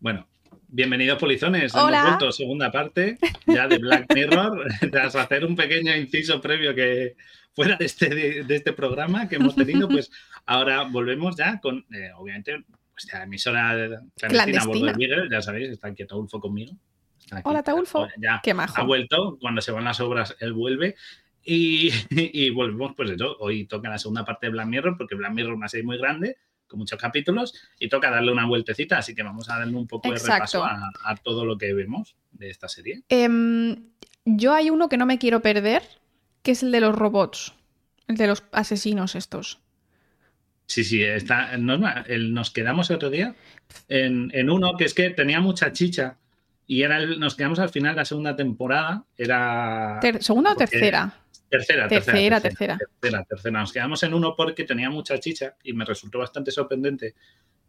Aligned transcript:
Bueno, 0.00 0.26
bienvenidos 0.68 1.18
polizones. 1.18 1.74
Hola. 1.74 1.98
Hemos 1.98 2.10
vuelto 2.12 2.32
segunda 2.32 2.72
parte 2.72 3.18
ya 3.46 3.68
de 3.68 3.76
Black 3.76 4.06
Mirror. 4.14 4.66
Tras 4.90 5.14
hacer 5.14 5.44
un 5.44 5.54
pequeño 5.54 5.94
inciso 5.94 6.40
previo 6.40 6.74
que 6.74 7.16
fuera 7.52 7.76
de 7.76 7.84
este, 7.84 8.08
de 8.44 8.56
este 8.56 8.72
programa 8.72 9.28
que 9.28 9.36
hemos 9.36 9.54
tenido, 9.54 9.88
pues 9.90 10.10
ahora 10.46 10.84
volvemos 10.84 11.36
ya 11.36 11.60
con, 11.60 11.84
eh, 11.92 12.12
obviamente, 12.16 12.64
pues 12.92 13.08
ya 13.12 13.24
emisora 13.24 14.00
clandestina 14.16 14.62
Clandestina. 14.62 15.28
Ya 15.30 15.42
sabéis, 15.42 15.68
está 15.68 15.88
aquí 15.88 16.06
Taulfo 16.06 16.40
conmigo. 16.40 16.72
Aquí. 17.30 17.42
Hola, 17.44 17.62
Taulfo. 17.62 18.08
Ya 18.16 18.40
Qué 18.42 18.52
ha 18.52 18.54
majo. 18.54 18.86
vuelto. 18.86 19.36
Cuando 19.38 19.60
se 19.60 19.72
van 19.72 19.84
las 19.84 20.00
obras, 20.00 20.34
él 20.40 20.54
vuelve. 20.54 20.96
Y, 21.44 21.90
y 22.10 22.48
volvemos, 22.48 22.94
pues 22.96 23.10
eso. 23.10 23.36
Hoy 23.40 23.66
toca 23.66 23.90
la 23.90 23.98
segunda 23.98 24.24
parte 24.24 24.46
de 24.46 24.52
Black 24.52 24.66
Mirror, 24.66 24.96
porque 24.96 25.14
Black 25.14 25.32
Mirror 25.32 25.52
es 25.52 25.56
una 25.58 25.68
serie 25.68 25.84
muy 25.84 25.98
grande, 25.98 26.38
con 26.70 26.78
muchos 26.78 26.98
capítulos, 26.98 27.54
y 27.78 27.88
toca 27.88 28.10
darle 28.10 28.32
una 28.32 28.46
vueltecita. 28.46 28.98
Así 28.98 29.14
que 29.14 29.22
vamos 29.22 29.50
a 29.50 29.58
darle 29.58 29.76
un 29.76 29.86
poco 29.86 30.10
de 30.10 30.18
repaso 30.18 30.64
a, 30.64 30.90
a 31.04 31.16
todo 31.16 31.44
lo 31.44 31.58
que 31.58 31.74
vemos 31.74 32.16
de 32.30 32.48
esta 32.48 32.68
serie. 32.68 33.02
Em, 33.08 33.90
yo 34.24 34.54
hay 34.54 34.70
uno 34.70 34.88
que 34.88 34.96
no 34.96 35.04
me 35.04 35.18
quiero 35.18 35.40
perder, 35.42 35.82
que 36.42 36.52
es 36.52 36.62
el 36.62 36.72
de 36.72 36.80
los 36.80 36.94
robots. 36.94 37.52
El 38.06 38.16
de 38.16 38.26
los 38.26 38.44
asesinos 38.52 39.14
estos. 39.14 39.60
Sí, 40.66 40.84
sí, 40.84 41.02
está, 41.02 41.56
nos 41.58 42.50
quedamos 42.52 42.90
el 42.90 42.96
otro 42.96 43.10
día 43.10 43.34
en, 43.88 44.30
en 44.32 44.50
uno 44.50 44.76
que 44.76 44.84
es 44.84 44.94
que 44.94 45.10
tenía 45.10 45.40
mucha 45.40 45.72
chicha. 45.72 46.16
Y 46.70 46.84
era 46.84 46.98
el- 46.98 47.18
nos 47.18 47.34
quedamos 47.34 47.58
al 47.58 47.70
final 47.70 47.94
de 47.94 48.00
la 48.02 48.04
segunda 48.04 48.36
temporada. 48.36 49.04
Era. 49.16 49.98
Ter- 50.00 50.22
¿Segunda 50.22 50.52
o 50.52 50.54
porque- 50.54 50.70
tercera? 50.70 51.12
Tercera, 51.48 51.88
Tercera, 51.88 52.40
tercera, 52.40 52.78
tercera, 52.78 53.24
tercera. 53.24 53.58
Nos 53.58 53.72
quedamos 53.72 54.00
en 54.04 54.14
uno 54.14 54.34
porque 54.36 54.62
tenía 54.62 54.88
mucha 54.88 55.18
chicha 55.18 55.56
y 55.64 55.72
me 55.72 55.84
resultó 55.84 56.20
bastante 56.20 56.52
sorprendente 56.52 57.16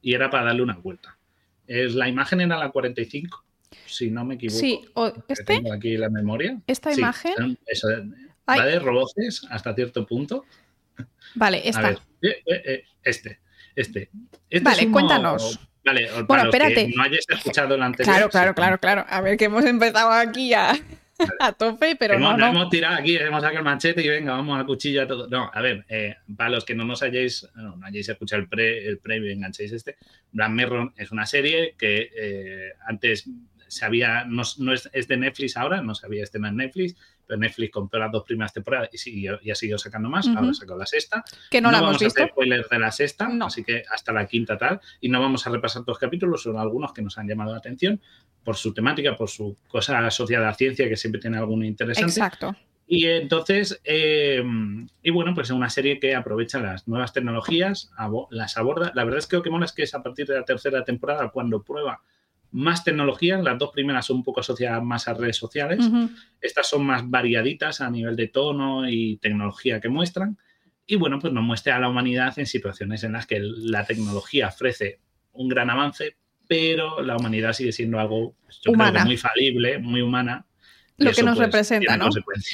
y 0.04 0.14
era 0.14 0.30
para 0.30 0.46
darle 0.46 0.62
una 0.62 0.78
vuelta. 0.78 1.18
Es, 1.66 1.96
la 1.96 2.08
imagen 2.08 2.42
era 2.42 2.60
la 2.60 2.70
45, 2.70 3.44
si 3.88 4.12
no 4.12 4.24
me 4.24 4.36
equivoco. 4.36 4.60
Sí, 4.60 4.82
o- 4.94 5.12
este, 5.28 5.46
Tengo 5.46 5.74
aquí 5.74 5.98
la 5.98 6.12
memoria. 6.12 6.62
esta 6.68 6.94
Sí, 6.94 7.00
imagen. 7.02 7.58
eso, 7.66 7.88
va 8.48 8.64
de 8.68 8.78
roboces 8.78 9.48
hasta 9.50 9.74
cierto 9.74 10.06
punto. 10.06 10.46
Vale, 11.34 11.68
esta. 11.68 11.82
ver, 11.82 11.98
eh, 12.22 12.44
eh, 12.46 12.62
eh, 12.66 12.84
este, 13.02 13.40
este. 13.76 14.12
Este 14.48 14.64
Vale, 14.64 14.78
es 14.82 14.86
uno- 14.86 14.94
cuéntanos. 14.94 15.60
Vale, 15.84 16.10
Bueno, 16.12 16.28
para 16.28 16.44
los 16.46 16.52
que 16.56 16.58
espérate. 16.68 16.94
no 16.96 17.04
hayáis 17.04 17.26
escuchado 17.28 17.76
el 17.76 17.82
anterior. 17.82 18.16
Claro, 18.16 18.30
claro, 18.30 18.54
claro, 18.56 18.78
claro. 18.80 19.06
A 19.10 19.22
ver, 19.22 19.38
que 19.38 19.46
hemos 19.46 19.66
empezado 19.66 20.12
aquí 20.12 20.54
a, 20.54 20.74
a 21.40 21.52
tope, 21.54 21.96
pero 21.96 22.16
hemos, 22.16 22.38
no, 22.38 22.38
no 22.38 22.48
hemos 22.48 22.70
tirado 22.70 22.96
aquí, 22.96 23.18
hemos 23.18 23.42
sacado 23.42 23.60
el 23.60 23.66
machete 23.66 24.04
y 24.04 24.08
venga, 24.08 24.34
vamos 24.34 24.60
a 24.60 25.08
todo. 25.08 25.28
No, 25.28 25.50
a 25.54 25.62
ver, 25.62 25.86
eh, 25.90 26.16
para 26.38 26.50
los 26.52 26.66
que 26.66 26.76
no 26.76 26.84
nos 26.84 27.02
hayáis, 27.02 27.48
no, 27.56 27.76
no 27.78 27.86
hayáis 27.86 28.10
escuchado 28.10 28.42
el, 28.42 28.48
pre, 28.48 28.88
el 28.88 29.00
previo 29.00 29.30
y 29.30 29.34
enganchéis 29.34 29.72
este, 29.72 29.98
Black 30.32 30.50
Mirror 30.52 30.94
es 30.98 31.12
una 31.12 31.26
serie 31.26 31.76
que 31.78 32.12
eh, 32.16 32.74
antes 32.86 33.28
se 33.68 33.86
había, 33.86 34.26
no, 34.26 34.44
no 34.60 34.74
es, 34.74 34.90
es 34.94 35.08
de 35.08 35.18
Netflix 35.18 35.56
ahora, 35.58 35.82
no 35.82 35.96
se 35.96 36.06
había 36.06 36.24
estrenado 36.24 36.52
en 36.52 36.58
Netflix, 36.58 36.96
Netflix 37.38 37.72
compró 37.72 38.00
las 38.00 38.12
dos 38.12 38.24
primeras 38.24 38.54
temporadas 38.54 38.90
y, 38.92 38.98
siguió- 38.98 39.40
y 39.42 39.52
ha 39.52 39.56
seguido 39.56 39.78
sacando 39.78 40.10
más, 40.10 40.28
Ujú. 40.28 40.38
ahora 40.38 40.54
sacó 40.54 40.78
la 40.78 40.86
sexta. 40.86 41.24
Que 41.50 41.62
no, 41.62 41.72
la 41.72 41.78
hemos 41.80 41.90
vamos 41.92 42.04
a 42.04 42.08
hacer 42.08 42.30
spoilers 42.30 42.70
de 42.70 42.80
la 42.80 42.92
sexta, 42.92 43.28
No. 43.28 43.46
así 43.48 43.64
que 43.64 43.84
hasta 43.90 44.12
la 44.14 44.26
quinta 44.28 44.58
tal. 44.58 44.80
Y 45.00 45.10
no 45.10 45.20
vamos 45.22 45.46
a 45.48 45.50
repasar 45.50 45.82
todos 45.84 45.96
los 45.96 46.00
capítulos, 46.00 46.44
solo 46.44 46.60
algunos 46.60 46.94
que 46.94 47.02
nos 47.02 47.18
han 47.18 47.28
llamado 47.28 47.52
la 47.52 47.58
atención 47.60 48.02
por 48.44 48.56
su 48.56 48.74
temática, 48.74 49.16
por 49.16 49.30
su 49.30 49.56
cosa 49.68 50.00
asociada 50.06 50.48
a 50.48 50.52
la 50.52 50.56
ciencia, 50.56 50.90
que 50.90 50.98
siempre 50.98 51.22
tiene 51.22 51.38
alguno 51.38 51.64
interesante. 51.66 52.10
Exacto. 52.12 52.56
Y 52.88 53.06
entonces, 53.06 53.80
eh, 53.86 54.44
y 55.02 55.12
bueno, 55.12 55.34
pues 55.34 55.48
es 55.48 55.52
una 55.52 55.70
serie 55.70 55.98
que 56.00 56.14
aprovecha 56.14 56.60
las 56.60 56.88
nuevas 56.90 57.14
tecnologías, 57.14 57.92
las 58.32 58.58
aborda. 58.58 58.92
La 58.96 59.06
verdad 59.06 59.20
es 59.20 59.28
que 59.28 59.38
lo 59.38 59.44
que 59.44 59.50
mola 59.50 59.64
es 59.66 59.72
que 59.72 59.84
es 59.84 59.94
a 59.96 60.04
partir 60.04 60.28
de 60.28 60.36
la 60.36 60.44
tercera 60.44 60.84
temporada 60.84 61.30
cuando 61.30 61.64
prueba 61.64 62.02
más 62.52 62.84
tecnologías. 62.84 63.42
Las 63.44 63.58
dos 63.58 63.72
primeras 63.72 64.06
son 64.06 64.18
un 64.18 64.24
poco 64.24 64.42
asociadas 64.42 64.84
más 64.84 65.08
a 65.08 65.14
redes 65.14 65.38
sociales. 65.38 65.86
Estas 66.40 66.68
son 66.68 66.86
más 66.86 67.10
variaditas 67.10 67.82
a 67.82 67.90
nivel 67.90 68.16
de 68.16 68.28
tono 68.28 68.90
y 68.90 69.18
tecnología 69.18 69.80
que 69.80 69.90
muestran. 69.90 70.38
Y 70.86 70.96
bueno, 70.98 71.20
pues 71.20 71.32
nos 71.32 71.44
muestra 71.44 71.78
a 71.78 71.80
la 71.80 71.90
humanidad 71.90 72.38
en 72.38 72.46
situaciones 72.46 73.04
en 73.04 73.14
las 73.14 73.26
que 73.26 73.40
la 73.40 73.86
tecnología 73.86 74.48
ofrece 74.48 75.00
un 75.34 75.48
gran 75.48 75.70
avance, 75.70 76.18
pero 76.48 77.02
la 77.02 77.16
humanidad 77.16 77.54
sigue 77.54 77.72
siendo 77.72 78.00
algo 78.00 78.36
pues, 78.44 78.58
yo 78.58 78.74
creo 78.74 78.86
que 78.86 78.92
Humana. 78.92 79.06
muy 79.06 79.18
falible, 79.18 79.80
muy 79.80 80.02
humana. 80.02 80.46
Lo 80.98 81.12
que 81.12 81.24
nos 81.24 81.36
pues, 81.38 81.48
representa, 81.48 81.98
¿no? 81.98 82.10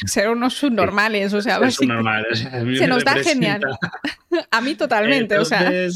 Ser 0.06 0.30
unos 0.30 0.54
subnormales, 0.54 1.34
o 1.34 1.42
sea, 1.42 1.56
Es 1.56 1.62
básicamente- 1.62 1.94
normal. 1.96 2.26
o 2.32 2.36
sea, 2.36 2.54
a 2.62 2.64
mí 2.64 2.78
Se 2.78 2.88
nos 2.88 3.04
da 3.04 3.16
genial. 3.16 3.62
A 4.52 4.62
mí 4.62 4.76
totalmente, 4.76 5.38
o 5.38 5.44
sea. 5.46 5.70
Eh, 5.72 5.90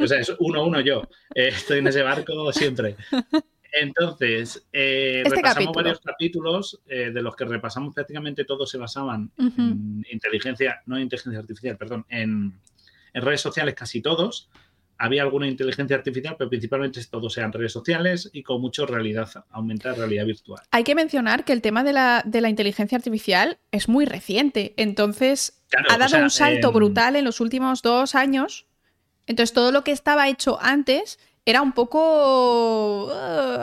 o 0.00 0.06
sea, 0.06 0.18
es 0.20 0.32
uno 0.40 0.64
uno 0.64 0.80
yo. 0.80 1.02
Eh, 1.34 1.48
estoy 1.48 1.78
en 1.78 1.86
ese 1.86 2.02
barco 2.02 2.52
siempre. 2.52 2.96
Entonces, 3.72 4.66
eh, 4.72 5.22
Este 5.24 5.36
repasamos 5.36 5.54
capítulo. 5.54 5.72
varios 5.74 6.00
capítulos 6.00 6.80
de 6.86 7.22
los 7.22 7.36
que 7.36 7.44
repasamos 7.44 7.94
prácticamente 7.94 8.44
todos 8.44 8.70
se 8.70 8.78
basaban 8.78 9.30
en 9.38 10.04
inteligencia, 10.10 10.80
no 10.86 10.96
en 10.96 11.02
inteligencia 11.04 11.38
artificial, 11.40 11.76
perdón, 11.76 12.04
en, 12.08 12.52
en 13.12 13.22
redes 13.22 13.40
sociales 13.40 13.74
casi 13.74 14.00
todos. 14.00 14.48
Había 14.98 15.22
alguna 15.22 15.46
inteligencia 15.46 15.96
artificial, 15.96 16.36
pero 16.38 16.48
principalmente 16.48 17.04
todos 17.10 17.36
eran 17.36 17.52
redes 17.52 17.72
sociales 17.72 18.30
y 18.32 18.42
con 18.42 18.60
mucho 18.60 18.86
realidad, 18.86 19.28
aumentar 19.50 19.96
realidad 19.98 20.24
virtual. 20.24 20.62
Hay 20.70 20.84
que 20.84 20.94
mencionar 20.94 21.44
que 21.44 21.52
el 21.52 21.60
tema 21.60 21.84
de 21.84 21.92
la, 21.92 22.22
de 22.24 22.40
la 22.40 22.48
inteligencia 22.48 22.96
artificial 22.96 23.58
es 23.72 23.88
muy 23.88 24.06
reciente. 24.06 24.72
Entonces, 24.76 25.62
Claro, 25.68 25.90
ha 25.90 25.96
o 25.96 25.98
dado 25.98 26.10
sea, 26.10 26.22
un 26.22 26.30
salto 26.30 26.68
em, 26.68 26.74
brutal 26.74 27.16
en 27.16 27.24
los 27.24 27.40
últimos 27.40 27.82
dos 27.82 28.14
años. 28.14 28.66
Entonces, 29.26 29.52
todo 29.52 29.70
lo 29.72 29.84
que 29.84 29.92
estaba 29.92 30.28
hecho 30.28 30.58
antes 30.62 31.18
era 31.44 31.60
un 31.62 31.72
poco. 31.72 33.06
uh, 33.06 33.10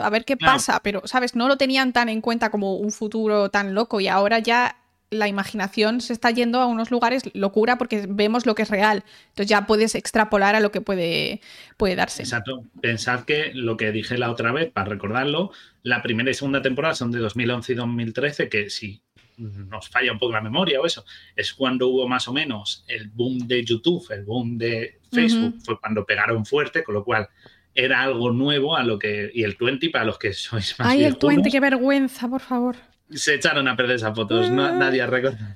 a 0.02 0.10
ver 0.10 0.24
qué 0.24 0.36
Claro. 0.36 0.54
pasa, 0.54 0.80
pero, 0.82 1.02
¿sabes? 1.06 1.34
No 1.34 1.48
lo 1.48 1.56
tenían 1.56 1.92
tan 1.92 2.08
en 2.08 2.20
cuenta 2.20 2.50
como 2.50 2.76
un 2.76 2.90
futuro 2.92 3.50
tan 3.50 3.74
loco 3.74 4.00
y 4.00 4.08
ahora 4.08 4.38
ya 4.38 4.76
la 5.14 5.28
imaginación 5.28 6.00
se 6.00 6.12
está 6.12 6.30
yendo 6.30 6.60
a 6.60 6.66
unos 6.66 6.90
lugares 6.90 7.22
locura 7.34 7.78
porque 7.78 8.06
vemos 8.08 8.46
lo 8.46 8.54
que 8.54 8.62
es 8.62 8.70
real. 8.70 9.04
Entonces 9.28 9.48
ya 9.48 9.66
puedes 9.66 9.94
extrapolar 9.94 10.54
a 10.54 10.60
lo 10.60 10.70
que 10.70 10.80
puede, 10.80 11.40
puede 11.76 11.96
darse. 11.96 12.22
Exacto. 12.22 12.64
Pensad 12.80 13.24
que 13.24 13.52
lo 13.54 13.76
que 13.76 13.92
dije 13.92 14.18
la 14.18 14.30
otra 14.30 14.52
vez, 14.52 14.70
para 14.70 14.90
recordarlo, 14.90 15.52
la 15.82 16.02
primera 16.02 16.30
y 16.30 16.34
segunda 16.34 16.62
temporada 16.62 16.94
son 16.94 17.12
de 17.12 17.18
2011 17.18 17.72
y 17.72 17.76
2013, 17.76 18.48
que 18.48 18.70
si 18.70 19.02
nos 19.36 19.88
falla 19.88 20.12
un 20.12 20.18
poco 20.18 20.32
la 20.32 20.40
memoria 20.40 20.80
o 20.80 20.86
eso, 20.86 21.04
es 21.34 21.52
cuando 21.54 21.88
hubo 21.88 22.06
más 22.06 22.28
o 22.28 22.32
menos 22.32 22.84
el 22.86 23.08
boom 23.08 23.46
de 23.46 23.64
YouTube, 23.64 24.06
el 24.10 24.24
boom 24.24 24.58
de 24.58 25.00
Facebook, 25.12 25.56
fue 25.64 25.80
cuando 25.80 26.04
pegaron 26.04 26.44
fuerte, 26.46 26.84
con 26.84 26.94
lo 26.94 27.04
cual 27.04 27.28
era 27.74 28.02
algo 28.02 28.30
nuevo 28.30 28.76
a 28.76 28.84
lo 28.84 28.98
que. 28.98 29.30
Y 29.34 29.42
el 29.42 29.56
20, 29.58 29.90
para 29.90 30.04
los 30.04 30.18
que 30.18 30.32
sois 30.32 30.78
más 30.78 30.88
Ay, 30.88 31.04
el 31.04 31.12
viejunos, 31.12 31.28
20, 31.36 31.50
qué 31.50 31.60
vergüenza, 31.60 32.28
por 32.28 32.40
favor. 32.40 32.76
Se 33.10 33.34
echaron 33.34 33.68
a 33.68 33.76
perder 33.76 33.96
esas 33.96 34.14
fotos, 34.14 34.50
no- 34.50 34.64
Ah. 34.66 34.72
nadie 34.72 35.06
recuerda. 35.06 35.54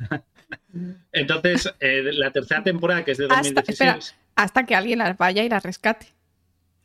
Entonces, 1.13 1.73
eh, 1.81 2.11
la 2.13 2.31
tercera 2.31 2.63
temporada, 2.63 3.05
que 3.05 3.13
es 3.13 3.19
de 3.19 3.25
Hasta- 3.25 3.37
2016. 3.37 3.81
espera. 3.81 3.99
Hasta 4.37 4.67
que 4.67 4.75
alguien 4.77 4.99
las 5.01 5.17
vaya 5.19 5.43
y 5.43 5.49
las 5.49 5.63
rescate. 5.63 6.07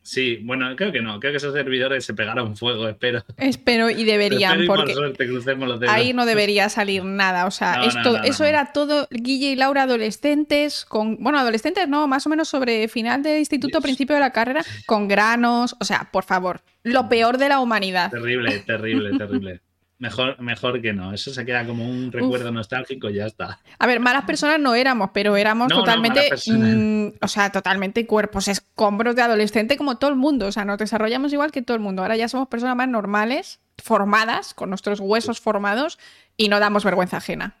Sí, 0.02 0.38
bueno, 0.42 0.76
creo 0.76 0.92
que 0.92 1.00
no. 1.00 1.18
Creo 1.18 1.32
que 1.32 1.38
esos 1.38 1.54
servidores 1.54 2.04
se 2.04 2.12
pegaron 2.12 2.58
fuego, 2.58 2.86
espero. 2.90 3.24
Espero 3.38 3.88
y 3.88 4.04
deberían, 4.04 4.60
Espero 4.60 4.64
y 4.64 4.66
por 4.66 4.92
suerte 4.92 5.26
crucemos 5.26 5.66
los 5.66 5.80
dedos. 5.80 5.94
ahí 5.94 6.12
no 6.12 6.26
debería 6.26 6.68
salir 6.68 7.02
nada. 7.04 7.46
O 7.46 7.50
sea, 7.50 7.76
No, 7.78 7.84
esto, 7.84 8.12
no, 8.12 8.18
no, 8.18 8.24
eso 8.24 8.44
era 8.44 8.72
todo 8.74 9.08
Guille 9.10 9.52
y 9.52 9.56
Laura 9.56 9.84
adolescentes, 9.84 10.84
con. 10.84 11.16
Bueno, 11.22 11.38
adolescentes 11.38 11.88
no, 11.88 12.06
más 12.06 12.26
o 12.26 12.28
menos 12.28 12.48
sobre 12.48 12.86
final 12.88 13.22
de 13.22 13.38
instituto, 13.38 13.78
Dios. 13.78 13.82
principio 13.82 14.14
de 14.16 14.20
la 14.20 14.30
carrera, 14.32 14.62
con 14.84 15.08
granos. 15.08 15.74
O 15.80 15.84
sea, 15.86 16.10
por 16.12 16.24
favor, 16.24 16.60
lo 16.82 17.08
peor 17.08 17.38
de 17.38 17.48
la 17.48 17.60
humanidad. 17.60 18.10
Terrible, 18.10 18.58
terrible, 18.58 19.16
terrible. 19.16 19.60
Mejor, 19.98 20.40
mejor 20.40 20.82
que 20.82 20.92
no. 20.92 21.12
Eso 21.12 21.32
se 21.32 21.44
queda 21.44 21.64
como 21.64 21.88
un 21.88 22.10
recuerdo 22.10 22.50
nostálgico 22.50 23.08
y 23.10 23.14
ya 23.14 23.26
está. 23.26 23.60
A 23.78 23.86
ver, 23.86 24.00
malas 24.00 24.24
personas 24.24 24.58
no 24.58 24.74
éramos, 24.74 25.10
pero 25.14 25.36
éramos 25.36 25.68
No, 25.68 25.80
totalmente. 25.80 26.30
mm, 26.46 27.18
o 27.20 27.28
sea, 27.28 27.50
totalmente 27.52 28.04
cuerpos 28.06 28.48
escombros 28.48 29.14
de 29.14 29.22
adolescente 29.22 29.76
como 29.76 29.96
todo 29.96 30.10
el 30.10 30.16
mundo. 30.16 30.46
O 30.46 30.52
sea, 30.52 30.64
nos 30.64 30.78
desarrollamos 30.78 31.32
igual 31.32 31.52
que 31.52 31.62
todo 31.62 31.76
el 31.76 31.82
mundo. 31.82 32.02
Ahora 32.02 32.16
ya 32.16 32.28
somos 32.28 32.48
personas 32.48 32.74
más 32.76 32.88
normales, 32.88 33.60
formadas, 33.82 34.52
con 34.52 34.68
nuestros 34.68 34.98
huesos 35.00 35.40
formados 35.40 35.98
y 36.36 36.48
no 36.48 36.58
damos 36.58 36.84
vergüenza 36.84 37.18
ajena. 37.18 37.54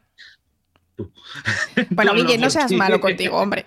Tú. 0.96 1.12
Bueno, 1.90 2.14
Guille, 2.14 2.36
no 2.38 2.50
seas 2.50 2.72
malo 2.72 3.00
contigo, 3.00 3.38
hombre. 3.38 3.66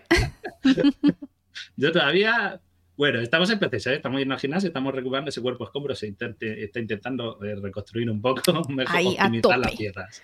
Yo 1.77 1.91
todavía. 1.91 2.59
Bueno, 2.97 3.19
estamos 3.21 3.47
en 3.51 3.59
proceso, 3.59 3.91
¿eh? 3.91 3.95
estamos 3.97 4.17
yendo 4.17 4.33
al 4.33 4.39
gimnasio, 4.39 4.67
estamos 4.67 4.93
recuperando 4.93 5.29
ese 5.29 5.39
cuerpo 5.39 5.65
escombro, 5.65 5.93
se 5.95 6.07
intente- 6.07 6.63
está 6.63 6.79
intentando 6.79 7.37
eh, 7.43 7.55
reconstruir 7.61 8.09
un 8.09 8.19
poco, 8.21 8.41
mejor 8.69 8.95
Ahí, 8.95 9.15
optimizar 9.19 9.59
las 9.59 9.75
piezas. 9.75 10.23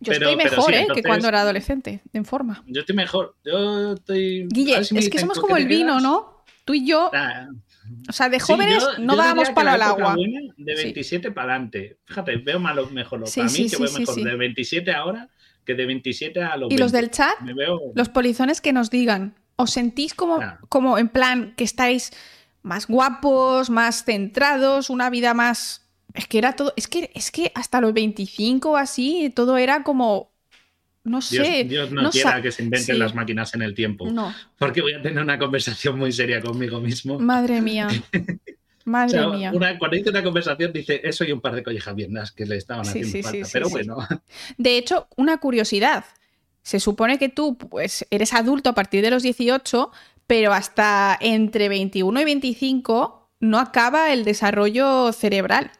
Yo 0.00 0.12
Pero- 0.12 0.30
estoy 0.30 0.36
mejor, 0.36 0.64
sí, 0.64 0.72
¿eh? 0.72 0.80
entonces- 0.80 1.02
Que 1.02 1.06
cuando 1.08 1.28
era 1.28 1.42
adolescente, 1.42 2.00
en 2.14 2.24
forma. 2.24 2.64
Yo 2.66 2.80
estoy 2.80 2.96
mejor. 2.96 3.36
Yo 3.44 3.92
estoy. 3.92 4.46
Guille, 4.48 4.84
si 4.84 4.96
es 4.96 5.10
que 5.10 5.18
somos 5.18 5.38
¿con 5.38 5.42
como 5.48 5.56
el 5.58 5.66
vino? 5.66 6.00
¿no? 6.00 6.44
Tú 6.64 6.72
y 6.74 6.86
yo, 6.86 7.10
Ah, 7.12 7.46
o 8.08 8.12
sea, 8.12 8.28
de 8.30 8.40
sí, 8.40 8.52
jóvenes 8.52 8.82
yo- 8.82 9.02
no 9.04 9.12
yo 9.14 9.18
dábamos 9.18 9.50
palo 9.50 9.70
al 9.70 9.82
agua. 9.82 10.16
de 10.56 10.76
Sí. 10.76 10.82
27 10.84 11.30
para 11.30 11.52
adelante. 11.52 11.98
Fíjate, 12.06 12.36
veo 12.38 12.58
malo, 12.58 12.88
mejor 12.90 13.20
lo 13.20 13.26
Sí, 13.26 13.40
para 13.40 13.52
mí, 13.52 13.68
que 13.70 13.76
veo 13.76 13.92
mejor 13.92 14.14
de 14.16 14.36
27 14.36 14.92
ahora 14.92 15.28
que 15.64 15.74
de 15.74 15.84
27 15.84 16.42
a 16.42 16.56
los 16.56 16.72
Y 16.72 16.78
los 16.78 16.90
20. 16.92 16.96
del 17.06 17.10
chat, 17.10 17.38
Me 17.42 17.52
veo. 17.52 17.80
los 17.94 18.08
polizones 18.08 18.60
que 18.60 18.72
nos 18.72 18.88
digan, 18.88 19.34
¿os 19.56 19.70
sentís 19.70 20.14
como, 20.14 20.40
como 20.68 20.98
en 20.98 21.08
plan 21.08 21.54
que 21.56 21.64
estáis 21.64 22.12
más 22.62 22.86
guapos, 22.86 23.70
más 23.70 24.04
centrados, 24.04 24.90
una 24.90 25.10
vida 25.10 25.34
más... 25.34 25.82
Es 26.14 26.26
que 26.26 26.38
era 26.38 26.54
todo, 26.54 26.72
es 26.76 26.88
que, 26.88 27.10
es 27.14 27.30
que 27.30 27.52
hasta 27.54 27.80
los 27.80 27.92
25 27.92 28.70
o 28.70 28.76
así, 28.76 29.30
todo 29.34 29.58
era 29.58 29.82
como 29.82 30.30
no 31.06 31.22
sé. 31.22 31.64
Dios, 31.64 31.92
no, 31.92 32.10
quiera 32.10 32.42
que 32.42 32.50
se 32.50 32.64
inventen 32.64 32.98
las 32.98 33.14
máquinas 33.14 33.54
en 33.54 33.62
el 33.62 33.74
tiempo. 33.74 34.10
No. 34.10 34.34
Porque 34.58 34.82
voy 34.82 34.94
a 34.94 35.00
tener 35.00 35.22
una 35.22 35.38
conversación 35.38 35.98
muy 35.98 36.10
seria 36.10 36.40
conmigo 36.40 36.80
mismo. 36.80 37.18
Madre 37.20 37.60
mía. 37.60 37.88
Madre 38.84 39.26
mía. 39.28 39.52
cuando 39.78 39.96
hice 39.96 40.10
una 40.10 40.22
conversación 40.22 40.72
dice 40.72 41.00
eso 41.02 41.24
y 41.24 41.32
un 41.32 41.40
par 41.40 41.54
de 41.54 41.62
collejas 41.62 41.94
viendas 41.94 42.32
que 42.32 42.46
le 42.46 42.56
estaban 42.56 42.86
haciendo 42.86 43.22
falta. 43.22 43.48
pero 43.52 43.68
bueno. 43.68 43.98
De 44.58 44.78
hecho, 44.78 45.08
una 45.16 45.38
curiosidad. 45.38 46.04
Se 46.66 46.80
supone 46.80 47.18
que 47.18 47.28
tú 47.28 47.56
pues, 47.56 48.06
eres 48.10 48.32
adulto 48.34 48.70
a 48.70 48.74
partir 48.74 49.02
de 49.02 49.10
los 49.10 49.22
18, 49.22 49.92
pero 50.26 50.52
hasta 50.52 51.16
entre 51.20 51.68
21 51.68 52.20
y 52.20 52.24
25 52.24 53.30
no 53.38 53.58
acaba 53.58 54.12
el 54.12 54.24
desarrollo 54.24 55.12
cerebral. 55.12 55.70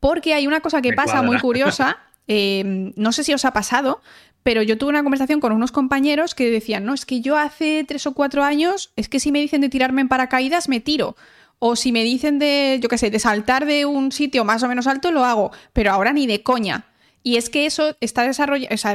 Porque 0.00 0.34
hay 0.34 0.46
una 0.46 0.60
cosa 0.60 0.82
que 0.82 0.92
pasa 0.92 1.22
muy 1.22 1.38
curiosa 1.40 1.96
Em, 2.26 2.92
no 2.96 3.12
sé 3.12 3.24
si 3.24 3.34
os 3.34 3.44
ha 3.44 3.52
pasado, 3.52 4.00
pero 4.42 4.62
yo 4.62 4.78
tuve 4.78 4.90
una 4.90 5.02
conversación 5.02 5.40
con 5.40 5.52
unos 5.52 5.72
compañeros 5.72 6.34
que 6.34 6.50
decían, 6.50 6.84
no, 6.84 6.94
es 6.94 7.04
que 7.04 7.20
yo 7.20 7.36
hace 7.36 7.84
tres 7.86 8.06
o 8.06 8.14
cuatro 8.14 8.44
años, 8.44 8.92
es 8.96 9.08
que 9.08 9.20
si 9.20 9.32
me 9.32 9.40
dicen 9.40 9.60
de 9.60 9.68
tirarme 9.68 10.00
en 10.00 10.08
paracaídas, 10.08 10.68
me 10.68 10.80
tiro. 10.80 11.16
O 11.58 11.76
si 11.76 11.92
me 11.92 12.02
dicen 12.02 12.38
de, 12.38 12.78
yo 12.82 12.88
qué 12.88 12.98
sé, 12.98 13.10
de 13.10 13.18
saltar 13.18 13.64
de 13.64 13.86
un 13.86 14.12
sitio 14.12 14.44
más 14.44 14.62
o 14.62 14.68
menos 14.68 14.86
alto, 14.86 15.12
lo 15.12 15.24
hago. 15.24 15.50
Pero 15.72 15.92
ahora 15.92 16.12
ni 16.12 16.26
de 16.26 16.42
coña. 16.42 16.86
Y 17.24 17.36
es 17.36 17.50
que 17.50 17.66
eso 17.66 17.96
está 18.00 18.22
desarrollado, 18.22 18.72
o 18.72 18.78
sea, 18.78 18.94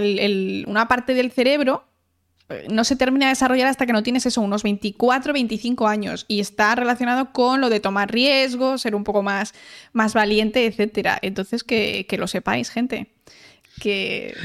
una 0.67 0.87
parte 0.87 1.13
del 1.13 1.31
cerebro 1.31 1.83
eh, 2.47 2.67
no 2.69 2.85
se 2.85 2.95
termina 2.95 3.25
de 3.25 3.31
desarrollar 3.31 3.67
hasta 3.67 3.85
que 3.85 3.91
no 3.91 4.03
tienes 4.03 4.25
eso, 4.25 4.39
unos 4.39 4.63
24, 4.63 5.33
25 5.33 5.87
años. 5.87 6.25
Y 6.29 6.39
está 6.39 6.75
relacionado 6.75 7.33
con 7.33 7.59
lo 7.59 7.69
de 7.69 7.81
tomar 7.81 8.11
riesgos, 8.11 8.83
ser 8.83 8.95
un 8.95 9.03
poco 9.03 9.21
más, 9.21 9.53
más 9.91 10.13
valiente, 10.13 10.65
etc. 10.65 11.17
Entonces, 11.21 11.65
que, 11.65 12.05
que 12.07 12.17
lo 12.17 12.27
sepáis, 12.27 12.69
gente 12.69 13.09
que 13.79 14.35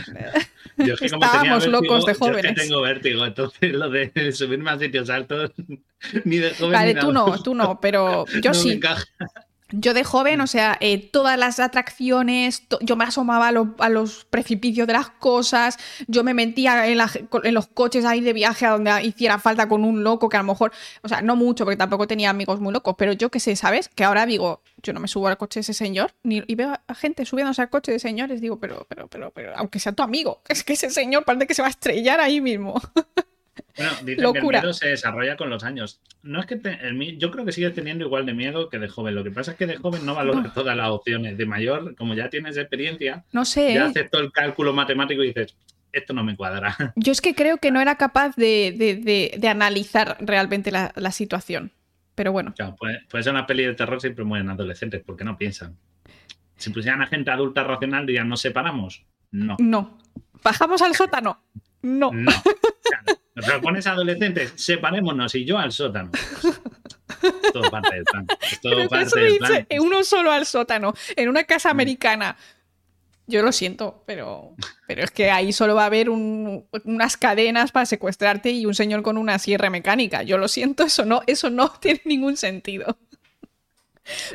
estábamos 1.01 1.67
locos 1.67 2.07
de 2.07 2.15
jóvenes. 2.15 2.43
Yo 2.43 2.55
que 2.55 2.61
tengo 2.61 2.81
vértigo, 2.81 3.27
entonces 3.27 3.73
lo 3.73 3.91
de 3.91 4.33
subirme 4.33 4.71
a 4.71 4.79
sitios 4.79 5.11
altos, 5.11 5.53
ni 6.25 6.39
de 6.39 6.55
joven. 6.55 6.73
Vale, 6.73 6.95
tú 6.95 7.13
no, 7.13 7.43
tú 7.43 7.55
no, 7.55 7.81
pero 7.81 8.25
yo 8.41 8.55
sí. 8.55 8.81
Yo 9.81 9.95
de 9.95 10.05
joven, 10.05 10.41
o 10.41 10.47
sea, 10.47 10.77
eh, 10.81 11.11
todas 11.11 11.39
las 11.39 11.59
atracciones, 11.59 12.63
yo 12.81 12.97
me 12.97 13.05
asomaba 13.05 13.49
a, 13.49 13.89
los 13.89 14.25
precipicios 14.25 14.87
de 14.87 14.93
las 14.93 15.11
cosas, 15.11 15.79
yo 16.07 16.23
me 16.23 16.35
metía 16.35 16.87
en, 16.87 16.99
los 17.55 17.67
coches 17.69 18.05
ahí 18.05 18.21
de 18.21 18.33
viaje 18.33 18.67
a 18.67 18.71
donde 18.71 19.05
hiciera 19.05 19.39
falta 19.39 19.69
con 19.69 19.85
un 19.85 20.05
loco 20.05 20.29
que 20.29 20.37
a 20.37 20.41
lo 20.41 20.47
mejor, 20.47 20.73
o 21.03 21.09
sea, 21.09 21.23
no 21.23 21.37
mucho, 21.37 21.65
porque 21.65 21.77
tampoco 21.77 22.07
tenía 22.07 22.31
amigos 22.31 22.61
muy 22.61 22.73
locos, 22.73 22.95
pero 22.97 23.13
yo 23.13 23.31
qué 23.31 23.41
sé, 23.41 23.57
¿sabes? 23.57 23.89
Que 23.89 24.05
ahora 24.05 24.27
digo, 24.27 24.63
yo 24.83 24.93
no 24.93 25.01
me 25.01 25.09
subo 25.09 25.29
al 25.29 25.37
coche 25.37 25.59
de 25.59 25.63
ese 25.63 25.75
señor, 25.75 26.15
ni, 26.23 26.43
y 26.47 26.55
veo 26.55 26.75
a 26.87 26.95
gente 26.95 27.25
subiéndose 27.25 27.63
al 27.63 27.71
coche 27.71 27.93
de 27.93 27.99
señores, 27.99 28.41
digo, 28.41 28.59
pero, 28.59 28.87
pero, 28.89 29.09
pero, 29.09 29.31
pero, 29.31 29.57
aunque 29.57 29.81
sea 29.81 29.93
tu 29.93 30.03
amigo, 30.03 30.43
es 30.49 30.63
que 30.63 30.75
ese 30.75 30.91
señor 30.91 31.25
parece 31.25 31.47
que 31.47 31.55
se 31.55 31.63
va 31.63 31.69
a 31.69 31.71
estrellar 31.71 32.21
ahí 32.21 32.41
mismo. 32.41 32.81
Bueno, 33.77 33.93
dicen 34.05 34.33
que 34.33 34.39
el 34.39 34.47
miedo 34.47 34.73
se 34.73 34.89
desarrolla 34.89 35.37
con 35.37 35.51
los 35.51 35.65
años. 35.65 36.01
No 36.23 36.41
es 36.41 36.47
que 36.47 36.61
yo 37.19 37.31
creo 37.31 37.45
que 37.45 37.53
sigue 37.53 37.71
teniendo 37.71 38.05
igual 38.05 38.25
de 38.25 38.33
miedo 38.33 38.69
que 38.69 38.79
de 38.79 38.89
joven. 38.89 39.15
Lo 39.15 39.25
que 39.25 39.31
pasa 39.31 39.53
es 39.53 39.57
que 39.57 39.67
de 39.67 39.77
joven 39.77 40.07
no 40.07 40.15
valora 40.15 40.53
todas 40.55 40.77
las 40.77 40.91
opciones. 40.91 41.37
De 41.37 41.47
mayor, 41.47 41.97
como 41.97 42.15
ya 42.15 42.31
tienes 42.31 42.57
experiencia, 42.57 43.25
no 43.33 43.45
sé, 43.45 43.75
ya 43.75 43.87
haces 43.87 44.11
todo 44.11 44.23
el 44.23 44.31
cálculo 44.31 44.73
matemático 44.73 45.23
y 45.23 45.29
dices, 45.29 45.57
esto 45.95 46.13
no 46.13 46.23
me 46.23 46.37
cuadra. 46.37 46.77
Yo 46.97 47.13
es 47.13 47.21
que 47.21 47.35
creo 47.35 47.59
que 47.59 47.71
no 47.71 47.81
era 47.81 47.97
capaz 47.97 48.37
de, 48.37 49.41
analizar 49.49 50.17
realmente 50.21 50.71
la, 50.71 51.11
situación. 51.11 51.73
Pero 52.15 52.31
bueno. 52.31 52.55
puede, 52.79 53.23
ser 53.25 53.33
una 53.33 53.47
peli 53.47 53.65
de 53.65 53.75
terror 53.75 54.01
siempre 54.01 54.25
mueren 54.25 54.51
adolescentes 54.51 55.03
porque 55.05 55.25
no 55.25 55.37
piensan. 55.37 55.77
Si 56.57 56.71
pusieran 56.71 57.03
a 57.03 57.07
gente 57.07 57.33
adulta 57.33 57.65
racional, 57.65 58.07
dirían, 58.07 58.29
¿nos 58.29 58.41
separamos? 58.41 59.05
No. 59.33 59.57
No. 59.59 59.99
¿Bajamos 60.45 60.81
al 60.83 60.95
sótano? 60.95 61.43
No. 61.83 62.13
No. 62.13 62.31
Pones 63.63 63.87
adolescentes, 63.87 64.53
separémonos 64.57 65.35
y 65.35 65.45
yo 65.45 65.59
al 65.59 65.73
sótano. 65.73 66.11
Todo 67.53 67.71
parte 67.71 67.97
del 67.97 68.05
plan. 68.05 68.27
Todo 68.63 68.89
parte 68.89 69.21
del 69.21 69.39
plan. 69.39 69.67
Uno 69.81 70.05
solo 70.05 70.31
al 70.31 70.47
sótano, 70.47 70.95
en 71.17 71.29
una 71.29 71.45
casa 71.45 71.71
americana. 71.71 72.37
Yo 73.27 73.43
lo 73.43 73.53
siento, 73.53 74.05
pero, 74.07 74.55
pero 74.87 75.03
es 75.03 75.11
que 75.11 75.31
ahí 75.31 75.53
solo 75.53 75.75
va 75.75 75.85
a 75.85 75.87
haber 75.87 76.11
unas 76.11 77.17
cadenas 77.17 77.73
para 77.73 77.87
secuestrarte 77.87 78.51
y 78.51 78.67
un 78.67 78.75
señor 78.75 79.03
con 79.03 79.17
una 79.17 79.39
sierra 79.39 79.71
mecánica. 79.71 80.23
Yo 80.23 80.37
lo 80.37 80.47
siento, 80.47 80.85
eso 80.85 81.05
no, 81.05 81.23
eso 81.27 81.49
no 81.51 81.71
tiene 81.81 82.03
ningún 82.05 82.37
sentido. 82.37 82.99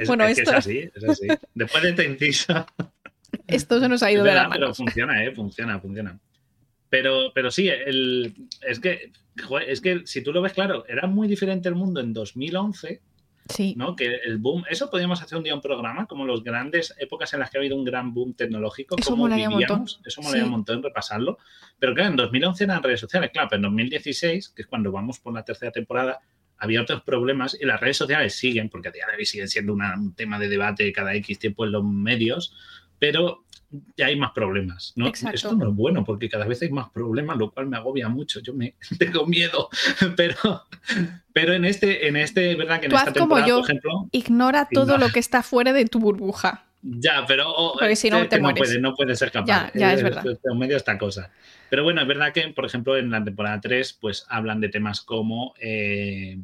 bueno, 0.07 0.25
esto... 0.25 0.49
es 0.51 0.57
así, 0.57 0.89
es 0.93 1.03
así. 1.07 1.27
Después 1.53 1.83
de 1.83 1.89
este 1.91 2.05
inciso. 2.05 2.65
Esto 3.47 3.79
se 3.79 3.87
nos 3.87 4.01
ha 4.01 4.11
ido 4.11 4.23
de 4.23 4.33
la 4.33 4.47
mano. 4.47 4.53
Pero 4.53 4.73
funciona, 4.73 5.23
¿eh? 5.23 5.31
Funciona, 5.33 5.79
funciona. 5.79 6.19
Pero, 6.89 7.31
pero 7.33 7.51
sí, 7.51 7.69
el, 7.69 8.33
es, 8.67 8.79
que, 8.79 9.11
es 9.67 9.81
que 9.81 10.01
si 10.05 10.23
tú 10.23 10.33
lo 10.33 10.41
ves 10.41 10.53
claro, 10.53 10.85
era 10.87 11.07
muy 11.07 11.27
diferente 11.27 11.69
el 11.69 11.75
mundo 11.75 11.99
en 11.99 12.13
2011. 12.13 13.01
Sí. 13.47 13.73
¿no? 13.75 13.95
Que 13.95 14.17
el 14.25 14.37
boom, 14.37 14.63
eso 14.69 14.91
podríamos 14.91 15.23
hacer 15.23 15.35
un 15.35 15.43
día 15.43 15.55
un 15.55 15.61
programa, 15.61 16.05
como 16.05 16.27
las 16.27 16.43
grandes 16.43 16.93
épocas 16.99 17.33
en 17.33 17.39
las 17.39 17.49
que 17.49 17.57
ha 17.57 17.61
habido 17.61 17.75
un 17.75 17.83
gran 17.83 18.13
boom 18.13 18.35
tecnológico, 18.35 18.95
eso 18.95 19.09
como 19.11 19.27
vivíamos, 19.27 19.99
eso 20.05 20.21
molaría 20.21 20.45
un 20.45 20.51
montón 20.51 20.83
repasarlo. 20.83 21.39
Pero 21.79 21.95
claro, 21.95 22.11
en 22.11 22.15
2011 22.15 22.63
eran 22.63 22.83
redes 22.83 22.99
sociales, 22.99 23.31
claro, 23.33 23.47
pero 23.49 23.57
en 23.57 23.63
2016, 23.63 24.49
que 24.49 24.61
es 24.61 24.67
cuando 24.67 24.91
vamos 24.91 25.19
por 25.19 25.33
la 25.33 25.43
tercera 25.43 25.71
temporada, 25.71 26.19
había 26.59 26.81
otros 26.81 27.01
problemas 27.01 27.57
y 27.59 27.65
las 27.65 27.79
redes 27.79 27.97
sociales 27.97 28.35
siguen, 28.35 28.69
porque 28.69 28.89
a 28.89 28.91
día 28.91 29.07
de 29.09 29.17
hoy 29.17 29.25
siguen 29.25 29.47
siendo 29.47 29.73
un 29.73 30.13
tema 30.13 30.37
de 30.37 30.49
debate 30.49 30.91
cada 30.91 31.15
X 31.15 31.39
tiempo 31.39 31.65
en 31.65 31.71
los 31.71 31.83
medios, 31.83 32.53
pero 32.99 33.45
ya 33.95 34.07
hay 34.07 34.15
más 34.15 34.31
problemas. 34.31 34.93
¿no? 34.95 35.07
Esto 35.07 35.55
no 35.55 35.69
es 35.69 35.75
bueno 35.75 36.03
porque 36.03 36.29
cada 36.29 36.45
vez 36.45 36.61
hay 36.61 36.69
más 36.69 36.89
problemas, 36.89 37.37
lo 37.37 37.51
cual 37.51 37.67
me 37.67 37.77
agobia 37.77 38.09
mucho. 38.09 38.39
Yo 38.39 38.53
me 38.53 38.75
tengo 38.99 39.25
miedo, 39.25 39.69
pero, 40.15 40.63
pero 41.33 41.53
en 41.53 41.65
este, 41.65 42.07
en 42.07 42.15
este, 42.15 42.55
verdad 42.55 42.79
que 42.79 42.87
en 42.87 42.93
esta 42.93 43.13
temporada, 43.13 43.45
como 43.45 43.47
yo, 43.47 43.61
por 43.61 43.69
ejemplo, 43.69 44.07
ignora 44.11 44.67
todo 44.71 44.97
lo 44.97 45.09
que 45.09 45.19
está 45.19 45.43
fuera 45.43 45.73
de 45.73 45.85
tu 45.85 45.99
burbuja. 45.99 46.65
Ya, 46.81 47.25
pero 47.27 47.73
porque 47.77 47.97
si 47.97 48.09
no, 48.09 48.25
te 48.29 48.39
no, 48.39 48.53
puede, 48.53 48.79
no 48.79 48.95
puede 48.95 49.13
ser 49.15 49.31
capaz. 49.31 49.47
Ya, 49.47 49.71
ya 49.73 49.93
es, 49.93 50.01
verdad. 50.01 50.23
En 50.25 50.57
medio 50.57 50.77
esta 50.77 50.97
cosa. 50.97 51.29
Pero 51.69 51.83
bueno, 51.83 52.01
es 52.01 52.07
verdad 52.07 52.31
que, 52.31 52.47
por 52.49 52.65
ejemplo, 52.65 52.97
en 52.97 53.11
la 53.11 53.21
temporada 53.21 53.59
3, 53.59 53.97
pues 53.99 54.25
hablan 54.29 54.61
de 54.61 54.69
temas 54.69 55.01
como 55.01 55.53
eh, 55.59 56.39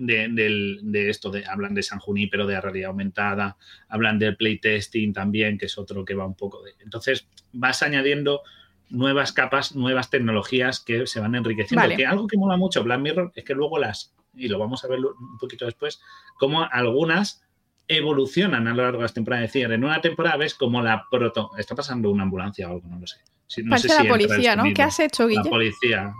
de, 0.00 1.10
esto, 1.10 1.30
de, 1.30 1.44
hablan 1.46 1.74
de 1.74 1.82
San 1.82 1.98
Junípero, 1.98 2.46
de 2.46 2.60
realidad 2.60 2.88
aumentada, 2.88 3.56
hablan 3.88 4.18
del 4.18 4.36
playtesting 4.36 5.12
también, 5.12 5.58
que 5.58 5.66
es 5.66 5.76
otro 5.76 6.04
que 6.04 6.14
va 6.14 6.26
un 6.26 6.34
poco 6.34 6.62
de... 6.62 6.72
Entonces 6.80 7.28
vas 7.52 7.82
añadiendo 7.82 8.42
nuevas 8.88 9.32
capas, 9.32 9.76
nuevas 9.76 10.10
tecnologías 10.10 10.80
que 10.80 11.06
se 11.06 11.20
van 11.20 11.34
enriqueciendo. 11.34 11.96
Que 11.96 12.06
algo 12.06 12.26
que 12.26 12.38
mola 12.38 12.56
mucho 12.56 12.82
Black 12.82 13.00
Mirror 13.00 13.32
es 13.34 13.44
que 13.44 13.54
luego 13.54 13.78
las, 13.78 14.14
y 14.34 14.48
lo 14.48 14.58
vamos 14.58 14.82
a 14.84 14.88
ver 14.88 15.00
un 15.00 15.38
poquito 15.38 15.66
después, 15.66 16.00
como 16.38 16.64
algunas 16.64 17.44
evolucionan 17.86 18.68
a 18.68 18.70
lo 18.70 18.82
largo 18.82 18.98
de 18.98 19.04
las 19.04 19.14
temporadas. 19.14 19.46
Es 19.46 19.52
decir, 19.52 19.70
en 19.70 19.84
una 19.84 20.00
temporada 20.00 20.36
ves 20.36 20.54
como 20.54 20.80
la 20.82 21.04
proto... 21.10 21.50
Está 21.58 21.74
pasando 21.74 22.10
una 22.10 22.22
ambulancia 22.22 22.68
o 22.68 22.72
algo, 22.72 22.88
no 22.88 23.00
lo 23.00 23.06
sé. 23.06 23.18
no 23.64 23.76
sé 23.76 23.88
la 23.88 24.08
policía, 24.08 24.56
¿no? 24.56 24.64
¿Qué 24.72 24.82
has 24.82 24.98
hecho, 25.00 25.26
Guille? 25.26 25.42
La 25.44 25.50
policía. 25.50 26.14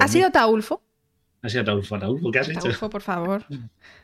¿Ha 0.00 0.08
sido 0.08 0.30
Taulfo? 0.30 0.82
Ha 1.42 1.48
sido 1.48 1.64
Taulfo. 1.64 1.98
Taulfo, 1.98 2.30
¿qué 2.30 2.38
has 2.38 2.48
hecho? 2.48 2.60
Taulfo, 2.60 2.90
por 2.90 3.02
favor. 3.02 3.44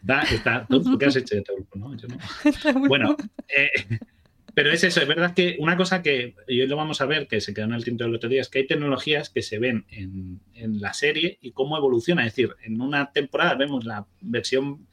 Da, 0.02 0.22
está, 0.22 0.66
¿qué 0.98 1.06
has 1.06 1.16
hecho 1.16 1.36
de 1.36 1.42
Taulfo? 1.42 1.78
No, 1.78 1.96
yo 1.96 2.08
no. 2.08 2.88
Bueno, 2.88 3.16
eh, 3.48 3.70
pero 4.54 4.72
es 4.72 4.82
eso, 4.82 5.00
es 5.00 5.06
verdad 5.06 5.34
que 5.34 5.56
una 5.60 5.76
cosa 5.76 6.02
que 6.02 6.34
hoy 6.48 6.66
lo 6.66 6.76
vamos 6.76 7.00
a 7.00 7.06
ver, 7.06 7.28
que 7.28 7.40
se 7.40 7.54
quedó 7.54 7.66
en 7.66 7.74
el 7.74 7.84
tinto 7.84 8.04
del 8.04 8.16
otro 8.16 8.28
día, 8.28 8.40
es 8.40 8.48
que 8.48 8.58
hay 8.58 8.66
tecnologías 8.66 9.30
que 9.30 9.42
se 9.42 9.58
ven 9.58 9.86
en, 9.90 10.40
en 10.54 10.80
la 10.80 10.92
serie 10.92 11.38
y 11.40 11.52
cómo 11.52 11.76
evoluciona. 11.76 12.26
Es 12.26 12.34
decir, 12.34 12.56
en 12.64 12.80
una 12.80 13.12
temporada 13.12 13.54
vemos 13.54 13.84
la 13.84 14.06
versión 14.20 14.86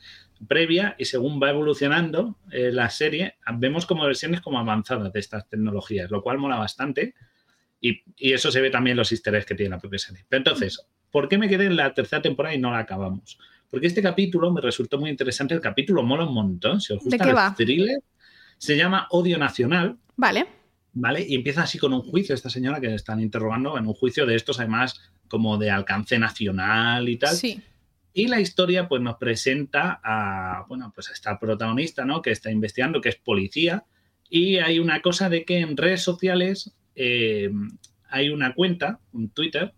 previa 0.47 0.95
y 0.97 1.05
según 1.05 1.41
va 1.41 1.49
evolucionando 1.49 2.37
eh, 2.51 2.71
la 2.71 2.89
serie, 2.89 3.35
vemos 3.53 3.85
como 3.85 4.05
versiones 4.05 4.41
como 4.41 4.59
avanzadas 4.59 5.11
de 5.11 5.19
estas 5.19 5.47
tecnologías, 5.49 6.11
lo 6.11 6.21
cual 6.21 6.37
mola 6.37 6.57
bastante. 6.57 7.15
Y, 7.88 8.04
y, 8.18 8.34
eso 8.34 8.51
se 8.51 8.62
ve 8.62 8.70
también 8.70 8.94
en 8.94 8.98
los 8.98 9.12
easter 9.12 9.36
eggs 9.36 9.46
que 9.46 9.56
tiene 9.56 9.72
la 9.72 9.80
propia 9.80 10.00
serie. 10.00 10.25
Pero 10.27 10.39
entonces, 10.39 10.80
¿Por 11.15 11.30
qué 11.30 11.38
me 11.38 11.48
quedé 11.48 11.68
en 11.68 11.77
la 11.77 11.94
tercera 11.94 12.22
temporada 12.22 12.54
y 12.54 12.60
no 12.60 12.72
la 12.72 12.80
acabamos? 12.80 13.39
Porque 13.72 13.88
este 13.88 14.01
capítulo 14.01 14.51
me 14.51 14.60
resultó 14.60 15.00
muy 15.00 15.10
interesante. 15.10 15.54
El 15.54 15.62
capítulo 15.62 16.04
mola 16.04 16.25
un 16.25 16.34
montón. 16.34 16.82
Si 16.82 16.92
os 16.92 17.01
gusta 17.01 17.24
el 17.24 17.56
thriller, 17.56 18.01
se 18.58 18.75
llama 18.75 19.08
Odio 19.12 19.38
Nacional. 19.38 19.98
Vale. 20.18 20.46
¿Vale? 20.92 21.25
Y 21.25 21.36
empieza 21.36 21.63
así 21.63 21.77
con 21.77 21.94
un 21.94 22.01
juicio, 22.01 22.36
esta 22.36 22.50
señora 22.50 22.82
que 22.82 22.94
están 22.94 23.22
interrogando 23.22 23.77
en 23.77 23.88
un 23.88 23.94
juicio 23.94 24.25
de 24.25 24.36
estos, 24.36 24.60
además, 24.60 25.00
como 25.30 25.58
de 25.58 25.72
alcance 25.72 26.20
nacional 26.20 27.08
y 27.08 27.15
tal. 27.15 27.34
Sí. 27.34 27.62
Y 28.12 28.27
la 28.27 28.42
historia, 28.42 28.89
pues, 28.89 29.01
nos 29.01 29.15
presenta 29.15 30.01
a, 30.04 30.65
bueno, 30.68 30.92
pues 30.94 31.08
a 31.12 31.13
esta 31.13 31.39
protagonista, 31.39 32.04
¿no? 32.04 32.22
Que 32.22 32.32
está 32.32 32.51
investigando, 32.51 33.00
que 33.00 33.08
es 33.08 33.15
policía. 33.15 33.86
Y 34.30 34.58
hay 34.58 34.80
una 34.80 35.01
cosa 35.01 35.30
de 35.30 35.46
que 35.46 35.60
en 35.60 35.77
redes 35.77 36.01
sociales 36.01 36.75
eh, 36.95 37.51
hay 38.09 38.29
una 38.29 38.53
cuenta, 38.53 38.99
un 39.11 39.29
Twitter, 39.29 39.73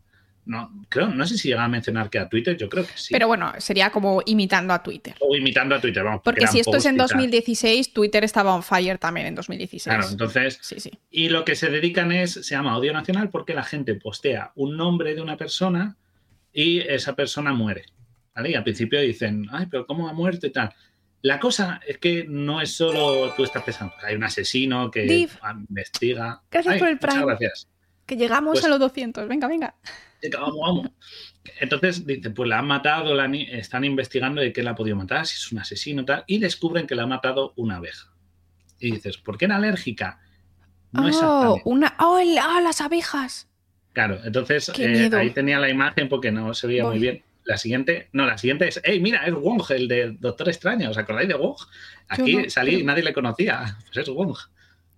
no, 0.47 0.71
creo, 0.88 1.09
no 1.09 1.27
sé 1.27 1.38
si 1.38 1.50
llega 1.50 1.65
a 1.65 1.67
mencionar 1.67 2.09
que 2.09 2.19
a 2.19 2.29
Twitter, 2.29 2.55
yo 2.55 2.69
creo 2.69 2.86
que 2.86 2.93
sí. 2.95 3.09
Pero 3.12 3.27
bueno, 3.27 3.51
sería 3.57 3.89
como 3.89 4.21
imitando 4.25 4.74
a 4.74 4.81
Twitter. 4.81 5.13
O 5.19 5.36
imitando 5.36 5.75
a 5.75 5.81
Twitter, 5.81 6.03
vamos. 6.03 6.21
Porque 6.24 6.47
si 6.47 6.59
esto 6.59 6.77
es 6.77 6.86
en 6.86 6.95
2016, 6.95 7.91
Twitter 7.91 8.24
estaba 8.24 8.55
on 8.55 8.63
fire 8.63 8.97
también 8.97 9.27
en 9.27 9.36
2016. 9.36 9.83
Claro, 9.83 10.09
entonces. 10.09 10.57
Sí, 10.62 10.79
sí. 10.79 10.91
Y 11.12 11.27
lo 11.29 11.43
que 11.43 11.55
se 11.55 11.69
dedican 11.69 12.13
es, 12.13 12.31
se 12.31 12.55
llama 12.55 12.77
odio 12.77 12.93
nacional 12.93 13.29
porque 13.29 13.53
la 13.53 13.63
gente 13.63 13.95
postea 13.95 14.53
un 14.55 14.77
nombre 14.77 15.15
de 15.15 15.21
una 15.21 15.36
persona 15.36 15.97
y 16.53 16.79
esa 16.79 17.13
persona 17.13 17.51
muere. 17.51 17.83
¿Vale? 18.33 18.51
Y 18.51 18.55
al 18.55 18.63
principio 18.63 19.01
dicen, 19.01 19.47
ay, 19.51 19.65
pero 19.69 19.86
¿cómo 19.86 20.07
ha 20.07 20.13
muerto 20.13 20.47
y 20.47 20.51
tal? 20.51 20.74
La 21.21 21.39
cosa 21.39 21.81
es 21.86 21.97
que 21.97 22.25
no 22.27 22.62
es 22.62 22.71
solo 22.71 23.33
tú 23.36 23.43
estás 23.43 23.63
pensando, 23.63 23.93
hay 24.03 24.15
un 24.15 24.24
asesino 24.24 24.91
que 24.91 25.27
investiga. 25.69 26.41
Gracias 26.51 26.77
por 26.77 26.88
el 26.88 27.00
Prime. 27.00 27.19
Muchas 27.19 27.39
gracias. 27.39 27.67
Que 28.05 28.15
llegamos 28.15 28.53
pues 28.53 28.65
a 28.65 28.69
los 28.69 28.79
200. 28.79 29.27
Venga, 29.27 29.47
venga. 29.47 29.75
Vamos, 30.33 30.57
vamos. 30.59 30.88
Entonces, 31.59 32.05
dice, 32.05 32.29
pues 32.31 32.50
la 32.50 32.59
han 32.59 32.67
matado, 32.67 33.13
la 33.13 33.25
están 33.36 33.83
investigando 33.83 34.41
de 34.41 34.51
qué 34.51 34.63
la 34.63 34.71
ha 34.71 34.75
podido 34.75 34.95
matar, 34.95 35.25
si 35.25 35.36
es 35.36 35.51
un 35.51 35.59
asesino 35.59 36.05
tal, 36.05 36.24
y 36.27 36.39
descubren 36.39 36.88
que 36.88 36.95
la 36.95 37.03
ha 37.03 37.07
matado 37.07 37.53
una 37.55 37.77
abeja. 37.77 38.13
Y 38.79 38.91
dices, 38.91 39.17
¿por 39.17 39.38
qué 39.38 39.45
era 39.45 39.57
alérgica? 39.57 40.19
No 40.91 41.07
oh, 41.07 41.62
una, 41.65 41.95
oh, 42.00 42.19
oh, 42.19 42.62
las 42.62 42.81
abejas. 42.81 43.50
Claro, 43.93 44.19
entonces 44.24 44.71
eh, 44.77 45.09
ahí 45.13 45.31
tenía 45.31 45.59
la 45.59 45.69
imagen 45.69 46.07
porque 46.07 46.31
no 46.31 46.53
se 46.53 46.67
veía 46.67 46.86
muy 46.86 47.00
bien. 47.00 47.24
La 47.48 47.58
siguiente, 47.58 48.10
no, 48.12 48.25
la 48.25 48.38
siguiente 48.38 48.68
es, 48.68 48.82
hey, 48.84 49.00
mira, 49.00 49.25
es 49.25 49.34
Wong, 49.34 49.63
el 49.70 49.88
de 49.88 50.18
Doctor 50.20 50.50
Extraño, 50.50 50.89
¿os 50.89 50.98
acordáis 50.98 51.30
de 51.30 51.36
Wong? 51.36 51.56
Aquí 52.10 52.50
salí 52.50 52.82
y 52.82 52.84
nadie 52.84 53.04
le 53.04 53.13
conocía, 53.13 53.77
pues 53.86 54.06
es 54.06 54.13
Wong. 54.13 54.36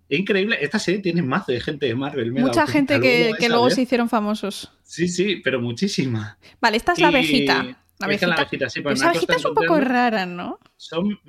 Increíble, 0.08 0.58
esta 0.60 0.80
serie 0.80 1.00
tiene 1.00 1.22
más 1.22 1.46
de 1.46 1.60
gente 1.60 1.86
de 1.86 1.94
Marvel. 1.94 2.32
Mucha 2.32 2.66
gente 2.66 2.98
que, 2.98 3.48
luego 3.48 3.70
se 3.70 3.82
hicieron 3.82 4.08
famosos. 4.08 4.72
Sí, 4.82 5.06
sí, 5.06 5.36
pero 5.36 5.60
muchísima. 5.60 6.38
Vale, 6.60 6.76
esta 6.76 6.92
es 6.92 6.98
la 6.98 7.08
abejita. 7.08 7.62
La 8.00 8.06
abejita, 8.06 8.26
la 8.26 8.34
abejita 8.34 8.68
sí, 8.68 8.82
Esa 8.84 9.10
abejita 9.10 9.36
es 9.36 9.44
un 9.44 9.54
poco 9.54 9.78
rara, 9.78 10.26
¿no? 10.26 10.58
Son 10.76 11.20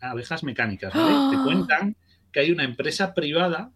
abejas 0.00 0.44
mecánicas, 0.44 0.94
¿vale? 0.94 1.36
Te 1.36 1.42
cuentan 1.44 1.96
que 2.30 2.38
hay 2.38 2.52
una 2.52 2.62
empresa 2.62 3.14
privada 3.14 3.72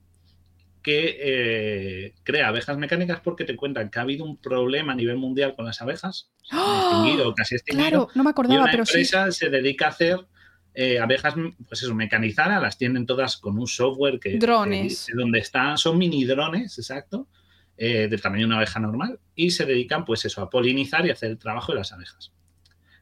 que 0.83 1.19
eh, 1.21 2.15
crea 2.23 2.49
abejas 2.49 2.79
mecánicas 2.79 3.21
porque 3.21 3.45
te 3.45 3.57
cuentan 3.57 3.91
que 3.91 3.99
ha 3.99 4.03
habido 4.03 4.25
un 4.25 4.37
problema 4.37 4.93
a 4.93 4.97
nivel 4.97 5.17
mundial 5.17 5.55
con 5.55 5.67
las 5.67 5.83
abejas, 5.83 6.31
¡Ah! 6.51 6.81
extinguido, 6.83 7.35
casi 7.35 7.57
extinguido. 7.57 7.89
Claro, 7.89 8.09
no 8.15 8.25
me 8.25 8.31
acordaba, 8.31 8.55
y 8.55 8.59
una 8.59 8.71
pero 8.71 8.85
empresa 8.85 9.31
se 9.31 9.51
dedica 9.51 9.87
a 9.87 9.91
hacer 9.91 10.27
eh, 10.75 10.99
abejas, 10.99 11.35
pues 11.69 11.83
eso, 11.83 11.95
mecanizadas, 11.95 12.63
las 12.63 12.79
tienen 12.79 13.05
todas 13.05 13.37
con 13.37 13.59
un 13.59 13.67
software 13.67 14.19
que... 14.19 14.39
Drones. 14.39 15.07
donde 15.15 15.41
están, 15.41 15.77
son 15.77 15.99
mini 15.99 16.25
drones, 16.25 16.79
exacto, 16.79 17.29
eh, 17.77 18.09
del 18.09 18.21
tamaño 18.21 18.43
de 18.43 18.47
una 18.47 18.57
abeja 18.57 18.81
normal, 18.81 19.21
y 19.35 19.51
se 19.51 19.67
dedican, 19.67 20.05
pues 20.05 20.25
eso, 20.25 20.41
a 20.41 20.49
polinizar 20.49 21.07
y 21.07 21.11
hacer 21.11 21.31
el 21.31 21.39
trabajo 21.39 21.73
de 21.73 21.79
las 21.79 21.93
abejas. 21.93 22.33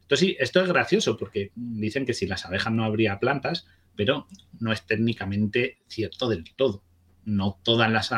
Entonces, 0.03 0.27
sí, 0.27 0.37
esto 0.41 0.63
es 0.63 0.69
gracioso 0.69 1.17
porque 1.17 1.53
dicen 1.55 2.07
que 2.07 2.15
si 2.15 2.27
las 2.27 2.47
abejas 2.47 2.73
no 2.73 2.85
habría 2.85 3.19
plantas, 3.21 3.67
pero 3.95 4.27
no 4.59 4.73
es 4.73 4.87
técnicamente 4.87 5.79
cierto 5.87 6.29
del 6.29 6.45
todo 6.55 6.83
no 7.29 7.59
todas 7.63 7.91
las, 7.91 8.11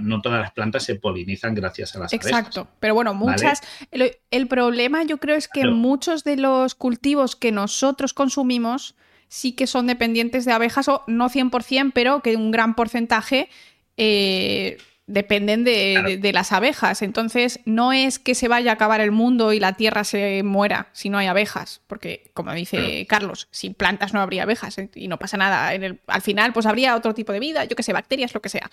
no 0.00 0.22
todas 0.22 0.40
las 0.40 0.52
plantas 0.52 0.84
se 0.84 0.96
polinizan 0.96 1.54
gracias 1.54 1.94
a 1.94 2.00
las 2.00 2.12
abejas. 2.12 2.26
Exacto, 2.26 2.68
pero 2.80 2.94
bueno, 2.94 3.14
muchas. 3.14 3.60
El, 3.90 4.48
problema 4.48 5.04
yo 5.04 5.18
creo 5.18 5.36
es 5.36 5.48
que 5.48 5.66
muchos 5.66 6.24
de 6.24 6.36
los 6.36 6.74
cultivos 6.74 7.36
que 7.36 7.52
nosotros 7.52 8.14
consumimos 8.14 8.96
sí 9.28 9.52
que 9.52 9.66
son 9.66 9.86
dependientes 9.86 10.44
de 10.44 10.52
abejas, 10.52 10.88
o 10.88 11.04
no 11.06 11.28
100%, 11.28 11.92
pero 11.94 12.20
que 12.20 12.36
un 12.36 12.50
gran 12.50 12.74
porcentaje 12.74 13.48
eh, 13.96 14.78
dependen 15.06 15.64
de, 15.64 16.30
las 16.32 16.52
abejas. 16.52 17.02
Entonces, 17.02 17.60
no 17.64 17.92
es 17.92 18.18
que 18.18 18.34
se 18.34 18.48
vaya 18.48 18.70
a 18.70 18.74
acabar 18.74 19.00
el 19.00 19.10
mundo 19.10 19.52
y 19.52 19.60
la 19.60 19.74
tierra 19.74 20.04
se 20.04 20.42
muera 20.42 20.88
si 20.92 21.10
no 21.10 21.18
hay 21.18 21.26
abejas, 21.26 21.82
porque, 21.86 22.30
como 22.34 22.52
dice 22.52 23.06
Carlos, 23.08 23.48
sin 23.50 23.74
plantas 23.74 24.14
no 24.14 24.20
habría 24.20 24.44
abejas 24.44 24.78
¿eh? 24.78 24.90
y 24.94 25.08
no 25.08 25.18
pasa 25.18 25.36
nada. 25.36 25.68
al 26.06 26.22
final, 26.22 26.52
pues 26.52 26.66
habría 26.66 26.96
otro 26.96 27.14
tipo 27.14 27.32
de 27.32 27.40
vida, 27.40 27.64
yo 27.64 27.76
que 27.76 27.82
sé, 27.82 27.92
bacterias, 27.92 28.34
lo 28.34 28.40
que 28.40 28.48
sea. 28.48 28.70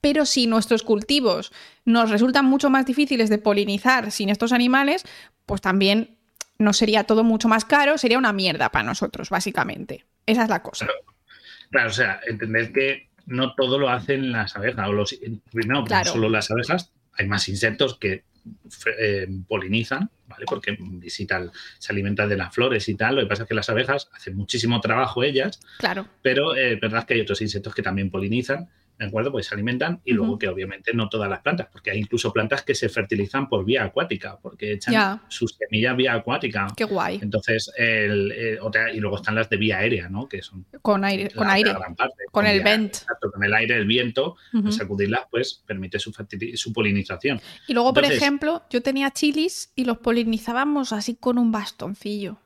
Pero 0.00 0.24
si 0.24 0.46
nuestros 0.46 0.82
cultivos 0.82 1.52
nos 1.84 2.10
resultan 2.10 2.46
mucho 2.46 2.70
más 2.70 2.86
difíciles 2.86 3.28
de 3.28 3.38
polinizar 3.38 4.10
sin 4.10 4.30
estos 4.30 4.52
animales, 4.52 5.04
pues 5.46 5.60
también 5.60 6.16
no 6.58 6.72
sería 6.72 7.04
todo 7.04 7.22
mucho 7.22 7.48
más 7.48 7.64
caro, 7.64 7.98
sería 7.98 8.18
una 8.18 8.32
mierda 8.32 8.70
para 8.70 8.84
nosotros, 8.84 9.30
básicamente. 9.30 10.04
Esa 10.26 10.44
es 10.44 10.48
la 10.48 10.62
cosa. 10.62 10.86
claro 11.70 11.90
o 11.90 11.92
sea, 11.92 12.20
entender 12.26 12.72
que 12.72 13.09
no 13.26 13.54
todo 13.54 13.78
lo 13.78 13.88
hacen 13.88 14.32
las 14.32 14.56
abejas. 14.56 14.88
O 14.88 14.92
los, 14.92 15.18
primero, 15.52 15.84
solo 16.04 16.28
las 16.28 16.50
abejas, 16.50 16.92
hay 17.12 17.26
más 17.26 17.48
insectos 17.48 17.98
que 17.98 18.24
eh, 18.98 19.28
polinizan, 19.46 20.10
¿vale? 20.26 20.46
Porque 20.46 20.76
visitan, 20.78 21.50
se 21.78 21.92
alimentan 21.92 22.28
de 22.28 22.36
las 22.36 22.54
flores 22.54 22.88
y 22.88 22.94
tal. 22.94 23.16
Lo 23.16 23.22
que 23.22 23.26
pasa 23.26 23.42
es 23.42 23.48
que 23.48 23.54
las 23.54 23.68
abejas 23.70 24.08
hacen 24.12 24.36
muchísimo 24.36 24.80
trabajo 24.80 25.22
ellas. 25.22 25.60
Claro. 25.78 26.06
Pero 26.22 26.54
eh, 26.56 26.74
es 26.74 26.80
verdad 26.80 27.04
que 27.04 27.14
hay 27.14 27.20
otros 27.20 27.42
insectos 27.42 27.74
que 27.74 27.82
también 27.82 28.10
polinizan 28.10 28.68
¿de 29.00 29.06
acuerdo? 29.06 29.32
Pues 29.32 29.46
se 29.46 29.54
alimentan 29.54 30.02
y 30.04 30.12
luego 30.12 30.38
que 30.38 30.46
obviamente 30.46 30.92
no 30.92 31.08
todas 31.08 31.28
las 31.30 31.40
plantas, 31.40 31.68
porque 31.72 31.90
hay 31.90 31.98
incluso 32.00 32.30
plantas 32.34 32.62
que 32.62 32.74
se 32.74 32.90
fertilizan 32.90 33.48
por 33.48 33.64
vía 33.64 33.82
acuática, 33.82 34.38
porque 34.40 34.72
echan 34.74 35.22
sus 35.28 35.56
semillas 35.56 35.96
vía 35.96 36.12
acuática. 36.12 36.66
Qué 36.76 36.84
guay. 36.84 37.18
Entonces, 37.22 37.72
el, 37.78 38.58
y 38.92 39.00
luego 39.00 39.16
están 39.16 39.36
las 39.36 39.48
de 39.48 39.56
vía 39.56 39.78
aérea, 39.78 40.10
¿no? 40.10 40.28
Que 40.28 40.42
son 40.42 40.66
con 40.82 41.02
aire, 41.04 41.30
con 41.30 41.48
aire, 41.48 41.74
con, 42.30 42.46
el 42.46 42.62
vent. 42.62 42.94
Exacto, 42.96 43.30
con 43.32 43.42
el 43.42 43.54
aire, 43.54 43.76
el 43.76 43.86
viento, 43.86 44.36
sacudirlas, 44.68 45.22
pues 45.30 45.62
permite 45.66 45.98
su, 45.98 46.12
su 46.54 46.72
polinización. 46.74 47.40
Y 47.68 47.72
luego, 47.72 47.94
por 47.94 48.04
ejemplo, 48.04 48.64
yo 48.68 48.82
tenía 48.82 49.10
chilis 49.12 49.72
y 49.74 49.84
los 49.84 49.96
polinizábamos 49.98 50.92
así 50.92 51.16
con 51.16 51.38
un 51.38 51.50
bastoncillo. 51.50 52.36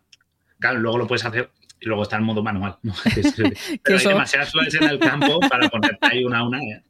Claro, 0.60 0.78
luego 0.78 0.98
lo 0.98 1.06
puedes 1.08 1.24
hacer 1.24 1.50
y 1.84 1.88
luego 1.88 2.02
está 2.02 2.16
el 2.16 2.22
modo 2.22 2.42
manual. 2.42 2.78
Pero 3.82 3.98
hay 3.98 4.06
demasiadas 4.06 4.50
flores 4.50 4.74
en 4.74 4.84
el 4.84 4.98
campo 4.98 5.38
para 5.40 5.68
ponerte 5.68 5.98
ahí 6.00 6.24
una 6.24 6.38
a 6.38 6.48
una. 6.48 6.58
¿eh? 6.62 6.82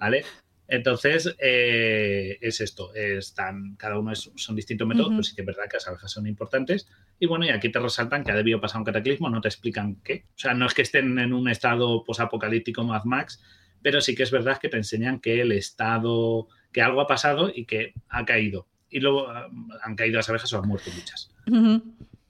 ¿Vale? 0.00 0.24
Entonces, 0.68 1.34
eh, 1.38 2.38
es 2.40 2.60
esto. 2.60 2.94
Están, 2.94 3.74
cada 3.76 3.98
uno 3.98 4.14
son 4.14 4.56
distintos 4.56 4.86
métodos, 4.88 5.10
pero 5.10 5.22
sí 5.22 5.34
que 5.34 5.42
es 5.42 5.46
verdad 5.46 5.64
que 5.68 5.76
las 5.76 5.88
abejas 5.88 6.10
son 6.10 6.26
importantes. 6.26 6.88
Y 7.18 7.26
bueno, 7.26 7.44
y 7.44 7.50
aquí 7.50 7.70
te 7.70 7.78
resaltan 7.78 8.24
que 8.24 8.30
ha 8.30 8.36
debido 8.36 8.60
pasar 8.60 8.78
un 8.78 8.84
cataclismo, 8.84 9.28
no 9.28 9.40
te 9.40 9.48
explican 9.48 9.96
qué. 9.96 10.24
O 10.28 10.38
sea, 10.38 10.54
no 10.54 10.66
es 10.66 10.72
que 10.72 10.82
estén 10.82 11.18
en 11.18 11.34
un 11.34 11.48
estado 11.48 12.04
posapocalíptico 12.04 12.84
Mad 12.84 13.04
Max, 13.04 13.42
pero 13.82 14.00
sí 14.00 14.14
que 14.14 14.22
es 14.22 14.30
verdad 14.30 14.58
que 14.58 14.68
te 14.68 14.78
enseñan 14.78 15.20
que 15.20 15.42
el 15.42 15.52
estado, 15.52 16.48
que 16.72 16.80
algo 16.80 17.02
ha 17.02 17.06
pasado 17.06 17.52
y 17.54 17.66
que 17.66 17.92
ha 18.08 18.24
caído. 18.24 18.66
Y 18.88 19.00
luego 19.00 19.28
ah, 19.28 19.50
han 19.82 19.96
caído 19.96 20.16
las 20.16 20.28
abejas 20.30 20.52
o 20.52 20.58
han 20.58 20.68
muerto 20.68 20.90
muchas. 20.94 21.30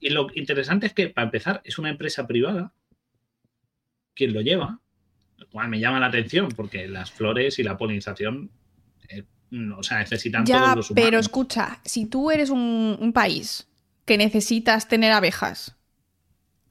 Y 0.03 0.09
lo 0.09 0.27
interesante 0.35 0.87
es 0.87 0.93
que, 0.93 1.07
para 1.07 1.23
empezar, 1.23 1.61
es 1.63 1.79
una 1.79 1.89
empresa 1.89 2.27
privada 2.27 2.73
quien 4.13 4.33
lo 4.33 4.41
lleva, 4.41 4.81
lo 5.37 5.47
cual 5.47 5.69
me 5.69 5.79
llama 5.79 6.01
la 6.01 6.07
atención 6.07 6.49
porque 6.49 6.89
las 6.89 7.09
flores 7.09 7.57
y 7.57 7.63
la 7.63 7.77
polinización, 7.77 8.51
eh, 9.07 9.23
o 9.77 9.81
sea, 9.81 9.99
necesitan 9.99 10.43
todos 10.43 10.59
los 10.59 10.91
humanos. 10.91 10.91
Pero 10.93 11.19
escucha, 11.19 11.79
si 11.85 12.05
tú 12.05 12.31
eres 12.31 12.49
un, 12.49 13.13
país 13.13 13.69
que 14.03 14.17
necesitas 14.17 14.89
tener 14.89 15.13
abejas, 15.13 15.77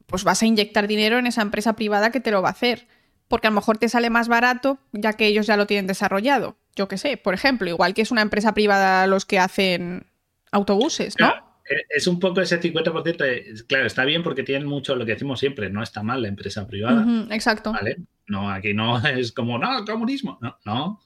pues 0.04 0.24
vas 0.24 0.42
a 0.42 0.46
inyectar 0.46 0.86
dinero 0.86 1.18
en 1.18 1.26
esa 1.26 1.40
empresa 1.40 1.74
privada 1.74 2.12
que 2.12 2.20
te 2.20 2.32
lo 2.32 2.42
va 2.42 2.48
a 2.48 2.52
hacer. 2.52 2.86
Porque 3.28 3.46
a 3.46 3.50
lo 3.50 3.54
mejor 3.54 3.78
te 3.78 3.88
sale 3.88 4.10
más 4.10 4.28
barato 4.28 4.78
ya 4.92 5.14
que 5.14 5.26
ellos 5.26 5.46
ya 5.46 5.56
lo 5.56 5.66
tienen 5.66 5.86
desarrollado. 5.86 6.58
Yo 6.76 6.86
qué 6.86 6.98
sé, 6.98 7.16
por 7.16 7.32
ejemplo, 7.32 7.66
igual 7.70 7.94
que 7.94 8.02
es 8.02 8.10
una 8.10 8.20
empresa 8.20 8.52
privada 8.52 9.06
los 9.06 9.24
que 9.24 9.38
hacen 9.38 10.04
autobuses, 10.50 11.14
¿no? 11.18 11.51
Es 11.88 12.06
un 12.06 12.18
poco 12.18 12.40
ese 12.40 12.60
50%, 12.60 13.66
claro, 13.66 13.86
está 13.86 14.04
bien 14.04 14.22
porque 14.22 14.42
tienen 14.42 14.66
mucho 14.66 14.96
lo 14.96 15.06
que 15.06 15.12
decimos 15.12 15.40
siempre, 15.40 15.70
no 15.70 15.82
está 15.82 16.02
mal 16.02 16.22
la 16.22 16.28
empresa 16.28 16.66
privada. 16.66 17.06
exacto. 17.30 17.72
¿Vale? 17.72 17.98
No, 18.26 18.50
aquí 18.50 18.74
no 18.74 18.98
es 19.06 19.32
como, 19.32 19.58
no, 19.58 19.84
comunismo. 19.84 20.38
No, 20.40 20.56
no. 20.64 21.00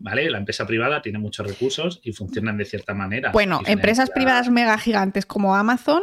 ¿Vale? 0.00 0.28
La 0.30 0.38
empresa 0.38 0.66
privada 0.66 1.00
tiene 1.00 1.18
muchos 1.18 1.46
recursos 1.46 2.00
y 2.02 2.12
funcionan 2.12 2.56
de 2.56 2.64
cierta 2.64 2.94
manera. 2.94 3.30
Bueno, 3.30 3.60
empresas 3.66 4.10
privadas 4.10 4.50
mega 4.50 4.76
gigantes 4.78 5.26
como 5.26 5.54
Amazon. 5.54 6.02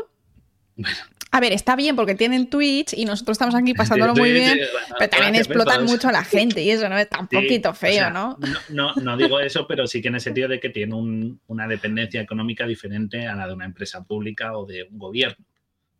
Bueno, 0.80 0.98
a 1.32 1.40
ver, 1.40 1.54
está 1.54 1.76
bien 1.76 1.96
porque 1.96 2.16
tienen 2.16 2.50
Twitch 2.50 2.94
y 2.94 3.06
nosotros 3.06 3.36
estamos 3.36 3.54
aquí 3.54 3.74
pasándolo 3.74 4.16
muy 4.16 4.32
bien, 4.32 4.60
pero 4.98 5.10
también 5.12 5.36
explotan 5.36 5.86
mucho 5.86 6.08
a 6.08 6.12
la 6.12 6.24
gente 6.24 6.64
y 6.64 6.72
eso 6.72 6.90
no 6.90 6.98
es 6.98 7.08
tan 7.08 7.28
poquito 7.28 7.74
feo, 7.76 8.10
¿no? 8.10 8.40
¿no? 8.70 8.96
¿no? 8.96 9.18
digo 9.18 9.40
eso, 9.40 9.68
pero 9.68 9.86
sí 9.86 10.02
que 10.02 10.08
en 10.08 10.16
el 10.16 10.22
sentido 10.22 10.48
de 10.48 10.60
que 10.60 10.70
tiene 10.70 10.96
una 11.48 11.68
dependencia 11.68 12.20
económica 12.20 12.66
diferente 12.66 13.28
a 13.28 13.36
la 13.36 13.48
de 13.48 13.54
una 13.54 13.66
empresa 13.66 14.04
pública 14.04 14.58
o 14.58 14.66
de 14.66 14.84
un 14.84 14.98
gobierno 14.98 15.46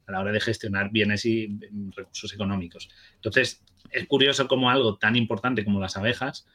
a 0.08 0.14
la 0.14 0.20
hora 0.22 0.32
de 0.32 0.40
gestionar 0.40 0.90
bienes 0.90 1.24
y 1.26 1.48
recursos 1.96 2.34
económicos. 2.34 2.90
Entonces, 3.16 3.64
es 3.92 4.08
curioso 4.08 4.48
cómo 4.48 4.72
algo 4.72 4.98
tan 4.98 5.16
importante 5.16 5.64
como 5.64 5.80
las 5.80 5.96
abejas 5.96 6.48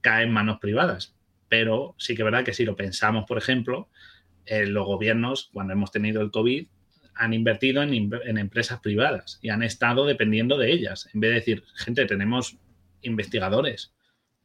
cae 0.00 0.24
en 0.24 0.32
manos 0.32 0.58
privadas, 0.58 1.14
pero 1.50 1.94
sí 1.98 2.14
que 2.14 2.22
es 2.22 2.24
verdad 2.24 2.44
que 2.44 2.54
si 2.54 2.64
lo 2.64 2.76
pensamos, 2.76 3.26
por 3.26 3.36
ejemplo, 3.36 3.90
en 4.46 4.72
los 4.72 4.86
gobiernos, 4.86 5.50
cuando 5.52 5.74
hemos 5.74 5.90
tenido 5.90 6.22
el 6.22 6.30
COVID, 6.30 6.66
han 7.16 7.32
invertido 7.32 7.82
en, 7.82 8.38
empresas 8.38 8.80
privadas 8.80 9.38
y 9.42 9.50
han 9.50 9.62
estado 9.62 10.06
dependiendo 10.06 10.58
de 10.58 10.72
ellas. 10.72 11.08
En 11.14 11.20
vez 11.20 11.30
de 11.30 11.34
decir, 11.34 11.64
gente, 11.74 12.04
tenemos 12.06 12.56
investigadores, 13.02 13.92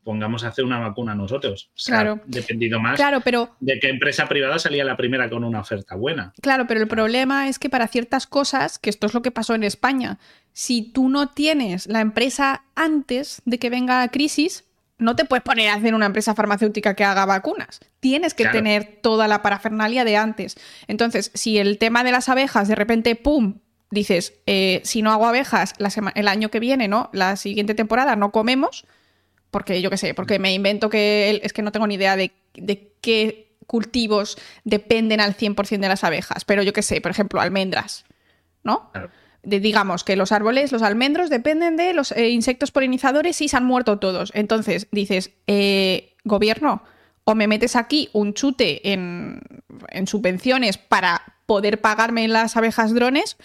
pongamos 0.04 0.44
a 0.44 0.48
hacer 0.48 0.66
una 0.66 0.80
vacuna 0.80 1.16
nosotros. 1.16 1.72
claro. 1.86 2.22
dependido 2.26 2.80
más 2.80 2.96
claro, 2.96 3.22
pero, 3.22 3.56
de 3.60 3.80
qué 3.80 3.90
empresa 3.90 4.28
privada 4.28 4.58
salía 4.58 4.84
la 4.84 4.98
primera 4.98 5.30
con 5.30 5.44
una 5.44 5.60
oferta 5.60 5.96
buena. 5.96 6.34
Claro, 6.42 6.66
pero 6.68 6.82
el 6.82 6.88
problema 6.88 7.48
es 7.48 7.60
que 7.60 7.70
para 7.70 7.88
ciertas 7.88 8.28
cosas, 8.28 8.80
que 8.80 8.90
esto 8.90 9.08
es 9.08 9.14
lo 9.14 9.22
que 9.22 9.32
pasó 9.32 9.54
en 9.54 9.64
España, 9.64 10.18
si 10.54 10.92
tú 10.92 11.10
no 11.10 11.30
tienes 11.30 11.88
la 11.88 12.02
empresa 12.02 12.66
antes 12.76 13.42
de 13.46 13.60
que 13.60 13.70
venga 13.70 14.00
la 14.00 14.10
crisis, 14.10 14.66
no 15.02 15.16
te 15.16 15.26
puedes 15.26 15.44
poner 15.44 15.70
a 15.70 15.74
hacer 15.74 15.96
una 15.96 16.06
empresa 16.06 16.36
farmacéutica 16.36 16.94
que 16.94 17.04
haga 17.04 17.26
vacunas. 17.26 17.80
Tienes 18.00 18.36
que 18.36 18.46
tener 18.46 19.00
toda 19.02 19.28
la 19.28 19.42
parafernalia 19.42 20.06
de 20.06 20.16
antes. 20.16 20.56
Entonces, 20.88 21.32
si 21.34 21.58
el 21.58 21.80
tema 21.80 22.04
de 22.04 22.12
las 22.12 22.30
abejas 22.30 22.68
de 22.68 22.76
repente, 22.76 23.16
¡pum! 23.16 23.56
Dices, 23.90 24.36
eh, 24.46 24.80
si 24.86 25.02
no 25.02 25.12
hago 25.12 25.26
abejas 25.26 25.74
el 26.16 26.28
año 26.28 26.50
que 26.50 26.60
viene, 26.60 26.88
¿no? 26.88 27.10
La 27.14 27.36
siguiente 27.36 27.74
temporada 27.74 28.16
no 28.16 28.32
comemos, 28.32 28.86
porque 29.50 29.82
yo 29.82 29.90
qué 29.90 29.98
sé, 29.98 30.14
porque 30.14 30.38
me 30.38 30.54
invento 30.54 30.90
que 30.90 31.42
es 31.44 31.52
que 31.52 31.64
no 31.64 31.72
tengo 31.72 31.88
ni 31.88 31.96
idea 31.96 32.16
de, 32.16 32.32
qué 33.02 33.58
cultivos 33.66 34.38
dependen 34.64 35.20
al 35.20 35.36
100% 35.36 35.80
de 35.80 35.88
las 35.90 36.04
abejas, 36.04 36.46
pero 36.46 36.62
yo 36.62 36.74
qué 36.74 36.84
sé, 36.84 37.02
por 37.02 37.10
ejemplo, 37.10 37.42
almendras, 37.42 38.06
¿no? 38.64 38.92
Digamos 39.44 40.04
que 40.04 40.16
los 40.16 40.32
árboles, 40.32 40.72
los 40.72 40.82
almendros 40.82 41.30
dependen 41.30 41.76
de 41.78 41.94
los 41.94 42.12
eh, 42.12 42.30
insectos 42.30 42.72
polinizadores 42.72 43.42
y 43.42 43.48
se 43.48 43.58
han 43.58 43.66
muerto 43.66 44.00
todos. 44.00 44.32
Entonces 44.36 44.88
dices, 44.92 45.32
eh, 45.48 46.16
gobierno, 46.24 46.84
o 47.24 47.36
me 47.36 47.48
metes 47.48 47.76
aquí 47.76 48.10
un 48.14 48.34
chute 48.34 48.92
en, 48.92 49.42
subvenciones 50.06 50.78
para 50.78 51.22
poder 51.46 51.82
pagarme 51.82 52.28
las 52.28 52.56
abejas 52.58 52.94
drones, 52.94 53.38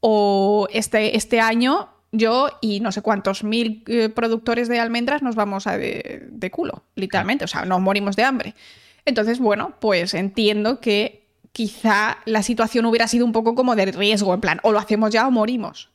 o 0.00 0.68
este, 0.70 1.16
este 1.16 1.40
año 1.40 1.88
yo 2.12 2.48
y 2.60 2.80
no 2.80 2.92
sé 2.92 3.02
cuántos 3.02 3.42
mil 3.42 3.82
eh, 3.86 4.08
productores 4.08 4.68
de 4.68 4.78
almendras 4.78 5.22
nos 5.22 5.34
vamos 5.34 5.66
a 5.66 5.78
de, 5.78 6.26
de 6.30 6.50
culo, 6.50 6.84
literalmente, 6.94 7.44
o 7.44 7.48
sea, 7.48 7.64
nos 7.64 7.80
morimos 7.80 8.14
de 8.14 8.24
hambre. 8.24 8.54
Entonces, 9.04 9.38
bueno, 9.38 9.74
pues 9.80 10.14
entiendo 10.14 10.80
que 10.80 11.23
quizá 11.54 12.18
la 12.26 12.42
situación 12.42 12.84
hubiera 12.84 13.06
sido 13.06 13.24
un 13.24 13.32
poco 13.32 13.54
como 13.54 13.76
de 13.76 13.86
riesgo, 13.86 14.34
en 14.34 14.40
plan, 14.40 14.60
o 14.64 14.72
lo 14.72 14.78
hacemos 14.80 15.10
ya 15.10 15.26
o 15.26 15.30
morimos. 15.30 15.88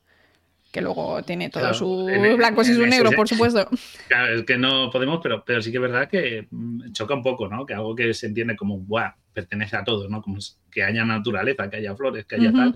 Que 0.71 0.81
luego 0.81 1.21
tiene 1.23 1.49
todos 1.49 1.77
sus 1.77 2.05
blancos 2.37 2.69
y 2.69 2.75
sus 2.75 2.87
negros, 2.87 3.13
por 3.13 3.27
supuesto. 3.27 3.67
Claro, 4.07 4.39
es 4.39 4.45
que 4.45 4.57
no 4.57 4.89
podemos, 4.89 5.19
pero, 5.21 5.43
pero 5.43 5.61
sí 5.61 5.71
que 5.71 5.77
es 5.77 5.81
verdad 5.81 6.07
que 6.07 6.47
mm, 6.49 6.91
choca 6.93 7.13
un 7.13 7.23
poco, 7.23 7.47
¿no? 7.47 7.65
Que 7.65 7.73
algo 7.73 7.93
que 7.95 8.13
se 8.13 8.27
entiende 8.27 8.55
como, 8.55 8.77
¡buah! 8.79 9.15
pertenece 9.33 9.75
a 9.75 9.83
todo, 9.83 10.07
¿no? 10.07 10.21
Como 10.21 10.37
que 10.71 10.83
haya 10.83 11.03
naturaleza, 11.03 11.69
que 11.69 11.77
haya 11.77 11.95
flores, 11.95 12.25
que 12.25 12.35
haya 12.35 12.51
tal, 12.51 12.75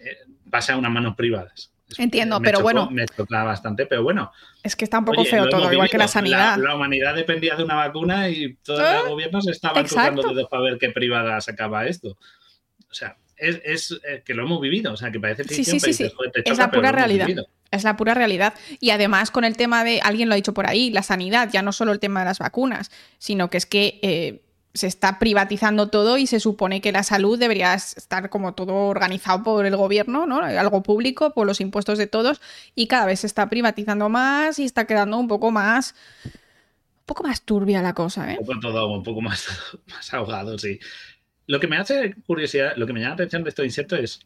eh, 0.00 0.18
pasa 0.50 0.74
a 0.74 0.78
unas 0.78 0.92
manos 0.92 1.14
privadas. 1.14 1.72
Entiendo, 1.98 2.40
pero 2.40 2.60
bueno. 2.60 2.90
Me 2.90 3.06
toca 3.06 3.44
bastante, 3.44 3.86
pero 3.86 4.02
bueno. 4.02 4.32
Es 4.62 4.76
que 4.76 4.84
está 4.84 4.98
un 4.98 5.04
poco 5.04 5.24
feo 5.24 5.48
todo, 5.48 5.72
igual 5.72 5.88
que 5.90 5.98
la 5.98 6.08
sanidad. 6.08 6.58
La, 6.58 6.74
humanidad 6.74 7.14
dependía 7.14 7.56
de 7.56 7.64
una 7.64 7.74
vacuna 7.74 8.28
y 8.28 8.54
todos 8.56 8.80
los 8.80 9.06
¿Eh? 9.06 9.08
gobiernos 9.08 9.48
estaban 9.48 9.84
cruzando 9.84 10.22
dedos 10.22 10.48
para 10.48 10.62
ver 10.62 10.78
qué 10.78 10.90
privada 10.90 11.40
sacaba 11.40 11.86
esto. 11.86 12.16
O 12.90 12.94
sea, 12.94 13.16
es, 13.36 14.00
eh, 14.06 14.22
que 14.24 14.34
lo 14.34 14.44
hemos 14.44 14.60
vivido, 14.60 14.92
o 14.92 14.96
sea, 14.96 15.10
que 15.10 15.18
parece 15.18 15.44
ficción, 15.44 15.80
sí, 15.80 15.92
sí, 15.92 15.92
sí, 15.92 16.12
es 16.44 16.58
la 16.58 16.70
pura 16.70 16.92
realidad. 16.92 17.28
Es 17.70 17.84
la 17.84 17.96
pura 17.96 18.14
realidad. 18.14 18.54
Y 18.80 18.90
además 18.90 19.30
con 19.30 19.44
el 19.44 19.56
tema 19.56 19.82
de, 19.82 20.00
alguien 20.02 20.28
lo 20.28 20.34
ha 20.34 20.36
dicho 20.36 20.52
por 20.52 20.68
ahí, 20.68 20.90
la 20.90 21.02
sanidad, 21.02 21.48
ya 21.50 21.62
no 21.62 21.72
solo 21.72 21.92
el 21.92 22.00
tema 22.00 22.20
de 22.20 22.26
las 22.26 22.38
vacunas, 22.38 22.90
sino 23.18 23.48
que 23.50 23.56
es 23.56 23.66
que 23.66 23.98
eh, 24.02 24.42
se 24.74 24.86
está 24.86 25.18
privatizando 25.18 25.88
todo 25.88 26.16
y 26.16 26.26
se 26.26 26.40
supone 26.40 26.80
que 26.80 26.92
la 26.92 27.02
salud 27.02 27.38
debería 27.38 27.74
estar 27.74 28.30
como 28.30 28.54
todo 28.54 28.74
organizado 28.74 29.42
por 29.42 29.66
el 29.66 29.76
gobierno, 29.76 30.26
¿no? 30.26 30.38
Algo 30.38 30.82
público, 30.82 31.34
por 31.34 31.46
los 31.46 31.60
impuestos 31.60 31.98
de 31.98 32.06
todos, 32.06 32.40
y 32.74 32.86
cada 32.86 33.06
vez 33.06 33.20
se 33.20 33.26
está 33.26 33.50
privatizando 33.50 34.08
más 34.08 34.58
y 34.58 34.64
está 34.64 34.86
quedando 34.86 35.18
un 35.18 35.28
poco 35.28 35.50
más. 35.50 35.94
Un 36.24 37.06
poco 37.06 37.24
más 37.24 37.42
turbia 37.42 37.82
la 37.82 37.94
cosa, 37.94 38.32
¿eh? 38.32 38.38
Un 38.40 38.46
poco 38.46 38.60
todo, 38.60 38.92
un 38.92 39.02
poco 39.02 39.20
más, 39.20 39.46
más 39.88 40.14
ahogado, 40.14 40.58
sí. 40.58 40.78
Lo 41.46 41.60
que 41.60 41.66
me 41.66 41.76
hace 41.76 42.14
curiosidad, 42.26 42.74
lo 42.76 42.86
que 42.86 42.92
me 42.92 43.00
llama 43.00 43.10
la 43.10 43.14
atención 43.14 43.42
de 43.42 43.50
estos 43.50 43.64
insectos 43.64 43.98
es. 43.98 44.20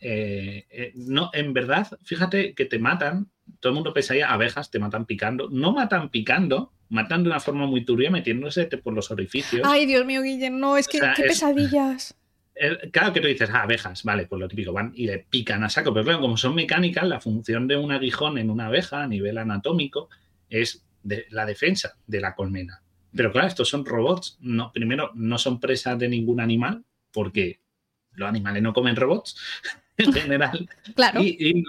Eh, 0.00 0.66
eh, 0.70 0.92
no, 0.94 1.30
en 1.32 1.52
verdad, 1.52 1.88
fíjate 2.04 2.54
que 2.54 2.66
te 2.66 2.78
matan. 2.78 3.30
Todo 3.58 3.70
el 3.70 3.74
mundo 3.74 3.92
pensaría 3.92 4.30
abejas, 4.30 4.70
te 4.70 4.78
matan 4.78 5.06
picando. 5.06 5.48
No 5.50 5.72
matan 5.72 6.10
picando, 6.10 6.72
matan 6.88 7.22
de 7.22 7.30
una 7.30 7.40
forma 7.40 7.66
muy 7.66 7.84
turbia 7.84 8.10
metiéndose 8.10 8.66
por 8.66 8.92
los 8.92 9.10
orificios. 9.10 9.62
Ay, 9.64 9.86
Dios 9.86 10.04
mío, 10.04 10.22
Guillermo, 10.22 10.58
no, 10.58 10.76
es 10.76 10.88
que 10.88 11.00
qué 11.16 11.22
pesadillas. 11.22 12.16
Claro 12.90 13.12
que 13.12 13.20
tú 13.20 13.28
dices, 13.28 13.50
ah, 13.52 13.62
abejas, 13.62 14.02
vale, 14.02 14.26
pues 14.26 14.40
lo 14.40 14.48
típico, 14.48 14.72
van 14.72 14.92
y 14.94 15.06
le 15.06 15.20
pican 15.20 15.62
a 15.62 15.70
saco, 15.70 15.92
pero 15.92 16.04
claro, 16.04 16.20
como 16.20 16.36
son 16.36 16.56
mecánicas, 16.56 17.06
la 17.06 17.20
función 17.20 17.68
de 17.68 17.76
un 17.76 17.92
aguijón 17.92 18.36
en 18.36 18.50
una 18.50 18.66
abeja 18.66 19.02
a 19.02 19.06
nivel 19.06 19.38
anatómico 19.38 20.08
es 20.50 20.84
de 21.04 21.26
la 21.30 21.46
defensa 21.46 21.96
de 22.06 22.20
la 22.20 22.34
colmena. 22.34 22.82
Pero 23.14 23.32
claro, 23.32 23.46
estos 23.46 23.68
son 23.68 23.84
robots, 23.84 24.38
no, 24.40 24.72
primero 24.72 25.12
no 25.14 25.38
son 25.38 25.60
presas 25.60 25.98
de 25.98 26.08
ningún 26.08 26.40
animal, 26.40 26.84
porque 27.12 27.60
los 28.12 28.28
animales 28.28 28.62
no 28.62 28.72
comen 28.72 28.96
robots 28.96 29.36
en 29.96 30.12
general. 30.12 30.68
claro. 30.96 31.22
Y, 31.22 31.64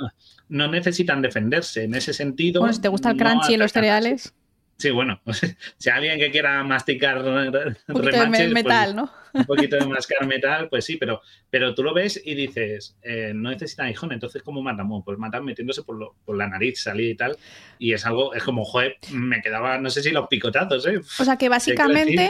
no, 0.50 0.68
necesitan 0.68 1.22
defenderse 1.22 1.84
en 1.84 1.94
ese 1.94 2.14
sentido. 2.14 2.62
Bueno, 2.62 2.74
si 2.74 2.82
te 2.82 2.88
gusta 2.88 3.12
el 3.12 3.18
crunchy 3.18 3.54
y 3.54 3.58
los 3.58 3.72
cereales. 3.72 4.34
Sí, 4.80 4.92
bueno, 4.92 5.20
si 5.78 5.90
alguien 5.90 6.18
que 6.18 6.32
quiera 6.32 6.64
masticar 6.64 7.18
un 7.18 7.52
poquito 7.86 8.18
de 8.18 8.28
pues, 8.28 8.52
metal, 8.54 8.96
¿no? 8.96 9.12
Un 9.34 9.44
poquito 9.44 9.76
de 9.76 9.86
mascar 9.86 10.26
metal, 10.26 10.70
pues 10.70 10.86
sí, 10.86 10.96
pero, 10.96 11.22
pero 11.50 11.76
tú 11.76 11.84
lo 11.84 11.94
ves 11.94 12.22
y 12.24 12.34
dices, 12.34 12.96
eh, 13.02 13.34
no 13.36 13.50
necesita 13.50 13.84
aguijón, 13.84 14.14
entonces 14.14 14.42
¿cómo 14.42 14.62
matamos? 14.62 15.04
Pues 15.04 15.18
matan 15.18 15.44
metiéndose 15.44 15.84
por, 15.84 16.14
por, 16.24 16.38
la 16.38 16.48
nariz, 16.48 16.82
salir 16.82 17.10
y 17.10 17.16
tal, 17.16 17.38
y 17.78 17.92
es 17.92 18.06
algo, 18.06 18.34
es 18.34 18.42
como, 18.42 18.64
joder, 18.64 18.96
me 19.12 19.42
quedaba, 19.42 19.78
no 19.80 19.90
sé 19.90 20.02
si 20.02 20.12
los 20.12 20.30
picotazos, 20.30 20.88
¿eh? 20.88 21.02
O 21.20 21.26
sea 21.26 21.36
que 21.36 21.50
básicamente 21.50 22.30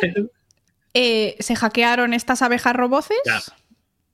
eh, 0.96 1.36
se 1.40 1.56
hackearon 1.56 2.16
estas 2.16 2.42
abejas 2.42 2.76
roboces 2.76 3.20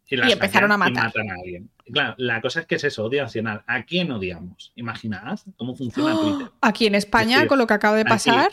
y, 0.08 0.32
empezaron 0.32 0.72
a 0.72 0.78
matar. 0.78 1.12
a 1.16 1.34
alguien. 1.34 1.70
Claro, 1.92 2.16
la 2.18 2.42
cosa 2.42 2.62
es 2.62 2.66
que 2.68 2.76
es 2.76 2.84
eso, 2.84 3.06
odio 3.06 3.24
nacional. 3.24 3.64
¿A 3.68 3.84
quién 3.84 4.12
odiamos? 4.12 4.72
Imaginad 4.76 5.40
cómo 5.56 5.76
funciona 5.76 6.20
Twitter. 6.20 6.52
Aquí 6.62 6.86
en 6.86 6.96
España, 6.96 7.48
con 7.48 7.58
lo 7.58 7.68
que 7.68 7.74
acaba 7.74 7.98
de 7.98 8.06
pasar. 8.06 8.52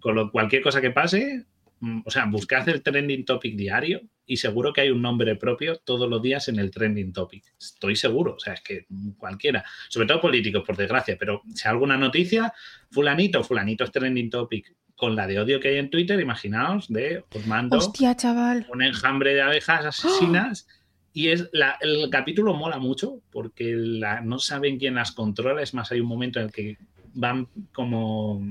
con 0.00 0.14
lo, 0.14 0.30
cualquier 0.30 0.62
cosa 0.62 0.80
que 0.80 0.90
pase, 0.90 1.46
mm, 1.80 2.02
o 2.04 2.10
sea, 2.10 2.26
buscad 2.26 2.68
el 2.68 2.82
trending 2.82 3.24
topic 3.24 3.56
diario 3.56 4.02
y 4.26 4.36
seguro 4.36 4.72
que 4.72 4.82
hay 4.82 4.90
un 4.90 5.02
nombre 5.02 5.36
propio 5.36 5.76
todos 5.76 6.08
los 6.08 6.22
días 6.22 6.48
en 6.48 6.58
el 6.58 6.70
trending 6.70 7.12
topic. 7.12 7.44
Estoy 7.58 7.96
seguro, 7.96 8.34
o 8.34 8.38
sea, 8.38 8.54
es 8.54 8.60
que 8.62 8.86
cualquiera, 9.18 9.64
sobre 9.88 10.06
todo 10.06 10.20
políticos, 10.20 10.62
por 10.66 10.76
desgracia, 10.76 11.16
pero 11.18 11.42
si 11.54 11.66
hay 11.66 11.72
alguna 11.72 11.96
noticia, 11.96 12.52
fulanito, 12.90 13.42
fulanito 13.44 13.84
es 13.84 13.92
trending 13.92 14.30
topic. 14.30 14.74
Con 14.94 15.16
la 15.16 15.26
de 15.26 15.40
odio 15.40 15.58
que 15.58 15.68
hay 15.68 15.78
en 15.78 15.90
Twitter, 15.90 16.20
imaginaos 16.20 16.86
de 16.86 17.24
os 17.34 17.46
mando 17.46 17.76
Hostia, 17.76 18.14
chaval. 18.16 18.66
un 18.70 18.82
enjambre 18.82 19.34
de 19.34 19.42
abejas 19.42 19.84
asesinas. 19.84 20.68
Y 21.12 21.28
es 21.28 21.50
el 21.80 22.08
capítulo 22.10 22.54
mola 22.54 22.78
mucho 22.78 23.20
porque 23.30 23.74
no 24.22 24.38
saben 24.38 24.78
quién 24.78 24.94
las 24.94 25.12
controla. 25.12 25.62
Es 25.62 25.74
más, 25.74 25.92
hay 25.92 26.00
un 26.00 26.08
momento 26.08 26.38
en 26.38 26.46
el 26.46 26.52
que 26.52 26.78
van 27.12 27.48
como, 27.74 28.42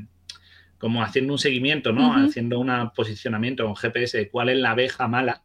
como 0.77 1.03
haciendo 1.03 1.33
un 1.33 1.39
seguimiento, 1.39 1.91
¿no? 1.91 2.13
Haciendo 2.13 2.59
un 2.59 2.91
posicionamiento 2.95 3.65
con 3.65 3.75
GPS 3.75 4.17
de 4.17 4.29
cuál 4.29 4.49
es 4.49 4.57
la 4.57 4.71
abeja 4.71 5.07
mala, 5.07 5.43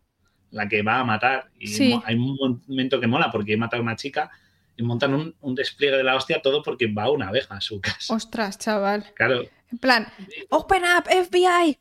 la 0.51 0.69
que 0.69 0.83
va 0.83 1.01
a 1.01 1.05
matar. 1.05 1.51
Y 1.59 1.93
hay 2.05 2.15
un 2.17 2.63
momento 2.69 3.01
que 3.01 3.07
mola 3.07 3.31
porque 3.31 3.57
mata 3.57 3.79
a 3.79 3.81
una 3.81 3.97
chica 3.97 4.31
y 4.77 4.83
montan 4.83 5.15
un, 5.15 5.35
un, 5.41 5.55
despliegue 5.55 5.97
de 5.97 6.05
la 6.05 6.17
hostia 6.17 6.43
todo 6.43 6.63
porque 6.63 6.87
va 6.87 7.11
una 7.11 7.29
abeja 7.29 7.57
a 7.57 7.61
su 7.63 7.81
casa. 7.81 8.15
Ostras, 8.15 8.59
chaval. 8.59 9.07
Claro. 9.15 9.45
En 9.73 9.79
plan, 9.79 10.07
Open 10.51 10.83
up, 10.83 11.05
FBI. 11.09 11.79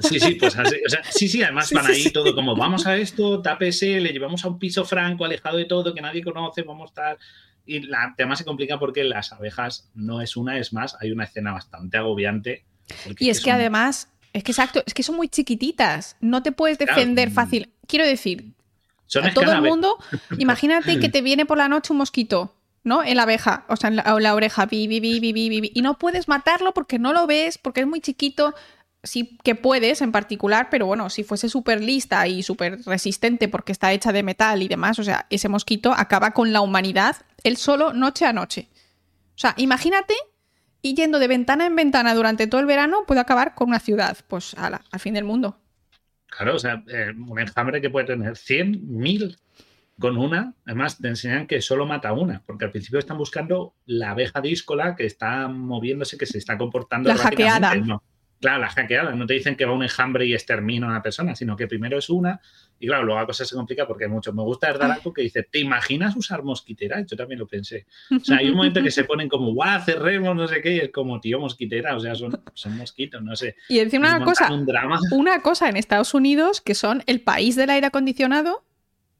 Sí, 0.00 0.18
sí, 0.18 0.34
pues 0.36 0.56
así, 0.56 0.76
o 0.86 0.88
sea, 0.88 1.02
sí, 1.04 1.28
sí, 1.28 1.42
además 1.42 1.70
van 1.72 1.86
ahí 1.86 2.10
todo 2.10 2.34
como, 2.34 2.56
vamos 2.56 2.86
a 2.86 2.96
esto, 2.96 3.42
tápese, 3.42 4.00
le 4.00 4.12
llevamos 4.12 4.44
a 4.44 4.48
un 4.48 4.58
piso 4.58 4.84
franco, 4.84 5.24
alejado 5.24 5.58
de 5.58 5.66
todo, 5.66 5.94
que 5.94 6.00
nadie 6.00 6.22
conoce, 6.22 6.62
vamos 6.62 6.88
a 6.88 6.90
estar... 6.90 7.18
Y 7.64 7.80
la 7.80 8.12
tema 8.16 8.34
se 8.34 8.44
complica 8.44 8.78
porque 8.78 9.04
las 9.04 9.32
abejas 9.32 9.88
no 9.94 10.20
es 10.20 10.36
una, 10.36 10.58
es 10.58 10.72
más, 10.72 10.96
hay 11.00 11.12
una 11.12 11.24
escena 11.24 11.52
bastante 11.52 11.96
agobiante. 11.96 12.64
Y 13.20 13.30
es 13.30 13.40
que 13.40 13.52
además, 13.52 14.08
es 14.32 14.42
que 14.42 14.50
exacto, 14.50 14.82
es 14.84 14.94
que 14.94 15.04
son 15.04 15.14
muy 15.14 15.28
chiquititas, 15.28 16.16
no 16.20 16.42
te 16.42 16.50
puedes 16.50 16.78
defender 16.78 17.30
fácil. 17.30 17.70
Quiero 17.86 18.04
decir, 18.04 18.52
a 19.22 19.32
todo 19.32 19.52
el 19.52 19.62
mundo, 19.62 19.96
imagínate 20.38 20.98
que 20.98 21.08
te 21.08 21.22
viene 21.22 21.46
por 21.46 21.58
la 21.58 21.68
noche 21.68 21.92
un 21.92 21.98
mosquito. 21.98 22.56
¿no? 22.84 23.04
En 23.04 23.16
la 23.16 23.22
abeja, 23.22 23.64
o 23.68 23.76
sea, 23.76 23.90
en 23.90 23.96
la, 23.96 24.34
oreja, 24.34 24.66
bi, 24.66 24.88
bi, 24.88 24.98
bi, 24.98 25.20
bi, 25.20 25.70
y 25.72 25.82
no 25.82 25.98
puedes 25.98 26.26
matarlo 26.26 26.74
porque 26.74 26.98
no 26.98 27.12
lo 27.12 27.28
ves, 27.28 27.56
porque 27.56 27.82
es 27.82 27.86
muy 27.86 28.00
chiquito 28.00 28.54
sí 29.02 29.38
que 29.42 29.54
puedes 29.54 30.00
en 30.00 30.12
particular, 30.12 30.68
pero 30.70 30.86
bueno, 30.86 31.10
si 31.10 31.24
fuese 31.24 31.48
súper 31.48 31.80
lista 31.80 32.26
y 32.28 32.42
súper 32.42 32.82
resistente 32.84 33.48
porque 33.48 33.72
está 33.72 33.92
hecha 33.92 34.12
de 34.12 34.22
metal 34.22 34.62
y 34.62 34.68
demás, 34.68 34.98
o 34.98 35.04
sea, 35.04 35.26
ese 35.30 35.48
mosquito 35.48 35.92
acaba 35.92 36.32
con 36.32 36.52
la 36.52 36.60
humanidad 36.60 37.16
él 37.44 37.56
solo 37.56 37.92
noche 37.92 38.24
a 38.24 38.32
noche. 38.32 38.68
O 39.34 39.38
sea, 39.38 39.54
imagínate 39.56 40.14
y 40.80 40.94
yendo 40.94 41.18
de 41.18 41.28
ventana 41.28 41.66
en 41.66 41.76
ventana 41.76 42.14
durante 42.14 42.46
todo 42.46 42.60
el 42.60 42.66
verano 42.66 43.04
puede 43.06 43.20
acabar 43.20 43.54
con 43.54 43.68
una 43.68 43.80
ciudad, 43.80 44.16
pues 44.28 44.54
al 44.56 45.00
fin 45.00 45.14
del 45.14 45.24
mundo. 45.24 45.58
Claro, 46.26 46.56
o 46.56 46.58
sea, 46.58 46.82
eh, 46.88 47.12
un 47.28 47.38
enjambre 47.38 47.80
que 47.80 47.90
puede 47.90 48.06
tener 48.06 48.36
100, 48.36 48.98
1000 48.98 49.36
con 49.98 50.16
una, 50.16 50.54
además 50.64 50.98
te 50.98 51.08
enseñan 51.08 51.46
que 51.46 51.60
solo 51.60 51.86
mata 51.86 52.12
una, 52.12 52.42
porque 52.46 52.64
al 52.64 52.70
principio 52.70 52.98
están 52.98 53.18
buscando 53.18 53.74
la 53.84 54.12
abeja 54.12 54.40
díscola 54.40 54.96
que 54.96 55.04
está 55.04 55.46
moviéndose, 55.48 56.16
que 56.16 56.26
se 56.26 56.38
está 56.38 56.56
comportando. 56.56 57.08
La 57.08 57.16
hackeada. 57.16 57.74
No. 57.76 58.02
Claro, 58.42 58.60
la 58.60 58.68
hackeada. 58.68 59.14
No 59.14 59.24
te 59.24 59.34
dicen 59.34 59.54
que 59.54 59.64
va 59.64 59.72
un 59.72 59.84
enjambre 59.84 60.26
y 60.26 60.34
extermina 60.34 60.88
a 60.88 60.90
una 60.90 61.02
persona, 61.02 61.36
sino 61.36 61.56
que 61.56 61.68
primero 61.68 61.96
es 61.96 62.10
una. 62.10 62.40
Y 62.80 62.88
claro, 62.88 63.04
luego 63.04 63.20
la 63.20 63.26
cosa 63.26 63.44
se 63.44 63.54
complica 63.54 63.86
porque 63.86 64.04
hay 64.04 64.10
mucho. 64.10 64.32
Me 64.32 64.42
gusta 64.42 64.68
algo 64.68 65.12
que 65.12 65.22
dice, 65.22 65.44
¿te 65.44 65.60
imaginas 65.60 66.16
usar 66.16 66.42
mosquitera? 66.42 67.00
Yo 67.06 67.16
también 67.16 67.38
lo 67.38 67.46
pensé. 67.46 67.86
O 68.10 68.18
sea, 68.18 68.38
hay 68.38 68.48
un 68.48 68.56
momento 68.56 68.82
que 68.82 68.90
se 68.90 69.04
ponen 69.04 69.28
como, 69.28 69.54
guau, 69.54 69.80
cerremos, 69.84 70.34
no 70.34 70.48
sé 70.48 70.60
qué, 70.60 70.74
y 70.74 70.78
es 70.80 70.90
como, 70.90 71.20
tío, 71.20 71.38
mosquitera. 71.38 71.94
O 71.94 72.00
sea, 72.00 72.16
son, 72.16 72.42
son 72.52 72.76
mosquitos, 72.76 73.22
no 73.22 73.36
sé. 73.36 73.54
Y 73.68 73.78
encima 73.78 74.16
una 74.16 74.24
cosa, 74.24 74.52
un 74.52 74.66
drama. 74.66 74.98
una 75.12 75.40
cosa 75.40 75.68
en 75.68 75.76
Estados 75.76 76.12
Unidos 76.12 76.60
que 76.60 76.74
son 76.74 77.04
el 77.06 77.20
país 77.20 77.54
del 77.54 77.70
aire 77.70 77.86
acondicionado 77.86 78.64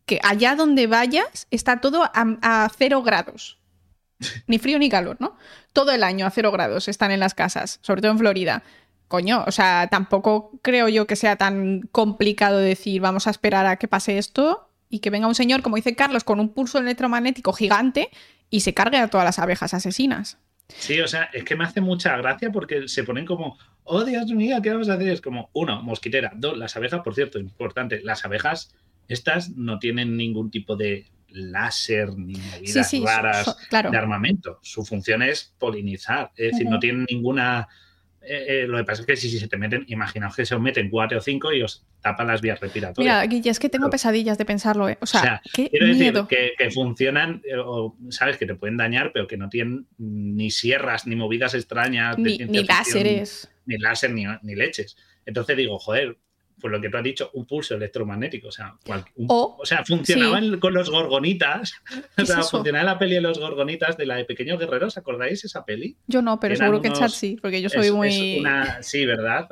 que 0.06 0.18
allá 0.22 0.56
donde 0.56 0.86
vayas 0.86 1.46
está 1.50 1.80
todo 1.80 2.10
a, 2.12 2.68
cero 2.76 3.02
grados. 3.02 3.58
Ni 4.46 4.58
frío 4.58 4.78
ni 4.78 4.88
calor, 4.88 5.16
¿no? 5.20 5.36
Todo 5.72 5.92
el 5.92 6.02
año 6.02 6.26
a 6.26 6.30
cero 6.30 6.50
grados 6.50 6.88
están 6.88 7.10
en 7.10 7.20
las 7.20 7.34
casas, 7.34 7.78
sobre 7.82 8.02
todo 8.02 8.12
en 8.12 8.18
Florida. 8.18 8.62
Coño, 9.12 9.44
o 9.46 9.52
sea, 9.52 9.88
tampoco 9.90 10.58
creo 10.62 10.88
yo 10.88 11.06
que 11.06 11.16
sea 11.16 11.36
tan 11.36 11.82
complicado 11.92 12.56
decir 12.56 13.02
vamos 13.02 13.26
a 13.26 13.30
esperar 13.30 13.66
a 13.66 13.76
que 13.76 13.86
pase 13.86 14.16
esto 14.16 14.70
y 14.88 15.00
que 15.00 15.10
venga 15.10 15.26
un 15.26 15.34
señor, 15.34 15.60
como 15.60 15.76
dice 15.76 15.94
Carlos, 15.94 16.24
con 16.24 16.40
un 16.40 16.48
pulso 16.48 16.78
electromagnético 16.78 17.52
gigante 17.52 18.08
y 18.48 18.60
se 18.60 18.72
cargue 18.72 18.96
a 18.96 19.08
todas 19.08 19.26
las 19.26 19.38
abejas 19.38 19.74
asesinas. 19.74 20.38
Sí, 20.68 20.98
o 21.02 21.06
sea, 21.06 21.24
es 21.34 21.44
que 21.44 21.56
me 21.56 21.64
hace 21.64 21.82
mucha 21.82 22.16
gracia 22.16 22.50
porque 22.50 22.88
se 22.88 23.04
ponen 23.04 23.26
como, 23.26 23.58
oh 23.84 24.02
Dios 24.02 24.30
mío, 24.30 24.56
¿qué 24.62 24.70
vamos 24.70 24.88
a 24.88 24.94
hacer? 24.94 25.10
Es 25.10 25.20
como, 25.20 25.50
uno, 25.52 25.82
mosquitera, 25.82 26.32
dos, 26.34 26.56
las 26.56 26.74
abejas, 26.78 27.02
por 27.02 27.14
cierto, 27.14 27.38
importante, 27.38 28.00
las 28.02 28.24
abejas 28.24 28.74
estas 29.08 29.50
no 29.50 29.78
tienen 29.78 30.16
ningún 30.16 30.50
tipo 30.50 30.74
de 30.74 31.10
láser 31.28 32.16
ni 32.16 32.36
medidas 32.36 32.90
raras 33.02 33.56
de 33.70 33.98
armamento. 33.98 34.58
Su 34.62 34.86
función 34.86 35.20
es 35.20 35.54
polinizar, 35.58 36.30
es 36.34 36.52
decir, 36.52 36.66
no 36.66 36.78
tienen 36.78 37.04
ninguna... 37.10 37.68
Eh, 38.24 38.62
eh, 38.62 38.66
lo 38.68 38.78
que 38.78 38.84
pasa 38.84 39.02
es 39.02 39.06
que 39.06 39.16
si, 39.16 39.38
se 39.38 39.48
te 39.48 39.56
meten, 39.56 39.84
imaginaos 39.88 40.36
que 40.36 40.46
se 40.46 40.54
os 40.54 40.60
meten 40.60 40.88
cuatro 40.90 41.18
o 41.18 41.20
cinco 41.20 41.52
y 41.52 41.62
os 41.62 41.84
tapan 42.00 42.28
las 42.28 42.40
vías 42.40 42.60
respiratorias. 42.60 43.14
Mira, 43.14 43.26
Guille, 43.26 43.50
es 43.50 43.58
que 43.58 43.68
tengo 43.68 43.90
pesadillas 43.90 44.38
de 44.38 44.44
pensarlo, 44.44 44.88
¿eh? 44.88 44.96
O 45.00 45.06
sea, 45.06 45.42
quiero 45.52 45.86
decir 45.86 46.14
que, 46.28 46.70
funcionan, 46.70 47.42
o 47.64 47.96
sabes 48.10 48.36
que 48.36 48.46
te 48.46 48.54
pueden 48.54 48.76
dañar, 48.76 49.12
pero 49.12 49.26
que 49.26 49.36
no 49.36 49.48
tienen 49.48 49.86
ni 49.98 50.50
sierras, 50.50 51.06
ni 51.06 51.16
movidas 51.16 51.54
extrañas. 51.54 52.16
Ni, 52.18 52.38
ni 52.38 52.64
láseres. 52.64 53.50
Ni 53.66 53.78
láser, 53.78 54.12
ni, 54.12 54.24
ni 54.42 54.54
leches. 54.54 54.96
Entonces 55.26 55.56
digo, 55.56 55.78
joder, 55.78 56.16
por 56.62 56.70
lo 56.70 56.80
que 56.80 56.88
tú 56.88 56.96
has 56.96 57.02
dicho, 57.02 57.30
un 57.34 57.44
pulso 57.44 57.74
electromagnético. 57.74 58.48
O 58.48 58.52
sea, 58.52 58.76
o, 59.26 59.60
sea 59.64 59.84
funcionaban 59.84 60.60
con 60.60 60.72
los 60.72 60.88
gorgonitas. 60.88 61.74
O 62.16 62.24
sea, 62.24 62.42
funcionaba 62.42 62.84
la 62.84 62.98
peli 62.98 63.16
de 63.16 63.20
los 63.20 63.38
gorgonitas 63.38 63.96
de 63.96 64.06
la 64.06 64.16
de 64.16 64.24
Pequeños 64.24 64.58
Guerreros. 64.58 64.96
¿Acordáis 64.96 65.44
esa 65.44 65.64
peli? 65.64 65.96
Yo 66.06 66.22
no, 66.22 66.38
pero 66.38 66.54
seguro 66.56 66.80
que 66.80 66.92
Chat 66.92 67.10
sí, 67.10 67.36
porque 67.42 67.60
yo 67.60 67.68
soy 67.68 67.90
muy. 67.90 68.42
sí, 68.80 69.04
¿verdad? 69.04 69.48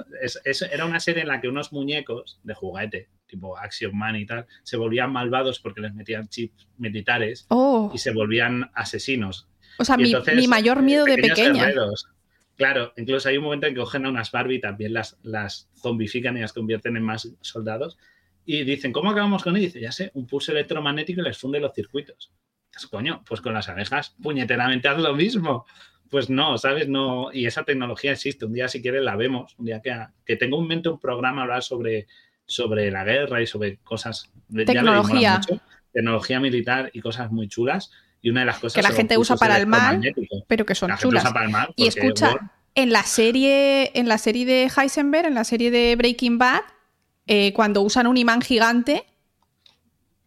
era 0.70 0.86
una 0.86 1.00
serie 1.00 1.22
en 1.22 1.28
la 1.28 1.40
que 1.40 1.48
unos 1.48 1.72
muñecos 1.72 2.38
de 2.44 2.54
juguete, 2.54 3.08
tipo 3.26 3.58
Action 3.58 3.96
Man 3.96 4.16
y 4.16 4.26
tal, 4.26 4.46
se 4.62 4.76
volvían 4.76 5.12
malvados 5.12 5.58
porque 5.58 5.80
les 5.80 5.92
metían 5.92 6.28
chips 6.28 6.68
militares 6.78 7.46
oh. 7.48 7.90
y 7.92 7.98
se 7.98 8.12
volvían 8.12 8.70
asesinos. 8.74 9.48
O 9.78 9.84
sea, 9.84 9.96
mi, 9.96 10.12
mayor 10.46 10.82
miedo 10.82 11.04
de 11.04 11.16
pequeña. 11.16 11.72
Claro, 12.60 12.92
incluso 12.98 13.26
hay 13.26 13.38
un 13.38 13.44
momento 13.44 13.66
en 13.66 13.72
que 13.72 13.80
cogen 13.80 14.04
a 14.04 14.10
unas 14.10 14.30
Barbie 14.30 14.60
también 14.60 14.92
las, 14.92 15.18
las 15.22 15.70
zombifican 15.76 16.36
y 16.36 16.42
las 16.42 16.52
convierten 16.52 16.94
en 16.94 17.02
más 17.02 17.32
soldados. 17.40 17.96
Y 18.44 18.64
dicen, 18.64 18.92
¿cómo 18.92 19.08
acabamos 19.08 19.42
con 19.42 19.56
él? 19.56 19.62
dice, 19.62 19.80
ya 19.80 19.90
sé, 19.92 20.10
un 20.12 20.26
pulso 20.26 20.52
electromagnético 20.52 21.22
y 21.22 21.24
les 21.24 21.38
funde 21.38 21.58
los 21.58 21.72
circuitos. 21.72 22.34
Pues, 22.70 22.86
coño, 22.86 23.22
pues 23.26 23.40
con 23.40 23.54
las 23.54 23.70
abejas, 23.70 24.14
puñeteramente 24.22 24.88
haz 24.88 24.98
lo 24.98 25.14
mismo. 25.14 25.64
Pues 26.10 26.28
no, 26.28 26.58
¿sabes? 26.58 26.86
No, 26.86 27.32
y 27.32 27.46
esa 27.46 27.64
tecnología 27.64 28.12
existe. 28.12 28.44
Un 28.44 28.52
día, 28.52 28.68
si 28.68 28.82
quieres, 28.82 29.04
la 29.04 29.16
vemos. 29.16 29.54
Un 29.56 29.64
día 29.64 29.80
que, 29.80 29.96
que 30.26 30.36
tengo 30.36 30.60
en 30.60 30.66
mente 30.66 30.90
un 30.90 31.00
programa 31.00 31.44
hablar 31.44 31.62
sobre, 31.62 32.08
sobre 32.44 32.90
la 32.90 33.04
guerra 33.04 33.40
y 33.40 33.46
sobre 33.46 33.78
cosas. 33.78 34.30
Tecnología. 34.54 35.40
tecnología 35.94 36.40
militar 36.40 36.90
y 36.92 37.00
cosas 37.00 37.32
muy 37.32 37.48
chulas 37.48 37.90
y 38.22 38.30
una 38.30 38.40
de 38.40 38.46
las 38.46 38.58
cosas 38.58 38.74
que 38.74 38.88
la 38.88 38.94
gente 38.94 39.16
usa 39.18 39.36
para 39.36 39.56
el 39.56 39.66
mal, 39.66 40.00
pero 40.46 40.66
que 40.66 40.74
son 40.74 40.90
chulas. 40.98 41.24
y 41.76 41.86
escucha, 41.86 42.36
en 42.74 42.92
la 42.92 43.02
serie, 43.02 43.90
en 43.98 44.08
la 44.08 44.18
serie 44.18 44.46
de 44.46 44.70
Heisenberg, 44.74 45.26
en 45.26 45.34
la 45.34 45.44
serie 45.44 45.70
de 45.70 45.96
Breaking 45.96 46.38
Bad, 46.38 46.62
eh, 47.26 47.52
cuando 47.52 47.82
usan 47.82 48.06
un 48.06 48.16
imán 48.16 48.42
gigante. 48.42 49.04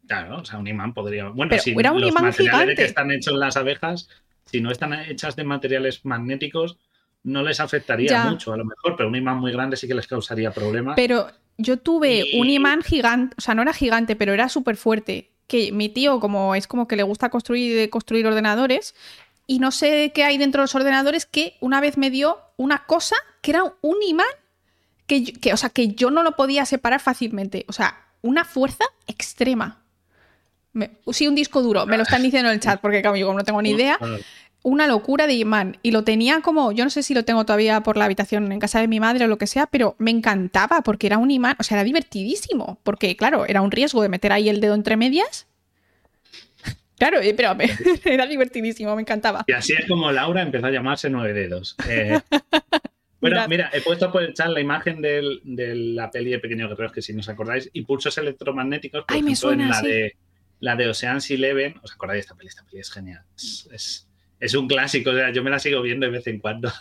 Claro, 0.08 0.40
o 0.40 0.46
sea, 0.46 0.60
un 0.60 0.68
imán 0.68 0.94
podría. 0.94 1.30
Bueno, 1.30 1.58
si 1.60 1.72
era 1.78 1.92
un 1.92 2.02
los 2.02 2.10
imán 2.10 2.26
materiales 2.26 2.76
que 2.76 2.86
están 2.86 3.12
hechos 3.12 3.34
las 3.36 3.58
abejas, 3.58 4.10
si 4.46 4.60
no 4.60 4.72
están 4.72 4.94
hechas 4.94 5.36
de 5.36 5.44
materiales 5.44 6.04
magnéticos, 6.06 6.78
no 7.24 7.42
les 7.44 7.60
afectaría 7.60 8.26
mucho, 8.26 8.54
a 8.54 8.58
lo 8.58 8.66
mejor, 8.66 8.96
pero 8.98 9.08
un 9.08 9.16
imán 9.16 9.38
muy 9.38 9.52
grande 9.52 9.78
sí 9.78 9.88
que 9.88 9.94
les 9.94 10.08
causaría 10.08 10.52
problemas. 10.52 10.96
Pero 10.96 11.28
yo 11.58 11.78
tuve 11.78 12.26
un 12.36 12.50
imán 12.50 12.82
gigante, 12.82 13.36
o 13.38 13.42
sea, 13.42 13.56
no 13.56 13.62
era 13.62 13.74
gigante, 13.74 14.16
pero 14.16 14.34
era 14.34 14.50
súper 14.50 14.76
fuerte 14.76 15.33
que 15.54 15.72
mi 15.72 15.88
tío, 15.88 16.20
como 16.20 16.56
es 16.56 16.66
como 16.66 16.88
que 16.88 16.96
le 16.96 17.04
gusta 17.04 17.30
construir, 17.30 17.88
construir 17.92 18.26
ordenadores, 18.26 18.96
y 19.46 19.60
no 19.60 19.70
sé 19.70 20.12
qué 20.12 20.24
hay 20.24 20.40
dentro 20.40 20.62
de 20.62 20.64
los 20.64 20.74
ordenadores, 20.74 21.28
que 21.28 21.58
una 21.60 21.80
vez 21.80 21.96
me 21.96 22.10
dio 22.10 22.40
una 22.58 22.88
cosa 22.88 23.16
que 23.44 23.52
era 23.52 23.64
un 23.82 23.98
imán 24.02 24.26
que, 25.06 25.24
que, 25.24 25.54
o 25.54 25.58
sea, 25.58 25.70
que 25.70 25.90
yo 25.90 26.10
no 26.10 26.24
lo 26.24 26.36
podía 26.36 26.66
separar 26.66 27.02
fácilmente. 27.02 27.66
O 27.68 27.72
sea, 27.72 28.04
una 28.24 28.46
fuerza 28.46 28.84
extrema. 29.06 29.84
sí, 31.12 31.28
un 31.28 31.36
disco 31.36 31.62
duro, 31.62 31.86
me 31.86 31.98
lo 31.98 32.04
están 32.04 32.24
diciendo 32.24 32.50
en 32.50 32.56
el 32.56 32.60
chat, 32.60 32.82
porque 32.82 33.04
claro, 33.04 33.16
yo 33.16 33.28
como 33.28 33.38
no 33.38 33.46
tengo 33.46 33.62
ni 33.62 33.70
idea 33.70 34.00
una 34.64 34.88
locura 34.88 35.28
de 35.28 35.34
imán. 35.34 35.78
Y 35.84 35.92
lo 35.92 36.04
tenía 36.04 36.42
como, 36.42 36.72
yo 36.72 36.84
no 36.84 36.90
sé 36.90 37.04
si 37.04 37.14
lo 37.14 37.24
tengo 37.24 37.46
todavía 37.46 37.82
por 37.82 37.98
la 37.98 38.06
habitación 38.06 38.52
en 38.52 38.60
casa 38.60 38.80
de 38.80 38.88
mi 38.88 39.00
madre 39.00 39.26
o 39.26 39.28
lo 39.28 39.38
que 39.38 39.46
sea, 39.46 39.68
pero 39.68 39.96
me 40.00 40.10
encantaba 40.10 40.82
porque 40.82 41.08
era 41.08 41.18
un 41.18 41.30
imán, 41.30 41.56
o 41.60 41.64
sea, 41.64 41.78
era 41.78 41.84
divertidísimo. 41.84 42.80
Porque, 42.84 43.16
claro, 43.16 43.46
era 43.46 43.62
un 43.62 43.72
riesgo 43.72 44.02
de 44.02 44.10
meter 44.10 44.32
ahí 44.32 44.50
el 44.50 44.60
dedo 44.60 44.74
entre 44.74 44.98
medias. 44.98 45.48
Claro, 46.96 47.20
eh, 47.20 47.34
pero 47.34 47.58
era 48.06 48.26
divertidísimo, 48.28 48.96
me 48.96 49.02
encantaba. 49.02 49.44
Y 49.48 49.52
así 49.52 49.74
es 49.74 49.86
como 49.90 50.10
Laura 50.12 50.42
empezó 50.42 50.68
a 50.68 50.72
llamarse 50.72 51.10
Nueve 51.10 51.34
Dedos. 51.34 51.76
Eh, 51.90 52.20
bueno, 53.20 53.48
mira, 53.48 53.70
he 53.74 53.82
puesto 53.82 54.12
por 54.12 54.22
el 54.22 54.34
chat 54.34 54.50
la 54.50 54.60
imagen 54.60 55.02
de 55.02 55.22
la 55.76 56.12
peli 56.12 56.32
de 56.32 56.40
Pequeños 56.40 56.70
Guerreros, 56.70 56.92
que 56.92 57.02
si 57.02 57.14
no 57.14 57.22
os 57.22 57.30
acordáis, 57.30 57.70
y 57.72 57.84
pulsos 57.84 58.18
electromagnéticos, 58.18 59.06
por 59.06 59.16
ejemplo, 59.16 59.52
en 59.54 59.70
la 59.70 59.82
de 59.82 60.16
la 60.60 60.76
de 60.76 60.90
Ocean's 60.90 61.32
Eleven. 61.32 61.76
¿Os 61.82 61.94
acordáis 61.94 62.18
de 62.18 62.22
esta 62.22 62.36
peli? 62.36 62.50
Esta 62.50 62.64
peli 62.66 62.80
es 62.80 62.92
genial. 62.92 63.24
es 63.36 63.70
es 63.72 64.08
un 64.54 64.68
clásico, 64.68 65.12
o 65.12 65.16
sea, 65.16 65.32
yo 65.32 65.44
me 65.44 65.50
la 65.50 65.60
sigo 65.60 65.82
viendo 65.82 66.06
de 66.06 66.12
vez 66.12 66.28
en 66.28 66.40
cuando. 66.40 66.72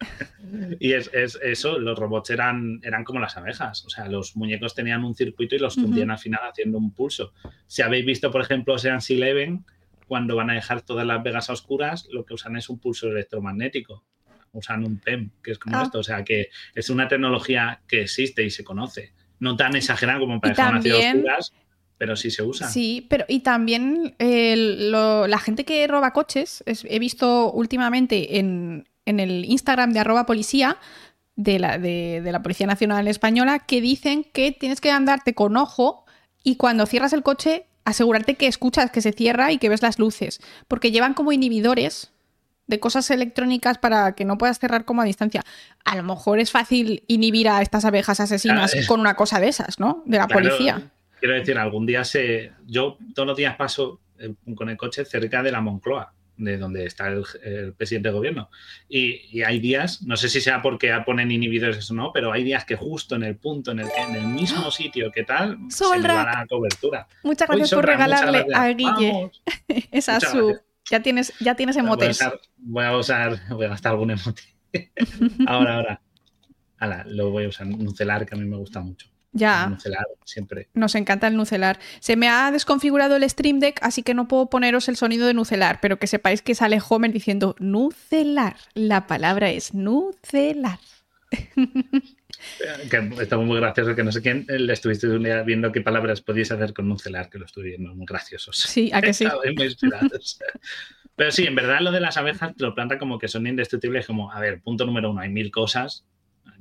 y 0.80 0.92
es, 0.92 1.10
eso, 1.12 1.78
los 1.78 1.98
robots 1.98 2.30
eran, 2.30 2.80
eran 2.82 3.04
como 3.04 3.20
las 3.20 3.36
abejas, 3.36 3.84
o 3.84 3.90
sea, 3.90 4.08
los 4.08 4.36
muñecos 4.36 4.74
tenían 4.74 5.04
un 5.04 5.14
circuito 5.14 5.54
y 5.54 5.58
los 5.58 5.74
fundían 5.74 6.10
al 6.10 6.18
final 6.18 6.40
haciendo 6.48 6.78
un 6.78 6.94
pulso. 6.94 7.32
Si 7.66 7.82
habéis 7.82 8.06
visto, 8.06 8.30
por 8.30 8.40
ejemplo, 8.40 8.74
Ocean's 8.74 9.10
Eleven, 9.10 9.64
cuando 10.10 10.34
van 10.34 10.50
a 10.50 10.54
dejar 10.54 10.82
todas 10.82 11.06
las 11.06 11.22
vegas 11.22 11.50
a 11.50 11.52
oscuras, 11.52 12.08
lo 12.10 12.24
que 12.24 12.34
usan 12.34 12.56
es 12.56 12.68
un 12.68 12.80
pulso 12.80 13.06
electromagnético. 13.06 14.04
Usan 14.52 14.84
un 14.84 14.98
PEM, 14.98 15.30
que 15.40 15.52
es 15.52 15.58
como 15.60 15.78
ah. 15.78 15.84
esto, 15.84 16.00
o 16.00 16.02
sea, 16.02 16.24
que 16.24 16.48
es 16.74 16.90
una 16.90 17.06
tecnología 17.06 17.82
que 17.86 18.02
existe 18.02 18.42
y 18.42 18.50
se 18.50 18.64
conoce. 18.64 19.12
No 19.38 19.54
tan 19.56 19.76
exagerada 19.76 20.18
como 20.18 20.40
para 20.40 20.54
dejar 20.54 20.82
ciudad 20.82 21.14
oscuras, 21.14 21.52
pero 22.00 22.16
sí 22.16 22.30
se 22.30 22.42
usa. 22.42 22.66
Sí, 22.66 23.06
pero 23.10 23.26
y 23.28 23.40
también 23.40 24.14
la 24.18 25.38
gente 25.38 25.66
que 25.66 25.86
roba 25.86 26.14
coches, 26.14 26.64
he 26.66 26.98
visto 26.98 27.52
últimamente 27.52 28.38
en, 28.38 28.88
el 29.04 29.44
Instagram 29.44 29.92
de 29.92 29.98
arroba 29.98 30.24
policía 30.24 30.78
de 31.36 31.58
la, 31.58 31.76
de, 31.76 32.22
la 32.24 32.40
Policía 32.40 32.66
Nacional 32.66 33.06
Española 33.06 33.58
que 33.58 33.82
dicen 33.82 34.24
que 34.24 34.50
tienes 34.50 34.80
que 34.80 34.90
andarte 34.90 35.34
con 35.34 35.58
ojo 35.58 36.06
y 36.42 36.56
cuando 36.56 36.86
cierras 36.86 37.12
el 37.12 37.22
coche 37.22 37.66
asegurarte 37.84 38.34
que 38.36 38.46
escuchas 38.46 38.90
que 38.90 39.02
se 39.02 39.12
cierra 39.12 39.52
y 39.52 39.58
que 39.58 39.68
ves 39.68 39.82
las 39.82 39.98
luces, 39.98 40.40
porque 40.68 40.92
llevan 40.92 41.12
como 41.12 41.32
inhibidores 41.32 42.12
de 42.66 42.80
cosas 42.80 43.10
electrónicas 43.10 43.76
para 43.76 44.12
que 44.12 44.24
no 44.24 44.38
puedas 44.38 44.58
cerrar 44.58 44.86
como 44.86 45.02
a 45.02 45.04
distancia. 45.04 45.42
A 45.84 45.96
lo 45.96 46.02
mejor 46.02 46.38
es 46.38 46.50
fácil 46.50 47.04
inhibir 47.08 47.50
a 47.50 47.60
estas 47.60 47.84
abejas 47.84 48.20
asesinas 48.20 48.74
con 48.88 49.00
una 49.00 49.16
cosa 49.16 49.38
de 49.38 49.48
esas, 49.48 49.78
¿no? 49.78 50.02
De 50.06 50.16
la 50.16 50.28
policía. 50.28 50.90
Quiero 51.20 51.34
decir, 51.34 51.58
algún 51.58 51.86
día 51.86 52.04
se. 52.04 52.52
Yo 52.66 52.98
todos 53.14 53.28
los 53.28 53.36
días 53.36 53.56
paso 53.56 54.00
eh, 54.18 54.34
con 54.54 54.68
el 54.70 54.76
coche 54.76 55.04
cerca 55.04 55.42
de 55.42 55.52
la 55.52 55.60
Moncloa, 55.60 56.12
de 56.36 56.58
donde 56.58 56.86
está 56.86 57.08
el, 57.08 57.74
presidente 57.74 58.08
de 58.08 58.14
gobierno. 58.14 58.50
Y, 58.88 59.42
hay 59.42 59.60
días, 59.60 60.02
no 60.02 60.16
sé 60.16 60.28
si 60.28 60.40
sea 60.40 60.62
porque 60.62 60.92
ponen 61.04 61.30
inhibidores 61.30 61.90
o 61.90 61.94
no, 61.94 62.12
pero 62.12 62.32
hay 62.32 62.42
días 62.42 62.64
que 62.64 62.76
justo 62.76 63.14
en 63.14 63.22
el 63.22 63.36
punto, 63.36 63.70
en 63.72 63.80
el, 63.80 63.88
en 63.96 64.16
el 64.16 64.26
mismo 64.26 64.70
sitio 64.70 65.10
que 65.12 65.24
tal, 65.24 65.58
se 65.68 65.84
se 65.84 65.84
va 65.84 65.98
la 65.98 66.46
cobertura. 66.48 67.06
Muchas 67.22 67.48
gracias 67.48 67.70
por 67.70 67.86
regalarle 67.86 68.46
a 68.54 68.68
Guille 68.68 69.30
esa 69.92 70.20
su. 70.20 70.58
Ya 70.90 71.00
tienes, 71.00 71.32
ya 71.38 71.54
tienes 71.54 71.76
emotes. 71.76 72.18
Voy 72.56 72.84
a, 72.84 72.96
usar, 72.96 73.38
voy 73.50 73.66
a 73.66 73.68
gastar 73.68 73.92
algún 73.92 74.10
emote. 74.10 74.42
ahora, 75.46 75.76
ahora. 75.76 76.00
Ahora, 76.78 77.04
lo 77.06 77.30
voy 77.30 77.44
a 77.44 77.48
usar. 77.48 77.66
Un 77.66 77.94
celar 77.94 78.26
que 78.26 78.34
a 78.34 78.38
mí 78.38 78.44
me 78.44 78.56
gusta 78.56 78.80
mucho. 78.80 79.08
Ya. 79.32 79.68
Nucelar, 79.68 80.06
siempre. 80.24 80.68
Nos 80.74 80.94
encanta 80.94 81.28
el 81.28 81.36
nucelar. 81.36 81.78
Se 82.00 82.16
me 82.16 82.28
ha 82.28 82.50
desconfigurado 82.50 83.16
el 83.16 83.28
Stream 83.28 83.60
Deck, 83.60 83.78
así 83.82 84.02
que 84.02 84.14
no 84.14 84.28
puedo 84.28 84.50
poneros 84.50 84.88
el 84.88 84.96
sonido 84.96 85.26
de 85.26 85.34
nucelar, 85.34 85.78
pero 85.80 85.98
que 85.98 86.06
sepáis 86.06 86.42
que 86.42 86.54
sale 86.54 86.80
Homer 86.86 87.12
diciendo 87.12 87.54
nucelar. 87.58 88.56
La 88.74 89.06
palabra 89.06 89.50
es 89.50 89.74
nucelar. 89.74 90.78
Que 92.90 93.10
está 93.20 93.36
muy 93.36 93.58
gracioso, 93.58 93.94
que 93.94 94.02
no 94.02 94.12
sé 94.12 94.22
quién 94.22 94.46
le 94.48 94.72
estuviste 94.72 95.06
un 95.08 95.22
día 95.22 95.42
viendo 95.42 95.72
qué 95.72 95.82
palabras 95.82 96.22
podíais 96.22 96.50
hacer 96.50 96.72
con 96.72 96.88
nucelar, 96.88 97.28
que 97.28 97.38
lo 97.38 97.44
estuve 97.44 97.68
viendo, 97.68 97.94
muy 97.94 98.06
graciosos. 98.06 98.56
Sí, 98.56 98.90
a 98.94 99.02
que 99.02 99.12
sí. 99.12 99.26
muy. 99.56 99.76
Pero 101.16 101.30
sí, 101.30 101.46
en 101.46 101.54
verdad 101.54 101.80
lo 101.80 101.92
de 101.92 102.00
las 102.00 102.16
abejas 102.16 102.54
lo 102.56 102.74
planta 102.74 102.98
como 102.98 103.18
que 103.18 103.28
son 103.28 103.46
indestructibles, 103.46 104.06
como, 104.06 104.32
a 104.32 104.40
ver, 104.40 104.62
punto 104.62 104.86
número 104.86 105.10
uno, 105.10 105.20
hay 105.20 105.28
mil 105.28 105.50
cosas, 105.50 106.06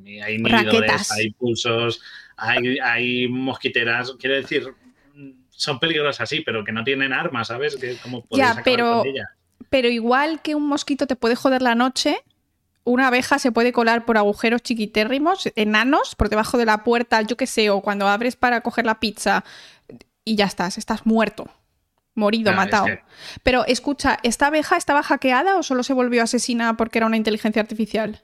hay 0.06 0.36
inhibidores, 0.36 1.12
hay 1.12 1.32
pulsos, 1.32 2.02
hay, 2.38 2.80
hay 2.80 3.28
mosquiteras, 3.28 4.14
quiero 4.20 4.36
decir, 4.36 4.68
son 5.50 5.80
peligrosas 5.80 6.30
sí, 6.30 6.42
pero 6.42 6.64
que 6.64 6.72
no 6.72 6.84
tienen 6.84 7.14
armas, 7.14 7.48
¿sabes? 7.48 7.76
Que 7.76 7.98
como 7.98 8.26
ya, 8.32 8.62
pero, 8.64 9.04
pero 9.70 9.90
igual 9.90 10.42
que 10.42 10.56
un 10.56 10.68
mosquito 10.68 11.06
te 11.06 11.16
puede 11.16 11.36
joder 11.36 11.62
la 11.62 11.76
noche, 11.76 12.18
una 12.84 13.08
abeja 13.08 13.40
se 13.40 13.52
puede 13.52 13.72
colar 13.72 14.06
por 14.06 14.18
agujeros 14.18 14.64
chiquitérrimos, 14.64 15.52
enanos, 15.56 16.16
por 16.16 16.30
debajo 16.30 16.58
de 16.58 16.66
la 16.66 16.84
puerta, 16.84 17.22
yo 17.22 17.38
qué 17.38 17.46
sé, 17.46 17.70
o 17.70 17.82
cuando 17.82 18.08
abres 18.08 18.36
para 18.36 18.62
coger 18.62 18.86
la 18.86 19.00
pizza 19.00 19.44
y 20.24 20.36
ya 20.36 20.46
estás, 20.46 20.78
estás 20.78 21.06
muerto. 21.06 21.50
Morido, 22.16 22.52
matado. 22.54 22.88
Pero 23.44 23.66
escucha, 23.66 24.20
¿esta 24.24 24.48
abeja 24.48 24.76
estaba 24.76 25.04
hackeada 25.04 25.56
o 25.56 25.64
solo 25.64 25.84
se 25.84 25.94
volvió 25.94 26.24
asesina 26.24 26.76
porque 26.76 27.00
era 27.00 27.06
una 27.06 27.16
inteligencia 27.18 27.62
artificial? 27.62 28.22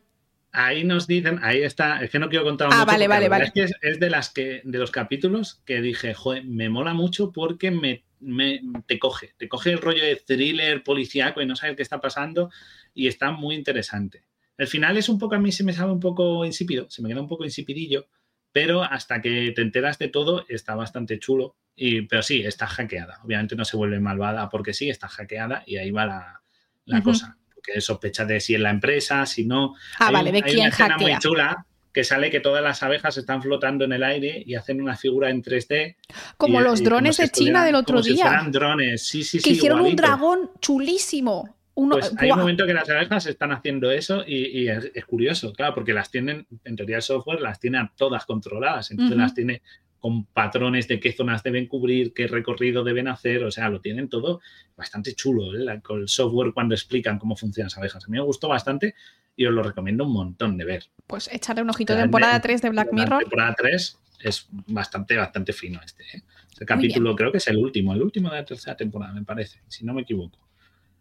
Ahí 0.56 0.84
nos 0.84 1.08
dicen, 1.08 1.40
ahí 1.42 1.64
está, 1.64 2.04
es 2.04 2.10
que 2.10 2.20
no 2.20 2.30
quiero 2.30 2.46
contar 2.46 2.70
ah, 2.72 2.86
vale, 2.86 3.08
vale, 3.08 3.30
vale. 3.30 3.46
Es 3.46 3.52
que 3.52 3.68
es, 3.82 4.00
de 4.00 4.10
las 4.10 4.30
que, 4.30 4.62
de 4.64 4.78
los 4.78 4.92
capítulos 4.92 5.62
que 5.66 5.82
dije, 5.82 6.14
joder, 6.14 6.46
me 6.46 6.70
mola 6.70 6.94
mucho 6.94 7.32
porque 7.32 7.72
me, 7.72 8.04
me, 8.20 8.62
te 8.86 8.98
coge, 9.00 9.34
te 9.38 9.48
coge 9.50 9.72
el 9.72 9.80
rollo 9.80 10.04
de 10.04 10.16
thriller 10.16 10.84
policíaco 10.84 11.42
y 11.42 11.46
no 11.46 11.56
sabes 11.56 11.76
qué 11.76 11.84
está 11.84 12.00
pasando 12.02 12.50
y 12.94 13.08
está 13.08 13.32
muy 13.32 13.56
interesante. 13.56 14.24
El 14.58 14.68
final 14.68 14.98
es 14.98 15.10
un 15.10 15.20
poco, 15.20 15.36
a 15.36 15.40
mí 15.40 15.52
se 15.52 15.64
me 15.64 15.74
sabe 15.74 15.92
un 15.92 16.00
poco 16.00 16.46
insípido, 16.46 16.90
se 16.90 17.02
me 17.02 17.10
queda 17.10 17.22
un 17.22 17.28
poco 17.28 17.44
insipidillo, 17.44 18.08
pero 18.56 18.84
hasta 18.84 19.22
que 19.22 19.52
te 19.54 19.62
enteras 19.62 20.00
de 20.00 20.08
todo 20.08 20.46
está 20.48 20.76
bastante 20.76 21.20
chulo. 21.20 21.58
Y, 21.76 22.04
pero 22.04 22.24
sí, 22.24 22.42
está 22.42 22.68
hackeada. 22.68 23.20
Obviamente 23.22 23.58
no 23.58 23.66
se 23.66 23.76
vuelve 23.76 24.00
malvada 24.00 24.48
porque 24.48 24.74
sí, 24.74 24.90
está 24.90 25.10
hackeada 25.10 25.64
y 25.66 25.76
ahí 25.76 25.92
va 25.92 26.42
la, 26.86 27.02
cosa. 27.02 27.38
Porque 27.66 27.82
sospecha 27.82 28.26
de 28.26 28.40
si 28.40 28.56
es 28.56 28.62
la 28.62 28.70
empresa, 28.70 29.26
si 29.26 29.46
no. 29.46 29.76
Ah, 30.00 30.12
vale, 30.12 30.32
de 30.32 30.44
quién 30.44 30.60
una 30.60 30.70
escena 30.70 30.98
muy 30.98 31.18
chula 31.20 31.66
que 31.92 32.04
sale 32.04 32.30
que 32.30 32.42
todas 32.42 32.62
las 32.62 32.84
abejas 32.84 33.16
están 33.18 33.42
flotando 33.42 33.86
en 33.86 33.94
el 33.94 34.04
aire 34.04 34.44
y 34.46 34.56
hacen 34.56 34.82
una 34.82 34.98
figura 34.98 35.30
en 35.30 35.42
3D. 35.42 35.96
Como 36.36 36.60
los 36.60 36.84
drones 36.84 37.16
de 37.16 37.30
China 37.30 37.64
del 37.64 37.76
otro 37.76 38.02
día. 38.02 38.42
Si 38.44 38.52
drones, 38.52 39.08
sí, 39.08 39.24
sí, 39.24 39.40
que 39.40 39.52
hicieron 39.52 39.80
un 39.80 39.96
dragón 39.96 40.52
chulísimo 40.60 41.56
pues 41.76 42.14
hay 42.18 42.32
un 42.32 42.40
momento 42.40 42.66
que 42.66 42.74
las 42.74 42.90
abejas 42.90 43.26
están 43.28 43.52
haciendo 43.52 43.92
eso 43.92 44.24
y, 44.26 44.70
es, 44.70 45.06
curioso, 45.06 45.52
claro, 45.52 45.76
porque 45.76 45.94
las 45.94 46.10
tienen, 46.10 46.48
en 46.64 46.76
teoría 46.76 46.98
el 46.98 47.02
software 47.02 47.42
las 47.42 47.60
tiene 47.60 47.90
todas 47.98 48.26
controladas, 48.26 48.92
entonces 48.92 49.18
las 49.18 49.34
tiene 49.34 49.62
con 50.06 50.24
patrones 50.26 50.88
de 50.88 51.00
qué 51.00 51.14
zonas 51.14 51.42
deben 51.42 51.66
cubrir, 51.66 52.14
qué 52.14 52.28
recorrido 52.28 52.84
deben 52.84 53.08
hacer, 53.08 53.44
o 53.44 53.50
sea, 53.50 53.70
lo 53.70 53.82
tienen 53.82 54.08
todo 54.08 54.40
bastante 54.78 55.16
chulo, 55.16 55.58
¿eh? 55.58 55.82
con 55.82 56.02
el 56.02 56.08
software 56.08 56.54
cuando 56.54 56.76
explican 56.76 57.18
cómo 57.18 57.36
funcionan 57.36 57.70
las 57.70 57.78
abejas. 57.80 58.06
A 58.06 58.08
mí 58.10 58.18
me 58.20 58.24
gustó 58.24 58.48
bastante 58.48 58.94
y 59.36 59.48
os 59.48 59.52
lo 59.52 59.64
recomiendo 59.64 60.04
un 60.04 60.14
montón 60.14 60.60
de 60.60 60.66
ver. 60.66 60.84
Pues 61.08 61.28
echarle 61.34 61.64
un 61.64 61.72
ojito. 61.72 61.96
Temporada 61.96 62.40
3 62.40 62.62
de 62.62 62.70
Black 62.70 62.94
Mirror. 62.94 63.24
Temporada 63.24 63.56
3 63.58 64.00
es 64.20 64.48
bastante, 64.68 65.18
bastante 65.18 65.54
fino 65.54 65.80
este. 65.84 66.04
¿eh? 66.04 66.22
Este 66.52 66.68
capítulo 66.68 67.16
creo 67.16 67.32
que 67.32 67.40
es 67.40 67.48
el 67.48 67.58
último, 67.58 67.92
el 67.92 68.04
último 68.04 68.30
de 68.30 68.36
la 68.36 68.46
tercera 68.46 68.78
temporada, 68.78 69.12
me 69.12 69.24
parece, 69.24 69.62
si 69.68 69.84
no 69.88 69.96
me 69.96 70.04
equivoco. 70.04 70.38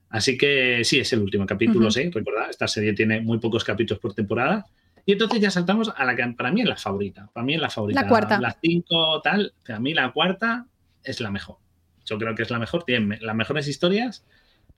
Así 0.09 0.39
que 0.39 0.81
sí, 0.83 0.99
es 0.99 1.13
el 1.13 1.21
último 1.21 1.45
capítulo, 1.45 1.91
sí, 1.91 2.09
recordad, 2.09 2.49
esta 2.49 2.69
serie 2.69 2.95
tiene 2.95 3.21
muy 3.21 3.37
pocos 3.37 3.65
capítulos 3.65 4.01
por 4.01 4.15
temporada. 4.15 4.65
Y 5.07 5.13
entonces 5.13 5.41
ya 5.41 5.51
saltamos 5.51 5.93
a 5.95 6.05
la 6.05 6.17
que 6.17 6.27
para 6.37 6.51
mí 6.51 6.63
es 6.63 6.69
la 6.69 6.77
favorita. 6.77 7.29
Para 7.33 7.45
mí 7.45 7.55
es 7.55 7.61
la 7.61 7.71
favorita. 7.71 8.03
La 8.03 8.09
cuarta. 8.09 8.41
La 8.41 8.57
cinco, 8.61 9.21
tal. 9.23 9.53
Para 9.67 9.79
mí 9.79 9.93
la 9.93 10.13
cuarta 10.13 10.67
es 11.03 11.21
la 11.21 11.31
mejor. 11.31 11.59
Yo 12.07 12.19
creo 12.19 12.35
que 12.35 12.43
es 12.43 12.51
la 12.51 12.59
mejor. 12.59 12.85
Tiene 12.85 13.19
las 13.21 13.37
mejores 13.37 13.69
historias. 13.69 14.25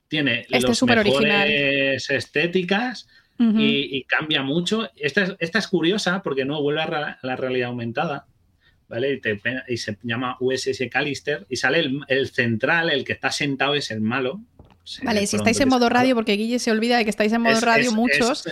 Tiene 0.07 0.41
este 0.49 0.67
las 0.67 0.83
mejores 0.83 2.09
estéticas. 2.09 3.07
y, 3.39 4.03
cambia 4.03 4.43
mucho. 4.43 4.89
Esta 4.95 5.37
es, 5.39 5.67
curiosa 5.67 6.21
porque 6.21 6.43
no 6.43 6.61
vuelve 6.61 6.81
a 6.81 7.17
la, 7.21 7.35
realidad 7.35 7.69
aumentada. 7.69 8.27
¿Vale? 8.89 9.21
Y, 9.67 9.77
se 9.77 9.97
llama 10.03 10.35
USS 10.41 10.89
Callister. 10.91 11.45
Y 11.47 11.55
sale 11.55 11.79
el, 11.79 12.01
el 12.09 12.27
central, 12.27 12.89
el 12.89 13.05
que 13.05 13.13
está 13.13 13.31
sentado 13.31 13.75
es 13.75 13.91
el 13.91 14.01
malo, 14.01 14.41
vale, 15.03 15.27
si 15.27 15.35
estáis 15.35 15.59
en 15.59 15.69
modo 15.69 15.89
radio, 15.89 16.15
porque 16.15 16.33
Guille 16.33 16.59
se 16.59 16.71
olvida 16.71 16.97
de 16.97 17.03
que 17.03 17.09
estáis 17.09 17.31
en 17.33 17.41
modo 17.41 17.59
radio 17.59 17.91
muchos, 17.91 18.47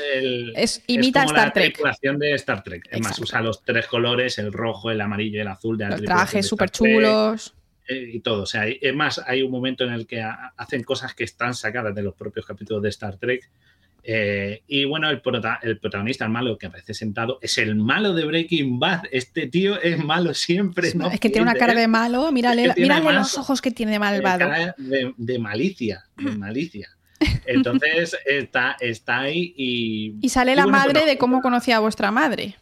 es, 0.55 0.83
imita 0.87 1.23
es 1.23 1.31
Star 1.31 1.53
Trek. 1.53 1.73
tripulación 1.73 2.19
de 2.19 2.33
Star 2.33 2.63
Trek. 2.63 2.87
Además, 2.91 3.19
usa 3.19 3.41
los 3.41 3.63
tres 3.63 3.87
colores, 3.87 4.37
el 4.37 4.51
rojo, 4.51 4.91
el 4.91 5.01
amarillo 5.01 5.37
y 5.37 5.41
el 5.41 5.47
azul 5.47 5.77
de 5.77 5.87
Los 5.89 6.01
trajes 6.01 6.47
súper 6.47 6.69
chulos. 6.69 7.53
Eh, 7.87 8.11
y 8.13 8.19
todo. 8.19 8.43
O 8.43 8.47
sea, 8.47 8.67
es 8.67 8.95
más, 8.95 9.21
hay 9.27 9.43
un 9.43 9.51
momento 9.51 9.83
en 9.83 9.93
el 9.93 10.07
que 10.07 10.21
hacen 10.21 10.83
cosas 10.83 11.13
que 11.13 11.23
están 11.23 11.53
sacadas 11.53 11.93
de 11.93 12.01
los 12.01 12.15
propios 12.15 12.45
capítulos 12.45 12.81
de 12.81 12.89
Star 12.89 13.17
Trek 13.17 13.47
eh, 14.07 14.61
y 14.67 14.85
bueno, 14.85 15.09
el, 15.09 15.21
el, 15.63 15.79
protagonista, 15.79 16.25
el 16.25 16.31
malo 16.31 16.59
que 16.59 16.67
aparece 16.67 16.93
sentado, 16.93 17.39
es 17.41 17.57
el 17.57 17.75
malo 17.75 18.13
de 18.13 18.25
Breaking 18.25 18.79
Bad. 18.79 19.03
Este 19.11 19.47
tío 19.47 19.81
es 19.81 19.97
malo 20.03 20.35
siempre. 20.35 20.89
Es, 20.89 21.19
que 21.19 21.29
tiene 21.29 21.41
una 21.49 21.55
cara 21.55 21.73
de 21.73 21.87
malo. 21.87 22.31
Mírale, 22.31 22.71
los 22.77 23.37
ojos 23.39 23.61
que 23.61 23.71
tiene 23.71 23.93
de 23.93 23.99
malvado. 23.99 24.47
De, 24.77 25.39
malicia, 25.39 26.05
de 26.17 26.31
malicia. 26.37 26.89
Entonces 27.47 28.15
está, 28.25 28.75
está 28.79 29.21
ahí 29.21 29.55
y. 29.57 30.15
Y 30.21 30.29
sale 30.29 30.55
la 30.55 30.67
madre 30.67 31.05
de 31.05 31.17
cómo 31.17 31.41
conocía 31.41 31.77
a 31.77 31.79
vuestra 31.79 32.11
madre. 32.11 32.57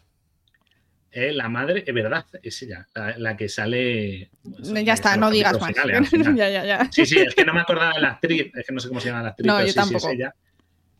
Eh, 1.10 1.32
la 1.32 1.48
madre, 1.48 1.84
es 1.86 1.94
verdad, 1.94 2.24
es 2.42 2.60
ella, 2.62 2.88
la, 3.18 3.36
que 3.36 3.48
sale. 3.48 4.30
ya 4.42 4.94
está, 4.94 5.16
no 5.16 5.30
digas 5.30 5.60
más. 5.60 5.72
ya, 6.34 6.48
ya, 6.48 6.64
ya. 6.64 6.88
Sí, 6.90 7.06
sí, 7.06 7.20
es 7.20 7.34
que 7.36 7.44
no 7.44 7.54
me 7.54 7.60
acordaba 7.60 7.94
de 7.94 8.00
la 8.00 8.08
actriz, 8.12 8.50
es 8.52 8.66
que 8.66 8.72
no 8.72 8.80
sé 8.80 8.88
cómo 8.88 8.98
se 8.98 9.10
llama 9.10 9.22
la 9.22 9.28
actriz. 9.28 9.46
No, 9.46 9.64
yo 9.64 9.74
tampoco. 9.74 10.08
es 10.08 10.14
ella. 10.14 10.34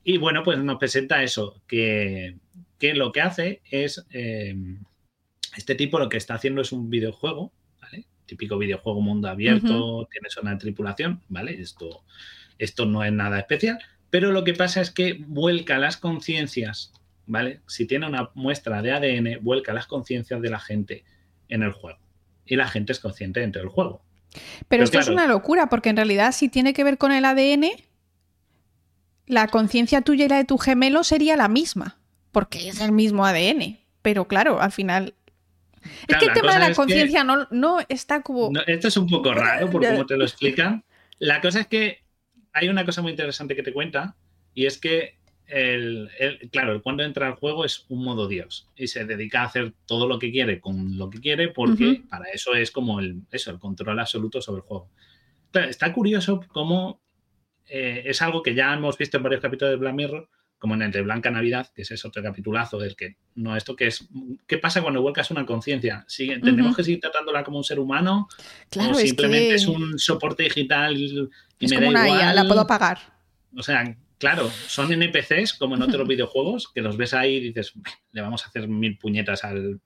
Y 0.04 0.18
bueno, 0.18 0.42
pues 0.42 0.58
nos 0.58 0.78
presenta 0.78 1.22
eso, 1.22 1.62
que, 1.66 2.36
lo 2.80 3.10
que 3.10 3.22
hace 3.22 3.62
es, 3.70 4.04
eh, 4.10 4.54
este 5.56 5.74
tipo 5.74 5.98
lo 5.98 6.10
que 6.10 6.18
está 6.18 6.34
haciendo 6.34 6.60
es 6.60 6.72
un 6.72 6.90
videojuego, 6.90 7.52
¿vale? 7.80 8.04
Típico 8.26 8.58
videojuego 8.58 9.00
mundo 9.00 9.28
abierto, 9.28 10.06
tiene 10.10 10.28
zona 10.28 10.50
de 10.52 10.58
tripulación, 10.58 11.22
¿vale? 11.28 11.58
Esto, 11.58 12.04
esto 12.58 12.84
no 12.84 13.02
es 13.02 13.12
nada 13.12 13.38
especial, 13.38 13.78
pero 14.10 14.30
lo 14.30 14.44
que 14.44 14.52
pasa 14.52 14.82
es 14.82 14.90
que 14.90 15.24
vuelca 15.26 15.78
las 15.78 15.96
conciencias, 15.96 16.92
¿vale? 17.26 17.62
Si 17.66 17.86
tiene 17.86 18.06
una 18.06 18.30
muestra 18.34 18.82
de 18.82 18.92
ADN, 18.92 19.42
vuelca 19.42 19.72
las 19.72 19.86
conciencias 19.86 20.42
de 20.42 20.50
la 20.50 20.60
gente 20.60 21.04
en 21.48 21.62
el 21.62 21.72
juego. 21.72 21.98
Y 22.44 22.56
la 22.56 22.68
gente 22.68 22.92
es 22.92 23.00
consciente 23.00 23.40
dentro 23.40 23.62
del 23.62 23.70
juego. 23.70 24.04
Pero, 24.68 24.84
esto 24.84 24.98
es 24.98 25.08
una 25.08 25.26
locura, 25.26 25.68
porque 25.68 25.88
en 25.88 25.96
realidad 25.96 26.32
si 26.32 26.50
tiene 26.50 26.74
que 26.74 26.84
ver 26.84 26.98
con 26.98 27.12
el 27.12 27.24
ADN, 27.24 27.70
la 29.26 29.48
conciencia 29.48 30.02
tuya 30.02 30.26
y 30.26 30.28
la 30.28 30.36
de 30.36 30.44
tu 30.44 30.58
gemelo 30.58 31.04
sería 31.04 31.36
la 31.36 31.48
misma, 31.48 31.98
porque 32.32 32.68
es 32.68 32.80
el 32.80 32.92
mismo 32.92 33.24
ADN. 33.24 33.78
Pero 34.02 34.26
claro, 34.26 34.60
al 34.60 34.72
final. 34.72 35.14
es 36.08 36.16
que 36.18 36.26
el 36.26 36.32
tema 36.32 36.54
de 36.54 36.60
la 36.60 36.74
conciencia 36.74 37.24
no, 37.24 37.46
no, 37.50 37.78
está 37.88 38.22
como. 38.22 38.50
esto 38.66 38.88
es 38.88 38.96
un 38.96 39.08
poco 39.08 39.32
raro 39.34 39.70
por 39.70 39.84
cómo 39.84 40.06
te 40.06 40.16
lo 40.16 40.24
explican. 40.24 40.84
La 41.18 41.40
cosa 41.40 41.60
es 41.60 41.66
que 41.66 42.02
hay 42.52 42.68
una 42.68 42.84
cosa 42.84 43.02
muy 43.02 43.12
interesante 43.12 43.56
que 43.56 43.62
te 43.62 43.72
cuenta, 43.72 44.16
y 44.52 44.66
es 44.66 44.78
que 44.78 45.18
el, 45.46 46.10
claro, 46.50 46.82
cuando 46.82 47.02
entra 47.02 47.26
al 47.26 47.34
juego 47.34 47.64
es 47.64 47.84
un 47.88 48.02
modo 48.02 48.28
Dios 48.28 48.68
y 48.76 48.86
se 48.86 49.04
dedica 49.04 49.42
a 49.42 49.46
hacer 49.46 49.74
todo 49.86 50.08
lo 50.08 50.18
que 50.18 50.32
quiere 50.32 50.60
con 50.60 50.96
lo 50.96 51.10
que 51.10 51.20
quiere 51.20 51.48
porque 51.48 52.02
para 52.08 52.30
eso 52.30 52.54
es 52.54 52.70
como 52.70 52.98
el, 52.98 53.22
eso, 53.30 53.50
el 53.50 53.58
control 53.58 54.00
absoluto 54.00 54.40
sobre 54.40 54.62
el 54.62 54.66
juego. 54.66 54.90
está 55.52 55.92
curioso 55.92 56.40
cómo 56.48 57.03
eh, 57.68 58.02
es 58.06 58.22
algo 58.22 58.42
que 58.42 58.54
ya 58.54 58.74
hemos 58.74 58.98
visto 58.98 59.16
en 59.16 59.22
varios 59.22 59.42
capítulos 59.42 59.72
de 59.72 59.76
Black 59.76 59.94
Mirror, 59.94 60.28
como 60.64 60.76
en 60.76 60.80
el 60.80 60.92
de 60.92 61.02
Blanca 61.02 61.30
Navidad, 61.30 61.68
que 61.74 61.82
es 61.82 61.90
ese 61.90 62.08
otro 62.08 62.22
capitulazo 62.22 62.78
del 62.78 62.96
que 62.96 63.16
no 63.34 63.54
esto 63.54 63.76
que 63.76 63.88
es 63.88 64.08
qué 64.46 64.56
pasa 64.56 64.80
cuando 64.80 65.02
vuelcas 65.02 65.30
una 65.30 65.44
conciencia 65.44 66.06
tenemos 66.16 66.74
que 66.74 66.82
seguir 66.82 67.00
tratándola 67.00 67.44
como 67.44 67.58
un 67.58 67.64
ser 67.64 67.78
humano 67.78 68.28
claro, 68.70 68.92
o 68.92 68.94
simplemente 68.94 69.56
es, 69.56 69.66
un 69.66 69.98
soporte 69.98 70.44
digital 70.44 70.96
y 70.96 71.28
es 71.60 71.70
como 71.70 71.88
una 71.88 72.08
IA, 72.08 72.32
la 72.32 72.48
puedo 72.48 72.66
pagar 72.66 72.98
o 73.54 73.62
sea 73.62 73.94
claro 74.16 74.48
son 74.66 74.90
NPCs 74.90 75.52
como 75.52 75.74
en 75.74 75.82
otros 75.82 76.08
videojuegos 76.08 76.72
que 76.74 76.80
los 76.80 76.96
ves 76.96 77.12
ahí 77.12 77.34
y 77.34 77.40
dices 77.40 77.74
le 78.12 78.22
vamos 78.22 78.44
a 78.44 78.48
hacer 78.48 78.66
mil 78.66 78.96
puñetas 78.96 79.44
al, 79.44 79.80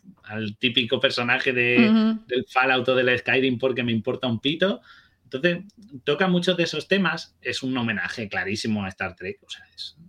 típico 0.61 1.01
personaje 1.01 1.53
de, 1.53 2.15
del 2.29 2.47
Fallout 2.49 2.89
o 2.89 2.95
del 2.95 3.19
Skyrim 3.19 3.59
porque 3.59 3.83
me 3.83 3.91
importa 3.91 4.29
un 4.29 4.39
pito 4.39 4.81
entonces, 5.31 5.65
toca 6.05 6.27
muchos 6.29 6.57
de 6.57 6.63
esos 6.65 6.89
temas, 6.89 7.37
es 7.43 7.63
un 7.63 7.77
homenaje 7.77 8.29
clarísimo 8.29 8.85
a 8.85 8.89
Star 8.89 9.15
Trek. 9.15 9.39
O 9.47 9.51
sea, 9.51 9.65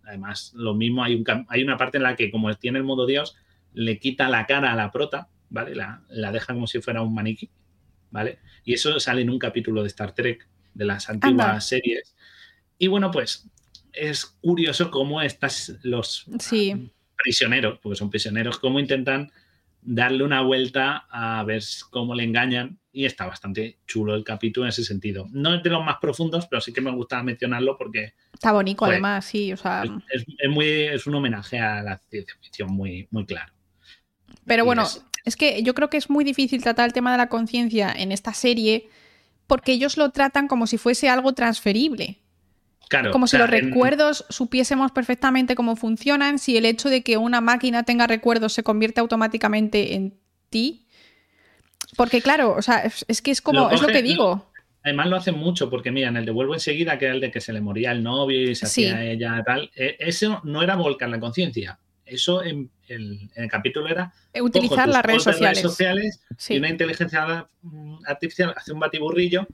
además, 0.05 0.51
lo 0.55 0.73
mismo, 0.73 1.03
hay, 1.03 1.15
un, 1.15 1.25
hay 1.49 1.61
una 1.63 1.77
parte 1.77 1.97
en 1.97 2.03
la 2.03 2.15
que, 2.15 2.31
como 2.31 2.53
tiene 2.55 2.77
el 2.79 2.85
modo 2.85 3.05
Dios, 3.05 3.35
le 3.73 3.99
quita 3.99 4.29
la 4.29 4.45
cara 4.45 4.71
a 4.71 4.75
la 4.75 4.91
prota, 4.91 5.27
¿vale? 5.49 5.75
La, 5.75 6.01
la 6.09 6.31
deja 6.31 6.53
como 6.53 6.67
si 6.67 6.81
fuera 6.81 7.01
un 7.01 7.13
maniquí, 7.13 7.49
¿vale? 8.11 8.39
Y 8.63 8.73
eso 8.73 8.99
sale 8.99 9.21
en 9.21 9.29
un 9.29 9.39
capítulo 9.39 9.81
de 9.81 9.87
Star 9.87 10.13
Trek, 10.13 10.47
de 10.73 10.85
las 10.85 11.09
antiguas 11.09 11.47
Anda. 11.47 11.61
series. 11.61 12.15
Y 12.77 12.87
bueno, 12.87 13.11
pues 13.11 13.49
es 13.91 14.25
curioso 14.25 14.89
cómo 14.91 15.21
estas, 15.21 15.75
los 15.83 16.25
Sí. 16.39 16.91
prisioneros, 17.21 17.79
porque 17.79 17.97
son 17.97 18.09
prisioneros, 18.09 18.57
cómo 18.59 18.79
intentan 18.79 19.31
darle 19.81 20.23
una 20.23 20.41
vuelta 20.41 21.07
a 21.09 21.43
ver 21.43 21.61
cómo 21.89 22.15
le 22.15 22.23
engañan. 22.23 22.79
Y 22.91 23.05
está 23.05 23.27
bastante 23.27 23.77
chulo 23.85 24.15
el 24.15 24.23
capítulo 24.23 24.65
en 24.65 24.69
ese 24.69 24.83
sentido. 24.83 25.27
No 25.31 25.53
es 25.53 25.61
de 25.61 25.69
los 25.69 25.85
más 25.85 25.97
profundos, 26.01 26.47
pero 26.47 26.59
sí 26.59 26.73
que 26.73 26.81
me 26.81 26.91
gusta 26.91 27.21
mencionarlo 27.21 27.77
porque 27.77 28.13
Está 28.33 28.51
bonito, 28.51 28.79
Joder. 28.79 28.93
además, 28.95 29.25
sí. 29.25 29.53
O 29.53 29.57
sea, 29.57 29.83
es, 30.11 30.25
muy, 30.49 30.67
es 30.67 31.05
un 31.05 31.15
homenaje 31.15 31.59
a 31.59 31.83
la 31.83 31.97
ciencia 32.09 32.35
ficción 32.41 32.71
muy, 32.71 33.07
muy 33.11 33.25
claro. 33.25 33.53
pero 34.45 34.63
y 34.63 34.65
bueno, 34.65 34.83
es- 34.83 35.03
es 35.25 35.35
que 35.35 35.61
yo 35.61 35.75
creo 35.75 35.89
que 35.89 35.97
es 35.97 36.09
muy 36.09 36.23
difícil 36.23 36.63
tratar 36.63 36.87
el 36.87 36.93
tema 36.93 37.11
de 37.11 37.17
la 37.17 37.29
conciencia 37.29 37.91
en 37.95 38.11
esta 38.11 38.33
serie 38.33 38.89
porque 39.45 39.73
ellos 39.73 39.97
lo 39.97 40.09
tratan 40.11 40.47
como 40.47 40.65
si 40.65 40.77
fuese 40.77 41.09
algo 41.09 41.33
transferible. 41.33 42.19
Claro, 42.89 43.11
Como 43.11 43.25
o 43.25 43.27
si 43.27 43.37
sea, 43.37 43.45
los 43.45 43.53
en- 43.53 43.65
recuerdos 43.67 44.25
supiésemos 44.29 44.91
perfectamente 44.91 45.53
cómo 45.53 45.75
funcionan, 45.75 46.39
si 46.39 46.57
el 46.57 46.65
hecho 46.65 46.89
de 46.89 47.03
que 47.03 47.17
una 47.17 47.39
máquina 47.41 47.83
tenga 47.83 48.07
recuerdos 48.07 48.53
se 48.53 48.63
convierte 48.63 48.99
automáticamente 49.01 49.93
en 49.93 50.17
ti. 50.49 50.87
Porque 51.99 52.21
claro, 52.21 52.55
o 52.57 52.61
sea, 52.61 52.83
es, 53.09 53.21
que 53.21 53.29
es 53.29 53.41
como, 53.41 53.59
Lo 53.59 53.71
es 53.71 53.81
lo 53.81 53.89
que 53.89 54.01
digo. 54.01 54.49
Además 54.83 55.07
lo 55.07 55.17
hacen 55.17 55.37
mucho, 55.37 55.69
porque 55.69 55.91
mira, 55.91 56.07
en 56.07 56.15
el 56.15 56.23
Devuelvo 56.25 56.53
enseguida, 56.53 56.97
que 56.97 57.03
era 57.07 57.13
el 57.13 57.19
de 57.19 57.29
que 57.29 57.41
se 57.41 57.51
le 57.51 57.59
moría 57.59 57.91
el 57.91 58.01
novio 58.01 58.41
y 58.49 58.55
se 58.55 58.67
Sí. 58.67 58.85
hacía 58.85 59.03
ella 59.03 59.43
tal, 59.45 59.69
eh, 59.75 59.97
eso 59.99 60.39
no 60.45 60.63
era 60.63 60.77
volcar 60.77 61.09
la 61.09 61.19
conciencia. 61.19 61.77
Eso 62.05 62.41
en 62.41 62.71
el, 62.87 63.29
en 63.35 63.43
el 63.43 63.49
capítulo 63.51 63.89
era 63.89 64.13
Eh, 64.31 64.41
Utilizar 64.41 64.87
las 64.87 65.03
redes 65.03 65.23
sociales. 65.23 65.59
sociales 65.61 66.21
Sí. 66.37 66.53
y 66.53 66.57
una 66.59 66.69
inteligencia 66.69 67.49
mm, 67.63 67.95
artificial 68.07 68.53
hace 68.55 68.71
un 68.71 68.79
batiburrillo 68.79 69.45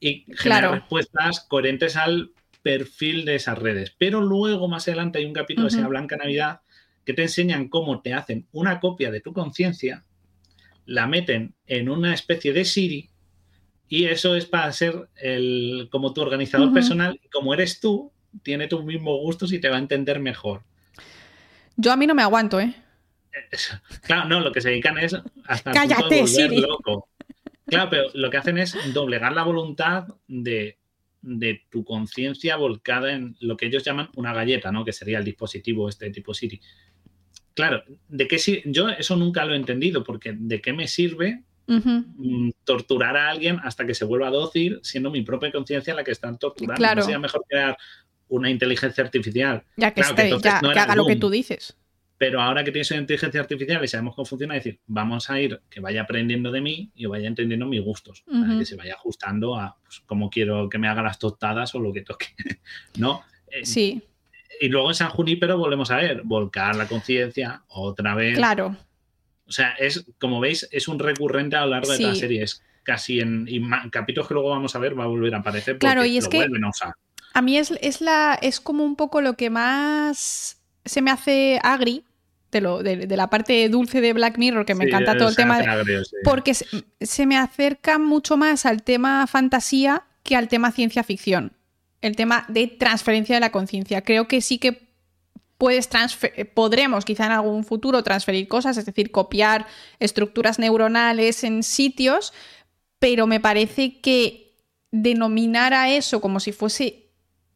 y 0.00 0.24
genera 0.34 0.40
Claro. 0.42 0.72
respuestas 0.72 1.46
coherentes 1.48 1.94
al 1.96 2.32
perfil 2.62 3.24
de 3.24 3.36
esas 3.36 3.56
redes. 3.60 3.94
Pero 3.96 4.20
luego, 4.20 4.66
más 4.66 4.88
adelante, 4.88 5.20
hay 5.20 5.24
un 5.26 5.32
capítulo 5.34 5.68
que 5.68 5.70
se 5.70 5.76
Ujú. 5.76 5.82
llama 5.84 5.90
Blanca 6.00 6.16
Navidad 6.16 6.62
que 7.04 7.14
te 7.14 7.22
enseñan 7.22 7.68
cómo 7.68 8.00
te 8.02 8.12
hacen 8.12 8.48
una 8.50 8.80
copia 8.80 9.12
de 9.12 9.20
tu 9.20 9.32
conciencia, 9.32 10.04
la 10.86 11.06
meten 11.06 11.54
en 11.66 11.88
una 11.88 12.14
especie 12.14 12.52
de 12.52 12.64
Siri 12.64 13.10
y 13.88 14.06
eso 14.06 14.36
es 14.36 14.46
para 14.46 14.72
ser 14.72 15.08
el, 15.16 15.88
como 15.90 16.14
tu 16.14 16.22
organizador 16.22 16.72
personal. 16.72 17.20
Como 17.30 17.52
eres 17.52 17.78
tú, 17.78 18.10
tiene 18.42 18.66
tus 18.66 18.82
mismos 18.84 19.18
gustos 19.20 19.52
y 19.52 19.58
te 19.60 19.68
va 19.68 19.76
a 19.76 19.80
entender 19.80 20.18
mejor. 20.18 20.62
Yo 21.76 21.92
a 21.92 21.96
mí 21.96 22.06
no 22.06 22.14
me 22.14 22.22
aguanto, 22.22 22.58
¿eh? 22.58 22.74
Claro, 24.02 24.28
no, 24.28 24.40
lo 24.40 24.50
que 24.50 24.62
se 24.62 24.70
dedican 24.70 24.96
es 24.98 25.14
hasta 25.44 25.70
el 25.72 25.76
punto 25.76 25.94
Cállate, 25.94 26.14
de 26.14 26.26
Siri. 26.26 26.60
loco. 26.62 27.08
Claro, 27.66 27.90
pero 27.90 28.04
lo 28.14 28.30
que 28.30 28.36
hacen 28.38 28.58
es 28.58 28.76
doblegar 28.94 29.32
la 29.32 29.42
voluntad 29.42 30.06
de, 30.26 30.78
de 31.20 31.62
tu 31.70 31.84
conciencia 31.84 32.56
volcada 32.56 33.12
en 33.12 33.36
lo 33.40 33.56
que 33.56 33.66
ellos 33.66 33.84
llaman 33.84 34.10
una 34.16 34.32
galleta, 34.32 34.72
¿no? 34.72 34.84
Que 34.84 34.92
sería 34.92 35.18
el 35.18 35.24
dispositivo 35.24 35.88
este 35.88 36.10
tipo 36.10 36.32
Siri. 36.34 36.60
Claro, 37.54 37.82
¿de 38.08 38.28
qué 38.28 38.38
si- 38.38 38.62
Yo 38.64 38.88
eso 38.88 39.16
nunca 39.16 39.44
lo 39.44 39.52
he 39.54 39.56
entendido, 39.56 40.02
porque 40.04 40.34
¿de 40.36 40.60
qué 40.60 40.72
me 40.72 40.88
sirve 40.88 41.42
mm, 41.66 42.50
torturar 42.64 43.16
a 43.16 43.30
alguien 43.30 43.58
hasta 43.62 43.86
que 43.86 43.94
se 43.94 44.04
vuelva 44.04 44.30
dócil, 44.30 44.80
siendo 44.82 45.10
mi 45.10 45.22
propia 45.22 45.50
conciencia 45.52 45.94
la 45.94 46.04
que 46.04 46.10
están 46.10 46.38
torturando? 46.38 46.76
Claro. 46.78 46.96
¿No 46.96 47.02
sería 47.02 47.18
mejor 47.18 47.42
crear 47.48 47.76
una 48.28 48.50
inteligencia 48.50 49.04
artificial 49.04 49.62
Ya 49.76 49.92
que, 49.92 50.00
Claro, 50.02 50.16
esté- 50.16 50.42
ya, 50.42 50.60
no 50.62 50.72
que 50.72 50.78
haga 50.78 50.96
lo 50.96 51.06
que 51.06 51.16
tú 51.16 51.28
dices. 51.30 51.76
pero 52.18 52.40
ahora 52.40 52.62
que 52.62 52.70
tienes 52.72 52.90
una 52.92 53.00
inteligencia 53.00 53.40
artificial 53.40 53.82
y 53.84 53.88
sabemos 53.88 54.14
cómo 54.14 54.24
funciona, 54.26 54.56
es 54.56 54.62
decir, 54.64 54.80
vamos 54.86 55.28
a 55.28 55.40
ir 55.40 55.60
que 55.68 55.80
vaya 55.80 56.02
aprendiendo 56.02 56.50
de 56.52 56.60
mí 56.60 56.90
y 56.94 57.06
vaya 57.06 57.26
entendiendo 57.26 57.66
mis 57.66 57.80
gustos, 57.82 58.22
para 58.26 58.58
que 58.58 58.64
se 58.64 58.76
vaya 58.76 58.94
ajustando 58.94 59.56
a 59.56 59.76
pues, 59.82 60.00
cómo 60.06 60.30
quiero 60.30 60.68
que 60.68 60.78
me 60.78 60.86
haga 60.88 61.02
las 61.02 61.18
tostadas 61.18 61.74
o 61.74 61.80
lo 61.80 61.92
que 61.92 62.02
toque. 62.02 62.26
¿No? 62.96 63.22
Eh, 63.50 63.66
Sí, 63.66 64.02
Y 64.64 64.68
luego 64.68 64.88
en 64.90 64.94
San 64.94 65.08
Junípero 65.10 65.58
volvemos 65.58 65.90
a 65.90 65.96
ver, 65.96 66.22
volcar 66.24 66.76
la 66.76 66.86
conciencia 66.86 67.62
otra 67.68 68.14
vez. 68.14 68.36
claro. 68.36 68.76
O 69.44 69.50
sea, 69.50 69.72
es, 69.72 70.06
como 70.18 70.38
veis, 70.40 70.68
es 70.70 70.86
un 70.88 70.98
recurrente 70.98 71.56
a 71.56 71.62
lo 71.62 71.72
largo 71.72 71.90
de 71.92 71.98
la 71.98 72.14
serie. 72.14 72.42
Es 72.44 72.62
casi 72.84 73.20
en 73.20 73.46
y 73.48 73.60
capítulos 73.90 74.28
que 74.28 74.34
luego 74.34 74.50
vamos 74.50 74.74
a 74.74 74.78
ver 74.78 74.98
va 74.98 75.04
a 75.04 75.08
volver 75.08 75.34
a 75.34 75.38
aparecer. 75.38 75.78
Claro, 75.78 76.04
y 76.04 76.16
es 76.16 76.24
lo 76.24 76.30
que- 76.30 76.36
vuelven 76.38 76.64
a 76.64 76.68
usar. 76.70 76.92
A 77.34 77.42
mí 77.42 77.58
es, 77.58 77.72
es, 77.80 78.00
la, 78.00 78.38
es 78.40 78.60
como 78.60 78.84
un 78.84 78.94
poco 78.94 79.20
lo 79.20 79.34
que 79.34 79.50
más 79.50 80.58
se 80.84 81.02
me 81.02 81.10
hace 81.10 81.58
agri 81.62 82.04
de, 82.50 82.60
lo, 82.60 82.82
de, 82.82 83.06
de 83.06 83.16
la 83.16 83.30
parte 83.30 83.68
dulce 83.68 84.00
de 84.00 84.12
Black 84.12 84.38
Mirror, 84.38 84.64
que 84.64 84.74
me 84.74 84.84
Sí, 84.84 84.90
encanta 84.90 85.16
todo 85.16 85.28
el 85.30 85.36
tema, 85.36 85.58
sí. 85.84 86.16
porque 86.24 86.54
se, 86.54 86.66
se 87.00 87.26
me 87.26 87.36
acerca 87.36 87.98
mucho 87.98 88.36
más 88.36 88.64
al 88.66 88.82
tema 88.82 89.26
fantasía 89.26 90.04
que 90.22 90.36
al 90.36 90.48
tema 90.48 90.70
ciencia 90.72 91.02
ficción. 91.02 91.52
El 92.02 92.16
tema 92.16 92.44
de 92.48 92.66
transferencia 92.66 93.36
de 93.36 93.40
la 93.40 93.52
conciencia. 93.52 94.02
Creo 94.02 94.28
que 94.28 94.40
sí 94.40 94.58
que 94.58 94.92
puedes 95.56 95.88
podremos 96.54 97.04
quizá 97.04 97.26
en 97.26 97.32
algún 97.32 97.64
futuro 97.64 98.02
transferir 98.02 98.48
cosas, 98.48 98.76
es 98.76 98.84
decir, 98.84 99.12
copiar 99.12 99.66
estructuras 100.00 100.58
neuronales 100.58 101.44
en 101.44 101.62
sitios, 101.62 102.32
pero 102.98 103.28
me 103.28 103.38
parece 103.38 104.00
que 104.00 104.56
denominar 104.90 105.72
a 105.72 105.88
eso 105.88 106.20
como 106.20 106.40
si 106.40 106.50
fuese 106.50 107.10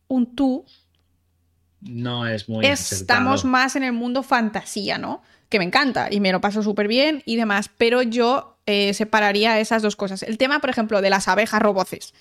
un 0.06 0.36
tú, 0.36 0.64
No 1.80 2.26
es 2.26 2.48
muy 2.48 2.64
estamos 2.64 3.40
acertado. 3.40 3.50
más 3.50 3.76
en 3.76 3.82
el 3.82 3.92
mundo 3.92 4.22
fantasía, 4.22 4.98
¿no? 4.98 5.22
Que 5.48 5.58
me 5.58 5.64
encanta 5.64 6.08
y 6.08 6.20
me 6.20 6.30
lo 6.30 6.40
paso 6.40 6.62
súper 6.62 6.86
bien 6.86 7.24
y 7.26 7.34
demás, 7.34 7.70
pero 7.76 8.02
yo 8.02 8.58
eh, 8.66 8.94
separaría 8.94 9.58
esas 9.58 9.82
dos 9.82 9.96
cosas. 9.96 10.22
El 10.22 10.38
tema, 10.38 10.60
por 10.60 10.70
ejemplo, 10.70 11.02
de 11.02 11.10
las 11.10 11.28
abejas 11.28 11.60
roboces. 11.60 12.14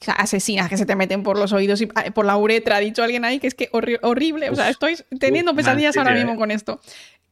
O 0.00 0.04
sea, 0.04 0.14
asesinas 0.14 0.68
que 0.68 0.76
se 0.76 0.84
te 0.84 0.94
meten 0.94 1.22
por 1.22 1.38
los 1.38 1.52
oídos 1.52 1.80
y 1.80 1.88
ah, 1.94 2.04
por 2.14 2.26
la 2.26 2.36
uretra, 2.36 2.76
ha 2.76 2.80
dicho 2.80 3.02
alguien 3.02 3.24
ahí 3.24 3.38
que 3.38 3.46
es 3.46 3.54
que 3.54 3.70
horri- 3.72 3.98
horrible. 4.02 4.50
O 4.50 4.54
sea, 4.54 4.68
estoy 4.68 4.96
teniendo 5.18 5.52
uf, 5.52 5.56
pesadillas 5.56 5.96
ahora 5.96 6.12
mismo 6.12 6.36
con 6.36 6.50
esto. 6.50 6.80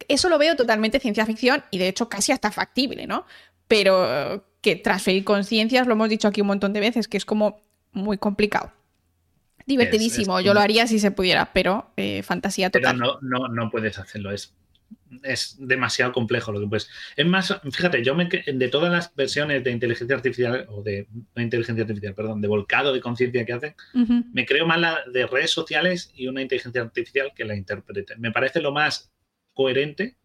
Eso 0.09 0.29
lo 0.29 0.39
veo 0.39 0.57
totalmente 0.57 0.99
ciencia 0.99 1.27
ficción 1.27 1.63
y 1.71 1.79
de 1.79 1.89
hecho 1.89 2.09
casi 2.09 2.33
hasta 2.33 2.51
factible, 2.51 3.07
¿no? 3.07 3.27
Pero 3.69 4.45
que 4.61 4.77
transferir 4.77 5.25
conciencias, 5.25 5.87
lo 5.87 5.93
hemos 5.93 6.09
dicho 6.09 6.27
aquí 6.27 6.41
un 6.41 6.47
montón 6.47 6.73
de 6.73 6.81
veces, 6.81 7.07
que 7.07 7.19
es 7.19 7.25
como 7.27 7.61
muy 7.93 8.17
complicado. 8.19 8.73
Divertidísimo, 9.67 10.39
es 10.39 10.45
yo 10.45 10.53
lo 10.53 10.61
haría 10.61 10.87
si 10.87 10.99
se 10.99 11.11
pudiera, 11.11 11.53
pero 11.53 11.91
eh, 11.97 12.23
fantasía 12.23 12.71
Pero 12.71 12.91
total. 12.91 12.99
no, 12.99 13.19
no, 13.21 13.49
no 13.49 13.71
puedes 13.71 13.99
hacerlo. 13.99 14.31
Es, 14.31 14.53
es 15.23 15.57
demasiado 15.59 16.13
complejo 16.13 16.53
lo 16.53 16.61
que 16.61 16.67
puedes. 16.67 16.89
Es 17.17 17.27
más, 17.27 17.61
fíjate, 17.73 18.03
yo 18.03 18.15
me, 18.15 18.27
de 18.27 18.69
todas 18.69 18.91
las 18.93 19.15
versiones 19.15 19.63
de 19.65 19.71
inteligencia 19.71 20.17
artificial, 20.17 20.67
o 20.69 20.83
de 20.83 21.07
no 21.35 21.43
inteligencia 21.43 21.83
artificial, 21.83 22.15
perdón, 22.15 22.41
de 22.41 22.49
volcado 22.49 22.93
de 22.93 23.01
conciencia 23.01 23.45
que 23.45 23.53
hacen, 23.53 23.75
me 24.33 24.45
creo 24.47 24.67
más 24.67 24.81
la 24.81 24.99
de 25.13 25.27
redes 25.27 25.51
sociales 25.51 26.11
y 26.15 26.27
una 26.29 26.43
inteligencia 26.43 26.83
artificial 26.83 27.33
que 27.35 27.45
la 27.45 27.55
interprete. 27.57 28.17
Me 28.17 28.31
parece 28.33 28.61
lo 28.61 28.73
más 28.73 29.13
coherente 29.53 30.17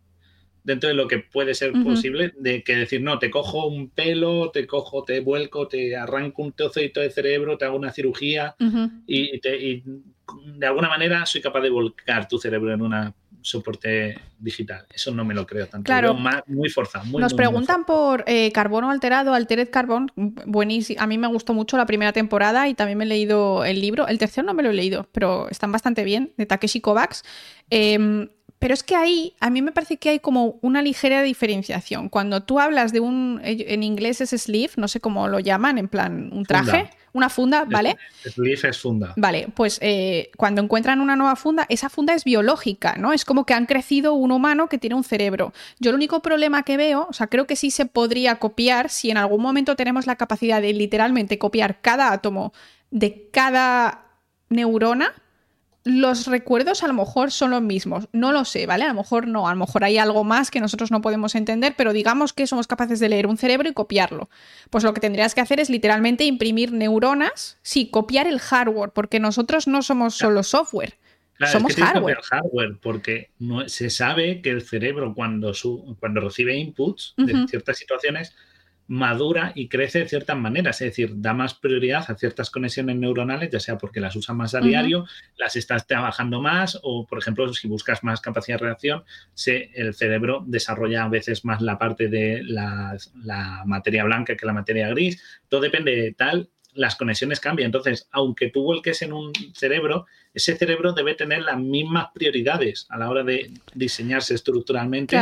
dentro 0.63 0.89
de 0.89 0.95
lo 0.95 1.07
que 1.07 1.19
puede 1.19 1.53
ser 1.55 1.71
posible 1.83 2.33
de 2.37 2.63
que 2.63 2.75
decir, 2.75 3.01
no, 3.01 3.17
te 3.17 3.31
cojo 3.31 3.65
un 3.67 3.89
pelo, 3.89 4.51
te 4.51 4.67
cojo, 4.67 5.03
te 5.03 5.19
vuelco, 5.21 5.67
te 5.67 5.95
arranco 5.95 6.43
un 6.43 6.51
trocito 6.53 6.99
de 6.99 7.09
cerebro, 7.09 7.57
te 7.57 7.65
hago 7.65 7.77
una 7.77 7.91
cirugía, 7.91 8.55
y, 9.07 9.39
te- 9.39 9.57
y 9.57 9.83
de 10.57 10.67
alguna 10.67 10.89
manera 10.89 11.25
soy 11.25 11.41
capaz 11.41 11.61
de 11.61 11.69
volcar 11.69 12.27
tu 12.27 12.37
cerebro 12.37 12.73
en 12.73 12.81
un 12.81 12.93
soporte 13.41 14.19
digital. 14.37 14.85
Eso 14.93 15.11
no 15.11 15.23
me 15.25 15.33
lo 15.33 15.45
creo 15.45 15.67
tanto. 15.67 15.85
Claro. 15.85 16.13
Más- 16.13 16.43
muy 16.47 16.69
forzado. 16.69 17.05
Muy, 17.05 17.21
Nos 17.21 17.33
muy, 17.33 17.37
muy 17.37 17.47
preguntan 17.47 17.85
por 17.85 18.23
eh, 18.27 18.51
Carbono 18.51 18.89
Alterado, 18.89 19.33
Altered 19.33 19.69
Carbon. 19.69 20.11
Buenísimo. 20.15 21.01
A 21.01 21.07
mí 21.07 21.17
me 21.17 21.27
gustó 21.27 21.53
mucho 21.53 21.77
la 21.77 21.85
primera 21.85 22.13
temporada 22.13 22.67
y 22.67 22.73
también 22.73 22.97
me 22.97 23.05
he 23.05 23.07
leído 23.07 23.65
el 23.65 23.81
libro. 23.81 24.07
El 24.07 24.17
tercero 24.17 24.45
no 24.45 24.53
me 24.53 24.63
lo 24.63 24.69
he 24.69 24.73
leído, 24.73 25.07
pero 25.11 25.49
están 25.49 25.71
bastante 25.71 26.03
bien, 26.03 26.33
de 26.37 26.45
Takeshi 26.45 26.81
Kovacs. 26.81 27.23
Em, 27.69 28.29
pero 28.59 28.73
es 28.73 28.83
que 28.83 28.95
ahí, 28.95 29.35
a 29.39 29.49
mí 29.49 29.61
me 29.61 29.71
parece 29.71 29.97
que 29.97 30.09
hay 30.09 30.19
como 30.19 30.59
una 30.61 30.81
ligera 30.81 31.21
diferenciación. 31.23 32.09
Cuando 32.09 32.43
tú 32.43 32.59
hablas 32.59 32.91
de 32.91 32.99
un, 32.99 33.39
en 33.43 33.83
inglés 33.83 34.19
es 34.19 34.29
sleeve, 34.31 34.73
no 34.75 34.89
sé 34.89 34.99
cómo 34.99 35.29
lo 35.29 35.39
llaman, 35.39 35.77
en 35.77 35.87
plan 35.87 36.29
un 36.33 36.43
traje, 36.43 36.71
Funda. 36.71 36.89
Una 37.13 37.29
funda, 37.29 37.65
¿vale? 37.65 37.97
Es- 38.23 38.33
Sleeve 38.33 38.69
es 38.69 38.77
funda. 38.79 39.13
Vale, 39.15 39.47
pues 39.55 39.79
eh, 39.81 40.29
cuando 40.37 40.61
encuentran 40.61 41.01
una 41.01 41.15
nueva 41.15 41.35
funda, 41.35 41.65
esa 41.69 41.89
funda 41.89 42.13
es 42.13 42.23
biológica, 42.23 42.95
¿no? 42.97 43.13
Es 43.13 43.25
como 43.25 43.45
que 43.45 43.53
han 43.53 43.65
crecido 43.65 44.13
un 44.13 44.31
humano 44.31 44.69
que 44.69 44.77
tiene 44.77 44.95
un 44.95 45.03
cerebro. 45.03 45.53
Yo 45.79 45.89
el 45.89 45.95
único 45.95 46.21
problema 46.21 46.63
que 46.63 46.77
veo, 46.77 47.07
o 47.09 47.13
sea, 47.13 47.27
creo 47.27 47.47
que 47.47 47.55
sí 47.55 47.71
se 47.71 47.85
podría 47.85 48.35
copiar 48.35 48.89
si 48.89 49.09
en 49.11 49.17
algún 49.17 49.41
momento 49.41 49.75
tenemos 49.75 50.07
la 50.07 50.15
capacidad 50.15 50.61
de 50.61 50.73
literalmente 50.73 51.37
copiar 51.37 51.81
cada 51.81 52.11
átomo 52.11 52.53
de 52.91 53.29
cada 53.31 54.05
neurona. 54.49 55.13
Los 55.89 56.27
recuerdos 56.27 56.83
a 56.83 56.87
lo 56.87 56.93
mejor 56.93 57.31
son 57.31 57.49
los 57.49 57.63
mismos, 57.63 58.07
no 58.13 58.31
lo 58.31 58.45
sé, 58.45 58.67
¿vale? 58.67 58.83
A 58.83 58.89
lo 58.89 58.93
mejor 58.93 59.27
no, 59.27 59.47
a 59.47 59.51
lo 59.51 59.57
mejor 59.57 59.83
hay 59.83 59.97
algo 59.97 60.23
más 60.23 60.51
que 60.51 60.59
nosotros 60.59 60.91
no 60.91 61.01
podemos 61.01 61.33
entender, 61.33 61.73
pero 61.75 61.93
digamos 61.93 62.31
que 62.31 62.45
somos 62.45 62.67
capaces 62.67 62.99
de 62.99 63.09
leer 63.09 63.25
un 63.25 63.37
cerebro 63.37 63.67
y 63.67 63.73
copiarlo. 63.73 64.29
Pues 64.69 64.83
lo 64.83 64.93
que 64.93 65.01
tendrías 65.01 65.33
que 65.33 65.41
hacer 65.41 65.59
es 65.59 65.71
literalmente 65.71 66.25
imprimir 66.25 66.71
neuronas, 66.73 67.57
sí, 67.63 67.89
copiar 67.89 68.27
el 68.27 68.39
hardware, 68.39 68.91
porque 68.91 69.19
nosotros 69.19 69.67
no 69.67 69.81
somos 69.81 70.13
solo 70.13 70.43
software. 70.43 70.99
Somos 71.47 71.75
hardware. 71.75 72.19
hardware. 72.21 72.77
Porque 72.81 73.31
no, 73.39 73.67
se 73.67 73.89
sabe 73.89 74.41
que 74.41 74.51
el 74.51 74.61
cerebro 74.61 75.15
cuando, 75.15 75.53
su, 75.53 75.95
cuando 75.99 76.21
recibe 76.21 76.55
inputs 76.55 77.13
de 77.17 77.47
ciertas 77.47 77.77
situaciones 77.77 78.35
madura 78.89 79.51
y 79.53 79.69
crece 79.69 79.99
de 79.99 80.09
ciertas 80.09 80.35
maneras, 80.35 80.81
es 80.81 80.89
decir, 80.89 81.11
da 81.15 81.33
más 81.35 81.53
prioridad 81.53 82.03
a 82.09 82.15
ciertas 82.15 82.49
conexiones 82.49 82.95
neuronales, 82.95 83.51
ya 83.51 83.59
sea 83.59 83.77
porque 83.77 83.99
las 83.99 84.15
usas 84.15 84.35
más 84.35 84.55
a 84.55 84.61
diario, 84.61 85.05
las 85.37 85.55
estás 85.55 85.85
trabajando 85.85 86.41
más 86.41 86.79
o, 86.81 87.05
por 87.05 87.19
ejemplo, 87.19 87.53
si 87.53 87.67
buscas 87.67 88.03
más 88.03 88.19
capacidad 88.19 88.57
de 88.57 88.65
reacción, 88.65 89.03
se, 89.35 89.69
el 89.75 89.93
cerebro 89.93 90.43
desarrolla 90.45 91.03
a 91.03 91.07
veces 91.07 91.45
más 91.45 91.61
la 91.61 91.77
parte 91.77 92.07
de 92.07 92.41
la, 92.43 92.97
la, 93.23 93.61
materia 93.65 94.03
blanca 94.05 94.35
que 94.35 94.45
la 94.47 94.53
materia 94.53 94.89
gris. 94.89 95.23
Todo 95.49 95.61
depende 95.61 95.95
de 95.95 96.11
tal, 96.13 96.49
las 96.73 96.95
conexiones 96.95 97.39
cambian. 97.39 97.67
Entonces, 97.67 98.07
aunque 98.11 98.49
tú 98.49 98.63
vuelques 98.63 99.03
en 99.03 99.13
un 99.13 99.31
cerebro, 99.53 100.07
ese 100.33 100.55
cerebro 100.55 100.93
debe 100.93 101.13
tener 101.13 101.43
las 101.43 101.59
mismas 101.59 102.07
prioridades 102.11 102.87
a 102.89 102.97
la 102.97 103.07
hora 103.07 103.23
de 103.23 103.51
diseñarse 103.75 104.33
estructuralmente 104.33 105.15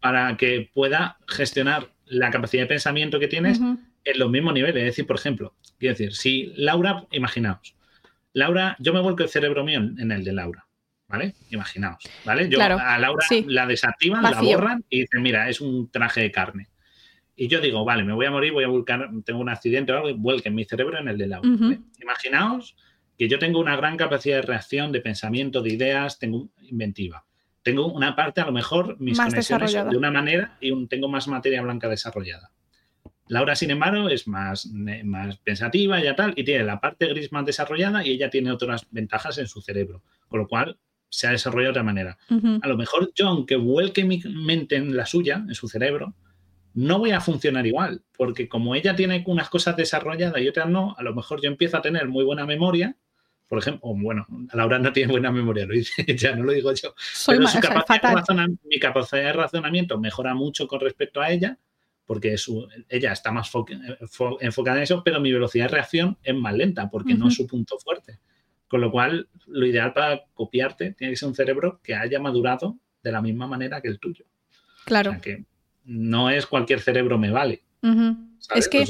para 0.00 0.36
que 0.36 0.70
pueda 0.72 1.16
gestionar 1.26 1.91
la 2.12 2.30
capacidad 2.30 2.64
de 2.64 2.68
pensamiento 2.68 3.18
que 3.18 3.28
tienes 3.28 3.58
en 3.58 4.18
los 4.18 4.30
mismos 4.30 4.52
niveles. 4.52 4.76
Es 4.76 4.84
decir, 4.84 5.06
por 5.06 5.16
ejemplo, 5.16 5.54
quiero 5.78 5.94
decir, 5.94 6.14
si 6.14 6.52
Laura, 6.56 7.06
imaginaos, 7.10 7.74
Laura, 8.34 8.76
yo 8.78 8.92
me 8.92 9.00
vuelco 9.00 9.22
el 9.22 9.28
cerebro 9.28 9.64
mío 9.64 9.80
en 9.80 10.12
el 10.12 10.22
de 10.22 10.32
Laura, 10.32 10.66
¿vale? 11.08 11.34
Imaginaos, 11.50 12.04
¿vale? 12.24 12.48
Yo 12.48 12.60
a 12.60 12.98
Laura 12.98 13.26
la 13.46 13.66
desactivan, 13.66 14.22
la 14.22 14.40
borran 14.40 14.84
y 14.90 15.00
dicen, 15.00 15.22
mira, 15.22 15.48
es 15.48 15.60
un 15.60 15.90
traje 15.90 16.20
de 16.20 16.30
carne. 16.30 16.68
Y 17.34 17.48
yo 17.48 17.60
digo, 17.60 17.84
vale, 17.84 18.04
me 18.04 18.12
voy 18.12 18.26
a 18.26 18.30
morir, 18.30 18.52
voy 18.52 18.64
a 18.64 18.68
volcar, 18.68 19.08
tengo 19.24 19.40
un 19.40 19.48
accidente 19.48 19.92
o 19.92 19.96
algo, 19.96 20.10
y 20.10 20.12
vuelquen 20.12 20.54
mi 20.54 20.64
cerebro 20.64 20.98
en 20.98 21.08
el 21.08 21.16
de 21.16 21.26
Laura. 21.26 21.48
Imaginaos 22.00 22.76
que 23.18 23.28
yo 23.28 23.38
tengo 23.38 23.58
una 23.58 23.76
gran 23.76 23.96
capacidad 23.96 24.36
de 24.36 24.42
reacción, 24.42 24.92
de 24.92 25.00
pensamiento, 25.00 25.62
de 25.62 25.72
ideas, 25.72 26.18
tengo 26.18 26.50
inventiva 26.60 27.24
tengo 27.62 27.86
una 27.86 28.16
parte, 28.16 28.40
a 28.40 28.46
lo 28.46 28.52
mejor, 28.52 28.96
mis 29.00 29.18
conexiones 29.18 29.72
de 29.72 29.96
una 29.96 30.10
manera 30.10 30.56
y 30.60 30.86
tengo 30.86 31.08
más 31.08 31.28
materia 31.28 31.62
blanca 31.62 31.88
desarrollada. 31.88 32.50
Laura, 33.28 33.54
sin 33.54 33.70
embargo, 33.70 34.08
es 34.08 34.26
más, 34.26 34.66
más 34.66 35.38
pensativa 35.38 36.00
y 36.00 36.04
ya 36.04 36.16
tal, 36.16 36.34
y 36.36 36.44
tiene 36.44 36.64
la 36.64 36.80
parte 36.80 37.06
gris 37.06 37.32
más 37.32 37.46
desarrollada 37.46 38.04
y 38.04 38.10
ella 38.10 38.30
tiene 38.30 38.50
otras 38.50 38.86
ventajas 38.90 39.38
en 39.38 39.46
su 39.46 39.62
cerebro, 39.62 40.02
con 40.28 40.40
lo 40.40 40.48
cual 40.48 40.78
se 41.08 41.26
ha 41.26 41.30
desarrollado 41.30 41.66
de 41.66 41.70
otra 41.70 41.82
manera. 41.82 42.18
A 42.62 42.68
lo 42.68 42.76
mejor 42.76 43.12
yo, 43.14 43.28
aunque 43.28 43.56
vuelque 43.56 44.04
mi 44.04 44.20
mente 44.24 44.76
en 44.76 44.96
la 44.96 45.06
suya, 45.06 45.44
en 45.46 45.54
su 45.54 45.68
cerebro, 45.68 46.14
no 46.74 46.98
voy 46.98 47.12
a 47.12 47.20
funcionar 47.20 47.66
igual, 47.66 48.02
porque 48.16 48.48
como 48.48 48.74
ella 48.74 48.96
tiene 48.96 49.22
unas 49.26 49.50
cosas 49.50 49.76
desarrolladas 49.76 50.40
y 50.40 50.48
otras 50.48 50.68
no, 50.68 50.94
a 50.98 51.02
lo 51.02 51.14
mejor 51.14 51.40
yo 51.42 51.48
empiezo 51.48 51.76
a 51.76 51.82
tener 51.82 52.08
muy 52.08 52.24
buena 52.24 52.46
memoria 52.46 52.96
por 53.52 53.58
ejemplo, 53.58 53.92
bueno, 53.94 54.26
Laura 54.54 54.78
no 54.78 54.94
tiene 54.94 55.12
buena 55.12 55.30
memoria, 55.30 55.66
lo 55.66 55.74
dice, 55.74 56.06
ya 56.16 56.34
no 56.34 56.44
lo 56.44 56.52
digo 56.52 56.72
yo. 56.72 56.94
pero 57.26 57.46
su 57.46 57.60
capacidad 57.60 58.14
de 58.14 58.56
mi 58.64 58.78
capacidad 58.78 59.24
de 59.24 59.32
razonamiento 59.34 60.00
mejora 60.00 60.32
mucho 60.32 60.66
con 60.66 60.80
respecto 60.80 61.20
a 61.20 61.30
ella, 61.30 61.58
porque 62.06 62.34
ella 62.88 63.12
está 63.12 63.30
más 63.30 63.52
enfocada 64.40 64.78
en 64.78 64.82
eso, 64.84 65.04
pero 65.04 65.20
mi 65.20 65.30
velocidad 65.30 65.66
de 65.66 65.68
reacción 65.68 66.16
es 66.22 66.34
más 66.34 66.54
lenta, 66.54 66.88
porque 66.88 67.12
no 67.12 67.28
es 67.28 67.34
su 67.34 67.46
punto 67.46 67.78
fuerte. 67.78 68.20
Con 68.68 68.80
lo 68.80 68.90
cual, 68.90 69.28
lo 69.48 69.66
ideal 69.66 69.92
para 69.92 70.24
copiarte 70.32 70.94
tiene 70.94 71.12
que 71.12 71.18
ser 71.18 71.28
un 71.28 71.34
cerebro 71.34 71.78
que 71.84 71.94
haya 71.94 72.18
madurado 72.18 72.78
de 73.02 73.12
la 73.12 73.20
misma 73.20 73.46
manera 73.46 73.82
que 73.82 73.88
el 73.88 73.98
tuyo. 73.98 74.24
Claro. 74.86 75.10
O 75.10 75.12
sea 75.12 75.20
que 75.20 75.44
no 75.84 76.30
es 76.30 76.46
cualquier 76.46 76.80
cerebro 76.80 77.18
me 77.18 77.30
vale. 77.30 77.64
Es 78.54 78.70
que 78.70 78.86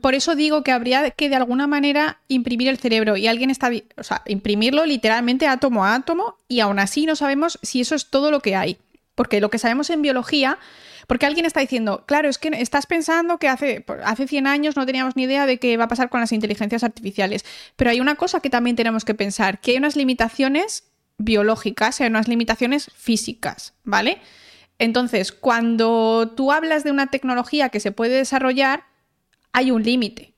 por 0.00 0.14
eso 0.14 0.34
digo 0.34 0.62
que 0.62 0.72
habría 0.72 1.10
que 1.10 1.28
de 1.28 1.36
alguna 1.36 1.66
manera 1.66 2.20
imprimir 2.28 2.68
el 2.68 2.78
cerebro 2.78 3.16
y 3.16 3.26
alguien 3.26 3.50
está, 3.50 3.70
o 3.96 4.02
sea, 4.02 4.22
imprimirlo 4.26 4.86
literalmente 4.86 5.46
átomo 5.46 5.84
a 5.84 5.94
átomo 5.94 6.36
y 6.48 6.60
aún 6.60 6.78
así 6.78 7.06
no 7.06 7.16
sabemos 7.16 7.58
si 7.62 7.80
eso 7.80 7.94
es 7.94 8.10
todo 8.10 8.30
lo 8.30 8.40
que 8.40 8.56
hay. 8.56 8.78
Porque 9.16 9.40
lo 9.40 9.50
que 9.50 9.58
sabemos 9.58 9.90
en 9.90 10.00
biología, 10.00 10.58
porque 11.06 11.26
alguien 11.26 11.44
está 11.44 11.60
diciendo, 11.60 12.04
claro, 12.06 12.28
es 12.28 12.38
que 12.38 12.48
estás 12.48 12.86
pensando 12.86 13.38
que 13.38 13.48
hace, 13.48 13.84
hace 14.04 14.28
100 14.28 14.46
años 14.46 14.76
no 14.76 14.86
teníamos 14.86 15.16
ni 15.16 15.24
idea 15.24 15.44
de 15.44 15.58
qué 15.58 15.76
va 15.76 15.84
a 15.84 15.88
pasar 15.88 16.08
con 16.08 16.20
las 16.20 16.32
inteligencias 16.32 16.84
artificiales. 16.84 17.44
Pero 17.76 17.90
hay 17.90 18.00
una 18.00 18.14
cosa 18.14 18.40
que 18.40 18.48
también 18.48 18.76
tenemos 18.76 19.04
que 19.04 19.14
pensar, 19.14 19.60
que 19.60 19.72
hay 19.72 19.76
unas 19.76 19.96
limitaciones 19.96 20.84
biológicas 21.20 22.00
hay 22.00 22.08
unas 22.08 22.28
limitaciones 22.28 22.90
físicas, 22.96 23.74
¿vale? 23.84 24.18
Entonces, 24.78 25.32
cuando 25.32 26.32
tú 26.34 26.52
hablas 26.52 26.82
de 26.82 26.90
una 26.90 27.08
tecnología 27.08 27.68
que 27.68 27.80
se 27.80 27.92
puede 27.92 28.16
desarrollar, 28.16 28.84
hay 29.52 29.70
un 29.70 29.82
límite. 29.82 30.34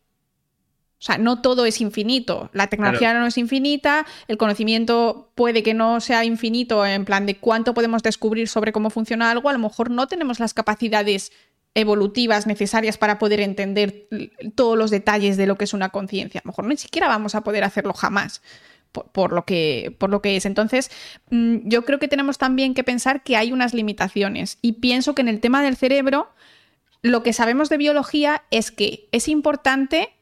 O 1.03 1.05
sea, 1.05 1.19
no 1.19 1.43
todo 1.43 1.67
es 1.67 1.81
infinito. 1.81 2.49
La 2.53 2.69
tecnología 2.69 3.13
no 3.13 3.27
es 3.27 3.37
infinita, 3.37 4.07
el 4.29 4.37
conocimiento 4.37 5.33
puede 5.35 5.65
que 5.65 5.75
no 5.75 6.01
sea 6.01 6.25
infinito 6.25 6.87
en 6.87 7.05
plan 7.05 7.27
de 7.27 7.39
cuánto 7.39 7.75
podemos 7.75 8.05
descubrir 8.05 8.47
sobre 8.47 8.71
cómo 8.71 8.89
funciona 8.89 9.31
algo. 9.31 9.49
A 9.49 9.53
lo 9.53 9.59
mejor 9.59 9.91
no 9.91 10.07
tenemos 10.07 10.39
las 10.39 10.55
capacidades 10.55 11.33
evolutivas 11.75 12.47
necesarias 12.47 12.99
para 12.99 13.19
poder 13.19 13.41
entender 13.41 14.07
todos 14.55 14.79
los 14.79 14.91
detalles 14.91 15.37
de 15.37 15.47
lo 15.47 15.57
que 15.57 15.65
es 15.65 15.75
una 15.75 15.89
conciencia. 15.89 16.41
A 16.41 16.43
lo 16.45 16.51
mejor 16.51 16.67
ni 16.67 16.77
siquiera 16.77 17.09
vamos 17.09 17.35
a 17.35 17.41
poder 17.41 17.65
hacerlo 17.65 17.95
jamás 17.95 18.41
por, 18.93 19.33
lo, 19.33 19.45
que, 19.45 19.95
por 19.99 20.11
lo 20.11 20.21
que 20.23 20.37
es. 20.37 20.47
Entonces, 20.47 20.91
mm, 21.31 21.69
yo 21.69 21.85
creo 21.85 21.99
que 21.99 22.09
tenemos 22.09 22.39
también 22.39 22.75
que 22.75 22.85
pensar 22.85 23.23
que 23.23 23.37
hay 23.37 23.53
unas 23.53 23.75
limitaciones 23.75 24.59
y 24.63 24.75
pienso 24.75 25.15
que 25.15 25.23
en 25.23 25.29
el 25.29 25.41
tema 25.41 25.63
del 25.63 25.77
cerebro, 25.77 26.29
lo 27.03 27.23
que 27.23 27.33
sabemos 27.33 27.69
de 27.69 27.77
biología 27.77 28.45
es 28.51 28.71
que 28.71 29.09
es 29.13 29.29
importante 29.29 30.15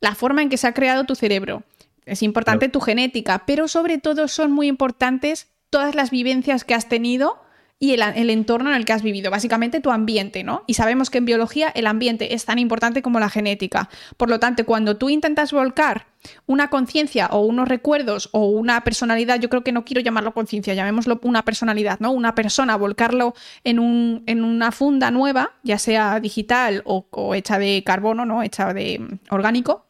la 0.00 0.14
forma 0.14 0.42
en 0.42 0.48
que 0.48 0.56
se 0.56 0.66
ha 0.66 0.74
creado 0.74 1.04
tu 1.04 1.14
cerebro, 1.14 1.62
es 2.06 2.22
importante 2.22 2.68
tu 2.68 2.80
genética, 2.80 3.44
pero 3.46 3.68
sobre 3.68 3.98
todo 3.98 4.28
son 4.28 4.52
muy 4.52 4.66
importantes 4.66 5.48
todas 5.70 5.94
las 5.94 6.10
vivencias 6.10 6.64
que 6.64 6.74
has 6.74 6.88
tenido 6.88 7.43
y 7.78 7.92
el, 7.92 8.30
entorno 8.30 8.70
en 8.70 8.76
el 8.76 8.84
que 8.84 8.92
has 8.92 9.02
vivido, 9.02 9.30
básicamente 9.30 9.80
tu 9.80 9.90
ambiente, 9.90 10.42
¿no? 10.44 10.62
Y 10.66 10.74
sabemos 10.74 11.10
que 11.10 11.18
en 11.18 11.26
biología 11.26 11.68
el 11.74 11.86
ambiente 11.86 12.34
es 12.34 12.44
tan 12.44 12.58
importante 12.58 13.02
como 13.02 13.18
la 13.20 13.28
genética. 13.28 13.90
Por 14.16 14.30
lo 14.30 14.38
tanto, 14.38 14.64
cuando 14.64 14.96
tú 14.96 15.10
intentas 15.10 15.52
volcar 15.52 16.06
una 16.46 16.70
conciencia 16.70 17.26
o 17.26 17.40
unos 17.40 17.68
recuerdos 17.68 18.30
o 18.32 18.46
una 18.48 18.82
personalidad, 18.84 19.40
yo 19.40 19.50
creo 19.50 19.64
que 19.64 19.72
no 19.72 19.84
quiero 19.84 20.00
llamarlo 20.00 20.32
conciencia, 20.32 20.72
llamémoslo 20.72 21.20
una 21.24 21.44
personalidad, 21.44 21.98
¿no? 22.00 22.12
Una 22.12 22.34
persona, 22.34 22.76
volcarlo 22.76 23.34
en, 23.64 23.78
un, 23.78 24.22
en 24.26 24.44
una 24.44 24.72
funda 24.72 25.10
nueva, 25.10 25.50
ya 25.62 25.78
sea 25.78 26.20
digital 26.20 26.82
o, 26.86 27.34
hecha 27.34 27.58
de 27.58 27.82
carbono, 27.84 28.24
¿no? 28.24 28.42
Hecha 28.42 28.72
de 28.72 28.98
mm, 29.00 29.34
orgánico, 29.34 29.84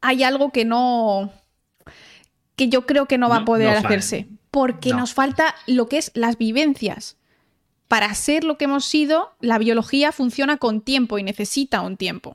hay 0.00 0.22
algo 0.22 0.52
que 0.52 0.64
no... 0.64 1.32
que 2.56 2.68
yo 2.68 2.86
creo 2.86 3.06
que 3.06 3.18
no 3.18 3.28
va 3.28 3.38
a 3.38 3.44
poder 3.44 3.68
hacerse 3.76 4.37
porque 4.58 4.92
nos 4.92 5.14
falta 5.14 5.54
lo 5.68 5.88
que 5.88 5.98
es 5.98 6.10
las 6.14 6.36
vivencias. 6.36 7.16
Para 7.86 8.12
ser 8.14 8.42
lo 8.42 8.58
que 8.58 8.64
hemos 8.64 8.84
sido, 8.84 9.30
la 9.40 9.56
biología 9.56 10.10
funciona 10.10 10.56
con 10.56 10.80
tiempo 10.80 11.16
y 11.16 11.22
necesita 11.22 11.80
un 11.80 11.96
tiempo. 11.96 12.34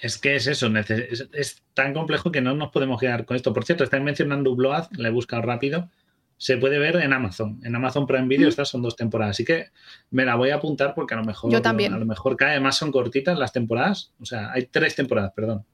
Es 0.00 0.16
que 0.16 0.36
es 0.36 0.46
eso, 0.46 0.70
es, 0.74 1.62
tan 1.74 1.92
complejo 1.92 2.32
que 2.32 2.40
no 2.40 2.54
nos 2.54 2.70
podemos 2.70 2.98
quedar 2.98 3.26
con 3.26 3.36
esto. 3.36 3.52
Por 3.52 3.66
cierto, 3.66 3.84
están 3.84 4.04
mencionando 4.04 4.56
Blood, 4.56 4.86
la 4.92 5.08
he 5.08 5.10
buscado 5.12 5.42
rápido. 5.42 5.90
Se 6.38 6.56
puede 6.56 6.78
ver 6.78 6.96
en 6.96 7.12
Amazon. 7.12 7.60
En 7.62 7.76
Amazon 7.76 8.06
Prime 8.06 8.26
Video 8.26 8.46
mm. 8.46 8.48
estas 8.48 8.70
son 8.70 8.80
dos 8.80 8.96
temporadas. 8.96 9.36
Así 9.36 9.44
que 9.44 9.66
me 10.10 10.24
la 10.24 10.34
voy 10.36 10.48
a 10.48 10.54
apuntar 10.54 10.94
porque 10.94 11.12
a 11.12 11.18
lo 11.18 11.24
mejor. 11.24 11.52
Yo 11.52 11.60
también. 11.60 11.92
A 11.92 11.98
lo 11.98 12.06
mejor 12.06 12.36
cae. 12.36 12.52
Además 12.52 12.76
son 12.76 12.90
cortitas 12.90 13.38
las 13.38 13.52
temporadas. 13.52 14.14
O 14.18 14.24
sea, 14.24 14.50
hay 14.50 14.64
tres 14.64 14.94
temporadas, 14.94 15.32
perdón 15.36 15.66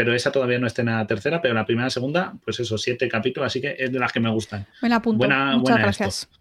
pero 0.00 0.14
esa 0.14 0.32
todavía 0.32 0.58
no 0.58 0.66
está 0.66 0.80
en 0.80 0.88
la 0.88 1.06
tercera, 1.06 1.42
pero 1.42 1.52
la 1.52 1.66
primera 1.66 1.90
segunda, 1.90 2.32
pues 2.42 2.58
eso, 2.58 2.78
siete 2.78 3.06
capítulos, 3.06 3.48
así 3.48 3.60
que 3.60 3.76
es 3.78 3.92
de 3.92 3.98
las 3.98 4.10
que 4.10 4.18
me 4.18 4.30
gustan. 4.30 4.66
Me 4.80 4.88
la 4.88 4.96
apunto. 4.96 5.28
Muchas 5.28 5.78
gracias. 5.78 6.28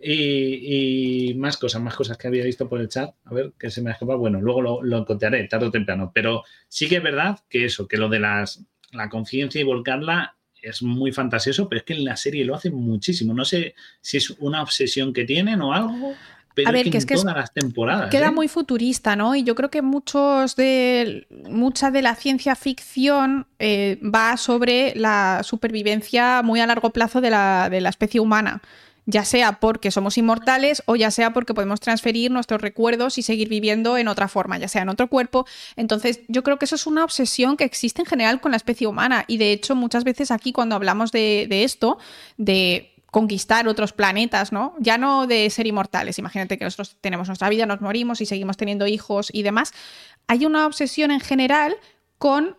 Y, 0.00 1.34
más 1.36 1.56
cosas, 1.56 1.82
más 1.82 1.94
cosas 1.96 2.16
que 2.16 2.28
había 2.28 2.44
visto 2.44 2.68
por 2.68 2.80
el 2.80 2.88
chat, 2.88 3.12
a 3.24 3.34
ver, 3.34 3.52
que 3.58 3.68
se 3.68 3.82
me 3.82 3.90
ha 3.90 3.94
escapado. 3.94 4.16
Bueno, 4.16 4.40
luego 4.40 4.62
lo, 4.62 4.82
lo 4.82 4.96
encontraré 4.96 5.46
tarde 5.48 5.66
o 5.66 5.70
temprano, 5.72 6.12
pero 6.14 6.44
sí 6.68 6.88
que 6.88 6.98
es 6.98 7.02
verdad 7.02 7.40
que 7.50 7.64
eso, 7.64 7.88
que 7.88 7.96
lo 7.96 8.08
de 8.08 8.20
las, 8.20 8.64
la 8.92 9.08
conciencia 9.08 9.60
y 9.60 9.64
volcarla 9.64 10.36
es 10.62 10.82
muy 10.84 11.10
fantasioso, 11.10 11.68
pero 11.68 11.80
es 11.80 11.84
que 11.84 11.94
en 11.94 12.04
la 12.04 12.16
serie 12.16 12.44
lo 12.44 12.54
hacen 12.54 12.74
muchísimo. 12.76 13.34
No 13.34 13.44
sé 13.44 13.74
si 14.00 14.18
es 14.18 14.30
una 14.38 14.62
obsesión 14.62 15.12
que 15.12 15.24
tienen 15.24 15.60
o 15.60 15.74
algo, 15.74 16.14
a 16.66 16.70
ver, 16.70 16.90
que 16.90 16.98
es 16.98 17.06
que 17.06 17.14
todas 17.14 17.36
las 17.36 17.52
temporadas. 17.52 18.10
Queda 18.10 18.28
¿eh? 18.28 18.32
muy 18.32 18.48
futurista, 18.48 19.16
¿no? 19.16 19.34
Y 19.34 19.42
yo 19.42 19.54
creo 19.54 19.70
que 19.70 19.82
muchos 19.82 20.56
de 20.56 21.26
mucha 21.48 21.90
de 21.90 22.02
la 22.02 22.14
ciencia 22.14 22.54
ficción 22.54 23.46
eh, 23.58 23.98
va 24.02 24.36
sobre 24.36 24.94
la 24.94 25.42
supervivencia 25.42 26.42
muy 26.42 26.60
a 26.60 26.66
largo 26.66 26.90
plazo 26.90 27.20
de 27.20 27.30
la, 27.30 27.68
de 27.70 27.80
la 27.80 27.88
especie 27.88 28.20
humana 28.20 28.62
ya 29.08 29.24
sea 29.24 29.52
porque 29.52 29.90
somos 29.90 30.18
inmortales 30.18 30.82
o 30.84 30.94
ya 30.94 31.10
sea 31.10 31.32
porque 31.32 31.54
podemos 31.54 31.80
transferir 31.80 32.30
nuestros 32.30 32.60
recuerdos 32.60 33.16
y 33.16 33.22
seguir 33.22 33.48
viviendo 33.48 33.96
en 33.96 34.06
otra 34.06 34.28
forma, 34.28 34.58
ya 34.58 34.68
sea 34.68 34.82
en 34.82 34.90
otro 34.90 35.08
cuerpo. 35.08 35.46
Entonces, 35.76 36.20
yo 36.28 36.42
creo 36.42 36.58
que 36.58 36.66
eso 36.66 36.74
es 36.74 36.86
una 36.86 37.04
obsesión 37.04 37.56
que 37.56 37.64
existe 37.64 38.02
en 38.02 38.06
general 38.06 38.42
con 38.42 38.50
la 38.50 38.58
especie 38.58 38.86
humana 38.86 39.24
y 39.26 39.38
de 39.38 39.52
hecho 39.52 39.74
muchas 39.74 40.04
veces 40.04 40.30
aquí 40.30 40.52
cuando 40.52 40.76
hablamos 40.76 41.10
de, 41.10 41.46
de 41.48 41.64
esto, 41.64 41.96
de 42.36 42.92
conquistar 43.10 43.66
otros 43.68 43.92
planetas, 43.92 44.52
¿no? 44.52 44.74
Ya 44.78 44.98
no 44.98 45.26
de 45.26 45.48
ser 45.50 45.66
inmortales, 45.66 46.18
imagínate 46.18 46.58
que 46.58 46.64
nosotros 46.64 46.96
tenemos 47.00 47.28
nuestra 47.28 47.48
vida, 47.48 47.66
nos 47.66 47.80
morimos 47.80 48.20
y 48.20 48.26
seguimos 48.26 48.56
teniendo 48.56 48.86
hijos 48.86 49.30
y 49.32 49.42
demás. 49.42 49.72
Hay 50.26 50.44
una 50.44 50.66
obsesión 50.66 51.10
en 51.10 51.20
general 51.20 51.76
con 52.18 52.56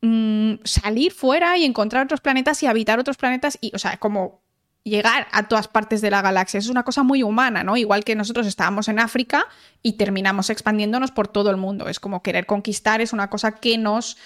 mm, 0.00 0.54
salir 0.64 1.12
fuera 1.12 1.56
y 1.58 1.64
encontrar 1.64 2.04
otros 2.04 2.20
planetas 2.20 2.62
y 2.62 2.66
habitar 2.66 3.00
otros 3.00 3.16
planetas 3.16 3.58
y, 3.60 3.72
o 3.74 3.78
sea, 3.78 3.96
como 3.96 4.40
llegar 4.84 5.26
a 5.32 5.48
todas 5.48 5.68
partes 5.68 6.00
de 6.00 6.10
la 6.10 6.22
galaxia. 6.22 6.58
Es 6.58 6.68
una 6.68 6.84
cosa 6.84 7.02
muy 7.02 7.22
humana, 7.22 7.64
¿no? 7.64 7.76
Igual 7.76 8.04
que 8.04 8.14
nosotros 8.14 8.46
estábamos 8.46 8.88
en 8.88 8.98
África 8.98 9.46
y 9.82 9.94
terminamos 9.94 10.50
expandiéndonos 10.50 11.10
por 11.10 11.28
todo 11.28 11.50
el 11.50 11.56
mundo. 11.56 11.88
Es 11.88 12.00
como 12.00 12.22
querer 12.22 12.46
conquistar, 12.46 13.00
es 13.00 13.12
una 13.12 13.28
cosa 13.28 13.56
que 13.56 13.76
nos 13.76 14.16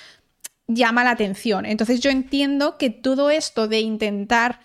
llama 0.67 1.05
la 1.05 1.11
atención. 1.11 1.67
Entonces 1.67 2.01
yo 2.01 2.11
entiendo 2.11 2.79
que 2.79 2.91
todo 2.91 3.31
esto 3.31 3.69
de 3.69 3.81
intentar 3.81 4.61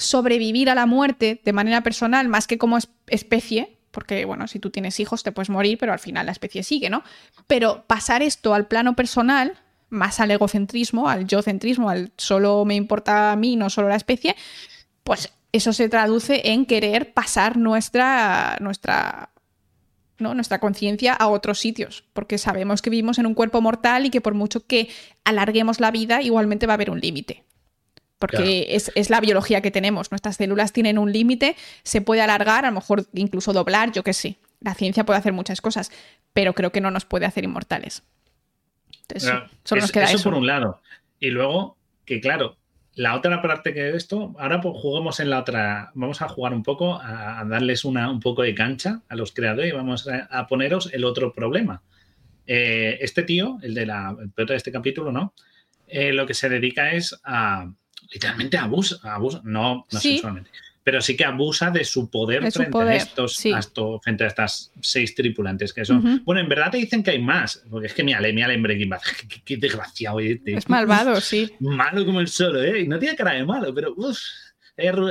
sobrevivir 0.00 0.70
a 0.70 0.74
la 0.74 0.86
muerte 0.86 1.40
de 1.44 1.52
manera 1.52 1.82
personal 1.82 2.28
más 2.28 2.46
que 2.46 2.58
como 2.58 2.78
especie, 3.06 3.78
porque 3.90 4.24
bueno, 4.24 4.46
si 4.48 4.58
tú 4.58 4.70
tienes 4.70 4.98
hijos 5.00 5.22
te 5.22 5.32
puedes 5.32 5.50
morir, 5.50 5.78
pero 5.78 5.92
al 5.92 5.98
final 5.98 6.26
la 6.26 6.32
especie 6.32 6.62
sigue, 6.62 6.90
¿no? 6.90 7.02
Pero 7.46 7.84
pasar 7.86 8.22
esto 8.22 8.54
al 8.54 8.66
plano 8.66 8.96
personal, 8.96 9.58
más 9.88 10.20
al 10.20 10.30
egocentrismo, 10.30 11.08
al 11.08 11.26
yo-centrismo, 11.26 11.90
al 11.90 12.12
solo 12.16 12.64
me 12.64 12.74
importa 12.76 13.32
a 13.32 13.36
mí, 13.36 13.56
no 13.56 13.70
solo 13.70 13.88
la 13.88 13.96
especie, 13.96 14.36
pues 15.04 15.32
eso 15.52 15.72
se 15.72 15.88
traduce 15.88 16.52
en 16.52 16.64
querer 16.64 17.12
pasar 17.12 17.56
nuestra, 17.56 18.56
nuestra, 18.60 19.30
¿no? 20.18 20.34
nuestra 20.34 20.60
conciencia 20.60 21.12
a 21.12 21.28
otros 21.28 21.58
sitios, 21.58 22.04
porque 22.12 22.38
sabemos 22.38 22.82
que 22.82 22.90
vivimos 22.90 23.18
en 23.18 23.26
un 23.26 23.34
cuerpo 23.34 23.60
mortal 23.60 24.06
y 24.06 24.10
que 24.10 24.20
por 24.20 24.34
mucho 24.34 24.64
que 24.66 24.88
alarguemos 25.24 25.80
la 25.80 25.90
vida, 25.90 26.22
igualmente 26.22 26.66
va 26.66 26.74
a 26.74 26.74
haber 26.74 26.90
un 26.90 27.00
límite 27.00 27.44
porque 28.20 28.76
es, 28.76 29.10
la 29.10 29.18
biología 29.18 29.62
que 29.62 29.70
tenemos. 29.70 30.12
Nuestras 30.12 30.36
células 30.36 30.74
tienen 30.74 30.98
un 30.98 31.10
límite, 31.10 31.56
se 31.82 32.02
puede 32.02 32.20
alargar, 32.20 32.66
a 32.66 32.68
lo 32.68 32.74
mejor 32.74 33.06
incluso 33.14 33.54
doblar, 33.54 33.92
yo 33.92 34.04
qué 34.04 34.12
sé. 34.12 34.36
La 34.60 34.74
ciencia 34.74 35.04
puede 35.04 35.18
hacer 35.18 35.32
muchas 35.32 35.62
cosas, 35.62 35.90
pero 36.34 36.52
creo 36.52 36.70
que 36.70 36.82
no 36.82 36.90
nos 36.90 37.06
puede 37.06 37.24
hacer 37.24 37.44
inmortales. 37.44 38.02
solo 39.64 39.80
nos 39.80 39.90
queda 39.90 40.04
eso, 40.04 40.22
por 40.22 40.34
un 40.34 40.46
lado. 40.46 40.82
Y 41.18 41.30
luego, 41.30 41.78
que 42.04 42.20
claro, 42.20 42.58
la 42.94 43.16
otra 43.16 43.40
parte 43.40 43.72
que 43.72 43.96
esto, 43.96 44.34
ahora 44.38 44.60
pues 44.60 44.74
juguemos 44.76 45.18
en 45.18 45.30
la 45.30 45.38
otra, 45.38 45.90
vamos 45.94 46.20
a 46.20 46.28
jugar 46.28 46.52
un 46.52 46.62
poco, 46.62 47.00
a, 47.02 47.42
darles 47.48 47.86
una, 47.86 48.10
un 48.10 48.20
poco 48.20 48.42
de 48.42 48.54
cancha 48.54 49.00
a 49.08 49.16
los 49.16 49.32
creadores 49.32 49.72
y 49.72 49.74
vamos 49.74 50.06
a, 50.06 50.46
poneros 50.46 50.92
el 50.92 51.04
otro 51.04 51.32
problema. 51.32 51.82
Eh, 52.46 52.98
este 53.00 53.22
tío, 53.22 53.56
el 53.62 53.72
de 53.72 53.86
la 53.86 54.14
el 54.20 54.46
de 54.46 54.56
este 54.56 54.72
capítulo, 54.72 55.10
¿no? 55.10 55.32
Eh, 55.86 56.12
lo 56.12 56.26
que 56.26 56.34
se 56.34 56.50
dedica 56.50 56.92
es 56.92 57.18
a, 57.24 57.72
literalmente 58.10 58.58
abusa, 58.58 58.96
abusa 59.02 59.40
no, 59.44 59.86
no 59.90 60.00
sexualmente, 60.00 60.50
pero 60.82 61.00
sí 61.00 61.16
que 61.16 61.24
abusa 61.24 61.70
de 61.70 61.84
su 61.84 62.10
poder, 62.10 62.50
frente, 62.50 62.78
A 62.78 62.96
estos, 62.96 63.42
frente 64.02 64.24
a 64.24 64.26
estas 64.26 64.72
seis 64.80 65.14
tripulantes 65.14 65.72
que 65.72 65.84
son. 65.84 66.22
Bueno, 66.24 66.40
en 66.40 66.48
verdad 66.48 66.70
te 66.70 66.78
dicen 66.78 67.02
que 67.02 67.12
hay 67.12 67.18
más, 67.18 67.62
porque 67.68 67.88
es 67.88 67.94
que 67.94 68.02
mi 68.02 68.12
Ale, 68.12 68.32
mi 68.32 68.42
Ale 68.42 68.54
en 68.54 68.62
Breaking 68.62 68.88
Bad, 68.88 69.00
qué, 69.44 69.56
desgraciado. 69.56 70.20
Es 70.20 70.68
malvado, 70.68 71.20
sí. 71.20 71.50
Malo 71.60 72.04
como 72.06 72.20
el 72.20 72.28
solo, 72.28 72.62
¿eh? 72.62 72.80
Y 72.80 72.88
no 72.88 72.98
tiene 72.98 73.14
cara 73.14 73.34
de 73.34 73.44
malo, 73.44 73.74
pero 73.74 73.94
uff, 73.96 74.18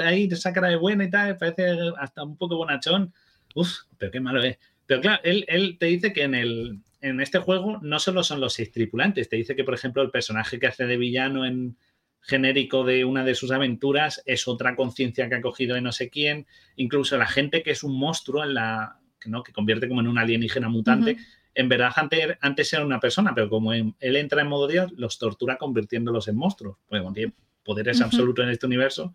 ahí 0.04 0.28
esa 0.32 0.52
cara 0.52 0.70
de 0.70 0.76
buena 0.76 1.04
y 1.04 1.10
tal, 1.10 1.38
parece 1.38 1.78
hasta 2.00 2.24
un 2.24 2.36
poco 2.36 2.58
bonachón. 2.58 3.14
Uf, 3.54 3.70
pero 3.98 4.12
qué 4.12 4.20
malo 4.20 4.42
es. 4.42 4.58
Pero 4.88 5.02
claro, 5.02 5.22
él, 5.24 5.46
él 5.48 5.78
te 5.80 5.86
dice 5.86 6.12
que 6.12 6.24
en 6.24 6.34
el, 6.34 6.80
en 7.02 7.22
este 7.22 7.38
juego 7.38 7.80
no 7.82 8.00
solo 8.00 8.24
son 8.24 8.42
los 8.42 8.54
seis 8.54 8.72
tripulantes, 8.72 9.30
te 9.30 9.36
dice 9.36 9.56
que, 9.56 9.64
por 9.64 9.76
ejemplo, 9.76 10.02
el 10.02 10.10
personaje 10.10 10.60
que 10.60 10.68
hace 10.68 10.88
de 10.88 10.98
villano 10.98 11.46
en, 11.46 11.78
genérico 12.22 12.84
de 12.84 13.06
una 13.06 13.24
de 13.24 13.36
sus 13.36 13.52
aventuras, 13.52 14.22
es 14.26 14.48
otra 14.48 14.76
conciencia 14.76 15.30
que 15.30 15.36
ha 15.36 15.42
cogido 15.42 15.76
de 15.76 15.82
no 15.82 15.92
sé 15.92 16.10
quién, 16.10 16.46
incluso 16.76 17.18
la 17.18 17.28
gente 17.28 17.64
que 17.64 17.72
es 17.72 17.84
un 17.84 17.98
monstruo 17.98 18.44
en 18.44 18.54
la 18.54 19.00
que 19.20 19.30
no 19.30 19.44
que 19.44 19.52
convierte 19.52 19.88
como 19.88 20.02
en 20.02 20.08
un 20.08 20.18
alienígena 20.18 20.70
mutante, 20.70 21.18
en 21.54 21.68
verdad 21.68 21.92
antes, 21.96 22.38
antes, 22.42 22.72
era 22.72 22.86
una 22.86 23.00
persona, 23.00 23.34
pero 23.36 23.50
como 23.50 23.74
él 23.74 23.94
entra 24.00 24.42
en 24.42 24.48
modo 24.48 24.68
Dios, 24.68 24.92
los 24.96 25.18
tortura 25.18 25.58
convirtiéndolos 25.58 26.28
en 26.28 26.38
monstruos, 26.38 26.78
porque 26.88 27.06
tiene 27.14 27.34
poderes 27.64 28.00
absolutos 28.02 28.46
en 28.46 28.52
este 28.52 28.66
universo. 28.66 29.14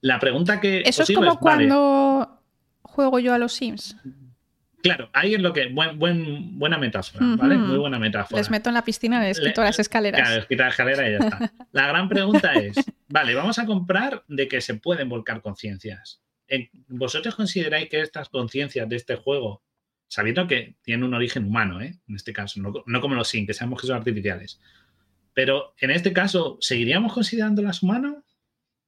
La 0.00 0.18
pregunta 0.18 0.60
que 0.60 0.82
Eso 0.84 1.02
es 1.02 1.12
como 1.12 1.38
cuando 1.38 2.40
juego 2.82 3.18
yo 3.18 3.34
a 3.34 3.38
los 3.38 3.52
Sims. 3.52 3.96
Claro, 4.82 5.10
ahí 5.12 5.34
es 5.34 5.40
lo 5.40 5.52
que. 5.52 5.68
Buen, 5.68 5.98
buen, 5.98 6.58
buena 6.58 6.76
metáfora, 6.76 7.24
¿vale? 7.36 7.56
Muy 7.56 7.78
buena 7.78 7.98
metáfora. 7.98 8.40
Les 8.40 8.50
meto 8.50 8.68
en 8.70 8.74
la 8.74 8.84
piscina, 8.84 9.22
les 9.22 9.38
quito 9.38 9.62
las 9.62 9.78
escaleras. 9.78 10.20
Claro, 10.20 10.36
les 10.36 10.46
quito 10.46 10.62
la 10.62 10.70
escalera 10.70 11.08
y 11.08 11.12
ya 11.12 11.18
está. 11.18 11.52
La 11.72 11.86
gran 11.86 12.08
pregunta 12.08 12.52
es: 12.54 12.76
vale, 13.08 13.34
vamos 13.34 13.58
a 13.58 13.66
comprar 13.66 14.24
de 14.26 14.48
que 14.48 14.60
se 14.60 14.74
pueden 14.74 15.08
volcar 15.08 15.40
conciencias. 15.40 16.20
¿Vosotros 16.88 17.34
consideráis 17.34 17.88
que 17.88 18.00
estas 18.00 18.28
conciencias 18.28 18.88
de 18.88 18.96
este 18.96 19.16
juego, 19.16 19.62
sabiendo 20.08 20.46
que 20.46 20.76
tienen 20.82 21.04
un 21.04 21.14
origen 21.14 21.46
humano, 21.46 21.80
¿eh? 21.80 21.98
en 22.06 22.14
este 22.14 22.32
caso, 22.32 22.60
no, 22.60 23.00
como 23.00 23.14
los 23.14 23.28
SIM, 23.28 23.46
que 23.46 23.54
sabemos 23.54 23.80
que 23.80 23.86
son 23.86 23.96
artificiales, 23.96 24.60
pero 25.32 25.74
en 25.78 25.90
este 25.90 26.12
caso, 26.12 26.58
¿seguiríamos 26.60 27.12
considerándolas 27.14 27.82
humanas? 27.82 28.16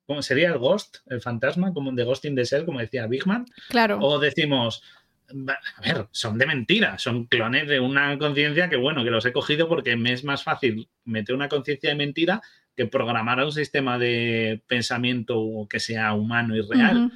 ¿Cómo 0.06 0.20
sería 0.20 0.48
el 0.48 0.58
Ghost, 0.58 0.98
el 1.06 1.22
fantasma, 1.22 1.72
como 1.72 1.90
de 1.92 2.04
Ghost 2.04 2.26
in 2.26 2.34
the 2.34 2.44
Shell, 2.44 2.66
como 2.66 2.80
decía 2.80 3.06
Bigman? 3.06 3.46
Claro. 3.70 3.98
O 4.00 4.18
decimos, 4.18 4.82
a 5.28 5.80
ver, 5.80 6.06
son 6.10 6.38
de 6.38 6.46
mentira, 6.46 6.98
son 6.98 7.26
clones 7.26 7.68
de 7.68 7.80
una 7.80 8.18
conciencia 8.18 8.68
que, 8.68 8.76
bueno, 8.76 9.04
que 9.04 9.10
los 9.10 9.24
he 9.24 9.32
cogido 9.32 9.68
porque 9.68 9.96
me 9.96 10.12
es 10.12 10.24
más 10.24 10.42
fácil 10.42 10.88
meter 11.04 11.34
una 11.34 11.48
conciencia 11.48 11.90
de 11.90 11.96
mentira 11.96 12.42
que 12.76 12.86
programar 12.86 13.40
a 13.40 13.44
un 13.44 13.52
sistema 13.52 13.98
de 13.98 14.62
pensamiento 14.66 15.66
que 15.68 15.80
sea 15.80 16.12
humano 16.14 16.56
y 16.56 16.60
real. 16.60 17.12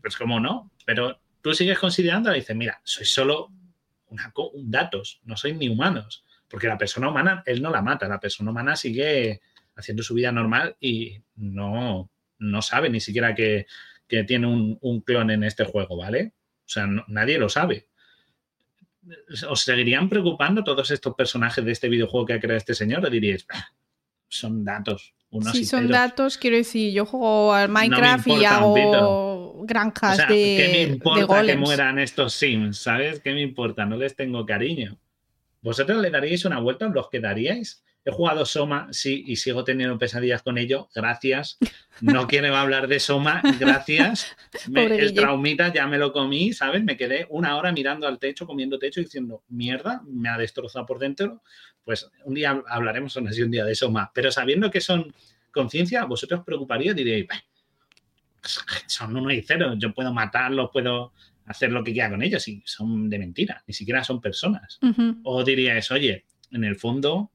Pues 0.00 0.16
como 0.16 0.40
no, 0.40 0.70
pero 0.86 1.20
tú 1.42 1.52
sigues 1.52 1.78
considerando 1.78 2.32
y 2.32 2.36
dices, 2.36 2.56
mira, 2.56 2.80
soy 2.84 3.04
solo 3.04 3.50
una, 4.08 4.32
datos, 4.56 5.20
no 5.24 5.36
soy 5.36 5.52
ni 5.52 5.68
humanos, 5.68 6.24
porque 6.48 6.68
la 6.68 6.78
persona 6.78 7.08
humana, 7.08 7.42
él 7.46 7.60
no 7.60 7.70
la 7.70 7.82
mata, 7.82 8.08
la 8.08 8.20
persona 8.20 8.50
humana 8.50 8.76
sigue 8.76 9.40
haciendo 9.76 10.02
su 10.02 10.14
vida 10.14 10.32
normal 10.32 10.76
y 10.80 11.20
no, 11.36 12.08
no 12.38 12.62
sabe 12.62 12.88
ni 12.88 13.00
siquiera 13.00 13.34
que, 13.34 13.66
tiene 14.28 14.46
un, 14.46 14.78
un 14.80 15.00
clon 15.00 15.32
en 15.32 15.42
este 15.42 15.64
juego, 15.64 15.96
¿vale? 15.96 16.34
O 16.66 16.68
sea, 16.68 16.86
nadie 17.08 17.38
lo 17.38 17.48
sabe. 17.48 17.88
¿Os 19.48 19.60
seguirían 19.60 20.08
preocupando 20.08 20.64
todos 20.64 20.90
estos 20.90 21.14
personajes 21.14 21.64
de 21.64 21.72
este 21.72 21.88
videojuego 21.88 22.26
que 22.26 22.32
ha 22.34 22.40
creado 22.40 22.58
este 22.58 22.74
señor? 22.74 23.04
¿O 23.04 23.10
diríais, 23.10 23.46
son 24.28 24.64
datos? 24.64 25.14
Unos 25.30 25.52
sí, 25.52 25.64
son 25.64 25.88
datos, 25.88 26.38
quiero 26.38 26.56
decir, 26.56 26.92
yo 26.92 27.04
juego 27.04 27.52
al 27.52 27.68
Minecraft 27.68 28.26
y 28.28 28.44
hago 28.44 29.64
granjas 29.64 30.18
de. 30.28 30.56
¿Qué 30.56 30.68
me 30.72 30.82
importa 30.94 31.44
que 31.44 31.56
mueran 31.56 31.98
estos 31.98 32.34
Sims? 32.34 32.78
¿Sabes? 32.78 33.20
¿Qué 33.20 33.32
me 33.32 33.42
importa? 33.42 33.84
No 33.84 33.96
les 33.96 34.14
tengo 34.14 34.46
cariño. 34.46 34.98
¿Vosotros 35.60 36.00
le 36.00 36.10
daríais 36.10 36.44
una 36.44 36.60
vuelta? 36.60 36.86
¿Los 36.88 37.08
quedaríais? 37.10 37.82
He 38.06 38.10
jugado 38.10 38.44
Soma, 38.44 38.88
sí, 38.90 39.24
y 39.26 39.36
sigo 39.36 39.64
teniendo 39.64 39.96
pesadillas 39.98 40.42
con 40.42 40.58
ello. 40.58 40.88
Gracias. 40.94 41.58
No 42.02 42.26
quiero 42.28 42.54
hablar 42.54 42.86
de 42.86 43.00
Soma, 43.00 43.40
gracias. 43.58 44.36
el 44.74 45.14
traumita 45.14 45.72
ya 45.72 45.86
me 45.86 45.96
lo 45.96 46.12
comí, 46.12 46.52
¿sabes? 46.52 46.84
Me 46.84 46.98
quedé 46.98 47.26
una 47.30 47.56
hora 47.56 47.72
mirando 47.72 48.06
al 48.06 48.18
techo, 48.18 48.46
comiendo 48.46 48.78
techo 48.78 49.00
y 49.00 49.04
diciendo, 49.04 49.42
mierda, 49.48 50.02
me 50.06 50.28
ha 50.28 50.36
destrozado 50.36 50.84
por 50.84 50.98
dentro. 50.98 51.42
Pues 51.82 52.10
un 52.24 52.34
día 52.34 52.62
hablaremos 52.68 53.16
aún 53.16 53.28
así 53.28 53.42
un 53.42 53.50
día 53.50 53.64
de 53.64 53.74
Soma. 53.74 54.10
Pero 54.14 54.30
sabiendo 54.30 54.70
que 54.70 54.82
son 54.82 55.14
conciencia, 55.50 56.04
vosotros 56.04 56.40
os 56.40 56.46
preocuparíais, 56.46 56.96
diréis, 56.96 57.26
son 58.86 59.16
uno 59.16 59.30
y 59.30 59.42
cero, 59.42 59.74
yo 59.78 59.94
puedo 59.94 60.12
matarlos, 60.12 60.70
puedo 60.72 61.12
hacer 61.46 61.72
lo 61.72 61.82
que 61.82 61.92
quiera 61.92 62.10
con 62.10 62.22
ellos 62.22 62.46
y 62.48 62.62
son 62.66 63.08
de 63.08 63.18
mentira, 63.18 63.62
ni 63.66 63.74
siquiera 63.74 64.04
son 64.04 64.20
personas. 64.20 64.78
O 65.22 65.42
diríais, 65.44 65.90
oye, 65.90 66.24
en 66.50 66.64
el 66.64 66.76
fondo 66.76 67.30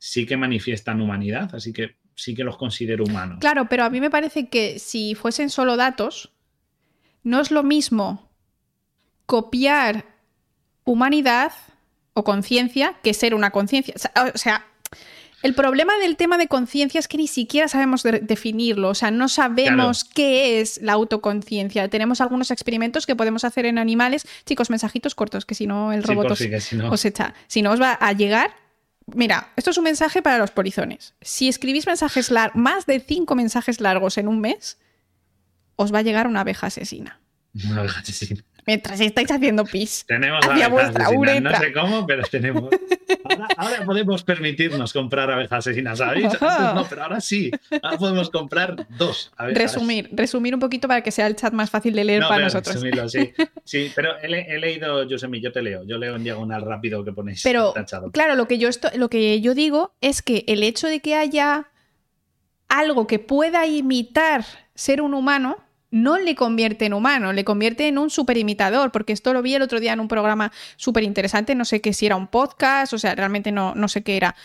sí 0.00 0.24
que 0.26 0.36
manifiestan 0.38 1.00
humanidad, 1.00 1.54
así 1.54 1.72
que 1.72 1.96
sí 2.16 2.34
que 2.34 2.42
los 2.42 2.56
considero 2.56 3.04
humanos. 3.04 3.38
Claro, 3.38 3.68
pero 3.68 3.84
a 3.84 3.90
mí 3.90 4.00
me 4.00 4.10
parece 4.10 4.48
que 4.48 4.78
si 4.78 5.14
fuesen 5.14 5.50
solo 5.50 5.76
datos, 5.76 6.32
no 7.22 7.40
es 7.40 7.50
lo 7.50 7.62
mismo 7.62 8.30
copiar 9.26 10.06
humanidad 10.84 11.52
o 12.14 12.24
conciencia 12.24 12.96
que 13.02 13.12
ser 13.12 13.34
una 13.34 13.50
conciencia. 13.50 13.94
O 14.34 14.38
sea, 14.38 14.64
el 15.42 15.54
problema 15.54 15.92
del 15.98 16.16
tema 16.16 16.38
de 16.38 16.48
conciencia 16.48 16.98
es 16.98 17.06
que 17.06 17.18
ni 17.18 17.28
siquiera 17.28 17.68
sabemos 17.68 18.02
definirlo, 18.02 18.88
o 18.88 18.94
sea, 18.94 19.10
no 19.10 19.28
sabemos 19.28 20.04
qué 20.04 20.62
es 20.62 20.80
la 20.82 20.94
autoconciencia. 20.94 21.88
Tenemos 21.88 22.22
algunos 22.22 22.50
experimentos 22.50 23.04
que 23.04 23.16
podemos 23.16 23.44
hacer 23.44 23.66
en 23.66 23.76
animales. 23.76 24.26
Chicos, 24.46 24.70
mensajitos 24.70 25.14
cortos, 25.14 25.44
que 25.44 25.54
si 25.54 25.66
no 25.66 25.92
el 25.92 26.02
robot 26.02 26.30
os, 26.30 26.40
os, 26.90 27.04
echa. 27.04 27.34
Si 27.48 27.60
no 27.60 27.72
os 27.72 27.80
va 27.80 27.92
a 27.92 28.12
llegar, 28.14 28.50
Mira, 29.14 29.52
esto 29.56 29.70
es 29.70 29.78
un 29.78 29.84
mensaje 29.84 30.22
para 30.22 30.38
los 30.38 30.50
polizones. 30.50 31.14
Si 31.20 31.48
escribís 31.48 31.86
mensajes 31.86 32.30
más 32.54 32.86
de 32.86 33.00
cinco 33.00 33.34
mensajes 33.34 33.80
largos 33.80 34.18
en 34.18 34.28
un 34.28 34.40
mes, 34.40 34.78
os 35.76 35.92
va 35.92 35.98
a 35.98 36.02
llegar 36.02 36.26
una 36.26 36.40
abeja 36.40 36.66
asesina. 36.66 37.20
Una 37.64 37.80
abeja 37.80 38.00
asesina. 38.00 38.44
Mientras 38.66 39.00
estáis 39.00 39.30
haciendo 39.30 39.64
pis 39.64 40.04
tenemos 40.06 40.40
hacia 40.46 40.68
vuestra 40.68 41.06
asesinas. 41.06 41.42
No 41.42 41.58
sé 41.58 41.72
cómo, 41.72 42.06
pero 42.06 42.22
tenemos. 42.24 42.68
Ahora, 43.24 43.48
ahora 43.56 43.84
podemos 43.84 44.22
permitirnos 44.22 44.92
comprar 44.92 45.30
abejas 45.30 45.66
asesinas, 45.66 45.98
¿sabéis? 45.98 46.26
Antes 46.26 46.40
no, 46.74 46.86
pero 46.88 47.02
ahora 47.02 47.20
sí. 47.20 47.50
Ahora 47.82 47.96
podemos 47.98 48.30
comprar 48.30 48.86
dos 48.90 49.32
abejas. 49.36 49.62
Resumir, 49.62 50.08
resumir 50.12 50.54
un 50.54 50.60
poquito 50.60 50.88
para 50.88 51.02
que 51.02 51.10
sea 51.10 51.26
el 51.26 51.36
chat 51.36 51.52
más 51.52 51.70
fácil 51.70 51.94
de 51.94 52.04
leer 52.04 52.20
No, 52.22 52.28
para 52.28 52.44
nosotros. 52.44 52.74
resumirlo, 52.74 53.08
sí. 53.08 53.32
Sí, 53.64 53.92
pero 53.94 54.18
he, 54.22 54.26
he 54.54 54.58
leído, 54.58 55.06
Josemi, 55.08 55.40
yo 55.40 55.52
te 55.52 55.62
leo. 55.62 55.84
Yo 55.84 55.96
leo 55.98 56.16
en 56.16 56.24
diagonal 56.24 56.62
rápido 56.62 57.04
que 57.04 57.12
ponéis 57.12 57.42
Pero, 57.42 57.72
tachado. 57.72 58.10
claro, 58.10 58.34
lo 58.34 58.48
que, 58.48 58.58
yo 58.58 58.68
esto, 58.68 58.88
lo 58.96 59.08
que 59.08 59.40
yo 59.40 59.54
digo 59.54 59.94
es 60.00 60.22
que 60.22 60.44
el 60.48 60.62
hecho 60.62 60.88
de 60.88 61.00
que 61.00 61.14
haya 61.14 61.68
algo 62.68 63.06
que 63.06 63.18
pueda 63.18 63.66
imitar 63.66 64.44
ser 64.74 65.02
un 65.02 65.14
humano 65.14 65.56
no 65.90 66.18
le 66.18 66.34
convierte 66.34 66.84
en 66.86 66.94
humano, 66.94 67.32
le 67.32 67.44
convierte 67.44 67.88
en 67.88 67.98
un 67.98 68.10
superimitador, 68.10 68.92
porque 68.92 69.12
esto 69.12 69.32
lo 69.32 69.42
vi 69.42 69.54
el 69.54 69.62
otro 69.62 69.80
día 69.80 69.92
en 69.92 70.00
un 70.00 70.08
programa 70.08 70.52
súper 70.76 71.02
interesante, 71.02 71.54
no 71.54 71.64
sé 71.64 71.80
qué 71.80 71.92
si 71.92 72.06
era 72.06 72.16
un 72.16 72.28
podcast, 72.28 72.92
o 72.92 72.98
sea, 72.98 73.14
realmente 73.14 73.50
no, 73.52 73.74
no 73.74 73.88
sé 73.88 74.02
qué 74.02 74.16
era. 74.16 74.36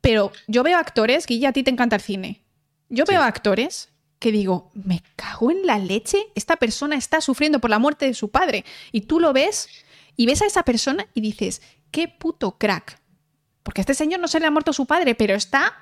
Pero 0.00 0.32
yo 0.46 0.62
veo 0.62 0.78
actores, 0.78 1.26
Guilla, 1.26 1.50
a 1.50 1.52
ti 1.52 1.62
te 1.62 1.70
encanta 1.70 1.96
el 1.96 2.02
cine. 2.02 2.40
Yo 2.88 3.04
veo 3.04 3.22
actores 3.22 3.90
que 4.18 4.32
digo, 4.32 4.72
me 4.74 5.02
cago 5.14 5.50
en 5.52 5.64
la 5.66 5.78
leche, 5.78 6.18
esta 6.34 6.56
persona 6.56 6.96
está 6.96 7.20
sufriendo 7.20 7.60
por 7.60 7.70
la 7.70 7.78
muerte 7.78 8.06
de 8.06 8.14
su 8.14 8.30
padre. 8.30 8.64
Y 8.90 9.02
tú 9.02 9.20
lo 9.20 9.32
ves 9.32 9.68
y 10.16 10.26
ves 10.26 10.42
a 10.42 10.46
esa 10.46 10.64
persona 10.64 11.06
y 11.14 11.20
dices, 11.20 11.62
qué 11.92 12.08
puto 12.08 12.58
crack. 12.58 12.98
Porque 13.62 13.80
a 13.80 13.82
este 13.82 13.94
señor 13.94 14.18
no 14.18 14.26
se 14.26 14.40
le 14.40 14.46
ha 14.46 14.50
muerto 14.50 14.72
su 14.72 14.86
padre, 14.86 15.14
pero 15.14 15.34
está, 15.34 15.74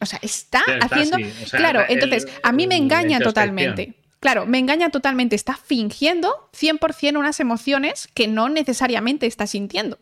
o 0.00 0.06
sea, 0.06 0.18
está, 0.22 0.62
haciendo... 0.80 1.16
así, 1.16 1.44
o 1.44 1.46
sea, 1.46 1.58
claro, 1.60 1.80
el- 1.82 1.94
entonces, 2.02 2.26
a 2.42 2.50
mí 2.50 2.66
me 2.66 2.76
engaña 2.76 3.20
totalmente. 3.20 3.94
Claro, 4.20 4.46
me 4.46 4.58
engaña 4.58 4.90
totalmente. 4.90 5.36
Está 5.36 5.56
fingiendo 5.56 6.50
100% 6.52 7.18
unas 7.18 7.40
emociones 7.40 8.08
que 8.14 8.26
no 8.26 8.48
necesariamente 8.48 9.26
está 9.26 9.46
sintiendo. 9.46 9.98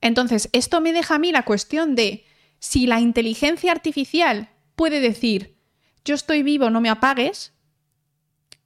Entonces, 0.00 0.48
esto 0.52 0.80
me 0.80 0.92
deja 0.92 1.16
a 1.16 1.18
mí 1.18 1.32
la 1.32 1.44
cuestión 1.44 1.94
de 1.94 2.24
si 2.58 2.86
la 2.86 3.00
inteligencia 3.00 3.72
artificial 3.72 4.50
puede 4.76 5.00
decir, 5.00 5.56
yo 6.04 6.14
estoy 6.14 6.42
vivo, 6.42 6.70
no 6.70 6.80
me 6.80 6.90
apagues, 6.90 7.52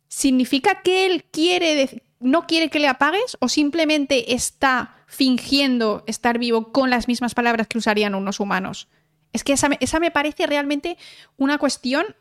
¿significa 0.08 0.82
que 0.82 1.06
él 1.06 1.24
quiere 1.24 2.02
no 2.20 2.46
quiere 2.48 2.68
que 2.68 2.80
le 2.80 2.88
apagues 2.88 3.36
o 3.40 3.48
simplemente 3.48 4.34
está 4.34 4.96
fingiendo 5.06 6.02
estar 6.08 6.38
vivo 6.38 6.72
con 6.72 6.90
las 6.90 7.06
mismas 7.06 7.34
palabras 7.34 7.68
que 7.68 7.78
usarían 7.78 8.14
unos 8.14 8.40
humanos? 8.40 8.88
Es 9.32 9.44
que 9.44 9.52
esa 9.52 9.68
esa 9.80 10.00
me 10.00 10.10
parece 10.10 10.46
realmente 10.46 10.96
una 11.36 11.58
cuestión 11.58 12.16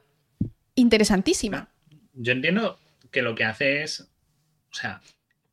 interesantísima. 0.76 1.70
Yo 2.18 2.32
entiendo 2.34 2.80
que 3.11 3.22
lo 3.22 3.36
que 3.36 3.45
hace 3.45 3.84
es, 3.84 4.01
o 4.72 4.74
sea, 4.74 5.01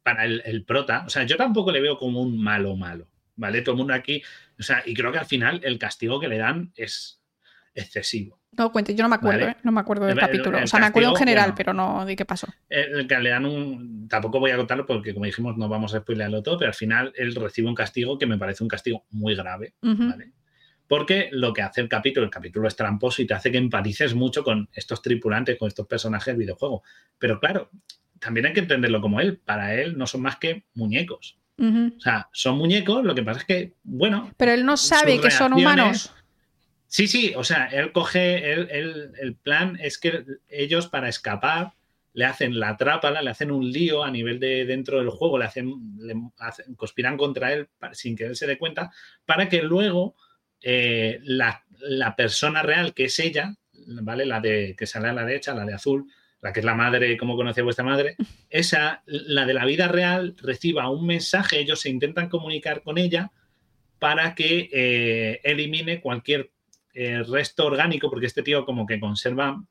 para 0.02 0.24
el, 0.24 0.42
el 0.44 0.64
prota, 0.64 1.04
o 1.06 1.10
sea, 1.10 1.22
yo 1.24 1.36
tampoco 1.36 1.70
le 1.72 1.80
veo 1.80 1.98
como 1.98 2.20
un 2.20 2.42
malo 2.42 2.74
malo, 2.76 3.06
¿vale? 3.36 3.62
Todo 3.62 3.72
el 3.74 3.78
mundo 3.78 3.94
aquí, 3.94 4.22
o 4.58 4.62
sea, 4.62 4.82
y 4.84 4.94
creo 4.94 5.12
que 5.12 5.18
al 5.18 5.26
final 5.26 5.60
el 5.64 5.78
castigo 5.78 6.18
que 6.20 6.28
le 6.28 6.38
dan 6.38 6.72
es 6.76 7.20
excesivo. 7.74 8.38
No 8.56 8.70
cuente, 8.70 8.94
yo 8.94 9.02
no 9.02 9.08
me 9.08 9.16
acuerdo, 9.16 9.40
Vale. 9.40 9.52
¿eh? 9.52 9.56
no 9.64 9.72
me 9.72 9.80
acuerdo 9.80 10.04
del 10.06 10.14
El- 10.16 10.20
capítulo. 10.20 10.58
el 10.58 10.64
o 10.64 10.66
sea, 10.68 10.78
me 10.78 10.86
acuerdo 10.86 11.10
en 11.10 11.16
general, 11.16 11.44
bueno. 11.46 11.54
pero 11.56 11.74
no 11.74 12.04
de 12.06 12.14
qué 12.14 12.24
pasó. 12.24 12.46
El 12.68 13.06
que 13.08 13.18
le 13.18 13.30
dan 13.30 13.46
un. 13.46 14.06
Tampoco 14.08 14.38
voy 14.38 14.52
a 14.52 14.56
contarlo 14.56 14.86
porque, 14.86 15.12
como 15.12 15.26
dijimos, 15.26 15.56
no 15.56 15.68
vamos 15.68 15.92
a 15.94 15.98
spoilearlo 16.00 16.40
todo, 16.42 16.56
pero 16.58 16.68
al 16.68 16.74
final 16.74 17.12
él 17.16 17.34
recibe 17.34 17.66
un 17.68 17.74
castigo 17.74 18.16
que 18.16 18.26
me 18.26 18.38
parece 18.38 18.62
un 18.62 18.68
castigo 18.68 19.04
muy 19.10 19.34
grave. 19.34 19.74
¿vale? 19.82 20.30
Porque 20.86 21.28
lo 21.32 21.52
que 21.52 21.62
hace 21.62 21.80
el 21.80 21.88
capítulo, 21.88 22.24
el 22.26 22.30
capítulo 22.30 22.68
es 22.68 22.76
tramposo 22.76 23.22
y 23.22 23.26
te 23.26 23.34
hace 23.34 23.50
que 23.50 23.58
empatices 23.58 24.14
mucho 24.14 24.44
con 24.44 24.68
estos 24.74 25.00
tripulantes, 25.02 25.56
con 25.58 25.68
estos 25.68 25.86
personajes 25.86 26.26
del 26.26 26.36
videojuego. 26.36 26.82
Pero 27.18 27.40
claro, 27.40 27.70
también 28.20 28.46
hay 28.46 28.52
que 28.52 28.60
entenderlo 28.60 29.00
como 29.00 29.20
él. 29.20 29.38
Para 29.38 29.74
él 29.74 29.96
no 29.96 30.06
son 30.06 30.22
más 30.22 30.36
que 30.36 30.64
muñecos. 30.74 31.38
O 31.96 32.00
sea, 32.00 32.28
son 32.32 32.58
muñecos, 32.58 33.04
lo 33.04 33.14
que 33.14 33.22
pasa 33.22 33.40
es 33.40 33.46
que, 33.46 33.72
bueno. 33.84 34.30
Pero 34.36 34.52
él 34.52 34.66
no 34.66 34.76
sabe 34.76 35.20
que 35.20 35.30
son 35.30 35.52
humanos. 35.52 36.12
Sí, 36.86 37.08
sí, 37.08 37.32
o 37.36 37.42
sea, 37.44 37.66
él 37.66 37.90
coge, 37.92 38.52
él- 38.52 38.68
él- 38.70 39.10
el 39.20 39.34
plan 39.36 39.78
es 39.80 39.98
que 39.98 40.24
ellos 40.48 40.86
para 40.88 41.08
escapar 41.08 41.72
le 42.12 42.24
hacen 42.26 42.60
la 42.60 42.76
trápala, 42.76 43.22
le 43.22 43.30
hacen 43.30 43.50
un 43.50 43.72
lío 43.72 44.04
a 44.04 44.10
nivel 44.10 44.38
de 44.38 44.64
dentro 44.64 44.98
del 44.98 45.08
juego, 45.10 45.38
le 45.38 45.46
hacen, 45.46 45.96
le 45.98 46.14
hacen- 46.38 46.74
conspiran 46.76 47.16
contra 47.16 47.52
él 47.52 47.68
sin 47.92 48.14
que 48.16 48.26
él 48.26 48.36
se 48.36 48.46
dé 48.46 48.58
cuenta, 48.58 48.92
para 49.26 49.48
que 49.48 49.62
luego 49.62 50.14
eh, 50.66 51.20
la, 51.24 51.62
la 51.80 52.16
persona 52.16 52.62
real, 52.62 52.94
que 52.94 53.04
es 53.04 53.18
ella, 53.18 53.54
¿vale? 53.86 54.24
La 54.24 54.40
de 54.40 54.74
que 54.78 54.86
sale 54.86 55.08
a 55.08 55.12
la 55.12 55.24
derecha, 55.26 55.54
la 55.54 55.66
de 55.66 55.74
azul, 55.74 56.06
la 56.40 56.52
que 56.52 56.60
es 56.60 56.66
la 56.66 56.74
madre, 56.74 57.16
como 57.18 57.36
conoce 57.36 57.60
vuestra 57.62 57.84
madre, 57.84 58.16
esa, 58.48 59.02
la 59.06 59.44
de 59.44 59.54
la 59.54 59.66
vida 59.66 59.88
real, 59.88 60.34
reciba 60.38 60.90
un 60.90 61.06
mensaje, 61.06 61.60
ellos 61.60 61.80
se 61.80 61.90
intentan 61.90 62.28
comunicar 62.28 62.82
con 62.82 62.98
ella 62.98 63.30
para 63.98 64.34
que 64.34 64.68
eh, 64.72 65.40
elimine 65.44 66.00
cualquier 66.00 66.50
eh, 66.94 67.22
resto 67.22 67.66
orgánico, 67.66 68.08
porque 68.08 68.26
este 68.26 68.42
tío 68.42 68.64
como 68.64 68.86
que 68.86 69.00
conserva 69.00 69.62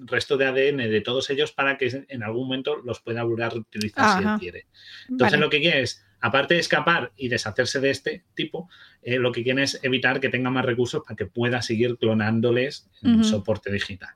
resto 0.00 0.36
de 0.36 0.46
ADN 0.46 0.78
de 0.90 1.00
todos 1.00 1.30
ellos 1.30 1.52
para 1.52 1.78
que 1.78 2.04
en 2.08 2.22
algún 2.22 2.48
momento 2.48 2.76
los 2.76 3.00
pueda 3.00 3.22
volver 3.22 3.44
a 3.44 3.50
reutilizar 3.50 4.18
si 4.18 4.28
él 4.28 4.38
quiere. 4.38 4.66
Entonces 5.08 5.38
Vale. 5.38 5.44
lo 5.44 5.50
que 5.50 5.60
quiere 5.60 5.82
es, 5.82 6.05
aparte 6.20 6.54
de 6.54 6.60
escapar 6.60 7.12
y 7.16 7.28
deshacerse 7.28 7.80
de 7.80 7.90
este 7.90 8.24
tipo, 8.34 8.68
eh, 9.02 9.18
lo 9.18 9.32
que 9.32 9.42
quiere 9.42 9.62
es 9.62 9.78
evitar 9.82 10.20
que 10.20 10.28
tenga 10.28 10.50
más 10.50 10.64
recursos 10.64 11.02
para 11.04 11.16
que 11.16 11.26
pueda 11.26 11.62
seguir 11.62 11.96
clonándoles 11.98 12.88
en 13.02 13.24
soporte 13.24 13.70
digital. 13.70 14.10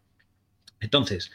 Entonces, 0.80 1.30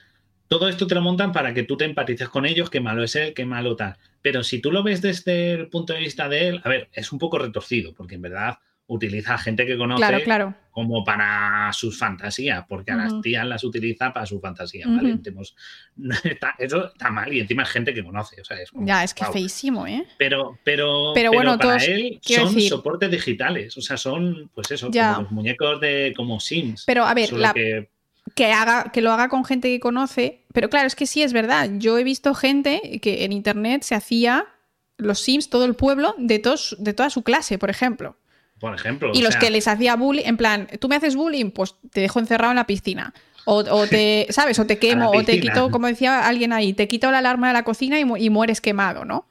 todo 0.47 0.68
esto 0.68 0.86
te 0.88 0.95
lo 0.95 1.01
montan 1.01 1.32
para 1.32 1.53
que 1.53 1.63
tú 1.63 1.78
te 1.78 1.86
empatices 1.86 2.30
con 2.30 2.45
ellos, 2.45 2.70
qué 2.70 2.80
malo 2.80 3.03
es 3.03 3.16
él, 3.16 3.34
qué 3.34 3.45
malo 3.45 3.76
tal. 3.76 3.97
Pero 4.22 4.43
si 4.43 4.59
tú 4.59 4.72
lo 4.72 4.84
ves 4.84 5.01
desde 5.01 5.53
el 5.53 5.70
punto 5.70 5.93
de 5.93 5.99
vista 5.99 6.30
de 6.30 6.49
él, 6.49 6.61
a 6.63 6.70
ver, 6.70 6.89
es 6.93 7.11
un 7.11 7.20
poco 7.20 7.38
retorcido, 7.38 7.93
porque 7.93 8.16
en 8.16 8.22
verdad 8.22 8.59
utiliza 8.88 9.33
a 9.33 9.38
gente 9.39 9.65
que 9.65 9.77
conoce 9.77 9.97
Claro, 9.99 10.23
claro. 10.23 10.53
como 10.69 11.03
para 11.03 11.71
sus 11.73 11.97
fantasías, 11.97 12.65
porque 12.69 12.91
a 12.91 12.95
las 12.95 13.19
tías 13.21 13.45
las 13.45 13.63
utiliza 13.63 14.13
para 14.13 14.25
su 14.27 14.39
fantasía, 14.39 14.86
¿vale? 14.88 15.17
Está- 16.23 16.53
eso 16.59 16.88
está 16.93 17.09
mal 17.09 17.33
y 17.33 17.39
encima 17.39 17.63
es 17.63 17.69
gente 17.69 17.93
que 17.93 18.03
conoce, 18.03 18.39
o 18.41 18.43
sea, 18.45 18.57
es 18.61 18.69
como, 18.71 18.86
Ya, 18.86 19.03
es 19.03 19.13
que 19.13 19.23
guau. 19.23 19.33
feísimo, 19.33 19.88
¿eh? 19.88 20.05
Pero, 20.17 20.59
pero, 20.63 21.11
Pero 21.15 21.31
bueno, 21.31 21.57
para 21.57 21.77
todos- 21.77 21.88
él 21.88 22.19
son 22.21 22.53
decir- 22.53 22.69
soportes 22.69 23.09
digitales, 23.09 23.75
o 23.77 23.81
sea, 23.81 23.97
son, 23.97 24.51
pues 24.53 24.69
eso, 24.71 24.89
Ya. 24.91 25.13
como 25.15 25.21
los 25.23 25.31
muñecos 25.31 25.79
de 25.81 26.13
como 26.15 26.39
Sims. 26.39 26.83
Pero 26.86 27.05
a 27.05 27.13
ver, 27.13 27.33
la- 27.33 27.53
que- 27.53 27.89
que 28.36 28.51
haga, 28.51 28.91
que 28.91 29.01
lo 29.01 29.11
haga 29.11 29.29
con 29.29 29.45
gente 29.45 29.67
que 29.69 29.79
conoce. 29.79 30.43
Pero 30.53 30.69
claro, 30.69 30.88
es 30.88 30.95
que 30.95 31.05
sí 31.05 31.21
es 31.21 31.31
verdad. 31.31 31.69
Yo 31.77 31.97
he 31.97 32.03
visto 32.03 32.33
gente 32.33 32.99
que 33.01 33.23
en 33.23 33.31
internet 33.31 33.83
se 33.83 33.93
hacía 33.95 34.45
los 34.97 35.19
Sims, 35.19 35.49
todo 35.49 35.65
el 35.65 35.75
pueblo, 35.75 36.15
de, 36.17 36.39
todos, 36.39 36.75
de 36.79 36.93
toda 36.93 37.09
su 37.09 37.23
clase, 37.23 37.57
por 37.57 37.69
ejemplo. 37.69 38.17
Por 38.59 38.73
ejemplo, 38.73 39.11
Y 39.13 39.21
los 39.21 39.33
sea, 39.33 39.39
que 39.41 39.49
les 39.49 39.67
hacía 39.67 39.95
bullying, 39.95 40.23
en 40.25 40.37
plan, 40.37 40.67
tú 40.79 40.87
me 40.87 40.95
haces 40.95 41.15
bullying, 41.15 41.51
pues 41.51 41.75
te 41.91 42.01
dejo 42.01 42.19
encerrado 42.19 42.51
en 42.51 42.55
la 42.57 42.65
piscina. 42.67 43.13
O, 43.45 43.57
o 43.57 43.87
te, 43.87 44.27
¿sabes? 44.31 44.57
O 44.59 44.65
te 44.65 44.79
quemo, 44.79 45.11
o 45.11 45.23
te 45.23 45.39
quito, 45.39 45.69
como 45.71 45.87
decía 45.87 46.25
alguien 46.27 46.53
ahí, 46.53 46.73
te 46.73 46.87
quito 46.87 47.11
la 47.11 47.19
alarma 47.19 47.47
de 47.47 47.53
la 47.53 47.63
cocina 47.63 47.99
y, 47.99 48.05
mu- 48.05 48.17
y 48.17 48.29
mueres 48.29 48.61
quemado, 48.61 49.05
¿no? 49.05 49.27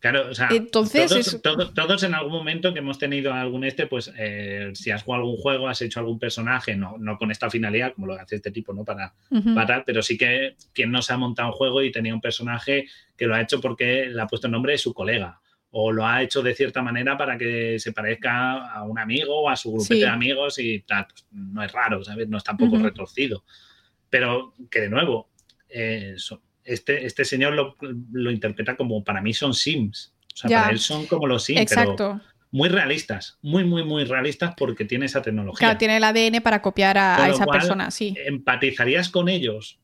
Claro, 0.00 0.28
o 0.30 0.34
sea, 0.34 0.48
Entonces 0.50 1.08
todos, 1.08 1.26
es- 1.28 1.40
todos- 1.42 1.72
todos 1.72 2.02
en 2.02 2.14
algún 2.14 2.32
momento 2.32 2.74
que 2.74 2.80
hemos 2.80 2.98
tenido 2.98 3.32
algún 3.32 3.64
este, 3.64 3.86
pues 3.86 4.12
eh, 4.18 4.70
si 4.74 4.90
has 4.90 5.02
jugado 5.02 5.22
algún 5.24 5.38
juego, 5.38 5.66
has 5.66 5.80
hecho 5.80 5.98
algún 5.98 6.18
personaje, 6.18 6.76
no, 6.76 6.96
no 6.98 7.16
con 7.16 7.30
esta 7.30 7.48
finalidad, 7.48 7.94
como 7.94 8.08
lo 8.08 8.12
hace 8.20 8.36
este 8.36 8.50
tipo, 8.50 8.74
¿no? 8.74 8.84
Para, 8.84 9.14
Ujú. 9.30 9.54
para 9.54 9.82
pero 9.82 10.02
sí 10.02 10.18
que 10.18 10.56
quien 10.74 10.90
no 10.92 11.00
se 11.00 11.14
ha 11.14 11.16
montado 11.16 11.48
un 11.48 11.54
juego 11.54 11.82
y 11.82 11.90
tenía 11.90 12.12
un 12.14 12.20
personaje 12.20 12.86
que 13.16 13.24
lo 13.26 13.34
ha 13.34 13.40
hecho 13.40 13.62
porque 13.62 14.04
le 14.06 14.20
ha 14.20 14.26
puesto 14.26 14.46
el 14.46 14.52
nombre 14.52 14.72
de 14.72 14.78
su 14.78 14.92
colega. 14.92 15.40
O 15.76 15.90
lo 15.90 16.06
ha 16.06 16.22
hecho 16.22 16.40
de 16.40 16.54
cierta 16.54 16.82
manera 16.82 17.16
para 17.18 17.36
que 17.36 17.78
se 17.80 17.92
parezca 17.92 18.68
a 18.72 18.84
un 18.84 18.96
amigo 18.98 19.40
o 19.40 19.48
a 19.48 19.56
su 19.56 19.72
grupete 19.72 19.94
Sí. 19.94 20.00
de 20.00 20.06
amigos 20.06 20.58
y 20.60 20.80
tal. 20.80 21.06
Pues 21.08 21.26
no 21.32 21.64
es 21.64 21.72
raro, 21.72 22.04
¿sabes? 22.04 22.28
No 22.28 22.38
es 22.38 22.44
tampoco 22.44 22.78
retorcido. 22.78 23.44
Pero 24.08 24.54
que 24.70 24.80
de 24.82 24.88
nuevo, 24.88 25.30
eh, 25.68 26.14
este, 26.62 27.04
este 27.04 27.24
señor 27.24 27.54
lo, 27.54 27.76
lo 28.12 28.30
interpreta 28.30 28.76
como 28.76 29.02
para 29.02 29.20
mí 29.20 29.34
son 29.34 29.52
Sims. 29.52 30.14
O 30.32 30.36
sea, 30.36 30.50
Ya. 30.50 30.60
para 30.60 30.72
él 30.72 30.78
son 30.78 31.06
como 31.06 31.26
los 31.26 31.42
Sims, 31.44 31.66
pero 31.68 31.80
Exacto. 31.80 32.20
muy 32.52 32.68
realistas, 32.68 33.38
muy, 33.42 33.64
muy, 33.64 33.82
muy 33.82 34.04
realistas 34.04 34.54
porque 34.56 34.84
tiene 34.84 35.06
esa 35.06 35.22
tecnología. 35.22 35.58
Claro, 35.58 35.78
tiene 35.78 35.96
el 35.96 36.04
ADN 36.04 36.40
para 36.40 36.62
copiar 36.62 36.96
a, 36.98 37.16
Con 37.16 37.24
a 37.24 37.28
lo 37.28 37.34
esa 37.34 37.44
cual, 37.46 37.58
persona, 37.58 37.90
sí. 37.90 38.14
¿Empatizarías 38.24 39.08
con 39.08 39.28
ellos? 39.28 39.80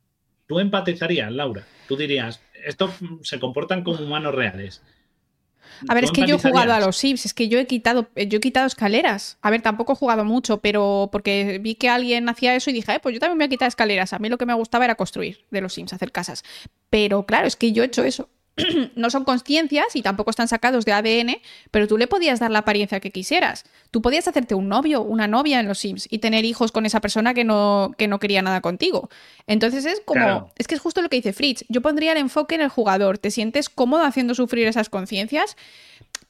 ¿Tú 0.46 0.60
empatizarías, 0.60 1.32
Laura? 1.32 1.64
Tú 1.88 1.96
dirías, 1.96 2.40
estos 2.64 2.92
se 3.22 3.40
comportan 3.40 3.82
como 3.82 3.98
humanos 4.04 4.32
reales. 4.34 4.82
A 5.88 5.94
ver, 5.94 6.04
¿Tú 6.04 6.12
es 6.12 6.18
que 6.18 6.26
yo 6.26 6.36
he 6.36 6.38
jugado 6.38 6.72
a 6.72 6.80
los 6.80 6.96
Sims, 6.96 7.26
es 7.26 7.34
que 7.34 7.48
yo 7.48 7.58
he 7.58 7.66
quitado, 7.66 8.08
yo 8.14 8.38
he 8.38 8.40
quitado 8.40 8.66
escaleras. 8.66 9.38
A 9.42 9.50
ver, 9.50 9.62
tampoco 9.62 9.92
he 9.92 9.96
jugado 9.96 10.24
mucho, 10.24 10.58
pero 10.58 11.08
porque 11.12 11.58
vi 11.62 11.74
que 11.74 11.88
alguien 11.88 12.28
hacía 12.28 12.54
eso 12.54 12.70
y 12.70 12.72
dije, 12.72 12.92
"Ay, 12.92 12.98
pues 13.02 13.14
yo 13.14 13.20
también 13.20 13.38
me 13.38 13.44
voy 13.44 13.46
a 13.46 13.50
quitar 13.50 13.68
escaleras. 13.68 14.12
A 14.12 14.18
mí 14.18 14.28
lo 14.28 14.38
que 14.38 14.46
me 14.46 14.54
gustaba 14.54 14.84
era 14.84 14.94
construir 14.94 15.44
de 15.50 15.60
los 15.60 15.72
Sims, 15.74 15.92
hacer 15.92 16.12
casas. 16.12 16.44
Pero 16.90 17.24
claro, 17.26 17.46
es 17.46 17.56
que 17.56 17.72
yo 17.72 17.82
he 17.82 17.86
hecho 17.86 18.04
eso. 18.04 18.28
no 18.94 19.10
son 19.10 19.24
conciencias 19.24 19.94
y 19.94 20.02
tampoco 20.02 20.30
están 20.30 20.48
sacados 20.48 20.84
de 20.84 20.92
ADN, 20.92 21.36
pero 21.70 21.86
tú 21.86 21.98
le 21.98 22.06
podías 22.06 22.40
dar 22.40 22.50
la 22.50 22.60
apariencia 22.60 23.00
que 23.00 23.10
quisieras. 23.10 23.64
Tú 23.90 24.02
podías 24.02 24.26
hacerte 24.28 24.54
un 24.54 24.68
novio, 24.68 25.02
una 25.02 25.26
novia 25.26 25.60
en 25.60 25.68
los 25.68 25.78
Sims 25.78 26.06
y 26.10 26.18
tener 26.18 26.44
hijos 26.44 26.72
con 26.72 26.86
esa 26.86 27.00
persona 27.00 27.34
que 27.34 27.44
no, 27.44 27.94
que 27.96 28.08
no 28.08 28.18
quería 28.18 28.42
nada 28.42 28.60
contigo. 28.60 29.10
Entonces 29.46 29.84
es 29.84 30.00
como, 30.04 30.52
es 30.56 30.66
que 30.66 30.74
es 30.74 30.80
justo 30.80 31.02
lo 31.02 31.08
que 31.08 31.16
dice 31.16 31.32
Fritz. 31.32 31.64
Yo 31.68 31.80
pondría 31.80 32.12
el 32.12 32.18
enfoque 32.18 32.54
en 32.54 32.60
el 32.60 32.68
jugador. 32.68 33.18
¿Te 33.18 33.30
sientes 33.30 33.68
cómodo 33.68 34.04
haciendo 34.04 34.34
sufrir 34.34 34.66
esas 34.66 34.88
conciencias? 34.88 35.56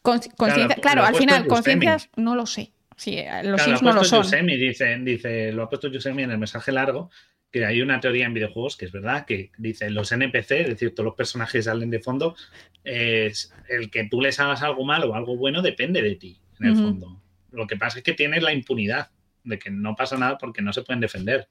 claro, 0.02 1.04
al 1.04 1.14
final, 1.14 1.46
conciencias, 1.46 2.08
no 2.16 2.34
lo 2.34 2.46
sé. 2.46 2.72
Sí, 2.96 3.18
los 3.44 3.62
Sims 3.62 3.82
no 3.82 3.92
lo 3.92 4.04
son. 4.04 4.26
dice, 4.46 4.98
dice, 5.00 5.52
lo 5.52 5.62
ha 5.62 5.68
puesto 5.68 5.88
Yusemi 5.88 6.22
en 6.22 6.32
el 6.32 6.38
mensaje 6.38 6.70
largo 6.70 7.10
que 7.50 7.64
hay 7.64 7.82
una 7.82 8.00
teoría 8.00 8.26
en 8.26 8.34
videojuegos 8.34 8.76
que 8.76 8.84
es 8.84 8.92
verdad, 8.92 9.26
que 9.26 9.50
dice 9.58 9.90
los 9.90 10.12
NPC, 10.12 10.50
es 10.52 10.68
decir, 10.68 10.94
todos 10.94 11.06
los 11.06 11.14
personajes 11.14 11.64
salen 11.64 11.90
de 11.90 12.00
fondo, 12.00 12.36
es 12.84 13.52
el 13.68 13.90
que 13.90 14.04
tú 14.04 14.20
les 14.20 14.38
hagas 14.38 14.62
algo 14.62 14.84
malo 14.84 15.10
o 15.10 15.14
algo 15.14 15.36
bueno 15.36 15.62
depende 15.62 16.00
de 16.02 16.14
ti, 16.16 16.40
en 16.60 16.66
el 16.66 16.76
fondo. 16.76 17.20
Lo 17.50 17.66
que 17.66 17.76
pasa 17.76 17.98
es 17.98 18.04
que 18.04 18.12
tienes 18.12 18.42
la 18.42 18.52
impunidad 18.52 19.10
de 19.42 19.58
que 19.58 19.70
no 19.70 19.96
pasa 19.96 20.16
nada 20.16 20.38
porque 20.38 20.62
no 20.62 20.72
se 20.72 20.82
pueden 20.82 21.00
defender. 21.00 21.48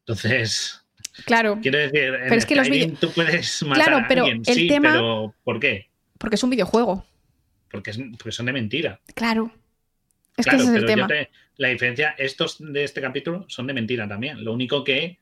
Entonces, 0.00 0.82
claro. 1.26 1.58
Quiero 1.60 1.78
decir, 1.78 2.12
pero 2.22 2.34
es 2.34 2.46
que 2.46 2.56
los 2.56 2.68
tú 2.98 3.12
puedes 3.12 3.62
matar 3.64 3.84
claro, 3.84 4.06
pero 4.08 4.22
a 4.22 4.24
alguien, 4.26 4.42
el 4.46 4.54
sí, 4.54 4.68
tema... 4.68 4.92
pero 4.92 5.34
¿por 5.44 5.60
qué? 5.60 5.90
Porque 6.18 6.36
es 6.36 6.42
un 6.42 6.50
videojuego. 6.50 7.04
Porque, 7.70 7.90
es, 7.90 7.98
porque 7.98 8.32
son 8.32 8.46
de 8.46 8.52
mentira. 8.52 9.00
Claro. 9.14 9.52
Es 10.36 10.46
que 10.46 10.56
ese 10.56 10.64
es 10.64 10.74
el 10.74 10.86
tema. 10.86 11.08
La 11.56 11.68
diferencia, 11.68 12.14
estos 12.18 12.56
de 12.60 12.84
este 12.84 13.00
capítulo 13.00 13.44
son 13.48 13.66
de 13.66 13.74
mentira 13.74 14.08
también. 14.08 14.44
Lo 14.44 14.52
único 14.52 14.84
que. 14.84 15.18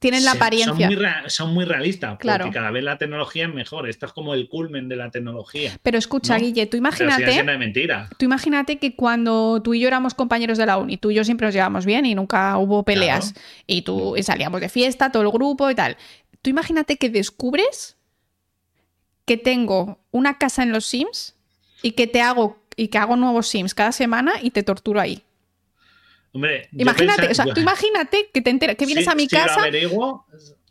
Tienen 0.00 0.24
la 0.24 0.32
apariencia. 0.32 0.88
Son 1.26 1.52
muy, 1.52 1.66
realistas, 1.66 2.16
porque 2.18 2.50
cada 2.50 2.70
vez 2.70 2.82
la 2.82 2.96
tecnología 2.96 3.44
es 3.44 3.52
mejor. 3.52 3.86
Esto 3.86 4.06
es 4.06 4.12
como 4.12 4.32
el 4.32 4.48
culmen 4.48 4.88
de 4.88 4.96
la 4.96 5.10
tecnología. 5.10 5.78
Pero 5.82 5.98
escucha, 5.98 6.38
Guille, 6.38 6.64
tú 6.66 6.78
imagínate. 6.78 7.42
de 7.42 7.58
mentira. 7.58 8.08
Tú 8.18 8.24
imagínate 8.24 8.78
que 8.78 8.96
cuando 8.96 9.60
tú 9.62 9.74
y 9.74 9.80
yo 9.80 9.88
éramos 9.88 10.14
compañeros 10.14 10.56
de 10.56 10.64
la 10.64 10.78
uni, 10.78 10.96
tú 10.96 11.10
y 11.10 11.16
yo 11.16 11.24
siempre 11.24 11.46
nos 11.46 11.54
llevamos 11.54 11.84
bien 11.84 12.06
y 12.06 12.14
nunca 12.14 12.56
hubo 12.56 12.82
peleas. 12.82 13.34
Y 13.66 13.82
tú 13.82 14.16
y 14.16 14.22
salíamos 14.22 14.62
de 14.62 14.70
fiesta, 14.70 15.12
todo 15.12 15.22
el 15.22 15.30
grupo 15.30 15.70
y 15.70 15.74
tal. 15.74 15.98
Tú 16.40 16.48
imagínate 16.48 16.96
que 16.96 17.10
descubres 17.10 17.98
que 19.26 19.36
tengo 19.36 19.98
una 20.10 20.38
casa 20.38 20.62
en 20.62 20.72
los 20.72 20.86
Sims 20.86 21.34
y 21.82 21.92
que 21.92 22.06
te 22.06 22.22
hago 22.22 22.58
y 22.76 22.88
que 22.88 22.98
hago 22.98 23.16
nuevos 23.16 23.48
Sims 23.48 23.74
cada 23.74 23.92
semana 23.92 24.32
y 24.42 24.50
te 24.50 24.62
torturo 24.62 25.00
ahí. 25.00 25.22
Hombre, 26.34 26.68
imagínate, 26.72 27.28
o 27.28 27.34
sea, 27.34 27.46
tú 27.46 27.60
imagínate 27.60 28.28
que 28.34 28.42
te 28.42 28.50
enteras, 28.50 28.74
que 28.76 28.86
vienes 28.86 29.06
a 29.06 29.14
mi 29.14 29.28
casa. 29.28 29.54
Lo 29.54 29.62
averiguo, 29.62 30.26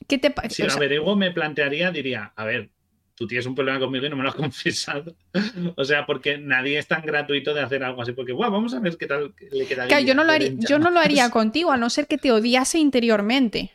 te, 0.06 0.20
si 0.50 0.64
lo 0.64 0.74
averiguo, 0.74 1.16
me 1.16 1.32
plantearía, 1.32 1.90
diría, 1.90 2.34
a 2.36 2.44
ver, 2.44 2.70
tú 3.16 3.28
tienes 3.28 3.46
un 3.46 3.56
problema 3.56 3.80
conmigo 3.80 4.06
y 4.06 4.10
no 4.10 4.18
me 4.18 4.24
lo 4.24 4.30
has 4.30 4.36
confesado. 4.50 5.16
o 5.78 5.86
sea, 5.86 6.06
porque 6.06 6.38
nadie 6.38 6.78
es 6.78 6.88
tan 6.88 7.02
gratuito 7.02 7.54
de 7.54 7.62
hacer 7.62 7.82
algo 7.82 8.02
así, 8.02 8.12
porque, 8.12 8.34
bueno, 8.34 8.52
vamos 8.52 8.74
a 8.74 8.82
ver 8.82 8.98
qué 8.98 9.08
tal 9.08 9.34
le 9.52 9.66
queda. 9.66 9.88
Claro, 9.88 10.04
yo 10.04 10.14
no, 10.14 10.26
lo 10.26 10.34
haría, 10.34 10.52
yo 10.58 10.80
no 10.80 10.90
lo 10.90 11.00
haría 11.00 11.30
contigo, 11.30 11.72
a 11.72 11.78
no 11.78 11.90
ser 11.90 12.08
que 12.08 12.18
te 12.18 12.34
odiase 12.34 12.80
interiormente. 12.80 13.72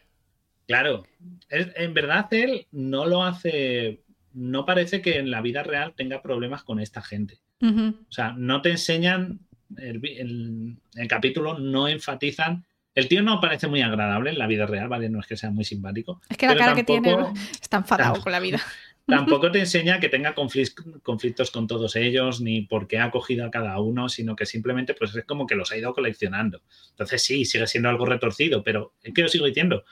Claro, 0.67 1.07
en 1.49 1.95
verdad 1.95 2.27
él 2.33 2.67
no 2.71 3.07
lo 3.07 3.25
hace, 3.25 4.03
no 4.35 4.67
parece 4.67 5.01
que 5.01 5.17
en 5.17 5.31
la 5.31 5.41
vida 5.41 5.63
real 5.63 5.95
tenga 5.97 6.21
problemas 6.21 6.63
con 6.63 6.81
esta 6.81 7.01
gente. 7.01 7.41
O 7.61 8.13
sea, 8.13 8.35
no 8.37 8.63
te 8.63 8.71
enseñan, 8.71 9.41
el, 9.77 10.77
el, 10.95 11.09
capítulo 11.09 11.59
no 11.59 11.89
enfatizan. 11.89 12.65
El 12.95 13.09
tío 13.09 13.23
no 13.23 13.41
parece 13.41 13.69
muy 13.69 13.83
agradable 13.83 14.31
en 14.31 14.39
la 14.39 14.47
vida 14.47 14.67
real, 14.67 14.89
¿vale? 14.89 15.09
No 15.09 15.21
es 15.21 15.27
que 15.27 15.37
sea 15.37 15.51
muy 15.51 15.65
simpático. 15.65 16.21
Es 16.29 16.37
que 16.37 16.47
la 16.47 16.57
cara 16.57 16.75
que 16.75 16.85
tiene 16.85 17.17
está 17.61 17.79
enfadado 17.79 18.21
con 18.21 18.33
la 18.33 18.41
vida. 18.41 18.61
Tampoco 19.09 19.51
te 19.53 19.61
enseña 19.61 20.01
que 20.01 20.09
tenga 20.09 20.35
conflictos 20.35 21.51
con 21.51 21.67
todos 21.67 21.97
ellos, 21.97 22.41
ni 22.41 22.63
por 22.63 22.87
qué 22.87 22.99
ha 22.99 23.11
cogido 23.11 23.47
a 23.47 23.51
cada 23.51 23.81
uno, 23.81 24.09
sino 24.09 24.37
que 24.37 24.47
simplemente 24.47 24.95
pues 24.95 25.15
es 25.17 25.25
como 25.25 25.47
que 25.47 25.55
los 25.55 25.73
ha 25.73 25.77
ido 25.77 25.95
coleccionando. 25.95 26.63
Entonces 26.91 27.23
sí, 27.23 27.45
sigue 27.45 27.67
siendo 27.67 27.89
algo 27.89 28.05
retorcido, 28.05 28.63
pero 28.63 28.95
es 29.03 29.15
que 29.15 29.23
lo 29.23 29.29
sigo 29.29 29.47
diciendo. 29.47 29.85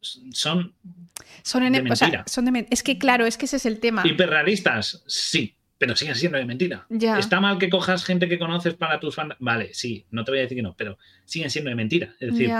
Son, 0.00 0.74
son, 1.42 1.72
de 1.72 1.80
mentira. 1.80 2.24
son 2.26 2.46
de, 2.46 2.66
es 2.70 2.82
que 2.82 2.98
claro, 2.98 3.24
es 3.24 3.36
que 3.36 3.44
ese 3.44 3.56
es 3.56 3.66
el 3.66 3.78
tema. 3.78 4.02
Hiperrealistas, 4.04 5.04
sí, 5.06 5.54
pero 5.82 5.96
siguen 5.96 6.14
siendo 6.14 6.38
de 6.38 6.44
mentira. 6.44 6.86
Está 7.18 7.40
mal 7.40 7.58
que 7.58 7.68
cojas 7.68 8.04
gente 8.04 8.28
que 8.28 8.38
conoces 8.38 8.74
para 8.74 9.00
tus 9.00 9.16
fans. 9.16 9.34
Vale, 9.40 9.74
sí, 9.74 10.06
no 10.12 10.22
te 10.22 10.30
voy 10.30 10.38
a 10.38 10.42
decir 10.42 10.54
que 10.54 10.62
no, 10.62 10.76
pero 10.76 10.96
siguen 11.24 11.50
siendo 11.50 11.70
de 11.70 11.74
mentira. 11.74 12.14
Es 12.20 12.30
decir, 12.30 12.52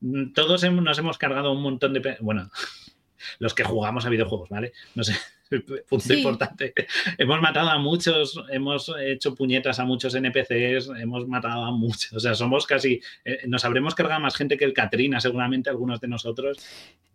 mm, 0.00 0.32
todos 0.32 0.64
nos 0.64 0.98
hemos 0.98 1.16
cargado 1.16 1.52
un 1.52 1.62
montón 1.62 1.92
de. 1.92 2.16
Bueno, 2.20 2.50
los 3.38 3.54
que 3.54 3.62
jugamos 3.62 4.06
a 4.06 4.08
videojuegos, 4.08 4.48
¿vale? 4.48 4.72
No 4.96 5.04
sé, 5.04 5.14
punto 5.88 6.14
importante. 6.14 6.74
Hemos 7.16 7.40
matado 7.40 7.70
a 7.70 7.78
muchos, 7.78 8.42
hemos 8.50 8.92
hecho 9.00 9.36
puñetas 9.36 9.78
a 9.78 9.84
muchos 9.84 10.12
NPCs, 10.16 10.90
hemos 11.00 11.28
matado 11.28 11.62
a 11.66 11.70
muchos. 11.70 12.12
O 12.12 12.18
sea, 12.18 12.34
somos 12.34 12.66
casi. 12.66 13.00
Eh, 13.24 13.42
nos 13.46 13.64
habremos 13.64 13.94
cargado 13.94 14.20
más 14.20 14.34
gente 14.34 14.58
que 14.58 14.64
el 14.64 14.72
Katrina, 14.72 15.20
seguramente, 15.20 15.70
algunos 15.70 16.00
de 16.00 16.08
nosotros. 16.08 16.58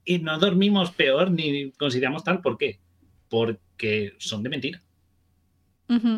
Y 0.06 0.20
no 0.20 0.40
dormimos 0.40 0.92
peor 0.92 1.32
ni 1.32 1.72
consideramos 1.72 2.24
tal. 2.24 2.40
¿Por 2.40 2.58
qué? 2.58 2.80
Porque 3.28 4.14
son 4.20 4.42
de 4.42 4.48
mentira. 4.48 4.82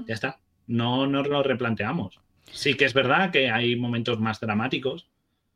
Ya 0.07 0.13
está. 0.13 0.39
No 0.67 1.07
nos 1.07 1.27
lo 1.27 1.41
replanteamos. 1.43 2.19
Sí 2.51 2.75
que 2.75 2.85
es 2.85 2.93
verdad 2.93 3.31
que 3.31 3.49
hay 3.49 3.75
momentos 3.75 4.19
más 4.19 4.39
dramáticos. 4.39 5.07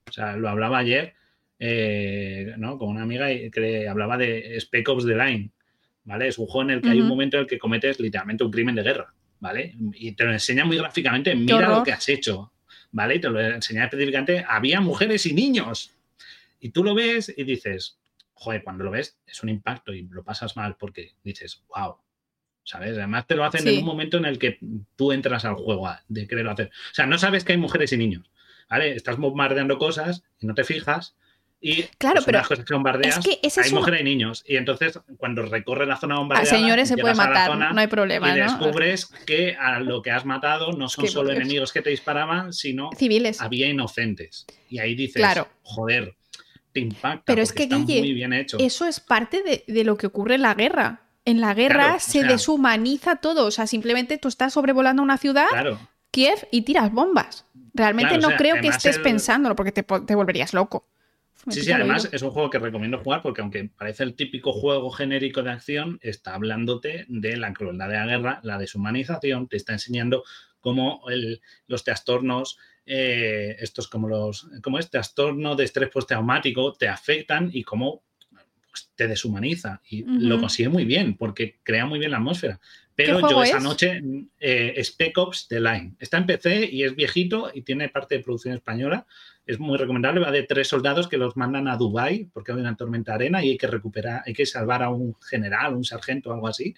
O 0.07 0.11
sea, 0.11 0.35
lo 0.37 0.49
hablaba 0.49 0.77
ayer 0.77 1.13
eh, 1.59 2.53
¿no? 2.57 2.77
con 2.77 2.89
una 2.89 3.03
amiga 3.03 3.27
que 3.27 3.87
hablaba 3.87 4.17
de 4.17 4.59
Spec 4.59 4.87
Ops 4.89 5.05
The 5.05 5.15
Line. 5.15 5.51
¿Vale? 6.05 6.27
Es 6.27 6.37
un 6.37 6.45
juego 6.45 6.69
en 6.69 6.75
el 6.77 6.81
que 6.81 6.89
hay 6.89 7.01
un 7.01 7.07
momento 7.07 7.37
en 7.37 7.41
el 7.41 7.47
que 7.47 7.57
cometes 7.57 7.99
literalmente 7.99 8.43
un 8.43 8.51
crimen 8.51 8.75
de 8.75 8.83
guerra. 8.83 9.13
¿Vale? 9.39 9.75
Y 9.93 10.13
te 10.13 10.23
lo 10.23 10.31
enseña 10.31 10.63
muy 10.63 10.77
gráficamente. 10.77 11.35
Mira 11.35 11.67
lo 11.67 11.83
que 11.83 11.91
has 11.91 12.07
hecho. 12.09 12.53
¿Vale? 12.91 13.15
Y 13.15 13.19
te 13.19 13.29
lo 13.29 13.41
enseña 13.41 13.85
específicamente. 13.85 14.45
Había 14.47 14.81
mujeres 14.81 15.25
y 15.25 15.33
niños. 15.33 15.91
Y 16.59 16.69
tú 16.69 16.83
lo 16.83 16.95
ves 16.95 17.33
y 17.35 17.43
dices, 17.43 17.99
joder, 18.33 18.63
cuando 18.63 18.83
lo 18.83 18.91
ves 18.91 19.17
es 19.25 19.41
un 19.43 19.49
impacto 19.49 19.93
y 19.93 20.03
lo 20.03 20.23
pasas 20.23 20.55
mal 20.55 20.75
porque 20.77 21.13
dices, 21.23 21.63
wow, 21.75 21.97
¿sabes? 22.65 22.97
Además 22.97 23.25
te 23.27 23.35
lo 23.35 23.45
hacen 23.45 23.67
en 23.67 23.77
un 23.79 23.85
momento 23.85 24.17
en 24.17 24.25
el 24.25 24.37
que 24.37 24.59
tú 24.97 25.13
entras 25.13 25.45
al 25.45 25.55
juego 25.55 25.89
de 26.09 26.27
quererlo 26.27 26.51
hacer. 26.51 26.67
O 26.67 26.93
sea, 26.93 27.05
no 27.05 27.17
sabes 27.17 27.45
que 27.45 27.53
hay 27.53 27.57
mujeres 27.57 27.93
y 27.93 27.97
niños, 27.97 28.29
¿vale? 28.69 28.93
Estás 28.95 29.17
bombardeando 29.17 29.77
cosas 29.77 30.23
y 30.39 30.47
no 30.47 30.53
te 30.53 30.65
fijas 30.65 31.15
y 31.61 31.83
claro, 31.97 32.15
pues, 32.15 32.25
pero 32.25 32.37
las 32.37 32.47
cosas 32.47 32.65
que 32.65 32.73
bombardeas, 32.75 33.19
hay 33.57 33.71
mujeres 33.71 34.01
y 34.01 34.03
niños. 34.03 34.43
Y 34.45 34.57
entonces, 34.57 34.99
cuando 35.17 35.41
recorre 35.43 35.87
la 35.87 35.97
zona 35.97 36.17
bombardeada, 36.17 36.55
a 36.55 36.59
señores 36.59 36.87
se 36.87 36.95
puede 36.95 37.15
matar, 37.15 37.57
no 37.57 37.79
hay 37.79 37.87
problema. 37.87 38.35
Y 38.35 38.39
descubres 38.39 39.07
que 39.25 39.55
a 39.55 39.79
lo 39.79 40.03
que 40.03 40.11
has 40.11 40.25
matado 40.25 40.73
no 40.73 40.89
son 40.89 41.07
solo 41.07 41.31
enemigos 41.31 41.73
que 41.73 41.81
te 41.81 41.89
disparaban, 41.89 42.53
sino 42.53 42.91
civiles. 42.95 43.41
Había 43.41 43.67
inocentes. 43.67 44.45
Y 44.69 44.77
ahí 44.77 44.93
dices, 44.93 45.15
claro. 45.15 45.47
joder, 45.63 46.15
te 46.71 46.81
impacta. 46.81 47.23
Pero 47.25 47.41
es 47.41 47.51
que, 47.51 47.65
Guille, 47.65 47.99
muy 47.99 48.13
bien 48.13 48.33
hecho. 48.33 48.57
eso 48.59 48.85
es 48.85 48.99
parte 48.99 49.41
de, 49.41 49.63
de 49.67 49.83
lo 49.83 49.97
que 49.97 50.05
ocurre 50.05 50.35
en 50.35 50.43
la 50.43 50.53
guerra. 50.53 51.04
En 51.25 51.41
la 51.41 51.53
guerra 51.55 51.99
se 51.99 52.23
deshumaniza 52.23 53.17
todo. 53.17 53.47
O 53.47 53.51
sea, 53.51 53.65
simplemente 53.67 54.17
tú 54.17 54.27
estás 54.27 54.53
sobrevolando 54.53 55.01
una 55.01 55.17
ciudad, 55.17 55.47
Kiev, 56.11 56.47
y 56.51 56.61
tiras 56.61 56.91
bombas. 56.91 57.45
Realmente 57.73 58.17
no 58.19 58.29
creo 58.37 58.61
que 58.61 58.69
estés 58.69 58.99
pensándolo 58.99 59.55
porque 59.55 59.71
te, 59.71 60.15
volverías 60.15 60.53
loco. 60.53 60.87
Sí, 61.49 61.61
sí, 61.61 61.71
además 61.71 62.09
es 62.11 62.21
un 62.21 62.31
juego 62.31 62.49
que 62.49 62.57
recomiendo 62.57 62.97
jugar 62.99 63.21
porque 63.21 63.41
aunque 63.41 63.69
parece 63.77 64.03
el 64.03 64.15
típico 64.15 64.51
juego 64.51 64.89
genérico 64.89 65.43
de 65.43 65.51
acción, 65.51 65.99
está 66.01 66.33
hablándote 66.33 67.05
de 67.07 67.37
la 67.37 67.53
crueldad 67.53 67.89
de 67.89 67.95
la 67.95 68.05
guerra, 68.05 68.39
la 68.41 68.57
deshumanización, 68.57 69.47
te 69.47 69.57
está 69.57 69.73
enseñando 69.73 70.23
cómo 70.59 71.03
los 71.67 71.83
trastornos, 71.83 72.57
eh, 72.87 73.57
estos 73.59 73.87
como 73.87 74.07
los, 74.07 74.47
como 74.63 74.79
es 74.79 74.89
trastorno 74.89 75.55
de 75.55 75.65
estrés 75.65 75.89
postraumático, 75.89 76.73
te 76.73 76.87
afectan 76.87 77.51
y 77.53 77.63
cómo 77.63 78.03
te 78.95 79.07
deshumaniza 79.07 79.81
y 79.89 80.03
lo 80.03 80.39
consigue 80.39 80.69
muy 80.69 80.85
bien 80.85 81.15
porque 81.17 81.59
crea 81.63 81.85
muy 81.85 81.99
bien 81.99 82.11
la 82.11 82.17
atmósfera. 82.17 82.59
Pero 82.95 83.19
yo 83.29 83.43
esa 83.43 83.59
noche, 83.59 84.01
eh, 84.39 84.81
Spec 84.81 85.17
Ops 85.17 85.49
The 85.49 85.59
Line, 85.59 85.95
está 85.99 86.17
en 86.17 86.25
PC 86.25 86.69
y 86.71 86.83
es 86.83 86.95
viejito 86.95 87.51
y 87.53 87.61
tiene 87.61 87.89
parte 87.89 88.15
de 88.15 88.23
producción 88.23 88.53
española. 88.53 89.05
Es 89.45 89.59
muy 89.59 89.77
recomendable. 89.77 90.21
Va 90.21 90.31
de 90.31 90.43
tres 90.43 90.69
soldados 90.69 91.09
que 91.09 91.17
los 91.17 91.35
mandan 91.35 91.67
a 91.67 91.75
Dubai 91.75 92.29
porque 92.33 92.53
hay 92.53 92.59
una 92.59 92.77
tormenta 92.77 93.13
arena 93.13 93.43
y 93.43 93.49
hay 93.49 93.57
que 93.57 93.67
recuperar, 93.67 94.23
hay 94.25 94.33
que 94.33 94.45
salvar 94.45 94.81
a 94.81 94.89
un 94.89 95.13
general, 95.15 95.75
un 95.75 95.83
sargento 95.83 96.31
algo 96.31 96.47
así. 96.47 96.73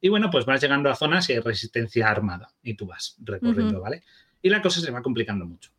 Y 0.00 0.08
bueno, 0.08 0.30
pues 0.30 0.44
vas 0.44 0.60
llegando 0.60 0.88
a 0.88 0.94
zonas 0.94 1.28
y 1.30 1.32
hay 1.32 1.40
resistencia 1.40 2.08
armada 2.08 2.48
y 2.62 2.74
tú 2.74 2.86
vas 2.86 3.16
recorriendo, 3.24 3.80
¿vale? 3.80 4.02
Y 4.40 4.50
la 4.50 4.62
cosa 4.62 4.80
se 4.80 4.92
va 4.92 5.02
complicando 5.02 5.46
mucho. 5.46 5.72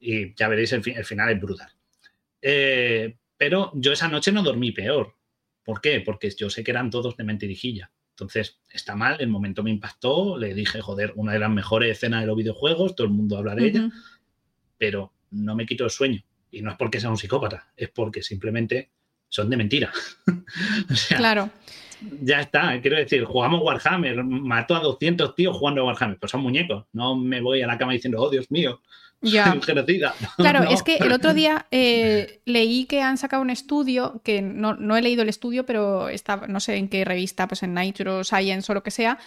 Y 0.00 0.34
ya 0.34 0.48
veréis, 0.48 0.72
el, 0.72 0.82
el 0.86 1.04
final 1.04 1.30
es 1.30 1.40
brutal. 1.40 1.70
Eh, 2.40 3.16
pero 3.36 3.70
yo 3.74 3.92
esa 3.92 4.08
noche 4.08 4.32
no 4.32 4.42
dormí 4.42 4.72
peor. 4.72 5.14
¿Por 5.64 5.80
qué? 5.80 6.00
Porque 6.00 6.30
yo 6.30 6.50
sé 6.50 6.62
que 6.62 6.70
eran 6.70 6.90
todos 6.90 7.16
de 7.16 7.24
mentirijilla. 7.24 7.90
Entonces, 8.10 8.60
está 8.70 8.94
mal, 8.94 9.16
el 9.18 9.28
momento 9.28 9.64
me 9.64 9.70
impactó, 9.70 10.38
le 10.38 10.54
dije, 10.54 10.80
joder, 10.80 11.12
una 11.16 11.32
de 11.32 11.40
las 11.40 11.50
mejores 11.50 11.90
escenas 11.90 12.20
de 12.20 12.28
los 12.28 12.36
videojuegos, 12.36 12.94
todo 12.94 13.06
el 13.08 13.12
mundo 13.12 13.36
habla 13.38 13.56
de 13.56 13.66
ella, 13.66 13.90
pero 14.78 15.12
no 15.32 15.56
me 15.56 15.66
quito 15.66 15.84
el 15.84 15.90
sueño. 15.90 16.22
Y 16.50 16.62
no 16.62 16.70
es 16.70 16.76
porque 16.76 17.00
sea 17.00 17.10
un 17.10 17.16
psicópata, 17.16 17.72
es 17.76 17.90
porque 17.90 18.22
simplemente 18.22 18.92
son 19.28 19.50
de 19.50 19.56
mentira. 19.56 19.92
claro. 21.16 21.50
Ya 22.20 22.40
está, 22.40 22.80
quiero 22.80 22.96
decir, 22.98 23.24
jugamos 23.24 23.62
Warhammer, 23.62 24.22
mató 24.22 24.76
a 24.76 24.80
200 24.80 25.34
tíos 25.34 25.56
jugando 25.56 25.80
a 25.80 25.84
Warhammer, 25.86 26.18
pues 26.18 26.30
son 26.30 26.42
muñecos. 26.42 26.86
No 26.92 27.16
me 27.16 27.40
voy 27.40 27.62
a 27.62 27.66
la 27.66 27.78
cama 27.78 27.94
diciendo, 27.94 28.20
oh 28.20 28.30
Dios 28.30 28.48
mío, 28.50 28.80
Ya. 29.24 29.56
genocida. 29.64 30.14
Claro, 30.36 30.68
es 30.70 30.82
que 30.82 30.96
el 30.96 31.12
otro 31.12 31.34
día 31.34 31.66
eh, 31.70 32.40
leí 32.44 32.84
que 32.86 33.00
han 33.02 33.18
sacado 33.18 33.42
un 33.42 33.50
estudio, 33.50 34.20
que 34.24 34.42
no, 34.42 34.74
no 34.74 34.96
he 34.96 35.02
leído 35.02 35.22
el 35.22 35.28
estudio, 35.28 35.66
pero 35.66 36.08
está, 36.08 36.46
no 36.48 36.60
sé 36.60 36.76
en 36.76 36.88
qué 36.88 37.04
revista, 37.04 37.48
pues 37.48 37.62
en 37.62 37.74
Nature 37.74 38.10
o 38.10 38.24
Science 38.24 38.70
o 38.70 38.74
lo 38.74 38.82
que 38.82 38.90
sea, 38.90 39.18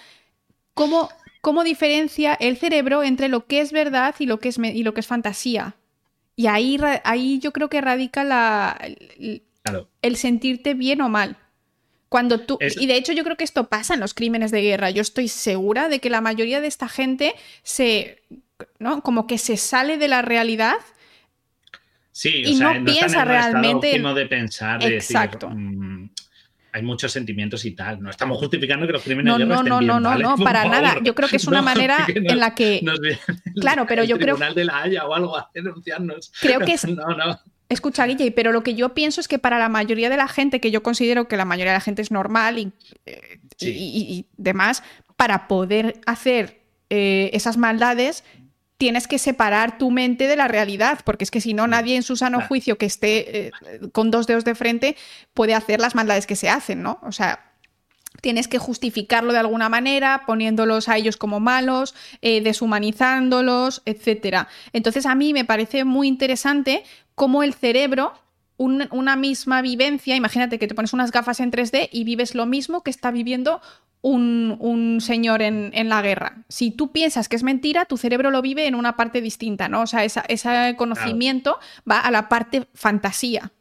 cómo, 0.73 1.09
cómo 1.41 1.63
diferencia 1.63 2.33
el 2.39 2.57
cerebro 2.57 3.03
entre 3.03 3.27
lo 3.27 3.45
que 3.47 3.61
es 3.61 3.71
verdad 3.71 4.15
y 4.19 4.25
lo 4.25 4.39
que 4.39 4.49
es, 4.49 4.57
y 4.59 4.83
lo 4.83 4.93
que 4.93 4.99
es 5.01 5.07
fantasía. 5.07 5.75
Y 6.35 6.47
ahí, 6.47 6.77
ahí 7.03 7.39
yo 7.39 7.51
creo 7.51 7.67
que 7.69 7.81
radica 7.81 8.23
la, 8.23 8.77
el, 8.81 9.43
Claro. 9.63 9.89
el 10.01 10.15
sentirte 10.15 10.75
bien 10.75 11.01
o 11.01 11.09
mal. 11.09 11.35
Cuando 12.09 12.39
tú, 12.39 12.57
Es- 12.61 12.79
y 12.79 12.87
de 12.87 12.95
hecho 12.95 13.11
yo 13.11 13.25
creo 13.25 13.35
que 13.35 13.43
esto 13.43 13.67
pasa 13.67 13.93
en 13.95 13.99
los 13.99 14.13
crímenes 14.13 14.51
de 14.51 14.61
guerra. 14.61 14.91
Yo 14.91 15.01
estoy 15.01 15.27
segura 15.27 15.89
de 15.89 15.99
que 15.99 16.09
la 16.09 16.21
mayoría 16.21 16.61
de 16.61 16.67
esta 16.67 16.87
gente 16.87 17.33
se, 17.63 18.21
¿no? 18.79 19.01
Como 19.01 19.27
que 19.27 19.37
se 19.37 19.57
sale 19.57 19.97
de 19.97 20.07
la 20.07 20.21
realidad 20.21 20.75
Sí, 22.11 22.43
o 22.45 22.49
Y 22.49 22.55
sea, 22.55 22.73
no 22.73 22.85
piensa 22.85 23.21
en 23.21 23.27
realmente 23.27 23.89
en- 23.91 23.97
óptimo 23.97 24.13
de 24.15 24.25
pensar, 24.25 24.81
de 24.81 24.95
Exacto. 24.95 25.49
decir, 25.49 25.61
mm, 25.61 26.09
hay 26.73 26.81
muchos 26.81 27.11
sentimientos 27.11 27.63
y 27.63 27.75
tal. 27.75 28.01
No 28.01 28.09
estamos 28.09 28.39
justificando 28.39 28.87
que 28.87 28.93
los 28.93 29.03
crímenes 29.03 29.25
No, 29.33 29.37
de 29.37 29.45
guerra 29.45 29.55
no, 29.55 29.61
estén 29.61 29.69
no, 29.69 29.77
bien, 29.77 29.87
no, 29.87 29.99
no, 29.99 30.09
¿vale? 30.09 30.23
no, 30.23 30.35
para 30.43 30.63
favor. 30.63 30.81
nada. 30.81 30.97
Yo 31.03 31.13
creo 31.13 31.29
que 31.29 31.35
es 31.35 31.45
una 31.47 31.57
No, 31.59 31.63
manera 31.65 31.99
nos- 31.99 32.09
en 32.15 32.39
la 32.39 32.55
que, 32.55 32.79
nos 32.81 32.99
Claro, 33.61 33.85
pero 33.87 34.01
el 34.01 34.07
yo 34.07 34.17
creo- 34.17 34.35
de 34.35 34.65
la 34.65 34.81
Haya 34.81 35.05
o 35.05 35.13
algo 35.13 35.37
a 35.37 35.51
denunciarnos. 35.53 36.31
Creo 36.41 36.59
que 36.61 36.73
es- 36.73 36.87
No, 36.87 37.05
no. 37.09 37.39
escucha, 37.69 38.07
Guille, 38.07 38.31
pero 38.31 38.51
lo 38.51 38.63
que 38.63 38.73
yo 38.73 38.95
pienso 38.95 39.21
es 39.21 39.27
que 39.27 39.37
para 39.37 39.59
la 39.59 39.69
mayoría 39.69 40.09
de 40.09 40.17
la 40.17 40.27
gente, 40.27 40.59
que 40.59 40.71
yo 40.71 40.81
considero 40.81 41.27
que 41.27 41.37
la 41.37 41.45
mayoría 41.45 41.73
de 41.73 41.77
la 41.77 41.81
gente 41.81 42.01
es 42.01 42.09
normal 42.09 42.57
y, 42.57 42.71
eh, 43.05 43.39
Sí. 43.57 43.69
y- 43.69 43.73
y- 44.01 44.13
y 44.21 44.25
demás, 44.37 44.81
para 45.15 45.47
poder 45.47 46.01
hacer 46.07 46.61
eh, 46.89 47.29
esas 47.33 47.57
maldades, 47.57 48.23
tienes 48.77 49.07
que 49.07 49.17
separar 49.17 49.77
tu 49.77 49.89
mente 49.91 50.27
de 50.27 50.35
la 50.35 50.47
realidad, 50.47 50.99
porque 51.03 51.23
es 51.23 51.31
que 51.31 51.41
si 51.41 51.53
no, 51.53 51.67
nadie 51.67 51.95
en 51.95 52.03
su 52.03 52.15
sano 52.15 52.37
Claro. 52.37 52.47
juicio 52.47 52.77
que 52.77 52.85
esté 52.85 53.47
eh, 53.47 53.51
con 53.91 54.11
dos 54.11 54.27
dedos 54.27 54.45
de 54.45 54.55
frente 54.55 54.95
puede 55.33 55.55
hacer 55.55 55.79
las 55.79 55.95
maldades 55.95 56.27
que 56.27 56.35
se 56.35 56.49
hacen, 56.49 56.83
¿no? 56.83 56.99
O 57.01 57.11
sea, 57.11 57.43
tienes 58.21 58.47
que 58.47 58.59
justificarlo 58.59 59.33
de 59.33 59.39
alguna 59.39 59.69
manera, 59.69 60.23
poniéndolos 60.25 60.89
a 60.89 60.97
ellos 60.97 61.17
como 61.17 61.39
malos, 61.39 61.95
eh, 62.21 62.41
deshumanizándolos, 62.41 63.81
etc. 63.85 64.47
Entonces 64.73 65.05
a 65.05 65.15
mí 65.15 65.33
me 65.33 65.45
parece 65.45 65.83
muy 65.83 66.07
interesante 66.07 66.83
cómo 67.15 67.43
el 67.43 67.53
cerebro, 67.53 68.13
un- 68.57 68.87
una 68.91 69.15
misma 69.15 69.61
vivencia, 69.61 70.15
imagínate 70.15 70.59
que 70.59 70.67
te 70.67 70.75
pones 70.75 70.93
unas 70.93 71.11
gafas 71.11 71.39
en 71.39 71.51
3D 71.51 71.89
y 71.91 72.03
vives 72.03 72.35
lo 72.35 72.45
mismo 72.45 72.83
que 72.83 72.89
está 72.91 73.11
viviendo 73.11 73.61
un, 74.01 74.57
un 74.59 75.01
señor 75.01 75.41
en, 75.41 75.71
en 75.73 75.89
la 75.89 76.01
guerra. 76.01 76.43
Si 76.49 76.71
tú 76.71 76.91
piensas 76.91 77.29
que 77.29 77.35
es 77.35 77.43
mentira, 77.43 77.85
tu 77.85 77.97
cerebro 77.97 78.29
lo 78.31 78.41
vive 78.41 78.67
en 78.67 78.75
una 78.75 78.95
parte 78.95 79.21
distinta, 79.21 79.69
¿no? 79.69 79.81
O 79.81 79.87
sea, 79.87 80.03
esa- 80.03 80.23
ese 80.27 80.75
conocimiento 80.77 81.59
va 81.89 81.99
a 81.99 82.11
la 82.11 82.29
parte 82.29 82.67
fantasía. 82.73 83.51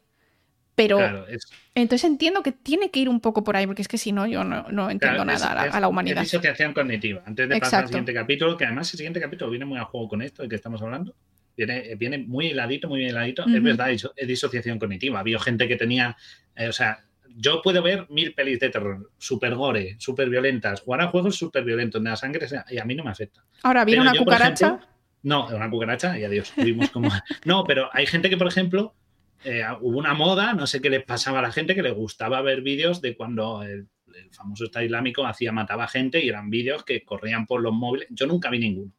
Pero 0.75 0.97
Claro, 0.97 1.27
es, 1.27 1.47
entonces 1.73 2.07
entiendo 2.07 2.43
que 2.43 2.51
tiene 2.51 2.91
que 2.91 2.99
ir 2.99 3.09
un 3.09 3.19
poco 3.19 3.43
por 3.43 3.57
ahí, 3.57 3.65
porque 3.65 3.81
es 3.81 3.87
que 3.87 3.97
si 3.97 4.11
no, 4.11 4.27
yo 4.27 4.43
no, 4.43 4.67
no 4.69 4.91
entiendo 4.91 5.23
claro, 5.23 5.31
es- 5.31 5.41
nada 5.41 5.51
a, 5.51 5.55
la, 5.55 5.65
es- 5.69 5.73
a 5.75 5.79
la 5.79 5.87
humanidad. 5.87 6.21
Es 6.21 6.31
disociación 6.31 6.73
cognitiva. 6.73 7.23
Antes 7.25 7.49
de 7.49 7.55
pasar 7.55 7.67
Exacto. 7.67 7.83
al 7.83 7.87
siguiente 7.87 8.13
capítulo, 8.13 8.57
que 8.57 8.65
además 8.65 8.93
el 8.93 8.97
siguiente 8.97 9.19
capítulo 9.19 9.49
viene 9.49 9.65
muy 9.65 9.79
a 9.79 9.85
juego 9.85 10.07
con 10.07 10.21
esto 10.21 10.43
de 10.43 10.49
que 10.49 10.55
estamos 10.55 10.79
hablando. 10.83 11.15
Viene, 11.57 11.95
viene 11.95 12.19
muy 12.19 12.47
heladito, 12.47 12.87
muy 12.87 13.03
heladito. 13.05 13.41
Es 13.41 13.55
Ujú. 13.55 13.63
verdad, 13.63 13.91
es, 13.91 14.07
es 14.15 14.27
disociación 14.27 14.77
cognitiva. 14.77 15.19
Había 15.19 15.39
gente 15.39 15.67
que 15.67 15.75
tenía, 15.75 16.15
eh, 16.55 16.67
o 16.67 16.71
sea, 16.71 17.03
yo 17.35 17.61
puedo 17.61 17.81
ver 17.81 18.07
mil 18.09 18.33
pelis 18.33 18.59
de 18.59 18.69
terror, 18.69 19.11
súper 19.17 19.55
gore, 19.55 19.95
súper 19.99 20.29
violentas, 20.29 20.81
jugar 20.81 21.01
a 21.01 21.07
juegos 21.07 21.35
súper 21.35 21.63
violentos, 21.63 21.99
donde 21.99 22.11
la 22.11 22.15
sangre 22.15 22.47
y 22.69 22.77
a 22.77 22.85
mí 22.85 22.95
no 22.95 23.03
me 23.03 23.11
afecta. 23.11 23.43
Ahora 23.63 23.83
viene 23.85 24.01
una 24.01 24.13
yo, 24.13 24.19
cucaracha. 24.19 24.67
ejemplo, 24.67 24.87
no, 25.23 25.47
una 25.47 25.69
cucaracha 25.69 26.17
y 26.17 26.23
adiós. 26.23 26.53
Vimos 26.57 26.89
como... 26.89 27.09
No, 27.45 27.63
pero 27.63 27.89
hay 27.93 28.05
gente 28.05 28.29
que, 28.29 28.37
por 28.37 28.47
ejemplo, 28.47 28.95
eh, 29.43 29.63
hubo 29.81 29.97
una 29.97 30.13
moda, 30.13 30.53
no 30.53 30.67
sé 30.67 30.81
qué 30.81 30.89
les 30.89 31.03
pasaba 31.03 31.39
a 31.39 31.41
la 31.41 31.51
gente, 31.51 31.75
que 31.75 31.83
le 31.83 31.91
gustaba 31.91 32.41
ver 32.41 32.61
vídeos 32.61 33.01
de 33.01 33.15
cuando 33.15 33.63
el, 33.63 33.87
el 34.15 34.29
famoso 34.31 34.65
Estado 34.65 34.85
Islámico 34.85 35.25
hacía, 35.25 35.51
mataba 35.51 35.87
gente 35.87 36.23
y 36.23 36.29
eran 36.29 36.49
vídeos 36.49 36.83
que 36.83 37.03
corrían 37.03 37.45
por 37.45 37.61
los 37.61 37.73
móviles. 37.73 38.07
Yo 38.11 38.25
nunca 38.25 38.49
vi 38.49 38.59
ninguno, 38.59 38.93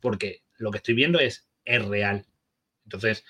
porque 0.00 0.42
lo 0.58 0.70
que 0.70 0.78
estoy 0.78 0.94
viendo 0.94 1.18
es, 1.18 1.49
es 1.64 1.84
real. 1.84 2.26
Entonces, 2.84 3.24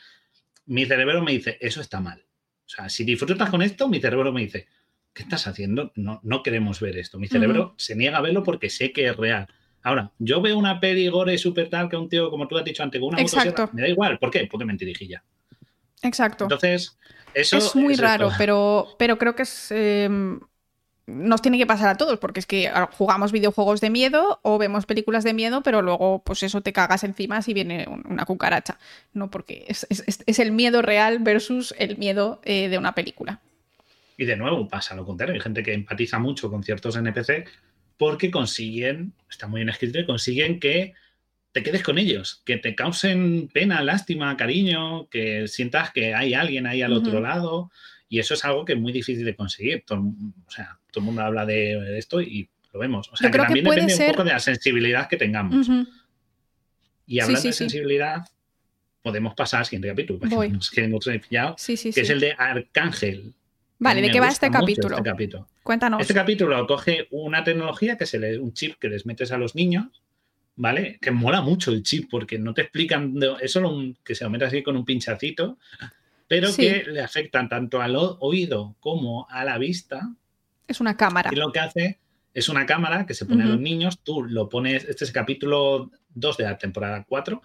mi 0.66 0.86
cerebro 0.86 1.22
me 1.22 1.32
dice, 1.32 1.58
eso 1.60 1.80
está 1.80 2.00
mal. 2.00 2.24
O 2.66 2.68
sea, 2.68 2.88
si 2.88 3.04
disfrutas 3.04 3.50
con 3.50 3.62
esto, 3.62 3.88
mi 3.88 4.00
cerebro 4.00 4.32
me 4.32 4.42
dice, 4.42 4.68
¿qué 5.12 5.22
estás 5.22 5.46
haciendo? 5.46 5.92
No, 5.96 6.20
no 6.22 6.42
queremos 6.42 6.80
ver 6.80 6.96
esto. 6.98 7.18
Mi 7.18 7.26
cerebro 7.26 7.74
se 7.76 7.96
niega 7.96 8.18
a 8.18 8.20
verlo 8.20 8.42
porque 8.42 8.70
sé 8.70 8.92
que 8.92 9.06
es 9.06 9.16
real. 9.16 9.48
Ahora, 9.82 10.12
yo 10.18 10.40
veo 10.42 10.58
una 10.58 10.78
peli 10.78 11.08
gore 11.08 11.36
súper 11.38 11.68
tal 11.70 11.88
que 11.88 11.96
un 11.96 12.08
tío, 12.08 12.30
como 12.30 12.46
tú 12.46 12.56
has 12.58 12.64
dicho 12.64 12.82
antes, 12.82 13.00
con 13.00 13.14
una 13.14 13.22
Exacto. 13.22 13.70
me 13.72 13.82
da 13.82 13.88
igual. 13.88 14.18
¿Por 14.18 14.30
qué? 14.30 14.46
Porque 14.50 14.64
me. 14.64 14.76
Exacto. 16.02 16.44
Entonces, 16.44 16.98
eso 17.34 17.56
es 17.56 17.74
muy 17.74 17.94
es 17.94 18.00
raro, 18.00 18.26
esto. 18.26 18.38
pero, 18.38 18.88
pero 18.98 19.18
creo 19.18 19.34
que 19.34 19.42
es. 19.42 19.68
eh, 19.70 20.08
nos 21.10 21.42
tiene 21.42 21.58
que 21.58 21.66
pasar 21.66 21.88
a 21.88 21.96
todos, 21.96 22.18
porque 22.18 22.40
es 22.40 22.46
que 22.46 22.68
ah, 22.68 22.88
jugamos 22.92 23.32
videojuegos 23.32 23.80
de 23.80 23.90
miedo 23.90 24.40
o 24.42 24.58
vemos 24.58 24.86
películas 24.86 25.24
de 25.24 25.34
miedo, 25.34 25.62
pero 25.62 25.82
luego, 25.82 26.22
pues 26.24 26.42
eso 26.42 26.60
te 26.60 26.72
cagas 26.72 27.04
encima 27.04 27.42
si 27.42 27.52
viene 27.54 27.86
un- 27.88 28.04
una 28.08 28.24
cucaracha. 28.24 28.78
No, 29.12 29.30
porque 29.30 29.64
es, 29.68 29.86
es- 29.90 30.38
el 30.38 30.52
miedo 30.52 30.82
real 30.82 31.18
versus 31.20 31.74
el 31.78 31.96
miedo 31.98 32.40
eh, 32.44 32.68
de 32.68 32.78
una 32.78 32.94
película. 32.94 33.40
Y 34.16 34.24
de 34.24 34.36
nuevo 34.36 34.68
pasa 34.68 34.94
lo 34.94 35.04
contrario. 35.04 35.34
Hay 35.34 35.40
gente 35.40 35.62
que 35.62 35.72
empatiza 35.74 36.18
mucho 36.18 36.50
con 36.50 36.62
ciertos 36.62 36.96
NPC 36.96 37.46
porque 37.96 38.30
consiguen, 38.30 39.12
está 39.30 39.46
muy 39.46 39.60
bien 39.60 39.68
escrito, 39.68 39.98
y 39.98 40.06
consiguen 40.06 40.58
que 40.60 40.94
te 41.52 41.62
quedes 41.62 41.82
con 41.82 41.98
ellos, 41.98 42.42
que 42.44 42.56
te 42.58 42.74
causen 42.74 43.48
pena, 43.52 43.82
lástima, 43.82 44.36
cariño, 44.36 45.08
que 45.08 45.48
sientas 45.48 45.90
que 45.90 46.14
hay 46.14 46.32
alguien 46.34 46.66
ahí 46.66 46.80
al 46.82 46.92
otro 46.92 47.20
lado. 47.20 47.70
Y 48.08 48.18
eso 48.18 48.34
es 48.34 48.44
algo 48.44 48.64
que 48.64 48.72
es 48.72 48.78
muy 48.80 48.92
difícil 48.92 49.24
de 49.24 49.36
conseguir. 49.36 49.84
Todo, 49.86 50.00
o 50.00 50.50
sea, 50.50 50.78
todo 50.90 51.00
el 51.02 51.06
mundo 51.06 51.22
habla 51.22 51.46
de 51.46 51.98
esto 51.98 52.20
y 52.20 52.48
lo 52.72 52.80
vemos. 52.80 53.08
O 53.12 53.16
sea, 53.16 53.28
Yo 53.28 53.30
que 53.30 53.32
creo 53.32 53.42
que 53.44 53.46
también 53.48 53.64
puede 53.64 53.76
depende 53.80 53.94
ser- 53.96 54.06
un 54.10 54.12
poco 54.12 54.24
de 54.24 54.32
la 54.32 54.38
sensibilidad 54.40 55.08
que 55.08 55.16
tengamos. 55.16 55.68
Y 57.06 57.18
hablando 57.20 57.40
sí, 57.40 57.48
de 57.48 57.52
sí. 57.52 57.58
sensibilidad, 57.58 58.24
podemos 59.02 59.34
pasar 59.34 59.60
al 59.60 59.66
siguiente 59.66 59.88
capítulo. 59.88 60.18
porque 60.20 60.34
Voy. 60.34 60.48
Nos 60.50 60.70
pillado, 60.70 61.56
que 61.56 61.72
es 62.00 62.10
el 62.10 62.20
de 62.20 62.32
Arcángel. 62.36 63.34
Vale, 63.78 64.02
¿de 64.02 64.10
qué 64.10 64.20
va 64.20 64.28
este 64.28 64.50
capítulo? 64.50 64.96
Este 64.96 65.10
capítulo. 65.10 65.48
Cuéntanos. 65.62 66.00
Este 66.02 66.14
capítulo 66.14 66.66
coge 66.66 67.08
una 67.10 67.42
tecnología 67.42 67.96
que 67.96 68.06
se 68.06 68.18
le, 68.18 68.38
un 68.38 68.52
chip 68.52 68.74
que 68.78 68.88
les 68.88 69.06
metes 69.06 69.32
a 69.32 69.38
los 69.38 69.54
niños, 69.54 70.02
¿vale? 70.56 70.98
Que 71.00 71.10
mola 71.10 71.40
mucho 71.40 71.72
el 71.72 71.82
chip 71.82 72.10
porque 72.10 72.38
no 72.38 72.52
te 72.52 72.62
explican, 72.62 73.14
es 73.40 73.52
solo 73.52 73.70
un, 73.70 73.96
que 74.04 74.14
se 74.14 74.24
lo 74.24 74.30
metes 74.30 74.48
así 74.48 74.62
con 74.62 74.76
un 74.76 74.84
pinchacito, 74.84 75.58
pero 76.28 76.54
que 76.54 76.84
le 76.86 77.00
afectan 77.00 77.48
tanto 77.48 77.80
al 77.80 77.96
oído 77.96 78.76
como 78.80 79.26
a 79.30 79.44
la 79.44 79.56
vista. 79.58 80.12
Es 80.70 80.80
una 80.80 80.96
cámara. 80.96 81.30
Y 81.32 81.36
lo 81.36 81.50
que 81.52 81.58
hace 81.58 81.98
es 82.32 82.48
una 82.48 82.64
cámara 82.64 83.06
que 83.06 83.14
se 83.14 83.26
pone 83.26 83.42
a 83.42 83.46
los 83.46 83.60
niños, 83.60 84.00
tú 84.04 84.22
lo 84.22 84.48
pones, 84.48 84.84
este 84.84 85.04
es 85.04 85.10
el 85.10 85.14
capítulo 85.14 85.90
2 86.14 86.36
de 86.36 86.44
la 86.44 86.56
temporada 86.58 87.04
4, 87.08 87.42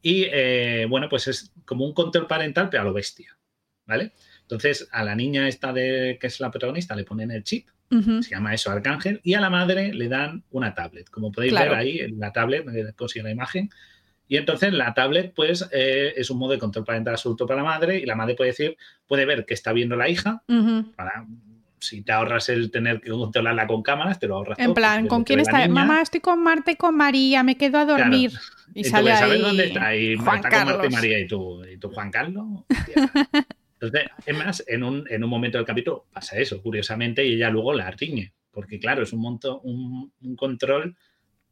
y 0.00 0.26
eh, 0.30 0.86
bueno, 0.88 1.08
pues 1.08 1.26
es 1.26 1.52
como 1.64 1.84
un 1.84 1.92
control 1.92 2.28
parental, 2.28 2.68
pero 2.70 2.82
a 2.82 2.84
lo 2.86 2.92
bestia, 2.92 3.36
¿vale? 3.84 4.12
Entonces 4.42 4.88
a 4.92 5.02
la 5.02 5.16
niña 5.16 5.48
esta 5.48 5.72
de 5.72 6.18
que 6.20 6.28
es 6.28 6.38
la 6.38 6.52
protagonista 6.52 6.94
le 6.94 7.02
ponen 7.04 7.32
el 7.32 7.42
chip 7.42 7.68
Ujú. 7.90 8.22
se 8.22 8.30
llama 8.30 8.54
eso 8.54 8.70
Arcángel, 8.70 9.20
y 9.24 9.34
a 9.34 9.40
la 9.40 9.50
madre 9.50 9.92
le 9.94 10.08
dan 10.08 10.44
una 10.50 10.74
tablet. 10.74 11.08
Como 11.10 11.32
podéis 11.32 11.52
Claro. 11.52 11.70
ver 11.70 11.78
ahí, 11.80 11.98
en 12.00 12.20
la 12.20 12.32
tablet 12.32 12.94
consigue 12.94 13.22
la 13.24 13.30
imagen. 13.30 13.70
Y 14.28 14.36
entonces 14.36 14.74
la 14.74 14.92
tablet, 14.92 15.32
pues, 15.34 15.66
eh, 15.72 16.12
es 16.14 16.28
un 16.28 16.38
modo 16.38 16.52
de 16.52 16.58
control 16.58 16.84
parental 16.84 17.14
absoluto 17.14 17.46
para 17.46 17.62
la 17.62 17.68
madre, 17.68 17.98
y 17.98 18.04
la 18.04 18.14
madre 18.14 18.34
puede 18.34 18.50
decir, 18.50 18.76
puede 19.06 19.24
ver 19.24 19.46
que 19.46 19.54
está 19.54 19.72
viendo 19.72 19.96
la 19.96 20.08
hija, 20.10 20.42
para 20.96 21.26
si 21.80 22.02
te 22.02 22.12
ahorras 22.12 22.48
el 22.48 22.70
tener 22.70 23.00
que 23.00 23.10
controlarla 23.10 23.66
con 23.66 23.82
cámaras, 23.82 24.18
te 24.18 24.26
lo 24.26 24.36
ahorras 24.36 24.58
En 24.58 24.66
todo, 24.66 24.74
plan, 24.74 25.06
¿con 25.06 25.24
quién 25.24 25.40
está? 25.40 25.66
Mamá, 25.68 26.02
estoy 26.02 26.20
con 26.20 26.42
Marta 26.42 26.70
y 26.70 26.76
con 26.76 26.96
María, 26.96 27.42
me 27.42 27.56
quedo 27.56 27.78
a 27.78 27.84
dormir. 27.84 28.32
Y 28.74 28.80
y 28.80 28.82
tú 28.84 28.90
sale 28.90 29.12
ahí 29.12 29.40
dónde 29.40 29.64
está, 29.66 29.96
y 29.96 30.14
Juan 30.16 30.24
con 30.24 30.34
Marta 30.34 30.48
y 30.48 30.50
Carlos. 30.50 30.92
María, 30.92 31.18
y 31.18 31.26
tú, 31.26 31.64
y 31.64 31.78
tú 31.78 31.90
Juan 31.90 32.10
Carlos. 32.10 32.44
Entonces, 33.80 34.10
es 34.26 34.36
más, 34.36 34.64
en 34.66 34.82
un, 34.82 35.04
en 35.08 35.22
un 35.24 35.30
momento 35.30 35.56
del 35.58 35.66
capítulo 35.66 36.06
pasa 36.12 36.36
eso, 36.38 36.60
curiosamente, 36.60 37.24
y 37.24 37.34
ella 37.34 37.48
luego 37.50 37.72
la 37.72 37.90
riñe, 37.90 38.32
porque 38.50 38.78
claro, 38.78 39.02
es 39.02 39.12
un 39.12 39.20
monto, 39.20 39.60
un, 39.60 40.12
un 40.20 40.36
control, 40.36 40.96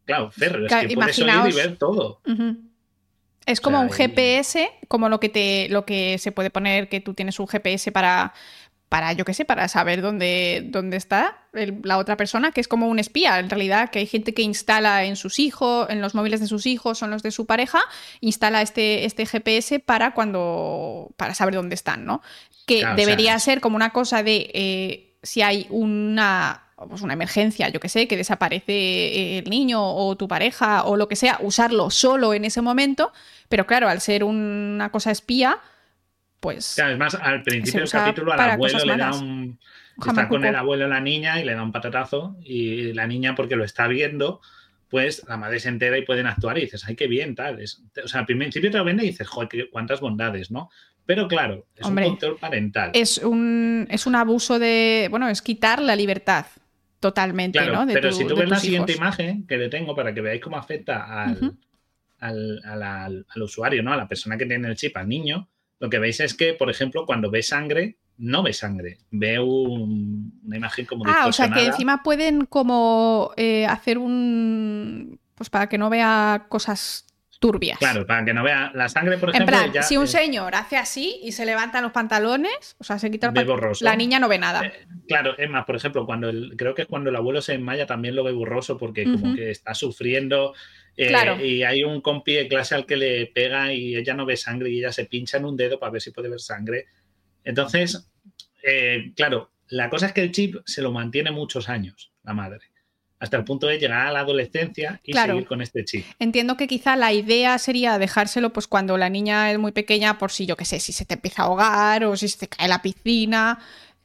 claro, 0.04 0.30
férreo, 0.30 0.66
es 0.66 0.74
que 0.74 0.94
puedes 0.94 1.18
oír 1.20 1.28
y 1.28 1.32
imaginaos- 1.32 1.54
ver 1.54 1.76
todo. 1.78 2.20
Es 3.46 3.60
como 3.60 3.76
sea, 3.78 3.86
un 3.86 3.92
GPS, 3.92 4.68
como 4.88 5.08
lo 5.08 5.20
que 5.20 5.28
te, 5.28 5.68
lo 5.68 5.86
que 5.86 6.18
se 6.18 6.32
puede 6.32 6.50
poner 6.50 6.88
que 6.88 7.00
tú 7.00 7.14
tienes 7.14 7.38
un 7.38 7.46
GPS 7.46 7.92
para, 7.92 8.34
para 8.88 9.12
yo 9.12 9.24
qué 9.24 9.34
sé, 9.34 9.44
para 9.44 9.66
saber 9.68 10.00
dónde, 10.00 10.62
dónde 10.68 10.96
está 10.96 11.38
el- 11.54 11.80
la 11.82 11.98
otra 11.98 12.16
persona, 12.16 12.52
que 12.52 12.60
es 12.60 12.68
como 12.68 12.86
un 12.88 12.98
espía, 12.98 13.38
en 13.40 13.50
realidad, 13.50 13.90
que 13.90 13.98
hay 13.98 14.06
gente 14.06 14.32
que 14.32 14.42
instala 14.42 15.04
en 15.04 15.16
sus 15.16 15.38
hijos, 15.40 15.88
en 15.90 16.00
los 16.00 16.14
móviles 16.14 16.40
de 16.40 16.46
sus 16.46 16.66
hijos, 16.66 16.98
son 16.98 17.10
los 17.10 17.22
de 17.22 17.30
su 17.32 17.46
pareja, 17.46 17.80
instala 18.20 18.62
este, 18.62 19.04
este 19.04 19.26
GPS 19.26 19.80
para 19.80 20.14
cuando, 20.14 21.10
para 21.16 21.34
saber 21.34 21.54
dónde 21.54 21.74
están, 21.74 22.04
¿no? 22.04 22.22
Que 22.66 22.80
Claro, 22.80 22.94
o 22.94 22.96
debería 22.96 23.32
sea, 23.38 23.40
ser 23.54 23.60
como 23.60 23.76
una 23.76 23.90
cosa 23.90 24.22
de 24.22 24.50
eh, 24.54 25.16
si 25.22 25.42
hay 25.42 25.66
una 25.70 26.62
pues 26.88 27.00
una 27.00 27.14
emergencia, 27.14 27.70
yo 27.70 27.80
que 27.80 27.88
sé, 27.88 28.06
que 28.06 28.18
desaparece 28.18 29.38
el 29.38 29.48
niño 29.48 29.82
o 29.82 30.14
tu 30.16 30.28
pareja 30.28 30.84
o 30.84 30.96
lo 30.96 31.08
que 31.08 31.16
sea, 31.16 31.38
usarlo 31.40 31.90
solo 31.90 32.34
en 32.34 32.44
ese 32.44 32.60
momento, 32.60 33.12
pero 33.48 33.66
claro, 33.66 33.88
al 33.88 34.00
ser 34.02 34.24
una 34.24 34.90
cosa 34.90 35.10
espía, 35.10 35.58
pues... 36.40 36.78
además, 36.78 37.14
al 37.14 37.42
principio 37.42 37.80
del 37.80 37.90
capítulo 37.90 38.32
al 38.32 38.50
abuelo 38.50 38.84
le 38.84 38.96
da 38.96 39.14
un... 39.14 39.58
Está 40.06 40.28
con 40.28 40.44
el 40.44 40.54
abuelo 40.54 40.86
la 40.88 41.00
niña 41.00 41.40
y 41.40 41.44
le 41.44 41.54
da 41.54 41.62
un 41.62 41.72
patatazo 41.72 42.36
y 42.44 42.92
la 42.92 43.06
niña 43.06 43.34
porque 43.34 43.56
lo 43.56 43.64
está 43.64 43.88
viendo 43.88 44.42
pues 44.88 45.24
la 45.28 45.36
madre 45.36 45.58
se 45.60 45.68
entera 45.68 45.98
y 45.98 46.04
pueden 46.04 46.26
actuar 46.26 46.58
y 46.58 46.62
dices, 46.62 46.84
ay, 46.86 46.94
qué 46.94 47.06
bien, 47.06 47.34
tal. 47.34 47.58
o 48.04 48.08
sea, 48.08 48.20
al 48.20 48.26
principio 48.26 48.70
te 48.70 48.78
lo 48.78 48.84
vende 48.84 49.04
y 49.04 49.08
dices, 49.08 49.26
joder, 49.26 49.68
cuántas 49.70 50.00
bondades, 50.00 50.50
¿no? 50.50 50.70
Pero 51.04 51.28
claro, 51.28 51.66
es 51.74 51.86
un 51.86 51.94
control 51.94 52.36
parental. 52.36 52.90
Es 52.92 53.18
un, 53.18 53.86
es 53.90 54.06
un 54.06 54.16
abuso 54.16 54.58
de, 54.58 55.08
bueno, 55.10 55.28
es 55.28 55.42
quitar 55.42 55.80
la 55.80 55.94
libertad 55.94 56.46
totalmente, 56.98 57.64
¿no? 57.66 57.86
pero 57.86 58.10
si 58.10 58.26
tú 58.26 58.34
ves 58.34 58.48
la 58.48 58.58
siguiente 58.58 58.94
imagen 58.94 59.46
que 59.46 59.58
le 59.58 59.68
tengo 59.68 59.94
para 59.94 60.14
que 60.14 60.20
veáis 60.22 60.40
cómo 60.40 60.56
afecta 60.56 61.24
al, 62.18 62.62
al, 62.64 63.42
usuario, 63.42 63.82
¿no? 63.82 63.92
A 63.92 63.96
la 63.96 64.08
persona 64.08 64.36
que 64.36 64.46
tiene 64.46 64.66
el 64.66 64.76
chip, 64.76 64.96
al 64.96 65.08
niño, 65.08 65.48
lo 65.78 65.90
que 65.90 65.98
veis 65.98 66.20
es 66.20 66.34
que, 66.34 66.54
por 66.54 66.70
ejemplo, 66.70 67.04
cuando 67.06 67.30
ve 67.30 67.42
sangre, 67.42 67.98
no 68.18 68.42
ve 68.42 68.52
sangre, 68.52 68.98
ve 69.10 69.38
una 69.38 70.56
imagen 70.56 70.86
como 70.86 71.04
Ah, 71.06 71.26
o 71.26 71.32
sea 71.32 71.50
que 71.50 71.66
encima 71.66 72.02
pueden 72.02 72.46
como 72.46 73.32
eh, 73.36 73.66
hacer 73.66 73.98
un... 73.98 75.20
pues 75.34 75.50
para 75.50 75.68
que 75.68 75.78
no 75.78 75.90
vea 75.90 76.46
cosas 76.48 77.06
turbias. 77.38 77.78
Claro, 77.78 78.06
para 78.06 78.24
que 78.24 78.32
no 78.32 78.42
vea 78.42 78.70
la 78.74 78.88
sangre, 78.88 79.18
por 79.18 79.30
ejemplo. 79.30 79.56
En 79.56 79.70
plan, 79.72 79.84
si 79.84 79.96
un 79.96 80.08
señor 80.08 80.54
hace 80.54 80.76
así 80.76 81.20
y 81.22 81.32
se 81.32 81.44
levantan 81.44 81.82
los 81.82 81.92
pantalones, 81.92 82.76
o 82.78 82.84
sea, 82.84 82.98
se 82.98 83.10
quita 83.10 83.28
el 83.28 83.34
pantalón, 83.34 83.72
la 83.80 83.96
niña 83.96 84.18
no 84.18 84.28
ve 84.28 84.38
nada. 84.38 84.64
Eh, 84.64 84.86
claro, 85.06 85.36
es 85.36 85.50
más, 85.50 85.64
por 85.66 85.76
ejemplo, 85.76 86.06
cuando 86.06 86.30
creo 86.56 86.74
que 86.74 86.82
es 86.82 86.88
cuando 86.88 87.10
el 87.10 87.16
abuelo 87.16 87.42
se 87.42 87.54
enmaya 87.54 87.86
también 87.86 88.14
lo 88.16 88.24
ve 88.24 88.32
borroso 88.32 88.78
porque 88.78 89.04
como 89.04 89.34
que 89.34 89.50
está 89.50 89.74
sufriendo. 89.74 90.54
Eh, 90.96 91.44
y 91.44 91.62
hay 91.62 91.84
un 91.84 92.00
compi 92.00 92.32
de 92.34 92.48
clase 92.48 92.74
al 92.74 92.86
que 92.86 92.96
le 92.96 93.26
pega 93.26 93.72
y 93.72 93.96
ella 93.96 94.14
no 94.14 94.24
ve 94.24 94.36
sangre 94.36 94.70
y 94.70 94.78
ella 94.78 94.92
se 94.92 95.04
pincha 95.04 95.36
en 95.36 95.44
un 95.44 95.56
dedo 95.56 95.78
para 95.78 95.92
ver 95.92 96.00
si 96.00 96.10
puede 96.10 96.30
ver 96.30 96.40
sangre 96.40 96.86
entonces, 97.46 98.10
eh, 98.64 99.12
claro, 99.14 99.52
la 99.68 99.88
cosa 99.88 100.06
es 100.06 100.12
que 100.12 100.20
el 100.20 100.32
chip 100.32 100.56
se 100.66 100.82
lo 100.82 100.92
mantiene 100.92 101.30
muchos 101.30 101.68
años, 101.68 102.12
la 102.24 102.34
madre, 102.34 102.58
hasta 103.20 103.36
el 103.36 103.44
punto 103.44 103.68
de 103.68 103.78
llegar 103.78 104.04
a 104.04 104.12
la 104.12 104.20
adolescencia 104.20 105.00
y 105.04 105.12
seguir 105.12 105.46
con 105.46 105.62
este 105.62 105.84
chip. 105.84 106.04
Entiendo 106.18 106.56
que 106.56 106.66
quizá 106.66 106.96
la 106.96 107.12
idea 107.12 107.56
sería 107.58 107.98
dejárselo 107.98 108.52
pues 108.52 108.66
cuando 108.66 108.98
la 108.98 109.08
niña 109.08 109.52
es 109.52 109.58
muy 109.60 109.70
pequeña, 109.70 110.18
por 110.18 110.32
si 110.32 110.44
yo 110.44 110.56
qué 110.56 110.64
sé, 110.64 110.80
si 110.80 110.92
se 110.92 111.04
te 111.04 111.14
empieza 111.14 111.42
a 111.42 111.46
ahogar 111.46 112.04
o 112.04 112.16
si 112.16 112.26
se 112.26 112.38
te 112.38 112.48
cae 112.48 112.66
la 112.66 112.82
piscina, 112.82 113.60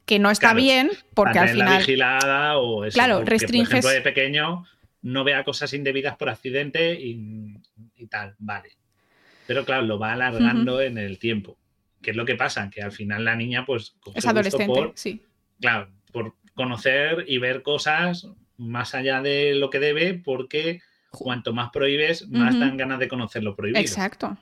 que 0.06 0.20
no 0.20 0.30
está 0.30 0.54
bien, 0.54 0.92
porque 1.16 1.40
al 1.40 1.50
final. 1.50 1.80
vigilada 1.80 2.60
o 2.60 2.86
eso, 2.86 2.94
claro, 2.94 3.26
restringes. 3.26 3.70
Por 3.70 3.78
ejemplo, 3.78 3.90
de 3.90 4.02
pequeño 4.02 4.66
no 5.02 5.24
vea 5.24 5.44
cosas 5.44 5.74
indebidas 5.74 6.16
por 6.18 6.30
accidente 6.30 6.94
y, 7.00 7.62
tal, 8.10 8.36
vale. 8.40 8.78
Pero 9.48 9.66
claro, 9.66 9.84
lo 9.84 10.00
va 10.00 10.14
alargando 10.14 10.82
en 10.82 10.98
el 10.98 11.20
tiempo. 11.20 11.58
¿Qué 12.02 12.12
es 12.12 12.18
lo 12.18 12.26
que 12.26 12.36
pasa? 12.36 12.70
Que 12.70 12.82
al 12.82 12.92
final 12.92 13.26
la 13.26 13.36
niña, 13.36 13.66
pues. 13.66 13.96
Es 14.16 14.26
adolescente, 14.26 14.92
sí. 14.96 15.22
Claro, 15.60 15.92
por 16.12 16.36
conocer 16.54 17.26
y 17.28 17.38
ver 17.38 17.62
cosas 17.62 18.28
más 18.58 18.96
allá 18.96 19.22
de 19.22 19.56
lo 19.56 19.70
que 19.70 19.80
debe, 19.80 20.14
porque 20.14 20.82
cuanto 21.10 21.54
más 21.54 21.72
prohíbes, 21.72 22.28
más 22.30 22.58
dan 22.60 22.78
ganas 22.78 23.00
de 23.00 23.08
conocer 23.08 23.44
lo 23.44 23.56
prohibido. 23.56 23.82
Exacto. 23.82 24.38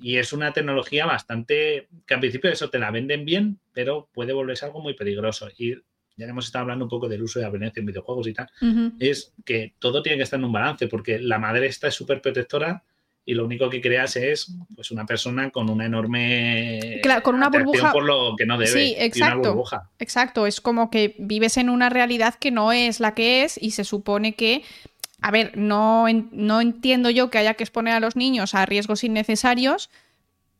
Y 0.00 0.16
es 0.18 0.32
una 0.32 0.52
tecnología 0.52 1.06
bastante. 1.06 1.88
que 2.06 2.14
al 2.14 2.20
principio 2.20 2.50
eso 2.50 2.70
te 2.70 2.78
la 2.78 2.90
venden 2.90 3.24
bien, 3.24 3.58
pero 3.72 4.08
puede 4.12 4.32
volverse 4.32 4.66
algo 4.66 4.80
muy 4.80 4.94
peligroso. 4.94 5.48
Y 5.56 5.76
ya 6.16 6.26
que 6.26 6.30
hemos 6.30 6.46
estado 6.46 6.62
hablando 6.62 6.86
un 6.86 6.88
poco 6.88 7.08
del 7.08 7.22
uso 7.22 7.38
de 7.38 7.44
la 7.44 7.50
violencia 7.50 7.80
en 7.80 7.86
videojuegos 7.86 8.26
y 8.26 8.32
tal, 8.32 8.50
es 8.98 9.32
que 9.44 9.74
todo 9.78 10.02
tiene 10.02 10.16
que 10.16 10.24
estar 10.24 10.38
en 10.38 10.44
un 10.44 10.52
balance, 10.52 10.88
porque 10.88 11.18
la 11.18 11.38
madre 11.38 11.66
está 11.66 11.90
súper 11.90 12.22
protectora 12.22 12.82
y 13.28 13.34
lo 13.34 13.44
único 13.44 13.68
que 13.68 13.80
creas 13.80 14.14
es 14.16 14.54
pues 14.74 14.92
una 14.92 15.04
persona 15.04 15.50
con 15.50 15.68
una 15.68 15.84
enorme 15.84 17.00
claro, 17.02 17.22
con 17.24 17.34
una 17.34 17.50
burbuja. 17.50 17.92
por 17.92 18.04
lo 18.04 18.36
que 18.36 18.46
no 18.46 18.56
debe 18.56 18.70
sí 18.70 18.94
exacto. 18.98 19.64
exacto 19.98 20.46
es 20.46 20.60
como 20.60 20.90
que 20.90 21.16
vives 21.18 21.56
en 21.56 21.68
una 21.68 21.88
realidad 21.88 22.36
que 22.36 22.52
no 22.52 22.70
es 22.70 23.00
la 23.00 23.14
que 23.14 23.42
es 23.42 23.60
y 23.60 23.72
se 23.72 23.82
supone 23.82 24.36
que 24.36 24.62
a 25.20 25.32
ver 25.32 25.56
no, 25.58 26.06
no 26.30 26.60
entiendo 26.60 27.10
yo 27.10 27.28
que 27.28 27.38
haya 27.38 27.54
que 27.54 27.64
exponer 27.64 27.94
a 27.94 28.00
los 28.00 28.14
niños 28.14 28.54
a 28.54 28.64
riesgos 28.64 29.02
innecesarios 29.02 29.90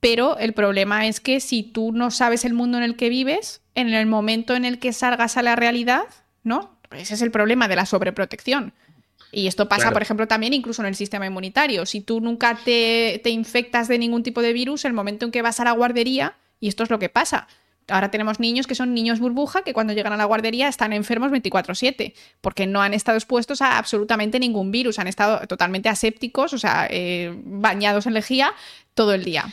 pero 0.00 0.36
el 0.38 0.52
problema 0.52 1.06
es 1.06 1.20
que 1.20 1.38
si 1.38 1.62
tú 1.62 1.92
no 1.92 2.10
sabes 2.10 2.44
el 2.44 2.52
mundo 2.52 2.78
en 2.78 2.84
el 2.84 2.96
que 2.96 3.08
vives 3.08 3.62
en 3.76 3.94
el 3.94 4.06
momento 4.06 4.56
en 4.56 4.64
el 4.64 4.80
que 4.80 4.92
salgas 4.92 5.36
a 5.36 5.42
la 5.42 5.54
realidad 5.54 6.06
no 6.42 6.76
ese 6.90 7.14
es 7.14 7.22
el 7.22 7.30
problema 7.30 7.68
de 7.68 7.76
la 7.76 7.86
sobreprotección 7.86 8.72
y 9.32 9.48
esto 9.48 9.68
pasa, 9.68 9.90
por 9.90 10.02
ejemplo, 10.02 10.26
también 10.26 10.54
incluso 10.54 10.82
en 10.82 10.88
el 10.88 10.94
sistema 10.94 11.26
inmunitario. 11.26 11.84
Si 11.84 12.00
tú 12.00 12.20
nunca 12.20 12.58
te, 12.64 13.20
infectas 13.26 13.88
de 13.88 13.98
ningún 13.98 14.22
tipo 14.22 14.40
de 14.40 14.52
virus, 14.52 14.84
el 14.84 14.92
momento 14.92 15.26
en 15.26 15.32
que 15.32 15.42
vas 15.42 15.60
a 15.60 15.64
la 15.64 15.72
guardería, 15.72 16.34
y 16.60 16.68
esto 16.68 16.84
es 16.84 16.90
lo 16.90 16.98
que 16.98 17.08
pasa. 17.08 17.46
Ahora 17.88 18.10
tenemos 18.10 18.40
niños 18.40 18.66
que 18.66 18.74
son 18.74 18.94
niños 18.94 19.20
burbuja 19.20 19.62
que 19.62 19.72
cuando 19.72 19.92
llegan 19.92 20.12
a 20.12 20.16
la 20.16 20.24
guardería 20.24 20.68
están 20.68 20.92
enfermos 20.92 21.30
24/7 21.30 22.14
porque 22.40 22.66
no 22.66 22.82
han 22.82 22.94
estado 22.94 23.16
expuestos 23.16 23.62
a 23.62 23.78
absolutamente 23.78 24.40
ningún 24.40 24.72
virus, 24.72 24.98
han 24.98 25.06
estado 25.06 25.46
totalmente 25.46 25.88
asépticos, 25.88 26.52
o 26.52 26.58
sea, 26.58 26.88
eh, 26.90 27.32
bañados 27.44 28.06
en 28.06 28.14
lejía 28.14 28.54
todo 28.94 29.12
el 29.12 29.22
día. 29.22 29.44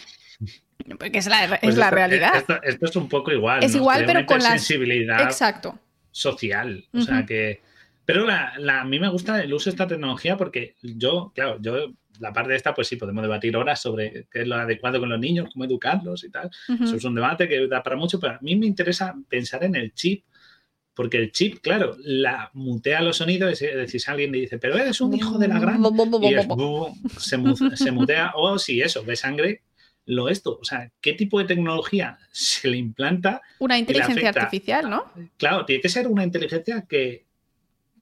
Porque 0.97 1.19
es 1.19 1.27
la, 1.27 1.59
pues 1.61 1.75
realidad. 1.75 2.45
Esto, 2.63 2.86
es 2.86 2.95
un 2.95 3.07
poco 3.07 3.31
igual. 3.31 3.63
Es 3.63 3.75
igual, 3.75 4.05
pero 4.05 4.25
con 4.25 4.39
la 4.39 4.51
sensibilidad 4.51 5.21
Exacto. 5.21 5.79
social. 6.11 6.86
O 6.93 7.01
sea 7.01 7.25
que 7.25 7.61
pero 8.05 8.25
la, 8.25 8.81
a 8.81 8.86
mí 8.86 8.99
me 8.99 9.09
gusta 9.09 9.41
el 9.41 9.53
uso 9.53 9.69
de 9.69 9.75
esta 9.75 9.88
tecnología 9.88 10.36
porque 10.36 10.75
yo, 10.81 11.31
claro, 11.34 11.57
yo, 11.61 11.93
la 12.19 12.34
parte 12.34 12.51
de 12.51 12.57
esta, 12.57 12.73
pues 12.73 12.88
sí, 12.88 12.97
podemos 12.97 13.21
debatir 13.21 13.55
horas 13.55 13.81
sobre 13.81 14.27
qué 14.29 14.41
es 14.41 14.47
lo 14.47 14.55
adecuado 14.55 14.99
con 14.99 15.09
los 15.09 15.19
niños, 15.19 15.49
cómo 15.53 15.65
educarlos 15.65 16.23
y 16.23 16.29
tal. 16.29 16.51
Eso 16.81 16.95
es 16.95 17.03
un 17.03 17.15
debate 17.15 17.47
que 17.47 17.67
da 17.67 17.81
para 17.81 17.95
mucho, 17.95 18.19
pero 18.19 18.34
a 18.34 18.39
mí 18.41 18.55
me 18.55 18.65
interesa 18.65 19.15
pensar 19.29 19.63
en 19.63 19.75
el 19.75 19.93
chip. 19.93 20.25
Porque 20.95 21.17
el 21.17 21.31
chip, 21.31 21.59
claro, 21.59 21.95
la 21.97 22.51
mutea 22.53 23.01
los 23.01 23.17
sonidos, 23.17 23.59
es 23.59 23.75
decir, 23.75 23.99
si 23.99 24.11
alguien 24.11 24.31
le 24.31 24.41
dice, 24.41 24.59
pero 24.59 24.77
eres 24.77 25.01
un 25.01 25.11
hijo 25.15 25.39
de 25.39 25.47
la 25.47 25.59
gran. 25.59 25.81
y 25.81 26.36
se, 27.17 27.39
se 27.75 27.91
mutea, 27.91 28.34
o 28.36 28.59
si 28.59 28.79
eso, 28.79 29.03
ve 29.03 29.15
sangre, 29.15 29.63
lo 30.06 30.30
esto. 30.30 30.58
O 30.60 30.64
sea, 30.64 30.91
¿qué 31.01 31.14
tipo 31.14 31.39
de 31.39 31.45
tecnología 31.45 32.18
se 32.32 32.68
le 32.68 32.78
implanta? 32.78 33.41
Una 33.60 33.78
inteligencia 33.78 34.30
artificial, 34.30 34.89
¿no? 34.89 35.12
Claro, 35.38 35.66
tiene 35.66 35.82
que 35.82 35.89
ser 35.89 36.08
una 36.08 36.24
inteligencia 36.24 36.86
que 36.88 37.26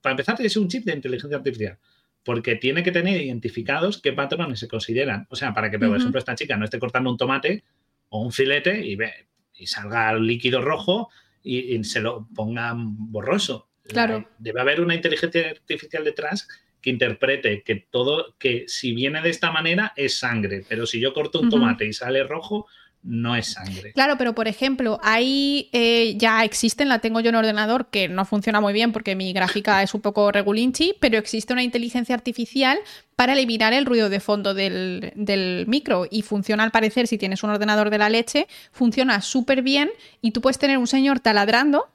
para 0.02 0.14
empezar, 0.14 0.42
es 0.42 0.58
un 0.58 0.68
chip 0.68 0.84
de 0.84 0.94
inteligencia 0.94 1.38
artificial, 1.38 1.78
porque 2.24 2.56
tiene 2.56 2.84
que 2.84 2.92
tener 2.92 3.22
identificados 3.22 4.02
qué 4.02 4.14
patrones 4.14 4.60
se 4.60 4.68
consideran. 4.68 5.28
O 5.30 5.36
sea, 5.36 5.54
para 5.54 5.70
que, 5.70 5.80
por 5.80 5.96
ejemplo, 5.96 6.20
esta 6.20 6.36
chica 6.36 6.58
no 6.58 6.66
esté 6.66 6.80
cortando 6.80 7.10
un 7.10 7.18
tomate 7.18 7.64
o 8.10 8.22
un 8.22 8.32
filete 8.32 8.86
y, 8.86 8.96
ve, 8.96 9.28
y 9.54 9.68
salga 9.68 10.12
el 10.12 10.26
líquido 10.26 10.62
rojo 10.62 11.10
y, 11.44 11.84
se 11.84 12.02
lo 12.02 12.28
pongan 12.34 13.12
borroso. 13.12 13.68
Claro. 13.84 14.30
debe 14.38 14.62
haber 14.62 14.80
una 14.80 14.96
inteligencia 14.96 15.50
artificial 15.50 16.04
detrás 16.06 16.48
que 16.82 16.90
interprete 16.90 17.62
que 17.64 17.76
todo, 17.76 18.36
que 18.38 18.66
si 18.68 18.94
viene 18.94 19.22
de 19.22 19.30
esta 19.30 19.52
manera 19.52 19.94
es 19.96 20.18
sangre, 20.18 20.66
pero 20.68 20.86
si 20.86 21.00
yo 21.00 21.14
corto 21.14 21.40
un 21.40 21.50
tomate 21.50 21.86
y 21.86 21.94
sale 21.94 22.24
rojo, 22.24 22.68
no 23.04 23.36
es 23.36 23.54
sangre. 23.54 23.94
Claro, 23.94 24.18
pero 24.18 24.36
por 24.36 24.48
ejemplo, 24.48 25.00
ahí 25.02 25.70
eh, 25.74 26.16
ya 26.18 26.44
existen, 26.44 26.88
la 26.88 27.00
tengo 27.00 27.20
yo 27.20 27.30
en 27.30 27.36
ordenador, 27.36 27.88
que 27.90 28.08
no 28.08 28.26
funciona 28.26 28.62
muy 28.62 28.74
bien 28.74 28.92
porque 28.92 29.16
mi 29.16 29.34
gráfica 29.34 29.82
es 29.82 29.94
un 29.94 30.02
poco 30.02 30.32
regulinchi, 30.32 30.96
pero 31.00 31.18
existe 31.18 31.54
una 31.54 31.64
inteligencia 31.64 32.14
artificial 32.14 32.78
para 33.16 33.34
eliminar 33.34 33.74
el 33.74 33.86
ruido 33.86 34.10
de 34.10 34.20
fondo 34.20 34.54
del, 34.54 35.14
del 35.16 35.66
micro 35.68 36.08
y 36.10 36.22
funciona 36.22 36.64
al 36.64 36.72
parecer, 36.72 37.08
si 37.08 37.18
tienes 37.18 37.44
un 37.44 37.50
ordenador 37.50 37.90
de 37.90 37.98
la 37.98 38.10
leche, 38.10 38.48
funciona 38.72 39.22
súper 39.22 39.62
bien 39.62 39.90
y 40.22 40.32
tú 40.32 40.42
puedes 40.42 40.60
tener 40.60 40.78
un 40.78 40.88
señor 40.88 41.20
taladrando 41.20 41.88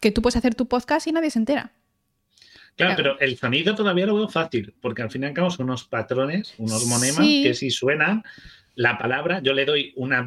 que 0.00 0.10
tú 0.12 0.20
puedes 0.22 0.36
hacer 0.36 0.54
tu 0.54 0.66
podcast 0.66 1.06
y 1.06 1.12
nadie 1.12 1.30
se 1.30 1.38
entera. 1.38 1.72
Claro, 2.76 2.94
pero 2.96 3.20
el 3.20 3.36
sonido 3.38 3.74
todavía 3.74 4.06
lo 4.06 4.14
veo 4.14 4.28
fácil, 4.28 4.74
porque 4.80 5.02
al 5.02 5.10
fin 5.10 5.22
y 5.22 5.26
al 5.26 5.32
cabo 5.32 5.50
son 5.50 5.64
unos 5.66 5.84
patrones, 5.84 6.54
unos 6.58 6.86
monemas 6.86 7.26
que 7.26 7.54
si 7.54 7.70
suenan, 7.70 8.22
la 8.74 8.98
palabra, 8.98 9.40
yo 9.42 9.54
le 9.54 9.64
doy 9.64 9.92
una. 9.96 10.24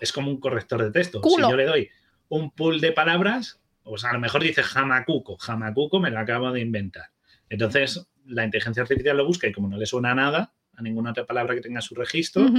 Es 0.00 0.12
como 0.12 0.30
un 0.30 0.40
corrector 0.40 0.82
de 0.82 0.90
texto. 0.90 1.22
Si 1.22 1.40
yo 1.40 1.56
le 1.56 1.64
doy 1.64 1.88
un 2.28 2.50
pool 2.50 2.80
de 2.80 2.90
palabras, 2.90 3.60
pues 3.84 4.04
a 4.04 4.12
lo 4.12 4.18
mejor 4.18 4.42
dice 4.42 4.62
jamacuco. 4.62 5.36
Jamacuco 5.38 6.00
me 6.00 6.10
lo 6.10 6.18
acabo 6.18 6.50
de 6.50 6.60
inventar. 6.60 7.10
Entonces, 7.48 8.08
la 8.26 8.44
inteligencia 8.44 8.82
artificial 8.82 9.16
lo 9.16 9.24
busca 9.24 9.46
y 9.46 9.52
como 9.52 9.68
no 9.68 9.76
le 9.76 9.86
suena 9.86 10.14
nada, 10.14 10.52
a 10.74 10.82
ninguna 10.82 11.10
otra 11.10 11.26
palabra 11.26 11.54
que 11.54 11.60
tenga 11.60 11.80
su 11.80 11.94
registro, 11.94 12.50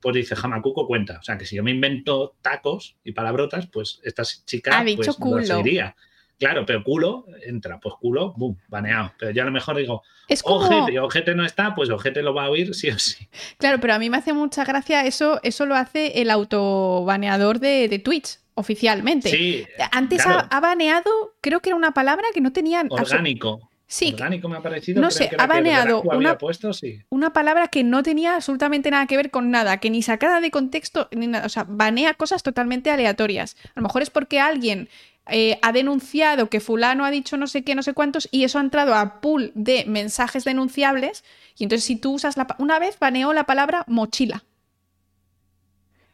pues 0.00 0.14
dice 0.14 0.36
jamacuco 0.36 0.86
cuenta. 0.86 1.18
O 1.18 1.22
sea, 1.22 1.36
que 1.36 1.44
si 1.44 1.56
yo 1.56 1.62
me 1.62 1.72
invento 1.72 2.36
tacos 2.40 2.96
y 3.04 3.12
palabrotas, 3.12 3.66
pues 3.66 4.00
esta 4.02 4.22
chica 4.24 4.82
pues, 4.96 5.18
lo 5.18 5.56
diría. 5.62 5.94
Claro, 6.38 6.66
pero 6.66 6.84
culo 6.84 7.26
entra, 7.44 7.80
pues 7.80 7.94
culo, 7.98 8.34
boom, 8.36 8.58
baneado. 8.68 9.12
Pero 9.18 9.30
yo 9.30 9.42
a 9.42 9.46
lo 9.46 9.52
mejor 9.52 9.76
digo, 9.76 10.02
es 10.28 10.42
ojete, 10.44 10.98
ojete 10.98 11.34
no 11.34 11.44
está, 11.44 11.74
pues 11.74 11.88
ojete 11.88 12.22
lo 12.22 12.34
va 12.34 12.44
a 12.44 12.50
oír 12.50 12.74
sí 12.74 12.90
o 12.90 12.98
sí. 12.98 13.28
Claro, 13.58 13.80
pero 13.80 13.94
a 13.94 13.98
mí 13.98 14.10
me 14.10 14.18
hace 14.18 14.32
mucha 14.32 14.64
gracia 14.64 15.06
eso, 15.06 15.40
eso 15.42 15.64
lo 15.64 15.74
hace 15.74 16.20
el 16.20 16.30
autobaneador 16.30 17.58
de, 17.58 17.88
de 17.88 17.98
Twitch 17.98 18.38
oficialmente. 18.56 19.30
Sí, 19.30 19.66
Antes 19.92 20.24
ha, 20.26 20.60
baneado, 20.60 21.10
creo 21.40 21.60
que 21.60 21.70
era 21.70 21.76
una 21.76 21.92
palabra 21.92 22.26
que 22.34 22.40
no 22.40 22.52
tenían... 22.52 22.88
Orgánico. 22.90 23.70
Sí. 23.86 24.12
Orgánico 24.14 24.48
me 24.48 24.56
ha 24.56 24.62
parecido. 24.62 25.00
No 25.00 25.10
sé, 25.10 25.30
ha 25.38 25.46
baneado 25.46 26.02
una, 26.02 26.38
puesto, 26.38 26.72
sí. 26.72 27.02
una 27.08 27.32
palabra 27.32 27.68
que 27.68 27.84
no 27.84 28.02
tenía 28.02 28.34
absolutamente 28.34 28.90
nada 28.90 29.06
que 29.06 29.16
ver 29.16 29.30
con 29.30 29.50
nada, 29.50 29.76
que 29.78 29.90
ni 29.90 30.02
sacada 30.02 30.40
de 30.40 30.50
contexto, 30.50 31.08
ni 31.12 31.28
nada. 31.28 31.46
O 31.46 31.48
sea, 31.48 31.64
banea 31.68 32.14
cosas 32.14 32.42
totalmente 32.42 32.90
aleatorias. 32.90 33.56
A 33.74 33.80
lo 33.80 33.82
mejor 33.82 34.02
es 34.02 34.10
porque 34.10 34.40
alguien 34.40 34.88
eh, 35.28 35.58
ha 35.62 35.72
denunciado 35.72 36.48
que 36.48 36.60
fulano 36.60 37.04
ha 37.04 37.10
dicho 37.10 37.36
no 37.36 37.46
sé 37.46 37.64
qué, 37.64 37.74
no 37.74 37.82
sé 37.82 37.94
cuántos, 37.94 38.28
y 38.30 38.44
eso 38.44 38.58
ha 38.58 38.62
entrado 38.62 38.94
a 38.94 39.20
pool 39.20 39.52
de 39.54 39.84
mensajes 39.86 40.44
denunciables. 40.44 41.24
Y 41.56 41.64
entonces 41.64 41.84
si 41.84 41.96
tú 41.96 42.14
usas 42.14 42.36
la... 42.36 42.46
Una 42.58 42.78
vez 42.78 42.98
baneó 42.98 43.32
la 43.32 43.44
palabra 43.44 43.84
mochila. 43.86 44.44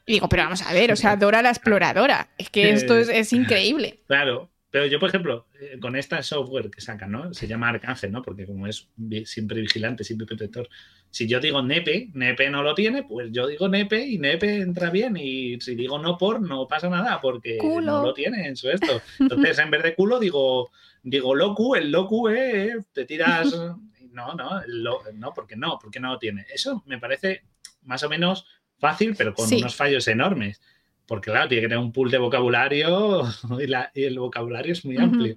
Y 0.06 0.14
digo, 0.14 0.28
pero 0.28 0.44
vamos 0.44 0.62
a 0.62 0.72
ver, 0.72 0.92
o 0.92 0.96
sea, 0.96 1.16
Dora 1.16 1.42
la 1.42 1.50
exploradora. 1.50 2.28
Es 2.38 2.50
que 2.50 2.70
esto 2.70 2.96
es, 2.96 3.08
es 3.08 3.32
increíble. 3.32 4.00
Claro, 4.06 4.51
pero 4.72 4.86
yo, 4.86 4.98
por 4.98 5.10
ejemplo, 5.10 5.46
eh, 5.60 5.78
con 5.78 5.96
esta 5.96 6.22
software 6.22 6.70
que 6.70 6.80
sacan, 6.80 7.12
¿no? 7.12 7.34
Se 7.34 7.46
llama 7.46 7.68
Arcángel, 7.68 8.10
¿no? 8.10 8.22
Porque 8.22 8.46
como 8.46 8.66
es 8.66 8.88
siempre 9.26 9.60
vigilante, 9.60 10.02
siempre 10.02 10.26
protector. 10.26 10.66
Si 11.10 11.28
yo 11.28 11.40
digo 11.40 11.60
nepe, 11.60 12.08
nepe 12.14 12.48
no 12.48 12.62
lo 12.62 12.74
tiene, 12.74 13.02
pues 13.02 13.28
yo 13.32 13.46
digo 13.46 13.68
nepe 13.68 14.00
y 14.06 14.16
nepe 14.16 14.62
entra 14.62 14.88
bien. 14.88 15.18
Y 15.18 15.60
si 15.60 15.74
digo 15.74 15.98
no 15.98 16.16
por, 16.16 16.40
no 16.40 16.66
pasa 16.66 16.88
nada, 16.88 17.20
porque 17.20 17.58
no 17.60 18.02
lo 18.02 18.14
tiene 18.14 18.48
en 18.48 18.56
su 18.56 18.70
esto. 18.70 19.02
Entonces, 19.20 19.58
en 19.58 19.70
vez 19.70 19.82
de 19.82 19.94
culo, 19.94 20.18
digo, 20.18 20.70
digo 21.02 21.34
locu, 21.34 21.74
el 21.74 21.92
locu, 21.92 22.30
eh, 22.30 22.72
te 22.92 23.04
tiras. 23.04 23.54
No, 24.12 24.34
no, 24.34 24.60
no, 25.14 25.32
porque 25.34 25.56
no, 25.56 25.78
porque 25.80 25.98
no 25.98 26.12
lo 26.12 26.18
tiene. 26.18 26.44
Eso 26.52 26.82
me 26.84 26.98
parece 26.98 27.44
más 27.80 28.02
o 28.02 28.10
menos 28.10 28.44
fácil, 28.76 29.14
pero 29.16 29.32
con 29.32 29.50
unos 29.50 29.74
fallos 29.74 30.06
enormes 30.06 30.60
porque 31.06 31.30
claro, 31.30 31.48
tiene 31.48 31.62
que 31.62 31.68
tener 31.68 31.82
un 31.82 31.92
pool 31.92 32.10
de 32.10 32.18
vocabulario 32.18 33.22
y, 33.94 34.04
el 34.04 34.18
vocabulario 34.18 34.72
es 34.72 34.84
muy 34.84 34.96
amplio. 34.96 35.36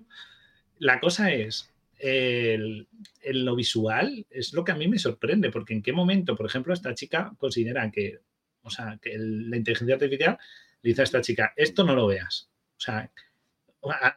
La 0.79 0.99
cosa 0.99 1.31
es, 1.31 1.73
el, 1.99 2.87
lo 3.23 3.55
visual 3.55 4.25
es 4.29 4.53
lo 4.53 4.63
que 4.63 4.71
a 4.71 4.75
mí 4.75 4.87
me 4.87 4.99
sorprende, 4.99 5.51
porque 5.51 5.73
en 5.73 5.81
qué 5.81 5.93
momento, 5.93 6.35
por 6.35 6.45
ejemplo, 6.45 6.73
esta 6.73 6.93
chica 6.93 7.33
considera 7.37 7.89
que, 7.91 8.19
o 8.61 8.69
sea, 8.69 8.99
que 9.01 9.15
la 9.17 9.57
inteligencia 9.57 9.95
artificial 9.95 10.37
le 10.81 10.89
dice 10.89 11.01
a 11.01 11.05
esta 11.05 11.21
chica, 11.21 11.53
esto 11.55 11.83
no 11.83 11.95
lo 11.95 12.07
veas. 12.07 12.49
O 12.77 12.79
sea, 12.79 13.09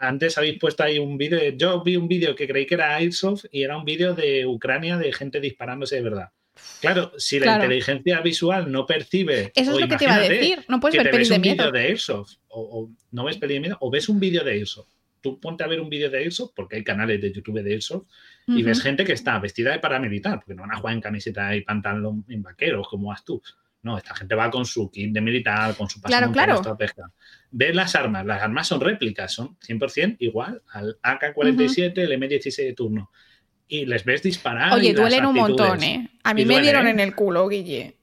antes 0.00 0.38
habéis 0.38 0.58
puesto 0.58 0.82
ahí 0.82 0.98
un 0.98 1.18
vídeo, 1.18 1.38
yo 1.56 1.82
vi 1.82 1.96
un 1.96 2.08
vídeo 2.08 2.34
que 2.34 2.48
creí 2.48 2.66
que 2.66 2.74
era 2.74 2.96
Airsoft 2.96 3.46
y 3.50 3.62
era 3.62 3.76
un 3.76 3.84
vídeo 3.84 4.14
de 4.14 4.46
Ucrania 4.46 4.96
de 4.96 5.12
gente 5.12 5.40
disparándose 5.40 5.96
de 5.96 6.02
verdad. 6.02 6.32
Claro, 6.80 7.12
si 7.16 7.40
la 7.40 7.56
inteligencia 7.56 8.20
visual 8.20 8.70
no 8.70 8.86
percibe. 8.86 9.52
Eso 9.54 9.72
es 9.72 9.80
lo 9.80 9.88
que 9.88 9.96
te 9.96 10.04
iba 10.04 10.14
a 10.14 10.20
decir. 10.20 10.64
No 10.68 10.80
puedes 10.80 11.02
ver 11.02 11.10
pelis 11.10 11.28
de 11.28 11.38
miedo. 11.38 11.70
de 11.70 11.80
Airsoft, 11.80 12.36
o, 12.48 12.90
no 13.10 13.24
ves 13.24 13.36
peli 13.36 13.54
de 13.54 13.60
miedo, 13.60 13.76
o 13.80 13.90
ves 13.90 14.08
un 14.08 14.20
vídeo 14.20 14.44
de 14.44 14.52
Airsoft. 14.52 14.88
Tú 15.20 15.40
ponte 15.40 15.64
a 15.64 15.66
ver 15.66 15.80
un 15.80 15.88
vídeo 15.88 16.10
de 16.10 16.18
Airsoft, 16.18 16.52
porque 16.54 16.76
hay 16.76 16.84
canales 16.84 17.20
de 17.20 17.32
YouTube 17.32 17.62
de 17.62 17.72
Airsoft, 17.72 18.06
y 18.46 18.62
ves 18.62 18.80
gente 18.80 19.04
que 19.04 19.12
está 19.12 19.38
vestida 19.38 19.72
de 19.72 19.78
paramilitar, 19.78 20.36
porque 20.38 20.54
no 20.54 20.62
van 20.62 20.72
a 20.72 20.76
jugar 20.76 20.94
en 20.94 21.00
camiseta 21.00 21.54
y 21.54 21.62
pantalón 21.62 22.24
en 22.28 22.42
vaqueros, 22.42 22.88
como 22.88 23.08
vas 23.08 23.24
tú. 23.24 23.42
No, 23.82 23.96
esta 23.96 24.14
gente 24.14 24.34
va 24.34 24.50
con 24.50 24.64
su 24.64 24.90
kit 24.90 25.12
de 25.12 25.20
militar, 25.20 25.76
con 25.76 25.88
su 25.88 26.00
claro, 26.00 26.32
claro. 26.32 26.62
Ves 27.50 27.74
las 27.74 27.94
armas, 27.94 28.24
las 28.24 28.42
armas 28.42 28.66
son 28.66 28.80
réplicas, 28.80 29.32
son 29.32 29.56
100% 29.58 30.16
igual 30.20 30.62
al 30.72 30.98
AK-47, 31.02 31.98
el 31.98 32.12
M16 32.12 32.56
de 32.56 32.72
turno 32.72 33.10
y 33.68 33.86
les 33.86 34.04
ves 34.04 34.22
disparar. 34.22 34.72
Oye, 34.72 34.94
duelen 34.94 35.26
un 35.26 35.34
montón, 35.34 35.82
¿eh? 35.82 36.08
A 36.24 36.34
mí 36.34 36.44
me 36.44 36.60
dieron 36.60 36.86
¿eh? 36.86 36.90
en 36.90 37.00
el 37.00 37.14
culo, 37.14 37.46
Guille. 37.48 37.96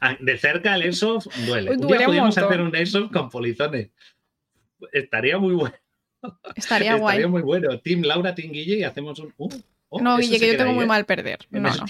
Ah, 0.00 0.16
de 0.20 0.36
cerca 0.36 0.74
el 0.74 0.82
airsoft 0.82 1.28
duele. 1.46 1.76
día 1.76 2.04
podríamos 2.04 2.36
hacer 2.36 2.60
un 2.60 2.74
airsoft 2.74 3.12
con 3.12 3.30
polizones. 3.30 3.90
Estaría 4.92 5.38
muy 5.38 5.54
bueno. 5.54 5.74
Estaría 6.56 6.96
guay. 6.96 7.16
Estaría 7.16 7.28
muy 7.28 7.42
bueno. 7.42 7.78
Team 7.80 8.02
Laura, 8.02 8.34
Team 8.34 8.52
Guille 8.52 8.78
y 8.78 8.82
hacemos 8.82 9.18
un... 9.18 9.32
Uh, 9.36 9.48
oh, 9.90 10.00
no, 10.00 10.18
Guille, 10.18 10.38
que 10.38 10.48
yo 10.48 10.56
tengo 10.56 10.72
muy 10.72 10.86
mal 10.86 11.04
perder. 11.06 11.38
No, 11.50 11.60
no. 11.60 11.84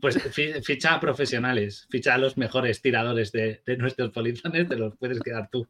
Pues 0.00 0.16
ficha 0.62 0.94
a 0.94 1.00
profesionales, 1.00 1.86
ficha 1.90 2.14
a 2.14 2.18
los 2.18 2.36
mejores 2.36 2.80
tiradores 2.80 3.32
de, 3.32 3.62
nuestros 3.78 4.10
polizones, 4.10 4.68
te 4.68 4.76
los 4.76 4.96
puedes 4.96 5.20
quedar 5.20 5.48
tú. 5.50 5.68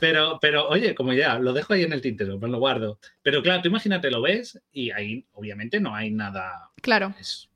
Pero, 0.00 0.38
pero, 0.40 0.68
oye, 0.68 0.94
como 0.94 1.12
ya, 1.12 1.38
lo 1.38 1.52
dejo 1.52 1.72
ahí 1.72 1.82
en 1.82 1.92
el 1.92 2.02
tintero, 2.02 2.38
pues 2.38 2.50
lo 2.50 2.58
guardo. 2.58 2.98
Pero 3.22 3.42
claro, 3.42 3.62
tú 3.62 3.68
imagínate, 3.68 4.10
lo 4.10 4.20
ves 4.20 4.60
y 4.72 4.90
ahí 4.90 5.26
obviamente 5.32 5.80
no 5.80 5.94
hay 5.94 6.10
nada. 6.10 6.70
Claro. 6.82 7.14
Es, 7.18 7.48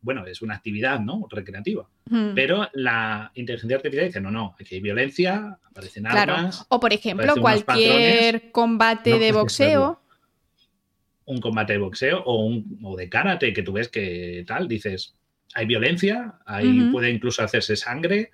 bueno, 0.00 0.26
es 0.26 0.42
una 0.42 0.54
actividad, 0.54 1.00
¿no? 1.00 1.26
Recreativa. 1.30 1.88
Pero 2.34 2.68
la 2.72 3.32
inteligencia 3.34 3.76
artificial 3.76 4.06
dice, 4.06 4.20
no, 4.20 4.30
no, 4.30 4.54
aquí 4.60 4.76
hay 4.76 4.80
violencia, 4.80 5.58
aparecen 5.64 6.04
claro. 6.04 6.34
armas. 6.34 6.64
O 6.68 6.78
por 6.78 6.92
ejemplo, 6.92 7.34
cualquier 7.40 8.52
combate 8.52 9.18
de 9.18 9.32
boxeo 9.32 10.00
un 11.26 11.40
combate 11.40 11.74
de 11.74 11.78
boxeo 11.78 12.22
o, 12.24 12.44
un, 12.44 12.78
o 12.82 12.96
de 12.96 13.08
karate 13.08 13.52
que 13.52 13.62
tú 13.62 13.72
ves 13.72 13.88
que 13.88 14.44
tal, 14.46 14.68
dices, 14.68 15.14
hay 15.54 15.66
violencia, 15.66 16.34
ahí 16.46 16.88
puede 16.90 17.10
incluso 17.10 17.42
hacerse 17.42 17.76
sangre, 17.76 18.30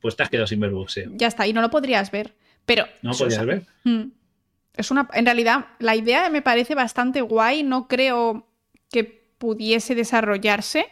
pues 0.00 0.16
te 0.16 0.22
has 0.22 0.28
quedado 0.28 0.46
sin 0.46 0.60
ver 0.60 0.70
boxeo. 0.70 1.10
Ya 1.14 1.26
está, 1.26 1.46
y 1.46 1.52
no 1.52 1.60
lo 1.60 1.70
podrías 1.70 2.10
ver. 2.10 2.34
Pero. 2.66 2.86
No 3.02 3.12
podrías 3.12 3.46
ver. 3.46 3.62
Mm, 3.84 4.10
es 4.76 4.90
una. 4.90 5.08
En 5.14 5.24
realidad, 5.24 5.66
la 5.78 5.96
idea 5.96 6.28
me 6.30 6.42
parece 6.42 6.74
bastante 6.74 7.20
guay. 7.20 7.62
No 7.62 7.88
creo 7.88 8.46
que 8.90 9.04
pudiese 9.38 9.94
desarrollarse 9.94 10.86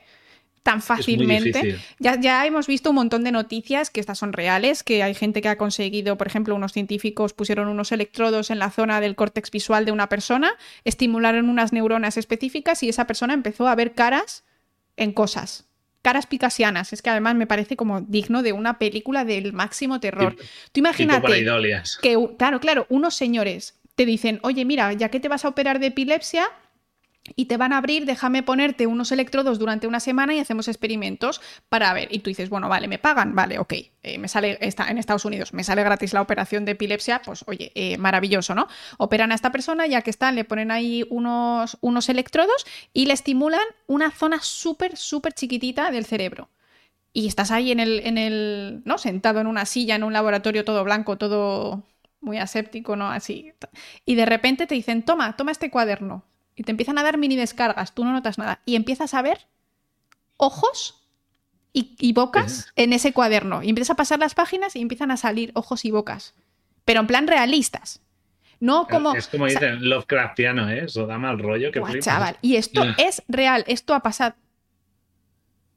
tan 0.66 0.82
fácilmente. 0.82 1.78
Ya, 2.00 2.20
ya 2.20 2.44
hemos 2.44 2.66
visto 2.66 2.90
un 2.90 2.96
montón 2.96 3.22
de 3.22 3.30
noticias 3.30 3.88
que 3.88 4.00
estas 4.00 4.18
son 4.18 4.32
reales, 4.32 4.82
que 4.82 5.04
hay 5.04 5.14
gente 5.14 5.40
que 5.40 5.48
ha 5.48 5.56
conseguido, 5.56 6.18
por 6.18 6.26
ejemplo, 6.26 6.56
unos 6.56 6.72
científicos 6.72 7.34
pusieron 7.34 7.68
unos 7.68 7.92
electrodos 7.92 8.50
en 8.50 8.58
la 8.58 8.72
zona 8.72 9.00
del 9.00 9.14
córtex 9.14 9.52
visual 9.52 9.84
de 9.84 9.92
una 9.92 10.08
persona, 10.08 10.50
estimularon 10.82 11.48
unas 11.48 11.72
neuronas 11.72 12.16
específicas 12.16 12.82
y 12.82 12.88
esa 12.88 13.06
persona 13.06 13.32
empezó 13.32 13.68
a 13.68 13.76
ver 13.76 13.94
caras 13.94 14.42
en 14.96 15.12
cosas. 15.12 15.68
Caras 16.02 16.26
picasianas. 16.26 16.92
Es 16.92 17.00
que 17.00 17.10
además 17.10 17.36
me 17.36 17.46
parece 17.46 17.76
como 17.76 18.00
digno 18.00 18.42
de 18.42 18.52
una 18.52 18.76
película 18.80 19.24
del 19.24 19.52
máximo 19.52 20.00
terror. 20.00 20.34
Tú 20.72 20.80
imagínate 20.80 21.44
que, 22.02 22.28
claro, 22.36 22.58
claro, 22.58 22.86
unos 22.88 23.14
señores 23.14 23.78
te 23.94 24.04
dicen, 24.04 24.40
oye, 24.42 24.64
mira, 24.64 24.92
ya 24.94 25.10
que 25.10 25.20
te 25.20 25.28
vas 25.28 25.44
a 25.44 25.48
operar 25.48 25.78
de 25.78 25.86
epilepsia, 25.86 26.48
y 27.34 27.46
te 27.46 27.56
van 27.56 27.72
a 27.72 27.78
abrir, 27.78 28.06
déjame 28.06 28.42
ponerte 28.42 28.86
unos 28.86 29.10
electrodos 29.10 29.58
durante 29.58 29.86
una 29.86 30.00
semana 30.00 30.34
y 30.34 30.38
hacemos 30.38 30.68
experimentos 30.68 31.40
para 31.68 31.92
ver. 31.92 32.08
Y 32.10 32.20
tú 32.20 32.30
dices, 32.30 32.48
bueno, 32.48 32.68
vale, 32.68 32.88
me 32.88 32.98
pagan, 32.98 33.34
vale, 33.34 33.58
ok, 33.58 33.72
eh, 34.02 34.18
me 34.18 34.28
sale 34.28 34.58
está 34.60 34.88
en 34.88 34.98
Estados 34.98 35.24
Unidos, 35.24 35.52
me 35.52 35.64
sale 35.64 35.82
gratis 35.82 36.12
la 36.12 36.20
operación 36.20 36.64
de 36.64 36.72
epilepsia, 36.72 37.22
pues 37.24 37.44
oye, 37.46 37.72
eh, 37.74 37.98
maravilloso, 37.98 38.54
¿no? 38.54 38.68
Operan 38.98 39.32
a 39.32 39.34
esta 39.34 39.50
persona, 39.50 39.86
ya 39.86 40.02
que 40.02 40.10
están, 40.10 40.34
le 40.34 40.44
ponen 40.44 40.70
ahí 40.70 41.04
unos, 41.10 41.78
unos 41.80 42.08
electrodos 42.08 42.66
y 42.92 43.06
le 43.06 43.14
estimulan 43.14 43.64
una 43.86 44.10
zona 44.10 44.40
súper, 44.40 44.96
súper 44.96 45.32
chiquitita 45.32 45.90
del 45.90 46.04
cerebro. 46.04 46.50
Y 47.12 47.28
estás 47.28 47.50
ahí 47.50 47.72
en 47.72 47.80
el, 47.80 48.00
en 48.04 48.18
el, 48.18 48.82
¿no? 48.84 48.98
Sentado 48.98 49.40
en 49.40 49.46
una 49.46 49.64
silla, 49.64 49.94
en 49.96 50.04
un 50.04 50.12
laboratorio 50.12 50.64
todo 50.64 50.84
blanco, 50.84 51.16
todo 51.16 51.82
muy 52.20 52.38
aséptico, 52.38 52.94
¿no? 52.96 53.10
Así. 53.10 53.52
Y 54.04 54.16
de 54.16 54.26
repente 54.26 54.66
te 54.66 54.74
dicen, 54.74 55.02
toma, 55.02 55.34
toma 55.36 55.52
este 55.52 55.70
cuaderno 55.70 56.24
y 56.56 56.62
te 56.62 56.70
empiezan 56.70 56.98
a 56.98 57.02
dar 57.02 57.18
mini 57.18 57.36
descargas, 57.36 57.92
tú 57.92 58.04
no 58.04 58.12
notas 58.12 58.38
nada, 58.38 58.60
y 58.64 58.74
empiezas 58.74 59.14
a 59.14 59.22
ver 59.22 59.46
ojos 60.38 61.02
y, 61.72 62.12
bocas 62.14 62.72
en 62.74 62.94
ese 62.94 63.12
cuaderno. 63.12 63.62
Y 63.62 63.68
empiezas 63.68 63.90
a 63.90 63.96
pasar 63.96 64.18
las 64.18 64.34
páginas 64.34 64.74
y 64.76 64.80
empiezan 64.80 65.10
a 65.10 65.18
salir 65.18 65.50
ojos 65.54 65.84
y 65.84 65.90
bocas. 65.90 66.34
Pero 66.86 67.00
en 67.00 67.06
plan 67.06 67.26
realistas. 67.26 68.00
No 68.60 68.86
como. 68.88 69.14
Es 69.14 69.28
como 69.28 69.44
dicen 69.44 69.86
Lovecraftiano, 69.86 70.70
¿eh? 70.70 70.84
Eso 70.86 71.06
da 71.06 71.18
mal 71.18 71.38
rollo 71.38 71.70
que 71.70 71.82
chaval. 72.00 72.38
Y 72.40 72.56
esto 72.56 72.82
es 72.96 73.22
real, 73.28 73.64
esto 73.66 73.92
ha 73.92 74.00
pasado. 74.00 74.34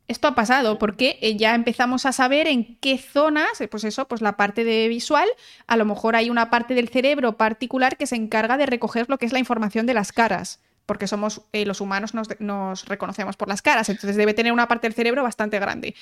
Esto 0.08 0.30
ha 0.30 0.36
pasado 0.36 0.80
porque 0.80 1.20
eh, 1.22 1.36
ya 1.36 1.54
empezamos 1.54 2.06
a 2.06 2.14
saber 2.14 2.48
en 2.48 2.78
qué 2.78 2.98
zonas, 2.98 3.60
eh, 3.62 3.68
pues 3.68 3.84
eso, 3.84 4.08
pues 4.08 4.22
la 4.22 4.38
parte 4.38 4.64
de 4.64 4.88
visual, 4.88 5.28
a 5.68 5.78
lo 5.78 5.86
mejor 5.86 6.16
hay 6.16 6.32
una 6.32 6.50
parte 6.50 6.74
del 6.74 6.90
cerebro 6.90 7.38
particular 7.38 7.96
que 7.96 8.08
se 8.08 8.16
encarga 8.16 8.58
de 8.58 8.66
recoger 8.66 9.08
lo 9.08 9.20
que 9.20 9.28
es 9.28 9.34
la 9.34 9.40
información 9.40 9.86
de 9.86 9.94
las 9.94 10.12
caras 10.12 10.62
porque 10.90 11.06
somos 11.06 11.44
eh, 11.54 11.68
los 11.68 11.82
humanos 11.82 12.16
nos, 12.16 12.86
reconocemos 12.86 13.38
por 13.38 13.48
las 13.48 13.62
caras, 13.62 13.90
entonces 13.90 14.16
debe 14.16 14.34
tener 14.34 14.52
una 14.52 14.68
parte 14.68 14.88
del 14.88 14.96
cerebro 14.96 15.22
bastante 15.22 15.60
grande. 15.60 15.94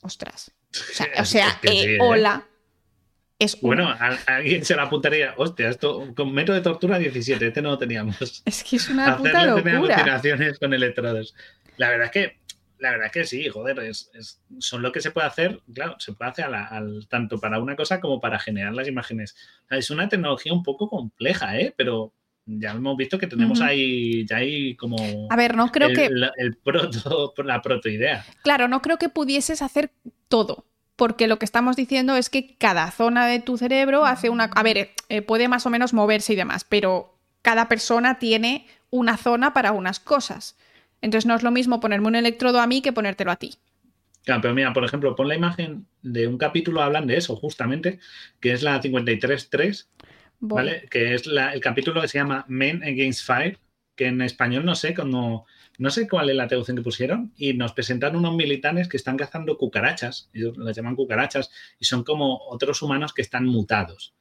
Ostras. 0.00 0.50
O 1.16 1.24
sea, 1.24 1.60
eh, 1.62 1.94
¿eh? 1.94 1.98
hola. 2.00 2.44
Es 3.38 3.60
bueno, 3.60 3.88
a, 3.88 4.18
alguien 4.26 4.64
se 4.64 4.74
la 4.74 4.82
apuntaría, 4.82 5.34
hostia, 5.36 5.68
esto 5.68 6.12
con 6.16 6.34
método 6.34 6.56
de 6.56 6.62
tortura 6.62 6.98
17, 6.98 7.46
este 7.46 7.62
no 7.62 7.70
lo 7.70 7.78
teníamos. 7.78 8.42
Es 8.44 8.64
que 8.64 8.74
es 8.74 8.88
una 8.88 9.16
puta 9.16 9.46
locura. 9.46 9.76
alucinaciones 9.76 10.58
con 10.58 10.74
electrodos. 10.74 11.36
La 11.76 11.90
verdad 11.90 12.06
es 12.06 12.10
que, 12.10 12.40
la 12.80 12.90
verdad 12.90 13.06
es 13.06 13.12
que 13.12 13.24
sí, 13.24 13.48
joder, 13.48 13.78
es, 13.78 14.10
son 14.58 14.82
lo 14.82 14.90
que 14.90 15.00
se 15.00 15.12
puede 15.12 15.28
hacer, 15.28 15.60
claro, 15.72 15.94
se 16.00 16.14
puede 16.14 16.32
hacer 16.32 16.48
tanto 17.08 17.38
para 17.38 17.60
una 17.60 17.76
cosa 17.76 18.00
como 18.00 18.20
para 18.20 18.40
generar 18.40 18.74
las 18.74 18.88
imágenes. 18.88 19.36
es 19.70 19.88
una 19.90 20.08
tecnología 20.08 20.52
un 20.52 20.64
poco 20.64 20.88
compleja, 20.88 21.56
¿eh? 21.60 21.72
Pero, 21.76 22.12
ya 22.46 22.72
hemos 22.72 22.96
visto 22.96 23.18
que 23.18 23.26
tenemos 23.26 23.60
ahí, 23.60 24.26
ya 24.26 24.38
hay 24.38 24.74
como... 24.76 24.96
A 25.30 25.36
ver, 25.36 25.56
no 25.56 25.70
creo 25.70 25.92
que... 25.92 26.10
La, 26.10 26.32
el 26.36 26.56
proto, 26.56 27.34
la 27.44 27.62
protoidea. 27.62 28.24
Claro, 28.42 28.68
no 28.68 28.82
creo 28.82 28.98
que 28.98 29.08
pudieses 29.08 29.62
hacer 29.62 29.92
todo. 30.28 30.66
porque 30.96 31.26
lo 31.26 31.38
que 31.38 31.44
estamos 31.44 31.76
diciendo 31.76 32.16
es 32.16 32.30
que 32.30 32.56
cada 32.58 32.90
zona 32.90 33.26
de 33.26 33.40
tu 33.40 33.56
cerebro 33.58 34.04
hace 34.04 34.28
una... 34.28 34.44
A 34.44 34.62
ver, 34.62 34.90
eh, 35.08 35.22
puede 35.22 35.48
más 35.48 35.66
o 35.66 35.70
menos 35.70 35.92
moverse 35.92 36.32
y 36.32 36.36
demás, 36.36 36.64
pero 36.68 37.18
cada 37.42 37.68
persona 37.68 38.18
tiene 38.18 38.66
una 38.90 39.16
zona 39.16 39.52
para 39.52 39.72
unas 39.72 39.98
cosas. 40.00 40.56
Entonces 41.00 41.26
no 41.26 41.34
es 41.34 41.42
lo 41.42 41.50
mismo 41.50 41.80
ponerme 41.80 42.08
un 42.08 42.14
electrodo 42.14 42.60
a 42.60 42.66
mí 42.66 42.82
que 42.82 42.92
ponértelo 42.92 43.32
a 43.32 43.36
ti. 43.36 43.54
Claro, 44.24 44.42
pero 44.42 44.54
mira, 44.54 44.72
por 44.72 44.84
ejemplo, 44.84 45.16
pon 45.16 45.26
la 45.26 45.34
imagen 45.34 45.86
de 46.02 46.28
un 46.28 46.38
capítulo, 46.38 46.80
hablan 46.80 47.08
de 47.08 47.16
eso 47.16 47.34
justamente, 47.34 47.98
que 48.40 48.52
es 48.52 48.62
la 48.62 48.80
53.3, 48.80 49.86
¿vale? 50.42 50.88
Que 50.90 51.14
es 51.14 51.26
el 51.26 51.60
capítulo 51.60 52.00
que 52.00 52.08
se 52.08 52.18
llama 52.18 52.44
Men 52.48 52.82
Against 52.82 53.24
Fire, 53.24 53.58
que 53.94 54.06
en 54.06 54.20
español 54.22 54.64
no 54.64 54.74
sé 54.74 54.92
cómo, 54.92 55.46
no 55.78 55.90
sé 55.90 56.08
cuál 56.08 56.30
es 56.30 56.36
la 56.36 56.48
traducción 56.48 56.76
que 56.76 56.82
pusieron, 56.82 57.32
y 57.36 57.54
nos 57.54 57.72
presentan 57.72 58.16
unos 58.16 58.34
militares 58.34 58.88
que 58.88 58.96
están 58.96 59.16
cazando 59.16 59.56
cucarachas, 59.56 60.30
ellos 60.34 60.56
las 60.58 60.76
llaman 60.76 60.96
cucarachas, 60.96 61.50
y 61.78 61.84
son 61.84 62.02
como 62.02 62.38
otros 62.48 62.82
humanos 62.82 63.14
que 63.14 63.22
están 63.22 63.46
mutados. 63.46 64.14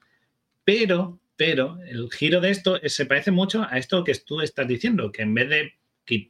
Pero, 0.64 1.20
pero, 1.36 1.80
el 1.88 2.10
giro 2.12 2.40
de 2.40 2.52
esto 2.52 2.80
se 2.86 3.06
parece 3.08 3.32
mucho 3.32 3.66
a 3.68 3.78
esto 3.78 4.04
que 4.04 4.14
tú 4.14 4.42
estás 4.42 4.68
diciendo, 4.68 5.12
que 5.12 5.24
en 5.24 5.34
vez 5.34 5.50
de 5.50 5.74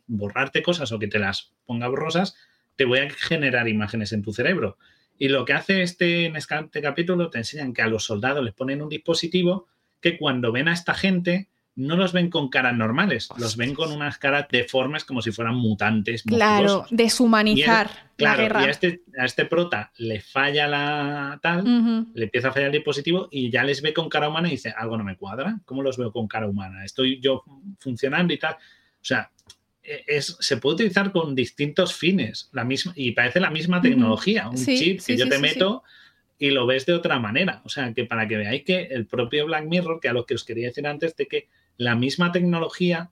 borrarte 0.07 0.63
cosas 0.63 0.91
o 0.91 0.99
que 0.99 1.07
te 1.07 1.19
las 1.19 1.51
ponga 1.65 1.87
borrosas, 1.89 2.35
te 2.77 2.85
voy 2.85 2.99
a 2.99 3.09
generar 3.09 3.67
imágenes 3.67 4.13
en 4.13 4.21
tu 4.21 4.31
cerebro. 4.31 4.77
Y 5.17 5.27
lo 5.27 5.43
que 5.43 5.53
hace 5.53 5.81
este, 5.81 6.25
en 6.25 6.35
este 6.37 6.81
capítulo, 6.81 7.29
te 7.29 7.39
enseñan 7.39 7.73
que 7.73 7.81
a 7.81 7.87
los 7.87 8.05
soldados 8.05 8.43
les 8.43 8.53
ponen 8.53 8.81
un 8.81 8.89
dispositivo 8.89 9.67
que 10.01 10.17
cuando 10.17 10.51
ven 10.51 10.67
a 10.67 10.73
esta 10.73 10.93
gente, 10.93 11.49
no 11.75 11.95
los 11.95 12.11
ven 12.11 12.29
con 12.29 12.49
caras 12.49 12.75
normales, 12.75 13.29
los 13.37 13.55
ven 13.55 13.73
con 13.73 13.91
unas 13.91 14.17
caras 14.17 14.47
deformes 14.51 15.05
como 15.05 15.21
si 15.21 15.31
fueran 15.31 15.55
mutantes. 15.55 16.23
Claro, 16.23 16.85
deshumanizar 16.89 17.89
la 18.17 18.35
guerra. 18.35 18.63
Y 18.63 18.65
a 18.65 18.69
este, 18.69 19.01
a 19.17 19.25
este 19.25 19.45
prota 19.45 19.91
le 19.97 20.19
falla 20.19 20.67
la 20.67 21.39
tal, 21.41 22.07
le 22.13 22.25
empieza 22.25 22.49
a 22.49 22.51
fallar 22.51 22.67
el 22.67 22.73
dispositivo 22.73 23.29
y 23.31 23.49
ya 23.49 23.63
les 23.63 23.81
ve 23.81 23.93
con 23.93 24.09
cara 24.09 24.27
humana 24.27 24.49
y 24.49 24.51
dice, 24.51 24.73
algo 24.75 24.97
no 24.97 25.03
me 25.03 25.15
cuadra, 25.15 25.59
¿cómo 25.65 25.81
los 25.81 25.97
veo 25.97 26.11
con 26.11 26.27
cara 26.27 26.47
humana? 26.47 26.83
Estoy 26.83 27.19
yo 27.21 27.43
funcionando 27.79 28.33
y 28.33 28.37
tal. 28.37 28.55
O 28.55 29.03
sea, 29.05 29.31
e, 29.81 30.03
es, 30.07 30.37
se 30.39 30.57
puede 30.57 30.75
utilizar 30.75 31.11
con 31.11 31.33
distintos 31.35 31.95
fines 31.95 32.49
la 32.51 32.65
misma, 32.65 32.91
y 32.95 33.11
parece 33.11 33.39
la 33.39 33.49
misma 33.49 33.81
tecnología, 33.81 34.49
un 34.49 34.57
chip 34.57 35.01
que 35.05 35.17
yo 35.17 35.29
te 35.29 35.39
meto 35.39 35.83
y 36.41 36.49
lo 36.49 36.65
ves 36.65 36.87
de 36.87 36.93
otra 36.93 37.19
manera. 37.19 37.61
O 37.65 37.69
sea, 37.69 37.93
que 37.93 38.05
para 38.05 38.27
que 38.27 38.35
veáis 38.35 38.63
que 38.63 38.87
el 38.89 39.05
propio 39.05 39.45
Black 39.45 39.65
Mirror, 39.65 39.99
que 39.99 40.09
a 40.09 40.13
lo 40.13 40.25
que 40.25 40.33
os 40.33 40.43
quería 40.43 40.67
decir 40.67 40.87
antes, 40.87 41.15
de 41.15 41.27
que 41.27 41.47
la 41.77 41.95
misma 41.95 42.31
tecnología 42.31 43.11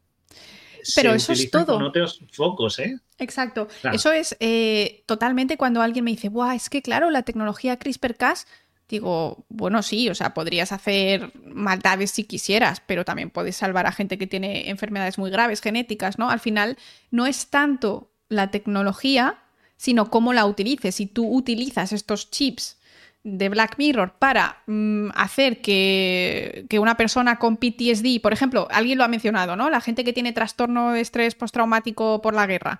pero 0.95 1.14
eso 1.14 1.34
es 1.34 1.51
todo. 1.51 1.73
Con 1.73 1.84
otros 1.84 2.22
focos, 2.31 2.80
¿eh? 2.80 2.97
Exacto. 3.18 3.68
Eso 3.91 4.14
es 4.14 4.35
eh, 4.39 5.03
totalmente 5.06 5.57
cuando 5.57 5.81
alguien 5.81 6.06
me 6.06 6.11
dice, 6.11 6.30
Buah, 6.30 6.56
es 6.56 6.69
que 6.69 6.81
claro, 6.81 7.11
la 7.11 7.23
tecnología 7.23 7.77
CRISPR-Cas 7.77 8.47
Digo, 8.89 9.45
bueno, 9.49 9.84
sí, 9.84 10.10
o 10.10 10.15
sea, 10.15 10.34
podrías 10.34 10.72
hacer 10.72 11.31
maldades 11.45 12.10
si 12.10 12.23
quisieras, 12.23 12.81
pero 12.84 13.06
también 13.06 13.30
puedes 13.30 13.56
salvar 13.56 13.85
a 13.85 13.91
gente 13.91 14.18
que 14.18 14.26
tiene 14.26 14.72
enfermedades 14.72 15.19
muy 15.19 15.30
graves 15.30 15.61
genéticas, 15.61 16.18
¿no? 16.18 16.31
Al 16.31 16.39
final, 16.39 16.76
no 17.11 17.27
es 17.27 17.51
tanto 17.51 18.11
la 18.30 18.49
tecnología, 18.49 19.43
sino 19.77 20.10
cómo 20.10 20.34
la 20.34 20.47
utilices. 20.47 20.95
Si 20.95 21.06
tú 21.06 21.31
utilizas 21.31 21.93
estos 21.93 22.31
chips 22.31 22.78
de 23.23 23.49
Black 23.49 23.77
Mirror 23.77 24.13
para 24.17 24.63
mm, 24.67 25.09
hacer 25.15 25.61
que, 25.61 26.65
que, 26.69 26.79
una 26.79 26.95
persona 26.95 27.37
con 27.37 27.57
PTSD, 27.57 28.21
por 28.21 28.33
ejemplo, 28.33 28.67
alguien 28.71 28.97
lo 28.97 29.03
ha 29.03 29.09
mencionado, 29.09 29.55
¿no? 29.55 29.69
La 29.69 29.81
gente 29.81 30.03
que 30.03 30.13
tiene 30.13 30.31
trastorno 30.31 30.93
de 30.93 31.01
estrés 31.01 31.35
postraumático 31.35 32.21
por 32.21 32.33
la 32.33 32.47
guerra 32.47 32.79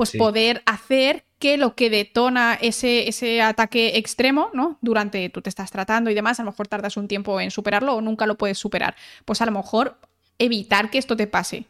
pues 0.00 0.12
poder 0.16 0.62
hacer 0.64 1.24
que 1.38 1.58
lo 1.58 1.74
que 1.74 1.90
detona 1.90 2.54
ese, 2.54 3.06
ese 3.06 3.42
ataque 3.42 3.98
extremo, 3.98 4.48
¿no? 4.54 4.78
Durante 4.80 5.28
tú 5.28 5.42
te 5.42 5.50
estás 5.50 5.70
tratando 5.70 6.08
y 6.08 6.14
demás, 6.14 6.40
a 6.40 6.42
lo 6.42 6.52
mejor 6.52 6.68
tardas 6.68 6.96
un 6.96 7.06
tiempo 7.06 7.38
en 7.38 7.50
superarlo 7.50 7.96
o 7.96 8.00
nunca 8.00 8.24
lo 8.24 8.38
puedes 8.38 8.58
superar. 8.58 8.96
Pues 9.26 9.42
a 9.42 9.44
lo 9.44 9.52
mejor 9.52 9.98
evitar 10.38 10.90
que 10.90 10.96
esto 10.96 11.18
te 11.18 11.26
pase 11.26 11.66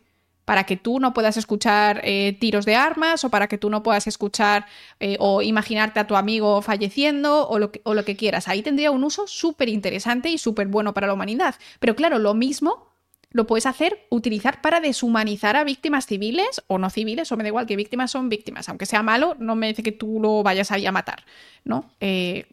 para 0.50 0.64
que 0.64 0.76
tú 0.76 0.98
no 0.98 1.14
puedas 1.14 1.36
escuchar 1.36 2.00
eh, 2.02 2.36
tiros 2.40 2.64
de 2.64 2.74
armas 2.74 3.22
o 3.22 3.30
para 3.30 3.46
que 3.46 3.56
tú 3.56 3.70
no 3.70 3.84
puedas 3.84 4.08
escuchar 4.08 4.66
eh, 4.98 5.16
o 5.20 5.42
imaginarte 5.42 6.00
a 6.00 6.08
tu 6.08 6.16
amigo 6.16 6.60
falleciendo 6.60 7.46
o 7.48 7.60
lo 7.60 7.70
que, 7.70 8.16
quieras. 8.16 8.48
Ahí 8.48 8.60
tendría 8.60 8.90
un 8.90 9.04
uso 9.04 9.28
súper 9.28 9.68
interesante 9.68 10.28
y 10.28 10.38
súper 10.38 10.66
bueno 10.66 10.92
para 10.92 11.06
la 11.06 11.12
humanidad. 11.12 11.54
Pero 11.78 11.94
claro, 11.94 12.18
lo 12.18 12.34
mismo 12.34 12.88
lo 13.30 13.46
puedes 13.46 13.64
hacer, 13.64 14.08
utilizar 14.10 14.60
para 14.60 14.80
deshumanizar 14.80 15.54
a 15.54 15.62
víctimas 15.62 16.06
civiles 16.06 16.64
o 16.66 16.78
no 16.78 16.90
civiles, 16.90 17.30
o 17.30 17.36
me 17.36 17.44
da 17.44 17.50
igual 17.50 17.66
que 17.66 17.76
víctimas 17.76 18.10
son 18.10 18.28
víctimas. 18.28 18.68
Aunque 18.68 18.86
sea 18.86 19.04
malo, 19.04 19.36
no 19.38 19.54
me 19.54 19.68
dice 19.68 19.84
que 19.84 19.92
tú 19.92 20.18
lo 20.20 20.42
vayas 20.42 20.72
ahí 20.72 20.84
a 20.84 20.90
matar, 20.90 21.22
¿no? 21.62 21.92
Eh, 22.00 22.46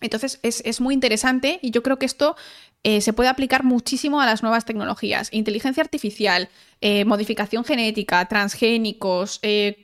entonces 0.00 0.38
es, 0.44 0.80
muy 0.80 0.94
interesante 0.94 1.58
y 1.62 1.72
yo 1.72 1.82
creo 1.82 1.98
que 1.98 2.06
esto 2.06 2.36
se 2.84 3.12
puede 3.12 3.28
aplicar 3.28 3.64
muchísimo 3.64 4.20
a 4.20 4.26
las 4.26 4.44
nuevas 4.44 4.64
tecnologías. 4.64 5.28
Inteligencia 5.32 5.82
artificial, 5.82 6.48
eh, 6.80 7.04
modificación 7.04 7.64
genética, 7.64 8.24
transgénicos, 8.26 9.40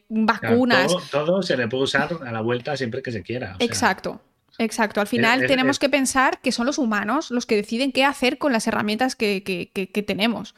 vacunas. 0.08 0.86
todo, 0.86 1.02
todo, 1.10 1.42
se 1.42 1.56
le 1.56 1.68
puede 1.68 1.84
usar 1.84 2.18
a 2.24 2.32
la 2.32 2.40
vuelta 2.40 2.76
siempre 2.76 3.02
que 3.02 3.12
se 3.12 3.22
quiera. 3.22 3.56
Exacto. 3.58 4.20
Exacto, 4.58 5.00
al 5.00 5.06
final 5.06 5.46
tenemos 5.46 5.78
que 5.78 5.88
pensar 5.88 6.40
que 6.40 6.52
son 6.52 6.66
los 6.66 6.78
humanos 6.78 7.30
los 7.30 7.44
que 7.46 7.56
deciden 7.56 7.92
qué 7.92 8.04
hacer 8.04 8.38
con 8.38 8.52
las 8.52 8.66
herramientas 8.66 9.16
que, 9.16 10.04
tenemos. 10.06 10.54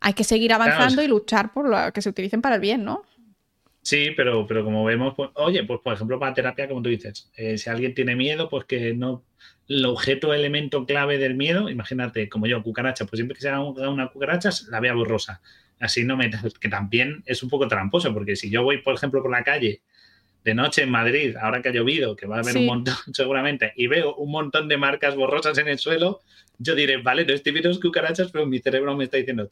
Hay 0.00 0.12
que 0.12 0.24
seguir 0.24 0.52
avanzando 0.52 1.02
y 1.02 1.08
luchar 1.08 1.52
por 1.52 1.68
lo 1.68 1.92
que 1.92 2.02
se 2.02 2.10
utilicen 2.10 2.42
para 2.42 2.56
el 2.56 2.60
bien, 2.60 2.84
¿no? 2.84 3.02
Sí, 3.82 4.10
pero, 4.14 4.46
pero 4.46 4.62
como 4.62 4.84
vemos, 4.84 5.14
pues, 5.16 5.30
oye, 5.34 5.64
pues 5.64 5.80
por 5.82 5.94
ejemplo 5.94 6.18
para 6.18 6.34
terapia, 6.34 6.68
como 6.68 6.82
tú 6.82 6.90
dices, 6.90 7.30
eh, 7.34 7.56
si 7.56 7.70
alguien 7.70 7.94
tiene 7.94 8.14
miedo, 8.14 8.50
pues 8.50 8.66
que 8.66 8.92
no, 8.92 9.24
el 9.68 9.86
objeto, 9.86 10.34
elemento 10.34 10.84
clave 10.84 11.16
del 11.16 11.34
miedo, 11.34 11.70
imagínate, 11.70 12.28
como 12.28 12.46
yo, 12.46 12.62
cucaracha, 12.62 13.06
pues 13.06 13.18
siempre 13.18 13.36
que 13.36 13.40
se 13.40 13.48
haga 13.48 13.62
una 13.62 14.08
cucaracha, 14.08 14.50
la 14.68 14.80
vea 14.80 14.92
borrosa. 14.92 15.40
Así 15.80 16.04
no 16.04 16.16
me, 16.16 16.30
que 16.60 16.68
también 16.68 17.22
es 17.26 17.42
un 17.42 17.48
poco 17.48 17.66
tramposo, 17.66 18.12
porque 18.14 18.36
si 18.36 18.50
yo 18.50 18.62
voy, 18.62 18.78
por 18.78 18.94
ejemplo, 18.94 19.22
por 19.22 19.30
la 19.30 19.42
calle 19.42 19.82
de 20.44 20.54
noche 20.54 20.82
en 20.82 20.90
Madrid, 20.90 21.36
ahora 21.36 21.60
que 21.60 21.70
ha 21.70 21.72
llovido, 21.72 22.16
que 22.16 22.26
va 22.26 22.36
a 22.36 22.40
haber 22.40 22.56
un 22.56 22.66
montón 22.66 22.94
seguramente, 23.12 23.72
y 23.76 23.86
veo 23.86 24.14
un 24.14 24.30
montón 24.30 24.68
de 24.68 24.76
marcas 24.76 25.16
borrosas 25.16 25.58
en 25.58 25.68
el 25.68 25.78
suelo, 25.78 26.20
yo 26.58 26.74
diré, 26.74 26.98
vale, 26.98 27.24
no 27.24 27.34
estoy 27.34 27.52
viendo 27.52 27.80
cucarachas, 27.80 28.30
pero 28.30 28.46
mi 28.46 28.58
cerebro 28.58 28.94
me 28.96 29.04
está 29.04 29.16
diciendo, 29.16 29.48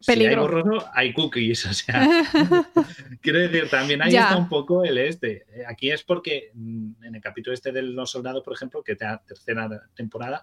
si 0.00 0.12
hay 0.12 0.34
borroso, 0.34 0.88
hay 0.94 1.12
cookies. 1.12 1.66
O 1.70 1.72
sea, 1.72 2.08
quiero 3.20 3.38
decir, 3.38 3.68
también 3.68 4.02
ahí 4.02 4.16
está 4.16 4.36
un 4.36 4.48
poco 4.48 4.82
el 4.84 4.98
este. 4.98 5.44
Aquí 5.68 5.90
es 5.90 6.02
porque 6.02 6.50
mm, 6.54 7.04
en 7.04 7.14
el 7.14 7.20
capítulo 7.20 7.54
este 7.54 7.70
de 7.70 7.82
los 7.82 8.10
soldados, 8.10 8.42
por 8.42 8.54
ejemplo, 8.54 8.82
que 8.82 8.96
la 8.98 9.22
tercera 9.22 9.68
temporada, 9.94 10.42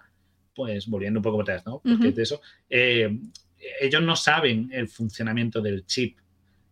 pues 0.56 0.88
volviendo 0.88 1.20
un 1.20 1.24
poco 1.24 1.42
atrás, 1.42 1.66
¿no? 1.66 1.80
Porque 1.80 2.12
de 2.12 2.24
eso, 2.24 2.42
eh, 2.70 3.20
ellos 3.80 4.02
no 4.02 4.16
saben 4.16 4.70
el 4.72 4.88
funcionamiento 4.88 5.62
del 5.62 5.86
chip. 5.86 6.18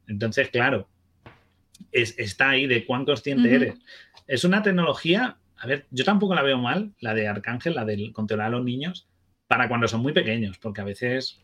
Entonces, 0.08 0.50
claro, 0.50 0.88
está 1.92 2.50
ahí 2.50 2.68
de 2.68 2.86
cuán 2.86 3.06
consciente 3.06 3.54
eres. 3.54 3.76
Es 4.28 4.44
una 4.44 4.64
tecnología, 4.64 5.38
a 5.58 5.68
ver, 5.68 5.86
yo 5.92 6.04
tampoco 6.04 6.36
la 6.36 6.44
veo 6.44 6.58
mal, 6.58 6.94
la 7.00 7.14
de 7.14 7.28
Arcángel, 7.28 7.76
la 7.76 7.86
del 7.86 8.12
controlar 8.14 8.48
a 8.48 8.52
los 8.52 8.64
niños, 8.64 9.08
para 9.48 9.68
cuando 9.68 9.88
son 9.88 10.02
muy 10.02 10.14
pequeños, 10.14 10.58
porque 10.58 10.82
a 10.82 10.86
veces 10.86 11.40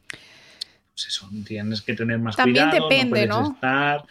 pues 0.94 1.07
eso, 1.07 1.30
tienes 1.45 1.82
que 1.82 1.94
tener 1.94 2.19
más 2.19 2.36
También 2.36 2.69
cuidado, 2.69 2.90
depende, 2.90 3.28
¿no? 3.28 3.53
Estar, 3.53 4.03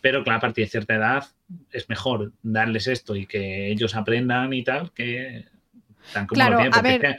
pero 0.00 0.24
claro, 0.24 0.38
a 0.38 0.40
partir 0.40 0.64
de 0.64 0.70
cierta 0.70 0.94
edad 0.94 1.24
es 1.70 1.88
mejor 1.88 2.32
darles 2.42 2.86
esto 2.86 3.14
y 3.14 3.26
que 3.26 3.70
ellos 3.70 3.94
aprendan 3.94 4.52
y 4.52 4.64
tal, 4.64 4.92
que 4.92 5.46
tan 6.12 6.26
como 6.26 6.36
claro, 6.36 6.58
a 6.72 6.82
ver... 6.82 7.18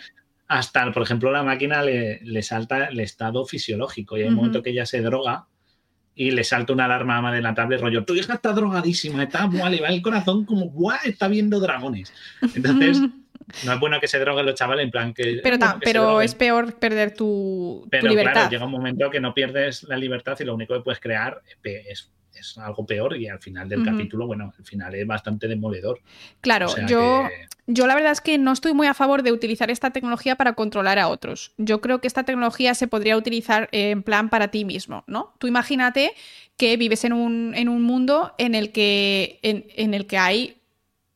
hasta, 0.53 0.91
por 0.91 1.01
ejemplo, 1.01 1.31
la 1.31 1.41
máquina 1.41 1.81
le, 1.81 2.19
le, 2.21 2.43
salta 2.43 2.85
el 2.85 2.99
estado 2.99 3.43
fisiológico 3.43 4.17
y 4.17 4.21
hay 4.21 4.27
un 4.27 4.35
momento 4.35 4.61
que 4.61 4.69
ella 4.69 4.85
se 4.85 5.01
droga 5.01 5.47
y 6.15 6.29
le 6.29 6.43
salta 6.43 6.73
una 6.73 6.85
alarma 6.85 7.33
de 7.33 7.41
la 7.41 7.55
tablet, 7.55 7.81
rollo, 7.81 8.05
tu 8.05 8.13
hija 8.13 8.35
está 8.35 8.53
drogadísima, 8.53 9.23
está, 9.23 9.47
buah, 9.47 9.69
le 9.69 9.81
va 9.81 9.87
el 9.87 10.03
corazón 10.03 10.45
como, 10.45 10.69
buah, 10.69 10.99
está 11.05 11.27
viendo 11.27 11.59
dragones. 11.59 12.13
Entonces, 12.53 12.99
no 13.65 13.73
es 13.73 13.79
bueno 13.79 13.99
que 13.99 14.07
se 14.07 14.19
droguen 14.19 14.45
los 14.45 14.53
chavales, 14.53 14.85
en 14.85 14.91
plan 14.91 15.13
que... 15.13 15.39
Pero, 15.41 15.57
pero 15.81 16.21
es 16.21 16.35
peor 16.35 16.77
perder 16.77 17.15
tu, 17.15 17.87
pero, 17.89 18.09
libertad. 18.09 18.33
Claro, 18.33 18.49
llega 18.51 18.65
un 18.65 18.71
momento 18.71 19.09
que 19.09 19.19
no 19.19 19.33
pierdes 19.33 19.83
la 19.83 19.97
libertad 19.97 20.37
y 20.39 20.43
lo 20.43 20.53
único 20.53 20.75
que 20.75 20.81
puedes 20.81 20.99
crear 20.99 21.41
es, 21.63 22.11
es 22.33 22.57
algo 22.57 22.85
peor 22.85 23.17
y 23.17 23.27
al 23.27 23.39
final 23.39 23.69
del 23.69 23.83
capítulo, 23.85 24.27
bueno, 24.27 24.53
al 24.57 24.65
final 24.65 24.95
es 24.95 25.05
bastante 25.05 25.47
demoledor. 25.47 25.99
Claro, 26.41 26.67
yo... 26.87 27.27
Yo 27.65 27.87
la 27.87 27.95
verdad 27.95 28.11
es 28.11 28.19
que 28.19 28.37
no 28.37 28.51
estoy 28.51 28.73
muy 28.73 28.87
a 28.87 28.93
favor 28.93 29.23
de 29.23 29.31
utilizar 29.31 29.71
esta 29.71 29.91
tecnología 29.91 30.35
para 30.35 30.53
controlar 30.53 30.99
a 30.99 31.07
otros. 31.07 31.53
Yo 31.57 31.79
creo 31.79 32.01
que 32.01 32.07
esta 32.07 32.23
tecnología 32.23 32.75
se 32.75 32.87
podría 32.87 33.15
utilizar 33.15 33.69
en 33.71 34.03
plan 34.03 34.29
para 34.29 34.49
ti 34.49 34.65
mismo, 34.65 35.05
¿no? 35.07 35.33
Tú 35.37 35.47
imagínate 35.47 36.13
que 36.57 36.75
vives 36.75 37.05
en 37.05 37.13
un, 37.13 37.53
en 37.55 37.69
un 37.69 37.81
mundo 37.81 38.33
en 38.37 38.53
el 38.53 38.73
que, 38.73 39.39
en, 39.43 39.93
el 39.93 40.07
que 40.07 40.17
hay, 40.17 40.61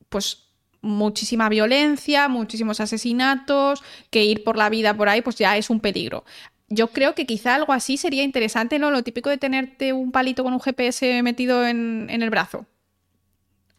pues, 0.08 0.46
muchísima 0.80 1.50
violencia, 1.50 2.30
muchísimos 2.30 2.80
asesinatos, 2.80 3.84
que 4.10 4.24
ir 4.24 4.46
por 4.46 4.56
la 4.56 4.70
vida 4.70 4.96
por 4.96 5.10
ahí, 5.10 5.22
pues 5.22 5.36
ya 5.36 5.58
es 5.58 5.70
un 5.70 5.82
peligro. 5.82 6.24
Yo 6.70 6.88
creo 6.88 7.16
que 7.16 7.26
quizá 7.26 7.56
algo 7.56 7.74
así 7.74 7.98
sería 7.98 8.24
interesante, 8.24 8.80
¿no? 8.80 8.92
Lo 8.92 9.04
típico 9.04 9.30
de 9.30 9.38
tenerte 9.38 9.94
un 9.94 10.12
palito 10.12 10.44
con 10.44 10.54
un 10.54 10.60
GPS 10.60 11.24
metido 11.24 11.66
en, 11.66 12.08
en 12.10 12.22
el 12.22 12.30
brazo 12.30 12.66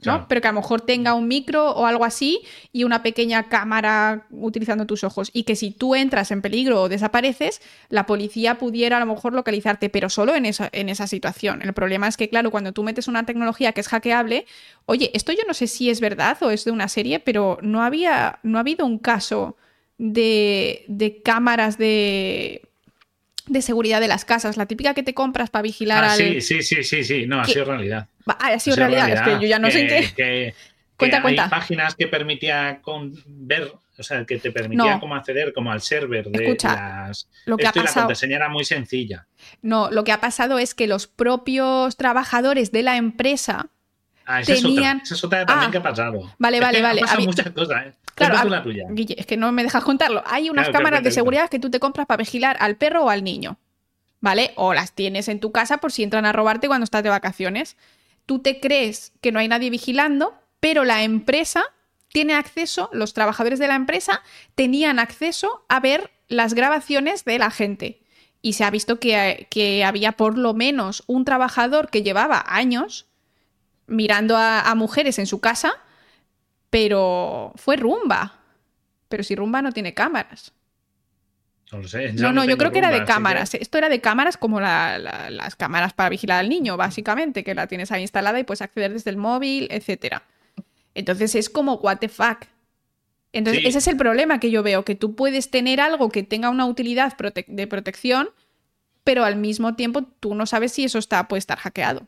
¿no? 0.05 0.27
Pero 0.29 0.41
que 0.41 0.49
a 0.49 0.53
lo 0.53 0.61
mejor 0.61 0.81
tenga 0.81 1.15
un 1.15 1.27
micro 1.27 1.73
o 1.73 1.87
algo 1.87 2.05
así 2.05 2.43
y 2.73 2.85
una 2.85 3.03
pequeña 3.03 3.49
cámara 3.49 4.27
utilizando 4.31 4.87
tus 4.87 5.03
ojos. 5.03 5.31
Y 5.33 5.43
que 5.43 5.57
si 5.57 5.71
tú 5.73 5.95
entras 5.95 6.31
en 6.31 6.41
peligro 6.41 6.83
o 6.83 6.89
desapareces, 6.89 7.61
la 7.89 8.07
policía 8.07 8.59
pudiera 8.59 8.99
a 8.99 9.01
lo 9.01 9.07
mejor 9.07 9.33
localizarte, 9.33 9.91
pero 9.91 10.09
solo 10.09 10.37
en 10.37 10.47
esa, 10.47 10.69
en 10.73 10.89
esa 10.89 11.07
situación. 11.07 11.63
El 11.63 11.73
problema 11.73 12.07
es 12.07 12.17
que, 12.17 12.29
claro, 12.29 12.51
cuando 12.51 12.73
tú 12.73 12.85
metes 12.85 13.09
una 13.09 13.27
tecnología 13.27 13.73
que 13.73 13.81
es 13.81 13.89
hackeable, 13.89 14.47
oye, 14.87 15.11
esto 15.15 15.33
yo 15.33 15.43
no 15.49 15.55
sé 15.55 15.67
si 15.67 15.91
es 15.91 16.01
verdad 16.01 16.39
o 16.43 16.51
es 16.51 16.65
de 16.65 16.71
una 16.71 16.89
serie, 16.89 17.19
pero 17.19 17.59
no 17.63 17.83
había, 17.83 18.39
no 18.45 18.59
ha 18.59 18.61
habido 18.61 18.87
un 18.87 18.99
caso 18.99 19.57
de, 19.99 20.85
de 20.87 21.23
cámaras 21.23 21.77
de 21.77 22.68
de 23.49 23.63
seguridad 23.63 24.01
de 24.01 24.09
las 24.09 24.25
casas, 24.25 24.57
la 24.57 24.67
típica 24.67 24.95
que 24.95 25.03
te 25.03 25.15
compras 25.15 25.51
para 25.51 25.63
vigilar 25.63 26.05
ah, 26.05 26.13
al... 26.13 26.19
Sí, 26.19 26.41
sí, 26.41 26.63
sí, 26.63 26.83
sí, 26.83 27.05
sí, 27.05 27.27
no, 27.27 27.41
ha 27.41 27.45
sido 27.45 27.65
realidad. 27.65 28.09
ha 28.27 28.59
sido 28.59 28.77
realidad, 28.77 29.11
es 29.11 29.21
que 29.23 29.31
yo 29.43 29.49
ya 29.49 29.59
no 29.59 29.71
sé 29.71 29.87
qué... 29.87 30.13
Que, 30.17 30.55
cuenta, 30.97 31.23
cuenta. 31.23 31.45
Hay 31.45 31.51
páginas 31.51 31.95
que 31.95 32.07
permitía 32.09 32.81
con, 32.83 33.15
ver, 33.27 33.73
o 33.97 34.03
sea, 34.03 34.25
que 34.25 34.39
te 34.39 34.53
permitía 34.53 35.01
como 35.01 35.15
acceder 35.15 35.53
como 35.53 35.73
al 35.73 35.81
server 35.81 36.29
de 36.29 36.45
Escucha, 36.45 36.75
las... 37.07 37.29
Lo 37.47 37.57
que 37.57 37.65
Esto 37.65 37.81
ha 37.81 37.83
pasado... 37.83 38.01
la 38.01 38.03
contraseña 38.03 38.37
era 38.37 38.49
muy 38.49 38.65
sencilla. 38.65 39.27
No, 39.63 39.91
lo 39.91 40.05
que 40.05 40.13
ha 40.13 40.21
pasado 40.21 40.59
es 40.59 40.75
que 40.75 40.87
los 40.87 41.07
propios 41.07 41.97
trabajadores 41.97 42.73
de 42.73 42.83
la 42.83 42.97
empresa 42.97 43.71
Ah, 44.29 44.41
esa 44.43 44.55
tenían... 44.55 44.99
es 44.99 45.03
otra, 45.03 45.03
esa 45.05 45.15
es 45.15 45.25
otra 45.25 45.47
también 45.47 45.69
Ah, 45.69 45.73
que 45.73 45.79
ha 45.79 45.83
pasado. 45.83 46.35
vale, 46.39 46.59
Es 46.59 46.63
vale, 46.63 46.77
que 46.79 46.83
vale. 46.83 47.01
Han 47.01 47.07
pasado 47.07 47.25
muchas 47.25 47.51
cosas, 47.51 47.87
¿eh? 47.87 47.93
Claro, 48.15 48.63
tuya. 48.63 48.85
Guille, 48.91 49.15
es 49.19 49.27
que 49.27 49.37
no 49.37 49.51
me 49.53 49.63
dejas 49.63 49.83
contarlo. 49.85 50.23
Hay 50.27 50.51
unas 50.51 50.67
Claro, 50.67 50.79
cámaras 50.79 51.03
de 51.03 51.11
seguridad 51.13 51.49
que 51.49 51.59
tú 51.59 51.71
te 51.71 51.81
compras 51.81 52.07
para 52.07 52.19
vigilar 52.19 52.57
al 52.61 52.77
perro 52.77 53.05
o 53.05 53.11
al 53.11 53.23
niño, 53.25 53.59
¿vale? 54.21 54.53
O 54.57 54.75
las 54.75 54.93
tienes 54.93 55.29
en 55.29 55.41
tu 55.41 55.53
casa 55.53 55.79
por 55.79 55.93
si 55.93 56.03
entran 56.03 56.27
a 56.27 56.33
robarte 56.33 56.67
cuando 56.67 56.85
estás 56.85 57.03
de 57.03 57.11
vacaciones. 57.11 57.77
Tú 58.27 58.41
te 58.41 58.61
crees 58.61 59.13
que 59.21 59.33
no 59.33 59.39
hay 59.39 59.49
nadie 59.49 59.71
vigilando, 59.71 60.35
pero 60.61 60.85
la 60.85 61.03
empresa 61.05 61.65
tiene 62.09 62.35
acceso, 62.35 62.91
los 62.93 63.15
trabajadores 63.15 63.59
de 63.59 63.69
la 63.69 63.77
empresa 63.77 64.23
tenían 64.55 64.99
acceso 64.99 65.65
a 65.69 65.79
ver 65.81 66.11
las 66.27 66.55
grabaciones 66.55 67.25
de 67.25 67.39
la 67.39 67.51
gente. 67.51 68.03
Y 68.43 68.55
se 68.55 68.65
ha 68.65 68.71
visto 68.71 68.99
que, 69.01 69.47
que 69.51 69.85
había 69.85 70.13
por 70.13 70.37
lo 70.39 70.55
menos 70.55 71.05
un 71.07 71.25
trabajador 71.25 71.89
que 71.91 72.03
llevaba 72.03 72.45
años 72.49 73.07
mirando 73.89 74.37
a, 74.37 74.61
a 74.63 74.75
mujeres 74.75 75.19
en 75.19 75.27
su 75.27 75.41
casa, 75.41 75.73
pero 76.71 77.53
fue 77.57 77.77
Rumba. 77.77 78.35
Pero 79.09 79.23
si 79.23 79.35
Rumba 79.35 79.63
no 79.63 79.73
tiene 79.73 79.95
cámaras. 79.95 80.53
No 81.73 81.79
lo 81.79 81.89
sé. 81.89 82.13
No, 82.15 82.33
no, 82.33 82.45
yo 82.45 82.57
creo 82.57 82.73
que 82.73 82.79
era 82.79 82.91
de 82.91 83.05
cámaras. 83.05 83.55
Esto 83.55 83.79
era 83.79 83.89
de 83.89 84.01
cámaras 84.01 84.37
como 84.37 84.61
la- 84.61 84.99
la- 84.99 85.31
las 85.31 85.55
cámaras 85.57 85.93
para 85.93 86.09
vigilar 86.09 86.41
al 86.41 86.49
niño, 86.49 86.77
básicamente, 86.77 87.45
que 87.45 87.55
la 87.55 87.67
tienes 87.67 87.93
ahí 87.93 88.03
instalada 88.03 88.39
y 88.39 88.45
puedes 88.45 88.63
acceder 88.63 88.93
desde 88.93 89.11
el 89.11 89.17
móvil, 89.19 89.69
etcétera. 89.71 90.23
Entonces 90.95 91.35
es 91.35 91.51
como, 91.51 91.75
what 91.75 91.99
the 91.99 92.09
fuck. 92.09 92.47
Entonces, 93.33 93.63
Sí. 93.63 93.69
ese 93.69 93.79
es 93.79 93.87
el 93.87 93.99
problema 93.99 94.41
que 94.41 94.51
yo 94.51 94.63
veo, 94.63 94.85
que 94.85 94.95
tú 94.95 95.15
puedes 95.15 95.51
tener 95.51 95.81
algo 95.83 96.09
que 96.09 96.23
tenga 96.23 96.49
una 96.49 96.65
utilidad 96.65 97.17
prote- 97.19 97.45
de 97.47 97.67
protección, 97.67 98.31
pero 99.05 99.25
al 99.25 99.37
mismo 99.37 99.77
tiempo 99.77 100.03
tú 100.21 100.35
no 100.35 100.47
sabes 100.47 100.73
si 100.73 100.85
eso 100.85 100.99
está, 100.99 101.29
puede 101.29 101.39
estar 101.41 101.59
hackeado. 101.59 102.07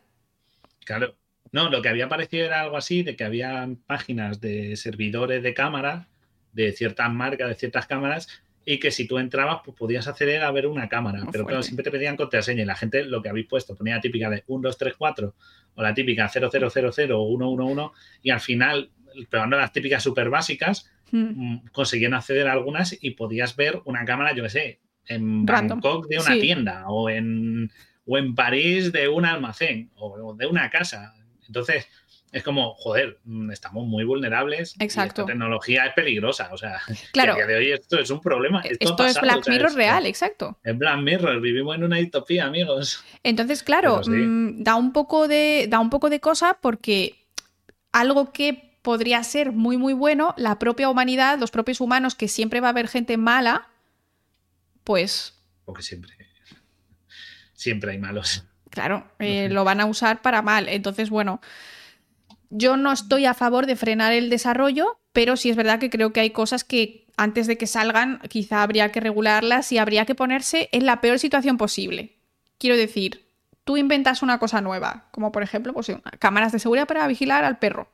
Claro. 0.86 1.14
No, 1.52 1.68
lo 1.70 1.82
que 1.82 1.88
había 1.88 2.08
parecido 2.08 2.46
era 2.46 2.60
algo 2.60 2.76
así, 2.76 3.02
de 3.02 3.16
que 3.16 3.24
había 3.24 3.68
páginas 3.86 4.40
de 4.40 4.76
servidores 4.76 5.42
de 5.42 5.52
cámara, 5.54 6.08
de 6.52 6.72
ciertas 6.72 7.10
marcas, 7.12 7.48
de 7.48 7.54
ciertas 7.54 7.86
cámaras, 7.86 8.28
y 8.64 8.78
que 8.78 8.90
si 8.90 9.08
tú 9.08 9.18
entrabas, 9.18 9.60
pues 9.64 9.76
podías 9.76 10.06
acceder 10.06 10.42
a 10.42 10.50
ver 10.52 10.66
una 10.66 10.88
cámara. 10.88 11.22
Muy 11.24 11.32
pero 11.32 11.44
claro, 11.46 11.62
siempre 11.62 11.82
te 11.82 11.90
pedían 11.90 12.16
contraseña 12.16 12.62
y 12.62 12.66
la 12.66 12.76
gente 12.76 13.04
lo 13.04 13.20
que 13.22 13.28
habéis 13.30 13.46
puesto 13.46 13.74
ponía 13.74 13.96
la 13.96 14.00
típica 14.00 14.30
de 14.30 14.44
1, 14.46 14.62
2, 14.68 14.78
3, 14.78 14.94
4 14.96 15.34
o 15.74 15.82
la 15.82 15.94
típica 15.94 16.28
0000 16.28 16.64
o 16.64 16.70
111 16.70 17.90
y 18.22 18.30
al 18.30 18.40
final, 18.40 18.90
probando 19.28 19.56
las 19.56 19.72
típicas 19.72 20.02
súper 20.02 20.28
básicas, 20.30 20.90
Mm. 21.12 21.54
mm, 21.54 21.62
conseguían 21.72 22.14
acceder 22.14 22.46
a 22.46 22.52
algunas 22.52 22.96
y 23.02 23.10
podías 23.12 23.56
ver 23.56 23.80
una 23.84 24.04
cámara, 24.04 24.32
yo 24.32 24.44
qué 24.44 24.48
sé, 24.50 24.80
en 25.06 25.44
Random. 25.44 25.80
Bangkok 25.80 26.06
de 26.06 26.18
una 26.18 26.34
Sí. 26.34 26.40
tienda 26.40 26.84
o 26.88 27.10
en, 27.10 27.68
o 28.06 28.16
en 28.16 28.36
París 28.36 28.92
de 28.92 29.08
un 29.08 29.24
almacén 29.24 29.90
o, 29.96 30.12
o 30.12 30.34
de 30.36 30.46
una 30.46 30.70
casa. 30.70 31.12
Entonces, 31.50 31.86
es 32.30 32.44
como, 32.44 32.74
joder, 32.76 33.18
mm, 33.24 33.50
estamos 33.50 33.84
muy 33.88 34.04
vulnerables. 34.04 34.76
y 34.78 34.84
Exacto. 34.84 35.22
esta 35.22 35.32
tecnología 35.32 35.86
es 35.86 35.94
peligrosa. 35.94 36.48
O 36.52 36.56
sea, 36.56 36.80
Claro. 37.12 37.34
que 37.36 37.42
a 37.42 37.46
día 37.46 37.56
de 37.56 37.60
hoy 37.60 37.72
esto 37.72 37.98
es 37.98 38.08
un 38.10 38.20
problema. 38.20 38.60
Esto, 38.60 38.88
Esto 38.90 39.04
es 39.06 39.20
Black 39.20 39.38
o 39.38 39.42
sea, 39.42 39.52
Mirror 39.52 39.70
es- 39.70 39.74
real, 39.74 40.06
exacto. 40.06 40.56
Es 40.62 40.78
Black 40.78 40.98
Mirror, 41.00 41.40
vivimos 41.40 41.74
en 41.74 41.82
una 41.84 41.96
distopía, 41.96 42.44
amigos. 42.46 43.04
Entonces, 43.24 43.64
claro, 43.64 44.04
sí. 44.04 44.10
mm, 44.12 44.62
da, 44.62 44.76
un 44.76 44.92
poco 44.92 45.26
de, 45.26 45.66
da 45.68 45.80
un 45.80 45.90
poco 45.90 46.08
de 46.08 46.20
cosa 46.20 46.58
porque 46.62 47.26
algo 47.90 48.32
que 48.32 48.78
podría 48.82 49.22
ser 49.24 49.50
muy, 49.50 49.76
muy 49.76 49.92
bueno, 49.92 50.32
la 50.38 50.58
propia 50.60 50.88
humanidad, 50.88 51.36
los 51.40 51.50
propios 51.50 51.80
humanos, 51.80 52.14
que 52.14 52.28
siempre 52.28 52.60
va 52.60 52.68
a 52.68 52.70
haber 52.70 52.86
gente 52.86 53.16
mala, 53.16 53.66
pues, 54.84 55.34
Porque 55.64 55.82
siempre, 55.82 56.12
siempre 57.54 57.90
hay 57.92 57.98
malos. 57.98 58.44
Claro, 58.70 59.04
eh, 59.18 59.48
lo 59.50 59.64
van 59.64 59.80
a 59.80 59.86
usar 59.86 60.22
para 60.22 60.42
mal. 60.42 60.68
Entonces, 60.68 61.10
bueno, 61.10 61.40
yo 62.50 62.76
no 62.76 62.92
estoy 62.92 63.26
a 63.26 63.34
favor 63.34 63.66
de 63.66 63.76
frenar 63.76 64.12
el 64.12 64.30
desarrollo, 64.30 64.98
pero 65.12 65.36
sí 65.36 65.50
es 65.50 65.56
verdad 65.56 65.78
que 65.78 65.90
creo 65.90 66.12
que 66.12 66.20
hay 66.20 66.30
cosas 66.30 66.64
que 66.64 67.06
antes 67.16 67.46
de 67.46 67.58
que 67.58 67.66
salgan 67.66 68.20
quizá 68.28 68.62
habría 68.62 68.92
que 68.92 69.00
regularlas 69.00 69.72
y 69.72 69.78
habría 69.78 70.06
que 70.06 70.14
ponerse 70.14 70.68
en 70.72 70.86
la 70.86 71.00
peor 71.00 71.18
situación 71.18 71.58
posible. 71.58 72.16
Quiero 72.58 72.76
decir, 72.76 73.30
tú 73.64 73.76
inventas 73.76 74.22
una 74.22 74.38
cosa 74.38 74.60
nueva, 74.60 75.08
como 75.10 75.32
por 75.32 75.42
ejemplo, 75.42 75.72
pues, 75.72 75.92
cámaras 76.18 76.52
de 76.52 76.58
seguridad 76.58 76.86
para 76.86 77.06
vigilar 77.06 77.44
al 77.44 77.58
perro. 77.58 77.88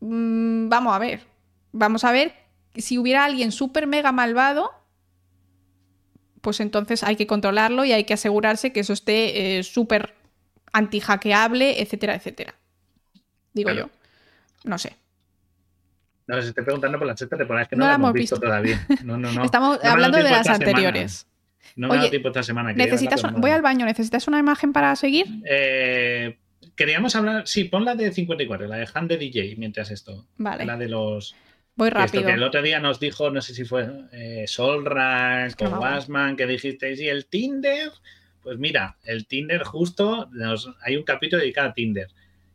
Mm, 0.00 0.68
vamos 0.68 0.94
a 0.94 0.98
ver. 0.98 1.26
Vamos 1.72 2.04
a 2.04 2.12
ver 2.12 2.34
si 2.74 2.98
hubiera 2.98 3.24
alguien 3.24 3.52
súper 3.52 3.86
mega 3.86 4.12
malvado, 4.12 4.72
pues 6.40 6.60
entonces 6.60 7.02
hay 7.02 7.16
que 7.16 7.26
controlarlo 7.26 7.84
y 7.84 7.92
hay 7.92 8.04
que 8.04 8.14
asegurarse 8.14 8.72
que 8.72 8.80
eso 8.80 8.92
esté 8.92 9.58
eh, 9.58 9.62
súper 9.62 10.14
anti-hackeable, 10.72 11.80
etcétera, 11.82 12.14
etcétera. 12.14 12.54
Digo 13.52 13.70
Claro. 13.70 13.86
yo. 13.88 14.68
No 14.68 14.78
sé. 14.78 14.96
No, 16.26 16.36
os 16.36 16.44
estoy 16.46 16.62
preguntando 16.64 16.96
por 16.98 17.06
la 17.08 17.16
sexta 17.16 17.36
temporada, 17.36 17.64
es 17.64 17.68
que 17.68 17.76
no, 17.76 17.84
No 17.84 17.88
la 17.90 17.96
hemos 17.96 18.12
visto, 18.12 18.36
visto. 18.36 18.46
todavía. 18.46 18.86
No, 19.04 19.16
no, 19.18 19.32
no. 19.32 19.44
Estamos 19.44 19.80
No 19.82 19.90
hablando 19.90 20.18
de 20.18 20.24
las 20.24 20.46
semana. 20.46 20.64
anteriores. 20.64 21.26
No 21.76 21.88
me 21.88 21.98
Oye, 21.98 22.10
tiempo 22.10 22.28
esta 22.28 22.42
semana. 22.42 22.72
Necesitas, 22.72 23.22
un- 23.24 23.40
voy 23.40 23.50
al 23.50 23.62
baño, 23.62 23.84
¿necesitas 23.84 24.26
una 24.28 24.38
imagen 24.38 24.72
para 24.72 24.94
seguir? 24.96 25.26
Eh, 25.48 26.38
queríamos 26.76 27.14
hablar, 27.16 27.46
sí, 27.46 27.64
pon 27.64 27.84
la 27.84 27.94
de 27.94 28.12
54, 28.12 28.66
la 28.68 28.76
de 28.76 28.88
Han 28.94 29.08
de 29.08 29.16
DJ, 29.18 29.56
mientras 29.56 29.90
esto. 29.90 30.26
Vale, 30.36 30.64
La 30.64 30.76
de 30.76 30.88
los. 30.88 31.34
Voy 31.80 31.88
Esto 31.88 31.98
rápido. 31.98 32.26
que 32.26 32.32
el 32.32 32.42
otro 32.42 32.62
día 32.62 32.78
nos 32.80 33.00
dijo, 33.00 33.30
no 33.30 33.42
sé 33.42 33.54
si 33.54 33.64
fue 33.64 33.88
eh, 34.12 34.44
no 35.70 35.78
o. 35.78 35.80
Basman, 35.80 36.36
que 36.36 36.46
dijisteis, 36.46 37.00
¿y 37.00 37.08
el 37.08 37.26
Tinder? 37.26 37.90
Pues 38.42 38.58
mira, 38.58 38.96
el 39.04 39.26
Tinder 39.26 39.62
justo, 39.64 40.28
nos- 40.32 40.70
hay 40.82 40.96
un 40.96 41.02
capítulo 41.02 41.42
dedicado 41.42 41.70
a 41.70 41.74
Tinder. 41.74 42.08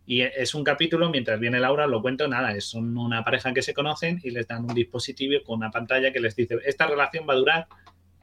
Y 0.08 0.22
es 0.22 0.54
un 0.54 0.64
capítulo, 0.64 1.10
mientras 1.10 1.40
viene 1.40 1.60
Laura, 1.60 1.88
lo 1.88 2.02
cuento 2.02 2.28
nada, 2.28 2.56
es 2.56 2.66
son 2.66 2.96
una 2.98 3.24
pareja 3.24 3.54
que 3.54 3.62
se 3.64 3.74
conocen 3.74 4.20
y 4.24 4.30
les 4.30 4.48
dan 4.48 4.64
un 4.66 4.74
dispositivo 4.76 5.44
con 5.44 5.58
una 5.58 5.72
pantalla 5.72 6.12
que 6.14 6.20
les 6.20 6.36
dice, 6.36 6.58
esta 6.66 6.86
relación 6.86 7.26
va 7.28 7.34
a 7.34 7.38
durar 7.38 7.68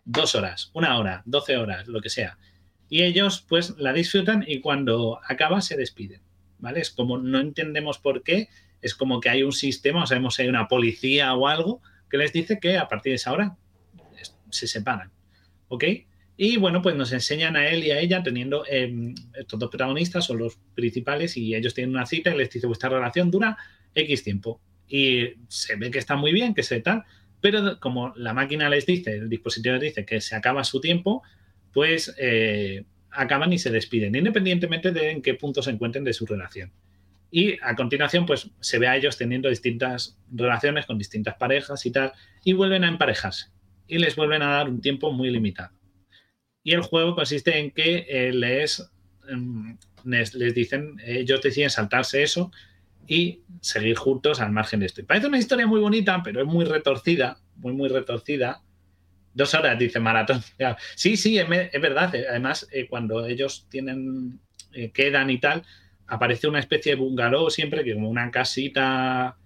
dos 0.05 0.35
horas, 0.37 0.71
una 0.75 0.97
hora, 0.99 1.23
doce 1.25 1.57
horas, 1.57 1.89
lo 1.89 2.01
que 2.01 2.09
sea. 2.09 2.39
Y 2.89 3.03
ellos 3.03 3.45
pues 3.49 3.75
la 3.79 3.93
disfrutan 3.93 4.45
y 4.47 4.61
cuando 4.61 5.19
acaba 5.27 5.61
se 5.61 5.77
despiden, 5.77 6.21
¿vale? 6.59 6.81
Es 6.81 6.91
como 6.91 7.19
no 7.19 7.41
entendemos 7.41 7.99
por 7.99 8.23
qué, 8.23 8.49
es 8.83 8.95
como 8.95 9.21
que 9.21 9.31
hay 9.31 9.43
un 9.43 9.53
sistema, 9.53 10.03
o 10.03 10.07
sabemos 10.07 10.35
si 10.35 10.43
hay 10.43 10.49
una 10.49 10.69
policía 10.69 11.33
o 11.35 11.49
algo 11.49 11.81
que 12.11 12.19
les 12.19 12.33
dice 12.33 12.59
que 12.61 12.77
a 12.77 12.89
partir 12.89 13.13
de 13.13 13.17
esa 13.17 13.33
hora 13.33 13.57
se 14.51 14.67
separan, 14.67 15.11
¿ok? 15.69 15.85
Y 16.37 16.57
bueno, 16.57 16.83
pues 16.83 16.97
nos 16.97 17.13
enseñan 17.13 17.57
a 17.57 17.69
él 17.69 17.85
y 17.85 17.91
a 17.91 18.01
ella 18.01 18.23
teniendo 18.23 18.65
eh, 18.69 19.15
estos 19.39 19.59
dos 19.59 19.71
protagonistas 19.71 20.25
son 20.25 20.39
los 20.39 20.59
principales 20.75 21.37
y 21.37 21.55
ellos 21.55 21.75
tienen 21.75 21.95
una 21.95 22.07
cita 22.07 22.35
y 22.35 22.37
les 22.39 22.51
dice 22.51 22.67
vuestra 22.67 22.89
relación 22.89 23.31
dura 23.31 23.57
X 23.95 24.25
tiempo. 24.25 24.61
Y 24.89 25.35
se 25.49 25.77
ve 25.77 25.91
que 25.91 25.99
está 25.99 26.17
muy 26.17 26.33
bien, 26.33 26.55
que 26.55 26.63
se 26.63 26.81
tal, 26.81 27.05
pero 27.41 27.79
como 27.81 28.13
la 28.17 28.35
máquina 28.35 28.69
les 28.69 28.87
dice, 28.87 29.15
el 29.15 29.29
dispositivo 29.29 29.75
les 29.75 29.83
dice 29.83 30.05
que 30.05 30.21
se 30.21 30.35
acaba 30.35 30.65
su 30.65 30.81
tiempo, 30.81 31.23
pues 31.73 32.15
eh, 32.19 32.85
acaban 33.11 33.53
y 33.53 33.59
se 33.59 33.71
despiden, 33.71 34.15
independientemente 34.15 34.91
de 34.91 35.11
en 35.11 35.23
qué 35.23 35.35
punto 35.35 35.63
se 35.63 35.71
encuentren 35.71 36.05
de 36.05 36.13
su 36.13 36.27
relación. 36.27 36.73
Y 37.35 37.59
a 37.63 37.75
continuación, 37.75 38.27
pues 38.27 38.51
se 38.61 38.79
ve 38.79 38.87
a 38.89 38.95
ellos 38.95 39.17
teniendo 39.17 39.49
distintas 39.49 40.19
relaciones 40.31 40.85
con 40.85 40.99
distintas 40.99 41.35
parejas 41.37 41.87
y 41.87 41.91
tal, 41.91 42.13
y 42.45 42.53
vuelven 42.53 42.85
a 42.85 42.89
emparejarse. 42.89 43.47
Y 43.87 43.97
les 43.97 44.17
vuelven 44.17 44.43
a 44.43 44.51
dar 44.51 44.69
un 44.69 44.83
tiempo 44.83 45.11
muy 45.13 45.31
limitado. 45.31 45.73
Y 46.63 46.75
el 46.75 46.83
juego 46.83 47.15
consiste 47.15 47.59
en 47.59 47.71
que 47.71 48.05
eh, 48.07 48.33
les, 48.35 48.87
em, 49.31 49.79
les, 50.05 50.35
les 50.35 50.55
dicen, 50.55 50.97
ellos 51.07 51.41
deciden 51.41 51.71
saltarse 51.71 52.23
eso 52.23 52.53
y 53.09 53.41
seguir 53.63 53.97
juntos 53.97 54.39
al 54.39 54.53
margen 54.53 54.81
de 54.81 54.87
esto. 54.87 55.01
Y 55.01 55.05
parece 55.05 55.27
una 55.27 55.39
historia 55.39 55.67
muy 55.67 55.81
bonita, 55.81 56.21
pero 56.23 56.43
es 56.43 56.47
muy 56.47 56.67
retorcida, 56.67 57.39
muy, 57.57 57.73
muy 57.73 57.89
retorcida. 57.89 58.63
Dos 59.33 59.55
horas, 59.55 59.79
dice 59.79 60.01
Maratón. 60.01 60.43
Sí, 60.97 61.17
sí, 61.17 61.39
es, 61.39 61.47
es 61.49 61.81
verdad. 61.81 62.13
Además, 62.29 62.69
eh, 62.73 62.87
cuando 62.89 63.25
ellos 63.25 63.67
tienen, 63.71 64.39
eh, 64.75 64.91
quedan 64.91 65.31
y 65.31 65.39
tal, 65.39 65.63
aparece 66.13 66.47
una 66.47 66.59
especie 66.59 66.93
de 66.93 67.01
bungalow 67.01 67.49
siempre, 67.49 67.83
que 67.83 67.95
como 67.95 68.11
una 68.11 68.31
casita 68.31 69.39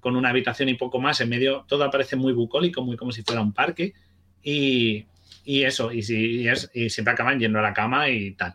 con 0.00 0.16
una 0.16 0.30
habitación 0.30 0.70
y 0.70 0.74
poco 0.74 0.98
más, 0.98 1.20
en 1.20 1.28
medio 1.28 1.66
todo 1.68 1.84
aparece 1.84 2.16
muy 2.16 2.32
bucólico, 2.32 2.82
muy 2.82 2.96
como 2.96 3.12
si 3.12 3.22
fuera 3.22 3.42
un 3.42 3.52
parque. 3.52 3.92
Y, 4.42 5.06
eso, 5.44 5.92
y, 5.92 6.02
si, 6.02 6.48
es, 6.48 6.70
y 6.72 6.88
siempre 6.88 7.12
acaban 7.12 7.38
yendo 7.38 7.58
a 7.58 7.62
la 7.62 7.74
cama 7.74 8.08
y 8.08 8.30
tal. 8.32 8.54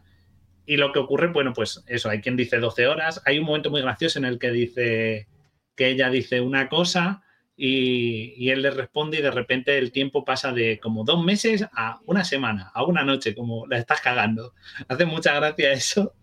Y 0.66 0.78
lo 0.78 0.92
que 0.92 1.00
ocurre, 1.00 1.28
bueno, 1.28 1.54
pues 1.54 1.84
eso, 1.86 2.10
hay 2.10 2.22
quien 2.22 2.36
dice 2.36 2.58
12 2.58 2.88
horas. 2.88 3.22
Hay 3.26 3.38
un 3.38 3.46
momento 3.46 3.70
muy 3.70 3.82
gracioso 3.82 4.18
en 4.18 4.26
el 4.26 4.40
que 4.40 4.50
dice 4.50 5.28
que 5.76 5.90
ella 5.90 6.10
dice 6.10 6.42
una 6.42 6.70
cosa 6.70 7.22
y, 7.56 8.50
él 8.50 8.64
le 8.64 8.72
responde 8.72 9.20
y 9.20 9.22
de 9.22 9.32
repente 9.32 9.78
el 9.78 9.92
tiempo 9.92 10.26
pasa 10.26 10.52
de 10.52 10.80
como 10.80 11.04
dos 11.04 11.24
meses 11.24 11.68
a 11.72 12.00
una 12.06 12.24
semana, 12.24 12.72
a 12.74 12.84
una 12.84 13.04
noche, 13.04 13.36
como 13.36 13.68
la 13.68 13.78
estás 13.78 14.02
cagando. 14.02 14.56
Hace 14.88 15.06
mucha 15.06 15.36
gracia 15.36 15.72
eso, 15.72 16.14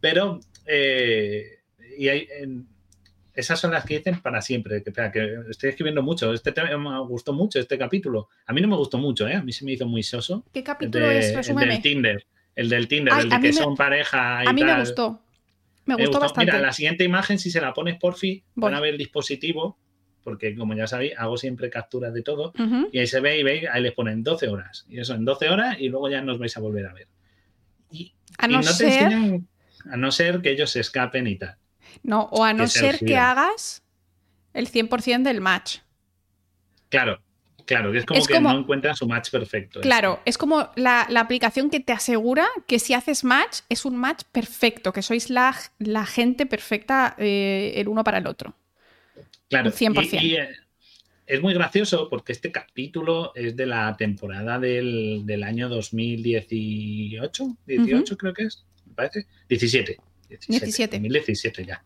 pero 0.00 0.40
eh, 0.68 1.60
y 1.96 2.08
hay, 2.08 2.28
esas 3.34 3.60
son 3.60 3.70
las 3.70 3.84
que 3.84 3.98
dicen 3.98 4.20
para 4.20 4.42
siempre. 4.42 4.82
Que, 4.82 4.92
que 4.92 5.38
estoy 5.50 5.70
escribiendo 5.70 6.02
mucho. 6.02 6.32
Este 6.32 6.52
tema 6.52 6.76
me 6.76 7.00
gustó 7.06 7.32
mucho, 7.32 7.58
este 7.58 7.78
capítulo. 7.78 8.28
A 8.46 8.52
mí 8.52 8.60
no 8.60 8.68
me 8.68 8.76
gustó 8.76 8.98
mucho, 8.98 9.26
¿eh? 9.26 9.34
A 9.34 9.42
mí 9.42 9.52
se 9.52 9.64
me 9.64 9.72
hizo 9.72 9.86
muy 9.86 10.02
soso. 10.02 10.44
¿Qué 10.52 10.62
capítulo 10.62 11.10
es? 11.10 11.48
El 11.48 11.56
del 11.56 11.82
Tinder. 11.82 12.26
El 12.54 12.68
del 12.68 12.88
Tinder, 12.88 13.14
el 13.18 13.28
de 13.28 13.40
que 13.40 13.52
son 13.52 13.76
pareja. 13.76 14.44
Y 14.44 14.48
a 14.48 14.52
mí 14.52 14.64
me 14.64 14.78
gustó. 14.78 15.22
Me 15.86 15.94
gustó, 15.94 16.20
bastante. 16.20 16.52
Mira, 16.52 16.60
la 16.60 16.72
siguiente 16.72 17.04
imagen, 17.04 17.38
si 17.38 17.50
se 17.50 17.60
la 17.60 17.72
pones 17.72 17.96
por 17.96 18.16
fin, 18.16 18.42
van 18.54 18.74
a 18.74 18.80
ver 18.80 18.92
el 18.92 18.98
dispositivo 18.98 19.78
porque 20.24 20.54
como 20.54 20.74
ya 20.74 20.86
sabéis, 20.86 21.14
hago 21.16 21.38
siempre 21.38 21.70
capturas 21.70 22.12
de 22.12 22.20
todo 22.20 22.52
y 22.92 22.98
ahí 22.98 23.06
se 23.06 23.18
ve 23.20 23.38
y 23.38 23.42
veis, 23.42 23.64
ahí 23.72 23.82
les 23.82 23.92
ponen 23.92 24.22
12 24.22 24.48
horas 24.48 24.84
y 24.86 25.00
eso 25.00 25.14
en 25.14 25.24
12 25.24 25.48
horas 25.48 25.76
y 25.80 25.88
luego 25.88 26.10
ya 26.10 26.20
nos 26.20 26.38
vais 26.38 26.54
a 26.54 26.60
volver 26.60 26.84
a 26.86 26.92
ver. 26.92 27.08
Y, 27.90 28.12
a 28.36 28.46
no, 28.46 28.62
ser... 28.62 29.40
a 29.90 29.96
no 29.96 30.10
ser 30.10 30.40
que 30.40 30.50
ellos 30.50 30.70
se 30.70 30.80
escapen 30.80 31.26
y 31.26 31.36
tal. 31.36 31.56
No, 32.02 32.28
o 32.30 32.44
a 32.44 32.52
no 32.52 32.66
ser 32.68 32.98
que 32.98 33.16
hagas 33.16 33.82
el 34.52 34.70
100% 34.70 35.22
del 35.22 35.40
match. 35.40 35.78
Claro, 36.88 37.20
claro, 37.66 37.92
que 37.92 37.98
es 37.98 38.06
como 38.06 38.24
que 38.24 38.40
no 38.40 38.58
encuentran 38.58 38.96
su 38.96 39.06
match 39.06 39.30
perfecto. 39.30 39.80
Claro, 39.80 40.20
es 40.24 40.38
como 40.38 40.70
la, 40.76 41.02
aplicación 41.16 41.70
que 41.70 41.80
te 41.80 41.92
asegura 41.92 42.46
que 42.66 42.78
si 42.78 42.94
haces 42.94 43.24
match 43.24 43.60
es 43.68 43.84
un 43.84 43.96
match 43.96 44.22
perfecto, 44.32 44.92
que 44.92 45.02
sois 45.02 45.30
la, 45.30 45.54
la 45.78 46.06
gente 46.06 46.46
perfecta 46.46 47.14
eh, 47.18 47.72
el 47.76 47.88
uno 47.88 48.04
para 48.04 48.18
el 48.18 48.26
otro. 48.26 48.54
Claro, 49.48 49.70
100%. 49.70 50.22
Y, 50.22 50.36
eh, 50.36 50.48
es 51.28 51.42
muy 51.42 51.52
gracioso 51.52 52.08
porque 52.08 52.32
este 52.32 52.50
capítulo 52.50 53.32
es 53.34 53.54
de 53.54 53.66
la 53.66 53.94
temporada 53.96 54.58
del, 54.58 55.42
año 55.44 55.68
2018, 55.68 57.56
18 57.66 58.16
creo 58.16 58.32
que 58.32 58.44
es, 58.44 58.64
parece, 58.98 59.26
17. 59.48 59.96
17. 60.28 60.96
2017 60.96 61.64
ya. 61.64 61.82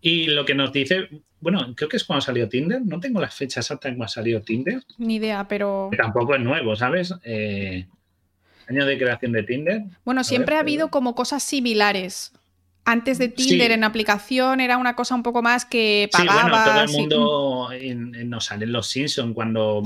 Y 0.00 0.26
lo 0.26 0.44
que 0.44 0.54
nos 0.54 0.72
dice, 0.72 1.08
bueno, 1.40 1.74
creo 1.74 1.88
que 1.88 1.96
es 1.96 2.04
cuando 2.04 2.20
salió 2.20 2.48
Tinder, 2.48 2.80
no 2.82 3.00
tengo 3.00 3.20
la 3.20 3.30
fecha 3.30 3.60
exacta 3.60 3.88
en 3.88 3.96
cuando 3.96 4.12
salió 4.12 4.42
Tinder. 4.42 4.82
Ni 4.98 5.16
idea, 5.16 5.46
pero... 5.48 5.90
tampoco 5.96 6.34
es 6.34 6.40
nuevo, 6.40 6.76
¿sabes? 6.76 7.14
Eh, 7.24 7.86
año 8.68 8.86
de 8.86 8.98
creación 8.98 9.32
de 9.32 9.42
Tinder. 9.42 9.82
Bueno, 10.04 10.24
siempre 10.24 10.56
ha 10.56 10.60
habido 10.60 10.90
como 10.90 11.14
cosas 11.14 11.42
similares 11.42 12.32
antes 12.84 13.18
de 13.18 13.28
Tinder 13.28 13.70
en 13.70 13.84
aplicación 13.84 14.60
era 14.60 14.76
una 14.76 14.94
cosa 14.94 15.14
un 15.14 15.22
poco 15.22 15.42
más 15.42 15.64
que 15.64 16.08
pagabas. 16.12 16.90
Sí, 16.90 16.96
bueno, 16.96 17.08
todo 17.08 17.72
el 17.72 17.96
mundo 17.96 18.24
nos 18.26 18.44
sale 18.44 18.66
en 18.66 18.72
los 18.72 18.88
Simpsons 18.88 19.34
cuando 19.34 19.82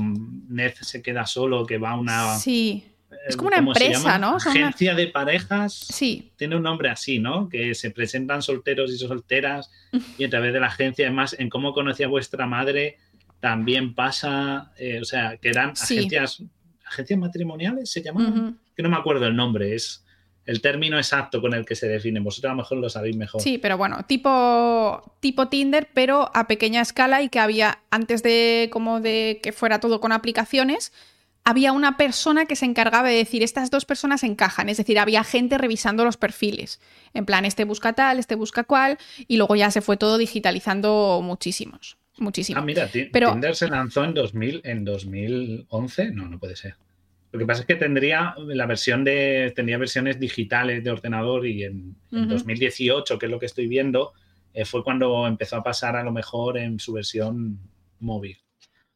Ned 0.49 0.73
se 0.81 1.01
queda 1.01 1.25
solo, 1.25 1.65
que 1.65 1.77
va 1.77 1.91
a 1.91 1.99
una. 1.99 2.35
Sí. 2.35 2.85
Es 3.29 3.37
como 3.37 3.47
una 3.47 3.57
empresa, 3.57 4.17
¿no? 4.17 4.35
Agencia 4.35 4.95
de 4.95 5.07
parejas. 5.07 5.73
Sí. 5.73 6.31
Tiene 6.35 6.55
un 6.55 6.63
nombre 6.63 6.89
así, 6.89 7.19
¿no? 7.19 7.47
Que 7.47 7.75
se 7.75 7.91
presentan 7.91 8.41
solteros 8.41 8.91
y 8.91 8.97
solteras 8.97 9.71
y 10.17 10.23
a 10.23 10.29
través 10.29 10.51
de 10.53 10.59
la 10.59 10.67
agencia, 10.67 11.05
además, 11.05 11.35
en 11.37 11.49
cómo 11.49 11.73
conocía 11.73 12.07
vuestra 12.07 12.47
madre, 12.47 12.97
también 13.39 13.95
pasa, 13.95 14.71
eh, 14.77 14.99
o 15.01 15.05
sea, 15.05 15.37
que 15.37 15.49
eran 15.49 15.71
agencias, 15.71 16.43
agencias 16.85 17.19
matrimoniales, 17.19 17.91
se 17.91 18.01
llamaban, 18.01 18.59
que 18.75 18.83
no 18.83 18.89
me 18.89 18.97
acuerdo 18.97 19.27
el 19.27 19.35
nombre, 19.35 19.75
es 19.75 20.05
el 20.45 20.61
término 20.61 20.97
exacto 20.97 21.41
con 21.41 21.53
el 21.53 21.63
que 21.63 21.75
se 21.75 21.87
define. 21.87 22.19
Vosotros 22.21 22.49
a 22.49 22.53
lo 22.55 22.63
mejor 22.63 22.79
lo 22.79 22.89
sabéis 22.89 23.15
mejor. 23.15 23.39
Sí, 23.39 23.59
pero 23.59 23.77
bueno, 23.77 24.03
tipo, 24.07 25.15
tipo 25.19 25.47
Tinder, 25.47 25.87
pero 25.93 26.31
a 26.33 26.47
pequeña 26.47 26.81
escala 26.81 27.21
y 27.21 27.29
que 27.29 27.39
había, 27.39 27.79
antes 27.91 28.23
de 28.23 28.69
como 28.71 28.99
de 28.99 29.39
que 29.43 29.51
fuera 29.51 29.79
todo 29.79 30.01
con 30.01 30.11
aplicaciones, 30.11 30.91
había 31.43 31.71
una 31.71 31.97
persona 31.97 32.45
que 32.45 32.55
se 32.55 32.65
encargaba 32.65 33.09
de 33.09 33.15
decir, 33.15 33.43
estas 33.43 33.71
dos 33.71 33.85
personas 33.85 34.23
encajan, 34.23 34.69
es 34.69 34.77
decir, 34.77 34.99
había 34.99 35.23
gente 35.23 35.57
revisando 35.57 36.05
los 36.05 36.17
perfiles, 36.17 36.79
en 37.13 37.25
plan, 37.25 37.45
este 37.45 37.63
busca 37.63 37.93
tal, 37.93 38.19
este 38.19 38.35
busca 38.35 38.63
cual, 38.63 38.97
y 39.27 39.37
luego 39.37 39.55
ya 39.55 39.71
se 39.71 39.81
fue 39.81 39.97
todo 39.97 40.17
digitalizando 40.17 41.21
muchísimos, 41.23 41.97
muchísimo. 42.17 42.59
Ah, 42.59 42.63
mira, 42.63 42.89
pero... 43.11 43.31
Tinder 43.31 43.55
se 43.55 43.67
lanzó 43.67 44.03
en, 44.03 44.13
2000, 44.13 44.61
en 44.63 44.85
2011, 44.85 46.11
no, 46.11 46.27
no 46.27 46.39
puede 46.39 46.55
ser. 46.55 46.75
Lo 47.31 47.39
que 47.39 47.45
pasa 47.45 47.61
es 47.61 47.67
que 47.67 47.75
tendría 47.75 48.33
la 48.37 48.65
versión 48.65 49.03
de 49.03 49.53
tendría 49.55 49.77
versiones 49.77 50.19
digitales 50.19 50.83
de 50.83 50.89
ordenador 50.89 51.45
y 51.45 51.63
en, 51.63 51.95
2018, 52.09 53.19
que 53.19 53.25
es 53.27 53.31
lo 53.31 53.39
que 53.39 53.45
estoy 53.45 53.67
viendo, 53.67 54.13
eh, 54.53 54.65
fue 54.65 54.83
cuando 54.83 55.27
empezó 55.27 55.57
a 55.57 55.63
pasar 55.63 55.95
a 55.95 56.03
lo 56.03 56.11
mejor 56.11 56.57
en 56.57 56.79
su 56.79 56.93
versión 56.93 57.59
móvil. 57.99 58.37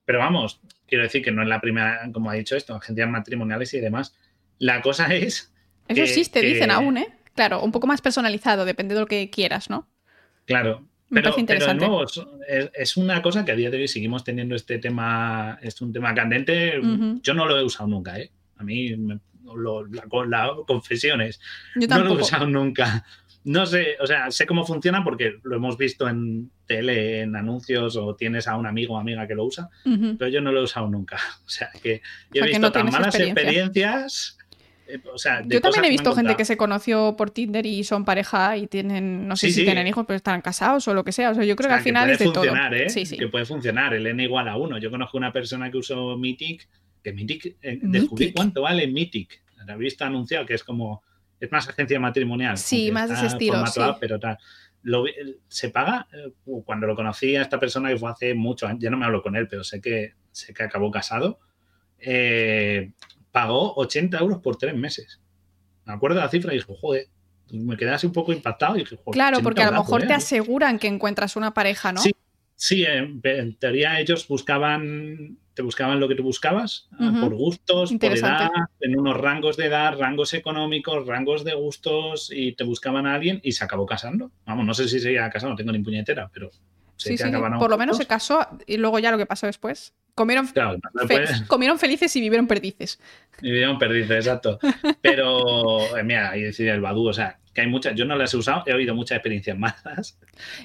Pero 0.06 0.20
vamos, 0.20 0.60
quiero 0.94 1.06
decir 1.06 1.24
que 1.24 1.32
no 1.32 1.42
es 1.42 1.48
la 1.48 1.60
primera, 1.60 2.08
como 2.12 2.30
ha 2.30 2.36
dicho 2.36 2.56
esto, 2.56 2.76
agencias 2.76 3.10
matrimoniales 3.10 3.74
y 3.74 3.80
demás. 3.80 4.16
La 4.60 4.80
cosa 4.84 5.12
es. 5.12 5.52
Eso 5.88 6.04
existe, 6.04 6.40
dicen 6.42 6.70
aún, 6.70 7.00
¿eh? 7.00 7.08
Claro, 7.34 7.64
un 7.64 7.72
poco 7.72 7.88
más 7.88 8.00
personalizado, 8.00 8.64
depende 8.64 8.94
de 8.94 9.02
lo 9.02 9.08
que 9.08 9.32
quieras, 9.32 9.72
¿no? 9.72 9.90
Claro, 10.46 10.88
pero, 11.10 11.36
es, 12.76 12.96
una 12.96 13.24
cosa 13.24 13.44
que 13.44 13.54
a 13.54 13.56
día 13.56 13.72
de 13.72 13.78
hoy 13.78 13.88
seguimos 13.88 14.24
teniendo 14.24 14.54
este 14.54 14.78
tema, 14.78 15.58
es 15.64 15.82
un 15.82 15.92
tema 15.92 16.14
candente. 16.14 16.80
Yo 17.24 17.34
no 17.34 17.48
lo 17.48 17.58
he 17.58 17.64
usado 17.64 17.90
nunca, 17.90 18.20
¿eh? 18.20 18.30
A 18.58 18.64
mí, 18.64 18.96
la, 20.28 20.52
confesiones, 20.68 21.42
no 21.74 22.04
lo 22.04 22.20
he 22.20 22.22
usado 22.22 22.46
nunca. 22.46 23.04
No 23.46 23.66
sé, 23.66 23.98
o 24.00 24.08
sea, 24.08 24.32
sé 24.32 24.46
cómo 24.46 24.66
funciona 24.66 25.04
porque 25.04 25.40
lo 25.44 25.56
hemos 25.56 25.78
visto 25.78 26.08
en 26.08 26.50
tele, 26.66 27.22
en 27.22 27.36
anuncios, 27.36 27.98
o 27.98 28.16
tienes 28.16 28.48
a 28.48 28.56
un 28.56 28.66
amigo 28.66 28.96
o 28.96 28.98
amiga 28.98 29.28
que 29.28 29.36
lo 29.36 29.46
usa, 29.46 29.70
pero 30.18 30.30
yo 30.30 30.42
no 30.42 30.52
lo 30.52 30.62
he 30.62 30.64
usado 30.64 30.90
nunca. 30.90 31.18
O 31.46 31.50
sea, 31.50 31.70
que 31.82 32.02
yo 32.34 32.44
he 32.44 32.48
visto 32.48 32.72
tan 32.72 32.90
malas 32.90 33.16
experiencias 33.20 34.38
eh, 34.88 35.00
Yo 35.48 35.62
también 35.62 35.86
he 35.86 35.90
visto 35.90 36.14
gente 36.14 36.36
que 36.36 36.46
se 36.46 36.58
conoció 36.58 37.16
por 37.16 37.32
Tinder 37.32 37.66
y 37.66 37.84
son 37.84 38.04
pareja 38.06 38.58
y 38.58 38.68
tienen, 38.68 39.28
no 39.28 39.36
sé 39.36 39.52
si 39.52 39.64
tienen 39.64 39.88
hijos, 39.88 40.06
pero 40.06 40.18
están 40.18 40.42
casados 40.42 40.88
o 40.88 40.94
lo 40.94 41.04
que 41.04 41.12
sea. 41.12 41.32
O 41.32 41.36
sea, 41.36 41.44
yo 41.44 41.56
creo 41.56 41.70
que 41.70 41.76
al 41.76 41.82
final 41.82 42.10
es 42.10 42.20
de 42.20 42.32
todo. 42.32 42.46
¿eh? 42.46 42.88
Que 43.18 43.28
puede 43.28 43.46
funcionar, 43.46 43.94
el 43.94 44.06
N 44.08 44.24
igual 44.24 44.48
a 44.48 44.58
1. 44.58 44.78
Yo 44.80 44.92
conozco 44.92 45.18
una 45.18 45.32
persona 45.32 45.72
que 45.72 45.78
usó 45.78 46.18
Mythic, 46.18 46.68
que 47.04 47.14
Mythic, 47.14 47.58
eh, 47.62 47.80
descubrí 47.82 48.34
cuánto 48.34 48.62
vale 48.62 48.88
Mythic. 48.88 49.42
La 49.66 49.78
visto 49.78 50.04
anunciado 50.04 50.46
que 50.46 50.56
es 50.56 50.64
como, 50.64 51.04
es 51.46 51.52
más 51.52 51.68
agencia 51.68 52.00
matrimonial. 52.00 52.58
Sí, 52.58 52.92
más 52.92 53.10
de 53.10 53.16
ese 53.16 53.28
estilo. 53.28 53.64
Pero 54.00 54.20
tal. 54.20 54.38
se 55.48 55.70
paga 55.70 56.08
uh, 56.46 56.64
cuando 56.64 56.88
lo 56.88 56.96
conocí 56.96 57.36
a 57.36 57.42
esta 57.42 57.60
persona 57.60 57.90
que 57.90 57.98
fue 57.98 58.12
hace 58.12 58.34
mucho 58.34 58.68
ya 58.78 58.90
no 58.90 58.98
me 58.98 59.06
hablo 59.06 59.22
con 59.22 59.36
él 59.36 59.48
pero 59.48 59.64
sé 59.64 59.80
que 59.80 60.16
sé 60.32 60.54
que 60.54 60.64
acabó 60.64 60.92
casado 60.92 61.40
eh, 62.06 62.92
pagó 63.32 63.74
80 63.76 64.18
euros 64.20 64.40
por 64.40 64.58
tres 64.58 64.76
meses. 64.76 65.22
Me 65.86 65.94
acuerdo 65.94 66.18
de 66.18 66.22
la 66.24 66.30
cifra 66.30 66.54
y 66.54 66.58
dije, 66.58 66.74
joder, 66.80 67.08
me 67.52 67.76
quedé 67.78 67.92
así 67.92 68.08
un 68.08 68.14
poco 68.14 68.32
impactado. 68.34 68.76
Y 68.76 68.80
dije, 68.80 68.96
joder, 68.96 69.14
claro, 69.14 69.40
porque 69.42 69.64
a 69.64 69.72
lo 69.72 69.80
mejor 69.80 70.06
te 70.06 70.14
aseguran 70.14 70.80
que 70.80 70.88
encuentras 70.88 71.36
una 71.36 71.54
pareja, 71.54 71.92
¿no? 71.92 72.02
Sí, 72.02 72.12
sí 72.56 72.86
en, 72.86 73.22
teoría 73.58 74.00
ellos 74.00 74.28
buscaban, 74.28 75.38
te 75.54 75.62
buscaban 75.62 76.00
lo 76.00 76.08
que 76.08 76.16
tú 76.16 76.24
buscabas, 76.24 76.88
ah, 77.00 77.18
por 77.22 77.36
gustos, 77.36 77.94
por 77.94 78.18
edad, 78.18 78.50
en 78.80 79.00
unos 79.00 79.18
rangos 79.18 79.58
de 79.58 79.66
edad, 79.66 79.98
rangos 79.98 80.34
económicos, 80.34 81.06
rangos 81.06 81.44
de 81.44 81.54
gustos, 81.54 82.32
y 82.34 82.54
te 82.54 82.64
buscaban 82.64 83.06
a 83.06 83.16
alguien 83.16 83.40
y 83.44 83.52
se 83.52 83.64
acabó 83.64 83.86
casando. 83.86 84.32
Vamos, 84.46 84.66
no 84.66 84.74
sé 84.74 84.88
si 84.88 85.00
se 85.00 85.12
iba 85.12 85.30
casado, 85.30 85.52
no 85.52 85.56
tengo 85.56 85.72
ni 85.72 85.80
puñetera, 85.80 86.30
pero 86.34 86.50
sí, 86.98 87.18
sí, 87.18 87.24
por 87.60 87.70
lo 87.70 87.78
menos 87.78 87.98
se 87.98 88.06
casó 88.06 88.48
y 88.66 88.78
luego 88.78 89.00
ya 89.00 89.12
lo 89.12 89.18
que 89.18 89.26
pasó 89.26 89.46
después. 89.46 89.94
Comieron, 90.16 90.48
comieron 91.48 91.80
felices 91.80 92.16
y 92.16 92.22
vivieron 92.22 92.46
perdices. 92.46 93.00
Y 93.42 93.48
vivieron 93.48 93.80
perdices, 93.80 94.12
exacto. 94.12 94.60
Pero, 95.02 95.98
eh, 95.98 96.04
mira, 96.04 96.30
ahí 96.30 96.44
decía 96.44 96.76
el 96.76 96.82
Badu, 96.82 97.08
o 97.08 97.14
sea, 97.14 97.40
que 97.54 97.62
hay 97.62 97.68
muchas, 97.68 97.96
yo 97.96 98.06
no 98.06 98.16
las 98.16 98.34
he 98.34 98.38
usado, 98.38 98.64
he 98.66 98.74
oído 98.74 98.96
muchas 98.96 99.18
experiencias 99.18 99.58
malas. 99.58 100.18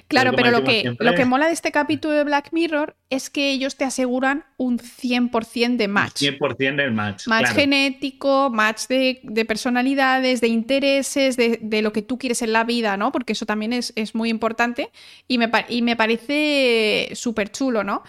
Claro, 0.07 0.33
pero, 0.35 0.49
lo, 0.49 0.63
que, 0.63 0.95
lo 0.97 1.13
que 1.13 1.25
mola 1.25 1.45
de 1.45 1.53
este 1.53 1.71
capítulo 1.71 2.15
de 2.15 2.23
Black 2.23 2.49
Mirror 2.51 2.95
es 3.11 3.29
que 3.29 3.51
ellos 3.51 3.75
te 3.75 3.85
aseguran 3.85 4.45
un 4.57 4.79
100% 4.79 5.77
de 5.77 5.87
match. 5.87 6.23
100% 6.23 6.75
del 6.75 6.91
match. 6.91 7.27
Match 7.27 7.49
genético, 7.49 8.49
match 8.49 8.87
de, 8.87 9.45
personalidades, 9.47 10.41
de 10.41 10.47
intereses, 10.47 11.37
de, 11.37 11.81
lo 11.81 11.93
que 11.93 12.01
tú 12.01 12.17
quieres 12.17 12.41
en 12.41 12.53
la 12.53 12.63
vida, 12.63 12.97
¿no? 12.97 13.11
Porque 13.11 13.33
eso 13.33 13.45
también 13.45 13.73
es, 13.73 14.15
muy 14.15 14.29
importante 14.29 14.89
y 15.27 15.37
me, 15.37 15.51
y 15.69 15.83
me 15.83 15.95
parece 15.95 17.09
súper 17.13 17.51
chulo, 17.51 17.83
¿no? 17.83 18.01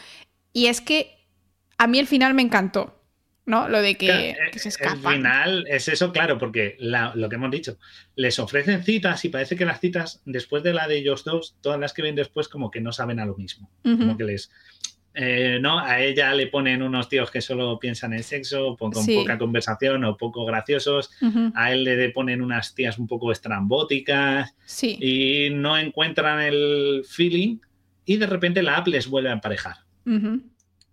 Y 0.55 0.67
es 0.67 0.81
que 0.81 1.20
a 1.81 1.87
mí 1.87 1.99
el 1.99 2.07
final 2.07 2.35
me 2.35 2.43
encantó. 2.43 2.95
¿no? 3.47 3.69
Lo 3.69 3.81
de 3.81 3.97
que, 3.97 4.37
se 4.55 4.69
escapan. 4.69 5.07
Al 5.07 5.17
final 5.17 5.67
es 5.67 5.89
eso, 5.89 6.13
claro, 6.13 6.39
porque 6.39 6.77
lo 6.79 7.29
que 7.29 7.35
hemos 7.35 7.51
dicho, 7.51 7.79
les 8.15 8.39
ofrecen 8.39 8.85
citas 8.85 9.25
y 9.25 9.31
parece 9.31 9.57
que 9.57 9.65
las 9.65 9.81
citas, 9.81 10.23
después 10.27 10.63
de 10.63 10.75
la 10.75 10.87
de 10.87 10.99
ellos 10.99 11.25
dos, 11.25 11.57
todas 11.63 11.81
las 11.81 11.95
que 11.95 12.03
ven 12.03 12.15
después, 12.15 12.49
como 12.49 12.71
que 12.71 12.83
no 12.83 12.93
saben 12.93 13.19
a 13.19 13.25
lo 13.25 13.35
mismo. 13.35 13.71
Como 13.83 14.17
que 14.17 14.25
les. 14.25 14.53
Eh, 15.15 15.59
¿no? 15.61 15.81
A 15.81 16.01
ella 16.01 16.33
le 16.35 16.47
ponen 16.47 16.83
unos 16.83 17.09
tíos 17.09 17.31
que 17.31 17.41
solo 17.41 17.81
piensan 17.81 18.13
en 18.13 18.23
sexo, 18.23 18.77
con 18.77 18.93
poca 18.93 19.39
conversación 19.39 20.05
o 20.05 20.17
poco 20.19 20.45
graciosos. 20.45 21.11
A 21.55 21.73
él 21.73 21.85
le 21.85 22.11
ponen 22.11 22.43
unas 22.43 22.75
tías 22.75 22.99
un 22.99 23.09
poco 23.09 23.33
estrambóticas. 23.33 24.55
Y 25.01 25.49
no 25.51 25.79
encuentran 25.79 26.41
el 26.41 27.05
feeling. 27.09 27.59
Y 28.05 28.19
de 28.19 28.27
repente 28.27 28.63
la 28.63 28.77
app 28.77 28.87
les 28.87 29.09
vuelve 29.09 29.31
a 29.31 29.33
emparejar. 29.33 29.79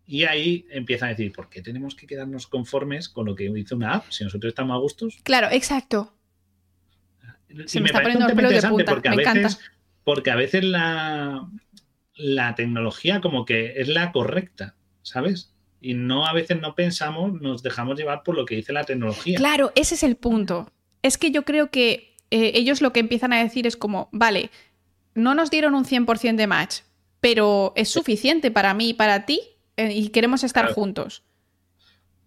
Y 0.07 0.23
ahí 0.23 0.65
empieza 0.71 1.05
a 1.05 1.09
decir, 1.09 1.33
¿por 1.33 1.49
qué 1.49 1.61
tenemos 1.61 1.93
que 1.93 2.07
quedarnos 2.07 2.47
conformes 2.47 3.09
con 3.09 3.25
lo 3.25 3.35
que 3.35 3.51
hizo 3.53 3.75
una 3.75 3.95
app 3.95 4.09
si 4.09 4.23
nosotros 4.23 4.51
estamos 4.51 4.73
a 4.73 4.79
gustos? 4.79 5.17
Claro, 5.23 5.49
exacto. 5.51 6.13
Se 7.65 7.81
me, 7.81 7.87
está 7.87 8.01
poniendo 8.01 8.25
el 8.25 8.35
pelo 8.35 8.49
de 8.49 8.61
punta. 8.61 8.93
Porque 8.93 9.09
a 9.09 9.15
veces, 9.15 9.59
porque 10.05 10.31
a 10.31 10.35
veces 10.35 10.63
la, 10.63 11.49
la 12.15 12.55
tecnología 12.55 13.19
como 13.19 13.43
que 13.43 13.81
es 13.81 13.89
la 13.89 14.13
correcta, 14.13 14.75
¿sabes? 15.01 15.53
Y 15.81 15.93
no 15.93 16.25
a 16.25 16.31
veces 16.31 16.59
no 16.61 16.73
pensamos, 16.73 17.33
nos 17.41 17.61
dejamos 17.61 17.97
llevar 17.97 18.23
por 18.23 18.35
lo 18.35 18.45
que 18.45 18.55
dice 18.55 18.71
la 18.71 18.85
tecnología. 18.85 19.37
Claro, 19.37 19.73
ese 19.75 19.95
es 19.95 20.03
el 20.03 20.15
punto. 20.15 20.71
Es 21.01 21.17
que 21.17 21.31
yo 21.31 21.43
creo 21.43 21.69
que 21.69 22.15
eh, 22.31 22.53
ellos 22.55 22.81
lo 22.81 22.93
que 22.93 23.01
empiezan 23.01 23.33
a 23.33 23.43
decir 23.43 23.67
es 23.67 23.75
como, 23.75 24.07
vale, 24.13 24.51
no 25.15 25.35
nos 25.35 25.51
dieron 25.51 25.75
un 25.75 25.83
100% 25.83 26.35
de 26.35 26.47
match, 26.47 26.77
pero 27.19 27.73
es 27.75 27.89
suficiente 27.89 28.51
para 28.51 28.73
mí 28.73 28.89
y 28.89 28.93
para 28.93 29.25
ti 29.25 29.41
y 29.77 30.09
queremos 30.09 30.43
estar 30.43 30.73
juntos. 30.73 31.23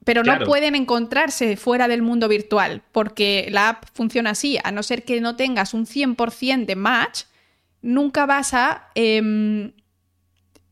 Pero 0.04 0.22
no 0.22 0.38
pueden 0.44 0.74
encontrarse 0.74 1.56
fuera 1.56 1.86
del 1.86 2.00
mundo 2.00 2.26
virtual, 2.28 2.82
porque 2.92 3.48
la 3.50 3.70
app 3.70 3.84
funciona 3.92 4.30
así, 4.30 4.58
a 4.64 4.72
no 4.72 4.82
ser 4.82 5.04
que 5.04 5.20
no 5.20 5.36
tengas 5.36 5.74
un 5.74 5.86
100% 5.86 6.64
de 6.64 6.74
match, 6.74 7.24
nunca 7.82 8.24
vas 8.24 8.54
a 8.54 8.88
em, 8.94 9.72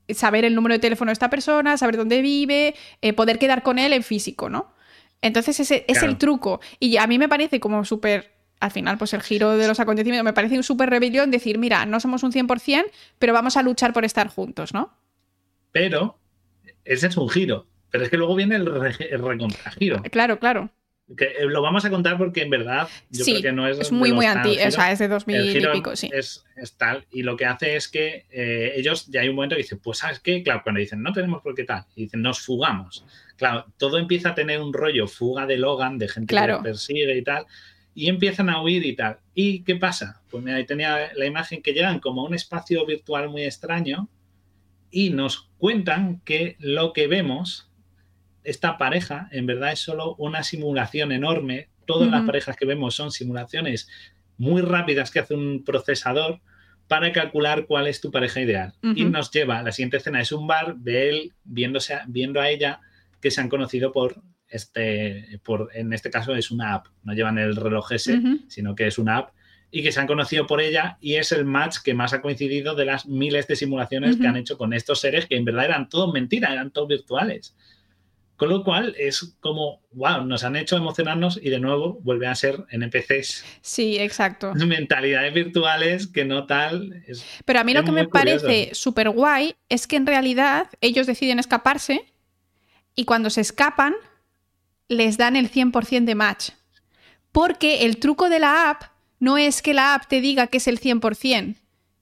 saber 0.09 0.45
el 0.45 0.55
número 0.55 0.75
de 0.75 0.79
teléfono 0.79 1.11
de 1.11 1.15
esta 1.15 1.29
persona, 1.29 1.77
saber 1.77 1.99
dónde 1.99 2.23
vive, 2.23 2.75
eh, 3.03 3.13
poder 3.13 3.39
quedar 3.39 3.63
con 3.63 3.79
él 3.79 3.93
en 3.93 4.03
físico, 4.03 4.49
¿no? 4.49 4.73
Entonces 5.21 5.61
ese 5.61 5.85
es 5.89 6.03
el 6.03 6.17
truco. 6.17 6.61
Y 6.79 6.97
a 6.97 7.07
mí 7.07 7.19
me 7.19 7.29
parece 7.29 7.61
como 7.61 7.85
súper, 7.85 8.33
al 8.61 8.71
final, 8.71 8.97
pues 8.97 9.13
el 9.13 9.23
giro 9.23 9.57
de 9.57 9.67
los 9.67 9.81
acontecimientos, 9.81 10.25
me 10.25 10.33
parece 10.33 10.57
un 10.57 10.63
súper 10.63 10.89
rebelión 10.89 11.31
decir, 11.31 11.59
mira, 11.59 11.85
no 11.87 12.01
somos 12.01 12.23
un 12.23 12.33
100%, 12.33 12.85
pero 13.19 13.33
vamos 13.33 13.57
a 13.57 13.63
luchar 13.63 13.93
por 13.93 14.05
estar 14.05 14.29
juntos, 14.29 14.73
¿no? 14.73 14.95
Pero 15.73 16.19
ese 16.89 17.07
es 17.07 17.17
un 17.17 17.29
giro. 17.29 17.67
Pero 17.91 18.05
es 18.05 18.11
que 18.11 18.17
luego 18.17 18.35
viene 18.35 18.57
el, 18.57 18.67
recontragiro. 18.67 20.03
Claro, 20.11 20.39
claro. 20.39 20.71
Que 21.17 21.25
eh, 21.25 21.47
lo 21.47 21.63
vamos 21.63 21.87
a 21.87 21.91
contar 21.91 22.19
porque 22.19 22.43
en 22.43 22.51
verdad 22.51 22.87
yo 23.09 23.25
creo 23.25 23.41
que 23.41 23.53
no 23.53 23.67
es. 23.67 23.79
Es 23.79 23.93
muy, 23.93 24.13
muy 24.13 24.27
anti. 24.27 24.59
O 24.61 24.71
sea, 24.71 24.93
es 24.93 24.99
de 24.99 25.09
2000 25.09 25.57
y 25.57 25.67
pico, 25.73 25.97
sí. 25.97 26.11
Es, 26.13 26.45
tal. 26.77 27.07
Y 27.11 27.23
lo 27.23 27.37
que 27.37 27.47
hace 27.47 27.77
es 27.77 27.89
que 27.89 28.27
eh, 28.31 28.73
ellos 28.77 29.07
ya 29.07 29.23
hay 29.23 29.31
un 29.31 29.37
momento 29.37 29.57
que 29.57 29.63
dicen, 29.63 29.79
pues, 29.79 29.99
¿sabes 29.99 30.21
qué? 30.21 30.43
Claro, 30.43 30.61
cuando 30.63 30.81
dicen, 30.81 31.03
no 31.03 31.13
tenemos 31.13 31.41
por 31.41 31.55
qué 31.55 31.65
tal, 31.65 31.85
y 31.97 32.05
dicen, 32.05 32.21
nos 32.21 32.41
fugamos. 32.41 33.07
Claro, 33.37 33.67
todo 33.79 33.97
empieza 33.99 34.31
a 34.31 34.35
tener 34.35 34.61
un 34.61 34.73
rollo 34.73 35.07
fuga 35.07 35.47
de 35.47 35.57
Logan, 35.57 35.97
de 35.97 36.09
gente 36.09 36.35
que 36.35 36.57
persigue 36.63 37.17
y 37.17 37.23
tal. 37.23 37.47
Y 37.95 38.09
empiezan 38.09 38.51
a 38.51 38.63
huir 38.63 38.85
y 38.85 38.95
tal. 38.95 39.19
¿Y 39.35 39.65
qué 39.65 39.77
pasa? 39.77 40.21
Pues 40.29 40.45
mira, 40.45 40.59
ahí 40.59 40.67
tenía 40.67 41.11
la 41.15 41.25
imagen 41.25 41.63
que 41.63 41.73
llegan 41.73 42.01
como 42.01 42.21
a 42.21 42.25
un 42.25 42.35
espacio 42.35 42.85
virtual 42.85 43.31
muy 43.31 43.45
extraño 43.45 44.09
y 44.91 45.11
nos 45.11 45.51
cuentan 45.59 46.21
que 46.25 46.57
lo 46.59 46.93
que 46.93 47.07
vemos, 47.07 47.71
esta 48.45 48.79
pareja, 48.79 49.29
en 49.33 49.47
verdad 49.47 49.73
es 49.73 49.81
solo 49.81 50.15
una 50.17 50.43
simulación 50.43 51.13
enorme. 51.13 51.69
Todas 51.87 52.11
las 52.11 52.25
parejas 52.25 52.57
que 52.57 52.67
vemos 52.67 52.95
son 52.95 53.11
simulaciones 53.11 53.89
muy 54.37 54.63
rápidas 54.63 55.11
que 55.11 55.21
hace 55.21 55.35
un 55.35 55.65
procesador 55.65 56.41
para 56.87 57.13
calcular 57.13 57.67
cuál 57.67 57.87
es 57.87 58.01
tu 58.01 58.11
pareja 58.11 58.41
ideal. 58.41 58.75
Y 58.95 59.05
nos 59.05 59.31
lleva, 59.31 59.63
la 59.63 59.73
siguiente 59.73 59.99
escena. 59.99 60.21
Es 60.21 60.33
un 60.33 60.47
bar 60.47 60.77
de 60.77 61.11
él 61.11 61.33
viéndose, 61.45 61.99
viendo 62.07 62.41
a 62.41 62.49
ella 62.49 62.81
que 63.21 63.31
se 63.31 63.41
han 63.41 63.49
conocido 63.49 63.93
por 63.93 64.23
este, 64.49 65.41
por, 65.45 65.71
en 65.75 65.93
este 65.93 66.11
caso 66.11 66.35
es 66.35 66.51
una 66.51 66.75
app, 66.75 66.87
no 67.03 67.13
llevan 67.13 67.37
el 67.37 67.55
reloj 67.55 67.93
ese, 67.93 68.19
sino 68.49 68.75
que 68.75 68.87
es 68.87 68.99
una 68.99 69.19
app 69.19 69.31
y 69.71 69.83
que 69.83 69.93
se 69.93 70.01
han 70.01 70.07
conocido 70.07 70.47
por 70.47 70.61
ella 70.61 70.97
y 71.01 71.17
es 71.17 71.33
el 71.33 71.45
match 71.45 71.79
que 71.85 71.95
más 71.95 72.13
ha 72.13 72.23
coincidido 72.23 72.75
de 72.75 72.87
las 72.87 73.07
miles 73.07 73.47
de 73.47 73.57
simulaciones 73.57 74.17
que 74.17 74.27
han 74.27 74.37
hecho 74.37 74.57
con 74.57 74.73
estos 74.73 75.01
seres 75.01 75.27
que 75.27 75.37
en 75.37 75.45
verdad 75.45 75.67
eran 75.67 75.89
todo 75.89 76.13
mentira, 76.13 76.53
eran 76.53 76.71
todos 76.71 76.89
virtuales. 76.89 77.55
Con 78.37 78.51
lo 78.51 78.63
cual 78.63 78.95
es 78.97 79.37
como, 79.41 79.83
wow, 79.91 80.25
nos 80.25 80.45
han 80.45 80.55
hecho 80.55 80.77
emocionarnos 80.77 81.41
y 81.43 81.51
de 81.51 81.59
nuevo 81.59 81.99
vuelve 82.03 82.29
a 82.29 82.37
ser 82.37 82.65
NPCs. 82.71 83.45
Sí, 83.63 83.99
exacto. 83.99 84.55
Mentalidades 84.67 85.35
virtuales 85.35 86.07
que 86.07 86.25
no 86.25 86.47
tal. 86.47 87.03
Pero 87.45 87.59
a 87.59 87.65
mí 87.65 87.75
lo 87.75 87.83
que 87.83 87.91
me 87.91 88.07
parece 88.07 88.71
súper 88.75 89.11
guay 89.11 89.57
es 89.69 89.89
que 89.89 89.97
en 89.97 90.07
realidad 90.07 90.69
ellos 90.81 91.09
deciden 91.09 91.41
escaparse 91.41 92.13
y 92.95 93.05
cuando 93.07 93.29
se 93.29 93.41
escapan 93.41 93.95
les 94.87 95.19
dan 95.19 95.35
el 95.35 95.51
100% 95.51 96.05
de 96.05 96.15
match. 96.15 96.51
Porque 97.33 97.87
el 97.87 97.99
truco 97.99 98.29
de 98.29 98.39
la 98.39 98.71
app 98.71 98.98
no 99.21 99.39
es 99.39 99.63
que 99.63 99.75
la 99.75 99.95
app 99.95 100.07
te 100.07 100.21
diga 100.21 100.47
que 100.47 100.59
es 100.59 100.69
el 100.69 100.81
100%, 100.81 101.57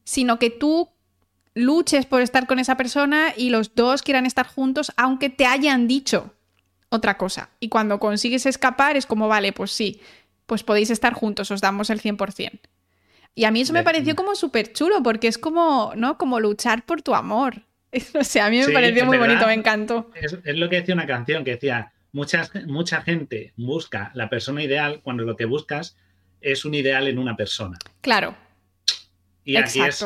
sino 0.05 0.39
que 0.39 0.51
tú 0.51 0.91
luches 1.55 2.05
por 2.07 2.21
estar 2.21 2.47
con 2.47 2.59
esa 2.59 2.77
persona 2.77 3.33
y 3.37 3.51
los 3.51 3.75
dos 3.75 4.03
quieran 4.03 4.27
estar 4.27 4.47
juntos 4.47 4.93
aunque 4.97 5.31
te 5.31 5.47
hayan 5.47 5.89
dicho 5.89 6.35
otra 6.91 7.17
cosa. 7.17 7.51
Y 7.61 7.69
cuando 7.69 7.99
consigues 7.99 8.47
escapar 8.47 8.97
es 8.97 9.07
como, 9.07 9.29
vale, 9.29 9.53
pues 9.53 9.73
sí, 9.73 10.01
pues 10.47 10.63
podéis 10.63 10.91
estar 10.91 11.15
juntos, 11.15 11.51
os 11.51 11.61
damos 11.61 11.91
el 11.91 12.01
100%. 12.01 12.61
Y 13.35 13.45
a 13.45 13.51
mí 13.51 13.61
eso 13.61 13.73
me 13.73 13.83
pareció 13.83 14.17
como 14.17 14.35
súper 14.35 14.73
chulo 14.73 15.03
porque 15.03 15.29
es 15.29 15.37
como, 15.37 15.93
¿no? 15.95 16.17
Como 16.17 16.41
luchar 16.41 16.85
por 16.87 17.03
tu 17.03 17.15
amor. 17.15 17.63
O 18.19 18.25
sea, 18.25 18.47
a 18.47 18.51
mí 18.51 18.59
me 18.59 18.69
pareció 18.69 19.07
muy 19.07 19.17
bonito, 19.17 19.47
me 19.47 19.55
encantó. 19.55 20.11
Es, 20.15 20.37
es, 20.45 20.57
lo 20.57 20.69
que 20.69 20.77
decía 20.77 20.95
una 20.95 21.07
canción 21.07 21.45
que 21.45 21.53
decía, 21.53 21.93
mucha, 22.13 22.51
mucha 22.67 23.01
gente 23.01 23.55
busca 23.57 24.11
la 24.15 24.29
persona 24.29 24.63
ideal 24.63 25.01
cuando 25.03 25.25
lo 25.25 25.37
que 25.37 25.47
buscas 25.47 25.97
es 26.47 26.65
un 26.65 26.75
ideal 26.75 27.09
en 27.09 27.19
una 27.19 27.37
persona. 27.37 27.79
Claro. 28.01 28.37
Y 29.45 29.57
aquí 29.57 29.81
es, 29.81 30.05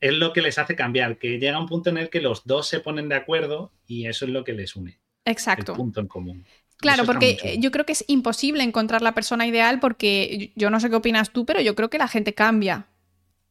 es, 0.00 0.12
lo 0.12 0.32
que 0.32 0.42
les 0.42 0.58
hace 0.58 0.76
cambiar, 0.76 1.18
que 1.18 1.38
llega 1.38 1.58
un 1.58 1.66
punto 1.66 1.90
en 1.90 1.98
el 1.98 2.08
que 2.08 2.20
los 2.20 2.44
dos 2.46 2.68
se 2.68 2.80
ponen 2.80 3.08
de 3.08 3.16
acuerdo 3.16 3.72
y 3.86 4.06
eso 4.06 4.24
es 4.24 4.30
lo 4.30 4.44
que 4.44 4.52
les 4.52 4.76
une. 4.76 4.98
Exacto. 5.24 5.72
El 5.72 5.76
punto 5.76 6.00
en 6.00 6.06
común. 6.06 6.46
Claro, 6.78 7.04
porque 7.04 7.56
yo 7.60 7.70
creo 7.70 7.86
que 7.86 7.92
es 7.92 8.04
imposible 8.08 8.64
encontrar 8.64 9.02
la 9.02 9.14
persona 9.14 9.46
ideal 9.46 9.78
porque 9.78 10.52
yo 10.56 10.68
no 10.68 10.80
sé 10.80 10.90
qué 10.90 10.96
opinas 10.96 11.30
tú, 11.30 11.46
pero 11.46 11.60
yo 11.60 11.76
creo 11.76 11.90
que 11.90 11.98
la 11.98 12.08
gente 12.08 12.34
cambia. 12.34 12.86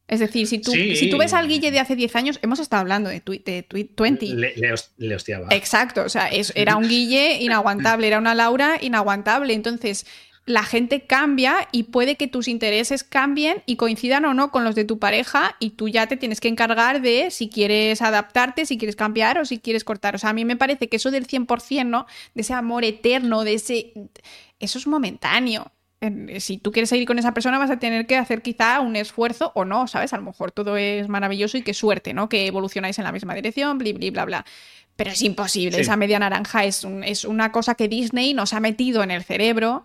Es 0.08 0.20
decir, 0.20 0.46
si 0.48 0.60
tú, 0.60 0.72
si 0.72 1.10
tú 1.10 1.18
ves 1.18 1.32
al 1.32 1.48
Guille 1.48 1.72
de 1.72 1.80
hace 1.80 1.96
10 1.96 2.16
años, 2.18 2.40
hemos 2.42 2.60
estado 2.60 2.82
hablando 2.82 3.10
de, 3.10 3.22
de 3.22 3.66
20. 3.70 4.26
Le, 4.26 4.54
le, 4.98 5.16
hostiaba. 5.16 5.48
Exacto, 5.52 6.04
o 6.04 6.10
sea, 6.10 6.30
era 6.56 6.76
un 6.76 6.84
Guille 6.90 7.38
inaguantable, 7.42 8.08
era 8.08 8.18
una 8.18 8.36
Laura 8.36 8.78
inaguantable. 8.82 9.54
Entonces, 9.54 10.06
la 10.46 10.64
gente 10.64 11.02
cambia 11.02 11.68
y 11.72 11.84
puede 11.84 12.16
que 12.16 12.28
tus 12.28 12.48
intereses 12.48 13.04
cambien 13.04 13.62
y 13.66 13.76
coincidan 13.76 14.26
o 14.26 14.34
no 14.34 14.52
con 14.52 14.64
los 14.64 14.74
de 14.74 14.86
tu 14.86 14.98
pareja 14.98 15.56
y 15.60 15.72
tú 15.72 15.88
ya 15.88 16.08
te 16.08 16.18
tienes 16.18 16.42
que 16.42 16.48
encargar 16.48 17.02
de 17.02 17.30
si 17.30 17.48
quieres 17.48 18.02
adaptarte, 18.02 18.66
si 18.66 18.78
quieres 18.78 18.96
cambiar 18.96 19.38
o 19.38 19.46
si 19.46 19.60
quieres 19.60 19.84
cortar. 19.84 20.16
O 20.16 20.18
sea, 20.18 20.32
a 20.32 20.34
mí 20.34 20.44
me 20.44 20.58
parece 20.58 20.90
que 20.90 20.98
eso 20.98 21.12
del 21.12 21.28
100%, 21.28 21.86
¿no? 21.86 22.08
De 22.34 22.42
ese 22.42 22.54
amor 22.54 22.84
eterno, 22.84 23.44
de 23.44 23.54
ese... 23.54 23.94
Eso 24.60 24.80
es 24.80 24.88
momentáneo. 24.88 25.72
Si 26.40 26.58
tú 26.58 26.72
quieres 26.72 26.90
seguir 26.90 27.06
con 27.06 27.20
esa 27.20 27.34
persona 27.36 27.60
vas 27.60 27.70
a 27.70 27.78
tener 27.78 28.08
que 28.08 28.18
hacer 28.18 28.42
quizá 28.42 28.80
un 28.80 28.96
esfuerzo 28.96 29.52
o 29.54 29.66
no, 29.66 29.88
¿sabes? 29.88 30.14
A 30.14 30.18
lo 30.18 30.24
mejor 30.24 30.52
todo 30.52 30.76
es 30.76 31.08
maravilloso 31.08 31.58
y 31.58 31.62
qué 31.62 31.76
suerte, 31.76 32.16
¿no? 32.16 32.28
Que 32.28 32.48
evolucionáis 32.48 32.98
en 32.98 33.04
la 33.04 33.12
misma 33.12 33.36
dirección, 33.36 33.78
bla, 33.78 33.92
bla, 33.94 34.10
bla, 34.10 34.26
bla. 34.26 34.46
Pero 34.96 35.12
es 35.12 35.22
imposible, 35.22 35.80
esa 35.80 35.96
media 35.98 36.20
naranja 36.20 36.66
es, 36.66 36.86
es 37.06 37.26
una 37.26 37.52
cosa 37.52 37.76
que 37.76 37.88
Disney 37.88 38.34
nos 38.34 38.54
ha 38.54 38.60
metido 38.60 39.04
en 39.04 39.12
el 39.12 39.24
cerebro 39.24 39.84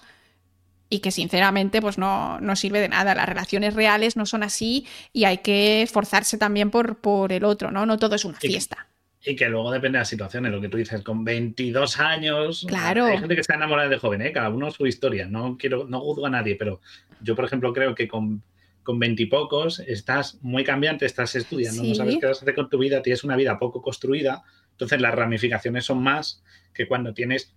y 0.89 1.01
que 1.01 1.11
sinceramente 1.11 1.81
pues 1.81 1.99
no, 1.99 2.41
no, 2.41 2.57
sirve 2.57 2.81
de 2.81 2.89
nada. 2.89 3.15
Las 3.15 3.29
relaciones 3.29 3.75
reales 3.75 4.17
no 4.17 4.27
son 4.27 4.43
así 4.43 4.87
y 5.13 5.25
hay 5.25 5.39
que 5.39 5.83
esforzarse 5.83 6.39
también 6.39 6.71
por, 6.71 6.99
por 6.99 7.33
el 7.33 7.45
otro, 7.45 7.71
¿no? 7.71 7.87
No 7.87 7.99
todo 7.99 8.15
es 8.15 8.25
una 8.25 8.39
fiesta. 8.39 8.87
Y 9.25 9.35
que 9.35 9.49
luego 9.49 9.73
depende 9.73 9.97
de 9.97 10.03
las 10.03 10.09
situaciones, 10.09 10.53
lo 10.53 10.61
que 10.61 10.69
tú 10.69 10.77
dices, 10.77 11.03
con 11.03 11.25
22 11.25 11.99
años, 11.99 12.65
claro. 12.69 13.07
hay 13.07 13.19
gente 13.19 13.35
que 13.35 13.43
se 13.43 13.53
enamorada 13.53 13.89
de 13.89 13.99
joven, 13.99 14.23
¿eh? 14.23 14.31
cada 14.31 14.51
uno 14.51 14.71
su 14.71 14.87
historia, 14.87 15.27
no 15.27 15.57
quiero, 15.59 15.85
no 15.89 15.99
juzgo 16.01 16.27
a 16.27 16.31
nadie, 16.31 16.55
pero 16.55 16.81
yo, 17.21 17.35
por 17.35 17.45
ejemplo, 17.45 17.73
creo 17.73 17.97
que 17.97 18.07
con, 18.07 18.45
con 18.85 19.01
20 19.01 19.27
pocos 19.27 19.81
estás 19.81 20.39
muy 20.43 20.63
cambiante, 20.63 21.07
estás 21.07 21.35
estudiando, 21.35 21.83
no 21.83 21.95
sabes 21.97 22.19
qué 22.21 22.27
vas 22.27 22.39
a 22.39 22.43
hacer 22.43 22.55
con 22.55 22.71
tu 22.71 22.79
vida, 22.79 23.03
tienes 23.03 23.25
una 23.25 23.35
vida 23.35 23.59
poco 23.59 23.83
construida, 23.83 24.45
entonces 24.71 25.01
las 25.01 25.13
ramificaciones 25.13 25.85
son 25.85 26.05
más 26.05 26.45
que 26.73 26.87
cuando 26.87 27.13
tienes 27.13 27.53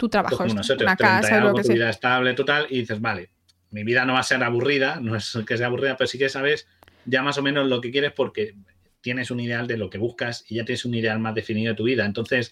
tu 0.00 0.08
trabajo 0.08 0.42
es 0.46 0.54
una 0.54 0.96
casa, 0.96 1.40
lo 1.40 1.52
que 1.52 1.62
tu 1.62 1.74
vida 1.74 1.90
estable, 1.90 2.32
total, 2.32 2.66
y 2.70 2.80
dices, 2.80 3.02
vale, 3.02 3.28
mi 3.70 3.84
vida 3.84 4.06
no 4.06 4.14
va 4.14 4.20
a 4.20 4.22
ser 4.22 4.42
aburrida, 4.42 4.98
no 4.98 5.14
es 5.14 5.38
que 5.46 5.58
sea 5.58 5.66
aburrida, 5.66 5.94
pero 5.98 6.08
sí 6.08 6.16
que 6.16 6.30
sabes 6.30 6.66
ya 7.04 7.22
más 7.22 7.36
o 7.36 7.42
menos 7.42 7.68
lo 7.68 7.82
que 7.82 7.90
quieres 7.90 8.12
porque 8.12 8.54
tienes 9.02 9.30
un 9.30 9.40
ideal 9.40 9.66
de 9.66 9.76
lo 9.76 9.90
que 9.90 9.98
buscas 9.98 10.46
y 10.48 10.54
ya 10.54 10.64
tienes 10.64 10.86
un 10.86 10.94
ideal 10.94 11.18
más 11.18 11.34
definido 11.34 11.72
de 11.72 11.76
tu 11.76 11.84
vida. 11.84 12.06
Entonces, 12.06 12.50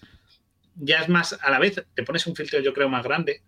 ya 0.75 0.99
es 1.01 1.09
más, 1.09 1.39
a 1.41 1.49
la 1.49 1.57
vez 1.57 1.83
te 1.95 2.03
pones 2.03 2.27
un 2.27 2.35
filtro 2.35 2.59
yo 2.59 2.71
creo 2.71 2.87
más 2.87 3.03
grande, 3.03 3.41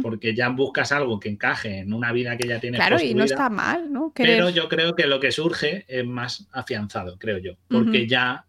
porque 0.00 0.34
ya 0.34 0.48
buscas 0.48 0.92
algo 0.92 1.18
que 1.18 1.28
encaje 1.28 1.78
en 1.78 1.92
una 1.92 2.12
vida 2.12 2.36
que 2.36 2.46
ya 2.46 2.60
tienes. 2.60 2.78
Claro, 2.78 3.00
y 3.00 3.14
no 3.14 3.24
está 3.24 3.50
mal, 3.50 3.92
¿no? 3.92 4.12
Pero 4.14 4.48
yo 4.50 4.68
creo 4.68 4.94
que 4.94 5.08
lo 5.08 5.18
que 5.18 5.32
surge 5.32 5.84
es 5.88 6.06
más 6.06 6.46
afianzado, 6.52 7.18
creo 7.18 7.38
yo, 7.38 7.54
porque 7.68 8.06
ya 8.06 8.46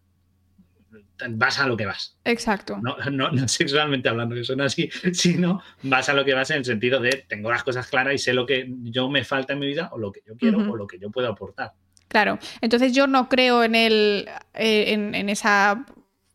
vas 1.30 1.58
a 1.58 1.66
lo 1.66 1.76
que 1.76 1.86
vas. 1.86 2.16
Exacto. 2.24 2.78
No, 2.82 2.96
no, 3.10 3.48
sexualmente 3.48 4.08
hablando, 4.08 4.34
que 4.34 4.44
suena 4.44 4.66
así, 4.66 4.90
sino 5.12 5.62
vas 5.82 6.08
a 6.08 6.14
lo 6.14 6.24
que 6.24 6.34
vas 6.34 6.50
en 6.50 6.58
el 6.58 6.64
sentido 6.64 7.00
de 7.00 7.24
tengo 7.28 7.50
las 7.50 7.62
cosas 7.64 7.86
claras 7.88 8.14
y 8.14 8.18
sé 8.18 8.32
lo 8.32 8.46
que 8.46 8.66
yo 8.84 9.08
me 9.08 9.24
falta 9.24 9.52
en 9.52 9.58
mi 9.58 9.66
vida 9.66 9.90
o 9.92 9.98
lo 9.98 10.12
que 10.12 10.22
yo 10.26 10.36
quiero 10.36 10.58
o 10.58 10.76
lo 10.76 10.86
que 10.86 10.98
yo 10.98 11.10
puedo 11.10 11.28
aportar. 11.28 11.72
Claro, 12.08 12.38
entonces 12.60 12.92
yo 12.92 13.06
no 13.06 13.28
creo 13.30 13.64
en 13.64 13.74
el 13.74 14.28
eh, 14.52 14.92
en, 14.92 15.28
esa 15.30 15.86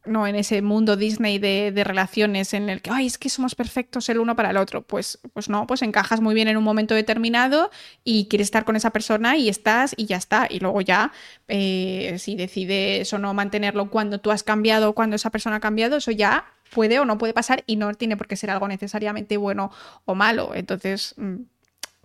no 0.07 0.27
en 0.27 0.35
ese 0.35 0.61
mundo 0.61 0.95
Disney 0.95 1.39
de, 1.39 1.84
relaciones 1.84 2.53
en 2.53 2.69
el 2.69 2.81
que, 2.81 2.89
ay, 2.91 3.05
es 3.07 3.17
que 3.17 3.29
somos 3.29 3.55
perfectos 3.55 4.09
el 4.09 4.19
uno 4.19 4.35
para 4.35 4.51
el 4.51 4.57
otro. 4.57 4.81
Pues, 4.81 5.19
pues 5.34 5.49
no, 5.49 5.67
pues 5.67 5.81
encajas 5.81 6.21
muy 6.21 6.34
bien 6.34 6.47
en 6.47 6.57
un 6.57 6.63
momento 6.63 6.95
determinado 6.95 7.69
y 8.03 8.27
quieres 8.27 8.47
estar 8.47 8.65
con 8.65 8.75
esa 8.75 8.91
persona 8.91 9.38
y 9.38 9.49
estás 9.49 9.93
y 9.97 10.05
ya 10.05 10.17
está. 10.17 10.47
Y 10.49 10.59
luego 10.59 10.81
ya, 10.81 11.11
eh, 11.47 12.15
si 12.19 12.35
decides 12.35 13.11
o 13.13 13.17
no 13.17 13.34
mantenerlo 13.34 13.89
cuando 13.89 14.19
tú 14.19 14.31
has 14.31 14.43
cambiado, 14.43 14.93
cuando 14.93 15.15
esa 15.15 15.29
persona 15.29 15.57
ha 15.57 15.61
cambiado, 15.61 15.97
eso 15.97 16.11
ya 16.11 16.45
puede 16.71 16.99
o 16.99 17.05
no 17.05 17.17
puede 17.17 17.34
pasar 17.34 17.63
y 17.67 17.75
no 17.75 17.93
tiene 17.93 18.17
por 18.17 18.27
qué 18.27 18.35
ser 18.35 18.49
algo 18.49 18.67
necesariamente 18.67 19.38
bueno 19.38 19.71
o 20.05 20.15
malo. 20.15 20.53
Entonces... 20.53 21.13
Mm, 21.17 21.43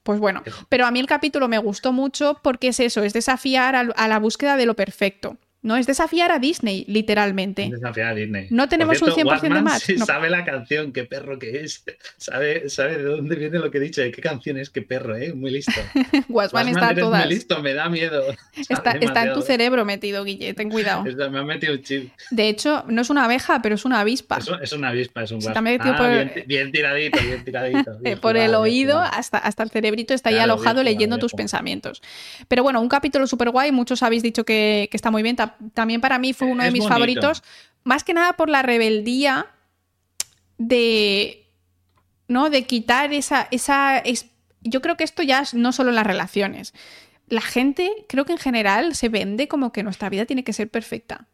pues 0.02 0.18
bueno, 0.18 0.42
pero 0.68 0.84
a 0.84 0.90
mí 0.90 0.98
el 0.98 1.06
capítulo 1.06 1.46
me 1.46 1.58
gustó 1.58 1.92
mucho 1.92 2.40
porque 2.42 2.66
es 2.66 2.80
eso, 2.80 3.04
es 3.04 3.12
desafiar 3.12 3.76
a 3.76 4.08
la 4.08 4.18
búsqueda 4.18 4.56
de 4.56 4.66
lo 4.66 4.74
perfecto. 4.74 5.36
No, 5.62 5.76
es 5.76 5.86
desafiar 5.86 6.32
a 6.32 6.40
Disney, 6.40 6.84
literalmente. 6.88 7.68
desafiar 7.70 8.08
a 8.08 8.14
Disney. 8.14 8.48
No 8.50 8.68
tenemos 8.68 9.00
un 9.00 9.10
100% 9.10 9.40
de 9.40 9.62
más. 9.62 9.84
Sabe 10.04 10.28
la 10.28 10.44
canción, 10.44 10.92
qué 10.92 11.04
perro 11.04 11.38
que 11.38 11.60
es. 11.60 11.84
Sabe, 12.16 12.68
sabe 12.68 12.98
de 12.98 13.04
dónde 13.04 13.34
viene 13.36 13.58
lo 13.58 13.70
que 13.70 13.78
he 13.78 13.80
dicho, 13.80 14.00
de 14.00 14.10
qué 14.10 14.22
canción 14.22 14.56
es, 14.56 14.70
qué 14.70 14.82
perro, 14.82 15.16
¿eh? 15.16 15.32
Muy 15.34 15.50
listo. 15.50 15.72
Wasman 16.28 16.68
está 16.68 16.94
todas. 16.94 17.24
Muy 17.24 17.34
listo, 17.34 17.60
me 17.62 17.74
da 17.74 17.88
miedo. 17.88 18.22
Está, 18.68 18.92
en 19.22 19.34
tu 19.34 19.42
cerebro 19.42 19.84
metido, 19.84 20.24
Guille, 20.24 20.54
ten 20.54 20.70
cuidado. 20.70 21.04
me 21.30 21.38
ha 21.38 21.42
metido 21.42 21.74
un 21.74 21.82
chip. 21.82 22.12
De 22.30 22.48
hecho, 22.48 22.84
no 22.88 23.02
es 23.02 23.10
una 23.10 23.24
abeja, 23.24 23.60
pero 23.62 23.74
es 23.74 23.84
una 23.84 24.00
avispa. 24.00 24.38
Es, 24.38 24.72
una 24.72 24.88
avispa, 24.88 25.24
es 25.24 25.32
un 25.32 25.38
Está 25.38 25.60
metido 25.60 25.94
ah, 25.96 26.24
bien, 26.46 26.70
tiradito, 26.72 27.18
bien 27.20 27.44
tiradito. 27.44 27.98
por 28.20 28.36
el 28.36 28.54
oído 28.54 29.00
hasta, 29.00 29.38
hasta 29.38 29.62
el 29.62 29.70
cerebrito 29.70 30.14
está 30.14 30.30
ahí 30.30 30.38
alojado 30.38 30.82
leyendo 30.82 31.18
tus 31.18 31.32
pensamientos. 31.32 32.02
Pero 32.48 32.62
bueno, 32.62 32.80
un 32.80 32.88
capítulo 32.88 33.26
súper 33.26 33.50
guay. 33.50 33.72
Muchos 33.72 34.02
habéis 34.02 34.22
dicho 34.22 34.44
que, 34.44 34.88
que 34.90 34.96
está 34.96 35.10
muy 35.10 35.22
bien. 35.22 35.36
También 35.74 36.00
para 36.00 36.18
mí 36.18 36.32
fue 36.32 36.48
uno 36.48 36.64
de 36.64 36.70
mis 36.70 36.86
favoritos, 36.86 37.42
más 37.84 38.04
que 38.04 38.14
nada 38.14 38.34
por 38.34 38.48
la 38.48 38.62
rebeldía 38.62 39.46
de, 40.58 41.46
¿no? 42.28 42.50
De 42.50 42.64
quitar 42.66 43.12
esa, 43.12 43.48
esa... 43.50 44.02
Yo 44.60 44.80
creo 44.80 44.96
que 44.96 45.04
esto 45.04 45.22
ya 45.22 45.44
no 45.54 45.72
solo 45.72 45.90
en 45.90 45.96
las 45.96 46.06
relaciones. 46.06 46.74
La 47.28 47.40
gente, 47.40 47.90
creo 48.08 48.24
que 48.24 48.32
en 48.32 48.38
general, 48.38 48.94
se 48.94 49.08
vende 49.08 49.48
como 49.48 49.72
que 49.72 49.82
nuestra 49.82 50.08
vida 50.08 50.26
tiene 50.26 50.44
que 50.44 50.52
ser 50.52 50.68
perfecta. 50.68 51.26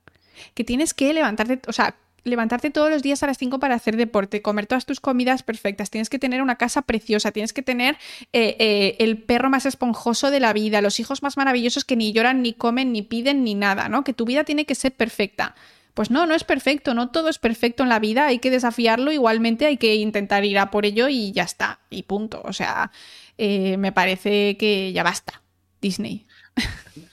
Que 0.55 0.65
tienes 0.65 0.95
que 0.95 1.13
levantarte, 1.13 1.61
o 1.67 1.73
sea, 1.73 1.97
levantarte 2.25 2.71
todos 2.71 2.91
los 2.91 3.03
días 3.03 3.23
a 3.23 3.27
las 3.27 3.39
5 3.39 3.59
para 3.59 3.75
hacer 3.75 3.97
deporte, 3.97 4.43
comer 4.43 4.67
todas 4.67 4.87
tus 4.87 5.01
comidas 5.01 5.43
perfectas, 5.43 5.91
tienes 5.91 6.11
que 6.11 6.19
tener 6.19 6.43
una 6.43 6.57
casa 6.57 6.83
preciosa, 6.83 7.33
tienes 7.33 7.53
que 7.53 7.63
tener 7.63 7.97
eh, 8.33 8.57
eh, 8.59 8.97
el 8.99 9.23
perro 9.23 9.51
más 9.51 9.67
esponjoso 9.67 10.31
de 10.31 10.41
la 10.41 10.53
vida, 10.53 10.81
los 10.81 11.01
hijos 11.01 11.23
más 11.23 11.37
maravillosos 11.37 11.85
que 11.85 11.97
ni 11.97 12.13
lloran, 12.13 12.43
ni 12.43 12.53
comen, 12.53 12.93
ni 12.93 13.03
piden, 13.03 13.45
ni 13.45 13.55
nada, 13.55 13.89
¿no? 13.89 14.05
Que 14.05 14.13
tu 14.13 14.25
vida 14.25 14.45
tiene 14.45 14.67
que 14.67 14.75
ser 14.75 14.93
perfecta. 14.93 15.55
Pues 15.95 16.13
no, 16.13 16.27
no 16.27 16.35
es 16.35 16.45
perfecto, 16.45 16.95
no 16.95 17.11
todo 17.11 17.29
es 17.29 17.41
perfecto 17.41 17.83
en 17.83 17.89
la 17.89 17.99
vida, 17.99 18.27
hay 18.27 18.39
que 18.39 18.51
desafiarlo, 18.51 19.11
igualmente 19.11 19.67
hay 19.67 19.79
que 19.79 19.97
intentar 19.97 20.45
ir 20.45 20.59
a 20.59 20.71
por 20.71 20.87
ello 20.87 21.09
y 21.09 21.33
ya 21.33 21.43
está, 21.43 21.81
y 21.91 22.05
punto. 22.05 22.41
O 22.45 22.53
sea, 22.53 22.93
eh, 23.37 23.77
me 23.79 23.91
parece 23.91 24.57
que 24.57 24.93
ya 24.93 25.03
basta, 25.03 25.43
Disney. 25.81 26.25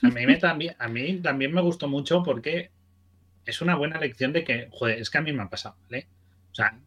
A 0.02 0.08
mí, 0.08 0.38
también, 0.38 0.74
a 0.78 0.88
mí 0.88 1.20
también 1.20 1.52
me 1.52 1.62
gustó 1.62 1.88
mucho 1.88 2.22
porque 2.22 2.70
es 3.46 3.60
una 3.62 3.76
buena 3.76 3.98
lección 3.98 4.32
de 4.32 4.44
que, 4.44 4.68
joder, 4.70 4.98
es 5.00 5.08
que 5.08 5.18
a 5.18 5.22
mí 5.22 5.32
me 5.32 5.42
ha 5.42 5.48
pasado, 5.48 5.76
¿vale? 5.88 6.08
O 6.50 6.54
sea, 6.54 6.78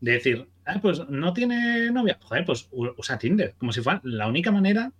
de 0.00 0.12
decir, 0.12 0.48
ah, 0.64 0.78
pues 0.80 1.08
no 1.08 1.32
tiene 1.32 1.90
novia, 1.90 2.18
joder, 2.20 2.44
pues 2.44 2.68
usa 2.72 3.18
Tinder, 3.18 3.54
como 3.58 3.72
si 3.72 3.80
fuera 3.80 4.00
la 4.04 4.26
única 4.26 4.50
manera 4.50 4.92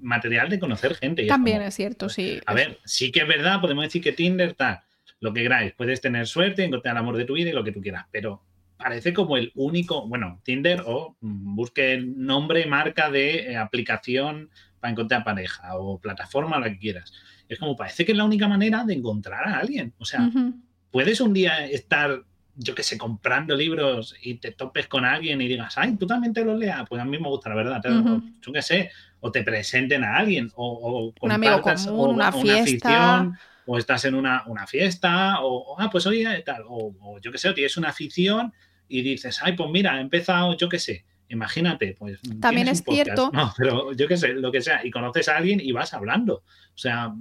material 0.00 0.48
de 0.48 0.58
conocer 0.58 0.94
gente. 0.94 1.26
También 1.26 1.60
es, 1.62 1.74
cierto, 1.74 2.08
sí. 2.08 2.40
A 2.46 2.54
ver, 2.54 2.78
sí 2.84 3.10
que 3.10 3.20
es 3.20 3.28
verdad, 3.28 3.60
podemos 3.60 3.84
decir 3.84 4.02
que 4.02 4.12
Tinder 4.12 4.54
tal, 4.54 4.80
lo 5.20 5.32
que 5.32 5.42
queráis, 5.42 5.72
puedes 5.72 6.00
tener 6.00 6.26
suerte, 6.26 6.64
encontrar 6.64 6.94
el 6.94 6.98
amor 6.98 7.16
de 7.16 7.24
tu 7.24 7.34
vida 7.34 7.50
y 7.50 7.52
lo 7.52 7.64
que 7.64 7.72
tú 7.72 7.80
quieras, 7.80 8.06
pero 8.10 8.42
parece 8.76 9.12
como 9.12 9.36
el 9.36 9.52
único, 9.54 10.06
bueno, 10.06 10.40
Tinder 10.44 10.82
o 10.86 11.16
busque 11.20 11.94
el 11.94 12.22
nombre, 12.22 12.66
marca 12.66 13.10
de 13.10 13.52
eh, 13.52 13.56
aplicación 13.56 14.50
para 14.80 14.92
encontrar 14.92 15.24
pareja 15.24 15.76
o 15.76 15.98
plataforma, 15.98 16.58
lo 16.58 16.66
que 16.66 16.78
quieras. 16.78 17.12
Es 17.48 17.58
como 17.58 17.76
parece 17.76 18.04
que 18.04 18.12
es 18.12 18.18
la 18.18 18.24
única 18.24 18.48
manera 18.48 18.84
de 18.84 18.94
encontrar 18.94 19.48
a 19.48 19.58
alguien. 19.58 19.92
O 19.98 20.04
sea, 20.04 20.30
puedes 20.90 21.20
un 21.20 21.32
día 21.32 21.66
estar, 21.66 22.22
yo 22.56 22.74
qué 22.74 22.82
sé, 22.82 22.96
comprando 22.96 23.54
libros 23.54 24.14
y 24.22 24.34
te 24.34 24.52
topes 24.52 24.86
con 24.86 25.04
alguien 25.04 25.40
y 25.40 25.48
digas, 25.48 25.76
ay, 25.76 25.96
tú 25.96 26.06
también 26.06 26.32
te 26.32 26.44
los 26.44 26.58
leas. 26.58 26.88
Pues 26.88 27.00
a 27.00 27.04
mí 27.04 27.18
me 27.18 27.28
gusta, 27.28 27.50
la 27.50 27.56
verdad. 27.56 27.82
Yo 28.40 28.52
qué 28.52 28.62
sé, 28.62 28.90
o 29.20 29.32
te 29.32 29.42
presenten 29.42 30.04
a 30.04 30.18
alguien, 30.18 30.50
o, 30.54 31.10
o 31.10 31.14
un 31.24 31.32
amigo 31.32 31.62
común, 31.62 32.14
una, 32.14 32.30
fiesta. 32.30 33.32
o 33.64 33.78
estás 33.78 34.04
en 34.04 34.14
una, 34.14 34.44
fiesta, 34.66 35.36
o, 35.40 35.76
ah, 35.78 35.88
pues 35.90 36.06
oye, 36.06 36.42
tal, 36.42 36.64
o, 36.68 37.18
yo 37.22 37.32
qué 37.32 37.38
sé, 37.38 37.48
o 37.48 37.54
tienes 37.54 37.76
una 37.78 37.88
afición 37.88 38.52
y 38.86 39.00
dices, 39.00 39.40
ay, 39.42 39.52
pues 39.54 39.70
mira, 39.70 39.96
he 39.96 40.02
empezado, 40.02 40.54
yo 40.58 40.68
qué 40.68 40.78
sé, 40.78 41.06
Imagínate, 41.34 41.96
pues. 41.98 42.18
También 42.40 42.68
es 42.68 42.82
cierto. 42.82 43.30
No, 43.32 43.52
pero 43.56 43.92
yo 43.92 44.08
qué 44.08 44.16
sé, 44.16 44.28
lo 44.28 44.50
que 44.50 44.60
sea, 44.60 44.84
y 44.84 44.90
conoces 44.90 45.28
a 45.28 45.36
alguien 45.36 45.60
y 45.60 45.72
vas 45.72 45.92
hablando. 45.92 46.36
O 46.74 46.78
sea, 46.78 47.12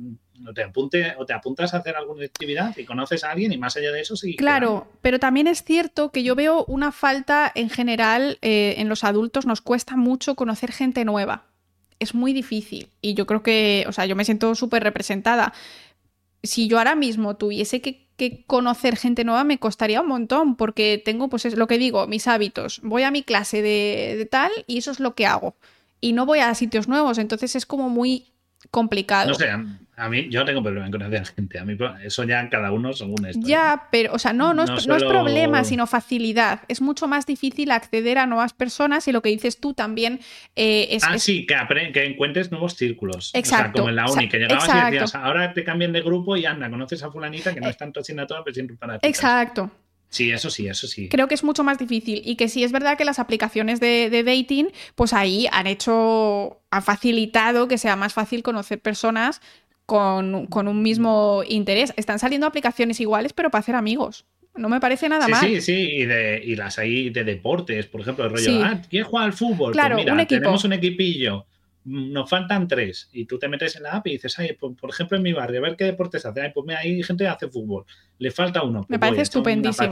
o 0.48 0.54
te, 0.54 0.64
apunte, 0.64 1.14
o 1.18 1.26
te 1.26 1.34
apuntas 1.34 1.74
a 1.74 1.78
hacer 1.78 1.96
alguna 1.96 2.26
actividad 2.26 2.76
y 2.78 2.86
conoces 2.86 3.24
a 3.24 3.32
alguien 3.32 3.52
y 3.52 3.58
más 3.58 3.76
allá 3.78 3.92
de 3.92 4.02
eso 4.02 4.16
sí. 4.16 4.36
Claro, 4.36 4.88
pero 5.02 5.20
también 5.20 5.48
es 5.48 5.64
cierto 5.64 6.12
que 6.12 6.24
yo 6.24 6.36
veo 6.36 6.66
una 6.66 6.92
falta 6.92 7.52
en 7.54 7.70
general 7.70 8.38
eh, 8.42 8.76
en 8.78 8.90
los 8.90 9.04
adultos, 9.04 9.46
nos 9.46 9.62
cuesta 9.62 9.96
mucho 9.96 10.36
conocer 10.36 10.72
gente 10.72 11.06
nueva. 11.06 11.46
Es 12.00 12.14
muy 12.14 12.34
difícil 12.34 12.90
y 13.02 13.14
yo 13.14 13.26
creo 13.26 13.44
que, 13.44 13.86
o 13.88 13.92
sea, 13.92 14.06
yo 14.06 14.16
me 14.16 14.26
siento 14.26 14.56
súper 14.56 14.84
representada. 14.84 15.54
Si 16.42 16.68
yo 16.68 16.78
ahora 16.78 16.96
mismo 16.96 17.36
tuviese 17.36 17.82
que 17.82 18.03
que 18.18 18.44
conocer 18.46 18.96
gente 18.98 19.24
nueva 19.24 19.44
me 19.44 19.60
costaría 19.60 20.02
un 20.02 20.08
montón, 20.08 20.56
porque 20.56 21.02
tengo, 21.04 21.30
pues 21.30 21.46
es 21.46 21.56
lo 21.56 21.68
que 21.68 21.78
digo, 21.78 22.08
mis 22.08 22.28
hábitos. 22.28 22.80
Voy 22.84 23.04
a 23.04 23.12
mi 23.12 23.24
clase 23.24 23.62
de, 23.62 24.28
tal 24.30 24.52
y 24.68 24.78
eso 24.78 24.92
es 24.92 25.00
lo 25.00 25.16
que 25.16 25.26
hago. 25.26 25.56
Y 26.02 26.14
no 26.14 26.26
voy 26.26 26.40
a 26.40 26.54
sitios 26.54 26.88
nuevos, 26.88 27.18
entonces 27.18 27.56
es 27.56 27.66
como 27.66 27.90
muy 27.90 28.33
complicado. 28.72 29.30
No 29.30 29.36
sé, 29.36 29.50
a 29.96 30.10
mí 30.10 30.28
yo 30.30 30.44
tengo 30.44 30.64
problema 30.64 30.88
en 30.88 30.92
conocer 30.92 31.22
a 31.22 31.26
gente. 31.26 31.60
A 31.60 31.66
mí 31.66 31.78
eso 32.04 32.24
ya 32.24 32.50
cada 32.50 32.72
uno 32.72 32.94
según 32.94 33.26
esto. 33.28 33.46
Ya, 33.46 33.76
¿eh? 33.76 33.88
pero, 33.92 34.14
o 34.14 34.20
sea, 34.20 34.34
no, 34.34 34.54
no, 34.54 34.64
es, 34.64 34.86
problema, 34.86 35.64
sino 35.64 35.86
facilidad. 35.86 36.62
Es 36.68 36.82
mucho 36.82 37.08
más 37.08 37.28
difícil 37.28 37.70
acceder 37.70 38.18
a 38.18 38.26
nuevas 38.26 38.54
personas 38.54 39.08
y 39.08 39.12
lo 39.12 39.22
que 39.22 39.30
dices 39.30 39.60
tú 39.60 39.74
también 39.74 40.20
eh, 40.56 40.88
es. 40.92 41.04
Ah, 41.04 41.20
sí, 41.20 41.46
que, 41.46 41.56
que, 41.94 42.06
encuentres 42.06 42.52
nuevos 42.52 42.76
círculos. 42.76 43.32
Exacto. 43.34 43.64
O 43.64 43.66
sea, 43.66 43.72
como 43.74 43.90
en 43.90 43.96
la 43.96 44.12
uni, 44.12 44.30
que 44.30 44.40
llegabas 44.40 44.68
y 44.68 44.92
decías, 44.92 45.16
ahora 45.16 45.54
te 45.54 45.64
cambian 45.64 45.94
de 45.94 46.02
grupo 46.02 46.36
y 46.36 46.46
anda, 46.46 46.70
conoces 46.70 47.04
a 47.04 47.12
Fulanita 47.12 47.54
que 47.54 47.62
no 47.62 47.70
es 47.70 47.78
tanto 47.78 48.00
asignatura, 48.00 48.44
pero 48.44 48.54
siempre 48.54 48.76
para 48.78 48.98
ti. 48.98 49.08
Exacto. 49.08 49.70
Sí, 50.14 50.32
eso 50.32 50.52
sí, 50.52 50.68
eso 50.68 50.86
sí. 50.86 51.10
Creo 51.10 51.28
que 51.28 51.34
es 51.34 51.44
mucho 51.44 51.64
más 51.64 51.80
difícil 51.80 52.22
y 52.24 52.36
que 52.36 52.48
sí 52.48 52.64
es 52.64 52.72
verdad 52.72 53.00
que 53.00 53.04
las 53.04 53.18
aplicaciones 53.18 53.80
de, 53.80 54.12
de, 54.12 54.24
dating, 54.24 54.68
pues 54.94 55.12
ahí 55.12 55.48
han 55.52 55.66
hecho, 55.66 56.62
han 56.70 56.84
facilitado 56.84 57.68
que 57.68 57.80
sea 57.80 57.96
más 57.96 58.14
fácil 58.14 58.44
conocer 58.44 58.80
personas 58.80 59.42
con, 59.88 60.48
un 60.52 60.82
mismo 60.84 61.42
interés. 61.50 61.94
Están 61.98 62.20
saliendo 62.20 62.46
aplicaciones 62.46 63.00
iguales, 63.00 63.34
pero 63.34 63.50
para 63.50 63.62
hacer 63.62 63.74
amigos. 63.74 64.26
No 64.56 64.70
me 64.70 64.80
parece 64.80 65.10
nada 65.10 65.28
mal. 65.28 65.44
Sí, 65.44 65.62
sí, 65.62 65.74
y, 65.74 66.06
de, 66.06 66.40
y 66.46 66.56
las 66.56 66.78
hay 66.78 67.10
de 67.10 67.24
deportes, 67.24 67.88
por 67.88 68.02
ejemplo, 68.02 68.26
el 68.26 68.30
rollo, 68.30 68.64
ah, 68.64 68.80
¿quién 68.88 69.06
juega 69.06 69.26
al 69.26 69.34
fútbol? 69.34 69.74
Pues 69.74 69.84
claro, 69.84 69.96
mira, 69.96 70.28
tenemos 70.28 70.64
un 70.64 70.74
equipillo, 70.74 71.48
nos 71.86 72.30
faltan 72.30 72.68
tres, 72.68 73.10
y 73.12 73.26
tú 73.26 73.38
te 73.38 73.48
metes 73.48 73.76
en 73.76 73.84
la 73.84 73.94
app 73.94 74.08
y 74.08 74.12
dices, 74.12 74.38
ay, 74.40 74.54
por, 74.54 74.90
ejemplo, 74.90 75.18
en 75.18 75.24
mi 75.24 75.34
barrio, 75.34 75.60
a 75.60 75.64
ver 75.64 75.76
qué 75.76 75.86
deportes 75.86 76.26
hace. 76.26 76.42
Ay, 76.42 76.52
pues 76.54 76.66
mira, 76.66 76.80
hay 76.80 77.04
gente 77.04 77.24
que 77.24 77.28
hace 77.30 77.48
fútbol, 77.50 77.86
le 78.20 78.32
falta 78.32 78.64
uno. 78.64 78.82
me 78.82 78.98
pues 78.98 79.00
parece 79.00 79.22
estupendísimo. 79.24 79.90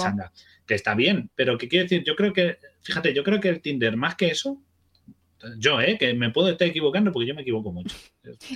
Que 0.66 0.76
está 0.76 0.96
bien, 0.96 1.30
pero 1.36 1.58
¿qué 1.58 1.68
quiere 1.68 1.84
decir? 1.84 2.04
Yo 2.04 2.16
creo 2.16 2.34
que, 2.34 2.58
fíjate, 2.82 3.14
yo 3.14 3.24
creo 3.24 3.40
que 3.40 3.50
el 3.50 3.62
Tinder, 3.62 3.98
más 3.98 4.16
que 4.16 4.28
eso, 4.28 4.62
yo, 5.58 5.82
¿eh? 5.82 5.98
Que 5.98 6.14
me 6.14 6.30
puedo 6.30 6.50
estar 6.50 6.68
equivocando 6.68 7.12
porque 7.12 7.28
yo 7.28 7.36
me 7.36 7.42
equivoco 7.42 7.72
mucho. 7.72 7.96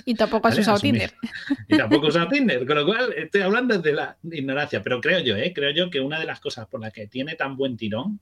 Y 0.04 0.14
tampoco 0.14 0.48
has 0.48 0.58
usado 0.58 0.78
Tinder. 0.78 1.12
Y 1.68 1.76
tampoco 1.76 2.06
he 2.06 2.08
usado 2.10 2.28
Tinder, 2.30 2.66
con 2.66 2.76
lo 2.76 2.86
cual 2.86 3.12
estoy 3.16 3.42
hablando 3.42 3.78
de 3.78 3.92
la 3.92 4.16
ignorancia. 4.22 4.82
Pero 4.82 5.00
creo 5.00 5.20
yo, 5.20 5.36
¿eh? 5.36 5.52
Creo 5.54 5.72
yo 5.72 5.90
que 5.90 6.00
una 6.00 6.18
de 6.18 6.26
las 6.26 6.40
cosas 6.40 6.66
por 6.68 6.80
las 6.80 6.92
que 6.92 7.06
tiene 7.06 7.34
tan 7.34 7.56
buen 7.56 7.76
tirón 7.76 8.20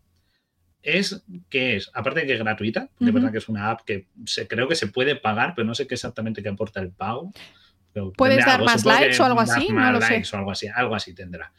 es 0.85 1.25
que 1.49 1.77
es, 1.77 1.91
aparte 1.95 2.21
de 2.21 2.27
que 2.27 2.35
es 2.35 2.39
gratuita, 2.39 2.91
de 2.99 3.11
verdad 3.11 3.33
que 3.33 3.39
es 3.39 3.49
una 3.49 3.71
app 3.71 3.81
que 3.85 4.07
se, 4.27 4.47
creo 4.47 4.69
que 4.69 4.75
se 4.75 4.87
puede 4.87 5.17
pagar, 5.17 5.55
pero 5.57 5.67
no 5.67 5.75
sé 5.75 5.87
qué 5.87 5.95
exactamente 5.95 6.43
qué 6.43 6.51
aporta 6.51 6.81
el 6.81 6.93
pago. 6.93 7.33
¿Puedes 8.17 8.45
dar 8.45 8.63
más 8.63 8.85
likes 8.85 9.21
o 9.21 9.25
algo 9.25 9.41
así? 9.41 9.69
No 9.71 9.93
lo 9.93 10.01
sé. 10.01 10.23
o 10.33 10.37
algo 10.37 10.51
así, 10.51 10.69
algo 10.69 10.95
así 10.95 11.15
tendrá. 11.15 11.53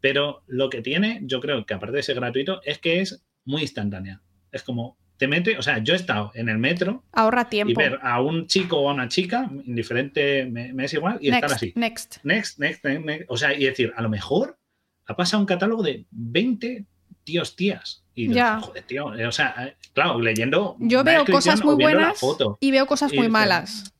Pero 0.00 0.42
lo 0.46 0.70
que 0.70 0.80
tiene, 0.80 1.20
yo 1.22 1.40
creo 1.40 1.64
que 1.66 1.74
aparte 1.74 1.96
de 1.96 2.02
ser 2.02 2.16
gratuito, 2.16 2.60
es 2.64 2.78
que 2.78 3.00
es 3.00 3.24
muy 3.44 3.62
instantánea. 3.62 4.22
Es 4.50 4.62
como, 4.62 4.96
te 5.16 5.28
mete, 5.28 5.56
o 5.58 5.62
sea, 5.62 5.78
yo 5.78 5.92
he 5.94 5.96
estado 5.96 6.32
en 6.34 6.48
el 6.48 6.58
metro. 6.58 7.04
Ahorra 7.12 7.48
tiempo. 7.48 7.72
Y 7.72 7.74
ver 7.74 7.98
a 8.02 8.20
un 8.20 8.46
chico 8.46 8.78
o 8.78 8.90
a 8.90 8.94
una 8.94 9.08
chica, 9.08 9.50
indiferente, 9.64 10.46
me, 10.46 10.72
es 10.84 10.94
igual, 10.94 11.18
y 11.20 11.28
estar 11.28 11.52
así. 11.52 11.72
Next. 11.76 12.18
Next, 12.24 12.58
next, 12.58 12.84
next. 12.84 13.24
O 13.28 13.36
sea, 13.36 13.54
y 13.54 13.64
decir, 13.64 13.92
a 13.96 14.02
lo 14.02 14.08
mejor 14.08 14.58
ha 15.06 15.14
pasado 15.14 15.40
un 15.40 15.46
catálogo 15.46 15.82
de 15.82 16.06
20 16.10 16.86
tíos, 17.24 17.56
tías. 17.56 18.02
Y 18.14 18.32
ya. 18.32 18.60
joder, 18.60 18.82
tío, 18.84 19.14
eh, 19.14 19.26
o 19.26 19.32
sea, 19.32 19.54
eh, 19.60 19.76
claro, 19.94 20.20
leyendo. 20.20 20.76
Yo 20.78 21.02
veo 21.02 21.24
cosas 21.24 21.64
muy 21.64 21.76
buenas 21.76 22.20
y 22.60 22.70
veo 22.70 22.86
cosas 22.86 23.12
muy 23.12 23.28
malas. 23.28 23.92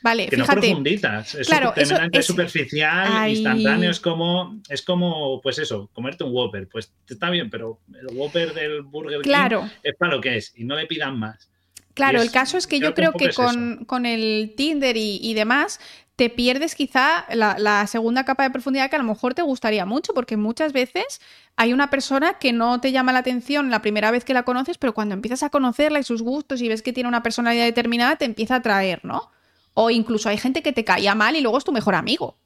Vale, 0.00 0.28
que 0.28 0.36
fíjate. 0.36 0.54
no 0.54 0.60
profundizas. 0.60 1.34
Es 1.34 1.48
claro, 1.48 1.72
eso 1.74 1.96
es 2.12 2.26
superficial, 2.26 3.28
instantáneo. 3.28 3.90
Es 3.90 4.00
como, 4.00 4.60
es 4.68 4.82
como, 4.82 5.40
pues 5.40 5.58
eso, 5.58 5.90
comerte 5.92 6.24
un 6.24 6.32
Whopper. 6.32 6.68
Pues 6.68 6.92
está 7.08 7.30
bien, 7.30 7.50
pero 7.50 7.80
el 7.92 8.16
Whopper 8.16 8.54
del 8.54 8.82
Burger 8.82 9.22
claro. 9.22 9.62
King 9.62 9.68
es 9.82 9.94
para 9.96 10.14
lo 10.14 10.20
que 10.20 10.36
es 10.36 10.52
y 10.56 10.64
no 10.64 10.76
le 10.76 10.86
pidan 10.86 11.18
más. 11.18 11.50
Claro, 11.94 12.22
el 12.22 12.30
caso 12.30 12.56
es 12.56 12.68
que 12.68 12.78
yo 12.78 12.94
creo 12.94 13.12
que, 13.12 13.30
con, 13.30 13.84
con, 13.84 14.06
el 14.06 14.54
Tinder 14.56 14.96
y, 14.96 15.18
y, 15.20 15.34
demás 15.34 15.80
te 16.14 16.30
pierdes 16.30 16.76
quizá 16.76 17.26
la, 17.34 17.56
la, 17.58 17.84
segunda 17.88 18.24
capa 18.24 18.44
de 18.44 18.50
profundidad 18.50 18.88
que 18.88 18.94
a 18.94 19.00
lo 19.00 19.04
mejor 19.04 19.34
te 19.34 19.42
gustaría 19.42 19.84
mucho, 19.84 20.14
porque 20.14 20.36
muchas 20.36 20.72
veces 20.72 21.20
hay 21.58 21.72
una 21.72 21.90
persona 21.90 22.34
que 22.34 22.52
no 22.52 22.80
te 22.80 22.92
llama 22.92 23.12
la 23.12 23.18
atención 23.18 23.68
la 23.68 23.82
primera 23.82 24.12
vez 24.12 24.24
que 24.24 24.32
la 24.32 24.44
conoces, 24.44 24.78
pero 24.78 24.94
cuando 24.94 25.14
empiezas 25.14 25.42
a 25.42 25.50
conocerla 25.50 25.98
y 25.98 26.04
sus 26.04 26.22
gustos 26.22 26.62
y 26.62 26.68
ves 26.68 26.82
que 26.82 26.92
tiene 26.92 27.08
una 27.08 27.24
personalidad 27.24 27.64
determinada, 27.64 28.14
te 28.14 28.26
empieza 28.26 28.54
a 28.54 28.58
atraer, 28.58 29.04
¿no? 29.04 29.32
O 29.74 29.90
incluso 29.90 30.28
hay 30.28 30.38
gente 30.38 30.62
que 30.62 30.72
te 30.72 30.84
caía 30.84 31.16
mal 31.16 31.34
y 31.34 31.40
luego 31.40 31.58
es 31.58 31.64
tu 31.64 31.72
mejor 31.72 31.96
amigo. 31.96 32.36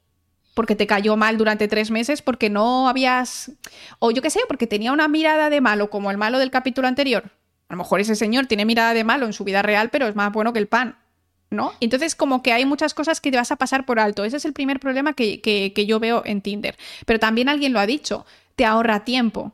Porque 0.55 0.75
te 0.75 0.87
cayó 0.87 1.15
mal 1.15 1.37
durante 1.37 1.67
tres 1.67 1.91
meses 1.91 2.23
porque 2.23 2.49
no 2.49 2.89
habías. 2.89 3.51
O 3.99 4.09
yo 4.09 4.23
qué 4.23 4.31
sé, 4.31 4.39
porque 4.47 4.65
tenía 4.65 4.91
una 4.91 5.07
mirada 5.07 5.51
de 5.51 5.61
malo 5.61 5.91
como 5.91 6.09
el 6.09 6.17
malo 6.17 6.39
del 6.39 6.49
capítulo 6.49 6.87
anterior. 6.87 7.25
A 7.69 7.73
lo 7.73 7.77
mejor 7.77 7.99
ese 7.99 8.15
señor 8.15 8.47
tiene 8.47 8.65
mirada 8.65 8.95
de 8.95 9.03
malo 9.03 9.27
en 9.27 9.33
su 9.33 9.43
vida 9.43 9.61
real, 9.61 9.89
pero 9.91 10.07
es 10.07 10.15
más 10.15 10.31
bueno 10.31 10.53
que 10.53 10.59
el 10.59 10.67
pan. 10.67 10.97
¿No? 11.51 11.71
Entonces, 11.81 12.15
como 12.15 12.41
que 12.41 12.51
hay 12.51 12.65
muchas 12.65 12.95
cosas 12.95 13.21
que 13.21 13.29
te 13.29 13.37
vas 13.37 13.51
a 13.51 13.57
pasar 13.57 13.85
por 13.85 13.99
alto. 13.99 14.25
Ese 14.25 14.37
es 14.37 14.45
el 14.45 14.53
primer 14.53 14.79
problema 14.79 15.13
que, 15.13 15.39
que 15.39 15.85
yo 15.85 15.99
veo 15.99 16.23
en 16.25 16.41
Tinder. 16.41 16.75
Pero 17.05 17.19
también 17.19 17.47
alguien 17.47 17.73
lo 17.73 17.79
ha 17.79 17.85
dicho, 17.85 18.25
te 18.55 18.65
ahorra 18.65 19.03
tiempo. 19.03 19.53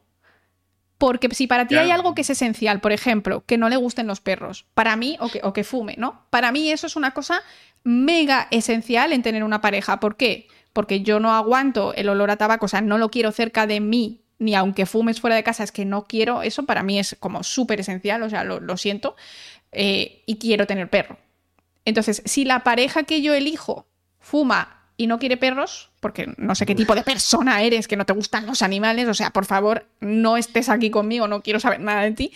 Porque 0.97 1.29
si 1.33 1.47
para 1.47 1.65
ti 1.65 1.77
hay 1.77 1.91
algo 1.91 2.13
que 2.13 2.21
es 2.21 2.29
esencial, 2.29 2.81
por 2.81 2.91
ejemplo, 2.91 3.45
que 3.45 3.57
no 3.57 3.69
le 3.69 3.77
gusten 3.77 4.05
los 4.05 4.19
perros, 4.19 4.65
para 4.73 4.97
mí, 4.97 5.15
o 5.21 5.29
que, 5.29 5.39
o 5.43 5.53
que 5.53 5.63
fume, 5.63 5.95
¿no? 5.97 6.25
Para 6.29 6.51
mí 6.51 6.69
eso 6.71 6.87
es 6.87 6.97
una 6.97 7.11
cosa 7.11 7.41
mega 7.83 8.49
esencial 8.51 9.13
en 9.13 9.23
tener 9.23 9.45
una 9.45 9.61
pareja. 9.61 10.01
¿Por 10.01 10.17
qué? 10.17 10.47
Porque 10.73 11.01
yo 11.01 11.21
no 11.21 11.33
aguanto 11.33 11.93
el 11.93 12.09
olor 12.09 12.31
a 12.31 12.37
tabaco, 12.37 12.65
o 12.65 12.69
sea, 12.69 12.81
no 12.81 12.97
lo 12.97 13.09
quiero 13.09 13.31
cerca 13.31 13.65
de 13.65 13.79
mí, 13.79 14.21
ni 14.39 14.55
aunque 14.55 14.85
fumes 14.85 15.21
fuera 15.21 15.37
de 15.37 15.43
casa, 15.43 15.63
es 15.63 15.71
que 15.71 15.85
no 15.85 16.05
quiero, 16.05 16.43
eso 16.43 16.63
para 16.63 16.83
mí 16.83 16.99
es 16.99 17.15
como 17.19 17.43
súper 17.43 17.79
esencial, 17.79 18.21
o 18.23 18.29
sea, 18.29 18.43
lo, 18.43 18.77
siento, 18.77 19.15
eh, 19.71 20.23
y 20.25 20.37
quiero 20.37 20.67
tener 20.67 20.89
perro. 20.89 21.17
Entonces, 21.85 22.21
si 22.25 22.45
la 22.45 22.63
pareja 22.63 23.03
que 23.03 23.21
yo 23.21 23.33
elijo 23.33 23.87
fuma 24.19 24.78
y 24.99 25.07
no 25.07 25.17
quiere 25.17 25.37
perros, 25.37 25.91
porque 26.01 26.27
no 26.35 26.55
sé 26.55 26.65
qué 26.65 26.75
tipo 26.75 26.93
de 26.93 27.03
persona 27.03 27.63
eres, 27.63 27.87
que 27.87 27.95
no 27.95 28.05
te 28.05 28.11
gustan 28.11 28.45
los 28.45 28.61
animales, 28.61 29.07
o 29.07 29.13
sea, 29.13 29.29
por 29.29 29.45
favor, 29.45 29.85
no 30.01 30.35
estés 30.35 30.67
aquí 30.67 30.89
conmigo, 30.89 31.25
no 31.25 31.41
quiero 31.41 31.61
saber 31.61 31.79
nada 31.79 32.01
de 32.01 32.11
ti. 32.11 32.33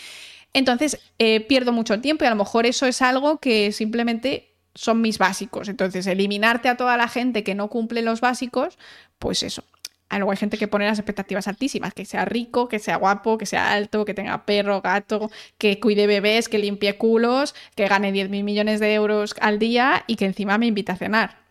Entonces, 0.54 0.98
eh, 1.20 1.42
pierdo 1.42 1.74
mucho 1.74 2.00
tiempo 2.00 2.24
y 2.24 2.28
a 2.28 2.30
lo 2.30 2.38
mejor 2.38 2.66
eso 2.66 2.86
es 2.86 3.02
algo 3.02 3.40
que 3.40 3.74
simplemente 3.74 4.54
son 4.76 5.02
mis 5.02 5.18
básicos. 5.18 5.68
Entonces, 5.68 6.08
eliminarte 6.08 6.70
a 6.70 6.78
toda 6.78 6.96
la 6.96 7.10
gente 7.10 7.44
que 7.44 7.54
no 7.54 7.68
cumple 7.68 8.02
los 8.02 8.22
básicos, 8.22 8.78
pues 9.20 9.44
eso. 9.44 9.66
Luego 10.10 10.32
hay 10.32 10.38
gente 10.38 10.58
que 10.58 10.70
pone 10.70 10.86
las 10.86 11.00
expectativas 11.00 11.50
altísimas, 11.50 11.94
que 11.94 12.06
sea 12.06 12.24
rico, 12.24 12.70
que 12.70 12.80
sea 12.80 12.96
guapo, 12.96 13.38
que 13.38 13.46
sea 13.46 13.74
alto, 13.74 14.06
que 14.06 14.14
tenga 14.14 14.46
perro, 14.46 14.80
gato, 14.80 15.30
que 15.58 15.82
cuide 15.82 16.08
bebés, 16.08 16.48
que 16.48 16.60
limpie 16.60 16.96
culos, 16.98 17.56
que 17.76 17.90
gane 17.90 18.14
10.000 18.14 18.44
millones 18.44 18.80
de 18.80 18.94
euros 18.94 19.36
al 19.42 19.60
día 19.60 20.06
y 20.08 20.16
que 20.16 20.26
encima 20.26 20.58
me 20.58 20.68
invite 20.68 20.94
a 20.94 20.96
cenar 20.96 21.43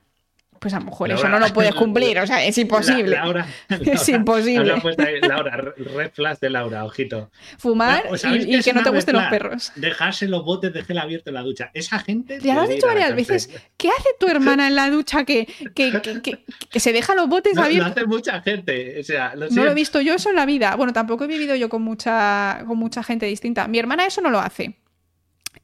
pues 0.63 0.75
a 0.75 0.79
lo 0.79 0.85
mejor 0.87 1.11
eso 1.11 1.29
no 1.29 1.41
lo 1.41 1.49
puedes 1.49 1.75
cumplir, 1.83 2.21
o 2.21 2.27
sea, 2.27 2.45
es 2.45 2.57
imposible. 2.57 3.17
Laura, 3.17 3.47
es 3.69 4.09
imposible. 4.09 4.81
Laura, 5.21 5.75
red 5.77 6.13
flash 6.13 6.39
de 6.39 6.51
Laura, 6.51 6.85
ojito. 6.85 7.31
Fumar 7.59 8.05
y, 8.33 8.63
que 8.63 8.73
no 8.73 8.85
te 8.85 8.91
gusten 8.91 9.17
los 9.17 9.25
perros. 9.25 9.73
Dejarse 9.75 10.29
los 10.29 10.45
botes 10.45 10.73
de 10.73 10.85
gel 10.85 10.99
abierto 10.99 11.31
en 11.31 11.35
la 11.35 11.43
ducha. 11.43 11.73
Esa 11.75 11.99
gente. 11.99 12.39
Ya 12.41 12.55
lo 12.55 12.61
has 12.61 12.69
dicho 12.69 12.87
varias 12.87 13.15
veces. 13.17 13.51
¿Qué 13.77 13.89
hace 13.89 14.11
tu 14.21 14.29
hermana 14.29 14.69
en 14.69 14.77
la 14.77 14.89
ducha 14.89 15.25
que, 15.25 15.49
que, 15.75 16.81
se 16.81 16.93
deja 16.93 17.17
los 17.17 17.29
botes 17.29 17.59
abiertos? 17.59 17.89
Lo 17.89 18.01
hace 18.01 18.07
mucha 18.07 18.41
gente. 18.41 19.01
O 19.01 19.03
sea, 19.03 19.35
no 19.35 19.65
lo 19.65 19.71
he 19.73 19.75
visto 19.75 20.01
yo 20.01 20.15
eso 20.15 20.31
en 20.31 20.37
la 20.37 20.47
vida. 20.47 20.77
Bueno, 20.77 20.93
tampoco 20.93 21.25
he 21.25 21.27
vivido 21.27 21.57
yo 21.57 21.69
con 21.69 21.83
mucha, 21.83 22.63
con 22.69 22.79
mucha 22.79 23.03
gente 23.03 23.27
distinta. 23.27 23.67
Mi 23.67 23.81
hermana 23.81 24.07
eso 24.07 24.21
no 24.21 24.31
lo 24.31 24.39
hace. 24.39 24.77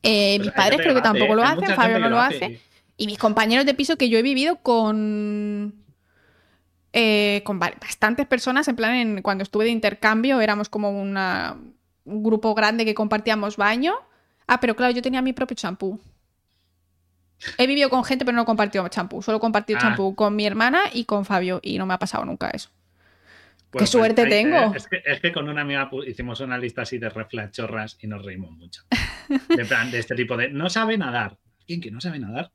Eh, 0.02 0.36
pues 0.38 0.46
mis 0.46 0.54
padres 0.54 0.80
creo 0.80 0.94
que 0.94 1.02
tampoco 1.02 1.34
lo 1.34 1.44
hacen, 1.44 1.74
Fabio 1.74 2.00
no 2.00 2.08
lo 2.08 2.18
hace. 2.18 2.60
Y 2.98 3.06
mis 3.06 3.16
compañeros 3.16 3.64
de 3.64 3.74
piso 3.74 3.96
que 3.96 4.10
yo 4.10 4.18
he 4.18 4.22
vivido 4.22 4.56
con. 4.56 5.72
Eh, 6.92 7.42
con 7.44 7.58
bastantes 7.58 8.26
personas, 8.26 8.66
en 8.66 8.76
plan, 8.76 8.94
en, 8.94 9.22
cuando 9.22 9.44
estuve 9.44 9.66
de 9.66 9.70
intercambio, 9.70 10.40
éramos 10.40 10.68
como 10.68 10.90
una, 10.90 11.56
un 12.04 12.22
grupo 12.22 12.54
grande 12.54 12.84
que 12.84 12.94
compartíamos 12.94 13.56
baño. 13.56 13.94
Ah, 14.48 14.58
pero 14.58 14.74
claro, 14.74 14.92
yo 14.92 15.00
tenía 15.00 15.22
mi 15.22 15.32
propio 15.32 15.54
champú. 15.54 16.00
He 17.56 17.68
vivido 17.68 17.88
con 17.88 18.02
gente, 18.04 18.24
pero 18.24 18.34
no 18.34 18.42
he 18.42 18.46
compartido 18.46 18.88
champú. 18.88 19.22
Solo 19.22 19.38
he 19.38 19.40
compartido 19.40 19.78
ah. 19.78 19.82
champú 19.82 20.16
con 20.16 20.34
mi 20.34 20.44
hermana 20.44 20.82
y 20.92 21.04
con 21.04 21.24
Fabio. 21.24 21.60
Y 21.62 21.78
no 21.78 21.86
me 21.86 21.94
ha 21.94 21.98
pasado 21.98 22.24
nunca 22.24 22.50
eso. 22.50 22.70
¡Qué 23.70 23.78
pues, 23.78 23.90
suerte 23.90 24.26
tengo! 24.26 24.74
Es 24.74 24.88
que, 24.88 25.02
es 25.04 25.20
que, 25.20 25.30
con 25.30 25.48
una 25.48 25.60
amiga 25.60 25.90
hicimos 26.06 26.40
una 26.40 26.58
lista 26.58 26.82
así 26.82 26.98
de 26.98 27.10
reflachorras 27.10 27.98
y 28.00 28.06
nos 28.06 28.24
reímos 28.24 28.50
mucho. 28.52 28.82
De 29.48 29.64
plan, 29.66 29.90
de 29.90 29.98
este 29.98 30.16
tipo 30.16 30.36
de. 30.36 30.48
No 30.48 30.70
sabe 30.70 30.96
nadar. 30.96 31.36
¿Quién 31.66 31.82
que 31.82 31.90
no 31.90 32.00
sabe 32.00 32.18
nadar? 32.18 32.50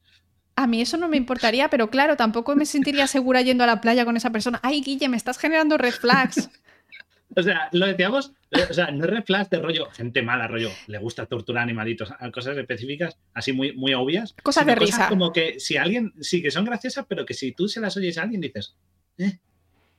A 0.56 0.68
mí 0.68 0.82
eso 0.82 0.98
no 0.98 1.08
me 1.08 1.18
importaría, 1.18 1.70
pero 1.70 1.90
claro, 1.90 2.16
tampoco 2.16 2.56
me 2.56 2.66
sentiría 2.66 3.08
segura 3.08 3.42
yendo 3.42 3.64
a 3.64 3.68
la 3.68 3.82
playa 3.82 4.06
con 4.06 4.18
esa 4.18 4.32
persona. 4.32 4.60
Ay, 4.62 4.82
Guille, 4.82 5.10
me 5.10 5.18
estás 5.18 5.40
generando 5.40 5.78
red 5.78 5.94
flags. 5.94 6.50
o 7.36 7.42
sea, 7.42 7.70
lo 7.72 7.88
decíamos, 7.88 8.34
eh, 8.52 8.68
o 8.70 8.74
sea, 8.74 8.92
no 8.92 9.04
es 9.06 9.10
red 9.10 9.24
flags 9.24 9.50
de 9.50 9.60
rollo, 9.60 9.90
gente 9.92 10.22
mala, 10.22 10.48
rollo, 10.48 10.70
le 10.88 11.00
gusta 11.00 11.26
torturar 11.26 11.64
animalitos, 11.64 12.14
cosas 12.32 12.56
específicas, 12.58 13.18
así 13.34 13.52
muy, 13.52 13.74
muy 13.74 13.94
obvias. 13.94 14.36
Cosas 14.44 14.66
de 14.66 14.76
risa. 14.76 15.10
como 15.10 15.34
que 15.34 15.60
si 15.60 15.78
alguien, 15.78 16.14
sí, 16.22 16.42
que 16.42 16.52
son 16.52 16.66
graciosas, 16.66 17.06
pero 17.08 17.26
que 17.26 17.34
si 17.34 17.52
tú 17.54 17.68
se 17.68 17.80
las 17.80 17.98
oyes 17.98 18.18
a 18.18 18.24
alguien 18.24 18.42
dices, 18.42 18.76
eh, 19.18 19.40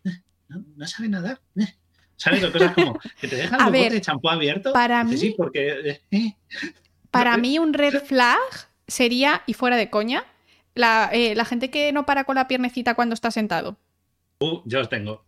eh 0.05 0.20
no, 0.76 0.86
sabe 0.86 1.09
nadar, 1.09 1.40
eh". 1.56 1.74
¿Sabes? 2.16 2.44
O 2.44 2.52
cosas 2.52 2.74
como 2.74 2.98
que 3.20 3.26
te 3.26 3.35
dejan 3.35 3.60
el 3.60 3.66
bote 3.66 3.94
de 3.94 4.01
champú 4.01 4.28
abierto. 4.28 4.72
Para 4.72 5.02
mí. 5.02 5.16
Sí, 5.16 5.35
porque. 5.36 6.01
Para 7.10 7.36
mí, 7.36 7.59
un 7.59 7.74
red 7.74 8.05
flag 8.05 8.39
sería, 8.86 9.43
y 9.47 9.55
fuera 9.55 9.76
de 9.76 9.90
coña, 9.90 10.24
eh, 10.74 11.34
la, 11.34 11.44
gente 11.44 11.70
que 11.70 11.92
no 11.92 12.06
para 12.06 12.24
con 12.24 12.36
la 12.36 12.48
piernecita 12.48 12.94
cuando 12.94 13.14
está 13.14 13.30
sentado. 13.30 13.76
Uh, 14.40 14.60
yo 14.64 14.80
os 14.80 14.88
tengo. 14.88 15.24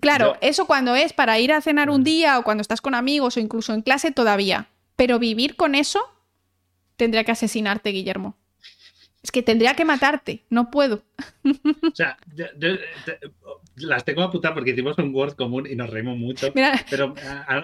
Claro, 0.00 0.36
eso 0.40 0.66
cuando 0.66 0.96
es 0.96 1.12
para 1.12 1.38
ir 1.38 1.52
a 1.52 1.60
cenar 1.60 1.90
un 1.90 2.00
mm. 2.00 2.04
día 2.04 2.38
o 2.38 2.42
cuando 2.42 2.62
estás 2.62 2.80
con 2.80 2.94
amigos 2.94 3.36
o 3.36 3.40
incluso 3.40 3.72
en 3.72 3.82
clase 3.82 4.10
todavía. 4.10 4.68
Pero 4.96 5.18
vivir 5.18 5.56
con 5.56 5.74
eso 5.74 6.00
tendría 6.96 7.24
que 7.24 7.32
asesinarte, 7.32 7.90
Guillermo. 7.90 8.36
Es 9.22 9.30
que 9.30 9.42
tendría 9.42 9.74
que 9.74 9.84
matarte, 9.84 10.44
no 10.50 10.70
puedo. 10.70 11.02
O 11.44 11.94
sea, 11.94 12.16
las 13.76 14.04
tengo 14.04 14.22
apuntadas 14.22 14.54
porque 14.54 14.70
hicimos 14.70 14.96
un 14.98 15.14
Word 15.14 15.34
común 15.34 15.66
y 15.68 15.74
nos 15.74 15.90
reímos 15.90 16.16
mucho. 16.16 16.52
Pero 16.88 17.14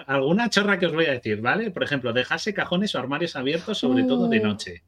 alguna 0.07 0.49
chorra 0.49 0.77
que 0.77 0.85
os 0.87 0.93
voy 0.93 1.05
a 1.05 1.13
decir, 1.13 1.41
¿vale? 1.41 1.71
Por 1.71 1.83
ejemplo, 1.83 2.13
dejarse 2.13 2.53
cajones 2.53 2.93
o 2.95 2.99
armarios 2.99 3.35
abiertos, 3.35 3.77
sobre 3.77 4.03
todo 4.03 4.27
de 4.27 4.39
uh. 4.39 4.43
noche. 4.43 4.83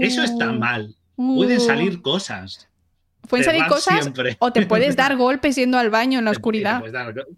Eso 0.00 0.22
está 0.22 0.50
uh. 0.50 0.58
mal. 0.58 0.96
Pueden 1.18 1.60
salir 1.60 2.00
cosas. 2.00 2.68
Pueden 3.28 3.44
salir 3.44 3.66
cosas 3.66 4.08
o 4.38 4.52
te 4.52 4.64
puedes 4.66 4.94
dar 4.94 5.16
golpes 5.16 5.56
yendo 5.56 5.76
al 5.76 5.90
baño 5.90 6.20
en 6.20 6.24
la 6.24 6.30
oscuridad. 6.30 6.80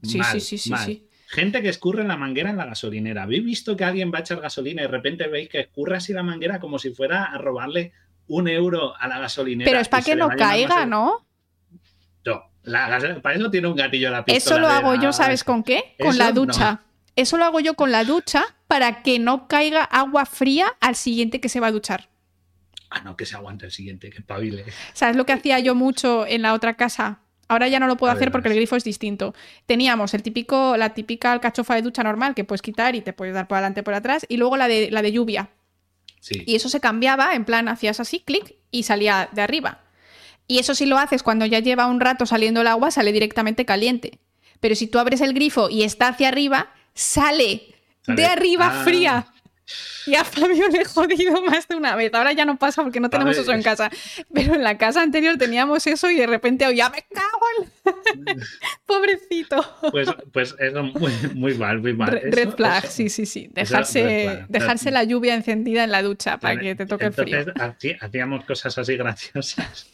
Sí, 0.03 0.21
sí, 0.23 0.41
sí, 0.41 0.59
sí, 0.59 0.73
sí, 0.77 1.07
Gente 1.29 1.63
que 1.63 1.71
escurre 1.71 2.05
la 2.05 2.17
manguera 2.17 2.51
en 2.51 2.57
la 2.57 2.67
gasolinera. 2.67 3.23
¿Habéis 3.23 3.45
visto 3.45 3.77
que 3.77 3.85
alguien 3.85 4.13
va 4.13 4.19
a 4.19 4.21
echar 4.21 4.41
gasolina 4.41 4.83
y 4.83 4.85
de 4.85 4.91
repente 4.91 5.29
veis 5.29 5.49
que 5.49 5.61
escurre 5.61 5.97
así 5.97 6.13
la 6.13 6.23
manguera 6.23 6.61
como 6.61 6.79
si 6.79 6.91
fuera 6.91 7.25
a 7.25 7.39
robarle 7.39 7.93
un 8.27 8.49
euro 8.49 8.95
a 8.99 9.09
la 9.09 9.19
gasolinera? 9.19 9.71
Pero 9.71 9.81
es 9.81 9.89
para 9.89 10.03
que 10.03 10.17
no 10.17 10.29
caiga, 10.29 10.85
¿no? 10.85 11.27
No, 12.27 12.43
para 13.23 13.37
eso 13.37 13.51
tiene 13.51 13.69
un 13.69 13.77
gatillo 13.77 14.11
la 14.11 14.25
pistola. 14.25 14.37
Eso 14.37 14.59
lo 14.59 14.69
hago 14.69 15.01
yo, 15.01 15.13
¿sabes 15.13 15.43
con 15.43 15.63
qué? 15.63 15.95
Con 15.99 16.19
la 16.19 16.33
ducha. 16.33 16.83
Eso 17.17 17.39
lo 17.39 17.45
hago 17.45 17.61
yo 17.61 17.75
con 17.75 17.91
la 17.91 18.05
ducha 18.05 18.45
para 18.67 19.03
que 19.03 19.19
no 19.19 19.49
caiga 19.49 19.85
agua 19.85 20.27
fría 20.27 20.77
al 20.81 20.97
siguiente 20.97 21.41
que 21.41 21.49
se 21.49 21.61
va 21.61 21.69
a 21.69 21.73
duchar. 21.73 22.10
Ah, 22.91 23.01
no, 23.03 23.17
que 23.17 23.25
se 23.25 23.37
aguante 23.37 23.67
el 23.67 23.73
siguiente, 23.73 24.11
que 24.11 24.21
pavile. 24.21 24.65
¿Sabes 24.93 25.17
lo 25.17 25.25
que 25.25 25.33
hacía 25.33 25.59
yo 25.61 25.75
mucho 25.75 26.27
en 26.27 26.43
la 26.43 26.55
otra 26.55 26.75
casa? 26.75 27.21
Ahora 27.49 27.67
ya 27.69 27.81
no 27.81 27.87
lo 27.87 27.97
puedo 27.97 28.13
hacer 28.13 28.31
porque 28.31 28.49
el 28.49 28.55
grifo 28.55 28.77
es 28.77 28.85
distinto. 28.85 29.35
Teníamos 29.67 30.15
el 30.15 30.23
típico, 30.23 30.77
la 30.77 30.95
típica 30.95 31.33
alcachofa 31.33 31.75
de 31.75 31.83
ducha 31.83 32.03
normal 32.05 32.35
que 32.35 32.45
puedes 32.45 32.63
quitar 32.63 32.95
y 32.95 33.01
te 33.01 33.13
puedes 33.13 33.35
dar 33.35 33.49
por 33.49 33.57
adelante 33.57 33.83
por 33.83 33.95
atrás, 33.95 34.25
y 34.29 34.37
luego 34.37 34.57
la 34.57 34.69
de, 34.69 34.91
la 34.91 35.03
de 35.03 35.13
lluvia. 35.13 35.51
Sí. 36.21 36.43
Y 36.47 36.55
eso 36.55 36.69
se 36.69 36.81
cambiaba, 36.81 37.35
en 37.35 37.45
plan, 37.45 37.67
hacías 37.69 37.99
así, 37.99 38.21
clic, 38.21 38.55
y 38.71 38.85
salía 38.85 39.29
de 39.33 39.43
arriba. 39.43 39.81
Y 40.47 40.59
eso 40.59 40.75
si 40.75 40.87
lo 40.87 40.99
haces 40.99 41.23
cuando 41.23 41.47
ya 41.47 41.59
lleva 41.61 41.87
un 41.87 42.01
rato 42.01 42.27
saliendo 42.27 42.61
el 42.61 42.67
agua, 42.67 42.91
sale 42.91 43.13
directamente 43.13 43.65
caliente. 43.65 44.19
Pero 44.61 44.75
si 44.75 44.87
tú 44.87 44.99
abres 44.99 45.21
el 45.21 45.33
grifo 45.33 45.71
y 45.71 45.83
está 45.85 46.09
hacia 46.09 46.29
arriba, 46.29 46.71
sale, 46.95 47.75
de 48.07 48.27
arriba 48.27 48.69
Ah. 48.81 48.85
fría. 48.85 49.27
Y 50.07 50.15
a 50.15 50.25
Fabio 50.25 50.67
le 50.69 50.79
he 50.81 50.85
jodido 50.85 51.43
más 51.43 51.69
de 51.69 51.77
una 51.77 51.95
vez. 51.95 52.13
Ahora 52.15 52.33
ya 52.33 52.45
no 52.45 52.57
pasa 52.59 52.83
porque 52.83 53.01
no 53.01 53.11
tenemos 53.11 53.37
eso 53.37 53.53
en 53.53 53.63
casa. 53.63 53.91
Pero 54.33 54.55
en 54.55 54.63
la 54.63 54.79
casa 54.79 55.03
anterior 55.03 55.37
teníamos 55.37 55.87
eso 55.87 56.11
y 56.11 56.17
de 56.17 56.27
repente, 56.27 56.67
oh, 56.67 56.73
ya 56.73 56.89
me 56.91 57.05
cago 57.13 57.47
en... 57.59 58.41
Pobrecito. 58.87 59.65
Pues, 59.91 60.09
pues 60.33 60.55
eso 60.59 60.83
muy, 60.83 61.13
muy 61.35 61.55
mal, 61.55 61.81
muy 61.81 61.93
mal. 61.95 62.11
Re- 62.11 62.29
Eso- 62.29 62.37
red 62.37 62.51
flag, 62.51 62.85
eso- 62.85 62.93
sí, 62.93 63.09
sí, 63.09 63.27
sí. 63.27 63.49
Dejarse, 63.53 64.03
red 64.03 64.39
dejarse 64.49 64.91
la 64.91 65.05
lluvia 65.05 65.35
encendida 65.35 65.85
en 65.85 65.91
la 65.91 66.03
ducha 66.03 66.39
para 66.39 66.55
Vale, 66.55 66.69
que 66.69 66.75
te 66.77 66.87
toque 66.87 67.07
el 67.07 67.13
frío. 67.13 67.39
Entonces, 67.39 67.63
hací- 67.63 67.97
hacíamos 68.01 68.45
cosas 68.45 68.77
así 68.79 68.97
graciosas. 68.97 69.91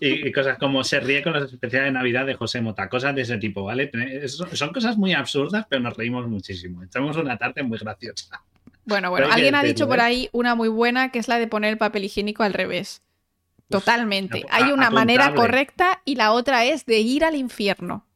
y, 0.00 0.28
y 0.28 0.32
cosas 0.32 0.58
como 0.58 0.84
se 0.84 1.00
ríe 1.00 1.22
con 1.22 1.32
los 1.32 1.52
especiales 1.52 1.88
de 1.88 1.92
Navidad 1.92 2.26
de 2.26 2.34
José 2.34 2.60
Mota, 2.60 2.88
cosas 2.88 3.14
de 3.14 3.22
ese 3.22 3.38
tipo, 3.38 3.64
¿vale? 3.64 3.90
Es- 4.22 4.36
Son 4.52 4.72
cosas 4.72 4.96
muy 4.96 5.12
absurdas, 5.12 5.66
pero 5.68 5.80
nos 5.82 5.96
reímos 5.96 6.26
muchísimo. 6.28 6.82
Echamos 6.82 7.16
una 7.16 7.36
tarde 7.36 7.62
muy 7.62 7.78
graciosa. 7.78 8.42
Bueno, 8.84 9.10
bueno, 9.10 9.28
alguien 9.30 9.54
ha 9.54 9.62
dicho 9.62 9.86
por 9.88 9.98
¿eh? 9.98 10.02
ahí 10.02 10.28
una 10.32 10.54
muy 10.54 10.68
buena 10.68 11.12
que 11.12 11.18
es 11.18 11.28
la 11.28 11.38
de 11.38 11.46
poner 11.46 11.70
el 11.70 11.78
papel 11.78 12.04
higiénico 12.04 12.42
al 12.42 12.54
revés. 12.54 13.02
Totalmente. 13.68 14.44
Hay 14.50 14.64
una 14.64 14.86
apuntable. 14.86 14.94
manera 14.94 15.34
correcta 15.34 16.02
y 16.04 16.16
la 16.16 16.32
otra 16.32 16.64
es 16.64 16.86
de 16.86 16.98
ir 16.98 17.24
al 17.24 17.36
infierno. 17.36 18.06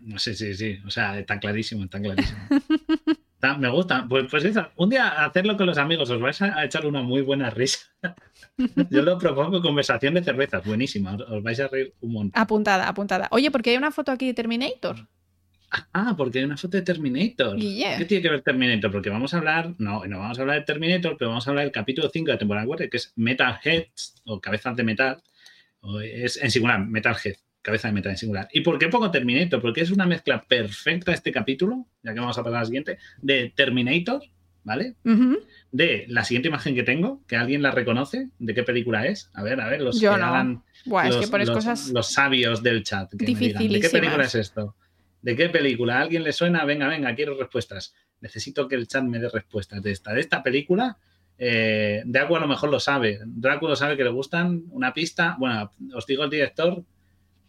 No 0.00 0.18
sé, 0.18 0.34
sí, 0.34 0.54
sí. 0.54 0.78
O 0.86 0.90
sea, 0.90 1.18
está 1.18 1.38
clarísimo, 1.38 1.84
está 1.84 2.00
clarísimo. 2.00 2.38
Me 3.58 3.68
gusta. 3.70 4.06
Pues, 4.08 4.26
pues 4.30 4.44
eso, 4.44 4.68
un 4.76 4.90
día 4.90 5.24
hacerlo 5.24 5.56
con 5.56 5.66
los 5.66 5.76
amigos, 5.76 6.08
os 6.10 6.20
vais 6.20 6.40
a 6.42 6.64
echar 6.64 6.86
una 6.86 7.02
muy 7.02 7.22
buena 7.22 7.50
risa. 7.50 7.80
Yo 8.90 9.02
lo 9.02 9.18
propongo 9.18 9.60
conversación 9.60 10.14
de 10.14 10.22
cervezas, 10.22 10.64
buenísima. 10.64 11.14
Os, 11.14 11.22
os 11.22 11.42
vais 11.42 11.58
a 11.58 11.66
reír 11.66 11.92
un 12.00 12.12
montón. 12.12 12.40
Apuntada, 12.40 12.88
apuntada. 12.88 13.28
Oye, 13.32 13.50
porque 13.50 13.70
hay 13.70 13.76
una 13.76 13.90
foto 13.90 14.12
aquí 14.12 14.26
de 14.26 14.34
Terminator. 14.34 15.08
Ah, 15.94 16.14
porque 16.16 16.38
hay 16.38 16.44
una 16.44 16.56
foto 16.56 16.76
de 16.76 16.82
Terminator. 16.82 17.56
¿Qué 17.58 18.04
tiene 18.06 18.22
que 18.22 18.28
ver 18.30 18.42
Terminator? 18.42 18.90
Porque 18.90 19.08
vamos 19.10 19.32
a 19.32 19.38
hablar, 19.38 19.74
no, 19.78 20.04
no 20.06 20.18
vamos 20.18 20.38
a 20.38 20.42
hablar 20.42 20.58
de 20.58 20.64
Terminator, 20.66 21.16
pero 21.18 21.30
vamos 21.30 21.46
a 21.46 21.50
hablar 21.50 21.64
del 21.64 21.72
capítulo 21.72 22.10
5 22.12 22.26
de 22.26 22.32
la 22.32 22.38
temporada 22.38 22.66
4, 22.66 22.90
que 22.90 22.96
es 22.98 23.12
Metal 23.16 23.58
Heads 23.64 24.22
o 24.24 24.40
Cabezas 24.40 24.76
de 24.76 24.84
Metal. 24.84 25.22
O 25.80 26.00
es 26.00 26.36
en 26.42 26.50
singular, 26.50 26.78
Metal 26.86 27.16
Head, 27.24 27.34
cabeza 27.62 27.88
de 27.88 27.94
metal 27.94 28.12
en 28.12 28.18
singular. 28.18 28.48
¿Y 28.52 28.60
por 28.60 28.78
qué 28.78 28.88
pongo 28.88 29.10
Terminator? 29.10 29.60
Porque 29.60 29.80
es 29.80 29.90
una 29.90 30.06
mezcla 30.06 30.42
perfecta 30.42 31.12
este 31.12 31.32
capítulo, 31.32 31.86
ya 32.02 32.12
que 32.14 32.20
vamos 32.20 32.36
a 32.38 32.42
pasar 32.44 32.60
al 32.60 32.66
siguiente, 32.66 32.98
de 33.20 33.52
Terminator, 33.56 34.22
¿vale? 34.64 34.94
De 35.72 36.04
la 36.08 36.22
siguiente 36.24 36.48
imagen 36.48 36.74
que 36.74 36.82
tengo, 36.82 37.22
que 37.26 37.36
alguien 37.36 37.62
la 37.62 37.70
reconoce, 37.70 38.28
¿de 38.38 38.54
qué 38.54 38.62
película 38.62 39.06
es? 39.06 39.30
A 39.34 39.42
ver, 39.42 39.60
a 39.60 39.68
ver, 39.68 39.80
los 39.80 40.00
Yo 40.00 40.12
que 40.12 40.20
no. 40.20 40.26
hagan 40.26 40.62
Buah, 40.84 41.08
es 41.08 41.16
que 41.16 41.26
pones 41.28 41.48
los- 41.48 41.56
cosas. 41.56 41.88
los 41.88 42.12
sabios 42.12 42.62
del 42.62 42.84
chat. 42.84 43.10
Que 43.16 43.24
me 43.32 43.34
digan, 43.38 43.68
¿De 43.68 43.80
qué 43.80 43.88
película 43.88 44.24
es 44.24 44.34
esto? 44.34 44.76
¿De 45.22 45.36
qué 45.36 45.48
película? 45.48 45.98
¿A 45.98 46.02
alguien 46.02 46.22
le 46.24 46.32
suena? 46.32 46.64
Venga, 46.64 46.88
venga, 46.88 47.14
quiero 47.14 47.36
respuestas. 47.38 47.94
Necesito 48.20 48.68
que 48.68 48.74
el 48.74 48.86
chat 48.88 49.04
me 49.04 49.18
dé 49.18 49.28
respuestas 49.28 49.82
de 49.82 49.92
esta. 49.92 50.12
De 50.12 50.20
esta 50.20 50.42
película, 50.42 50.98
eh, 51.38 52.02
Draco 52.04 52.36
a 52.36 52.40
lo 52.40 52.48
mejor 52.48 52.70
lo 52.70 52.80
sabe. 52.80 53.20
Draco 53.24 53.68
lo 53.68 53.76
sabe 53.76 53.96
que 53.96 54.04
le 54.04 54.10
gustan. 54.10 54.64
Una 54.70 54.92
pista. 54.92 55.36
Bueno, 55.38 55.70
os 55.94 56.06
digo 56.06 56.24
el 56.24 56.30
director. 56.30 56.82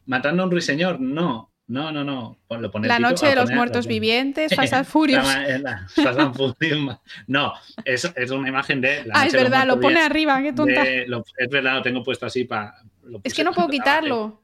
Matando 0.05 0.43
a 0.43 0.45
un 0.45 0.51
ruiseñor. 0.51 0.99
No, 0.99 1.51
no, 1.67 1.91
no, 1.91 2.03
no. 2.03 2.37
Pon- 2.47 2.61
lo 2.61 2.69
pone 2.69 2.85
el 2.87 2.89
La 2.89 2.99
noche 2.99 3.25
de 3.27 3.35
los 3.35 3.49
muertos 3.51 3.87
vivientes, 3.87 4.51
Fast 4.55 4.73
and 4.73 4.85
Furious. 4.85 5.35
eh, 5.47 5.59
la- 5.59 5.87
Fast 5.87 6.19
and 6.19 6.35
Furious. 6.35 6.97
No, 7.27 7.53
es, 7.85 8.11
es 8.15 8.31
una 8.31 8.49
imagen 8.49 8.81
de. 8.81 9.03
La 9.05 9.13
Ah, 9.15 9.25
es 9.25 9.33
noche 9.33 9.43
verdad, 9.43 9.65
lo 9.65 9.79
pone 9.79 9.99
arriba, 9.99 10.41
qué 10.43 10.53
tonta. 10.53 10.83
de- 10.83 11.07
lo- 11.07 11.23
es 11.37 11.49
verdad, 11.49 11.75
lo 11.77 11.81
tengo 11.81 12.03
puesto 12.03 12.25
así 12.27 12.43
para. 12.43 12.75
Es 13.23 13.33
que 13.33 13.43
no 13.43 13.51
puedo 13.53 13.67
quitarlo. 13.69 14.42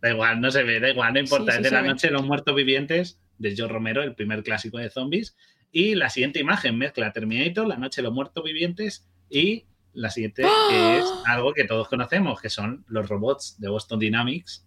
Da 0.00 0.10
igual, 0.10 0.40
no 0.40 0.50
se 0.50 0.62
ve, 0.62 0.78
da 0.80 0.90
igual, 0.90 1.12
no 1.14 1.20
importa. 1.20 1.52
Sí, 1.52 1.58
sí 1.58 1.64
es 1.64 1.70
de 1.70 1.70
la 1.70 1.80
noche 1.94 2.06
de 2.08 2.12
los 2.12 2.24
muertos 2.24 2.54
vivientes 2.54 3.18
de 3.38 3.54
Joe 3.56 3.68
Romero, 3.68 4.02
el 4.02 4.14
primer 4.14 4.42
clásico 4.42 4.78
de 4.78 4.90
zombies. 4.90 5.36
Y 5.72 5.94
la 5.94 6.10
siguiente 6.10 6.38
imagen 6.40 6.78
mezcla 6.78 7.12
Terminator, 7.12 7.66
la 7.66 7.76
noche 7.76 8.00
de 8.00 8.04
los 8.04 8.14
muertos 8.14 8.42
vivientes 8.44 9.06
y 9.28 9.64
la 9.92 10.10
siguiente 10.10 10.42
que 10.70 10.98
es 10.98 11.04
algo 11.26 11.52
que 11.54 11.64
todos 11.64 11.88
conocemos, 11.88 12.40
que 12.40 12.50
son 12.50 12.84
los 12.88 13.08
robots 13.08 13.56
de 13.58 13.68
Boston 13.68 13.98
Dynamics. 13.98 14.66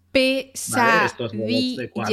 ¿vale? 0.72 1.06
Estos 1.06 1.32
robots 1.32 1.76
de 1.76 1.90
cuatro, 1.90 2.10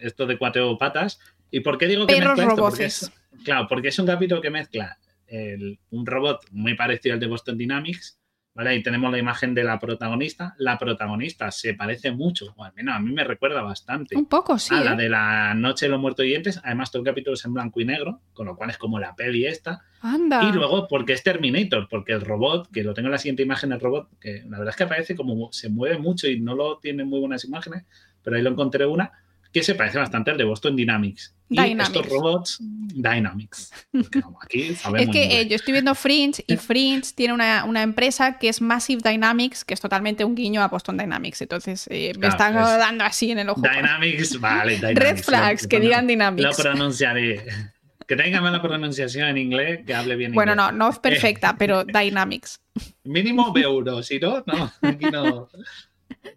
estos 0.00 0.28
de 0.28 0.38
cuatro 0.38 0.76
patas. 0.78 1.20
¿Y 1.50 1.60
por 1.60 1.78
qué 1.78 1.86
digo 1.86 2.06
que 2.06 2.14
Perros 2.18 2.36
mezcla 2.36 2.44
esto? 2.54 2.62
Porque 2.70 2.84
es- 2.86 3.44
claro, 3.44 3.66
porque 3.68 3.88
es 3.88 3.98
un 4.00 4.06
capítulo 4.06 4.40
que 4.40 4.50
mezcla 4.50 4.98
el- 5.28 5.78
un 5.90 6.04
robot 6.06 6.44
muy 6.50 6.74
parecido 6.74 7.14
al 7.14 7.20
de 7.20 7.26
Boston 7.28 7.56
Dynamics, 7.56 8.18
¿vale? 8.54 8.70
Ahí 8.70 8.82
tenemos 8.82 9.10
la 9.10 9.18
imagen 9.18 9.54
de 9.54 9.64
la 9.64 9.78
protagonista. 9.78 10.54
La 10.58 10.78
protagonista 10.78 11.50
se 11.50 11.74
parece 11.74 12.12
mucho, 12.12 12.54
o 12.56 12.64
al 12.64 12.72
menos 12.74 12.94
a 12.94 13.00
mí 13.00 13.12
me 13.12 13.24
recuerda 13.24 13.62
bastante. 13.62 14.16
Un 14.16 14.26
poco, 14.26 14.58
sí. 14.58 14.74
a 14.74 14.80
la 14.80 14.92
¿eh? 14.92 14.96
de 14.96 15.08
la 15.08 15.54
Noche 15.54 15.86
de 15.86 15.90
los 15.90 16.00
Muertos 16.00 16.22
Vivientes. 16.22 16.60
Además, 16.64 16.90
todo 16.90 17.02
el 17.02 17.06
capítulo 17.06 17.34
es 17.34 17.44
en 17.44 17.54
blanco 17.54 17.80
y 17.80 17.84
negro, 17.84 18.20
con 18.32 18.46
lo 18.46 18.56
cual 18.56 18.70
es 18.70 18.78
como 18.78 18.98
la 18.98 19.14
peli 19.14 19.46
esta. 19.46 19.82
Anda. 20.00 20.48
Y 20.48 20.52
luego, 20.52 20.86
porque 20.88 21.14
es 21.14 21.22
Terminator, 21.22 21.88
porque 21.88 22.12
el 22.12 22.20
robot, 22.20 22.70
que 22.70 22.84
lo 22.84 22.94
tengo 22.94 23.08
en 23.08 23.12
la 23.12 23.18
siguiente 23.18 23.42
imagen, 23.42 23.72
el 23.72 23.80
robot, 23.80 24.08
que 24.20 24.44
la 24.48 24.58
verdad 24.58 24.70
es 24.70 24.76
que 24.76 24.86
parece 24.86 25.16
como 25.16 25.52
se 25.52 25.68
mueve 25.68 25.98
mucho 25.98 26.28
y 26.28 26.40
no 26.40 26.54
lo 26.54 26.78
tiene 26.78 27.04
muy 27.04 27.20
buenas 27.20 27.44
imágenes, 27.44 27.84
pero 28.22 28.36
ahí 28.36 28.42
lo 28.42 28.50
encontré 28.50 28.86
una 28.86 29.12
que 29.54 29.62
se 29.62 29.74
parece 29.76 29.98
bastante 29.98 30.32
al 30.32 30.36
de 30.36 30.44
Boston 30.44 30.74
Dynamics. 30.76 31.32
Y 31.48 31.60
estos 31.60 32.08
robots, 32.08 32.58
Dynamics. 32.60 33.72
Aquí 34.42 34.74
sabemos 34.74 35.08
Es 35.08 35.12
que 35.12 35.40
eh, 35.40 35.48
yo 35.48 35.54
estoy 35.54 35.72
viendo 35.72 35.94
Fringe 35.94 36.42
y 36.48 36.56
Fringe 36.56 37.12
tiene 37.14 37.32
una, 37.34 37.64
una 37.64 37.82
empresa 37.82 38.38
que 38.38 38.48
es 38.48 38.60
Massive 38.60 39.00
Dynamics, 39.08 39.64
que 39.64 39.74
es 39.74 39.80
totalmente 39.80 40.24
un 40.24 40.34
guiño 40.34 40.60
a 40.62 40.68
Boston 40.68 40.96
Dynamics. 40.98 41.40
Entonces 41.42 41.86
eh, 41.90 42.12
me 42.18 42.26
están 42.26 42.56
es- 42.58 42.64
dando 42.78 43.04
así 43.04 43.30
en 43.30 43.38
el 43.38 43.48
ojo. 43.48 43.62
Dynamics, 43.62 44.40
vale, 44.40 44.74
Dynamics. 44.76 45.00
Red 45.00 45.18
flags, 45.22 45.62
Lo- 45.62 45.68
que 45.68 45.76
lo- 45.78 45.82
digan 45.84 46.04
Lo 46.04 46.08
Dynamics. 46.08 46.56
pronunciaré. 46.60 47.44
Que 48.06 48.16
tenga 48.16 48.38
mala 48.42 48.60
pronunciación 48.60 49.28
en 49.28 49.38
inglés, 49.38 49.80
que 49.86 49.94
hable 49.94 50.14
bien 50.16 50.32
Bueno, 50.34 50.52
inglés. 50.52 50.72
no, 50.72 50.76
no 50.76 50.90
es 50.90 50.98
perfecta, 50.98 51.56
pero 51.56 51.84
Dynamics. 51.84 52.60
Mínimo 53.04 53.54
B1, 53.54 54.02
si 54.02 54.18
no, 54.18 54.44
no, 54.46 54.70
aquí 54.82 55.06
no. 55.06 55.48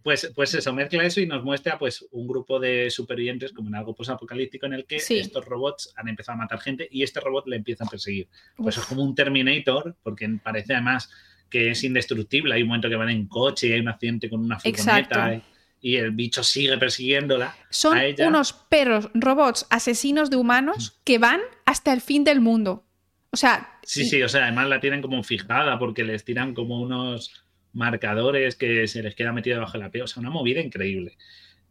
Pues, 0.03 0.31
pues 0.35 0.53
eso, 0.53 0.73
mezcla 0.73 1.03
eso 1.05 1.21
y 1.21 1.25
nos 1.27 1.43
muestra 1.43 1.77
pues 1.79 2.05
un 2.11 2.27
grupo 2.27 2.59
de 2.59 2.89
supervivientes 2.89 3.51
como 3.53 3.69
en 3.69 3.75
algo 3.75 3.95
posapocalíptico 3.95 4.65
en 4.65 4.73
el 4.73 4.85
que 4.85 4.99
Sí. 4.99 5.17
estos 5.17 5.45
robots 5.45 5.93
han 5.95 6.07
empezado 6.07 6.35
a 6.35 6.41
matar 6.43 6.59
gente 6.59 6.87
y 6.91 7.03
este 7.03 7.19
robot 7.19 7.47
le 7.47 7.55
empieza 7.57 7.83
a 7.83 7.87
perseguir. 7.87 8.27
Pues 8.55 8.77
es 8.77 8.85
como 8.85 9.03
un 9.03 9.15
Terminator, 9.15 9.95
porque 10.03 10.27
parece 10.43 10.73
además 10.73 11.09
que 11.49 11.71
es 11.71 11.83
indestructible. 11.83 12.53
Hay 12.55 12.61
un 12.63 12.67
momento 12.69 12.89
que 12.89 12.95
van 12.95 13.09
en 13.09 13.27
coche 13.27 13.67
y 13.67 13.73
hay 13.73 13.79
un 13.79 13.87
accidente 13.87 14.29
con 14.29 14.41
una 14.41 14.59
furgoneta 14.59 14.99
Exacto. 14.99 15.45
y, 15.81 15.91
y 15.93 15.95
el 15.97 16.11
bicho 16.11 16.43
sigue 16.43 16.77
persiguiéndola. 16.77 17.55
Son 17.69 17.97
a 17.97 18.03
ella. 18.05 18.27
unos 18.27 18.51
perros, 18.53 19.09
robots 19.13 19.65
asesinos 19.69 20.29
de 20.29 20.35
humanos 20.37 20.99
que 21.05 21.17
van 21.19 21.39
hasta 21.65 21.93
el 21.93 22.01
fin 22.01 22.23
del 22.23 22.41
mundo. 22.41 22.83
O 23.31 23.37
sea, 23.37 23.73
Sí, 23.83 24.03
sí, 24.05 24.21
o 24.21 24.27
sea, 24.27 24.43
además 24.43 24.67
la 24.67 24.79
tienen 24.81 25.01
como 25.01 25.23
fijada 25.23 25.79
porque 25.79 26.03
les 26.03 26.25
tiran 26.25 26.53
como 26.53 26.81
unos 26.81 27.45
marcadores 27.77 28.55
que 28.55 28.87
se 28.87 29.01
les 29.03 29.15
queda 29.15 29.31
metido 29.31 29.55
debajo 29.57 29.77
de 29.77 29.83
la 29.83 29.91
piel. 29.91 30.03
O 30.03 30.07
sea, 30.07 30.21
una 30.21 30.29
movida 30.29 30.59
increíble. 30.61 31.17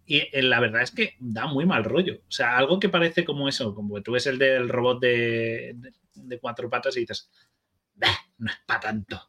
Y 0.07 0.19
eh, 0.19 0.43
la 0.43 0.61
verdad 0.61 0.83
es 0.83 0.93
que 0.93 1.17
da 1.19 1.47
muy 1.47 1.67
mal 1.67 1.85
rollo. 1.85 2.21
O 2.29 2.31
sea, 2.33 2.57
algo 2.57 2.79
que 2.79 2.89
parece 2.89 3.25
como 3.25 3.49
eso, 3.49 3.75
como 3.75 3.97
que 3.97 4.03
tú 4.03 4.13
ves 4.13 4.27
el 4.27 4.39
del 4.39 4.69
robot 4.69 5.01
de, 5.01 5.73
de- 5.75 5.93
de 6.15 6.39
cuatro 6.39 6.71
patas 6.71 6.97
y 6.97 7.01
dices, 7.01 7.29
"Bah, 7.95 8.17
no 8.39 8.51
es 8.51 8.57
para 8.67 8.81
tanto. 8.81 9.21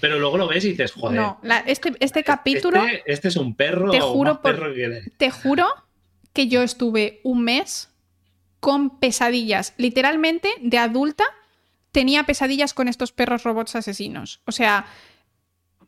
Pero 0.00 0.18
luego 0.18 0.36
lo 0.38 0.46
ves 0.48 0.64
y 0.64 0.70
dices, 0.70 0.92
joder. 0.92 1.18
no, 1.20 1.38
la- 1.42 1.60
este, 1.60 1.92
este 2.00 2.22
capítulo, 2.24 2.84
Este, 2.84 3.02
este 3.12 3.28
es 3.28 3.36
un 3.36 3.54
perro 3.54 3.90
Te 3.90 4.00
o 4.02 4.12
juro 4.12 4.32
más 4.34 4.40
por- 4.40 4.54
perro 4.56 4.74
que... 4.74 5.02
te 5.16 5.30
juro 5.30 5.66
que 6.34 6.48
yo 6.48 6.62
estuve 6.62 7.20
un 7.24 7.42
mes 7.44 7.90
con 8.60 8.98
pesadillas. 9.00 9.72
Literalmente, 9.76 10.48
de 10.60 10.78
adulta, 10.78 11.24
tenía 11.92 12.24
pesadillas 12.24 12.74
con 12.74 12.86
estos 12.88 13.12
perros 13.12 13.44
robots 13.44 13.74
asesinos. 13.76 14.40
O 14.44 14.52
sea, 14.52 14.86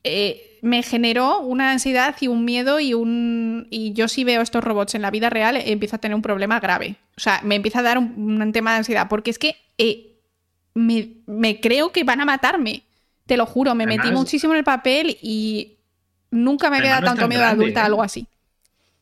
eh, 0.04 0.58
me 0.62 0.82
generó 0.82 1.40
una 1.40 1.72
ansiedad 1.72 2.14
y 2.20 2.28
un 2.28 2.44
miedo 2.44 2.80
y 2.80 2.94
un... 2.94 3.66
Y 3.70 3.92
yo 3.92 4.08
si 4.08 4.24
veo 4.24 4.42
estos 4.42 4.62
robots 4.64 4.94
en 4.94 5.02
la 5.02 5.10
vida 5.10 5.30
real, 5.30 5.56
eh, 5.56 5.64
empiezo 5.72 5.96
a 5.96 5.98
tener 5.98 6.14
un 6.14 6.22
problema 6.22 6.60
grave. 6.60 6.96
O 7.16 7.20
sea, 7.20 7.40
me 7.44 7.54
empieza 7.54 7.80
a 7.80 7.82
dar 7.82 7.98
un, 7.98 8.40
un 8.40 8.52
tema 8.52 8.72
de 8.72 8.78
ansiedad, 8.78 9.08
porque 9.08 9.30
es 9.30 9.38
que 9.38 9.56
eh, 9.78 10.16
me, 10.74 11.08
me 11.26 11.60
creo 11.60 11.92
que 11.92 12.04
van 12.04 12.20
a 12.20 12.24
matarme. 12.24 12.82
Te 13.26 13.36
lo 13.36 13.46
juro, 13.46 13.74
me 13.74 13.86
metí 13.86 14.00
Además- 14.00 14.20
muchísimo 14.20 14.52
en 14.54 14.58
el 14.58 14.64
papel 14.64 15.16
y 15.22 15.76
nunca 16.30 16.68
me 16.70 16.78
había 16.78 16.90
dado 16.90 17.02
no 17.02 17.06
tanto 17.08 17.20
tan 17.22 17.28
miedo 17.28 17.42
de 17.42 17.48
adulta 17.48 17.80
¿eh? 17.80 17.84
algo 17.84 18.02
así. 18.02 18.26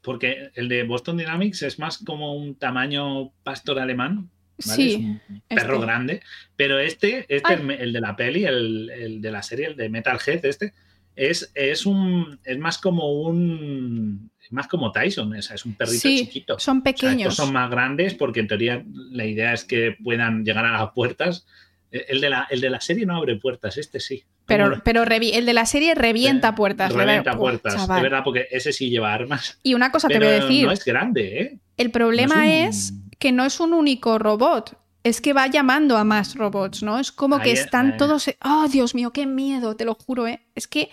Porque 0.03 0.51
el 0.55 0.69
de 0.69 0.85
Boston 0.85 1.16
Dynamics 1.16 1.62
es 1.62 1.79
más 1.79 1.99
como 1.99 2.35
un 2.35 2.55
tamaño 2.55 3.31
pastor 3.43 3.79
alemán. 3.81 4.31
¿vale? 4.66 4.83
Sí, 4.83 4.93
Es 4.93 4.99
un 4.99 5.43
perro 5.49 5.75
este. 5.75 5.87
grande. 5.87 6.23
Pero 6.57 6.79
este, 6.79 7.27
este 7.29 7.55
el, 7.55 7.70
el 7.70 7.93
de 7.93 8.01
la 8.01 8.16
peli, 8.16 8.45
el, 8.45 8.91
el 8.91 9.20
de 9.20 9.31
la 9.31 9.43
serie, 9.43 9.66
el 9.66 9.77
de 9.77 9.89
Metalhead, 9.89 10.45
este, 10.45 10.73
es, 11.19 11.51
es 11.55 11.85
un. 11.86 12.39
Es 12.45 12.59
más 12.59 12.78
como 12.78 13.23
un. 13.23 14.31
Es 14.40 14.53
más 14.53 14.69
como 14.69 14.93
Tyson, 14.93 15.35
o 15.36 15.43
sea, 15.43 15.57
es 15.57 15.65
un 15.65 15.74
perrito 15.74 16.01
Sí, 16.01 16.20
chiquito. 16.27 16.59
son 16.59 16.78
O 16.78 16.81
sea, 16.81 16.85
pequeños. 16.85 17.32
estos 17.32 17.36
son 17.47 17.53
más 17.53 17.70
grandes 17.70 18.15
porque 18.15 18.40
en 18.40 18.49
teoría 18.49 18.82
la 19.11 19.27
idea 19.27 19.53
es 19.53 19.65
que 19.65 19.97
puedan 20.03 20.45
llegar 20.45 20.65
a 20.65 20.73
las 20.73 20.93
puertas. 20.93 21.47
Eh, 21.90 22.07
El 22.09 22.20
de 22.20 22.31
la, 22.31 22.47
el 22.51 22.61
de 22.61 22.70
la 22.70 22.81
serie 22.81 23.05
no 23.05 23.16
abre 23.16 23.36
puertas, 23.36 23.77
este 23.77 24.01
sí. 24.01 24.24
Pero, 24.47 24.81
pero 24.82 25.03
el 25.03 25.45
de 25.45 25.53
la 25.53 25.66
serie 25.66 25.95
revienta 25.95 26.55
puertas. 26.55 26.93
Revienta 26.95 27.36
puertas, 27.36 27.86
de 27.86 28.01
verdad, 28.01 28.23
porque 28.24 28.47
ese 28.51 28.73
sí 28.73 28.89
lleva 28.89 29.12
armas. 29.12 29.59
Y 29.62 29.74
una 29.74 29.93
cosa 29.93 30.09
te 30.09 30.19
voy 30.19 30.28
a 30.28 30.31
decir. 30.31 30.65
No 30.65 30.73
es 30.73 30.85
grande, 30.85 31.40
¿eh? 31.43 31.59
El 31.77 31.90
problema 31.90 32.66
es, 32.66 32.95
que 33.19 33.32
no 33.32 33.45
es 33.45 33.61
un 33.61 33.74
único 33.74 34.19
robot. 34.19 34.78
Es 35.05 35.20
que 35.20 35.33
va 35.33 35.47
llamando 35.47 35.97
a 35.97 36.05
más 36.05 36.35
robots, 36.35 36.83
¿no? 36.83 36.99
Es 36.99 37.12
como 37.12 37.41
que 37.41 37.53
están 37.53 37.97
todos. 37.97 38.29
¡Oh, 38.45 38.66
Dios 38.70 38.95
mío, 38.95 39.12
qué 39.12 39.27
miedo! 39.27 39.77
Te 39.77 39.85
lo 39.85 39.95
juro, 39.95 40.27
¿eh? 40.27 40.41
Es 40.55 40.66
que 40.66 40.91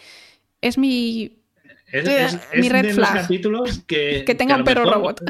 es 0.61 0.77
mi. 0.77 1.39
Es, 1.91 2.07
eh, 2.07 2.39
mi 2.55 2.69
red 2.69 2.83
de 2.83 2.93
flag. 2.93 3.13
Los 3.13 3.21
capítulos 3.23 3.79
que. 3.87 4.23
que 4.25 4.35
tenga 4.35 4.55
un 4.55 4.63
perro 4.63 4.85
robot 4.85 5.21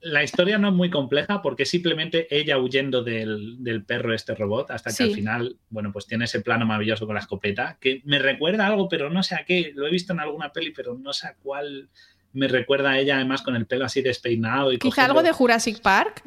la 0.00 0.22
historia 0.22 0.58
no 0.58 0.68
es 0.68 0.74
muy 0.74 0.90
compleja 0.90 1.42
porque 1.42 1.64
simplemente 1.64 2.28
ella 2.30 2.58
huyendo 2.58 3.02
del, 3.02 3.84
perro 3.86 4.14
este 4.14 4.34
robot 4.34 4.70
hasta 4.70 4.92
que 4.92 5.02
al 5.02 5.10
final, 5.10 5.56
bueno, 5.70 5.92
pues 5.92 6.06
tiene 6.06 6.26
ese 6.26 6.40
plano 6.40 6.66
maravilloso 6.66 7.06
con 7.06 7.14
la 7.14 7.20
escopeta 7.20 7.78
que 7.80 8.02
me 8.04 8.18
recuerda 8.18 8.66
algo, 8.66 8.88
pero 8.88 9.10
no 9.10 9.22
sé 9.22 9.34
a 9.34 9.44
qué. 9.44 9.72
Lo 9.74 9.86
he 9.86 9.90
visto 9.90 10.12
en 10.12 10.20
alguna 10.20 10.52
peli, 10.52 10.70
pero 10.70 10.96
no 10.96 11.12
sé 11.12 11.28
a 11.28 11.34
cuál 11.34 11.88
me 12.32 12.46
recuerda 12.46 12.90
a 12.90 12.98
ella 12.98 13.16
además 13.16 13.42
con 13.42 13.56
el 13.56 13.66
pelo 13.66 13.86
así 13.86 14.02
despeinado. 14.02 14.72
Y 14.72 14.78
Quizá 14.78 15.04
algo 15.04 15.22
de 15.22 15.32
Jurassic 15.32 15.80
Park. 15.80 16.22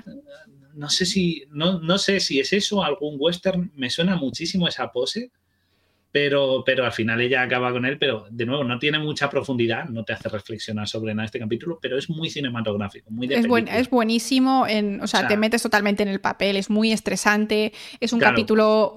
No 0.76 0.90
sé 0.90 1.06
si, 1.06 1.44
no, 1.50 1.80
no 1.80 1.98
sé 1.98 2.20
si 2.20 2.40
es 2.40 2.54
eso, 2.54 2.84
algún 2.84 3.16
western. 3.18 3.72
Me 3.76 3.90
suena 3.90 4.16
muchísimo 4.16 4.68
esa 4.68 4.92
pose 4.92 5.32
pero, 6.12 6.64
pero 6.66 6.86
al 6.86 6.92
final 6.92 7.22
ella 7.22 7.42
acaba 7.42 7.72
con 7.72 7.86
él, 7.86 7.98
pero 7.98 8.26
de 8.30 8.46
nuevo 8.46 8.64
no 8.64 8.78
tiene 8.80 9.00
mucha 9.00 9.30
profundidad, 9.30 9.88
no 9.90 10.04
te 10.04 10.14
hace 10.14 10.28
reflexionar 10.28 10.88
sobre 10.88 11.14
nada 11.14 11.26
este 11.26 11.40
capítulo, 11.40 11.80
pero 11.82 11.98
es 11.98 12.10
muy 12.10 12.30
cinematográfico, 12.30 13.10
muy 13.10 13.28
de 13.28 13.36
es, 13.36 13.46
es 13.70 13.90
buenísimo, 13.90 14.68
en, 14.68 15.02
o, 15.02 15.08
sea, 15.08 15.28
te 15.28 15.38
metes 15.38 15.64
totalmente 15.64 16.04
en 16.04 16.10
el 16.10 16.20
papel, 16.20 16.58
es 16.58 16.70
muy 16.70 16.92
estresante, 16.92 17.74
es 18.00 18.12
un 18.12 18.20
capítulo... 18.20 18.96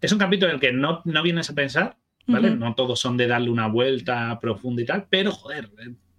Es 0.00 0.12
un 0.12 0.18
capítulo 0.18 0.50
en 0.50 0.56
el 0.56 0.60
que 0.60 0.72
no, 0.72 1.00
no 1.06 1.22
vienes 1.22 1.48
a 1.48 1.54
pensar, 1.54 1.96
¿vale? 2.26 2.50
No 2.50 2.74
todos 2.74 3.00
son 3.00 3.16
de 3.16 3.26
darle 3.26 3.48
una 3.48 3.68
vuelta 3.68 4.38
profunda 4.38 4.82
y 4.82 4.84
tal, 4.84 5.06
pero 5.08 5.32
joder, 5.32 5.70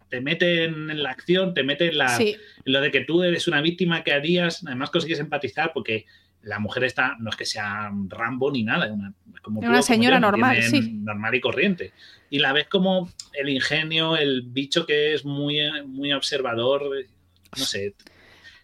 te 0.09 0.21
mete 0.21 0.65
en 0.65 1.01
la 1.01 1.11
acción, 1.11 1.53
te 1.53 1.63
mete 1.63 1.87
en, 1.89 1.97
la, 1.97 2.17
en 2.17 2.37
lo 2.65 2.81
de 2.81 2.91
que 2.91 3.01
tú 3.01 3.23
eres 3.23 3.47
una 3.47 3.61
víctima 3.61 4.03
que 4.03 4.13
harías, 4.13 4.63
además 4.65 4.89
consigues 4.89 5.19
empatizar 5.19 5.71
porque 5.73 6.05
la 6.45 6.59
mujer 6.59 6.83
está, 6.83 7.15
no 7.19 7.31
es 7.31 7.35
que 7.35 7.45
sea 7.45 7.91
Rambo 8.07 8.51
ni 8.51 8.63
nada, 8.63 8.91
una, 8.93 9.13
como 9.41 9.61
una 9.61 9.81
señora 9.81 10.19
normal, 10.19 10.61
sí. 10.61 10.91
normal 10.93 11.33
y 11.33 11.41
corriente. 11.41 11.91
Y 12.29 12.39
la 12.39 12.53
ves 12.53 12.67
como 12.67 13.09
el 13.33 13.49
ingenio, 13.49 14.15
el 14.15 14.43
bicho 14.43 14.85
que 14.85 15.13
es 15.13 15.25
muy, 15.25 15.59
muy 15.87 16.13
observador, 16.13 16.83
no 17.57 17.63
sé, 17.65 17.95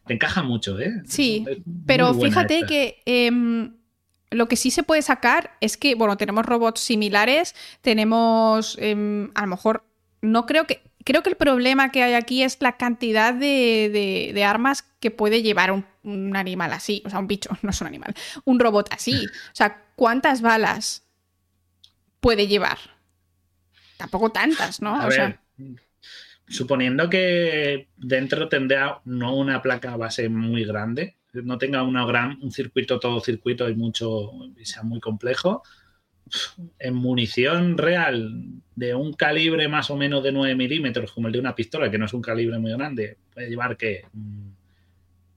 te 0.05 0.13
encaja 0.13 0.43
mucho, 0.43 0.80
¿eh? 0.80 1.01
Sí, 1.05 1.45
pero 1.85 2.13
fíjate 2.13 2.63
que 2.68 3.01
em, 3.05 3.73
lo 4.30 4.47
que 4.47 4.55
sí 4.55 4.69
se 4.69 4.84
puede 4.84 5.01
sacar 5.01 5.57
es 5.59 5.76
que, 5.76 5.95
bueno, 5.95 6.18
tenemos 6.18 6.45
robots 6.45 6.81
similares, 6.81 7.55
tenemos, 7.81 8.77
em, 8.80 9.31
a 9.34 9.41
lo 9.41 9.47
mejor, 9.47 9.85
no 10.22 10.45
creo 10.45 10.65
que, 10.65 10.81
creo 11.03 11.23
que 11.23 11.30
el 11.30 11.36
problema 11.36 11.91
que 11.91 12.03
hay 12.03 12.14
aquí 12.14 12.44
es 12.44 12.57
la 12.60 12.78
cantidad 12.78 13.34
de, 13.34 14.44
armas 14.45 14.84
que 14.99 15.11
puede 15.11 15.41
llevar 15.41 15.72
un, 15.72 16.36
animal 16.36 16.73
así. 16.73 17.03
O 17.06 17.10
sea, 17.10 17.19
un 17.19 17.28
bicho, 17.28 17.49
no 17.61 17.69
es 17.69 17.82
un 17.82 17.88
animal. 17.88 18.14
Un 18.45 18.60
robot 18.60 18.90
así. 18.94 19.26
O 19.26 19.56
sea, 19.56 19.84
¿cuántas 19.95 20.41
balas 20.41 21.06
puede 22.19 22.48
llevar? 22.48 22.78
Tampoco 23.98 24.32
tantas, 24.32 24.82
¿no? 24.82 24.99
A 24.99 25.07
ver, 25.07 25.40
suponiendo 26.48 27.10
que 27.10 27.90
dentro 27.98 28.49
tendrá 28.49 29.02
no 29.06 29.36
una 29.36 29.61
placa 29.61 29.95
base 29.95 30.28
muy 30.28 30.65
grande, 30.65 31.18
no 31.34 31.57
tenga 31.57 31.84
una 31.84 32.06
gran, 32.06 32.40
un 32.41 32.52
circuito, 32.52 32.99
todo 32.99 33.22
circuito 33.22 33.69
y 33.69 33.76
mucho, 33.76 34.32
y 34.57 34.65
sea 34.65 34.84
muy 34.84 34.99
complejo, 34.99 35.64
en 36.79 36.93
munición 36.93 37.77
real 37.77 38.33
de 38.75 38.95
un 38.95 39.13
calibre 39.13 39.67
más 39.67 39.89
o 39.89 39.95
menos 39.95 40.23
de 40.23 40.31
9 40.31 40.55
milímetros, 40.55 41.11
como 41.11 41.27
el 41.27 41.33
de 41.33 41.39
una 41.39 41.55
pistola, 41.55 41.91
que 41.91 41.97
no 41.97 42.05
es 42.05 42.13
un 42.13 42.21
calibre 42.21 42.57
muy 42.59 42.71
grande, 42.71 43.17
puede 43.33 43.49
llevar 43.49 43.77
que 43.77 44.05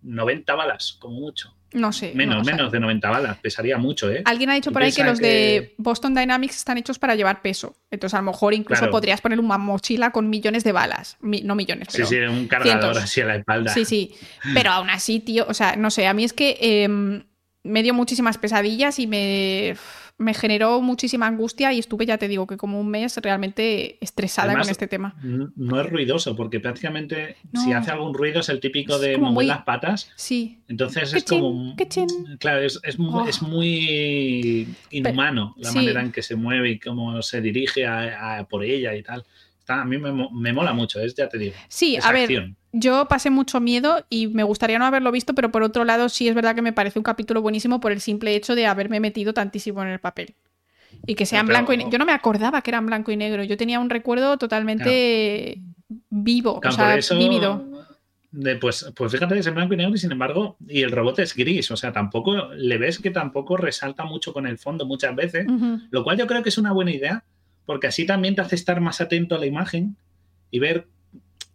90 0.02 0.54
balas, 0.54 0.96
como 0.98 1.20
mucho. 1.20 1.54
No 1.74 1.92
sé. 1.92 2.12
Menos, 2.14 2.46
menos 2.46 2.70
de 2.70 2.78
90 2.78 3.10
balas. 3.10 3.38
Pesaría 3.38 3.76
mucho, 3.78 4.08
¿eh? 4.10 4.22
Alguien 4.24 4.48
ha 4.50 4.54
dicho 4.54 4.70
por 4.70 4.82
ahí 4.82 4.92
que 4.92 5.02
los 5.02 5.18
de 5.18 5.74
Boston 5.76 6.14
Dynamics 6.14 6.58
están 6.58 6.78
hechos 6.78 7.00
para 7.00 7.16
llevar 7.16 7.42
peso. 7.42 7.76
Entonces, 7.90 8.14
a 8.14 8.18
lo 8.18 8.30
mejor 8.30 8.54
incluso 8.54 8.88
podrías 8.90 9.20
poner 9.20 9.40
una 9.40 9.58
mochila 9.58 10.12
con 10.12 10.30
millones 10.30 10.62
de 10.62 10.70
balas. 10.70 11.16
no 11.20 11.54
millones, 11.56 11.88
pero. 11.90 12.06
Sí, 12.06 12.14
sí, 12.14 12.20
un 12.22 12.46
cargador 12.46 12.96
así 12.96 13.20
a 13.22 13.26
la 13.26 13.36
espalda. 13.36 13.74
Sí, 13.74 13.84
sí. 13.84 14.14
Pero 14.54 14.70
aún 14.70 14.88
así, 14.88 15.18
tío, 15.18 15.46
o 15.48 15.54
sea, 15.54 15.74
no 15.74 15.90
sé, 15.90 16.06
a 16.06 16.14
mí 16.14 16.22
es 16.22 16.32
que 16.32 16.56
em, 16.60 17.24
me 17.64 17.82
dio 17.82 17.92
muchísimas 17.92 18.38
pesadillas 18.38 19.00
y 19.00 19.08
me 19.08 19.76
me 20.16 20.32
generó 20.32 20.81
muchísima 20.81 21.27
angustia 21.27 21.73
y 21.73 21.81
estuve, 21.81 22.07
ya 22.07 22.19
te 22.19 22.28
digo, 22.28 22.47
que 22.47 22.57
como 22.57 22.81
un 22.81 22.89
mes 22.89 23.16
realmente 23.16 23.99
estresada 24.01 24.57
con 24.57 24.69
este 24.69 24.86
tema. 24.86 25.16
No 25.23 25.81
es 25.81 25.91
ruidoso, 25.91 26.36
porque 26.36 26.61
prácticamente 26.61 27.36
si 27.53 27.73
hace 27.73 27.91
algún 27.91 28.15
ruido 28.15 28.41
es 28.41 28.49
el 28.49 28.61
típico 28.61 28.99
de 28.99 29.19
mover 29.19 29.47
las 29.47 29.62
patas. 29.62 30.11
Sí. 30.15 30.61
Entonces 30.69 31.12
es 31.12 31.24
como. 31.24 31.74
Claro, 32.39 32.61
es, 32.61 32.81
es, 32.85 32.97
oh. 32.99 33.27
muy 33.43 34.69
inhumano 34.91 35.55
la 35.59 35.73
manera 35.73 36.01
en 36.01 36.12
que 36.12 36.23
se 36.23 36.36
mueve 36.36 36.70
y 36.70 36.78
cómo 36.78 37.20
se 37.23 37.41
dirige 37.41 37.86
a, 37.86 38.47
por 38.49 38.65
ella 38.65 38.95
y 38.95 39.03
tal. 39.03 39.24
A 39.66 39.85
mí 39.85 39.99
me, 39.99 40.53
mola 40.53 40.73
mucho, 40.73 41.01
es, 41.01 41.15
ya 41.15 41.28
te 41.28 41.39
digo. 41.39 41.55
Sí, 41.69 41.99
a 42.03 42.12
ver 42.12 42.55
yo 42.77 43.07
pasé 43.07 43.31
mucho 43.31 43.61
miedo 43.61 44.05
y 44.11 44.27
me 44.27 44.43
gustaría 44.43 44.81
no 44.81 44.85
haberlo 44.85 45.12
visto, 45.12 45.32
pero 45.35 45.53
por 45.53 45.62
otro 45.62 45.85
lado 45.85 46.09
sí 46.09 46.27
es 46.27 46.35
verdad 46.35 46.57
que 46.57 46.62
me 46.62 46.73
parece 46.73 46.99
un 46.99 47.05
capítulo 47.05 47.41
buenísimo 47.41 47.81
por 47.81 47.93
el 47.93 48.01
simple 48.01 48.35
hecho 48.35 48.57
de 48.57 48.66
haberme 48.66 48.99
metido 48.99 49.32
tantísimo 49.32 49.81
en 49.82 49.91
el 49.91 50.01
papel. 50.01 50.35
Y 51.07 51.15
que 51.15 51.24
sea 51.24 51.41
en 51.41 51.47
blanco 51.47 51.73
y 51.73 51.77
negro. 51.77 51.93
Yo 51.93 51.99
no 51.99 52.05
me 52.05 52.12
acordaba 52.12 52.62
que 52.62 52.70
era 52.73 52.78
en 52.78 52.86
blanco 52.86 53.12
y 53.12 53.16
negro. 53.16 53.45
Yo 53.45 53.57
tenía 53.57 53.78
un 53.78 53.91
recuerdo 53.91 54.39
totalmente 54.39 55.61
vivo, 56.11 56.61
o 56.65 56.73
sea, 56.73 56.99
vívido. 57.16 57.65
pues, 58.61 58.91
pues 58.97 59.12
fíjate 59.12 59.35
que 59.35 59.41
es 59.41 59.47
en 59.47 59.55
blanco 59.55 59.74
y 59.74 59.77
negro 59.77 59.95
y 59.95 59.99
sin 59.99 60.11
embargo, 60.11 60.57
y 60.66 60.82
el 60.82 60.91
robot 60.91 61.20
es 61.20 61.36
gris, 61.36 61.70
o 61.70 61.77
sea, 61.77 61.93
tampoco 61.93 62.55
le 62.55 62.77
ves 62.78 62.99
que 62.99 63.11
tampoco 63.11 63.57
resalta 63.57 64.05
mucho 64.05 64.32
con 64.32 64.49
el 64.49 64.59
fondo 64.59 64.85
muchas 64.85 65.15
veces, 65.15 65.47
lo 65.91 66.03
cual 66.03 66.19
yo 66.19 66.27
creo 66.27 66.43
que 66.43 66.49
es 66.49 66.59
una 66.59 66.73
buena 66.73 66.91
idea, 66.91 67.24
porque 67.66 67.86
así 67.86 68.07
también 68.07 68.35
te 68.35 68.43
hace 68.43 68.55
estar 68.55 68.81
más 68.81 69.01
atento 69.01 69.35
a 69.35 69.39
la 69.39 69.47
imagen 69.47 69.97
y 70.51 70.59
ver 70.59 70.89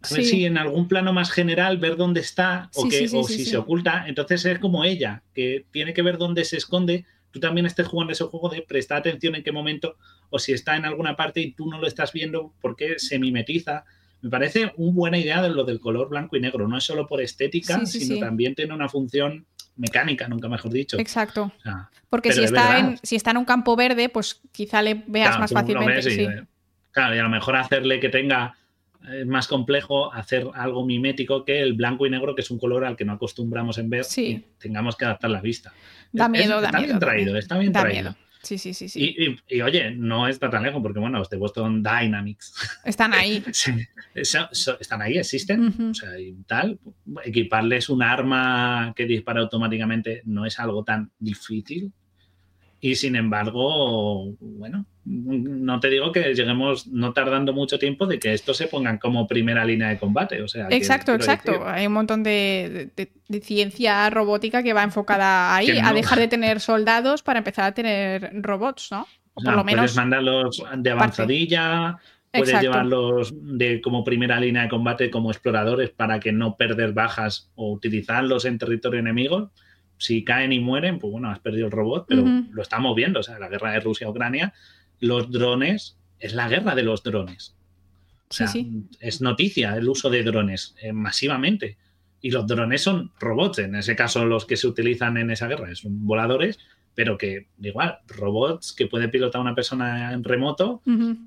a 0.02 0.14
ver 0.14 0.24
si 0.24 0.46
en 0.46 0.56
algún 0.56 0.88
plano 0.88 1.12
más 1.12 1.30
general 1.30 1.76
ver 1.76 1.96
dónde 1.96 2.20
está 2.20 2.70
o, 2.74 2.88
que, 2.88 3.08
o 3.12 3.24
si 3.24 3.44
se 3.44 3.58
oculta. 3.58 4.04
Entonces 4.06 4.44
es 4.46 4.58
como 4.58 4.84
ella, 4.84 5.22
que 5.34 5.66
tiene 5.70 5.92
que 5.92 6.02
ver 6.02 6.16
dónde 6.16 6.44
se 6.44 6.56
esconde. 6.56 7.04
Tú 7.30 7.38
también 7.38 7.66
estés 7.66 7.86
jugando 7.86 8.12
ese 8.12 8.24
juego 8.24 8.48
de 8.48 8.62
prestar 8.62 8.98
atención 8.98 9.34
en 9.34 9.42
qué 9.42 9.52
momento 9.52 9.96
o 10.30 10.38
si 10.38 10.52
está 10.52 10.76
en 10.76 10.86
alguna 10.86 11.16
parte 11.16 11.40
y 11.40 11.52
tú 11.52 11.70
no 11.70 11.78
lo 11.78 11.86
estás 11.86 12.12
viendo 12.12 12.54
porque 12.62 12.98
se 12.98 13.18
mimetiza. 13.18 13.84
Me 14.22 14.30
parece 14.30 14.72
una 14.76 14.94
buena 14.94 15.18
idea 15.18 15.42
de 15.42 15.50
lo 15.50 15.64
del 15.64 15.80
color 15.80 16.08
blanco 16.08 16.36
y 16.36 16.40
negro. 16.40 16.66
No 16.66 16.78
es 16.78 16.84
solo 16.84 17.06
por 17.06 17.20
estética, 17.20 17.84
sino 17.84 18.18
también 18.18 18.54
tiene 18.54 18.72
una 18.72 18.88
función 18.88 19.46
mecánica, 19.76 20.28
nunca 20.28 20.48
mejor 20.48 20.72
dicho. 20.72 20.98
Exacto. 20.98 21.52
porque 22.08 22.32
si 22.32 22.44
está, 22.44 22.78
en, 22.78 22.98
si 23.02 23.16
está 23.16 23.30
en 23.30 23.38
un 23.38 23.44
campo 23.44 23.76
verde, 23.76 24.08
pues 24.08 24.40
quizá 24.52 24.82
le 24.82 25.02
veas 25.06 25.38
más 25.38 25.52
fácilmente. 25.52 26.46
claro, 26.90 27.14
y 27.14 27.18
a 27.18 27.22
lo 27.22 27.30
mejor 27.30 27.56
hacerle 27.56 28.00
que 28.00 28.08
tenga 28.08 28.54
es 29.08 29.26
más 29.26 29.48
complejo 29.48 30.12
hacer 30.12 30.46
algo 30.54 30.84
mimético 30.84 31.44
que 31.44 31.60
el 31.60 31.72
blanco 31.72 32.06
y 32.06 32.10
negro, 32.10 32.34
que 32.34 32.42
es 32.42 32.50
un 32.50 32.58
color 32.58 32.84
al 32.84 32.96
que 32.96 33.04
no 33.04 33.14
acostumbramos 33.14 33.78
en 33.78 33.88
ver 33.88 34.04
y 34.16 34.44
tengamos 34.58 34.96
que 34.96 35.06
adaptar 35.06 35.30
la 35.30 35.40
vista. 35.40 35.72
Da 36.12 36.28
miedo, 36.28 36.60
da 36.60 36.68
está 36.68 36.80
bien 36.80 36.98
traído, 36.98 37.36
está 37.36 37.58
bien 37.58 37.72
traído. 37.72 38.14
Sí, 38.42 38.58
sí, 38.58 38.72
sí. 38.74 38.88
sí. 38.88 39.36
Y, 39.48 39.60
oye, 39.60 39.90
no 39.90 40.26
está 40.26 40.48
tan 40.48 40.62
lejos 40.62 40.82
porque, 40.82 40.98
bueno, 40.98 41.18
los 41.18 41.28
de 41.28 41.36
Boston 41.36 41.82
Dynamics. 41.82 42.54
Están 42.84 43.12
ahí. 43.12 43.42
sí, 43.52 43.72
están 44.14 45.02
ahí, 45.02 45.18
existen. 45.18 45.90
O 45.90 45.94
sea, 45.94 46.18
y 46.18 46.32
tal. 46.46 46.78
Equiparles 47.24 47.88
un 47.88 48.02
arma 48.02 48.92
que 48.96 49.06
dispara 49.06 49.40
automáticamente 49.40 50.22
no 50.24 50.46
es 50.46 50.58
algo 50.58 50.84
tan 50.84 51.10
difícil. 51.18 51.92
Y 52.82 52.94
sin 52.94 53.14
embargo, 53.14 54.34
bueno, 54.40 54.86
no 55.04 55.80
te 55.80 55.90
digo 55.90 56.12
que 56.12 56.34
lleguemos 56.34 56.86
no 56.86 57.12
tardando 57.12 57.52
mucho 57.52 57.78
tiempo 57.78 58.06
de 58.06 58.18
que 58.18 58.32
estos 58.32 58.56
se 58.56 58.68
pongan 58.68 58.96
como 58.96 59.26
primera 59.26 59.66
línea 59.66 59.88
de 59.88 59.98
combate. 59.98 60.40
O 60.40 60.48
sea, 60.48 60.66
exacto, 60.70 61.12
exacto. 61.12 61.66
Hay 61.66 61.86
un 61.86 61.92
montón 61.92 62.22
de, 62.22 62.90
ciencia 63.42 64.08
robótica 64.08 64.62
que 64.62 64.72
va 64.72 64.82
enfocada 64.82 65.54
ahí, 65.56 65.78
a 65.78 65.92
dejar 65.92 66.18
de 66.18 66.28
tener 66.28 66.60
soldados 66.60 67.22
para 67.22 67.38
empezar 67.38 67.66
a 67.66 67.72
tener 67.72 68.30
robots, 68.42 68.88
¿no? 68.92 69.06
O 69.34 69.42
por 69.42 69.54
lo 69.54 69.64
menos. 69.64 69.80
Puedes 69.80 69.96
mandarlos 69.96 70.62
de 70.78 70.90
avanzadilla, 70.90 71.98
puedes 72.32 72.60
llevarlos 72.62 73.34
de 73.34 73.82
como 73.82 74.04
primera 74.04 74.40
línea 74.40 74.62
de 74.62 74.68
combate 74.70 75.10
como 75.10 75.30
exploradores 75.30 75.90
para 75.90 76.18
que 76.18 76.32
no 76.32 76.56
perder 76.56 76.92
bajas 76.92 77.50
o 77.56 77.72
utilizarlos 77.72 78.46
en 78.46 78.58
territorio 78.58 79.00
enemigo 79.00 79.50
si 80.00 80.24
caen 80.24 80.52
y 80.52 80.60
mueren, 80.60 80.98
pues 80.98 81.12
bueno, 81.12 81.30
has 81.30 81.40
perdido 81.40 81.66
el 81.66 81.72
robot, 81.72 82.06
pero 82.08 82.24
lo 82.24 82.62
estamos 82.62 82.96
viendo, 82.96 83.20
o 83.20 83.22
sea, 83.22 83.38
la 83.38 83.48
guerra 83.48 83.72
de 83.72 83.80
Rusia-Ucrania, 83.80 84.54
los 84.98 85.30
drones, 85.30 85.98
es 86.18 86.32
la 86.32 86.48
guerra 86.48 86.74
de 86.74 86.82
los 86.82 87.02
drones. 87.02 87.54
O 88.30 88.32
sea, 88.32 88.50
es 89.00 89.20
noticia 89.20 89.76
el 89.76 89.88
uso 89.88 90.08
de 90.08 90.22
drones 90.22 90.74
eh, 90.80 90.92
masivamente. 90.92 91.76
Y 92.22 92.30
los 92.30 92.46
drones 92.46 92.82
son 92.82 93.12
robots, 93.20 93.58
en 93.58 93.74
ese 93.74 93.94
caso 93.94 94.24
los 94.24 94.46
que 94.46 94.56
se 94.56 94.66
utilizan 94.66 95.18
en 95.18 95.30
esa 95.30 95.48
guerra 95.48 95.74
son 95.74 96.06
voladores, 96.06 96.58
pero 96.94 97.18
que 97.18 97.48
igual, 97.60 97.98
robots 98.08 98.72
que 98.72 98.86
puede 98.86 99.08
pilotar 99.08 99.42
una 99.42 99.54
persona 99.54 100.12
en 100.12 100.24
remoto 100.24 100.82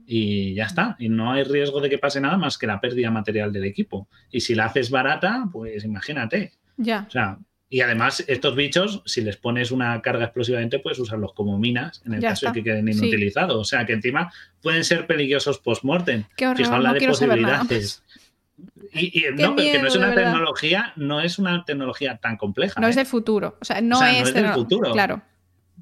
y 0.07 0.55
ya 0.55 0.65
está. 0.65 0.95
Y 0.97 1.09
no 1.09 1.31
hay 1.31 1.43
riesgo 1.43 1.79
de 1.79 1.91
que 1.91 1.99
pase 1.99 2.19
nada 2.19 2.37
más 2.37 2.57
que 2.57 2.67
la 2.67 2.81
pérdida 2.81 3.11
material 3.11 3.53
del 3.53 3.65
equipo. 3.65 4.07
Y 4.31 4.41
si 4.41 4.55
la 4.55 4.65
haces 4.65 4.89
barata, 4.89 5.47
pues 5.51 5.83
imagínate. 5.83 6.53
Ya. 6.77 7.05
O 7.07 7.11
sea, 7.11 7.37
y 7.73 7.81
además, 7.81 8.23
estos 8.27 8.55
bichos, 8.55 9.01
si 9.03 9.21
les 9.21 9.35
pones 9.35 9.71
una 9.71 9.99
carga 10.03 10.25
explosivamente, 10.25 10.77
puedes 10.77 10.99
usarlos 10.99 11.33
como 11.33 11.57
minas 11.57 12.03
en 12.05 12.13
el 12.13 12.21
caso 12.21 12.45
de 12.45 12.53
que 12.53 12.63
queden 12.63 12.87
inutilizados. 12.87 13.55
O 13.55 13.63
sea, 13.63 13.83
que 13.83 13.93
encima 13.93 14.31
pueden 14.61 14.83
ser 14.83 15.07
peligrosos 15.07 15.57
post-mortem. 15.57 16.23
Fijaos 16.37 16.83
la 16.83 16.93
de 16.93 17.07
posibilidades. 17.07 18.03
Y, 18.93 19.23
no, 19.35 19.55
porque 19.55 19.79
no 19.79 19.87
es 19.87 19.95
una 19.95 20.13
tecnología, 20.13 20.93
no 20.97 21.19
es 21.19 21.39
una 21.39 21.65
tecnología 21.65 22.17
tan 22.17 22.37
compleja. 22.37 22.79
No 22.79 22.87
es 22.87 22.95
¿eh? 22.95 22.99
del 22.99 23.07
futuro. 23.07 23.57
O 23.59 23.65
sea, 23.65 23.81
no, 23.81 24.05
es, 24.05 24.31
del 24.31 24.49
futuro. 24.49 24.91
Claro. 24.91 25.23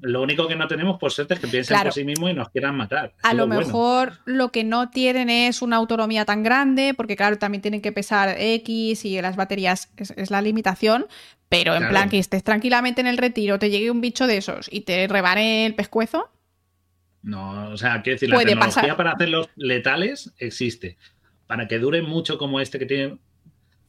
Lo 0.02 0.20
único 0.20 0.48
que 0.48 0.56
no 0.56 0.66
tenemos 0.66 0.98
por 0.98 1.12
suerte 1.12 1.34
es 1.34 1.40
que 1.40 1.46
piensen 1.46 1.80
por 1.80 1.92
sí 1.92 2.04
mismos 2.04 2.32
y 2.32 2.34
nos 2.34 2.50
quieran 2.50 2.76
matar. 2.76 3.14
a 3.22 3.34
lo, 3.34 3.46
mejor 3.46 4.18
lo 4.24 4.50
que 4.50 4.64
no 4.64 4.90
tienen 4.90 5.30
es 5.30 5.62
una 5.62 5.76
autonomía 5.76 6.24
tan 6.24 6.42
grande, 6.42 6.92
porque 6.92 7.14
claro, 7.14 7.38
también 7.38 7.62
tienen 7.62 7.80
que 7.80 7.92
pesar 7.92 8.34
X 8.36 9.04
y 9.04 9.22
las 9.22 9.36
baterías 9.36 9.92
es, 9.96 10.32
la 10.32 10.42
limitación, 10.42 11.06
pero 11.48 11.76
en 11.76 11.88
plan 11.88 12.08
que 12.08 12.18
estés 12.18 12.42
tranquilamente 12.42 13.00
en 13.00 13.06
el 13.06 13.16
retiro, 13.16 13.60
te 13.60 13.70
llegue 13.70 13.92
un 13.92 14.00
bicho 14.00 14.26
de 14.26 14.38
esos 14.38 14.68
y 14.72 14.80
te 14.80 15.06
rebane 15.06 15.66
el 15.66 15.76
pescuezo. 15.76 16.28
No, 17.22 17.70
o 17.70 17.76
sea, 17.76 18.02
quiero 18.02 18.16
decir, 18.16 18.28
la 18.28 18.40
tecnología 18.40 18.96
para 18.96 19.12
hacerlos 19.12 19.50
letales 19.54 20.34
existe. 20.38 20.96
Para 21.46 21.68
que 21.68 21.78
dure 21.78 22.02
mucho 22.02 22.38
como 22.38 22.58
este 22.58 22.80
que 22.80 22.86
tiene 22.86 23.18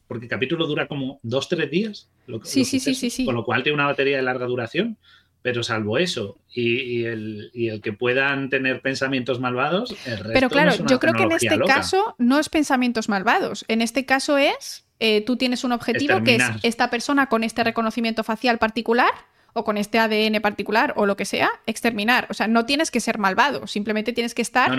porque 0.06 0.26
el 0.26 0.30
capítulo 0.30 0.66
dura 0.66 0.86
como 0.86 1.18
dos, 1.22 1.48
tres 1.48 1.70
días. 1.70 2.08
sí, 2.44 2.64
sí, 2.64 2.78
sí, 2.78 2.94
sí, 2.94 3.10
sí. 3.10 3.24
Con 3.24 3.34
lo 3.34 3.44
cual 3.44 3.62
tiene 3.62 3.74
una 3.74 3.86
batería 3.86 4.18
de 4.18 4.22
larga 4.22 4.46
duración. 4.46 4.98
Pero 5.44 5.62
salvo 5.62 5.98
eso 5.98 6.38
y, 6.50 7.04
el, 7.04 7.50
que 7.82 7.92
puedan 7.92 8.48
tener 8.48 8.80
pensamientos 8.80 9.40
malvados, 9.40 9.94
el 10.06 10.16
resto 10.16 10.30
Pero 10.32 10.48
claro, 10.48 10.72
yo 10.86 10.98
creo 10.98 11.12
que 11.12 11.24
en 11.24 11.32
este 11.32 11.58
caso 11.58 12.14
no 12.16 12.38
es 12.38 12.48
pensamientos 12.48 13.10
malvados. 13.10 13.66
En 13.68 13.82
este 13.82 14.06
caso 14.06 14.38
es, 14.38 14.86
eh, 15.00 15.20
tú 15.20 15.36
tienes 15.36 15.62
un 15.62 15.72
objetivo 15.72 16.24
que 16.24 16.36
es 16.36 16.44
esta 16.62 16.88
persona 16.88 17.26
con 17.26 17.44
este 17.44 17.62
reconocimiento 17.62 18.24
facial 18.24 18.56
particular 18.56 19.10
o 19.52 19.64
con 19.64 19.76
este 19.76 19.98
ADN 19.98 20.40
particular 20.40 20.94
o 20.96 21.04
lo 21.04 21.14
que 21.14 21.26
sea, 21.26 21.50
exterminar. 21.66 22.26
O 22.30 22.34
sea, 22.34 22.48
no 22.48 22.64
tienes 22.64 22.90
que 22.90 23.00
ser 23.00 23.18
malvado, 23.18 23.66
simplemente 23.66 24.14
tienes 24.14 24.32
que 24.32 24.40
estar 24.40 24.74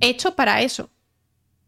hecho 0.00 0.34
para 0.34 0.62
eso. 0.62 0.88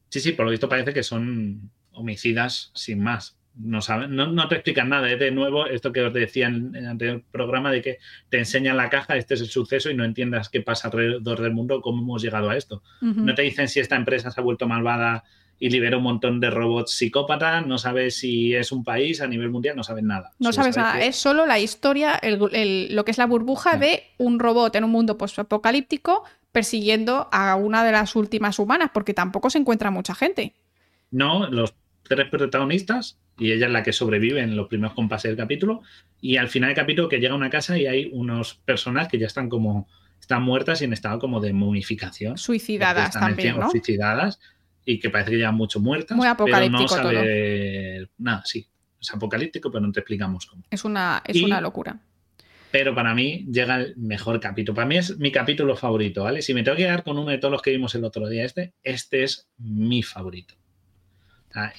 Sí, 0.09 0.21
sí, 0.21 0.33
por 0.33 0.47
lo 0.47 0.51
visto 0.51 0.67
parece 0.67 0.95
que 0.95 1.03
son 1.03 1.71
homicidas 1.93 2.71
sin 2.73 3.03
más 3.03 3.37
no, 3.57 3.83
saben, 3.83 4.15
no, 4.15 4.49
te 4.49 4.55
explican 4.57 4.89
nada. 4.89 5.11
Es 5.11 5.19
de 5.19 5.31
nuevo 5.31 5.67
esto 5.67 5.93
que 5.93 6.03
os 6.03 6.13
decía 6.13 6.47
en, 6.47 6.75
el 6.75 6.87
anterior 6.87 7.23
programa 7.31 7.71
de 7.71 7.83
que 7.83 7.99
te 8.29 8.39
enseñan 8.39 8.77
la 8.77 8.91
caja, 8.91 9.17
este 9.17 9.35
es 9.35 9.41
el 9.41 9.49
suceso 9.49 9.91
y 9.91 9.95
no 9.95 10.05
entiendas 10.05 10.49
qué 10.49 10.61
pasa 10.61 10.89
alrededor 10.89 11.41
del 11.41 11.53
mundo, 11.53 11.81
cómo 11.81 12.03
hemos 12.03 12.23
llegado 12.23 12.51
a 12.51 12.57
esto. 12.57 12.83
No 13.01 13.35
te 13.35 13.43
dicen 13.43 13.69
si 13.69 13.81
esta 13.81 13.97
empresa 13.97 14.31
se 14.31 14.41
ha 14.41 14.45
vuelto 14.45 14.67
malvada 14.67 15.25
y 15.59 15.69
libera 15.69 15.99
un 15.99 16.05
montón 16.05 16.41
de 16.41 16.49
robots 16.49 16.93
psicópatas, 16.93 17.67
no 17.67 17.77
sabes 17.77 18.17
si 18.17 18.55
es 18.55 18.73
un 18.73 18.83
país 18.83 19.21
a 19.21 19.27
nivel 19.27 19.51
mundial, 19.51 19.77
no 19.77 19.85
sabes 19.85 20.03
nada. 20.03 20.33
No 20.39 20.53
sabes 20.53 20.77
nada, 20.77 21.01
es 21.03 21.17
solo 21.17 21.45
la 21.45 21.59
historia, 21.59 22.19
lo 22.23 23.05
que 23.05 23.11
es 23.11 23.19
la 23.19 23.27
burbuja 23.27 23.77
de 23.77 24.05
un 24.17 24.39
robot 24.39 24.75
en 24.77 24.85
un 24.85 24.91
mundo 24.91 25.19
post-apocalíptico 25.19 26.25
persiguiendo 26.51 27.29
a 27.31 27.55
una 27.57 27.85
de 27.85 27.93
las 27.93 28.17
últimas 28.17 28.59
humanas, 28.59 28.91
porque 28.93 29.15
tampoco 29.15 29.51
se 29.51 29.59
encuentra 29.59 29.91
mucha 29.91 30.15
gente. 30.15 30.55
No, 31.11 31.47
los 31.49 31.75
tres 32.11 32.29
protagonistas 32.29 33.21
y 33.39 33.53
ella 33.53 33.67
es 33.67 33.73
la 33.73 33.85
que 33.85 33.93
sobrevive 33.93 34.41
en 34.41 34.57
los 34.57 34.67
primeros 34.67 34.95
compases 34.95 35.31
del 35.31 35.37
capítulo. 35.37 35.83
Y 36.21 36.39
al 36.39 36.49
final 36.49 36.71
del 36.71 36.77
capítulo 36.77 37.09
que 37.09 37.21
llega 37.21 37.35
a 37.35 37.37
una 37.37 37.51
casa 37.51 37.79
y 37.79 37.87
hay 37.87 38.11
unos 38.13 38.55
personas 38.65 39.07
que 39.07 39.17
ya 39.17 39.29
están 39.29 39.49
como, 39.49 39.89
están 40.21 40.43
muertas 40.43 40.83
y 40.83 40.87
en 40.87 40.93
estado 40.93 41.21
como 41.21 41.41
de 41.41 41.53
momificación. 41.53 42.37
Suicidadas 42.37 43.13
también, 43.13 43.61
¿no? 43.61 43.71
Suicidadas 43.71 44.41
y 44.85 44.99
que 44.99 45.09
parece 45.09 45.31
que 45.31 45.37
llevan 45.37 45.55
mucho 45.55 45.79
muertas. 45.79 46.17
Muy 46.17 46.27
apocalíptico 46.27 46.97
pero 46.97 47.05
no 47.05 47.11
sabe... 47.11 48.09
Nada, 48.19 48.43
sí. 48.45 48.67
Es 49.01 49.15
apocalíptico, 49.15 49.71
pero 49.71 49.87
no 49.87 49.93
te 49.93 50.01
explicamos 50.01 50.47
cómo. 50.47 50.65
Es 50.69 50.85
una, 50.85 51.23
es 51.25 51.41
una 51.41 51.61
locura. 51.61 52.01
Pero 52.73 52.93
para 52.93 53.15
mí 53.15 53.47
llega 53.53 53.77
el 53.77 53.97
mejor 53.97 54.41
capítulo. 54.41 54.75
Para 54.75 54.89
mí 54.89 54.97
es 54.97 55.17
mi 55.17 55.31
capítulo 55.31 55.77
favorito, 55.77 56.25
¿vale? 56.25 56.43
Si 56.43 56.55
me 56.55 56.65
tengo 56.65 56.77
que 56.77 56.83
quedar 56.83 57.05
con 57.05 57.19
uno 57.19 57.31
de 57.31 57.39
todos 57.39 57.53
los 57.53 57.63
que 57.63 57.71
vimos 57.71 57.95
el 57.95 58.05
otro 58.05 58.29
día, 58.29 58.45
este, 58.45 58.75
este 58.83 59.23
es 59.23 59.49
mi 59.59 60.03
favorito. 60.03 60.60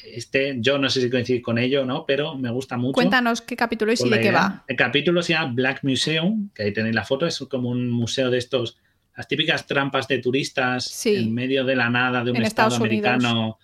Este, 0.04 0.58
yo 0.60 0.78
no 0.78 0.90
sé 0.90 1.02
si 1.02 1.10
coincidir 1.10 1.42
con 1.42 1.58
ello 1.58 1.86
no, 1.86 2.06
pero 2.06 2.36
me 2.36 2.52
gusta 2.52 2.78
mucho. 2.78 2.94
Cuéntanos 2.94 3.42
qué 3.42 3.56
capítulo 3.56 3.92
es 3.92 4.04
y 4.04 4.10
de 4.10 4.20
qué 4.20 4.32
va. 4.32 4.66
El 4.68 4.76
capítulo 4.76 5.22
se 5.22 5.34
llama 5.34 5.54
Black 5.54 5.84
Museum, 5.84 6.50
que 6.54 6.64
ahí 6.64 6.74
tenéis 6.74 6.96
la 6.96 7.06
foto, 7.06 7.26
es 7.26 7.40
como 7.50 7.70
un 7.70 7.90
museo 7.90 8.30
de 8.30 8.38
estos, 8.38 8.78
las 9.16 9.28
típicas 9.28 9.68
trampas 9.68 10.08
de 10.08 10.18
turistas 10.18 11.06
en 11.06 11.34
medio 11.34 11.64
de 11.64 11.76
la 11.76 11.90
nada 11.90 12.24
de 12.24 12.32
un 12.32 12.42
estado 12.42 12.76
americano. 12.76 13.58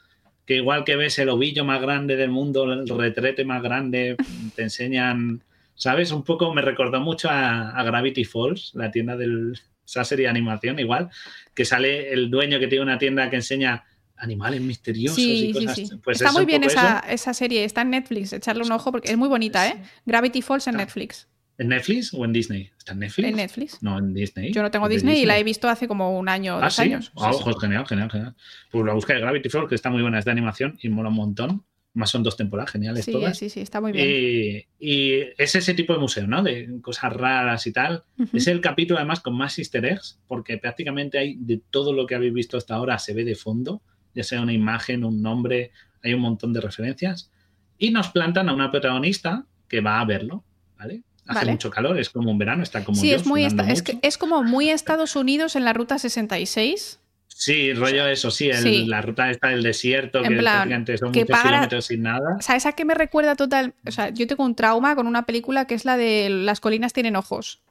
Que 0.45 0.55
igual 0.55 0.85
que 0.85 0.95
ves 0.95 1.19
el 1.19 1.27
ovillo 1.27 1.65
más 1.65 1.81
grande 1.81 2.15
del 2.15 2.29
mundo, 2.29 2.71
el 2.71 2.87
retrete 2.87 3.43
más 3.43 3.61
grande, 3.61 4.15
te 4.55 4.63
enseñan, 4.63 5.43
¿sabes? 5.75 6.13
Un 6.13 6.23
poco 6.23 6.53
me 6.53 6.61
recordó 6.61 7.01
mucho 7.01 7.27
a, 7.29 7.83
Gravity 7.83 8.23
Falls, 8.23 8.71
la 8.73 8.89
tienda 8.89 9.17
del, 9.17 9.59
esa 9.85 10.05
serie 10.05 10.23
de 10.23 10.29
animación, 10.29 10.79
igual, 10.79 11.09
que 11.53 11.65
sale 11.65 12.13
el 12.13 12.29
dueño 12.29 12.59
que 12.59 12.67
tiene 12.67 12.83
una 12.83 12.97
tienda 12.97 13.29
que 13.29 13.35
enseña 13.35 13.83
animales 14.17 14.61
misteriosos 14.61 15.19
y 15.19 15.53
cosas. 15.53 15.91
Pues 16.03 16.21
está 16.21 16.31
muy 16.31 16.45
bien 16.45 16.63
esa, 16.63 17.33
serie, 17.33 17.63
está 17.63 17.81
en 17.81 17.91
Netflix, 17.91 18.33
echarle 18.33 18.63
un 18.63 18.71
ojo 18.71 18.91
porque 18.91 19.11
es 19.11 19.17
muy 19.17 19.29
bonita, 19.29 19.67
¿eh? 19.67 19.81
Gravity 20.05 20.41
Falls 20.41 20.67
en 20.67 20.77
Netflix. 20.77 21.27
¿En 21.59 21.69
Netflix 21.69 22.13
o 22.13 22.23
en 22.23 22.33
Disney? 22.33 22.69
¿Está 22.77 22.93
en 22.93 22.99
Netflix? 22.99 23.27
En 23.27 23.35
Netflix. 23.35 23.83
No, 23.83 23.97
en 23.97 24.13
Disney. 24.13 24.51
Yo 24.51 24.61
no 24.61 24.69
tengo 24.69 24.87
Disney, 24.87 25.23
y 25.23 25.25
la 25.25 25.39
he 25.39 25.43
visto 25.43 25.67
hace 25.67 25.87
como 25.87 26.17
un 26.17 26.29
año 26.29 26.55
o 26.55 26.59
ah, 26.59 26.65
dos 26.65 26.79
años. 26.79 27.11
Ah, 27.15 27.31
genial, 27.59 27.85
genial, 27.87 28.11
genial. 28.11 28.35
Pues 28.71 28.85
la 28.85 28.93
busca 28.93 29.13
de 29.13 29.21
Gravity 29.21 29.49
Falls, 29.49 29.67
que 29.67 29.75
está 29.75 29.89
muy 29.89 30.01
buena, 30.01 30.19
es 30.19 30.25
de 30.25 30.31
animación 30.31 30.77
y 30.81 30.89
mola 30.89 31.09
un 31.09 31.15
montón. 31.15 31.63
Más 31.93 32.11
son 32.11 32.21
dos 32.21 32.37
temporadas 32.37 32.69
geniales 32.69 33.05
sí, 33.05 33.11
todas. 33.11 33.35
Sí, 33.35 33.49
sí, 33.49 33.59
está 33.59 33.81
muy 33.81 33.91
bien. 33.91 34.67
Y, 34.77 35.19
es 35.35 35.55
ese 35.55 35.73
tipo 35.73 35.93
de 35.93 35.99
museo, 35.99 36.27
¿no? 36.27 36.43
De 36.43 36.79
cosas 36.79 37.11
raras 37.11 37.65
y 37.65 37.71
tal. 37.71 38.03
Es 38.33 38.45
el 38.45 38.61
capítulo 38.61 38.99
además 38.99 39.21
con 39.21 39.35
más 39.35 39.57
easter 39.57 39.83
eggs, 39.83 40.19
porque 40.27 40.59
prácticamente 40.59 41.17
hay 41.17 41.37
de 41.39 41.59
todo 41.71 41.93
lo 41.93 42.05
que 42.05 42.13
habéis 42.13 42.33
visto 42.33 42.55
hasta 42.55 42.75
ahora 42.75 42.99
se 42.99 43.15
ve 43.15 43.23
de 43.23 43.33
fondo 43.33 43.81
ya 44.17 44.23
sea 44.23 44.41
una 44.41 44.51
imagen, 44.51 45.03
un 45.03 45.21
nombre, 45.21 45.71
hay 46.03 46.15
un 46.15 46.21
montón 46.21 46.51
de 46.53 46.59
referencias. 46.59 47.29
Y 47.77 47.91
nos 47.91 48.09
plantan 48.09 48.49
a 48.49 48.53
una 48.53 48.71
protagonista 48.71 49.45
que 49.67 49.79
va 49.79 49.99
a 49.99 50.05
verlo, 50.05 50.43
¿vale? 50.77 51.03
Hace 51.27 51.45
mucho 51.45 51.69
calor, 51.69 51.99
es 51.99 52.09
como 52.09 52.31
un 52.31 52.37
verano, 52.37 52.63
está 52.63 52.83
como. 52.83 52.99
Sí, 52.99 53.11
es, 53.13 53.25
muy 53.27 53.43
es, 53.43 53.53
es 54.01 54.17
como 54.17 54.43
muy 54.43 54.69
Estados 54.69 55.15
Unidos 55.15 55.55
en 55.55 55.65
la 55.65 55.73
ruta 55.73 55.99
66. 55.99 56.99
Sí, 57.27 57.73
rollo 57.73 58.07
eso, 58.07 58.31
sí, 58.31 58.49
la 58.87 59.01
ruta 59.01 59.29
está 59.29 59.49
del 59.49 59.61
desierto, 59.61 60.23
que 60.23 60.37
plan, 60.37 60.85
son 60.97 61.11
muchos 61.11 61.41
kilómetros 61.43 61.85
sin 61.85 62.01
nada. 62.01 62.37
¿Sabes 62.39 62.65
a 62.65 62.71
qué 62.71 62.85
me 62.85 62.95
recuerda 62.95 63.35
total? 63.35 63.75
O 63.85 63.91
sea, 63.91 64.09
yo 64.09 64.25
tengo 64.25 64.43
un 64.43 64.55
trauma 64.55 64.95
con 64.95 65.05
una 65.05 65.27
película 65.27 65.67
que 65.67 65.75
es 65.75 65.85
la 65.85 65.97
de 65.97 66.29
Las 66.29 66.59
colinas 66.59 66.93
tienen 66.93 67.15
ojos. 67.15 67.61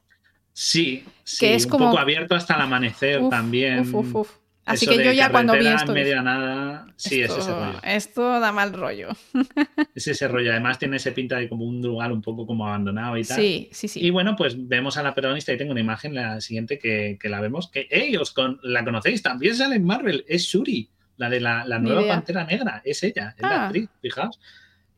Sí, 0.53 1.03
sí, 1.25 1.39
que 1.39 1.55
es 1.55 1.65
un 1.65 1.71
como... 1.71 1.89
poco 1.89 1.99
abierto 1.99 2.35
hasta 2.35 2.55
el 2.55 2.61
amanecer 2.61 3.27
también. 3.29 3.93
Uf, 3.93 4.15
uf, 4.15 4.31
Así 4.67 4.85
que 4.85 5.03
yo 5.03 5.11
ya 5.13 5.31
cuando 5.31 5.53
vi 5.53 5.65
esto. 5.65 5.93
media 5.93 6.21
nada. 6.21 6.87
Sí, 6.97 7.21
esto, 7.21 7.37
es 7.37 7.45
ese 7.45 7.53
rollo. 7.53 7.79
Esto 7.83 8.39
da 8.41 8.51
mal 8.51 8.73
rollo. 8.73 9.09
es 9.95 10.07
ese 10.07 10.27
rollo. 10.27 10.51
Además, 10.51 10.77
tiene 10.77 10.97
ese 10.97 11.13
pinta 11.13 11.37
de 11.37 11.47
como 11.47 11.63
un 11.63 11.81
lugar 11.81 12.11
un 12.11 12.21
poco 12.21 12.45
como 12.45 12.67
abandonado 12.67 13.17
y 13.17 13.23
tal. 13.23 13.39
Sí, 13.39 13.69
sí, 13.71 13.87
sí. 13.87 14.05
Y 14.05 14.09
bueno, 14.09 14.35
pues 14.35 14.67
vemos 14.67 14.97
a 14.97 15.03
la 15.03 15.13
protagonista 15.13 15.53
y 15.53 15.57
tengo 15.57 15.71
una 15.71 15.79
imagen, 15.79 16.13
la 16.13 16.41
siguiente, 16.41 16.77
que, 16.79 17.17
la 17.23 17.39
vemos. 17.39 17.69
Que, 17.71 17.87
ellos 17.89 18.31
con, 18.31 18.59
la 18.61 18.83
conocéis, 18.83 19.21
también 19.21 19.55
sale 19.55 19.77
en 19.77 19.85
Marvel. 19.85 20.25
Es 20.27 20.43
Shuri, 20.43 20.89
la 21.15 21.29
de 21.29 21.39
la, 21.39 21.79
nueva 21.79 22.05
Pantera 22.05 22.43
Negra. 22.43 22.81
Es 22.83 23.01
ella, 23.03 23.33
es 23.37 23.41
la 23.41 23.63
ah. 23.63 23.65
actriz, 23.67 23.89
fijaos. 24.01 24.37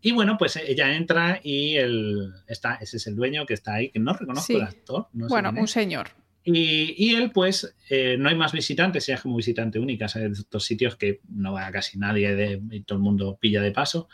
Y 0.02 0.14
bueno, 0.14 0.38
pues 0.38 0.56
ella 0.56 0.96
entra 0.96 1.42
y 1.44 1.76
el, 1.76 2.34
está, 2.48 2.76
ese 2.76 2.98
es 2.98 3.08
el 3.08 3.16
dueño 3.16 3.46
que 3.46 3.54
está 3.54 3.76
ahí, 3.76 3.90
que 3.90 4.00
no 4.00 4.14
reconozco 4.14 4.54
el 4.54 4.64
actor. 4.64 5.08
bueno, 5.12 5.52
un 5.56 5.68
señor. 5.68 6.10
Y, 6.44 7.14
él, 7.14 7.32
pues, 7.32 7.76
eh, 7.90 8.16
no 8.18 8.30
hay 8.30 8.36
más 8.36 8.54
visitantes, 8.54 9.04
sea 9.04 9.18
como 9.18 9.36
visitante 9.36 9.78
única, 9.78 10.08
de 10.08 10.28
estos 10.28 10.64
sitios 10.64 10.96
que 10.96 11.20
no 11.30 11.54
va 11.54 11.70
casi 11.70 12.00
nadie 12.00 12.34
de, 12.34 12.62
y 12.72 12.82
todo 12.82 12.98
el 12.98 13.04
mundo 13.04 13.38
pilla 13.40 13.62
de 13.62 13.72
paso. 13.72 14.10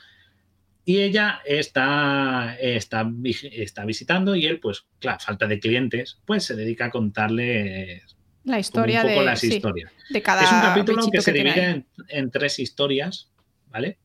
Y 0.83 1.01
ella 1.01 1.41
está, 1.45 2.57
está, 2.59 3.09
está 3.23 3.85
visitando 3.85 4.35
y 4.35 4.45
él, 4.45 4.59
pues, 4.59 4.85
claro, 4.99 5.19
falta 5.19 5.47
de 5.47 5.59
clientes, 5.59 6.19
pues 6.25 6.43
se 6.43 6.55
dedica 6.55 6.85
a 6.85 6.91
contarle 6.91 8.03
la 8.43 8.59
historia 8.59 9.01
un 9.01 9.07
poco 9.07 9.19
de, 9.21 9.25
las 9.25 9.43
historias. 9.43 9.91
de 10.09 10.21
cada 10.21 10.43
Es 10.43 10.51
un 10.51 10.61
capítulo 10.61 11.09
que, 11.11 11.21
se 11.21 11.31
divide 11.31 11.85
en, 12.09 12.31
tres 12.31 12.59
historias, 12.59 13.31
¿vale? 13.69 13.97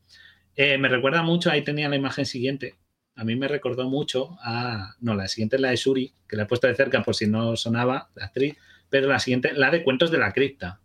Eh, 0.56 0.78
me 0.78 0.88
recuerda 0.88 1.22
mucho, 1.22 1.50
ahí 1.50 1.62
tenía 1.62 1.88
la 1.90 1.96
imagen 1.96 2.24
siguiente, 2.24 2.76
a 3.20 3.24
mí 3.24 3.36
me 3.36 3.48
recordó 3.48 3.86
mucho 3.86 4.38
a. 4.40 4.94
No, 5.00 5.14
la 5.14 5.28
siguiente 5.28 5.56
es 5.56 5.62
la 5.62 5.68
de 5.68 5.76
Suri, 5.76 6.10
que 6.26 6.36
la 6.36 6.44
he 6.44 6.46
puesto 6.46 6.66
de 6.66 6.74
cerca 6.74 7.02
por 7.02 7.14
si 7.14 7.26
no 7.26 7.54
sonaba, 7.54 8.08
la 8.14 8.24
actriz, 8.24 8.56
pero 8.88 9.08
la 9.08 9.18
siguiente, 9.18 9.52
la 9.52 9.70
de 9.70 9.84
Cuentos 9.84 10.10
de 10.10 10.16
la 10.16 10.32
Cripta. 10.32 10.80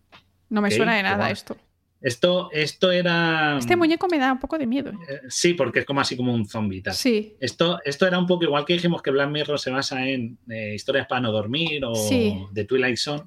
No 0.49 0.62
me 0.62 0.70
suena 0.70 0.98
de 0.98 1.03
nada 1.03 1.32
esto. 1.32 1.56
Esto, 2.02 2.49
esto 2.52 2.91
era. 2.91 3.57
Este 3.57 3.78
muñeco 3.78 4.10
me 4.10 4.20
da 4.20 4.34
un 4.34 4.40
poco 4.40 4.57
de 4.57 4.68
miedo. 4.68 4.91
Eh, 5.07 5.22
sí, 5.30 5.53
porque 5.53 5.80
es 5.80 5.86
como 5.86 6.02
así 6.02 6.18
como 6.18 6.34
un 6.34 6.45
zombie. 6.45 6.82
Tal. 6.82 6.94
Sí. 6.94 7.38
Esto, 7.40 7.80
esto 7.86 8.06
era 8.06 8.20
un 8.20 8.28
poco 8.28 8.44
igual 8.44 8.66
que 8.66 8.74
dijimos 8.74 9.02
que 9.02 9.12
Black 9.12 9.30
Mirror 9.30 9.57
se 9.57 9.72
basa 9.72 10.06
en 10.06 10.38
eh, 10.49 10.74
historias 10.76 11.07
para 11.07 11.22
no 11.22 11.32
dormir 11.32 11.86
o 11.86 11.94
de 12.52 12.66
Twilight 12.66 12.98
Zone. 12.98 13.24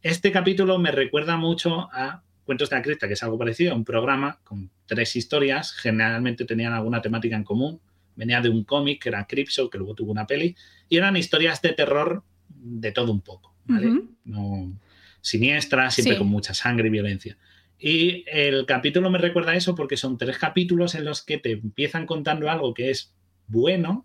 Este 0.00 0.32
capítulo 0.32 0.78
me 0.78 0.92
recuerda 0.92 1.36
mucho 1.36 1.90
a 1.92 2.22
Cuentos 2.46 2.70
de 2.70 2.76
la 2.76 2.82
Cripta, 2.82 3.06
que 3.06 3.12
es 3.12 3.22
algo 3.22 3.38
parecido, 3.38 3.76
un 3.76 3.84
programa 3.84 4.40
con 4.44 4.70
tres 4.86 5.14
historias, 5.14 5.72
generalmente 5.72 6.46
tenían 6.46 6.72
alguna 6.72 7.02
temática 7.02 7.36
en 7.36 7.44
común. 7.44 7.80
Venía 8.20 8.42
de 8.42 8.50
un 8.50 8.64
cómic 8.64 9.02
que 9.02 9.08
era 9.08 9.26
Cripshow, 9.26 9.70
que 9.70 9.78
luego 9.78 9.94
tuvo 9.94 10.12
una 10.12 10.26
peli, 10.26 10.54
y 10.90 10.98
eran 10.98 11.16
historias 11.16 11.62
de 11.62 11.72
terror 11.72 12.22
de 12.50 12.92
todo 12.92 13.12
un 13.12 13.22
poco, 13.22 13.54
¿vale? 13.64 14.02
no, 14.24 14.78
siniestras, 15.22 15.94
siempre 15.94 16.18
con 16.18 16.26
mucha 16.26 16.52
sangre 16.52 16.88
y 16.88 16.90
violencia. 16.90 17.38
Y 17.78 18.24
el 18.26 18.66
capítulo 18.66 19.08
me 19.08 19.16
recuerda 19.16 19.52
a 19.52 19.56
eso 19.56 19.74
porque 19.74 19.96
son 19.96 20.18
tres 20.18 20.36
capítulos 20.36 20.94
en 20.94 21.06
los 21.06 21.22
que 21.22 21.38
te 21.38 21.52
empiezan 21.52 22.04
contando 22.04 22.50
algo 22.50 22.74
que 22.74 22.90
es 22.90 23.14
bueno, 23.46 24.04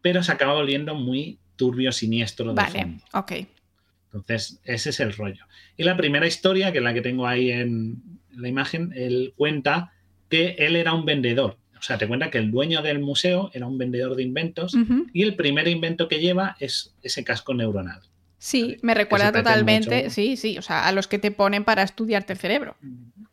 pero 0.00 0.22
se 0.22 0.32
acaba 0.32 0.54
volviendo 0.54 0.94
muy 0.94 1.38
turbio, 1.56 1.92
siniestro. 1.92 2.54
vale, 2.54 3.00
ok. 3.12 3.32
Entonces, 4.14 4.60
ese 4.64 4.90
es 4.90 5.00
el 5.00 5.12
rollo. 5.12 5.44
Y 5.76 5.82
la 5.82 5.94
primera 5.98 6.26
historia, 6.26 6.72
que 6.72 6.78
es 6.78 6.84
la 6.84 6.94
que 6.94 7.02
tengo 7.02 7.26
ahí 7.26 7.50
en 7.50 8.02
la 8.32 8.48
imagen, 8.48 8.92
él 8.96 9.34
cuenta 9.36 9.92
que 10.30 10.56
él 10.58 10.74
era 10.74 10.94
un 10.94 11.04
vendedor. 11.04 11.58
O 11.80 11.82
sea, 11.82 11.96
te 11.96 12.06
cuenta 12.06 12.30
que 12.30 12.38
el 12.38 12.50
dueño 12.50 12.82
del 12.82 12.98
museo 12.98 13.50
era 13.54 13.66
un 13.66 13.78
vendedor 13.78 14.14
de 14.14 14.22
inventos 14.22 14.76
y 15.14 15.22
el 15.22 15.34
primer 15.34 15.66
invento 15.66 16.08
que 16.08 16.20
lleva 16.20 16.56
es 16.60 16.94
ese 17.02 17.24
casco 17.24 17.54
neuronal. 17.54 18.00
Sí, 18.36 18.76
me 18.82 18.94
recuerda 18.94 19.32
totalmente, 19.32 20.10
sí, 20.10 20.36
sí, 20.36 20.56
o 20.58 20.62
sea, 20.62 20.86
a 20.86 20.92
los 20.92 21.08
que 21.08 21.18
te 21.18 21.30
ponen 21.30 21.64
para 21.64 21.82
estudiarte 21.82 22.34
el 22.34 22.38
cerebro. 22.38 22.76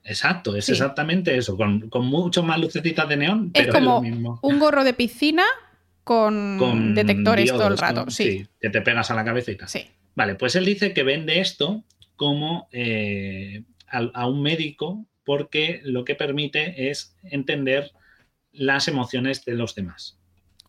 Exacto, 0.03 0.55
es 0.55 0.69
exactamente 0.69 1.37
eso, 1.37 1.57
con, 1.57 1.89
con 1.89 2.05
mucho 2.05 2.41
más 2.41 2.59
lucecitas 2.59 3.07
de 3.09 3.17
neón. 3.17 3.51
Es 3.53 3.67
como 3.67 3.99
un 3.99 4.59
gorro 4.59 4.83
de 4.83 4.93
piscina 4.93 5.43
con, 6.03 6.95
detectores 6.95 7.51
todo 7.51 7.67
el 7.67 7.77
rato, 7.77 8.09
sí. 8.09 8.47
Que 8.61 8.69
te 8.69 8.81
pegas 8.81 9.11
a 9.11 9.15
la 9.15 9.25
cabecita. 9.25 9.67
Sí. 9.67 9.85
Vale, 10.15 10.35
pues 10.35 10.55
él 10.55 10.65
dice 10.65 10.93
que 10.93 11.03
vende 11.03 11.41
esto 11.41 11.83
como 12.15 12.67
eh, 12.71 13.63
a, 13.87 14.27
un 14.27 14.41
médico 14.41 15.05
porque 15.23 15.81
lo 15.83 16.05
que 16.05 16.15
permite 16.15 16.89
es 16.89 17.15
entender 17.23 17.91
las 18.57 18.87
emociones 18.87 19.45
de 19.45 19.53
los 19.53 19.75
demás. 19.75 20.17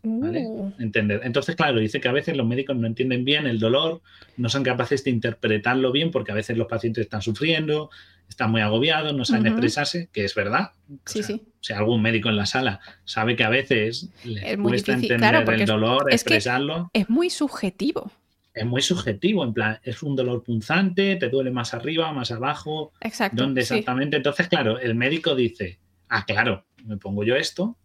Uh. 0.02 0.70
Entender. 0.78 1.20
Entonces, 1.24 1.56
claro, 1.56 1.80
dice 1.80 2.00
que 2.00 2.08
a 2.08 2.12
veces 2.12 2.36
los 2.36 2.46
médicos 2.46 2.76
no 2.76 2.86
entienden 2.86 3.24
bien 3.24 3.46
el 3.46 3.58
dolor, 3.58 4.00
no 4.36 4.48
son 4.48 4.62
capaces 4.62 5.02
de 5.04 5.10
interpretarlo 5.10 5.90
bien 5.90 6.10
porque 6.10 6.32
a 6.32 6.34
veces 6.34 6.56
los 6.56 6.68
pacientes 6.68 7.02
están 7.02 7.20
sufriendo, 7.20 7.90
están 8.28 8.50
muy 8.50 8.60
agobiados, 8.60 9.14
no 9.14 9.24
saben 9.24 9.46
expresarse, 9.46 10.08
que 10.12 10.24
es 10.24 10.34
verdad. 10.34 10.70
Sí, 11.04 11.22
sí. 11.22 11.42
O 11.60 11.64
sea, 11.64 11.78
algún 11.78 12.00
médico 12.00 12.28
en 12.28 12.36
la 12.36 12.46
sala 12.46 12.80
sabe 13.04 13.34
que 13.34 13.44
a 13.44 13.48
veces 13.48 14.10
les 14.24 14.56
cuesta 14.56 14.92
entender 14.92 15.34
el 15.34 15.66
dolor, 15.66 16.12
expresarlo. 16.12 16.90
es 16.92 17.10
muy 17.10 17.30
subjetivo. 17.30 18.12
Es 18.54 18.66
muy 18.66 18.82
subjetivo, 18.82 19.44
en 19.44 19.54
plan, 19.54 19.78
es 19.84 20.02
un 20.02 20.16
dolor 20.16 20.42
punzante, 20.42 21.16
te 21.16 21.28
duele 21.28 21.50
más 21.50 21.74
arriba, 21.74 22.12
más 22.12 22.32
abajo. 22.32 22.92
Exacto. 23.00 23.42
¿Dónde 23.42 23.60
exactamente? 23.60 24.16
Entonces, 24.16 24.48
claro, 24.48 24.80
el 24.80 24.94
médico 24.94 25.36
dice, 25.36 25.78
ah, 26.08 26.24
claro, 26.26 26.64
me 26.84 26.96
pongo 26.96 27.24
yo 27.24 27.36
esto, 27.36 27.76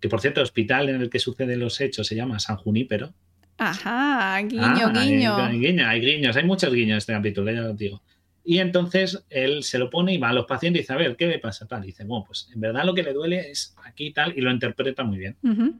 que 0.00 0.08
por 0.08 0.20
cierto, 0.20 0.40
el 0.40 0.44
hospital 0.44 0.88
en 0.90 1.00
el 1.00 1.08
que 1.08 1.18
suceden 1.18 1.60
los 1.60 1.80
hechos 1.80 2.06
se 2.06 2.14
llama 2.14 2.38
San 2.38 2.56
Junípero. 2.56 3.14
Ajá, 3.56 4.38
guiño, 4.42 4.62
ah, 4.62 4.90
guiño. 4.92 5.36
Hay, 5.36 5.58
guiño. 5.58 5.86
Hay 5.86 6.00
guiños, 6.00 6.36
hay 6.36 6.44
muchos 6.44 6.72
guiños 6.72 6.90
en 6.90 6.98
este 6.98 7.12
capítulo, 7.14 7.50
ya 7.50 7.62
lo 7.62 7.72
digo. 7.72 8.02
Y 8.44 8.58
entonces 8.58 9.24
él 9.30 9.62
se 9.62 9.78
lo 9.78 9.88
pone 9.88 10.12
y 10.12 10.18
va 10.18 10.28
a 10.28 10.32
los 10.34 10.44
pacientes 10.44 10.80
y 10.80 10.82
dice, 10.82 10.92
a 10.92 10.96
ver, 10.96 11.16
¿qué 11.16 11.26
le 11.26 11.38
pasa? 11.38 11.66
Tal. 11.66 11.82
Y 11.84 11.86
dice, 11.86 12.04
bueno, 12.04 12.24
pues 12.26 12.50
en 12.52 12.60
verdad 12.60 12.84
lo 12.84 12.94
que 12.94 13.02
le 13.02 13.14
duele 13.14 13.50
es 13.50 13.74
aquí 13.82 14.08
y 14.08 14.12
tal, 14.12 14.36
y 14.36 14.42
lo 14.42 14.50
interpreta 14.50 15.02
muy 15.04 15.18
bien. 15.18 15.38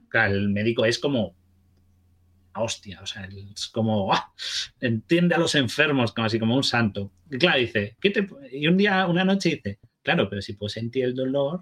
claro, 0.09 0.35
el 0.35 0.49
médico 0.49 0.87
es 0.87 0.99
como, 0.99 1.35
hostia, 2.55 3.01
o 3.03 3.07
sea, 3.07 3.29
es 3.55 3.67
como, 3.69 4.11
¡ah! 4.13 4.33
entiende 4.81 5.35
a 5.35 5.39
los 5.39 5.55
enfermos, 5.55 6.13
como 6.13 6.27
así 6.27 6.39
como 6.39 6.57
un 6.57 6.65
santo. 6.65 7.13
Y 7.31 7.37
claro, 7.37 7.59
dice, 7.59 7.97
¿qué 8.01 8.09
te... 8.09 8.27
y 8.53 8.67
un 8.67 8.79
día, 8.79 9.07
una 9.07 9.25
noche 9.25 9.51
dice, 9.51 9.81
claro, 10.03 10.31
pero 10.31 10.41
si 10.41 10.55
puedo 10.55 10.71
sentir 10.71 11.05
el 11.05 11.15
dolor, 11.15 11.61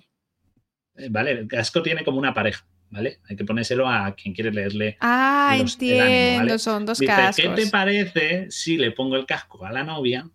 ¿vale? 1.11 1.33
El 1.33 1.49
casco 1.49 1.83
tiene 1.83 2.05
como 2.05 2.19
una 2.19 2.35
pareja, 2.35 2.65
¿vale? 2.91 3.19
Hay 3.29 3.37
que 3.37 3.45
ponérselo 3.45 3.89
a 3.89 4.15
quien 4.15 4.35
quiere 4.35 4.53
leerle. 4.53 4.97
Ah, 5.01 5.57
entiendo, 5.59 6.59
son 6.59 6.87
dos 6.87 6.99
cascos. 7.01 7.37
¿Qué 7.37 7.49
te 7.51 7.67
parece 7.69 8.51
si 8.51 8.77
le 8.77 8.91
pongo 8.93 9.17
el 9.17 9.27
casco 9.27 9.65
a 9.65 9.73
la 9.73 9.85
novia? 9.85 10.29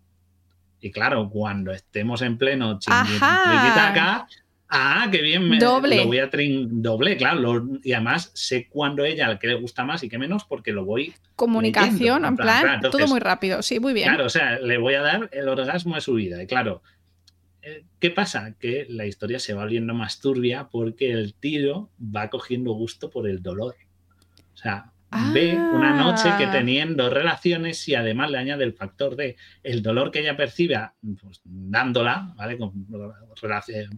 Y 0.80 0.90
claro, 0.90 1.28
cuando 1.28 1.72
estemos 1.72 2.22
en 2.22 2.38
pleno 2.38 2.78
acá, 2.86 4.28
ah, 4.68 5.08
qué 5.10 5.22
bien, 5.22 5.48
me, 5.48 5.58
doble. 5.58 5.96
lo 5.96 6.06
voy 6.06 6.18
a 6.18 6.30
trin 6.30 6.82
doble, 6.82 7.16
claro, 7.16 7.66
y 7.82 7.92
además 7.92 8.30
sé 8.34 8.68
cuándo 8.68 9.04
ella 9.04 9.26
al 9.26 9.38
que 9.40 9.48
le 9.48 9.54
gusta 9.54 9.84
más 9.84 10.04
y 10.04 10.08
qué 10.08 10.18
menos 10.18 10.44
porque 10.44 10.72
lo 10.72 10.84
voy 10.84 11.14
comunicación, 11.34 12.24
en 12.24 12.36
plan, 12.36 12.80
todo 12.80 13.06
muy 13.08 13.20
rápido, 13.20 13.62
sí, 13.62 13.80
muy 13.80 13.92
bien. 13.92 14.08
Claro, 14.08 14.26
o 14.26 14.30
sea, 14.30 14.58
le 14.58 14.78
voy 14.78 14.94
a 14.94 15.02
dar 15.02 15.28
el 15.32 15.48
orgasmo 15.48 15.94
de 15.94 16.00
su 16.00 16.14
vida 16.14 16.42
y 16.42 16.46
claro, 16.46 16.82
eh, 16.82 16.97
¿Qué 17.98 18.10
pasa? 18.10 18.54
Que 18.58 18.86
la 18.88 19.06
historia 19.06 19.38
se 19.38 19.54
va 19.54 19.62
volviendo 19.62 19.94
más 19.94 20.20
turbia 20.20 20.68
porque 20.70 21.10
el 21.12 21.34
tío 21.34 21.90
va 22.00 22.28
cogiendo 22.28 22.72
gusto 22.72 23.10
por 23.10 23.28
el 23.28 23.42
dolor. 23.42 23.74
O 24.54 24.56
sea, 24.56 24.92
ve 25.32 25.54
una 25.56 25.94
noche 25.94 26.30
que 26.36 26.44
ah. 26.44 26.52
teniendo 26.52 27.08
relaciones 27.08 27.88
y 27.88 27.94
además 27.94 28.30
le 28.30 28.38
añade 28.38 28.64
el 28.64 28.74
factor 28.74 29.16
de 29.16 29.36
el 29.62 29.82
dolor 29.82 30.10
que 30.10 30.20
ella 30.20 30.36
percibe 30.36 30.78
pues, 31.20 31.40
dándola, 31.44 32.34
¿vale? 32.36 32.58
Con 32.58 32.86
relaciones 33.40 33.90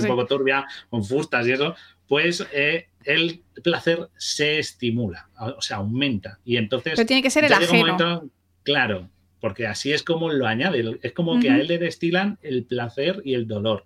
un 0.00 0.06
poco 0.06 0.26
turbia, 0.26 0.66
con 0.88 1.04
fustas 1.04 1.46
y 1.46 1.52
eso, 1.52 1.74
pues 2.08 2.46
eh, 2.52 2.88
el 3.04 3.42
placer 3.62 4.08
se 4.16 4.58
estimula, 4.58 5.28
o 5.38 5.60
sea, 5.60 5.78
aumenta. 5.78 6.38
Y 6.44 6.56
entonces. 6.56 6.94
Pero 6.96 7.06
tiene 7.06 7.22
que 7.22 7.30
ser 7.30 7.44
el 7.44 7.52
ajeno. 7.52 8.30
claro, 8.62 9.10
porque 9.40 9.66
así 9.66 9.92
es 9.92 10.02
como 10.02 10.30
lo 10.30 10.46
añade. 10.46 10.98
Es 11.02 11.12
como 11.12 11.38
que 11.40 11.50
a 11.50 11.58
él 11.58 11.68
le 11.68 11.78
destilan 11.78 12.38
el 12.42 12.64
placer 12.64 13.20
y 13.24 13.34
el 13.34 13.46
dolor. 13.46 13.84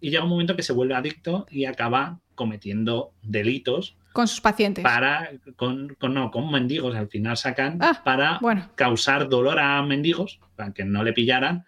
Y 0.00 0.10
llega 0.10 0.24
un 0.24 0.30
momento 0.30 0.56
que 0.56 0.62
se 0.62 0.72
vuelve 0.72 0.94
adicto 0.94 1.46
y 1.50 1.64
acaba 1.64 2.20
cometiendo 2.34 3.12
delitos. 3.22 3.96
Con 4.12 4.28
sus 4.28 4.40
pacientes. 4.40 4.84
Para, 4.84 5.30
con, 5.56 5.96
no, 6.00 6.30
con 6.30 6.50
mendigos. 6.50 6.94
Al 6.96 7.08
final 7.08 7.36
sacan 7.36 7.78
ah, 7.80 8.00
para 8.04 8.40
causar 8.74 9.28
dolor 9.28 9.58
a 9.58 9.82
mendigos, 9.82 10.40
para 10.56 10.72
que 10.72 10.84
no 10.84 11.02
le 11.02 11.12
pillaran, 11.12 11.64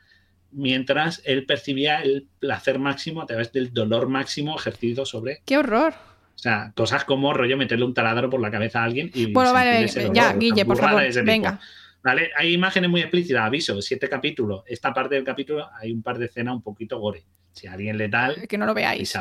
mientras 0.53 1.23
él 1.25 1.47
percibía 1.47 2.01
el 2.03 2.27
placer 2.39 2.79
máximo 2.79 3.23
a 3.23 3.27
través 3.27 3.53
del 3.53 3.73
dolor 3.73 4.09
máximo 4.09 4.57
ejercido 4.57 5.05
sobre. 5.05 5.43
¡Qué 5.45 5.59
horror! 5.59 5.95
O 6.35 6.43
sea, 6.43 6.73
cosas 6.75 7.05
como 7.05 7.35
rollo 7.35 7.57
meterle 7.59 7.85
un 7.85 7.93
taladro 7.93 8.31
por 8.31 8.41
la 8.41 8.51
cabeza 8.51 8.81
a 8.81 8.85
alguien 8.85 9.11
y. 9.13 9.27
Bueno, 9.33 9.53
vale, 9.53 9.87
ya, 10.15 10.33
Guille, 10.33 10.65
por 10.65 10.79
favor, 10.79 11.03
venga. 11.25 11.61
¿Vale? 12.03 12.31
Hay 12.37 12.55
imágenes 12.55 12.89
muy 12.89 13.01
explícitas, 13.01 13.43
aviso, 13.43 13.81
siete 13.83 14.09
capítulos. 14.09 14.63
Esta 14.67 14.95
parte 14.95 15.17
del 15.17 15.25
capítulo 15.25 15.69
hay 15.75 15.93
un 15.93 16.03
par 16.03 16.19
de 16.19 16.27
escenas 16.27 16.55
un 16.55 16.63
poquito 16.63 16.99
gore. 16.99 17.25
Si 17.53 17.67
alguien 17.67 17.99
le 17.99 18.09
tal. 18.09 18.49
Que 18.49 18.57
no 18.57 18.67
lo 18.67 18.75
veáis. 18.75 19.19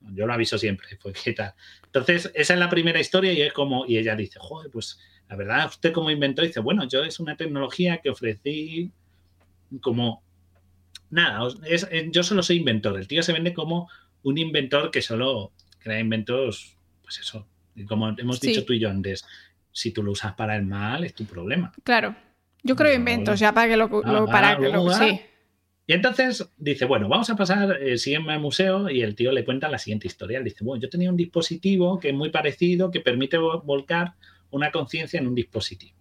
Yo 0.00 0.26
lo 0.26 0.32
aviso 0.32 0.56
siempre, 0.56 0.86
pues 1.02 1.20
qué 1.22 1.32
tal. 1.32 1.54
Entonces, 1.84 2.30
esa 2.34 2.54
es 2.54 2.60
la 2.60 2.70
primera 2.70 3.00
historia 3.00 3.32
y 3.32 3.42
es 3.42 3.52
como, 3.52 3.86
y 3.86 3.98
ella 3.98 4.14
dice, 4.14 4.38
joder, 4.40 4.70
pues 4.70 4.98
la 5.28 5.36
verdad, 5.36 5.66
usted 5.66 5.92
como 5.92 6.10
inventó, 6.10 6.42
dice, 6.42 6.60
bueno, 6.60 6.86
yo 6.88 7.02
es 7.02 7.18
una 7.18 7.36
tecnología 7.36 7.98
que 7.98 8.10
ofrecí 8.10 8.92
como, 9.80 10.22
nada, 11.10 11.48
yo 12.10 12.22
solo 12.22 12.42
soy 12.42 12.56
inventor. 12.56 12.98
El 12.98 13.08
tío 13.08 13.22
se 13.22 13.32
vende 13.32 13.52
como 13.52 13.88
un 14.22 14.38
inventor 14.38 14.90
que 14.90 15.02
solo 15.02 15.52
crea 15.78 15.98
inventos, 15.98 16.76
pues 17.02 17.18
eso, 17.18 17.48
como 17.88 18.08
hemos 18.16 18.40
dicho 18.40 18.64
tú 18.64 18.72
y 18.72 18.78
yo 18.78 18.90
antes, 18.90 19.24
si 19.76 19.90
tú 19.90 20.02
lo 20.02 20.12
usas 20.12 20.32
para 20.32 20.56
el 20.56 20.64
mal, 20.64 21.04
es 21.04 21.12
tu 21.12 21.26
problema. 21.26 21.70
Claro. 21.84 22.16
Yo 22.62 22.74
creo 22.74 22.94
inventos, 22.94 23.38
ya 23.38 23.52
para 23.52 23.68
que 23.68 23.76
lo, 23.76 23.90
ah, 24.04 24.26
para 24.26 24.56
que 24.56 24.70
lo 24.70 24.90
sí. 24.90 25.20
Y 25.86 25.92
entonces 25.92 26.48
dice, 26.56 26.86
bueno, 26.86 27.08
vamos 27.08 27.28
a 27.28 27.36
pasar, 27.36 27.80
eh, 27.82 27.98
sígueme 27.98 28.32
al 28.32 28.40
museo 28.40 28.88
y 28.88 29.02
el 29.02 29.14
tío 29.14 29.32
le 29.32 29.44
cuenta 29.44 29.68
la 29.68 29.78
siguiente 29.78 30.06
historia. 30.06 30.40
dice, 30.40 30.64
bueno, 30.64 30.82
yo 30.82 30.88
tenía 30.88 31.10
un 31.10 31.16
dispositivo 31.16 32.00
que 32.00 32.08
es 32.08 32.14
muy 32.14 32.30
parecido, 32.30 32.90
que 32.90 33.00
permite 33.00 33.36
volcar 33.36 34.14
una 34.50 34.72
conciencia 34.72 35.20
en 35.20 35.26
un 35.28 35.34
dispositivo. 35.34 35.94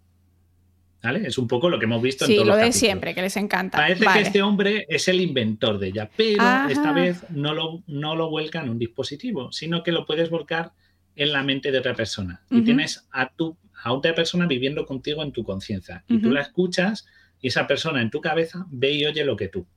¿Vale? 1.04 1.28
Es 1.28 1.38
un 1.38 1.48
poco 1.48 1.70
lo 1.70 1.78
que 1.78 1.86
hemos 1.86 2.02
visto 2.02 2.26
en 2.26 2.34
todos 2.34 2.48
lo 2.48 2.56
de 2.56 2.72
siempre, 2.72 3.14
que 3.14 3.22
les 3.22 3.36
encanta. 3.36 3.78
Parece 3.78 4.06
que 4.06 4.22
este 4.22 4.42
hombre 4.42 4.86
es 4.88 5.08
el 5.10 5.20
inventor 5.20 5.78
de 5.80 5.88
ella, 5.90 6.10
pero 6.16 6.70
esta 6.70 6.94
vez 6.94 7.30
no 7.30 7.54
lo, 7.54 7.84
no 7.88 8.16
lo 8.16 8.30
vuelca 8.30 8.62
en 8.62 8.70
un 8.70 8.80
dispositivo, 8.80 9.52
sino 9.52 9.84
que 9.84 9.92
lo 9.92 10.06
puedes 10.06 10.30
volcar 10.30 10.72
en 11.16 11.32
la 11.32 11.44
mente 11.44 11.72
de 11.72 11.80
otra 11.80 11.94
persona. 11.94 12.42
Y 12.50 12.62
tienes 12.62 13.08
a 13.12 13.30
tu 13.30 13.58
a 13.86 13.94
otra 13.94 14.16
persona 14.16 14.48
viviendo 14.48 14.84
contigo 14.88 15.22
en 15.22 15.32
tu 15.32 15.44
conciencia. 15.44 16.04
Y 16.08 16.18
tú 16.20 16.32
la 16.32 16.42
escuchas 16.42 17.06
y 17.40 17.50
esa 17.50 17.68
persona 17.68 18.02
en 18.02 18.10
tu 18.10 18.20
cabeza 18.20 18.66
ve 18.72 18.92
y 18.94 19.06
oye 19.06 19.24
lo 19.24 19.36
que 19.38 19.48
tú. 19.48 19.68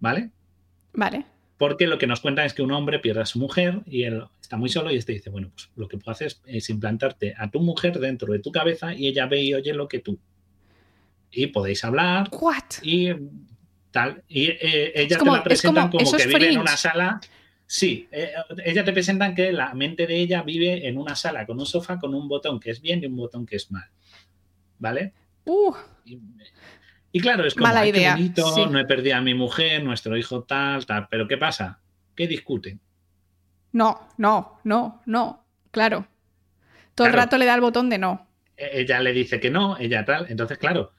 ¿Vale? 0.00 0.30
Vale. 0.92 1.24
Porque 1.58 1.86
lo 1.86 1.96
que 1.96 2.08
nos 2.08 2.18
cuentan 2.20 2.44
es 2.44 2.54
que 2.54 2.62
un 2.62 2.72
hombre 2.72 2.98
pierde 2.98 3.20
a 3.20 3.26
su 3.26 3.38
mujer 3.38 3.82
y 3.86 4.02
él 4.02 4.24
está 4.40 4.56
muy 4.56 4.68
solo 4.68 4.90
y 4.90 4.96
este 4.96 5.12
dice, 5.12 5.30
bueno, 5.30 5.52
pues 5.54 5.70
lo 5.76 5.86
que 5.86 5.96
puedo 5.96 6.10
hacer 6.10 6.32
es, 6.44 6.70
implantarte 6.70 7.36
a 7.38 7.48
tu 7.52 7.60
mujer 7.60 8.00
dentro 8.00 8.32
de 8.32 8.40
tu 8.40 8.50
cabeza 8.50 8.92
y 8.92 9.06
ella 9.06 9.26
ve 9.26 9.40
y 9.42 9.54
oye 9.54 9.72
lo 9.74 9.86
que 9.86 10.00
tú. 10.00 10.18
Y 11.30 11.46
podéis 11.46 11.84
hablar. 11.84 12.28
What? 12.32 12.82
Y 12.82 13.10
tal. 13.92 14.24
Y 14.26 14.46
eh, 14.46 14.90
ella 14.96 15.18
como- 15.18 15.34
te 15.34 15.36
la 15.36 15.54
es 15.54 15.60
presentan 15.60 15.88
como- 15.88 16.16
que 16.16 16.26
vive 16.26 16.48
en 16.52 16.58
una 16.58 16.76
sala. 16.76 17.20
Sí, 17.74 18.06
eh, 18.12 18.34
ella 18.66 18.84
te 18.84 18.92
presentan 18.92 19.34
que 19.34 19.50
la 19.50 19.72
mente 19.72 20.06
de 20.06 20.16
ella 20.16 20.42
vive 20.42 20.86
en 20.86 20.98
una 20.98 21.16
sala 21.16 21.46
con 21.46 21.58
un 21.58 21.64
sofá 21.64 21.98
con 21.98 22.14
un 22.14 22.28
botón 22.28 22.60
que 22.60 22.68
es 22.70 22.82
bien 22.82 23.02
y 23.02 23.06
un 23.06 23.16
botón 23.16 23.46
que 23.46 23.56
es 23.56 23.70
mal. 23.70 23.88
¿Vale? 24.78 25.14
Uh, 25.46 25.72
Y, 26.04 26.18
y 27.12 27.20
claro, 27.20 27.46
es 27.46 27.54
como, 27.54 27.68
Mala 27.68 27.80
"Ay, 27.80 27.92
qué 27.92 27.98
idea, 28.00 28.12
bonito, 28.14 28.54
sí. 28.54 28.66
no 28.70 28.78
he 28.78 28.84
perdido 28.84 29.16
a 29.16 29.22
mi 29.22 29.32
mujer, 29.32 29.82
nuestro 29.82 30.18
hijo 30.18 30.42
tal, 30.42 30.84
tal. 30.84 31.08
Pero 31.10 31.26
¿qué 31.26 31.38
pasa? 31.38 31.80
¿Qué 32.14 32.26
discuten? 32.26 32.78
no, 33.72 34.06
no, 34.18 34.58
no, 34.64 35.00
no. 35.06 35.46
Claro. 35.70 36.06
Todo 36.94 37.06
el 37.06 37.14
rato 37.14 37.38
le 37.38 37.46
da 37.46 37.54
el 37.54 37.62
botón 37.62 37.88
de 37.88 37.96
no. 37.96 38.26
E- 38.54 38.82
Ella 38.82 39.00
le 39.00 39.14
dice 39.14 39.40
que 39.40 39.48
no, 39.50 39.78
ella 39.78 40.04
tal. 40.04 40.26
Entonces, 40.28 40.58
claro, 40.58 40.92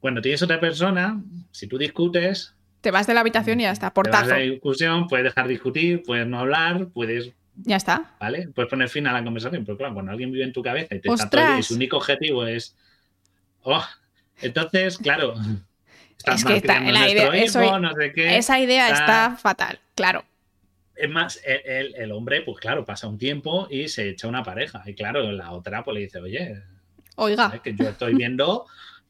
cuando 0.00 0.20
tienes 0.20 0.42
otra 0.42 0.58
persona, 0.58 1.22
si 1.52 1.68
tú 1.68 1.78
discutes, 1.78 2.55
Te 2.86 2.92
vas 2.92 3.04
de 3.08 3.14
la 3.14 3.20
habitación 3.22 3.58
y 3.58 3.64
ya 3.64 3.72
está. 3.72 3.86
te 3.86 3.86
vas 3.88 3.94
Portazo. 3.94 4.24
a 4.34 4.38
la 4.38 4.44
discusión, 4.44 5.08
puedes 5.08 5.24
dejar 5.24 5.48
discutir, 5.48 6.04
puedes 6.06 6.24
no 6.24 6.38
hablar, 6.38 6.86
puedes 6.94 7.32
Ya 7.56 7.74
está. 7.74 8.14
¿vale? 8.20 8.46
Puedes 8.54 8.70
poner 8.70 8.88
fin 8.88 9.08
a 9.08 9.12
la 9.12 9.24
conversación, 9.24 9.64
pero 9.64 9.76
claro, 9.76 9.92
cuando 9.94 10.12
alguien 10.12 10.30
vive 10.30 10.44
en 10.44 10.52
tu 10.52 10.62
cabeza 10.62 10.94
y 10.94 11.00
te 11.00 11.08
está 11.08 11.24
¡Ostras! 11.24 11.30
todo 11.30 11.40
el 11.40 11.48
día 11.48 11.58
y 11.58 11.62
su 11.64 11.74
único 11.74 11.96
objetivo 11.96 12.46
es. 12.46 12.76
Oh, 13.64 13.84
entonces, 14.40 14.98
claro. 14.98 15.34
Estás 16.16 16.36
Es 16.36 16.44
que 16.44 16.56
está- 16.58 16.78
la 16.80 17.10
idea- 17.10 17.26
eso- 17.34 17.60
hijo, 17.64 17.80
no 17.80 17.92
sé 17.92 18.12
qué. 18.12 18.36
Esa 18.36 18.60
idea 18.60 18.86
está- 18.90 19.00
está 19.00 19.36
fatal, 19.36 19.80
claro. 19.96 20.24
Es 20.94 21.10
más, 21.10 21.40
el, 21.44 21.60
el- 21.66 21.94
el 21.96 22.12
hombre, 22.12 22.42
pues 22.42 22.58
claro, 22.60 22.84
pasa 22.84 23.08
un 23.08 23.18
tiempo 23.18 23.66
y 23.68 23.88
se 23.88 24.10
echa 24.10 24.28
una 24.28 24.44
pareja. 24.44 24.84
Y 24.86 24.94
claro, 24.94 25.22
la 25.32 25.50
otra 25.50 25.82
pues 25.82 25.96
le 25.96 26.00
dice, 26.02 26.20
oye, 26.20 26.62
Oiga, 27.16 27.60
que 27.64 27.74
yo 27.74 27.88
estoy 27.88 28.14
viendo 28.14 28.66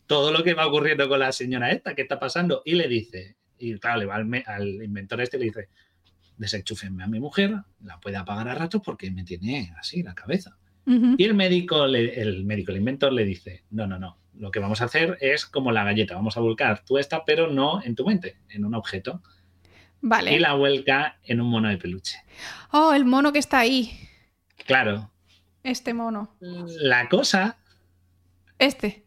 todo 0.06 0.32
lo 0.32 0.42
que 0.42 0.54
va 0.54 0.66
ocurriendo 0.66 1.10
con 1.10 1.18
la 1.20 1.30
señora 1.30 1.70
esta, 1.72 1.94
¿qué 1.94 2.00
está 2.02 2.18
pasando? 2.18 2.62
Y 2.64 2.74
le 2.76 2.88
dice, 2.88 3.36
y 3.58 3.78
claro, 3.78 4.00
le 4.00 4.06
va 4.06 4.16
al, 4.16 4.24
me- 4.26 4.44
al 4.46 4.68
inventor 4.82 5.20
este 5.20 5.36
y 5.36 5.40
le 5.40 5.46
dice, 5.46 5.68
desenchúfenme 6.36 7.02
a 7.04 7.06
mi 7.06 7.20
mujer, 7.20 7.54
la 7.82 7.98
puede 8.00 8.16
apagar 8.16 8.48
a 8.48 8.54
ratos 8.54 8.82
porque 8.84 9.10
me 9.10 9.24
tiene 9.24 9.72
así 9.78 10.02
la 10.02 10.14
cabeza. 10.14 10.56
Y 10.88 11.24
el 11.24 11.34
médico, 11.34 11.84
le- 11.88 12.20
el 12.20 12.44
médico, 12.44 12.70
el 12.70 12.78
inventor 12.78 13.12
le 13.12 13.24
dice, 13.24 13.64
no, 13.70 13.88
no, 13.88 13.98
no, 13.98 14.18
lo 14.34 14.52
que 14.52 14.60
vamos 14.60 14.80
a 14.80 14.84
hacer 14.84 15.18
es 15.20 15.44
como 15.44 15.72
la 15.72 15.82
galleta, 15.82 16.14
vamos 16.14 16.36
a 16.36 16.40
volcar 16.40 16.84
tú 16.84 16.98
esta, 16.98 17.24
pero 17.24 17.48
no 17.50 17.82
en 17.82 17.96
tu 17.96 18.06
mente, 18.06 18.36
en 18.50 18.64
un 18.64 18.74
objeto. 18.76 19.20
Y 20.00 20.08
vale. 20.08 20.38
la 20.38 20.52
vuelca 20.54 21.18
en 21.24 21.40
un 21.40 21.48
mono 21.48 21.68
de 21.70 21.78
peluche. 21.78 22.18
Oh, 22.70 22.92
el 22.92 23.04
mono 23.04 23.32
que 23.32 23.40
está 23.40 23.58
ahí. 23.58 23.98
Claro, 24.64 25.10
Este 25.64 25.92
mono. 25.92 26.36
la 26.40 27.08
cosa, 27.08 27.58
Este. 28.58 29.04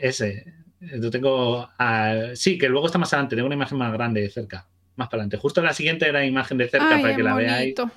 ese, 0.00 0.44
yo 0.80 1.10
tengo, 1.10 1.68
ah, 1.78 2.30
sí, 2.34 2.58
que 2.58 2.68
luego 2.68 2.86
está 2.86 2.98
más 2.98 3.12
adelante, 3.12 3.36
tengo 3.36 3.46
una 3.46 3.54
imagen 3.56 3.78
más 3.78 3.92
grande 3.92 4.22
de 4.22 4.30
cerca, 4.30 4.66
más 4.96 5.08
para 5.08 5.22
adelante. 5.22 5.36
Justo 5.36 5.62
la 5.62 5.72
siguiente 5.74 6.08
era 6.08 6.24
imagen 6.24 6.58
de 6.58 6.68
cerca 6.68 6.96
Ay, 6.96 7.02
para 7.02 7.16
que 7.16 7.22
la 7.22 7.34
veáis. 7.34 7.78
monito. 7.78 7.90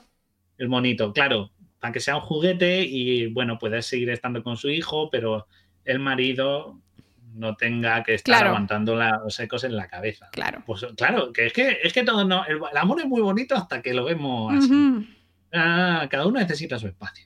El 0.57 0.69
monito, 0.69 1.13
claro, 1.13 1.51
para 1.79 1.91
que 1.93 1.99
sea 1.99 2.15
un 2.15 2.21
juguete 2.21 2.81
y 2.83 3.27
bueno, 3.27 3.57
puedes 3.57 3.85
seguir 3.85 4.09
estando 4.09 4.43
con 4.43 4.57
su 4.57 4.69
hijo, 4.69 5.09
pero 5.09 5.47
el 5.85 5.99
marido 5.99 6.79
no 7.33 7.55
tenga 7.55 8.03
que 8.03 8.13
estar 8.13 8.35
Claro. 8.35 8.49
aguantando 8.49 8.95
la- 8.95 9.19
los 9.23 9.39
ecos 9.39 9.63
en 9.63 9.75
la 9.75 9.87
cabeza. 9.87 10.29
Claro. 10.31 10.61
Pues 10.65 10.85
claro, 10.95 11.33
que 11.33 11.47
es 11.47 11.53
que 11.53 11.79
es 11.83 11.91
que 11.91 12.03
todo 12.03 12.23
no, 12.25 12.45
el, 12.45 12.57
el 12.71 12.77
amor 12.77 12.99
es 13.01 13.07
muy 13.07 13.21
bonito 13.21 13.55
hasta 13.55 13.81
que 13.81 13.93
lo 13.93 14.05
vemos 14.05 14.53
así. 14.53 15.09
Ah, 15.51 16.07
cada 16.09 16.25
uno 16.27 16.39
necesita 16.39 16.77
su 16.77 16.87
espacio. 16.87 17.25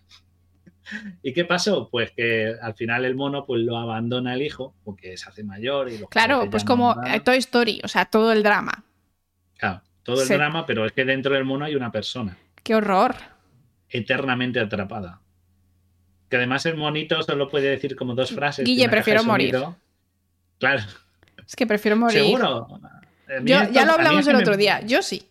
¿Y 1.23 1.33
qué 1.33 1.45
pasó? 1.45 1.89
Pues 1.89 2.11
que 2.11 2.53
al 2.61 2.73
final 2.75 3.05
el 3.05 3.15
mono 3.15 3.45
pues 3.45 3.61
lo 3.61 3.77
abandona 3.77 4.33
el 4.33 4.41
hijo 4.41 4.73
porque 4.83 5.17
se 5.17 5.29
hace 5.29 5.43
mayor 5.43 5.89
y 5.89 5.97
los 5.97 6.09
Claro, 6.09 6.49
pues 6.49 6.63
como 6.63 6.95
no 6.95 7.05
eh, 7.07 7.19
Toy 7.19 7.37
Story, 7.37 7.81
o 7.83 7.87
sea, 7.87 8.05
todo 8.05 8.31
el 8.31 8.43
drama. 8.43 8.83
Claro, 9.57 9.81
todo 10.03 10.21
el 10.21 10.27
drama, 10.27 10.65
pero 10.65 10.85
es 10.85 10.91
que 10.91 11.03
dentro 11.05 11.33
del 11.33 11.45
mono 11.45 11.65
hay 11.65 11.75
una 11.75 11.91
persona. 11.91 12.37
Qué 12.63 12.75
horror. 12.75 13.15
eternamente 13.89 14.59
atrapada. 14.59 15.21
Que 16.29 16.35
además 16.35 16.65
el 16.65 16.75
monito 16.75 17.21
solo 17.23 17.47
puede 17.49 17.69
decir 17.69 17.95
como 17.95 18.13
dos 18.13 18.31
frases. 18.31 18.65
Guille, 18.65 18.89
prefiero 18.89 19.23
morir. 19.23 19.51
sonido. 19.51 19.77
Claro, 20.59 20.83
Es 21.45 21.55
que 21.55 21.65
prefiero 21.65 21.95
morir. 21.95 22.19
seguro. 22.19 22.67
Yo, 23.43 23.59
esto- 23.61 23.73
ya 23.73 23.85
lo 23.85 23.93
hablamos 23.93 24.27
el 24.27 24.35
me- 24.35 24.41
otro 24.41 24.57
día. 24.57 24.81
Yo 24.85 25.01
sí. 25.01 25.29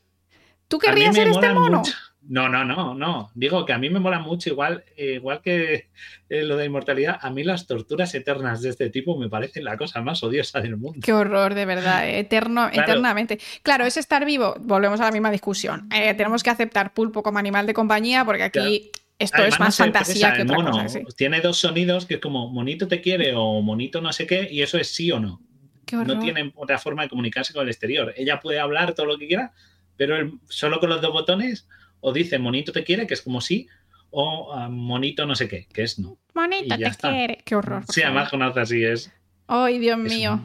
¿Tú 0.68 0.78
querrías 0.78 1.14
ser 1.14 1.28
este 1.28 1.52
mono? 1.52 1.78
mucho. 1.80 1.92
No, 2.28 2.48
no, 2.48 2.64
no, 2.64 2.94
no. 2.94 3.30
Digo 3.34 3.64
que 3.64 3.72
a 3.72 3.78
mí 3.78 3.88
me 3.88 4.00
mola 4.00 4.18
mucho, 4.18 4.50
igual, 4.50 4.84
eh, 4.96 5.14
igual 5.14 5.40
que 5.42 5.88
eh, 6.28 6.42
lo 6.42 6.56
de 6.56 6.64
inmortalidad, 6.66 7.18
a 7.20 7.30
mí 7.30 7.44
las 7.44 7.66
torturas 7.66 8.14
eternas 8.14 8.62
de 8.62 8.70
este 8.70 8.90
tipo 8.90 9.16
me 9.16 9.28
parecen 9.28 9.62
la 9.64 9.76
cosa 9.76 10.00
más 10.02 10.22
odiosa 10.24 10.60
del 10.60 10.76
mundo. 10.76 10.98
Qué 11.02 11.12
horror, 11.12 11.54
de 11.54 11.64
verdad, 11.66 12.08
eh, 12.08 12.18
eterno, 12.18 12.68
Claro. 12.70 12.82
eternamente. 12.90 13.38
Claro, 13.62 13.84
es 13.84 13.96
estar 13.96 14.24
vivo. 14.24 14.56
Volvemos 14.60 15.00
a 15.00 15.04
la 15.04 15.12
misma 15.12 15.30
discusión. 15.30 15.88
Eh, 15.94 16.14
tenemos 16.14 16.42
que 16.42 16.50
aceptar 16.50 16.92
pulpo 16.94 17.22
como 17.22 17.38
animal 17.38 17.66
de 17.66 17.74
compañía 17.74 18.24
porque 18.24 18.42
aquí 18.42 18.90
esto 19.18 19.36
Además, 19.38 19.54
es 19.54 19.60
más 19.60 19.76
fantasía 19.76 20.32
que 20.34 20.42
el 20.42 20.50
otra 20.50 20.56
mono. 20.62 20.70
cosa. 20.72 20.88
sí. 20.88 21.00
Tiene 21.16 21.40
dos 21.40 21.58
sonidos 21.58 22.06
que 22.06 22.14
es 22.14 22.20
como 22.20 22.48
monito 22.50 22.88
te 22.88 23.00
quiere 23.00 23.34
o 23.36 23.62
monito 23.62 24.00
no 24.00 24.12
sé 24.12 24.26
qué, 24.26 24.48
y 24.50 24.62
eso 24.62 24.78
es 24.78 24.88
sí 24.94 25.10
o 25.12 25.20
no. 25.20 25.40
Qué 25.86 25.96
horror. 25.96 26.16
no 26.16 26.22
tiene 26.22 26.52
otra 26.56 26.78
forma 26.78 27.04
de 27.04 27.08
comunicarse 27.08 27.52
con 27.54 27.62
el 27.62 27.68
exterior. 27.68 28.12
Ella 28.16 28.40
puede 28.40 28.58
hablar 28.58 28.92
todo 28.94 29.06
lo 29.06 29.16
que 29.16 29.28
quiera, 29.28 29.52
pero 29.96 30.16
él 30.16 30.32
solo 30.48 30.80
con 30.80 30.90
los 30.90 31.00
dos 31.00 31.12
botones 31.12 31.68
o 32.06 32.12
dice 32.12 32.38
monito 32.38 32.70
te 32.70 32.84
quiere, 32.84 33.04
que 33.04 33.14
es 33.14 33.22
como 33.22 33.40
sí, 33.40 33.66
o 34.10 34.52
ah, 34.54 34.68
monito 34.68 35.26
no 35.26 35.34
sé 35.34 35.48
qué, 35.48 35.66
que 35.72 35.82
es 35.82 35.98
no. 35.98 36.16
Ya 36.64 36.76
te 36.76 36.84
está. 36.84 37.10
quiere. 37.10 37.38
Qué 37.44 37.56
horror. 37.56 37.82
Sí, 37.92 38.00
además 38.02 38.30
conoce 38.30 38.60
así, 38.60 38.84
es, 38.84 39.12
Ay, 39.48 39.80
Dios 39.80 39.98
es, 39.98 40.12
mío. 40.12 40.40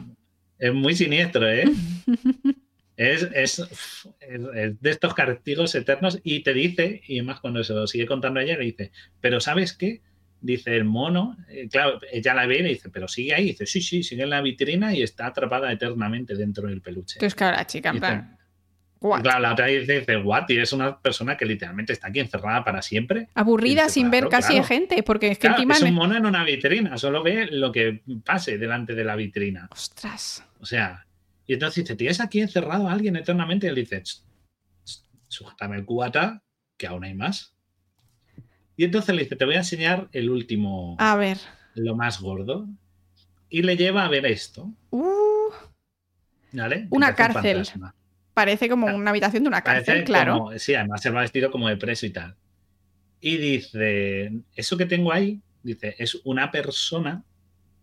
es 0.58 0.74
muy 0.74 0.96
siniestro, 0.96 1.48
¿eh? 1.48 1.64
Es, 2.94 3.22
es, 3.32 3.66
de 4.28 4.90
estos 4.90 5.14
castigos 5.14 5.74
eternos 5.74 6.20
y 6.22 6.40
te 6.42 6.52
dice, 6.52 7.00
y 7.06 7.18
además 7.18 7.40
cuando 7.40 7.64
se 7.64 7.72
lo 7.72 7.86
sigue 7.86 8.06
contando 8.06 8.38
a 8.38 8.42
ella, 8.44 8.58
le 8.58 8.66
dice, 8.66 8.92
pero 9.18 9.40
¿sabes 9.40 9.72
qué? 9.72 10.02
Dice 10.40 10.76
el 10.76 10.84
mono, 10.84 11.36
eh, 11.48 11.68
claro, 11.68 11.98
ella 12.12 12.34
la 12.34 12.46
ve 12.46 12.58
y 12.58 12.62
le 12.62 12.68
dice, 12.68 12.90
pero 12.90 13.08
sigue 13.08 13.34
ahí, 13.34 13.46
dice, 13.46 13.66
sí, 13.66 13.80
sí, 13.80 14.02
sigue 14.02 14.24
en 14.24 14.30
la 14.30 14.42
vitrina 14.42 14.94
y 14.94 15.02
está 15.02 15.26
atrapada 15.26 15.72
eternamente 15.72 16.36
dentro 16.36 16.68
del 16.68 16.82
peluche. 16.82 17.16
Entonces, 17.16 17.34
claro, 17.34 17.56
la 17.56 17.66
chica, 17.66 17.90
en 17.90 17.98
plan. 17.98 18.38
What? 19.02 19.22
Claro, 19.22 19.40
la 19.40 19.52
otra 19.52 19.66
dice, 19.66 20.00
dice, 20.00 20.16
what? 20.16 20.44
Y 20.48 20.58
es 20.58 20.72
una 20.72 20.98
persona 20.98 21.36
que 21.36 21.44
literalmente 21.44 21.92
está 21.92 22.08
aquí 22.08 22.20
encerrada 22.20 22.64
para 22.64 22.80
siempre. 22.82 23.28
Aburrida 23.34 23.88
sin 23.88 24.10
ver 24.10 24.28
casi 24.28 24.52
claro. 24.54 24.66
gente, 24.68 25.02
porque 25.02 25.28
es 25.32 25.38
que 25.38 25.48
Claro, 25.48 25.56
encima. 25.56 25.74
es 25.74 25.82
un 25.82 25.94
mono 25.94 26.16
en 26.16 26.24
una 26.26 26.44
vitrina, 26.44 26.96
solo 26.98 27.22
ve 27.22 27.46
lo 27.50 27.72
que 27.72 28.02
pase 28.24 28.58
delante 28.58 28.94
de 28.94 29.04
la 29.04 29.16
vitrina. 29.16 29.68
Ostras. 29.70 30.44
O 30.60 30.66
sea, 30.66 31.06
y 31.46 31.54
entonces 31.54 31.84
dice, 31.84 31.96
¿tienes 31.96 32.20
aquí 32.20 32.40
encerrado 32.40 32.88
a 32.88 32.92
alguien 32.92 33.16
eternamente? 33.16 33.66
Y 33.66 33.70
él 33.70 33.74
dice, 33.76 34.02
"Ch, 34.02 34.22
ch, 34.84 35.00
sujétame 35.28 35.76
el 35.76 35.84
cubata, 35.84 36.42
que 36.76 36.86
aún 36.86 37.04
hay 37.04 37.14
más. 37.14 37.54
Y 38.76 38.84
entonces 38.84 39.14
le 39.14 39.22
dice, 39.24 39.36
te 39.36 39.44
voy 39.44 39.54
a 39.56 39.58
enseñar 39.58 40.08
el 40.12 40.30
último, 40.30 40.96
A 40.98 41.16
ver. 41.16 41.38
lo 41.74 41.94
más 41.94 42.20
gordo. 42.20 42.66
Y 43.50 43.62
le 43.62 43.76
lleva 43.76 44.04
a 44.04 44.08
ver 44.08 44.24
esto, 44.26 44.72
Uh, 44.90 45.50
¿vale? 46.52 46.86
Una 46.90 47.14
cárcel. 47.14 47.56
fantasma. 47.66 47.94
Parece 48.34 48.68
como 48.68 48.88
Ah, 48.88 48.94
una 48.94 49.10
habitación 49.10 49.42
de 49.44 49.48
una 49.48 49.62
Parece 49.62 49.86
cárcel, 49.86 50.04
claro. 50.04 50.38
como- 50.38 50.58
sí, 50.58 50.74
además 50.74 51.00
se 51.02 51.10
va 51.10 51.20
vestido 51.22 51.50
como 51.50 51.68
de 51.68 51.76
preso 51.76 52.06
y 52.06 52.10
tal. 52.10 52.36
Y 53.20 53.36
dice, 53.36 54.32
eso 54.56 54.76
que 54.76 54.86
tengo 54.86 55.12
ahí, 55.12 55.40
dice, 55.62 55.94
es 55.98 56.16
una 56.24 56.50
persona 56.50 57.24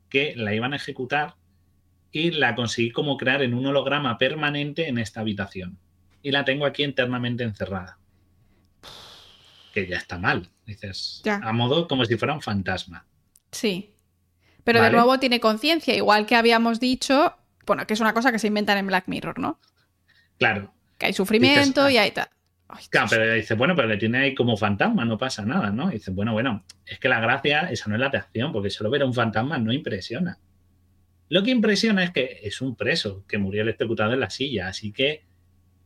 que 0.09 0.33
la 0.35 0.53
iban 0.53 0.73
a 0.73 0.75
ejecutar 0.77 1.35
y 2.11 2.31
la 2.31 2.55
conseguí 2.55 2.91
como 2.91 3.15
crear 3.17 3.41
en 3.43 3.53
un 3.53 3.65
holograma 3.65 4.17
permanente 4.17 4.87
en 4.89 4.97
esta 4.97 5.21
habitación. 5.21 5.77
Y 6.21 6.31
la 6.31 6.43
tengo 6.43 6.65
aquí 6.65 6.83
internamente 6.83 7.43
encerrada. 7.43 7.97
Que 9.73 9.87
ya 9.87 9.97
está 9.97 10.17
mal, 10.17 10.49
dices. 10.65 11.21
Ya. 11.23 11.35
A 11.43 11.53
modo 11.53 11.87
como 11.87 12.03
si 12.05 12.17
fuera 12.17 12.33
un 12.33 12.41
fantasma. 12.41 13.05
Sí. 13.51 13.93
Pero 14.63 14.81
de 14.81 14.91
nuevo 14.91 15.19
tiene 15.19 15.39
conciencia, 15.39 15.95
igual 15.95 16.25
que 16.25 16.35
habíamos 16.35 16.79
dicho, 16.79 17.35
bueno, 17.65 17.87
que 17.87 17.93
es 17.93 17.99
una 17.99 18.13
cosa 18.13 18.31
que 18.31 18.39
se 18.39 18.47
inventan 18.47 18.77
en 18.77 18.87
Black 18.87 19.07
Mirror, 19.07 19.39
¿no? 19.39 19.59
Claro, 20.39 20.73
Que 20.97 21.07
hay 21.07 21.13
sufrimiento 21.13 21.81
Dices, 21.85 21.93
y 21.93 21.97
hay 21.97 22.11
tal. 22.11 22.27
Claro, 22.89 23.07
pero 23.09 23.33
dice, 23.33 23.55
bueno, 23.55 23.75
pero 23.75 23.87
le 23.87 23.97
tiene 23.97 24.19
ahí 24.19 24.35
como 24.35 24.55
fantasma, 24.55 25.03
no 25.05 25.17
pasa 25.17 25.43
nada, 25.45 25.71
¿no? 25.71 25.89
Y 25.89 25.95
dice, 25.95 26.11
bueno, 26.11 26.33
bueno, 26.33 26.63
es 26.85 26.99
que 26.99 27.09
la 27.09 27.19
gracia, 27.19 27.61
esa 27.71 27.89
no 27.89 27.95
es 27.95 27.99
la 28.01 28.07
atracción, 28.07 28.51
porque 28.51 28.69
solo 28.69 28.89
ver 28.89 29.01
a 29.01 29.05
un 29.05 29.13
fantasma 29.13 29.57
no 29.57 29.73
impresiona. 29.73 30.37
Lo 31.29 31.43
que 31.43 31.51
impresiona 31.51 32.03
es 32.03 32.11
que 32.11 32.39
es 32.43 32.61
un 32.61 32.75
preso 32.75 33.23
que 33.27 33.37
murió 33.37 33.61
electrocutado 33.63 34.13
en 34.13 34.19
la 34.19 34.29
silla, 34.29 34.67
así 34.67 34.91
que 34.91 35.23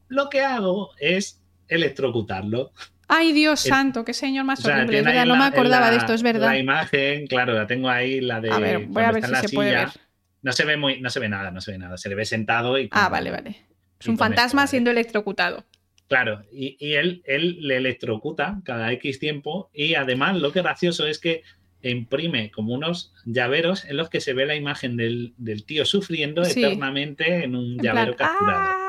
lo 0.08 0.30
que 0.30 0.42
hago 0.42 0.92
es 1.00 1.42
electrocutarlo. 1.68 2.72
Ay, 3.08 3.32
Dios 3.34 3.66
el- 3.66 3.70
santo, 3.72 4.04
qué 4.06 4.14
señor 4.14 4.46
más 4.46 4.60
O 4.60 4.64
sea, 4.64 4.78
horrible. 4.78 5.00
Es 5.00 5.06
verdad, 5.06 5.26
no 5.26 5.34
la- 5.34 5.40
me 5.40 5.46
acordaba 5.46 5.86
la- 5.86 5.92
de 5.92 5.98
esto, 5.98 6.14
es 6.14 6.24
verdad. 6.24 6.48
La 6.48 6.58
imagen, 6.58 7.28
claro, 7.28 7.54
la 7.54 7.68
tengo 7.68 7.90
ahí, 7.90 8.22
la 8.22 8.40
de. 8.42 8.52
A 8.52 8.60
ver, 8.60 8.86
voy 8.88 9.04
a 9.04 9.12
ver 9.12 9.24
si 9.24 9.36
se 9.36 9.50
puede 9.50 9.74
ver. 9.76 9.90
No 10.42 10.52
se 10.52 10.66
ve 10.66 10.78
muy, 10.78 11.00
no 11.02 11.10
se 11.10 11.20
ve 11.20 11.30
nada, 11.30 11.52
no 11.52 11.62
se 11.62 11.72
ve 11.72 11.78
nada. 11.78 11.98
Se 11.98 12.10
le 12.10 12.16
ve 12.16 12.26
sentado 12.26 12.78
y. 12.78 12.90
Ah, 12.92 13.08
vale, 13.10 13.32
vale. 13.32 13.56
Es 14.04 14.10
un 14.10 14.18
fantasma 14.18 14.68
siendo 14.68 14.92
electrocutado. 14.92 15.66
Claro, 16.08 16.44
y, 16.52 16.76
y 16.80 16.94
él, 16.94 17.24
él 17.26 17.58
le 17.62 17.78
electrocuta 17.78 18.62
cada 18.66 18.92
X 18.94 19.20
tiempo 19.20 19.70
y 19.74 19.96
además 19.96 20.38
lo 20.38 20.52
que 20.52 20.60
es 20.60 20.66
gracioso 20.66 21.08
es 21.08 21.18
que 21.18 21.44
imprime 21.82 22.52
como 22.52 22.74
unos 22.74 23.14
llaveros 23.26 23.86
en 23.86 23.98
los 23.98 24.10
que 24.10 24.22
se 24.22 24.34
ve 24.34 24.46
la 24.46 24.56
imagen 24.56 24.98
del, 24.98 25.34
tío 25.66 25.86
sufriendo 25.86 26.44
eternamente 26.44 27.44
en 27.44 27.56
un 27.56 27.78
llavero 27.78 28.16
capturado. 28.16 28.64
¡ah! 28.64 28.84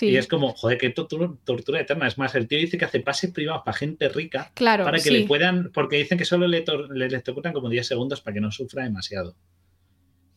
Y 0.00 0.16
es 0.16 0.28
como, 0.28 0.52
joder, 0.52 0.78
qué 0.78 0.90
tortura, 0.90 1.80
eterna. 1.80 2.06
Es 2.06 2.16
más, 2.16 2.34
el 2.36 2.46
tío 2.46 2.58
dice 2.58 2.78
que 2.78 2.84
hace 2.84 3.00
pases 3.00 3.32
privados 3.32 3.62
para 3.64 3.76
gente 3.76 4.08
rica 4.08 4.52
claro, 4.54 4.84
para 4.84 5.00
que 5.00 5.10
le 5.10 5.26
puedan, 5.26 5.72
porque 5.72 5.96
dicen 5.96 6.16
que 6.16 6.24
solo 6.24 6.46
le, 6.46 6.64
le 6.90 7.06
electrocutan 7.06 7.52
como 7.52 7.68
10 7.68 7.88
segundos 7.88 8.20
para 8.20 8.34
que 8.34 8.40
no 8.40 8.52
sufra 8.52 8.84
demasiado. 8.84 9.34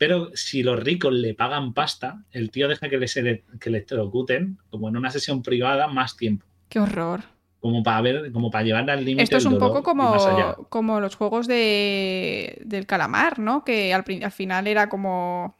Pero 0.05 0.31
si 0.33 0.63
los 0.63 0.77
ricos 0.83 1.13
le 1.13 1.33
pagan 1.33 1.73
pasta, 1.73 2.25
el 2.31 2.51
tío 2.51 2.67
deja 2.67 2.89
que, 2.89 2.97
les, 2.97 3.13
que 3.13 3.21
le 3.21 3.43
electrocuten, 3.63 4.57
como 4.69 4.89
en 4.89 4.97
una 4.97 5.09
sesión 5.09 5.41
privada, 5.41 5.87
más 5.87 6.17
tiempo. 6.17 6.45
Qué 6.67 6.81
horror 6.81 7.21
como 7.61 7.81
para 7.83 8.01
ver, 8.01 8.31
como 8.33 8.51
para 8.51 8.65
llevarla 8.65 8.91
al 8.91 9.05
límite. 9.05 9.23
Esto 9.23 9.37
es 9.37 9.45
un 9.45 9.57
poco 9.57 9.81
como, 9.81 10.67
como 10.67 10.99
los 10.99 11.15
juegos 11.15 11.47
de, 11.47 12.61
del 12.65 12.85
calamar, 12.85 13.39
¿no? 13.39 13.63
Que 13.63 13.93
al, 13.93 14.03
final 14.03 14.67
era 14.67 14.89
como 14.89 15.55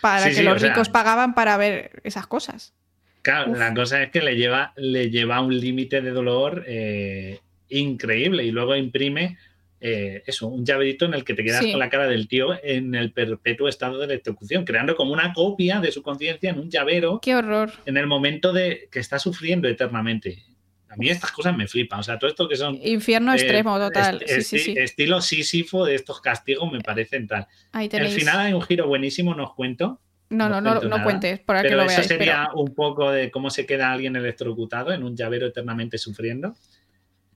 para 0.00 0.28
que 0.32 0.42
los 0.42 0.60
ricos 0.60 0.88
pagaban 0.88 1.36
para 1.36 1.56
ver 1.56 2.00
esas 2.02 2.26
cosas. 2.26 2.74
Claro, 3.22 3.54
la 3.54 3.72
cosa 3.72 4.02
es 4.02 4.10
que 4.10 4.22
le 4.22 4.34
lleva, 4.34 4.72
le 4.74 5.10
lleva 5.10 5.40
un 5.40 5.56
límite 5.56 6.00
de 6.00 6.10
dolor 6.10 6.64
eh, 6.66 7.38
increíble 7.68 8.42
y 8.42 8.50
luego 8.50 8.74
imprime 8.74 9.38
eh, 9.84 10.22
eso, 10.26 10.46
un 10.46 10.64
llaverito 10.64 11.06
en 11.06 11.14
el 11.14 11.24
que 11.24 11.34
te 11.34 11.42
quedas 11.42 11.66
con 11.66 11.80
la 11.80 11.90
cara 11.90 12.06
del 12.06 12.28
tío 12.28 12.54
en 12.62 12.94
el 12.94 13.12
perpetuo 13.12 13.66
estado 13.66 13.98
de 13.98 14.04
electrocución, 14.04 14.64
creando 14.64 14.94
como 14.94 15.12
una 15.12 15.32
copia 15.32 15.80
de 15.80 15.90
su 15.90 16.04
conciencia 16.04 16.50
en 16.50 16.60
un 16.60 16.70
llavero. 16.70 17.18
¡Qué 17.20 17.34
horror! 17.34 17.72
En 17.84 17.96
el 17.96 18.06
momento 18.06 18.52
de 18.52 18.88
que 18.92 19.00
está 19.00 19.18
sufriendo 19.18 19.66
eternamente. 19.66 20.44
A 20.88 20.94
mí 20.94 21.08
estas 21.08 21.32
cosas 21.32 21.56
me 21.56 21.66
flipan. 21.66 21.98
O 21.98 22.02
sea, 22.04 22.16
todo 22.16 22.30
esto 22.30 22.48
que 22.48 22.54
son. 22.54 22.78
Infierno 22.80 23.32
eh, 23.32 23.36
extremo, 23.36 23.76
total. 23.76 24.22
sí, 24.24 24.42
sí, 24.42 24.58
sí. 24.60 24.74
Estilo 24.76 25.20
sísifo 25.20 25.84
de 25.84 25.96
estos 25.96 26.20
castigos 26.20 26.70
me 26.70 26.80
parecen 26.80 27.26
tal. 27.26 27.48
Al 27.72 27.88
final 27.88 28.38
hay 28.38 28.52
un 28.52 28.62
giro 28.62 28.86
buenísimo, 28.86 29.34
no 29.34 29.46
os 29.46 29.54
cuento. 29.54 30.00
No, 30.30 30.48
no, 30.48 30.60
no, 30.60 30.80
no, 30.80 31.02
cuentes, 31.02 31.40
para 31.40 31.62
que 31.62 31.70
lo 31.70 31.84
veáis. 31.84 31.98
Eso 31.98 32.08
sería 32.08 32.50
un 32.54 32.72
poco 32.72 33.10
de 33.10 33.32
cómo 33.32 33.50
se 33.50 33.66
queda 33.66 33.90
alguien 33.90 34.14
electrocutado 34.14 34.92
en 34.92 35.02
un 35.02 35.16
llavero 35.16 35.48
eternamente 35.48 35.98
sufriendo. 35.98 36.54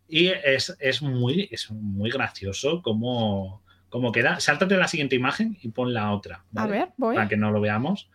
Y 0.08 0.28
es, 0.28 0.76
es 0.78 1.02
muy, 1.02 1.48
es 1.50 1.70
muy 1.70 2.10
gracioso 2.10 2.82
cómo, 2.82 3.62
cómo 3.88 4.12
queda. 4.12 4.40
Sáltate 4.40 4.76
la 4.76 4.88
siguiente 4.88 5.16
imagen 5.16 5.58
y 5.60 5.68
pon 5.68 5.92
la 5.92 6.12
otra. 6.12 6.44
A 6.54 6.66
ver, 6.66 6.90
voy. 6.96 7.14
Para 7.14 7.28
que 7.28 7.36
no 7.36 7.50
lo 7.50 7.60
veamos. 7.60 8.08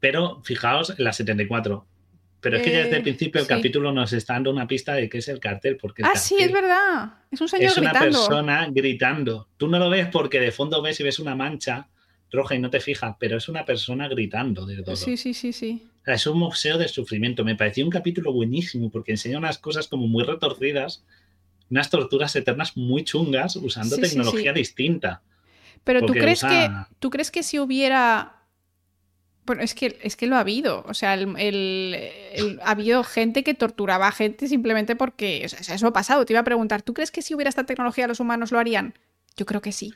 Pero 0.00 0.42
fijaos 0.44 0.90
en 0.90 1.04
la 1.04 1.12
74 1.12 1.86
pero 2.46 2.58
es 2.58 2.62
que 2.62 2.70
ya 2.70 2.78
desde 2.78 2.90
el 2.90 3.00
eh, 3.00 3.02
principio 3.02 3.40
el 3.40 3.46
capítulo 3.48 3.90
nos 3.90 4.12
está 4.12 4.34
dando 4.34 4.52
una 4.52 4.68
pista 4.68 4.94
de 4.94 5.08
qué 5.08 5.18
es 5.18 5.26
el 5.26 5.40
cartel. 5.40 5.76
Porque 5.78 6.02
ah, 6.04 6.14
sí, 6.14 6.36
es 6.38 6.52
verdad. 6.52 7.14
Es 7.28 7.40
un 7.40 7.48
señor 7.48 7.72
Es 7.72 7.76
una 7.76 7.92
persona 7.92 8.68
gritando. 8.70 9.48
Tú 9.56 9.66
no 9.66 9.80
lo 9.80 9.90
ves 9.90 10.06
porque 10.12 10.38
de 10.38 10.52
fondo 10.52 10.80
ves 10.80 11.00
y 11.00 11.02
ves 11.02 11.18
una 11.18 11.34
mancha 11.34 11.88
roja 12.36 12.54
y 12.54 12.60
no 12.60 12.70
te 12.70 12.80
fijas, 12.80 13.16
pero 13.18 13.36
es 13.36 13.48
una 13.48 13.64
persona 13.64 14.08
gritando 14.08 14.64
de 14.64 14.82
todo. 14.82 14.96
Sí, 14.96 15.16
sí, 15.16 15.34
sí, 15.34 15.52
sí. 15.52 15.82
es 16.04 16.26
un 16.26 16.38
museo 16.38 16.78
de 16.78 16.86
sufrimiento. 16.88 17.44
Me 17.44 17.56
pareció 17.56 17.84
un 17.84 17.90
capítulo 17.90 18.32
buenísimo 18.32 18.90
porque 18.90 19.12
enseña 19.12 19.38
unas 19.38 19.58
cosas 19.58 19.88
como 19.88 20.06
muy 20.06 20.22
retorcidas, 20.22 21.02
unas 21.70 21.90
torturas 21.90 22.36
eternas 22.36 22.76
muy 22.76 23.02
chungas 23.02 23.56
usando 23.56 23.96
tecnología 23.96 24.52
distinta. 24.52 25.22
Pero 25.82 26.06
tú 26.06 26.12
crees 26.12 26.42
que 26.42 26.68
tú 27.00 27.10
crees 27.10 27.30
que 27.30 27.42
si 27.42 27.58
hubiera 27.58 28.36
bueno, 29.46 29.62
es 29.62 29.74
que, 29.74 29.98
es 30.02 30.16
que 30.16 30.26
lo 30.26 30.36
ha 30.36 30.40
habido. 30.40 30.84
O 30.88 30.94
sea, 30.94 31.12
ha 31.12 32.70
habido 32.70 33.04
gente 33.04 33.44
que 33.44 33.54
torturaba 33.54 34.08
a 34.08 34.12
gente 34.12 34.48
simplemente 34.48 34.96
porque. 34.96 35.42
O 35.44 35.48
sea, 35.48 35.76
eso 35.76 35.86
ha 35.86 35.92
pasado. 35.92 36.26
Te 36.26 36.32
iba 36.32 36.40
a 36.40 36.44
preguntar, 36.44 36.82
¿tú 36.82 36.92
crees 36.92 37.12
que 37.12 37.22
si 37.22 37.34
hubiera 37.34 37.48
esta 37.48 37.64
tecnología 37.64 38.08
los 38.08 38.18
humanos 38.18 38.50
lo 38.50 38.58
harían? 38.58 38.94
Yo 39.36 39.46
creo 39.46 39.60
que 39.60 39.70
sí. 39.70 39.94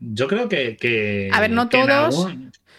Yo 0.00 0.28
creo 0.28 0.48
que. 0.48 1.30
a 1.32 1.40
ver, 1.40 1.50
no 1.50 1.68
todos. 1.68 2.28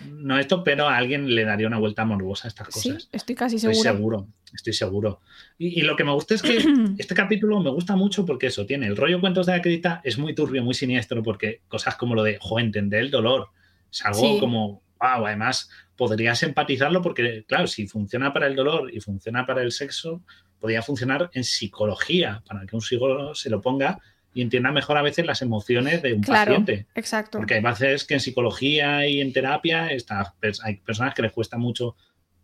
no 0.05 0.39
esto, 0.39 0.63
pero 0.63 0.87
a 0.87 0.97
alguien 0.97 1.33
le 1.33 1.43
daría 1.43 1.67
una 1.67 1.79
vuelta 1.79 2.05
morbosa 2.05 2.47
a 2.47 2.49
estas 2.49 2.67
cosas. 2.67 2.81
Sí, 2.81 3.09
estoy 3.11 3.35
casi 3.35 3.59
seguro. 3.59 3.77
Estoy 3.77 3.91
seguro, 3.91 4.27
estoy 4.53 4.73
seguro. 4.73 5.21
Y, 5.57 5.81
lo 5.81 5.95
que 5.95 6.03
me 6.03 6.11
gusta 6.11 6.35
es 6.35 6.41
que 6.41 6.57
este 6.97 7.15
capítulo 7.15 7.59
me 7.59 7.69
gusta 7.69 7.95
mucho 7.95 8.25
porque 8.25 8.47
eso, 8.47 8.65
tiene 8.65 8.87
el 8.87 8.95
rollo 8.95 9.19
cuentos 9.19 9.45
de 9.45 9.53
la 9.53 9.61
crita, 9.61 10.01
es 10.03 10.17
muy 10.17 10.33
turbio, 10.33 10.63
muy 10.63 10.73
siniestro, 10.73 11.21
porque 11.21 11.61
cosas 11.67 11.95
como 11.95 12.15
lo 12.15 12.23
de, 12.23 12.37
jo, 12.39 12.59
entender 12.59 13.01
el 13.01 13.11
dolor, 13.11 13.49
es 13.91 14.05
algo 14.05 14.39
como 14.39 14.81
wow, 15.01 15.25
además 15.25 15.69
podrías 15.95 16.43
empatizarlo 16.43 17.01
porque, 17.01 17.43
claro, 17.47 17.67
si 17.67 17.87
funciona 17.87 18.33
para 18.33 18.47
el 18.47 18.55
dolor 18.55 18.93
y 18.93 18.99
funciona 18.99 19.45
para 19.45 19.61
el 19.61 19.71
sexo, 19.71 20.21
podría 20.59 20.81
funcionar 20.81 21.29
en 21.33 21.43
psicología, 21.43 22.43
para 22.45 22.65
que 22.65 22.75
un 22.75 22.81
psicólogo 22.81 23.33
se 23.33 23.49
lo 23.49 23.61
ponga 23.61 23.99
y 24.33 24.41
entienda 24.41 24.71
mejor 24.71 24.97
a 24.97 25.01
veces 25.01 25.25
las 25.25 25.41
emociones 25.41 26.01
de 26.01 26.13
un 26.13 26.21
claro, 26.21 26.51
paciente. 26.51 26.87
Exacto. 26.95 27.39
Porque 27.39 27.55
hay 27.55 27.61
veces 27.61 28.05
que 28.05 28.15
en 28.15 28.19
psicología 28.19 29.07
y 29.07 29.21
en 29.21 29.33
terapia 29.33 29.91
está, 29.91 30.35
hay 30.63 30.77
personas 30.77 31.13
que 31.13 31.23
les 31.23 31.31
cuesta 31.31 31.57
mucho 31.57 31.95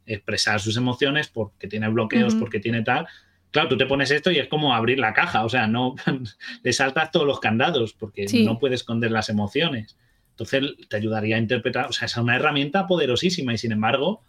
expresar 0.05 0.59
sus 0.59 0.77
emociones 0.77 1.27
porque 1.27 1.67
tiene 1.67 1.87
bloqueos, 1.89 2.35
porque 2.35 2.59
tiene 2.59 2.83
tal. 2.83 3.07
Claro, 3.51 3.69
tú 3.69 3.77
te 3.77 3.85
pones 3.85 4.11
esto 4.11 4.31
y 4.31 4.37
es 4.37 4.47
como 4.47 4.73
abrir 4.73 4.99
la 4.99 5.13
caja, 5.13 5.45
o 5.45 5.49
sea, 5.49 5.67
no 5.67 5.95
le 6.63 6.73
saltas 6.73 7.11
todos 7.11 7.25
los 7.25 7.39
candados 7.39 7.93
porque 7.93 8.25
no 8.43 8.59
puedes 8.59 8.81
esconder 8.81 9.11
las 9.11 9.29
emociones. 9.29 9.97
Entonces 10.31 10.63
te 10.89 10.97
ayudaría 10.97 11.37
a 11.37 11.39
interpretar, 11.39 11.87
o 11.87 11.93
sea, 11.93 12.07
es 12.07 12.17
una 12.17 12.35
herramienta 12.35 12.87
poderosísima 12.87 13.53
y 13.53 13.57
sin 13.57 13.71
embargo 13.71 14.23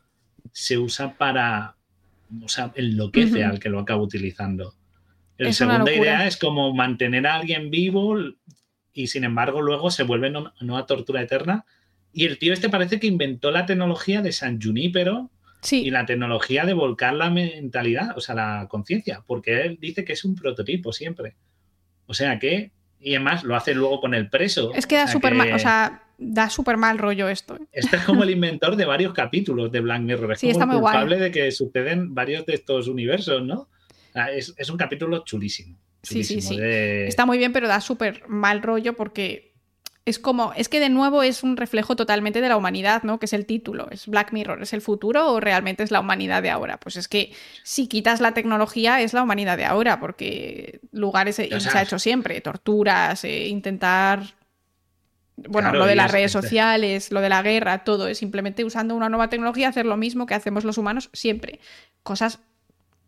se 0.53 0.79
usa 0.79 1.15
para, 1.19 1.77
o 2.43 2.49
sea, 2.49 2.71
enloquece 2.77 3.43
al 3.43 3.59
que 3.59 3.69
lo 3.69 3.81
acaba 3.81 4.01
utilizando. 4.01 4.75
La 5.39 5.53
segunda 5.53 5.93
idea 5.93 6.27
es 6.27 6.37
como 6.37 6.75
mantener 6.75 7.27
a 7.27 7.35
alguien 7.35 7.71
vivo 7.71 8.17
y 8.93 9.07
sin 9.09 9.25
embargo 9.25 9.61
luego 9.61 9.91
se 9.91 10.03
vuelve 10.03 10.33
una 10.61 10.87
tortura 10.87 11.23
eterna. 11.23 11.65
Y 12.13 12.25
el 12.25 12.39
tío 12.39 12.53
este 12.53 12.71
parece 12.71 12.99
que 12.99 13.07
inventó 13.07 13.51
la 13.51 13.67
tecnología 13.67 14.23
de 14.23 14.33
San 14.33 14.61
Junípero 14.61 15.31
y 15.71 15.91
la 15.91 16.07
tecnología 16.07 16.65
de 16.65 16.73
volcar 16.73 17.15
la 17.15 17.29
mentalidad, 17.29 18.17
o 18.17 18.21
sea, 18.21 18.35
la 18.35 18.67
conciencia, 18.71 19.23
porque 19.27 19.63
él 19.63 19.79
dice 19.81 20.05
que 20.05 20.15
es 20.15 20.25
un 20.25 20.35
prototipo 20.35 20.93
siempre. 20.93 21.37
O 22.07 22.15
sea 22.15 22.39
que 22.39 22.73
y 22.99 23.15
además 23.15 23.45
lo 23.45 23.55
hace 23.55 23.75
luego 23.75 24.01
con 24.01 24.15
el 24.15 24.29
preso. 24.29 24.73
Es 24.75 24.87
que 24.87 24.97
da 24.97 25.07
súper 25.07 25.35
mal, 25.35 25.53
o 25.53 25.59
sea, 25.59 26.03
da 26.19 26.49
súper 26.51 26.77
mal 26.77 26.99
rollo 26.99 27.29
esto. 27.29 27.59
Este 27.73 27.97
es 27.97 28.03
como 28.03 28.25
el 28.25 28.31
inventor 28.39 28.77
de 28.77 28.85
varios 28.85 29.13
capítulos 29.13 29.71
de 29.71 29.81
Black 29.81 30.01
Mirror. 30.01 30.33
Es 30.33 30.59
como 30.59 30.73
el 30.73 30.81
culpable 30.81 31.19
de 31.19 31.31
que 31.31 31.51
suceden 31.53 32.15
varios 32.15 32.47
de 32.47 32.55
estos 32.55 32.89
universos, 32.89 33.43
¿no? 33.43 33.69
Es, 34.35 34.55
es 34.57 34.71
un 34.71 34.77
capítulo 34.77 35.25
chulísimo. 35.25 35.79
sí, 36.03 36.25
sí, 36.25 36.41
sí. 36.41 36.59
Está 36.61 37.27
muy 37.27 37.39
bien, 37.39 37.53
pero 37.53 37.69
da 37.69 37.81
súper 37.81 38.27
mal 38.29 38.63
rollo 38.63 38.95
porque 38.95 39.57
es 40.07 40.21
como, 40.21 40.53
es 40.55 40.69
que 40.69 40.79
de 40.79 40.89
nuevo 40.89 41.25
es 41.25 41.43
un 41.43 41.57
reflejo 41.57 41.97
totalmente 41.97 42.41
de 42.41 42.49
la 42.49 42.57
humanidad, 42.57 43.03
¿no? 43.03 43.19
Que 43.19 43.27
es 43.27 43.33
el 43.33 43.45
título, 43.45 43.89
es 43.91 44.07
Black 44.07 44.33
Mirror, 44.33 44.63
¿es 44.63 44.73
el 44.73 44.81
futuro 44.81 45.33
o 45.33 45.41
realmente 45.41 45.83
es 45.83 45.91
la 45.91 45.99
humanidad 45.99 46.45
de 46.45 46.51
ahora? 46.51 46.79
Pues 46.79 46.95
es 46.95 47.09
que 47.09 47.33
si 47.65 47.89
quitas 47.89 48.21
la 48.21 48.33
tecnología 48.33 49.01
es 49.01 49.13
la 49.13 49.25
humanidad 49.25 49.57
de 49.57 49.65
ahora, 49.65 49.99
porque 49.99 50.79
lugares 50.93 51.35
se 51.35 51.49
ha 51.53 51.83
hecho 51.83 51.99
siempre, 51.99 52.41
torturas, 52.41 53.25
eh, 53.25 53.49
intentar... 53.49 54.23
Bueno, 55.37 55.73
lo 55.73 55.85
de 55.85 55.97
las 55.97 56.13
redes 56.13 56.33
sociales, 56.33 57.11
lo 57.11 57.21
de 57.21 57.29
la 57.29 57.43
guerra, 57.43 57.85
todo 57.85 58.09
es 58.09 58.17
simplemente 58.17 58.65
usando 58.65 58.95
una 58.95 59.11
nueva 59.11 59.29
tecnología 59.29 59.69
hacer 59.69 59.85
lo 59.85 59.97
mismo 59.97 60.25
que 60.25 60.35
hacemos 60.35 60.65
los 60.65 60.79
humanos 60.79 61.11
siempre. 61.13 61.61
Cosas 62.05 62.39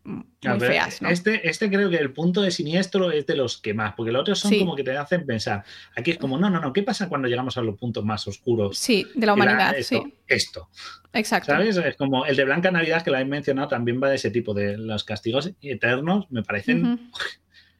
muy 0.03 0.59
feas. 0.59 1.01
Este, 1.01 1.47
este 1.47 1.69
creo 1.69 1.89
que 1.89 1.97
el 1.97 2.11
punto 2.13 2.41
de 2.41 2.51
siniestro 2.51 3.11
es 3.11 3.25
de 3.25 3.35
los 3.35 3.57
que 3.57 3.73
más, 3.73 3.93
porque 3.95 4.11
los 4.11 4.21
otros 4.21 4.39
son 4.39 4.57
como 4.57 4.75
que 4.75 4.83
te 4.83 4.95
hacen 4.97 5.25
pensar. 5.25 5.63
Aquí 5.95 6.11
es 6.11 6.17
como, 6.17 6.37
no, 6.37 6.49
no, 6.49 6.59
no, 6.59 6.73
¿qué 6.73 6.83
pasa 6.83 7.09
cuando 7.09 7.27
llegamos 7.27 7.57
a 7.57 7.61
los 7.61 7.77
puntos 7.77 8.03
más 8.05 8.27
oscuros? 8.27 8.77
Sí, 8.77 9.05
de 9.15 9.25
la 9.25 9.33
humanidad. 9.33 9.77
esto, 9.77 10.03
sí. 10.03 10.13
esto. 10.27 10.69
Exacto. 11.13 11.51
¿Sabes? 11.51 11.77
Es 11.77 11.95
como 11.95 12.25
el 12.25 12.35
de 12.35 12.45
Blanca 12.45 12.71
Navidad 12.71 13.03
que 13.03 13.11
la 13.11 13.21
he 13.21 13.25
mencionado 13.25 13.67
también 13.67 14.01
va 14.01 14.09
de 14.09 14.15
ese 14.15 14.31
tipo, 14.31 14.53
de 14.53 14.77
los 14.77 15.03
castigos 15.03 15.51
eternos, 15.61 16.27
me 16.29 16.43
parecen. 16.43 17.11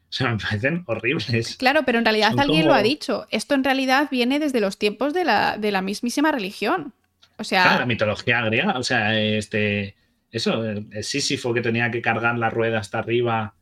O 0.10 0.12
sea, 0.12 0.32
me 0.32 0.40
parecen 0.40 0.84
horribles. 0.88 1.56
Claro, 1.58 1.84
pero 1.86 2.00
en 2.00 2.06
realidad 2.06 2.34
alguien 2.40 2.66
lo 2.66 2.74
ha 2.74 2.82
dicho. 2.82 3.28
Esto 3.30 3.54
en 3.54 3.64
realidad 3.64 4.08
viene 4.10 4.40
desde 4.40 4.60
los 4.60 4.80
tiempos 4.80 5.14
de 5.14 5.24
la, 5.24 5.60
de 5.60 5.72
la 5.72 5.84
mismísima 5.84 6.32
religión. 6.32 6.96
O 7.38 7.44
sea. 7.44 7.78
la 7.78 7.86
mitología 7.86 8.41
griega. 8.41 8.72
O 8.80 8.82
sea, 8.82 9.20
este 9.20 9.96
eso, 10.31 10.64
el, 10.64 11.03
Sísifo 11.03 11.53
que 11.53 11.61
tenía 11.61 11.91
que 11.91 12.01
cargar 12.01 12.38
la 12.38 12.49
rueda 12.49 12.80
hasta 12.80 12.99
arriba 12.99 13.53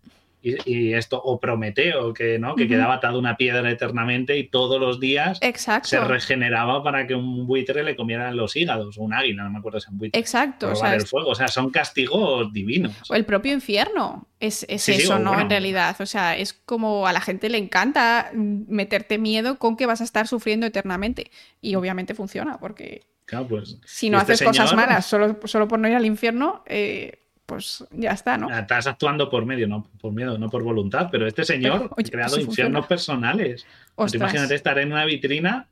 y, 0.41 0.93
esto, 0.93 1.21
o 1.21 1.39
Prometeo, 1.39 2.13
que, 2.13 2.39
¿no? 2.39 2.55
que 2.55 2.67
quedaba 2.67 2.95
atado 2.95 3.19
una 3.19 3.35
piedra 3.35 3.69
eternamente 3.69 4.37
y 4.37 4.47
todos 4.47 4.79
los 4.79 4.99
días 4.99 5.39
se 5.83 5.99
regeneraba 5.99 6.83
para 6.83 7.05
que 7.05 7.15
un 7.15 7.47
buitre 7.47 7.83
le 7.83 7.95
comiera 7.95 8.31
los 8.31 8.55
hígados, 8.55 8.97
o 8.97 9.01
un 9.01 9.13
águila, 9.13 9.43
no 9.43 9.49
me 9.49 9.59
acuerdo 9.59 9.79
si 9.79 9.85
es 9.85 9.91
un 9.91 9.97
buitre. 9.97 10.19
Exacto. 10.19 10.71
O 10.71 10.75
sea, 10.75 10.95
el 10.95 11.05
fuego, 11.05 11.31
o 11.31 11.35
sea, 11.35 11.47
son 11.47 11.69
castigos 11.69 12.53
divinos. 12.53 12.95
O 13.09 13.15
el 13.15 13.25
propio 13.25 13.51
infierno 13.51 14.27
es, 14.39 14.65
eso, 14.69 15.19
¿no? 15.19 15.37
En 15.39 15.49
realidad, 15.49 15.99
o 15.99 16.05
sea, 16.05 16.37
es 16.37 16.53
como 16.53 17.07
a 17.07 17.13
la 17.13 17.19
gente 17.19 17.49
le 17.49 17.57
encanta 17.57 18.31
meterte 18.33 19.17
miedo 19.17 19.57
con 19.57 19.75
que 19.75 19.85
vas 19.85 20.01
a 20.01 20.05
estar 20.05 20.27
sufriendo 20.27 20.65
eternamente. 20.65 21.31
Y 21.61 21.75
obviamente 21.75 22.13
funciona, 22.13 22.59
porque 22.59 23.01
Claro, 23.27 23.45
pues. 23.45 23.77
Si 23.85 24.09
no 24.09 24.17
este 24.17 24.33
haces 24.33 24.47
cosas 24.47 24.73
malas 24.73 25.05
solo, 25.05 25.37
solo 25.43 25.67
por 25.67 25.77
no 25.77 25.89
ir 25.89 25.95
al 25.95 26.05
infierno, 26.05 26.63
eh, 26.65 27.19
pues 27.45 27.85
ya 27.91 28.11
está, 28.11 28.37
¿no? 28.37 28.49
Estás 28.49 28.87
actuando 28.87 29.29
por 29.29 29.45
medio, 29.45 29.67
no 29.67 29.89
por 29.99 30.13
miedo, 30.13 30.37
no 30.37 30.49
por 30.49 30.63
voluntad, 30.63 31.09
pero 31.11 31.27
este 31.27 31.43
señor 31.43 31.91
ha 31.95 32.03
creado 32.03 32.39
infiernos 32.39 32.87
personales. 32.87 33.65
Pues 33.95 34.15
imagínate 34.15 34.55
estar 34.55 34.79
en 34.79 34.93
una 34.93 35.03
vitrina 35.03 35.67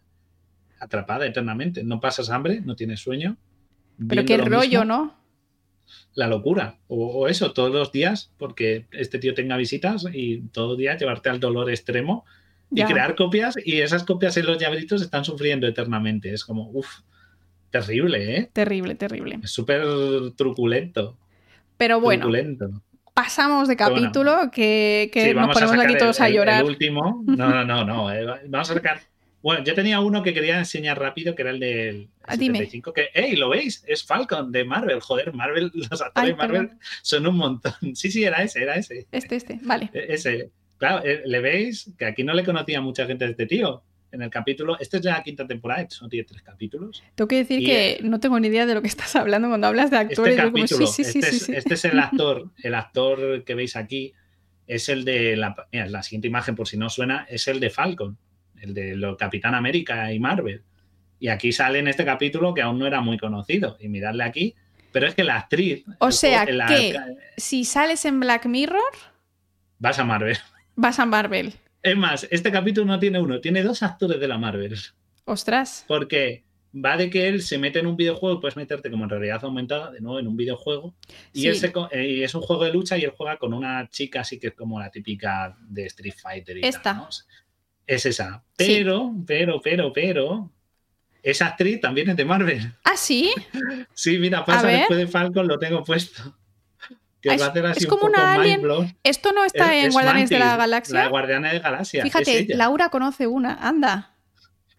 atrapada 0.81 1.25
eternamente. 1.25 1.83
No 1.83 2.01
pasas 2.01 2.29
hambre, 2.29 2.59
no 2.59 2.75
tienes 2.75 2.99
sueño. 2.99 3.37
Pero 4.07 4.25
qué 4.25 4.37
rollo, 4.37 4.83
¿no? 4.83 5.15
La 6.13 6.27
locura. 6.27 6.77
O, 6.87 7.29
eso, 7.29 7.53
todos 7.53 7.71
los 7.71 7.93
días, 7.93 8.31
porque 8.37 8.87
este 8.91 9.17
tío 9.17 9.33
tenga 9.33 9.55
visitas 9.55 10.05
y 10.11 10.41
todos 10.51 10.71
los 10.71 10.77
días 10.77 10.99
llevarte 10.99 11.29
al 11.29 11.39
dolor 11.39 11.69
extremo 11.69 12.25
y 12.69 12.83
crear 12.83 13.15
copias 13.15 13.55
y 13.63 13.79
esas 13.79 14.03
copias 14.03 14.35
en 14.35 14.45
los 14.45 14.57
llaveritos 14.57 15.01
están 15.01 15.23
sufriendo 15.23 15.67
eternamente. 15.67 16.33
Es 16.33 16.43
como, 16.43 16.69
uff, 16.71 16.99
terrible, 17.79 18.37
¿eh? 18.37 18.49
Terrible, 18.53 18.95
terrible. 18.95 19.39
Es 19.43 19.51
súper 19.51 19.81
truculento. 20.35 21.17
Pero 21.77 21.99
bueno. 21.99 22.29
Pasamos 23.13 23.69
de 23.69 23.77
capítulo 23.77 24.51
que, 24.51 25.09
nos 25.35 25.53
ponemos 25.53 25.79
aquí 25.79 25.97
todos 25.97 26.19
a 26.19 26.29
llorar. 26.29 26.61
El, 26.61 26.67
último. 26.67 27.23
No, 27.25 27.49
no, 27.49 27.63
no, 27.63 27.85
no. 27.85 28.11
Eh, 28.11 28.25
vamos 28.47 28.69
a 28.71 28.73
sacar. 28.73 28.99
Bueno, 29.41 29.63
yo 29.63 29.75
tenía 29.75 29.99
uno 29.99 30.23
que 30.23 30.33
quería 30.33 30.57
enseñar 30.57 30.99
rápido, 30.99 31.35
que 31.35 31.43
era 31.43 31.51
el 31.51 31.59
del 31.59 32.09
75, 32.27 32.89
ah, 32.89 32.93
que, 32.93 33.09
¡hey! 33.13 33.35
¿Lo 33.35 33.49
veis? 33.49 33.83
Es 33.87 34.03
Falcon 34.03 34.51
de 34.51 34.65
Marvel. 34.65 34.99
Joder, 34.99 35.33
Marvel, 35.33 35.71
los 35.89 36.01
actores 36.01 36.31
de 36.31 36.35
Marvel 36.35 36.71
son 37.03 37.27
un 37.27 37.37
montón. 37.37 37.73
Sí, 37.93 38.11
sí, 38.11 38.23
era 38.23 38.41
ese, 38.41 38.63
era 38.63 38.75
ese. 38.75 39.05
Este, 39.11 39.35
este, 39.35 39.59
vale. 39.61 39.91
E, 39.93 40.13
ese. 40.13 40.49
Claro, 40.77 41.05
eh, 41.05 41.21
le 41.25 41.39
veis 41.39 41.91
que 41.97 42.05
aquí 42.05 42.23
no 42.23 42.33
le 42.33 42.43
conocía 42.43 42.81
mucha 42.81 43.05
gente 43.05 43.25
de 43.25 43.31
este 43.31 43.45
tío. 43.45 43.83
En 44.15 44.21
el 44.21 44.29
capítulo, 44.29 44.79
este 44.79 44.97
es 44.97 45.03
la 45.03 45.21
quinta 45.21 45.45
temporada, 45.45 45.85
no 46.01 46.07
tiene 46.07 46.23
tres 46.23 46.41
capítulos. 46.41 47.03
Tengo 47.15 47.27
que 47.27 47.35
decir 47.35 47.65
que 47.65 47.99
no 48.01 48.21
tengo 48.21 48.39
ni 48.39 48.47
idea 48.47 48.65
de 48.65 48.73
lo 48.73 48.81
que 48.81 48.87
estás 48.87 49.13
hablando 49.17 49.49
cuando 49.49 49.67
hablas 49.67 49.91
de 49.91 49.97
actores. 49.97 50.37
Este 50.37 50.47
capítulo, 50.47 50.87
sí, 50.87 51.03
sí, 51.03 51.19
este, 51.19 51.35
es, 51.35 51.49
este, 51.49 51.73
es, 51.73 51.85
el 51.85 51.99
actor, 51.99 52.49
el 52.63 52.75
actor 52.75 53.43
que 53.43 53.55
veis 53.55 53.75
aquí, 53.75 54.13
es 54.67 54.87
el 54.87 55.03
de 55.03 55.35
la, 55.35 55.53
mira, 55.69 55.87
la 55.87 56.01
siguiente 56.01 56.29
imagen, 56.29 56.55
por 56.55 56.65
si 56.65 56.77
no 56.77 56.89
suena, 56.89 57.25
es 57.29 57.49
el 57.49 57.59
de 57.59 57.69
Falcon, 57.69 58.17
el 58.61 58.73
de 58.73 58.95
lo 58.95 59.17
Capitán 59.17 59.53
América 59.53 60.13
y 60.13 60.19
Marvel. 60.19 60.63
Y 61.19 61.27
aquí 61.27 61.51
sale 61.51 61.79
en 61.79 61.89
este 61.89 62.05
capítulo 62.05 62.53
que 62.53 62.61
aún 62.61 62.79
no 62.79 62.87
era 62.87 63.01
muy 63.01 63.17
conocido. 63.17 63.75
Y 63.81 63.89
miradle 63.89 64.23
aquí, 64.23 64.55
pero 64.93 65.07
es 65.07 65.13
que 65.13 65.25
la 65.25 65.39
actriz. 65.39 65.83
O 65.99 66.11
sea, 66.11 66.45
que 66.45 66.97
si 67.35 67.65
sales 67.65 68.05
en 68.05 68.21
Black 68.21 68.45
Mirror. 68.45 68.81
Vas 69.77 69.99
a 69.99 70.05
Marvel. 70.05 70.37
Vas 70.75 70.99
a 70.99 71.05
Marvel. 71.05 71.53
Es 71.85 71.95
más, 71.95 72.27
este 72.31 72.51
capítulo 72.51 72.87
no 72.87 72.97
tiene 72.97 73.19
uno, 73.19 73.39
tiene 73.39 73.61
dos 73.61 73.83
actores 73.83 74.19
de 74.19 74.27
la 74.27 74.39
Marvel. 74.39 74.75
Ostras. 75.25 75.85
Porque 75.87 76.43
va 76.73 76.97
de 76.97 77.11
que 77.11 77.27
él 77.27 77.43
se 77.43 77.59
mete 77.59 77.77
en 77.77 77.85
un 77.85 77.95
videojuego, 77.95 78.39
puedes 78.41 78.57
meterte 78.57 78.89
como 78.89 79.03
en 79.03 79.11
realidad 79.11 79.39
aumentada, 79.43 79.91
de 79.91 80.01
nuevo 80.01 80.17
en 80.17 80.25
un 80.25 80.35
videojuego, 80.35 80.95
y, 81.31 81.47
eh, 81.47 82.23
es 82.23 82.33
un 82.33 82.41
juego 82.41 82.63
de 82.63 82.73
lucha 82.73 82.97
y 82.97 83.03
él 83.03 83.13
juega 83.15 83.37
con 83.37 83.53
una 83.53 83.87
chica 83.87 84.21
así 84.21 84.39
que 84.39 84.47
es 84.47 84.53
como 84.55 84.79
la 84.79 84.89
típica 84.89 85.55
de 85.59 85.85
Street 85.85 86.15
Fighter. 86.19 86.57
Y 86.57 86.65
Esta. 86.65 87.07
Es 87.85 88.07
esa. 88.07 88.43
Pero, 88.57 89.13
pero, 89.27 89.61
pero, 89.61 89.93
pero, 89.93 90.51
esa 91.21 91.49
actriz 91.49 91.81
también 91.81 92.09
es 92.09 92.17
de 92.17 92.25
Marvel. 92.25 92.73
¿Ah, 92.83 92.97
sí? 92.97 93.31
sí, 93.93 94.17
mira, 94.17 94.43
pasa 94.43 94.65
después 94.65 94.97
de 94.97 95.05
Falcon, 95.05 95.47
lo 95.47 95.59
tengo 95.59 95.83
puesto 95.83 96.35
es, 97.33 97.87
como 97.87 98.05
una 98.05 98.35
alien. 98.35 98.61
Esto 99.03 99.31
no 99.31 99.43
está 99.43 99.75
en 99.75 99.91
Guardianes 99.91 100.29
de 100.29 100.39
la 100.39 100.57
Galaxia. 100.57 101.03
La 101.03 101.07
Guardiana 101.07 101.51
de 101.51 101.59
Galaxia. 101.59 102.03
Fíjate, 102.03 102.47
Laura 102.49 102.89
conoce 102.89 103.27
una, 103.27 103.55
anda. 103.55 104.15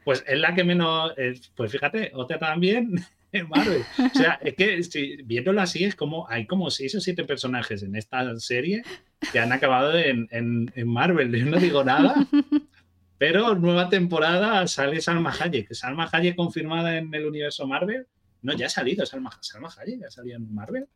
Pues 0.04 0.22
es 0.26 0.38
la 0.38 0.54
que 0.54 0.62
menos. 0.62 1.12
pues 1.56 1.72
fíjate, 1.72 2.12
otra 2.14 2.38
también 2.38 3.04
en 3.32 3.48
Marvel. 3.48 3.82
O 3.98 4.16
sea, 4.16 4.38
es 4.42 4.54
que 4.54 4.82
si, 4.84 5.16
viéndolo 5.24 5.60
así, 5.60 5.84
es 5.84 5.96
como. 5.96 6.28
Hay 6.28 6.46
como 6.46 6.70
seis 6.70 6.94
o 6.94 7.00
siete 7.00 7.24
personajes 7.24 7.82
en 7.82 7.96
esta 7.96 8.38
serie 8.38 8.84
que 9.32 9.40
han 9.40 9.52
acabado 9.52 9.98
en, 9.98 10.70
Marvel. 10.86 11.32
Yo 11.36 11.46
no 11.46 11.58
digo 11.58 11.82
nada. 11.82 12.14
Pero 13.18 13.54
nueva 13.54 13.88
temporada 13.88 14.66
sale 14.66 15.00
Salma 15.00 15.34
Hayek. 15.38 15.72
Salma 15.72 16.08
Hayek 16.12 16.36
confirmada 16.36 16.98
en 16.98 17.12
el 17.14 17.26
universo 17.26 17.66
Marvel. 17.66 18.06
No, 18.42 18.52
ya 18.52 18.66
ha 18.66 18.68
salido 18.68 19.06
Salma, 19.06 19.30
Salma 19.40 19.70
Hayek, 19.76 20.00
ya 20.00 20.06
ha 20.06 20.10
salido 20.10 20.36
en 20.36 20.54
Marvel. 20.54 20.86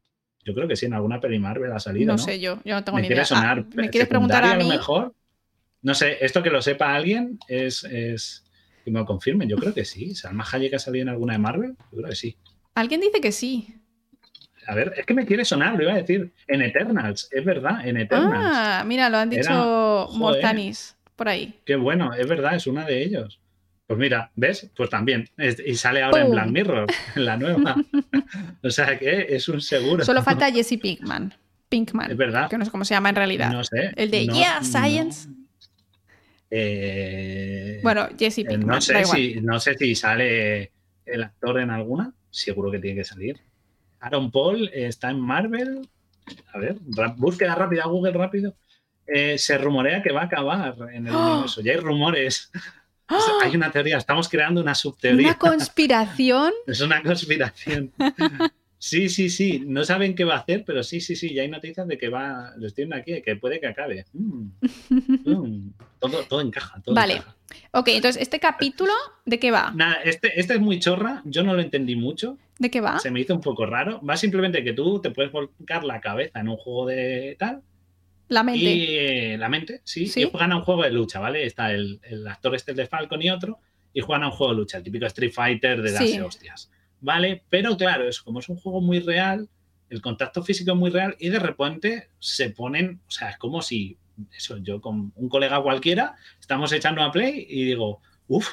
Yo 0.44 0.54
creo 0.54 0.66
que 0.66 0.76
sí, 0.76 0.86
en 0.86 0.94
alguna 0.94 1.20
peli 1.20 1.38
Marvel 1.38 1.72
ha 1.72 1.80
salido. 1.80 2.12
No, 2.12 2.18
sé 2.18 2.40
yo, 2.40 2.60
yo 2.64 2.74
no 2.74 2.84
tengo 2.84 2.98
ni 2.98 3.06
idea. 3.06 3.24
Sonar 3.24 3.58
ah, 3.58 3.74
¿Me 3.74 3.90
quieres 3.90 4.08
preguntar 4.08 4.44
a 4.44 4.56
mí? 4.56 4.68
mejor? 4.68 5.14
No 5.82 5.94
sé, 5.94 6.18
esto 6.20 6.42
que 6.42 6.50
lo 6.50 6.60
sepa 6.62 6.94
alguien 6.94 7.38
es, 7.48 7.84
es 7.84 8.44
que 8.84 8.90
me 8.90 8.98
lo 8.98 9.06
confirmen. 9.06 9.48
Yo 9.48 9.56
creo 9.56 9.74
que 9.74 9.84
sí. 9.84 10.14
¿Salma 10.14 10.46
Hayek 10.50 10.74
ha 10.74 10.78
salido 10.78 11.02
en 11.02 11.08
alguna 11.10 11.34
de 11.34 11.38
Marvel? 11.38 11.76
Yo 11.92 11.98
creo 11.98 12.10
que 12.10 12.16
sí. 12.16 12.36
Alguien 12.74 13.00
dice 13.00 13.20
que 13.20 13.32
sí. 13.32 13.76
A 14.66 14.74
ver, 14.74 14.92
es 14.96 15.06
que 15.06 15.14
me 15.14 15.26
quiere 15.26 15.44
sonar, 15.44 15.74
lo 15.74 15.82
iba 15.82 15.92
a 15.92 15.96
decir. 15.96 16.32
En 16.46 16.62
Eternals, 16.62 17.28
es 17.32 17.44
verdad, 17.44 17.86
en 17.86 17.96
Eternals. 17.96 18.56
Ah, 18.56 18.84
mira, 18.86 19.08
lo 19.08 19.18
han 19.18 19.30
dicho 19.30 20.08
Mortanis 20.14 20.96
por 21.16 21.28
ahí. 21.28 21.60
Qué 21.64 21.76
bueno, 21.76 22.12
es 22.14 22.26
verdad, 22.26 22.54
es 22.54 22.66
una 22.66 22.84
de 22.84 23.02
ellos. 23.02 23.40
Pues 23.90 23.98
mira, 23.98 24.30
¿ves? 24.36 24.70
Pues 24.76 24.88
también. 24.88 25.28
y 25.36 25.74
sale 25.74 26.00
ahora 26.00 26.20
en 26.20 26.30
Black 26.30 26.46
Mirror, 26.46 26.86
en 27.16 27.24
la 27.24 27.36
nueva. 27.36 27.74
o 28.62 28.70
sea 28.70 28.96
que 28.96 29.26
es 29.30 29.48
un 29.48 29.60
seguro. 29.60 30.04
Solo 30.04 30.22
falta 30.22 30.48
Jesse 30.48 30.78
Pinkman. 30.80 31.34
Pinkman. 31.68 32.08
Es 32.08 32.16
verdad. 32.16 32.48
Que 32.48 32.56
no 32.56 32.64
sé 32.64 32.70
cómo 32.70 32.84
se 32.84 32.94
llama 32.94 33.08
en 33.08 33.16
realidad. 33.16 33.50
No 33.50 33.64
sé. 33.64 33.90
El 33.96 34.12
de 34.12 34.28
Yeah, 34.28 34.62
Science. 34.62 35.28
Eh, 36.52 37.80
bueno, 37.82 38.06
Jesse 38.16 38.38
eh, 38.38 38.44
Pinkman. 38.44 38.76
No 38.76 38.80
sé, 38.80 39.04
si, 39.06 39.40
no 39.40 39.58
sé 39.58 39.74
si 39.76 39.96
sale 39.96 40.70
el 41.04 41.24
actor 41.24 41.58
en 41.58 41.70
alguna. 41.70 42.14
Seguro 42.30 42.70
que 42.70 42.78
tiene 42.78 43.00
que 43.00 43.04
salir. 43.04 43.40
Aaron 43.98 44.30
Paul 44.30 44.70
está 44.72 45.10
en 45.10 45.18
Marvel. 45.18 45.88
A 46.54 46.58
ver, 46.60 46.76
búsqueda 47.16 47.56
rápida, 47.56 47.86
Google 47.86 48.12
rápido. 48.12 48.54
Eh, 49.04 49.36
se 49.36 49.58
rumorea 49.58 50.00
que 50.00 50.12
va 50.12 50.20
a 50.20 50.26
acabar 50.26 50.76
en 50.92 51.08
el 51.08 51.12
¡Oh! 51.12 51.32
universo. 51.32 51.60
Ya 51.60 51.72
hay 51.72 51.78
rumores. 51.78 52.52
Hay 53.42 53.56
una 53.56 53.70
teoría, 53.70 53.98
estamos 53.98 54.28
creando 54.28 54.60
una 54.60 54.74
subteoría. 54.74 55.28
¿Una 55.28 55.38
conspiración? 55.38 56.52
es 56.66 56.80
una 56.80 57.02
conspiración. 57.02 57.92
Sí, 58.78 59.10
sí, 59.10 59.28
sí. 59.28 59.62
No 59.66 59.84
saben 59.84 60.14
qué 60.14 60.24
va 60.24 60.36
a 60.36 60.38
hacer, 60.38 60.64
pero 60.64 60.82
sí, 60.82 61.02
sí, 61.02 61.14
sí. 61.14 61.34
Ya 61.34 61.42
hay 61.42 61.48
noticias 61.48 61.86
de 61.86 61.98
que 61.98 62.08
va. 62.08 62.54
Lo 62.56 62.66
estoy 62.66 62.88
aquí, 62.94 63.20
que 63.20 63.36
puede 63.36 63.60
que 63.60 63.66
acabe. 63.66 64.06
Mm. 64.14 64.46
Mm. 65.26 65.74
Todo, 65.98 66.24
todo, 66.24 66.40
encaja. 66.40 66.80
vale. 66.86 67.22
Ok, 67.72 67.88
entonces, 67.88 68.22
¿este 68.22 68.40
capítulo 68.40 68.92
de 69.26 69.38
qué 69.38 69.50
va? 69.50 69.72
Nada, 69.74 69.96
este, 70.04 70.40
este 70.40 70.54
es 70.54 70.60
muy 70.60 70.78
chorra. 70.78 71.20
Yo 71.26 71.42
no 71.42 71.52
lo 71.52 71.60
entendí 71.60 71.94
mucho. 71.94 72.38
¿De 72.58 72.70
qué 72.70 72.80
va? 72.80 72.98
Se 73.00 73.10
me 73.10 73.20
hizo 73.20 73.34
un 73.34 73.42
poco 73.42 73.66
raro. 73.66 74.00
Va 74.00 74.16
simplemente 74.16 74.64
que 74.64 74.72
tú 74.72 75.00
te 75.00 75.10
puedes 75.10 75.30
volcar 75.30 75.84
la 75.84 76.00
cabeza 76.00 76.40
en 76.40 76.48
un 76.48 76.56
juego 76.56 76.86
de 76.86 77.36
tal 77.38 77.62
la 78.30 78.44
mente. 78.44 78.64
Y 78.64 78.96
eh, 78.96 79.36
la 79.36 79.48
mente, 79.48 79.82
sí, 79.84 80.10
Y 80.14 80.24
juegan 80.24 80.52
a 80.52 80.56
un 80.56 80.62
juego 80.62 80.84
de 80.84 80.92
lucha, 80.92 81.18
¿vale? 81.18 81.44
Está 81.44 81.72
el, 81.72 82.00
actor 82.28 82.54
este 82.54 82.72
de 82.72 82.86
Falcon 82.86 83.20
y 83.20 83.28
otro, 83.28 83.58
y 83.92 84.00
juegan 84.00 84.22
a 84.22 84.26
un 84.28 84.32
juego 84.32 84.52
de 84.52 84.58
lucha, 84.60 84.78
el 84.78 84.84
típico 84.84 85.06
Street 85.06 85.32
Fighter 85.32 85.82
de 85.82 85.92
darse 85.92 86.22
hostias. 86.22 86.70
¿Vale? 87.00 87.42
Pero 87.50 87.76
claro, 87.76 88.08
es 88.08 88.20
como 88.20 88.38
es 88.38 88.48
un 88.48 88.56
juego 88.56 88.80
muy 88.80 89.00
real, 89.00 89.48
el 89.88 90.00
contacto 90.00 90.42
físico 90.44 90.72
es 90.72 90.76
muy 90.76 90.90
real, 90.90 91.16
y 91.18 91.28
de 91.28 91.40
repente 91.40 92.08
se 92.20 92.50
ponen, 92.50 93.00
o 93.08 93.10
sea, 93.10 93.30
es 93.30 93.36
como 93.36 93.62
si, 93.62 93.98
eso, 94.36 94.58
yo 94.58 94.80
con 94.80 95.12
un 95.16 95.28
colega 95.28 95.60
cualquiera, 95.60 96.14
estamos 96.38 96.72
echando 96.72 97.02
a 97.02 97.10
play 97.10 97.46
y 97.48 97.64
digo, 97.64 98.00
uff, 98.28 98.48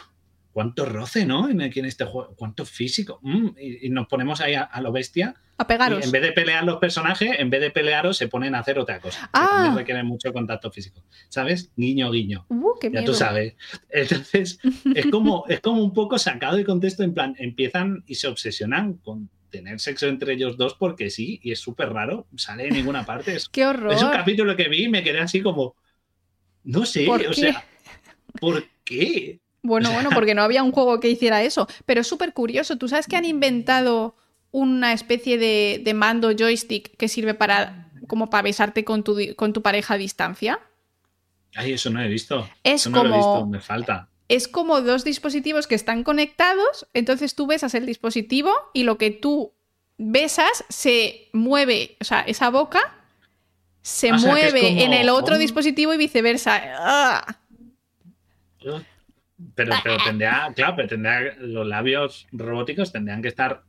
cuánto 0.58 0.86
roce, 0.86 1.24
¿no? 1.24 1.50
En, 1.50 1.62
aquí 1.62 1.82
en 1.82 1.86
este 1.86 2.04
juego, 2.04 2.34
cuánto 2.36 2.66
físico. 2.66 3.20
Mm, 3.22 3.50
y, 3.60 3.90
nos 3.90 4.08
ponemos 4.08 4.42
ahí 4.42 4.56
a, 4.56 4.82
lo 4.82 4.92
bestia. 4.92 5.36
A 5.56 5.68
pegaros. 5.68 6.00
Y 6.02 6.06
en 6.06 6.12
vez 6.12 6.24
de 6.24 6.32
pelear 6.32 6.64
los 6.64 6.78
personajes, 6.78 7.30
en 7.38 7.52
vez 7.52 7.62
de 7.62 7.70
pelearos, 7.70 8.18
se 8.18 8.28
ponen 8.28 8.56
a 8.56 8.60
hacer 8.62 8.80
otra 8.80 9.00
cosa. 9.00 9.30
Ah. 9.34 9.70
Que 9.70 9.82
requiere 9.82 10.02
mucho 10.02 10.34
contacto 10.34 10.72
físico. 10.72 11.04
¿Sabes? 11.30 11.72
Guiño, 11.76 12.10
guiño. 12.10 12.48
Uh, 12.50 12.72
qué 12.82 12.90
ya 12.92 13.06
tú 13.06 13.14
sabes. 13.14 13.54
Entonces, 13.92 14.58
es 14.96 15.06
como, 15.12 15.46
es 15.48 15.60
como 15.60 15.84
un 15.84 15.94
poco 15.94 16.18
sacado 16.18 16.58
de 16.58 16.66
contexto, 16.66 17.04
en 17.04 17.14
plan, 17.14 17.36
empiezan 17.38 18.04
y 18.08 18.16
se 18.16 18.28
obsesionan 18.28 18.96
con 18.96 19.30
tener 19.52 19.80
sexo 19.80 20.08
entre 20.08 20.34
ellos 20.34 20.58
dos 20.58 20.74
porque 20.74 21.12
sí, 21.12 21.40
y 21.44 21.52
es 21.52 21.60
súper 21.60 21.94
raro, 21.94 22.26
sale 22.36 22.68
en 22.68 22.74
ninguna 22.74 23.06
parte. 23.06 23.38
¡Qué 23.52 23.64
horror! 23.64 23.94
Es 23.94 24.02
un 24.02 24.10
capítulo 24.10 24.56
que 24.56 24.70
vi 24.70 24.86
y 24.86 24.90
me 24.90 25.04
quedé 25.04 25.20
así 25.20 25.40
como, 25.40 25.76
no 26.64 26.84
sé, 26.84 27.08
o 27.08 27.34
sea, 27.34 27.64
¿por 28.40 28.66
qué? 28.84 29.40
Bueno, 29.68 29.92
bueno, 29.92 30.10
porque 30.14 30.34
no 30.34 30.42
había 30.42 30.64
un 30.64 30.72
juego 30.72 31.00
que 31.00 31.10
hiciera 31.10 31.44
eso. 31.44 31.68
Pero 31.86 32.02
es 32.02 32.08
súper 32.08 32.34
curioso. 32.34 32.78
¿Tú 32.78 32.88
sabes 32.88 33.06
que 33.06 33.18
han 33.18 33.26
inventado 33.26 34.16
una 34.52 34.94
especie 34.94 35.38
de, 35.38 35.94
mando 35.94 36.32
joystick 36.32 36.96
que 36.96 37.10
sirve 37.10 37.34
para 37.34 37.92
como 38.08 38.30
para 38.30 38.44
besarte 38.44 38.86
con 38.86 39.04
tu, 39.04 39.18
con 39.36 39.52
tu 39.52 39.62
pareja 39.62 39.96
a 39.96 39.98
distancia? 39.98 40.60
Ay, 41.56 41.74
eso 41.74 41.90
no 41.90 42.02
he 42.02 42.08
visto. 42.08 42.50
Es 42.64 42.82
eso 42.82 42.92
como. 42.92 43.04
No 43.04 43.10
lo 43.10 43.16
he 43.16 43.18
visto, 43.18 43.46
me 43.48 43.60
falta. 43.60 44.10
Es 44.30 44.48
como 44.48 44.82
dos 44.82 45.04
dispositivos 45.04 45.68
que 45.68 45.76
están 45.76 46.04
conectados. 46.04 46.88
Entonces 46.94 47.36
tú 47.36 47.46
besas 47.48 47.74
el 47.76 47.86
dispositivo 47.86 48.52
y 48.74 48.84
lo 48.84 48.98
que 48.98 49.12
tú 49.12 49.54
besas 49.98 50.64
se 50.70 51.30
mueve. 51.34 51.98
O 52.00 52.06
sea, 52.06 52.22
esa 52.22 52.50
boca 52.50 52.94
se 53.82 54.14
mueve 54.14 54.84
en 54.84 54.94
el 54.94 55.10
otro 55.10 55.36
oh. 55.36 55.38
dispositivo 55.38 55.94
y 55.94 55.98
viceversa. 55.98 56.62
¡Ah! 56.78 57.38
Pero, 59.56 59.74
pero 59.84 59.98
tendría, 60.04 60.52
claro, 60.56 60.76
pero 60.76 60.88
tendría, 60.88 61.36
los 61.40 61.66
labios 61.68 62.28
robóticos 62.32 62.92
tendrían 62.92 63.22
que 63.22 63.28
estar 63.28 63.62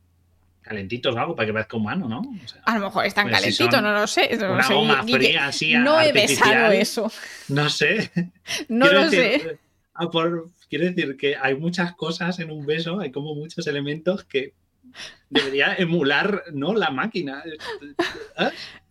calentitos 0.61 1.15
o 1.15 1.19
algo 1.19 1.35
para 1.35 1.45
que 1.47 1.53
parezca 1.53 1.77
humano, 1.77 2.07
¿no? 2.09 2.19
O 2.21 2.47
sea, 2.47 2.61
A 2.65 2.77
lo 2.77 2.85
mejor 2.85 3.05
están 3.05 3.27
Pues 3.27 3.35
calentitos, 3.39 3.81
no 3.81 3.91
lo 3.93 4.07
sé. 4.07 4.29
no 4.37 4.53
una 4.53 4.63
sé, 4.63 4.73
goma 4.73 5.03
fría 5.03 5.47
así 5.47 5.73
no 5.75 5.99
he 6.01 6.11
besado 6.11 6.71
eso. 6.71 7.11
no 7.49 7.69
sé. 7.69 8.11
No 8.67 8.85
Quiero 8.87 9.01
lo 9.05 9.09
decir, 9.09 9.41
sé. 9.41 9.59
ah, 9.93 10.09
por- 10.09 10.49
quiero 10.69 10.85
decir 10.85 11.17
que 11.17 11.35
hay 11.35 11.55
muchas 11.55 11.93
cosas 11.95 12.39
en 12.39 12.51
un 12.51 12.65
beso, 12.65 12.99
hay 12.99 13.11
como 13.11 13.35
muchos 13.35 13.65
elementos 13.67 14.23
que 14.23 14.53
debería 15.29 15.75
emular, 15.75 16.43
¿no? 16.53 16.73
La 16.73 16.89
máquina. 16.89 17.43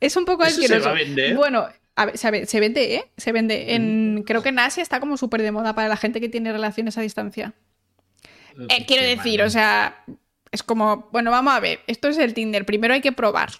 Es 0.00 0.16
un 0.16 0.24
poco 0.24 0.44
¿Eso 0.44 0.56
se 0.56 0.64
asqueroso. 0.64 0.86
va 0.90 0.94
a 0.94 0.98
vender? 0.98 1.34
Bueno, 1.36 1.66
a 1.98 2.06
ver, 2.06 2.16
se, 2.18 2.30
ve- 2.30 2.46
se 2.46 2.60
vende, 2.60 2.94
¿eh? 2.94 3.04
Se 3.16 3.32
vende. 3.32 3.74
En, 3.74 4.22
creo 4.26 4.42
que 4.42 4.50
en 4.50 4.58
Asia 4.58 4.82
está 4.82 5.00
como 5.00 5.16
súper 5.16 5.42
de 5.42 5.52
moda 5.52 5.74
para 5.74 5.88
la 5.88 5.96
gente 5.96 6.20
que 6.20 6.28
tiene 6.28 6.52
relaciones 6.52 6.96
a 6.96 7.00
distancia. 7.02 7.54
Eh, 8.68 8.86
quiero 8.86 9.02
Qué 9.02 9.16
decir, 9.16 9.42
o 9.42 9.50
sea, 9.50 10.04
es 10.50 10.62
como, 10.62 11.08
bueno, 11.12 11.30
vamos 11.30 11.52
a 11.54 11.60
ver, 11.60 11.80
esto 11.86 12.08
es 12.08 12.18
el 12.18 12.34
Tinder, 12.34 12.64
primero 12.64 12.94
hay 12.94 13.00
que 13.00 13.12
probar. 13.12 13.50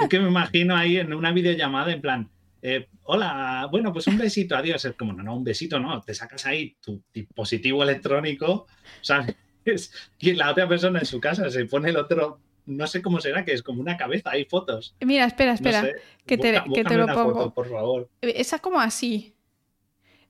Es 0.00 0.08
que 0.08 0.20
me 0.20 0.28
imagino 0.28 0.76
ahí 0.76 0.98
en 0.98 1.12
una 1.12 1.32
videollamada 1.32 1.92
en 1.92 2.00
plan, 2.00 2.30
eh, 2.62 2.88
hola, 3.04 3.68
bueno, 3.70 3.92
pues 3.92 4.06
un 4.06 4.18
besito, 4.18 4.56
adiós. 4.56 4.84
Es 4.84 4.94
como, 4.94 5.12
no, 5.12 5.22
no, 5.22 5.36
un 5.36 5.44
besito 5.44 5.78
no, 5.80 6.00
te 6.02 6.14
sacas 6.14 6.46
ahí 6.46 6.76
tu 6.80 7.02
dispositivo 7.12 7.82
electrónico, 7.82 8.66
¿sabes? 9.00 9.34
Y 10.20 10.32
la 10.34 10.52
otra 10.52 10.68
persona 10.68 11.00
en 11.00 11.06
su 11.06 11.20
casa 11.20 11.50
se 11.50 11.64
pone 11.64 11.90
el 11.90 11.96
otro, 11.96 12.38
no 12.66 12.86
sé 12.86 13.00
cómo 13.02 13.20
será, 13.20 13.44
que 13.44 13.52
es 13.52 13.62
como 13.62 13.80
una 13.80 13.96
cabeza, 13.96 14.30
hay 14.30 14.44
fotos. 14.44 14.94
Mira, 15.00 15.24
espera, 15.24 15.52
No 15.52 15.54
espera, 15.54 15.82
sé. 15.82 15.92
que 16.26 16.36
te- 16.38 16.52
Busca- 16.60 16.74
que 16.74 16.84
te 16.84 16.96
lo 16.96 17.04
una 17.04 17.14
pongo. 17.14 17.32
foto, 17.34 17.54
por 17.54 17.70
favor. 17.70 18.10
esa 18.20 18.58
como 18.58 18.80
así. 18.80 19.34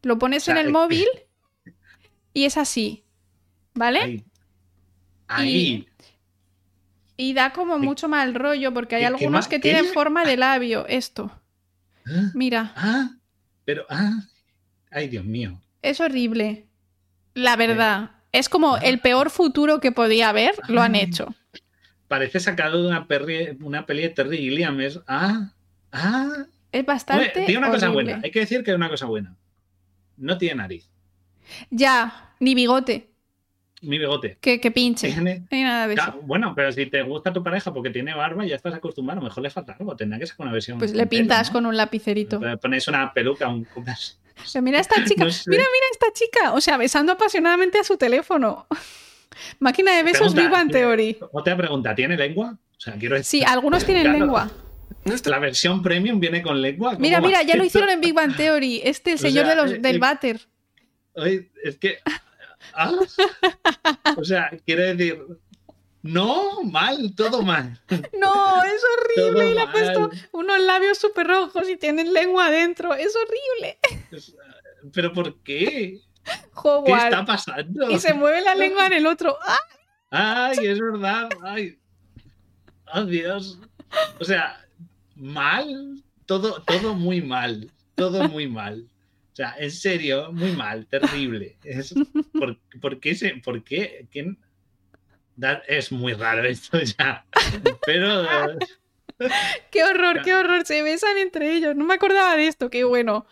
Lo 0.03 0.19
pones 0.19 0.43
O 0.43 0.47
sea, 0.47 0.55
en 0.55 0.59
el 0.61 0.67
es- 0.67 0.73
móvil 0.73 1.07
y 2.35 2.45
es 2.45 2.57
así, 2.57 3.05
¿vale? 3.75 4.01
Ahí. 4.01 4.25
Ahí. 5.29 5.89
Y 7.17 7.33
da 7.33 7.53
como 7.53 7.79
mucho 7.79 8.09
mal 8.09 8.35
rollo 8.35 8.73
porque 8.75 8.97
hay 8.97 9.03
¿Qué- 9.03 9.09
qué 9.09 9.25
algunos 9.25 9.49
que 9.49 9.59
tienen 9.59 9.87
forma 9.87 10.25
de 10.25 10.37
labio. 10.37 10.87
Esto, 10.87 11.31
Ah, 12.09 12.31
mira, 12.35 12.73
Ah, 12.77 13.11
pero, 13.65 13.85
ah, 13.89 14.21
ay, 14.93 15.09
Dios 15.09 15.25
mío. 15.25 15.61
es 15.83 15.99
horrible. 16.01 16.67
La 17.35 17.57
verdad, 17.57 18.13
es 18.33 18.49
como 18.49 18.77
Ah. 18.77 18.81
el 18.83 19.01
peor 19.01 19.31
futuro 19.31 19.81
que 19.81 19.91
podía 19.93 20.29
haber, 20.29 20.55
lo 20.69 20.83
han 20.83 20.95
Ah. 20.95 21.01
hecho. 21.01 21.35
Parece 22.09 22.41
sacado 22.41 22.83
de 22.83 22.89
una, 22.89 23.07
perri- 23.09 23.57
una 23.63 23.85
peli 23.87 24.03
de 24.03 24.11
Terry 24.11 24.39
Gilliam. 24.39 24.81
Es, 24.81 25.01
ah, 25.07 25.51
ah. 25.93 26.45
Es 26.73 26.85
bastante. 26.87 27.31
tiene 27.45 27.59
una 27.59 27.71
cosa 27.71 27.89
buena. 27.89 28.21
Hay 28.23 28.31
que 28.31 28.41
decir 28.41 28.63
que 28.63 28.71
es 28.71 28.77
una 28.77 28.89
cosa 28.89 29.07
buena. 29.07 29.35
No 30.17 30.39
tiene 30.39 30.57
nariz. 30.57 30.89
Ya, 31.71 32.33
ni 32.41 32.55
bigote, 32.55 33.09
Mi 33.83 33.99
bigote. 33.99 34.37
que, 34.41 34.61
que 34.61 34.71
pinche. 34.71 35.13
Tiene- 35.13 35.41
No 35.41 35.47
hay 35.51 35.63
nada 35.63 35.87
de 35.89 35.95
eso. 35.95 36.03
Claro, 36.05 36.21
bueno, 36.23 36.55
pero 36.55 36.73
si 36.73 36.87
te 36.87 37.03
gusta 37.03 37.33
tu 37.33 37.43
pareja 37.43 37.73
porque 37.73 37.91
tiene 37.91 38.15
barba, 38.15 38.45
ya 38.47 38.57
estás 38.57 38.75
acostumbrado. 38.75 39.21
Mejor 39.23 39.43
le 39.43 39.51
falta 39.51 39.77
algo. 39.79 39.95
Tendrá 39.97 40.19
que 40.19 40.27
ser 40.27 40.37
una 40.39 40.53
versión. 40.53 40.79
Pues 40.79 40.93
le 40.93 41.07
pelo, 41.07 41.21
pintas 41.21 41.49
¿no? 41.49 41.53
con 41.55 41.67
un 41.67 41.77
lapicerito. 41.77 42.41
Le 42.41 42.57
Pones 42.57 42.89
una 42.89 43.13
peluca, 43.13 43.49
un. 43.49 43.67
unas- 43.77 44.19
O 44.43 44.47
sea, 44.47 44.61
mira 44.61 44.79
a 44.79 44.81
esta 44.81 44.97
chica, 45.05 45.25
No 45.25 45.31
sé. 45.31 45.51
mira, 45.51 45.63
mira 45.63 45.87
a 45.87 45.93
esta 45.93 46.13
chica, 46.13 46.53
o 46.53 46.61
sea, 46.61 46.77
besando 46.77 47.13
apasionadamente 47.13 47.79
a 47.79 47.85
su 47.85 47.97
teléfono. 47.97 48.67
Máquina 49.59 49.97
de 49.97 50.03
besos 50.03 50.33
Pregunta, 50.33 50.43
Big 50.43 50.51
Bang 50.51 50.71
Theory. 50.71 51.19
Otra 51.33 51.57
pregunta, 51.57 51.95
¿tiene 51.95 52.17
lengua? 52.17 52.59
O 52.77 52.81
sea, 52.81 52.95
quiero 52.95 53.17
decir. 53.17 53.41
Sí, 53.41 53.47
algunos 53.47 53.85
tienen 53.85 54.13
lengua. 54.13 54.51
La 55.25 55.39
versión 55.39 55.83
premium 55.83 56.19
viene 56.19 56.43
con 56.43 56.61
lengua. 56.61 56.91
¿Cómo 56.91 57.01
Mira, 57.01 57.21
mira, 57.21 57.43
ya 57.43 57.57
lo 57.57 57.65
hicieron 57.67 57.91
en 57.91 58.01
Big 58.01 58.15
Bang 58.15 58.37
Theory. 58.37 58.81
Este, 58.85 59.13
el 59.13 59.17
O 59.17 59.19
señor 59.19 59.47
sea, 59.47 59.55
de 59.55 59.63
los, 59.63 59.71
eh, 59.73 59.79
del 59.79 59.97
eh, 59.97 59.99
váter. 59.99 60.41
Oye, 61.15 61.51
es 61.63 61.79
que. 61.79 61.99
ah, 62.75 62.93
o 64.17 64.25
sea, 64.25 64.51
quiere 64.65 64.95
decir. 64.95 65.23
No, 66.03 66.63
mal, 66.63 67.15
todo 67.17 67.43
mal. 67.43 67.81
No, 68.21 68.63
es 68.63 68.83
horrible. 68.95 69.41
Todo 69.41 69.51
Y 69.51 69.55
le 69.55 69.61
ha 69.61 69.73
puesto 69.73 70.11
unos 70.33 70.61
labios 70.61 70.99
súper 70.99 71.27
rojos 71.27 71.69
y 71.69 71.77
tienen 71.77 72.13
lengua 72.13 72.47
adentro. 72.47 72.95
Es 72.95 73.15
horrible. 73.17 73.79
¿Pero 74.93 75.13
por 75.13 75.43
qué? 75.43 76.01
¿Qué 76.85 76.93
está 76.93 77.25
pasando? 77.25 77.91
Y 77.91 77.99
se 77.99 78.13
mueve 78.15 78.41
la 78.43 78.55
lengua 78.55 78.87
en 78.87 78.93
el 78.95 79.07
otro. 79.07 79.37
¡Ah! 79.47 79.59
Ay, 80.57 80.67
es 80.67 80.81
verdad. 80.81 81.29
Ay. 81.43 81.79
Oh, 82.95 83.05
Dios. 83.05 83.59
O 84.21 84.25
sea, 84.25 84.65
mal. 85.15 86.03
Todo, 86.27 86.63
todo 86.63 86.95
muy 86.95 87.21
mal. 87.23 87.71
Todo 87.95 88.29
muy 88.29 88.49
mal. 88.49 88.87
O 89.33 89.37
sea, 89.37 89.55
en 89.59 89.71
serio, 89.71 90.33
muy 90.33 90.53
mal, 90.53 90.87
terrible. 90.87 91.57
Es, 91.63 91.95
¿por, 92.33 92.59
por 92.81 93.01
qué 93.01 93.15
se.? 93.15 93.35
¿Por 93.45 93.63
qué? 93.63 94.07
¿Quién? 94.11 94.39
Da- 95.37 95.63
es 95.69 95.93
muy 95.93 96.15
raro 96.15 96.43
esto 96.45 96.79
ya. 96.99 97.25
Pero. 97.85 98.27
¡Qué 99.71 99.85
horror, 99.85 100.23
qué 100.23 100.35
horror! 100.35 100.65
Se 100.67 100.83
besan 100.83 101.17
entre 101.19 101.55
ellos. 101.55 101.77
No 101.77 101.85
me 101.85 101.95
acordaba 101.95 102.35
de 102.37 102.47
esto, 102.49 102.71
qué 102.71 102.85
bueno. 102.85 103.27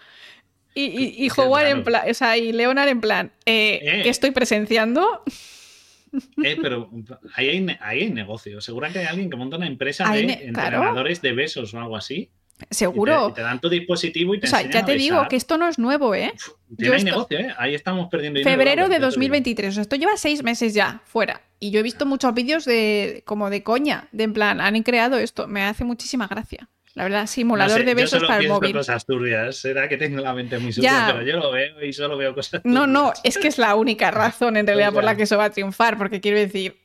Y, 0.75 0.83
y, 0.85 1.27
y 1.27 1.31
Howard 1.37 1.67
en 1.69 1.85
plan, 1.85 2.03
o 2.11 2.15
sea, 2.15 2.37
y 2.37 2.53
Leonard 2.53 2.89
en 2.89 3.01
plan, 3.01 3.33
eh, 3.47 3.79
Eh. 3.83 4.01
¿qué 4.03 4.09
estoy 4.09 4.33
presenciando? 4.33 5.23
eh, 6.45 6.57
pero 6.61 6.91
ahí 7.35 7.49
hay, 7.49 7.67
ahí 7.81 8.01
hay 8.03 8.11
negocio. 8.11 8.61
Seguro 8.61 8.89
que 8.93 9.01
hay 9.01 9.07
alguien 9.07 9.31
que 9.31 9.37
monta 9.37 9.57
una 9.57 9.67
empresa 9.67 10.11
de 10.13 10.25
claro. 10.27 10.43
entrenadores 10.43 11.23
de 11.23 11.33
besos 11.33 11.75
o 11.75 11.79
algo 11.81 11.97
así. 11.97 12.31
Seguro. 12.71 13.31
Y 13.31 13.35
te, 13.35 13.41
dan 13.41 13.61
tu 13.61 13.69
dispositivo 13.69 14.33
y 14.35 14.41
te 14.41 14.47
O 14.47 14.51
sea, 14.51 14.63
ya 14.63 14.85
te 14.85 14.93
a 14.93 14.95
digo 14.95 15.27
que 15.29 15.35
esto 15.35 15.59
no 15.59 15.69
es 15.69 15.77
nuevo, 15.79 16.15
¿eh? 16.15 16.33
Tiene 16.77 16.97
esto- 16.97 17.11
negocio, 17.11 17.39
¿eh? 17.41 17.53
Ahí 17.59 17.75
estamos 17.75 18.09
perdiendo 18.09 18.39
dinero. 18.39 18.57
Febrero 18.57 18.83
de 18.85 18.91
ya 18.91 18.95
te 18.97 19.01
lo 19.01 19.07
digo. 19.09 19.17
2023. 19.17 19.69
O 19.71 19.73
sea, 19.73 19.83
esto 19.83 19.97
lleva 19.97 20.17
seis 20.17 20.45
meses 20.45 20.73
ya 20.73 21.03
fuera. 21.05 21.43
Y 21.59 21.73
yo 21.73 21.81
he 21.81 21.83
visto 21.83 22.07
muchos 22.07 22.33
vídeos 22.33 22.65
de 22.65 23.23
como 23.27 23.51
de 23.51 23.65
coña, 23.65 24.09
de 24.13 24.25
en 24.25 24.33
plan, 24.35 24.61
han 24.61 24.81
creado 24.85 25.19
esto. 25.19 25.49
Me 25.49 25.63
hace 25.63 25.85
muchísima 25.85 26.29
gracia. 26.29 26.69
La 26.95 27.05
verdad, 27.05 27.27
simulador 27.27 27.73
No 27.73 27.79
sé, 27.79 27.85
de 27.85 27.91
yo 27.91 27.97
besos 27.97 28.11
solo 28.11 28.29
para 28.29 28.41
el 28.41 28.49
móvil. 28.49 28.73
cosas 28.73 29.05
turbias. 29.05 29.57
Será 29.57 29.89
que 29.89 29.97
tengo 29.97 30.21
la 30.21 30.33
mente 30.33 30.59
muy 30.59 30.73
sucia, 30.73 30.91
Ya. 30.91 31.07
pero 31.13 31.25
yo 31.27 31.39
lo 31.39 31.51
veo 31.51 31.85
y 31.85 31.93
solo 31.93 32.17
veo 32.17 32.35
cosas 32.35 32.61
No, 32.65 32.87
no, 32.87 33.07
turbias. 33.07 33.21
es 33.25 33.39
que 33.39 33.49
es 33.49 33.59
la 33.59 33.75
única 33.75 34.11
razón 34.13 34.57
en 34.57 34.67
realidad 34.67 34.93
por 34.93 35.03
la 35.05 35.17
que 35.17 35.25
eso 35.25 35.37
va 35.37 35.47
a 35.47 35.51
triunfar, 35.51 35.99
porque 35.99 36.21
quiero 36.21 36.39
decir, 36.39 36.77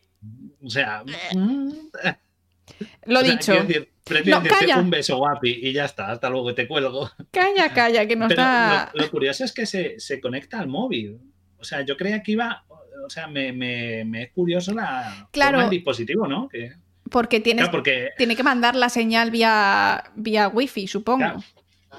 O 0.64 0.70
sea, 0.70 1.04
mm, 1.36 1.70
lo 3.06 3.20
o 3.20 3.24
sea, 3.24 3.32
dicho, 3.32 3.54
decir, 3.54 3.90
prefiero 4.04 4.42
No, 4.42 4.48
calla. 4.50 4.78
un 4.80 4.90
beso 4.90 5.18
guapi 5.18 5.60
y 5.64 5.74
ya 5.74 5.86
está, 5.86 6.10
hasta 6.12 6.30
luego, 6.30 6.54
te 6.56 6.68
cuelgo. 6.68 7.10
calla, 7.32 7.72
calla, 7.74 8.08
que 8.08 8.18
Pero 8.18 8.36
da... 8.36 8.92
lo, 8.94 9.04
lo 9.04 9.12
curioso 9.12 9.44
es 9.44 9.52
que 9.54 9.66
se, 9.66 10.00
se 10.00 10.20
conecta 10.20 10.60
al 10.60 10.68
móvil. 10.68 11.20
O 11.58 11.64
sea, 11.64 11.82
yo 11.82 11.96
creía 11.98 12.24
que 12.24 12.32
iba. 12.34 12.64
O 13.06 13.10
sea, 13.10 13.28
me, 13.28 13.52
me, 13.54 14.04
me 14.06 14.24
es 14.24 14.32
curioso 14.32 14.74
la 14.74 15.28
Claro. 15.32 15.60
del 15.62 15.70
dispositivo, 15.70 16.28
¿no? 16.28 16.48
Que, 16.48 16.74
Porque 17.10 17.40
tienes, 17.40 17.64
claro, 17.66 17.78
porque 17.78 18.10
tiene 18.18 18.36
que 18.36 18.44
mandar 18.44 18.76
la 18.76 18.90
señal 18.90 19.32
vía, 19.32 20.04
vía 20.16 20.48
wifi, 20.48 20.88
supongo. 20.88 21.20
Claro. 21.26 21.44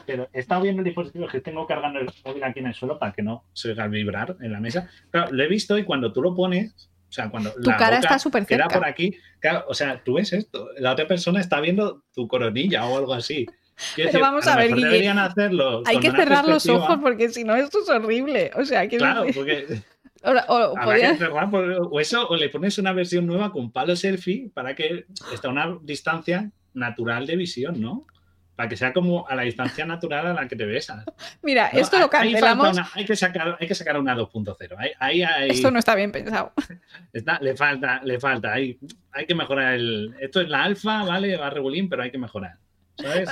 Pero 0.07 0.29
he 0.33 0.39
estado 0.41 0.63
viendo 0.63 0.81
el 0.81 0.85
dispositivo 0.87 1.27
que 1.27 1.41
tengo 1.41 1.67
cargando 1.67 1.99
el 1.99 2.09
móvil 2.25 2.45
aquí 2.45 2.61
en 2.61 2.67
el 2.69 2.75
suelo 2.75 2.99
para 2.99 3.13
que 3.13 3.23
no 3.23 3.45
se 3.53 3.71
oiga 3.71 3.87
vibrar 3.89 4.37
en 4.41 4.53
la 4.53 4.61
mesa. 4.61 4.89
Claro, 5.11 5.33
lo 5.33 5.43
he 5.43 5.49
visto 5.49 5.77
y 5.77 5.85
cuando 5.85 6.13
tú 6.13 6.23
lo 6.23 6.35
pones, 6.35 6.89
o 7.09 7.13
sea, 7.13 7.29
cuando 7.29 7.53
Tu 7.53 7.69
la 7.71 7.77
cara 7.77 7.97
boca 7.97 8.07
está 8.09 8.19
súper 8.21 8.47
queda 8.47 8.65
cerca. 8.65 8.79
por 8.79 8.87
aquí, 8.89 9.17
claro, 9.41 9.65
o 9.69 9.75
sea, 9.75 10.01
tú 10.05 10.15
ves 10.15 10.33
esto, 10.33 10.69
la 10.79 10.93
otra 10.93 11.07
persona 11.09 11.41
está 11.41 11.61
viendo 11.61 12.05
tu 12.15 12.29
coronilla 12.29 12.85
o 12.87 12.97
algo 12.99 13.13
así. 13.15 13.47
Quiero 13.95 14.11
Pero 14.13 14.23
vamos 14.25 14.47
a 14.47 14.51
lo 14.51 14.57
ver, 14.59 14.65
mejor 14.67 14.77
Guille, 14.77 14.89
deberían 14.91 15.19
hacerlo. 15.19 15.83
Hay 15.87 15.99
que 15.99 16.11
cerrar 16.11 16.47
los 16.47 16.69
ojos 16.69 16.99
porque 17.03 17.31
si 17.31 17.45
no 17.45 17.57
esto 17.57 17.79
es 17.83 17.89
horrible. 17.89 18.51
O 18.55 18.65
sea, 18.65 18.87
quiero 18.89 19.05
Claro, 19.07 19.23
decir- 19.25 19.35
porque 19.35 19.83
o, 20.23 20.31
o 20.31 20.33
habrá 20.79 20.85
podía- 20.85 21.13
que 21.13 21.19
cerrar 21.19 21.51
por- 21.51 21.89
o 21.91 22.01
eso, 22.01 22.29
o 22.29 22.37
le 22.37 22.49
pones 22.49 22.79
una 22.79 22.93
versión 22.93 23.27
nueva 23.27 23.53
con 23.53 23.71
palo 23.73 23.97
selfie 23.97 24.51
para 24.53 24.75
que 24.75 25.07
esté 25.33 25.47
a 25.47 25.51
una 25.51 25.79
distancia 25.83 26.51
natural 26.75 27.27
de 27.27 27.37
visión, 27.37 27.81
¿no? 27.81 28.07
Para 28.55 28.69
que 28.69 28.77
sea 28.77 28.93
como 28.93 29.27
a 29.27 29.35
la 29.35 29.43
distancia 29.43 29.87
natural 29.87 30.27
a 30.27 30.35
la 30.35 30.47
que 30.47 30.55
te 30.55 30.67
besas. 30.67 31.05
Mira, 31.43 31.71
No, 31.73 31.81
esto 31.81 31.99
lo 31.99 32.11
cancelamos. 32.11 32.73
una- 32.77 32.91
hay, 32.95 33.07
que 33.07 33.17
sacar, 33.17 33.57
hay 33.59 33.67
que 33.67 33.75
sacar 33.75 33.99
una 33.99 34.15
2.0. 34.15 34.75
Ahí, 34.77 34.91
ahí, 34.99 35.23
ahí 35.23 35.51
Esto 35.51 35.71
no 35.71 35.79
está 35.79 35.95
bien 35.95 36.13
pensado. 36.13 36.53
está- 37.15 37.39
le 37.41 37.57
falta, 37.57 38.03
le 38.05 38.21
falta. 38.21 38.53
Ahí, 38.53 38.79
hay 39.13 39.25
que 39.27 39.35
mejorar 39.35 39.73
el. 39.75 40.15
Esto 40.21 40.43
es 40.43 40.49
la 40.51 40.63
alfa, 40.65 41.05
¿vale? 41.05 41.37
Va 41.39 41.49
regulín, 41.49 41.89
pero 41.89 42.03
hay 42.03 42.11
que 42.11 42.19
mejorar. 42.19 42.59
¿Sabes? 42.99 43.31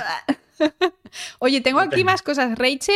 Oye, 1.39 1.61
tengo 1.61 1.79
aquí 1.79 2.03
más 2.03 2.21
cosas. 2.21 2.57
Rachel, 2.57 2.95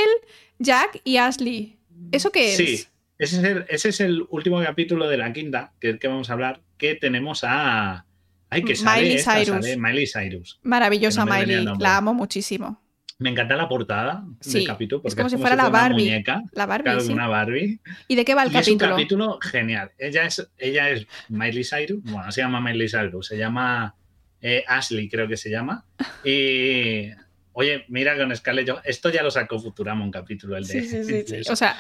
Jack 0.59 1.01
y 1.03 1.17
Ashley. 1.17 1.77
¿Eso 2.11 2.31
qué 2.31 2.51
es? 2.51 2.57
Sí. 2.57 2.87
Ese 3.23 3.37
es, 3.37 3.43
el, 3.43 3.65
ese 3.69 3.89
es 3.89 3.99
el 4.01 4.25
último 4.29 4.61
capítulo 4.61 5.07
de 5.07 5.17
la 5.17 5.31
quinta, 5.33 5.73
que 5.79 5.87
es 5.89 5.93
el 5.95 5.99
que 5.99 6.07
vamos 6.07 6.29
a 6.29 6.33
hablar, 6.33 6.61
que 6.77 6.95
tenemos 6.95 7.43
a. 7.43 8.05
Ay, 8.49 8.63
que 8.63 8.75
sale 8.75 9.01
Miley 9.01 9.15
esta, 9.17 9.33
Cyrus. 9.35 9.47
sale 9.65 9.77
Miley 9.77 10.07
Cyrus. 10.07 10.59
Maravillosa 10.63 11.25
no 11.25 11.33
Miley. 11.33 11.65
La 11.79 11.97
amo 11.97 12.13
muchísimo. 12.13 12.79
Me 13.19 13.29
encanta 13.29 13.55
la 13.55 13.69
portada 13.69 14.25
Sí, 14.41 14.59
del 14.59 14.67
capítulo, 14.67 15.01
porque 15.01 15.11
es 15.11 15.15
como 15.15 15.29
si 15.29 15.37
fuera 15.37 15.55
la 15.55 15.63
una 15.69 15.79
Barbie. 15.79 15.95
muñeca, 16.05 16.41
La 16.51 16.65
Barbie, 16.65 16.83
claro, 16.83 16.99
sí. 16.99 17.13
una 17.13 17.27
Barbie. 17.27 17.79
¿Y 18.07 18.15
de 18.15 18.25
qué 18.25 18.35
va 18.35 18.43
el 18.43 18.51
Y 18.51 18.57
es 18.57 18.67
un 18.67 18.77
capítulo? 18.77 18.95
capítulo 18.95 19.39
genial. 19.41 19.91
Ella 19.97 20.25
es, 20.25 20.45
ella 20.57 20.89
es 20.89 21.07
Miley 21.29 21.63
Cyrus, 21.63 22.03
bueno, 22.03 22.25
no 22.25 22.31
se 22.31 22.41
llama 22.41 22.59
Miley 22.59 22.89
Cyrus, 22.89 23.27
se 23.27 23.37
llama 23.37 23.95
eh, 24.41 24.63
Ashley, 24.67 25.07
creo 25.09 25.27
que 25.27 25.37
se 25.37 25.49
llama. 25.49 25.85
Y 26.25 27.11
oye, 27.53 27.85
mira 27.87 28.15
con 28.17 28.35
Scarlett 28.35 28.67
Johansson, 28.69 28.89
esto 28.89 29.09
ya 29.09 29.23
lo 29.23 29.31
sacó 29.31 29.59
Futurama 29.59 30.03
un 30.03 30.11
capítulo, 30.11 30.57
el 30.57 30.67
de, 30.67 30.81
Sí, 30.81 30.87
sí, 30.87 31.03
sí, 31.03 31.23
de. 31.35 31.43
O 31.51 31.55
sea, 31.55 31.77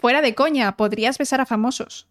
fuera 0.00 0.22
de 0.22 0.34
coña, 0.34 0.76
podrías 0.76 1.18
besar 1.18 1.40
a 1.40 1.46
famosos. 1.46 2.08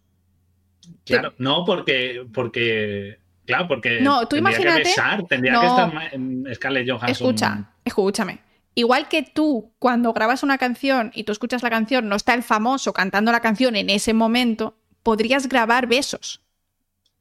Claro, 1.04 1.32
no 1.38 1.64
porque, 1.64 2.26
porque 2.32 3.18
Claro, 3.46 3.68
porque 3.68 4.00
No, 4.00 4.22
tú 4.26 4.36
tendría 4.36 4.56
imagínate- 4.56 4.82
que 4.82 4.88
besar, 4.88 5.22
tendría 5.24 5.52
No. 5.52 5.60
que 5.60 5.66
estar 5.66 6.54
Scarlett 6.54 6.88
Johansson. 6.88 7.10
Escucha, 7.10 7.70
escúchame. 7.84 8.38
Igual 8.74 9.06
que 9.08 9.22
tú, 9.22 9.72
cuando 9.78 10.12
grabas 10.14 10.42
una 10.42 10.56
canción 10.58 11.12
y 11.14 11.24
tú 11.24 11.32
escuchas 11.32 11.62
la 11.62 11.70
canción, 11.70 12.08
no 12.08 12.16
está 12.16 12.34
el 12.34 12.42
famoso 12.42 12.92
cantando 12.92 13.32
la 13.32 13.40
canción 13.40 13.76
en 13.76 13.88
ese 13.90 14.14
momento, 14.14 14.76
podrías 15.02 15.46
grabar 15.48 15.86
besos. 15.86 16.40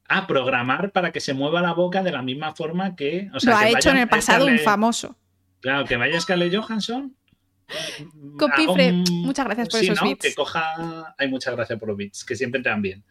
Ah, 0.07 0.25
programar 0.27 0.91
para 0.91 1.11
que 1.11 1.19
se 1.19 1.33
mueva 1.33 1.61
la 1.61 1.73
boca 1.73 2.01
de 2.03 2.11
la 2.11 2.22
misma 2.22 2.55
forma 2.55 2.95
que. 2.95 3.30
O 3.33 3.39
sea, 3.39 3.51
Lo 3.51 3.57
ha 3.57 3.69
hecho 3.69 3.89
en 3.91 3.97
el 3.97 4.07
pasado 4.07 4.45
un 4.45 4.59
famoso. 4.59 5.15
Claro, 5.64 5.85
que 5.85 5.98
vaya 5.98 6.19
Scarlett 6.22 6.53
Johansson. 6.56 7.16
Copifre, 8.38 8.88
haga 8.90 8.98
un- 8.98 9.22
muchas 9.24 9.45
gracias 9.45 9.69
por 9.69 9.80
sí, 9.80 9.85
esos 9.88 10.01
¿no? 10.01 10.09
bits. 10.09 10.25
Que 10.27 10.35
coja. 10.35 11.16
Hay 11.17 11.27
muchas 11.30 11.56
gracias 11.56 11.80
por 11.80 11.88
los 11.88 11.98
bits, 11.98 12.24
que 12.24 12.35
siempre 12.35 12.61
te 12.61 12.69
dan 12.69 12.82
bien. 12.82 13.03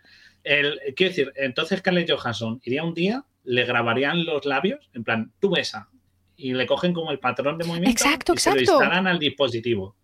El, 0.45 0.79
quiero 0.95 1.11
decir, 1.11 1.33
entonces 1.37 1.79
Scarlett 1.81 2.11
Johansson 2.11 2.61
iría 2.63 2.85
un 2.85 2.95
día, 2.95 3.25
le 3.45 3.65
grabarían 3.65 4.25
los 4.25 4.45
labios, 4.45 4.89
en 4.93 5.03
plan, 5.03 5.33
tú 5.41 5.51
besa. 5.51 5.89
Y 6.37 6.53
le 6.55 6.67
cogen 6.67 6.93
como 6.93 7.11
el 7.11 7.19
patrón 7.19 7.57
de 7.59 7.65
movimiento. 7.65 7.91
Exacto, 7.91 8.35
y 8.35 8.39
Se 8.39 8.51
lo 8.51 8.57
exacto. 8.61 8.83
instalan 8.83 9.07
al 9.07 9.19
dispositivo. 9.19 9.97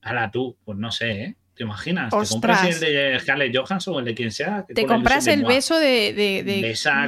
Ahora 0.00 0.30
tú, 0.30 0.56
pues 0.64 0.78
no 0.78 0.90
sé, 0.90 1.10
¿eh? 1.22 1.36
¿Te 1.54 1.64
imaginas? 1.64 2.10
¿Te 2.10 2.26
compras 2.28 2.64
el 2.66 2.80
de 2.80 3.18
Scarlett 3.20 3.54
Johansson 3.56 3.94
o 3.94 3.98
el 3.98 4.06
de 4.06 4.14
quien 4.14 4.32
sea? 4.32 4.64
Te 4.66 4.86
compras 4.86 5.26
el 5.26 5.40
de, 5.40 5.44
"Buah, 5.44 5.54
beso 5.54 5.78
de, 5.78 6.12
de- 6.14 6.42
de- 6.42 6.62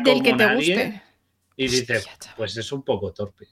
del 0.04 0.22
que 0.22 0.30
te 0.32 0.36
nadie". 0.36 0.74
guste. 0.74 1.02
Y 1.56 1.68
dices, 1.68 2.06
Hostia, 2.06 2.34
pues 2.36 2.56
es 2.56 2.70
un 2.72 2.82
poco 2.84 3.12
torpe. 3.12 3.46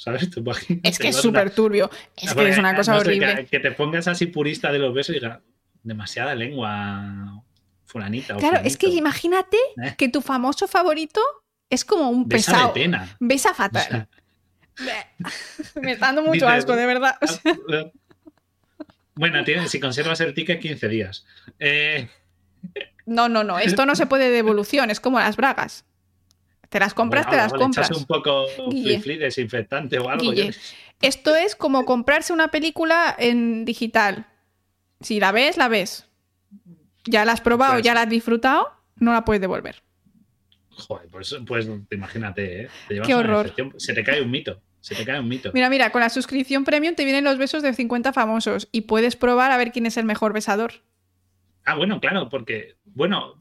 ¿Sabes? 0.00 0.30
¿Te 0.34 0.40
imaginas? 0.40 0.80
Es 0.82 0.98
que 0.98 1.08
es 1.08 1.16
súper 1.16 1.50
turbio. 1.54 1.90
Es 2.16 2.32
que 2.32 2.48
es 2.48 2.56
una 2.56 2.74
cosa 2.74 2.94
no 2.94 3.00
sé, 3.00 3.06
horrible. 3.06 3.34
que, 3.36 3.46
que 3.46 3.60
te 3.60 3.70
pongas 3.72 4.08
así 4.08 4.26
purista 4.26 4.72
de 4.72 4.78
los 4.78 4.94
besos 4.94 5.14
y 5.14 5.18
digas, 5.18 5.40
demasiada 5.82 6.34
lengua, 6.34 7.42
fulanita. 7.84 8.34
o 8.36 8.38
Claro, 8.38 8.60
es 8.64 8.78
que 8.78 8.86
fulanito". 8.86 8.98
imagínate 8.98 9.56
¿Eh? 9.84 9.94
que 9.98 10.08
tu 10.08 10.22
famoso 10.22 10.66
favorito 10.66 11.20
es 11.68 11.84
como 11.84 12.08
un 12.08 12.26
Besa 12.26 12.52
pesado. 12.52 12.68
de 12.72 12.80
pena. 12.80 13.16
Besa 13.20 13.50
O 13.50 13.54
fatal. 13.54 13.82
sea, 13.82 14.08
Me 15.82 15.92
está 15.92 16.06
dando 16.06 16.22
mucho 16.22 16.48
asco, 16.48 16.74
de 16.74 16.86
verdad. 16.86 17.16
O 17.20 17.26
sea, 17.28 17.90
bueno, 19.14 19.44
tiene- 19.44 19.68
si 19.68 19.80
conservas 19.80 20.20
el 20.22 20.32
ticket 20.32 20.60
15 20.60 20.88
días. 20.88 21.26
Eh, 21.58 22.08
no, 23.04 23.28
no, 23.28 23.44
no. 23.44 23.58
Esto 23.58 23.84
no 23.84 23.94
se 23.94 24.06
puede 24.06 24.24
de 24.30 24.36
devolución. 24.36 24.88
Es 24.90 24.98
como 25.00 25.18
las 25.18 25.36
bragas. 25.36 25.84
Te 26.70 26.78
las 26.78 26.94
compras, 26.94 27.26
bueno, 27.26 27.36
te 27.36 27.42
las 27.42 27.52
compras. 27.52 27.90
un 27.90 28.04
poco 28.06 28.46
desinfectante 28.72 29.98
o 29.98 30.08
algo. 30.08 30.30
Guille. 30.30 30.54
Esto 31.02 31.34
es 31.34 31.56
como 31.56 31.84
comprarse 31.84 32.32
una 32.32 32.48
película 32.48 33.14
en 33.18 33.64
digital. 33.64 34.26
Si 35.00 35.18
la 35.18 35.32
ves, 35.32 35.56
la 35.56 35.68
ves. 35.68 36.06
Ya 37.06 37.24
la 37.24 37.32
has 37.32 37.40
probado, 37.40 37.74
Pues- 37.74 37.84
ya 37.84 37.94
la 37.94 38.02
has 38.02 38.08
disfrutado, 38.08 38.70
no 38.96 39.12
la 39.12 39.24
puedes 39.24 39.40
devolver. 39.40 39.82
Joder, 40.70 41.08
pues, 41.08 41.36
pues 41.46 41.68
imagínate, 41.90 42.62
¿eh? 42.62 42.68
Te 42.88 43.00
Qué 43.00 43.14
horror. 43.14 43.52
Se 43.76 43.92
te 43.92 44.04
cae 44.04 44.22
un 44.22 44.30
mito. 44.30 44.60
Se 44.80 44.94
te 44.94 45.04
cae 45.04 45.18
un 45.20 45.28
mito. 45.28 45.50
Mira, 45.52 45.68
mira, 45.68 45.90
con 45.90 46.00
la 46.00 46.08
suscripción 46.08 46.64
premium 46.64 46.94
te 46.94 47.04
vienen 47.04 47.24
los 47.24 47.36
besos 47.36 47.62
de 47.62 47.74
50 47.74 48.12
famosos 48.12 48.68
y 48.72 48.82
puedes 48.82 49.16
probar 49.16 49.50
a 49.50 49.56
ver 49.58 49.72
quién 49.72 49.86
es 49.86 49.96
el 49.96 50.04
mejor 50.04 50.32
besador. 50.32 50.74
Ah, 51.66 51.74
bueno, 51.74 52.00
claro, 52.00 52.28
porque, 52.30 52.76
bueno, 52.84 53.39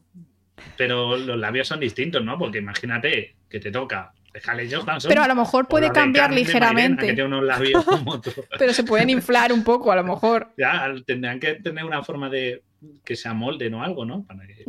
pero 0.77 1.17
los 1.17 1.37
labios 1.37 1.67
son 1.67 1.79
distintos, 1.79 2.23
¿no? 2.23 2.37
Porque 2.37 2.59
imagínate 2.59 3.35
que 3.49 3.59
te 3.59 3.71
toca 3.71 4.11
Scarlett 4.37 4.73
Johansson. 4.73 5.09
Pero 5.09 5.23
a 5.23 5.27
lo 5.27 5.35
mejor 5.35 5.67
puede 5.67 5.91
cambiar 5.91 6.31
ligeramente. 6.31 6.95
Mairena, 6.95 7.01
que 7.01 7.13
tiene 7.13 7.23
unos 7.25 7.43
labios 7.43 7.83
como 7.85 8.21
tú. 8.21 8.31
Pero 8.57 8.73
se 8.73 8.83
pueden 8.83 9.09
inflar 9.09 9.51
un 9.51 9.63
poco, 9.63 9.91
a 9.91 9.95
lo 9.95 10.03
mejor. 10.03 10.49
Ya, 10.57 10.93
tendrán 11.05 11.39
que 11.39 11.55
tener 11.55 11.83
una 11.83 12.03
forma 12.03 12.29
de 12.29 12.63
que 13.03 13.15
se 13.15 13.27
amolden 13.27 13.73
o 13.73 13.83
algo, 13.83 14.05
¿no? 14.05 14.23
Para 14.23 14.45
que-. 14.47 14.65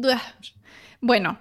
Bueno, 1.00 1.38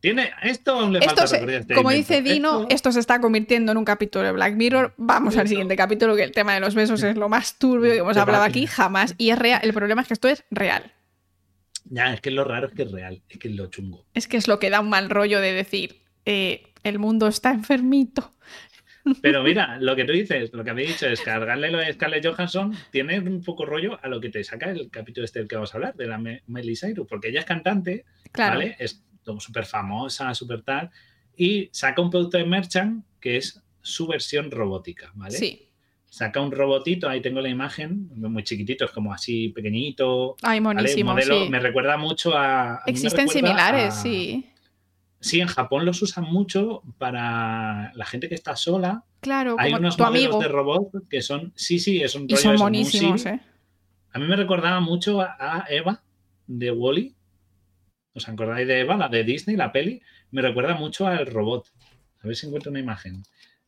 Tiene, 0.00 0.30
esto 0.42 0.78
aún 0.78 0.92
le 0.92 0.98
esto 1.00 1.08
falta 1.10 1.26
se- 1.26 1.36
recorrer 1.36 1.60
este 1.62 1.74
como 1.74 1.90
dice 1.90 2.22
Dino, 2.22 2.62
Esto- 2.62 2.74
esto 2.74 2.92
se 2.92 3.00
está 3.00 3.20
convirtiendo 3.20 3.72
en 3.72 3.78
un 3.78 3.84
capítulo 3.84 4.24
de 4.24 4.32
Black 4.32 4.54
Mirror. 4.54 4.94
Vamos 4.96 5.36
al 5.36 5.48
siguiente 5.48 5.76
capítulo, 5.76 6.14
que 6.16 6.22
el 6.22 6.32
tema 6.32 6.54
de 6.54 6.60
los 6.60 6.74
besos 6.74 7.02
es 7.02 7.16
lo 7.16 7.28
más 7.28 7.58
turbio 7.58 7.92
que 7.92 7.98
hemos 7.98 8.16
hablado 8.16 8.44
aquí 8.44 8.66
jamás. 8.66 9.14
Y 9.18 9.30
es 9.30 9.38
real. 9.38 9.60
El 9.62 9.72
problema 9.72 10.02
es 10.02 10.08
que 10.08 10.14
esto 10.14 10.28
es 10.28 10.44
real. 10.50 10.92
Ya, 11.88 12.12
es 12.14 12.20
que 12.20 12.30
lo 12.30 12.44
raro 12.44 12.66
es 12.68 12.72
que 12.74 12.82
es 12.82 12.90
real, 12.92 13.22
es 13.28 13.38
que 13.38 13.48
es 13.48 13.54
lo 13.54 13.66
chungo. 13.66 14.06
Es 14.14 14.26
que 14.28 14.36
es 14.36 14.48
lo 14.48 14.58
que 14.58 14.70
da 14.70 14.80
un 14.80 14.88
mal 14.90 15.08
rollo 15.10 15.40
de 15.40 15.52
decir, 15.52 16.02
eh, 16.24 16.62
el 16.82 16.98
mundo 16.98 17.28
está 17.28 17.50
enfermito. 17.52 18.34
Pero 19.22 19.44
mira, 19.44 19.78
lo 19.80 19.94
que 19.94 20.04
tú 20.04 20.12
dices, 20.12 20.52
lo 20.52 20.64
que 20.64 20.70
habéis 20.70 20.88
dicho 20.88 21.06
es 21.06 21.20
cargarle 21.20 21.70
lo 21.70 21.78
de 21.78 21.92
Scarlett 21.92 22.26
Johansson 22.26 22.74
tiene 22.90 23.20
un 23.20 23.40
poco 23.40 23.64
rollo 23.64 24.00
a 24.02 24.08
lo 24.08 24.20
que 24.20 24.30
te 24.30 24.42
saca 24.42 24.68
el 24.68 24.90
capítulo 24.90 25.24
este 25.24 25.38
del 25.38 25.46
que 25.46 25.54
vamos 25.54 25.72
a 25.72 25.76
hablar, 25.76 25.94
de 25.94 26.08
la 26.08 26.18
Me- 26.18 26.42
Miley 26.48 26.74
Cyrus, 26.74 27.06
porque 27.08 27.28
ella 27.28 27.38
es 27.40 27.46
cantante, 27.46 28.04
Claro. 28.32 28.58
¿vale? 28.58 28.74
Es 28.80 29.04
súper 29.38 29.64
famosa, 29.64 30.34
súper 30.34 30.62
tal, 30.62 30.90
y 31.36 31.68
saca 31.72 32.02
un 32.02 32.10
producto 32.10 32.36
de 32.38 32.46
Merchant 32.46 33.04
que 33.20 33.36
es 33.36 33.62
su 33.80 34.08
versión 34.08 34.50
robótica, 34.50 35.12
¿vale? 35.14 35.36
Sí. 35.38 35.65
Saca 36.08 36.40
un 36.40 36.50
robotito, 36.52 37.08
ahí 37.08 37.20
tengo 37.20 37.40
la 37.40 37.48
imagen, 37.48 38.08
muy 38.14 38.42
chiquitito, 38.42 38.84
es 38.86 38.90
como 38.90 39.12
así 39.12 39.48
pequeñito. 39.50 40.36
Ay, 40.42 40.60
¿vale? 40.60 40.80
monísimo, 40.80 41.12
Modelo, 41.12 41.44
sí. 41.44 41.50
Me 41.50 41.58
recuerda 41.60 41.96
mucho 41.96 42.36
a... 42.36 42.80
Existen 42.86 43.28
similares, 43.28 43.94
a- 43.94 44.02
sí. 44.02 44.46
Sí, 45.20 45.40
en 45.40 45.48
Japón 45.48 45.84
los 45.84 46.00
usan 46.02 46.24
mucho 46.24 46.82
para 46.98 47.92
la 47.94 48.04
gente 48.06 48.28
que 48.28 48.34
está 48.34 48.54
sola. 48.54 49.02
Claro, 49.20 49.56
Hay 49.58 49.72
como 49.72 49.80
unos 49.80 49.96
tu 49.96 50.04
modelos 50.04 50.26
amigo. 50.26 50.40
de 50.40 50.48
robot 50.48 51.08
que 51.10 51.20
son, 51.22 51.52
sí, 51.56 51.78
sí, 51.78 52.00
es 52.02 52.14
un 52.14 52.26
Y 52.28 52.36
son 52.36 52.56
monísimos, 52.56 53.22
Siri. 53.22 53.34
¿eh? 53.34 53.40
A 54.12 54.18
mí 54.18 54.26
me 54.26 54.36
recordaba 54.36 54.78
mucho 54.80 55.20
a, 55.20 55.36
a 55.38 55.64
Eva 55.68 56.02
de 56.46 56.70
Wally. 56.70 57.14
¿Os 58.14 58.28
acordáis 58.28 58.66
de 58.68 58.80
Eva, 58.80 58.96
la 58.96 59.08
de 59.08 59.24
Disney, 59.24 59.56
la 59.56 59.72
peli? 59.72 60.00
Me 60.30 60.40
recuerda 60.42 60.74
mucho 60.74 61.06
al 61.06 61.26
robot. 61.26 61.66
A 62.22 62.26
ver 62.26 62.36
si 62.36 62.46
encuentro 62.46 62.70
una 62.70 62.80
imagen 62.80 63.22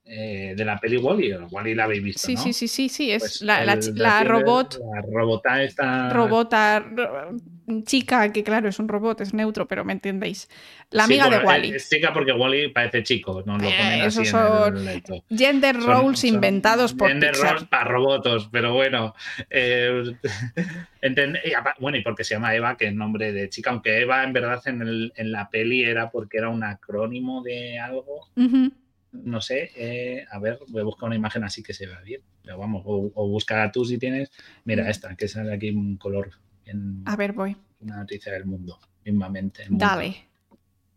eh, 0.08 0.54
de 0.56 0.64
la 0.64 0.78
peli 0.78 0.96
Wally. 0.96 1.32
Wally 1.50 1.74
la 1.74 1.84
habéis 1.84 2.02
visto, 2.02 2.26
Sí, 2.26 2.34
¿no? 2.34 2.40
sí, 2.40 2.52
sí, 2.52 2.66
sí, 2.68 2.88
sí. 2.88 3.10
Es 3.12 3.20
Pues 3.22 3.42
la, 3.42 3.60
el- 3.62 3.66
la 3.94 4.22
la- 4.22 4.24
robot, 4.24 4.80
La 4.94 5.02
robota 5.02 5.62
esta. 5.62 6.08
robota, 6.10 6.80
ro- 6.80 7.36
chica, 7.84 8.32
que 8.32 8.42
claro, 8.42 8.68
es 8.70 8.78
un 8.78 8.88
robot, 8.88 9.20
es 9.20 9.34
neutro, 9.34 9.68
pero 9.68 9.84
me 9.84 9.92
entendéis. 9.92 10.48
La 10.90 11.04
Sí, 11.04 11.12
amiga 11.12 11.26
bueno, 11.26 11.40
de 11.40 11.46
Wally. 11.46 11.70
Es 11.76 11.90
chica 11.90 12.12
porque 12.14 12.32
Wally 12.32 12.68
parece 12.72 13.02
chico, 13.02 13.42
no 13.44 13.58
lo 13.58 13.68
Eh, 13.68 13.74
ponen 13.78 14.00
así 14.00 14.22
esos 14.22 14.32
en 14.32 14.76
el 14.88 15.02
son. 15.04 15.22
Gender 15.38 15.76
Son- 15.76 15.84
roles 15.86 16.20
son 16.20 16.28
inventados 16.34 16.94
por 16.94 17.08
gender 17.10 17.32
Pixar. 17.32 17.50
roles 17.52 17.68
para 17.68 17.84
robotos, 17.84 18.48
pero 18.50 18.72
bueno. 18.72 19.14
eh, 19.50 20.02
y 21.02 21.52
bueno, 21.80 21.98
y 21.98 22.02
porque 22.02 22.24
se 22.24 22.34
llama 22.34 22.54
Eva, 22.54 22.76
que 22.76 22.86
es 22.86 22.94
nombre 22.94 23.32
de 23.32 23.48
chica, 23.48 23.70
aunque 23.70 24.00
Eva 24.00 24.24
en 24.24 24.32
verdad 24.32 24.60
en, 24.66 24.82
el- 24.82 25.12
en 25.16 25.32
la 25.32 25.48
peli 25.50 25.84
era 25.84 26.10
porque 26.10 26.38
era 26.38 26.48
un 26.48 26.64
acrónimo 26.64 27.42
de 27.42 27.78
algo, 27.78 28.28
Ujú. 28.36 28.72
No 29.12 29.40
sé. 29.40 29.70
eh, 29.76 30.24
a 30.30 30.38
ver, 30.38 30.58
voy 30.68 30.80
a 30.82 30.84
buscar 30.84 31.06
una 31.06 31.16
imagen 31.16 31.44
así 31.44 31.62
que 31.62 31.72
se 31.74 31.86
vea 31.86 32.00
bien. 32.00 32.20
Pero 32.42 32.58
vamos, 32.58 32.82
o, 32.84 33.10
o 33.14 33.28
busca 33.28 33.70
tú 33.72 33.84
si 33.84 33.98
tienes. 33.98 34.30
Mira 34.64 34.88
esta, 34.90 35.14
que 35.16 35.28
sale 35.28 35.52
aquí 35.54 35.70
un 35.70 35.96
color 35.96 36.30
en 36.64 37.02
A 37.06 37.16
ver, 37.16 37.32
voy. 37.32 37.56
una 37.80 37.96
noticia 37.98 38.32
del 38.32 38.44
mundo, 38.46 38.78
mismamente. 39.04 39.62
el 39.64 39.70
mundo. 39.70 39.84
Dale. 39.86 40.28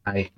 Ahí. 0.03 0.29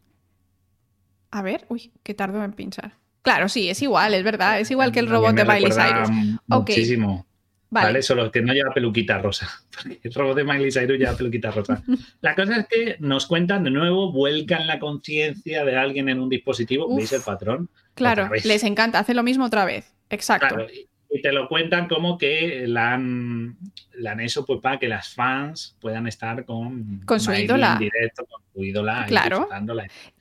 A 1.31 1.41
ver, 1.41 1.65
uy, 1.69 1.91
que 2.03 2.13
tardo 2.13 2.43
en 2.43 2.53
pinchar. 2.53 2.93
Claro, 3.23 3.47
sí, 3.49 3.69
es 3.69 3.81
igual, 3.81 4.13
es 4.13 4.23
verdad. 4.23 4.59
Es 4.59 4.69
igual 4.69 4.91
que 4.91 4.99
el 4.99 5.07
robot 5.09 5.33
de 5.35 5.45
Miley 5.45 5.71
Cyrus. 5.71 6.09
Muchísimo. 6.47 7.25
Vale. 7.73 7.87
Vale. 7.87 8.01
solo 8.03 8.31
que 8.31 8.41
no 8.41 8.53
lleva 8.53 8.73
peluquita 8.73 9.17
rosa. 9.17 9.49
Porque 9.83 9.99
el 10.03 10.13
robot 10.13 10.37
de 10.37 10.43
Miley 10.43 10.71
Cyrus 10.71 10.97
lleva 10.99 11.15
peluquita 11.17 11.51
rosa. 11.51 11.81
La 12.21 12.35
cosa 12.35 12.57
es 12.57 12.67
que 12.67 12.95
nos 12.99 13.25
cuentan 13.27 13.63
de 13.63 13.71
nuevo, 13.71 14.11
vuelcan 14.11 14.67
la 14.67 14.79
conciencia 14.79 15.65
de 15.65 15.75
alguien 15.75 16.09
en 16.09 16.19
un 16.19 16.29
dispositivo. 16.29 16.87
Uf. 16.87 16.97
¿Veis 16.97 17.11
el 17.13 17.21
patrón? 17.21 17.69
Claro, 17.95 18.29
les 18.43 18.63
encanta, 18.63 18.99
hace 18.99 19.13
lo 19.13 19.23
mismo 19.23 19.45
otra 19.45 19.65
vez. 19.65 19.93
Exacto. 20.09 20.47
Claro, 20.55 20.67
y 21.15 21.21
te 21.21 21.31
lo 21.31 21.47
cuentan 21.47 21.87
como 21.87 22.17
que 22.17 22.65
la 22.67 22.93
han, 22.93 23.55
la 23.93 24.13
han 24.13 24.19
eso 24.19 24.45
pues 24.47 24.59
para 24.61 24.79
que 24.79 24.87
las 24.87 25.13
fans 25.13 25.75
puedan 25.79 26.07
estar 26.07 26.43
con, 26.43 27.01
Con 27.05 27.19
su 27.19 27.29
Miley 27.29 27.45
ídola. 27.45 27.73
en 27.73 27.79
directo, 27.79 28.25
con 28.25 28.41
su 28.51 28.63
ídola, 28.63 29.05
Claro. 29.07 29.47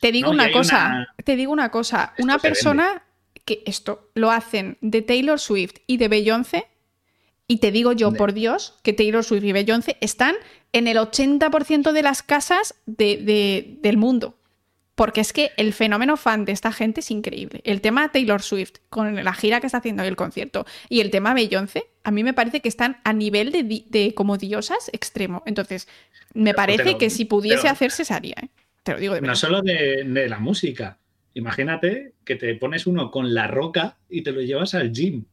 Te 0.01 0.13
digo 0.13 0.29
No, 0.29 0.35
una 0.35 0.53
cosa, 0.53 0.87
una- 0.89 1.15
te 1.25 1.37
digo 1.37 1.51
una 1.53 1.71
cosa. 1.71 2.13
Esto 2.17 2.23
Una 2.25 2.39
persona 2.39 3.03
que 3.47 3.63
esto 3.67 4.11
lo 4.15 4.31
hacen 4.31 4.77
de 4.83 5.01
Taylor 5.03 5.41
Swift 5.41 5.77
y 5.87 5.97
de 5.97 6.09
Beyoncé, 6.09 6.67
y 7.53 7.59
te 7.59 7.71
digo 7.71 7.93
yo, 7.93 8.13
por 8.13 8.33
Dios, 8.33 8.79
que 8.83 8.93
Taylor 8.95 9.23
Swift 9.25 9.45
y 9.45 9.53
Beyoncé 9.53 9.97
están 10.01 10.35
en 10.73 10.87
el 10.89 10.97
80% 10.97 11.93
de 11.93 12.03
las 12.03 12.23
casas 12.23 12.75
de- 12.87 13.19
de- 13.19 13.77
del 13.83 13.97
mundo. 13.99 14.39
Porque 14.95 15.21
es 15.21 15.33
que 15.33 15.51
el 15.57 15.73
fenómeno 15.73 16.17
fan 16.17 16.45
de 16.45 16.53
esta 16.53 16.71
gente 16.73 17.01
es 17.01 17.11
increíble. 17.11 17.61
El 17.65 17.81
tema 17.81 18.11
Taylor 18.13 18.41
Swift, 18.43 18.75
con 18.91 19.23
la 19.25 19.33
gira 19.35 19.61
que 19.61 19.67
está 19.67 19.79
haciendo 19.79 20.05
y 20.05 20.07
el 20.07 20.17
concierto, 20.17 20.65
y 20.89 21.01
el 21.01 21.11
tema 21.11 21.35
Beyoncé, 21.35 21.85
a 22.05 22.11
mí 22.11 22.23
me 22.25 22.33
parece 22.35 22.61
que 22.61 22.69
están 22.69 22.99
a 23.05 23.13
nivel 23.13 23.53
de, 23.53 24.13
como 24.15 24.37
diosas 24.39 24.91
extremo. 24.93 25.43
Entonces, 25.47 25.89
me 26.35 26.55
parece 26.55 26.85
pero- 26.85 26.99
que 26.99 27.11
si 27.11 27.25
pudiese 27.27 27.63
pero- 27.63 27.73
hacerse, 27.73 28.05
se 28.05 28.15
haría. 28.15 28.37
¿eh? 28.43 28.49
Te 28.83 28.93
lo 28.93 28.99
digo 28.99 29.15
de 29.15 29.21
No 29.21 29.27
verdad. 29.29 29.41
solo 29.41 29.63
de, 29.63 30.05
de 30.05 30.29
la 30.29 30.39
música. 30.39 30.99
Imagínate 31.35 32.13
que 32.25 32.37
te 32.37 32.55
pones 32.55 32.87
uno 32.87 33.11
con 33.11 33.33
la 33.35 33.47
roca 33.47 33.97
y 34.09 34.23
te 34.23 34.33
lo 34.33 34.41
llevas 34.43 34.75
al 34.75 34.93
gym. 34.93 35.25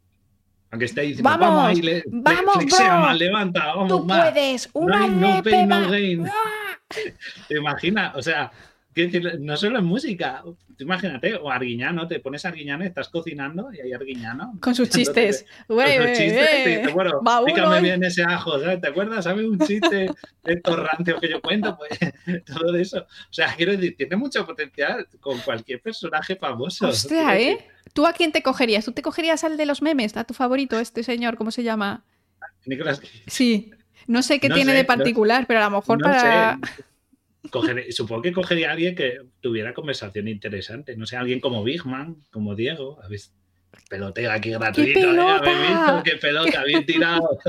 Aunque 0.72 0.86
esté 0.86 1.02
diciendo, 1.02 1.30
¡Vamos! 1.30 1.48
vamos, 1.48 1.64
ahí, 1.70 1.82
le- 1.82 2.04
¡Vamos, 2.08 2.56
flexea 2.56 2.90
bro! 2.92 3.00
más, 3.02 3.18
levanta, 3.18 3.66
vamos 3.68 3.88
Tú 3.88 4.06
más. 4.06 4.32
puedes, 4.32 4.70
No 4.76 4.82
una 4.82 5.08
no 5.08 5.42
no 5.66 5.90
gain. 5.90 6.28
¡Ah! 6.28 6.78
¿Te 7.48 7.58
imaginas? 7.58 8.16
O 8.16 8.22
sea, 8.22 8.52
Quiero 8.93 9.11
decir, 9.11 9.40
no 9.42 9.56
solo 9.56 9.80
en 9.80 9.85
música. 9.85 10.42
Tú 10.43 10.58
Imagínate, 10.84 11.35
o 11.35 11.50
Arguiñano, 11.51 12.08
te 12.08 12.19
pones 12.19 12.43
Arguiñano 12.45 12.84
y 12.84 12.88
estás 12.88 13.09
cocinando 13.09 13.69
y 13.74 13.80
hay 13.82 13.93
Arguiñano. 13.93 14.58
Con 14.61 14.74
sus 14.74 14.90
chistes. 14.90 15.45
Con 15.68 15.77
sus 15.85 16.06
chistes 16.18 16.50
y 16.66 16.69
dices, 16.69 16.93
bueno, 16.93 17.22
pícame 17.45 17.82
bien 17.82 18.03
ese 18.03 18.24
ajo, 18.24 18.59
¿sabes? 18.59 18.82
¿Te 18.82 18.88
acuerdas? 18.88 19.26
¿Sabes 19.26 19.45
un 19.45 19.59
chiste 19.59 20.09
de 20.43 20.53
estos 20.53 20.80
rancios 20.80 21.19
que 21.19 21.30
yo 21.30 21.42
cuento? 21.42 21.77
Pues 21.77 22.00
todo 22.45 22.76
eso. 22.77 23.00
O 23.01 23.34
sea, 23.34 23.53
quiero 23.56 23.74
decir, 23.74 23.95
tiene 23.98 24.16
mucho 24.16 24.45
potencial 24.45 25.06
con 25.19 25.38
cualquier 25.40 25.82
personaje 25.82 26.35
famoso. 26.38 26.88
Hostia, 26.88 27.38
¿eh? 27.40 27.68
¿Tú 27.93 28.06
a 28.08 28.14
quién 28.14 28.32
te 28.32 28.42
cogerías? 28.42 28.85
¿Tú 28.85 28.92
te 28.93 29.01
cogerías 29.01 29.43
al 29.43 29.58
de 29.58 29.66
los 29.66 29.82
memes? 29.82 30.16
¿A 30.18 30.24
tu 30.24 30.34
favorito, 30.34 30.80
este 30.80 31.03
señor? 31.03 31.35
¿Cómo 31.38 31.51
se 31.51 31.64
llama? 31.64 32.03
Nicolas 32.66 33.00
Cage. 33.00 33.24
Sí. 33.27 33.72
No 34.08 34.24
sé 34.24 34.40
qué 34.40 34.50
No 34.50 34.56
tiene 34.56 34.72
sé, 34.72 34.77
de 34.77 34.84
no- 34.84 34.88
particular, 34.88 35.45
pero 35.48 35.59
a 35.59 35.69
lo 35.69 35.77
mejor 35.77 36.00
No 36.00 36.03
para. 36.06 36.58
sé. 36.64 36.84
Cogeré- 37.52 37.92
supongo 37.92 38.22
que 38.24 38.32
cogería 38.32 38.69
a 38.69 38.74
alguien 38.74 38.95
que 38.95 39.19
tuviera 39.42 39.74
conversación 39.74 40.28
interesante. 40.28 40.95
No 40.95 41.06
sé, 41.06 41.18
alguien 41.18 41.40
como 41.40 41.64
Big 41.64 41.86
Man, 41.86 42.18
como 42.32 42.56
Diego. 42.56 43.00
¿Habéis? 43.03 43.34
Peloteo 43.88 44.32
aquí 44.32 44.50
gratuito. 44.50 45.00
¿eh? 45.00 45.03
pelota! 45.03 45.36
¿Habéis 45.38 45.60
visto? 45.69 46.02
¡Qué 46.03 46.11
pelota! 46.18 46.64
Bien 46.68 46.86
tirado. 46.86 47.40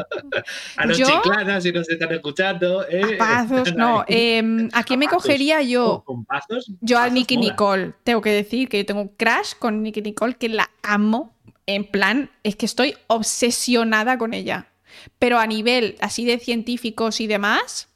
A 0.76 0.86
los 0.86 0.98
Yo- 0.98 1.06
chiclanas, 1.06 1.62
si 1.62 1.72
nos 1.72 1.88
están 1.88 2.12
escuchando. 2.12 2.86
¿eh? 2.88 3.16
Pazos, 3.18 3.74
no. 3.74 4.04
em, 4.08 4.68
¿A 4.72 4.84
quién 4.84 4.98
me 5.00 5.08
cogería 5.08 5.62
yo? 5.62 6.02
Con, 6.04 6.24
pazos. 6.24 6.70
Yo 6.80 6.98
a 6.98 7.08
Nicky. 7.08 7.36
Nicole. 7.36 7.92
Tengo 8.04 8.20
que 8.20 8.30
decir 8.32 8.68
que 8.68 8.78
yo 8.78 8.86
tengo 8.86 9.00
un 9.02 9.08
crash 9.08 9.52
con 9.58 9.82
Nicky 9.82 10.02
Nicole, 10.02 10.34
que 10.34 10.48
la 10.48 10.70
amo. 10.82 11.34
En 11.66 11.84
plan, 11.84 12.30
es 12.42 12.56
que 12.56 12.66
estoy 12.66 12.94
obsesionada 13.06 14.18
con 14.18 14.34
ella. 14.34 14.66
Pero 15.18 15.38
a 15.38 15.46
nivel 15.46 15.96
así 16.00 16.24
de 16.24 16.38
científicos 16.38 17.20
y 17.20 17.26
demás, 17.28 17.88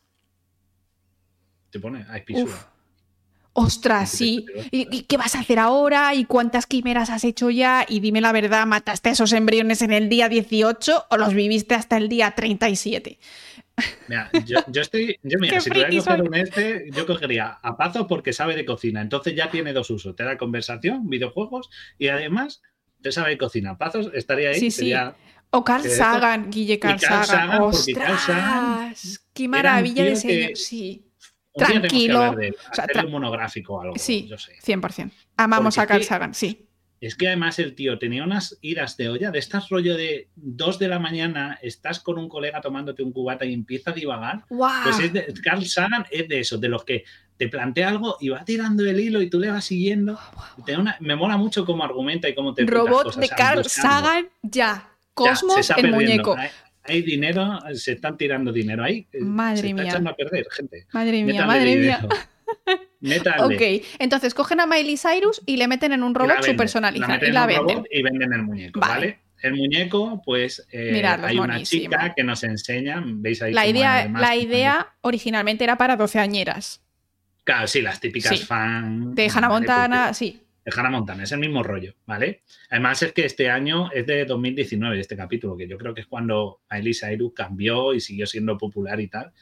Te 1.74 1.80
pone 1.80 2.06
a 2.08 2.22
ostras, 3.54 4.08
Sí. 4.10 4.46
¿Y, 4.70 4.86
y 4.96 5.02
qué 5.02 5.16
vas 5.16 5.34
a 5.34 5.40
hacer 5.40 5.58
ahora? 5.58 6.14
¿Y 6.14 6.24
cuántas 6.24 6.66
quimeras 6.66 7.10
has 7.10 7.24
hecho 7.24 7.50
ya? 7.50 7.84
Y 7.88 7.98
dime 7.98 8.20
la 8.20 8.30
verdad, 8.30 8.64
¿mataste 8.64 9.08
a 9.08 9.12
esos 9.12 9.32
embriones 9.32 9.82
en 9.82 9.90
el 9.92 10.08
día 10.08 10.28
18 10.28 11.06
o 11.10 11.16
los 11.16 11.34
viviste 11.34 11.74
hasta 11.74 11.96
el 11.96 12.08
día 12.08 12.30
37? 12.30 13.18
Mira, 14.06 14.30
yo, 14.46 14.60
yo 14.68 14.82
estoy. 14.82 15.18
Yo, 15.24 15.40
mira, 15.40 15.58
si 15.60 15.68
tuviera 15.70 15.90
que 15.90 15.98
coger 15.98 16.22
un 16.22 16.34
este, 16.36 16.90
yo 16.92 17.06
cogería 17.06 17.58
a 17.60 17.76
Pazos 17.76 18.06
porque 18.08 18.32
sabe 18.32 18.54
de 18.54 18.64
cocina. 18.64 19.00
Entonces 19.00 19.34
ya 19.34 19.50
tiene 19.50 19.72
dos 19.72 19.90
usos: 19.90 20.14
te 20.14 20.22
da 20.22 20.38
conversación, 20.38 21.08
videojuegos 21.10 21.70
y 21.98 22.06
además 22.06 22.62
te 23.02 23.10
sabe 23.10 23.30
de 23.30 23.38
cocina. 23.38 23.76
Pazos 23.76 24.10
estaría 24.14 24.50
ahí. 24.50 24.60
Sí, 24.60 24.70
sí. 24.70 24.92
O 25.50 25.64
Carl 25.64 25.84
esto- 25.84 25.96
Sagan, 25.96 26.52
Guille 26.52 26.78
Carl, 26.78 27.00
Carl 27.00 27.26
Sagan. 27.26 27.48
Sagan, 27.50 27.70
porque 27.72 27.92
Carl 27.94 28.18
Sagan 28.18 28.90
¡Ostras! 28.92 29.26
¡Qué 29.32 29.48
maravilla 29.48 30.04
de 30.04 30.16
señor! 30.16 30.48
que- 30.50 30.56
Sí, 30.56 31.03
que 31.56 31.64
Tranquilo. 31.64 32.18
hablar 32.18 32.36
de 32.36 32.46
él, 32.48 32.56
O 32.70 32.74
sea, 32.74 32.84
hacerle 32.84 33.02
tra- 33.02 33.06
un 33.06 33.12
monográfico 33.12 33.74
o 33.74 33.80
algo. 33.80 33.94
sí, 33.96 34.26
Yo 34.28 34.38
sé. 34.38 34.54
100%. 34.60 35.10
Amamos 35.36 35.74
Porque 35.76 35.84
a 35.84 35.86
Carl 35.86 36.04
Sagan, 36.04 36.34
sí. 36.34 36.66
Es 37.00 37.16
que 37.16 37.26
además 37.28 37.58
el 37.58 37.74
tío 37.74 37.98
tenía 37.98 38.24
unas 38.24 38.56
idas 38.62 38.96
de 38.96 39.10
olla, 39.10 39.30
de 39.30 39.38
estas 39.38 39.68
rollo 39.68 39.94
de 39.96 40.30
2 40.36 40.78
de 40.78 40.88
la 40.88 40.98
mañana, 40.98 41.58
estás 41.60 42.00
con 42.00 42.18
un 42.18 42.28
colega 42.30 42.60
tomándote 42.62 43.02
un 43.02 43.12
cubata 43.12 43.44
y 43.44 43.52
empieza 43.52 43.90
a 43.90 43.94
divagar. 43.94 44.44
¡Guau! 44.48 44.84
Pues 44.84 44.98
es 45.00 45.12
de, 45.12 45.34
Carl 45.42 45.64
Sagan 45.66 46.06
es 46.10 46.26
de 46.28 46.40
esos, 46.40 46.60
de 46.60 46.68
los 46.68 46.84
que 46.84 47.04
te 47.36 47.48
plantea 47.48 47.88
algo 47.90 48.16
y 48.20 48.30
va 48.30 48.44
tirando 48.44 48.84
el 48.86 48.98
hilo 48.98 49.20
y 49.20 49.28
tú 49.28 49.38
le 49.38 49.50
vas 49.50 49.64
siguiendo. 49.66 50.18
Una- 50.78 50.96
me 51.00 51.14
mola 51.14 51.36
mucho 51.36 51.66
cómo 51.66 51.84
argumenta 51.84 52.28
y 52.28 52.34
cómo 52.34 52.54
te 52.54 52.64
Robot 52.64 53.04
cosas, 53.04 53.20
de 53.20 53.28
Carl. 53.28 53.64
Sagan, 53.66 54.28
ya. 54.42 54.88
Ya, 55.16 55.30
Cosmos, 55.30 55.58
está 55.58 55.74
el 55.74 55.92
muñeco. 55.92 56.34
Hay 56.84 57.02
dinero, 57.02 57.58
se 57.74 57.92
están 57.92 58.16
tirando 58.16 58.52
dinero 58.52 58.84
ahí. 58.84 59.06
Madre 59.20 59.56
se 59.62 59.66
está 59.68 59.82
mía. 59.82 59.90
echando 59.90 60.10
a 60.10 60.16
perder, 60.16 60.46
gente. 60.50 60.86
Madre 60.92 61.22
mía, 61.24 61.46
madre 61.46 61.76
mía. 61.76 62.06
Métanle. 63.00 63.56
Ok, 63.56 63.84
entonces 63.98 64.34
cogen 64.34 64.60
a 64.60 64.66
Miley 64.66 64.96
Cyrus 64.96 65.42
y 65.46 65.56
le 65.56 65.68
meten 65.68 65.92
en 65.92 66.02
un 66.02 66.14
robot 66.14 66.42
su 66.42 66.56
personalizado 66.56 67.26
y 67.26 67.32
la 67.32 67.46
venden. 67.46 67.76
robot 67.76 67.86
y 67.90 68.02
venden 68.02 68.32
el 68.32 68.42
muñeco, 68.42 68.80
Vale. 68.80 68.94
¿vale? 68.94 69.18
El 69.42 69.54
muñeco, 69.56 70.22
pues 70.24 70.66
eh, 70.72 71.04
hay 71.04 71.38
una 71.38 71.62
chica 71.62 72.14
que 72.16 72.24
nos 72.24 72.42
enseña, 72.44 73.02
veis 73.04 73.42
ahí 73.42 73.52
La 73.52 73.66
idea, 73.66 73.98
además- 73.98 74.22
la 74.22 74.36
idea 74.36 74.94
originalmente 75.02 75.64
era 75.64 75.76
para 75.76 75.96
doceañeras. 75.96 76.80
Claro, 77.44 77.66
sí, 77.66 77.82
las 77.82 78.00
típicas 78.00 78.38
Sí. 78.38 78.44
fan. 78.46 79.14
De 79.14 79.26
Hannah 79.28 79.48
¿vale? 79.48 79.60
Montana, 79.60 80.02
Porque- 80.06 80.14
sí. 80.14 80.40
De 80.64 80.72
Hannah 80.74 80.90
Montana, 80.90 81.24
es 81.24 81.32
el 81.32 81.40
mismo 81.40 81.62
rollo, 81.62 81.94
¿vale? 82.06 82.42
Además 82.70 83.02
es 83.02 83.12
que 83.12 83.26
este 83.26 83.50
año 83.50 83.90
es 83.92 84.06
de 84.06 84.24
2019, 84.24 84.98
este 84.98 85.16
capítulo, 85.16 85.56
que 85.56 85.68
yo 85.68 85.76
creo 85.76 85.92
que 85.92 86.00
es 86.00 86.06
cuando 86.06 86.60
Miley 86.70 86.94
Cyrus 86.94 87.32
cambió 87.34 87.92
y 87.92 88.00
siguió 88.00 88.26
siendo 88.26 88.56
popular 88.56 88.98
y 89.00 89.08
tal. 89.08 89.32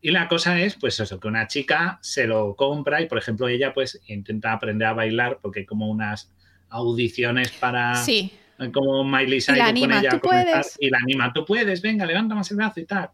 Y 0.00 0.12
la 0.12 0.28
cosa 0.28 0.60
es, 0.60 0.76
pues 0.76 1.00
eso, 1.00 1.18
que 1.18 1.26
una 1.26 1.48
chica 1.48 1.98
se 2.00 2.28
lo 2.28 2.54
compra 2.54 3.00
y, 3.00 3.06
por 3.06 3.18
ejemplo, 3.18 3.48
ella 3.48 3.74
pues 3.74 4.00
intenta 4.06 4.52
aprender 4.52 4.86
a 4.86 4.92
bailar 4.92 5.40
porque 5.42 5.60
hay 5.60 5.66
como 5.66 5.90
unas 5.90 6.32
audiciones 6.68 7.50
para 7.52 7.96
Sí. 7.96 8.30
como 8.72 9.02
Miley 9.02 9.40
Cyrus 9.40 9.60
anima, 9.60 9.94
con 9.96 10.04
ella 10.04 10.10
"Tú 10.10 10.16
a 10.16 10.20
comenzar", 10.20 10.64
y 10.78 10.90
la 10.90 10.98
anima, 10.98 11.32
tú 11.32 11.44
puedes, 11.44 11.82
venga, 11.82 12.06
levanta 12.06 12.36
más 12.36 12.48
el 12.52 12.56
brazo 12.58 12.78
y 12.78 12.84
tal. 12.84 13.10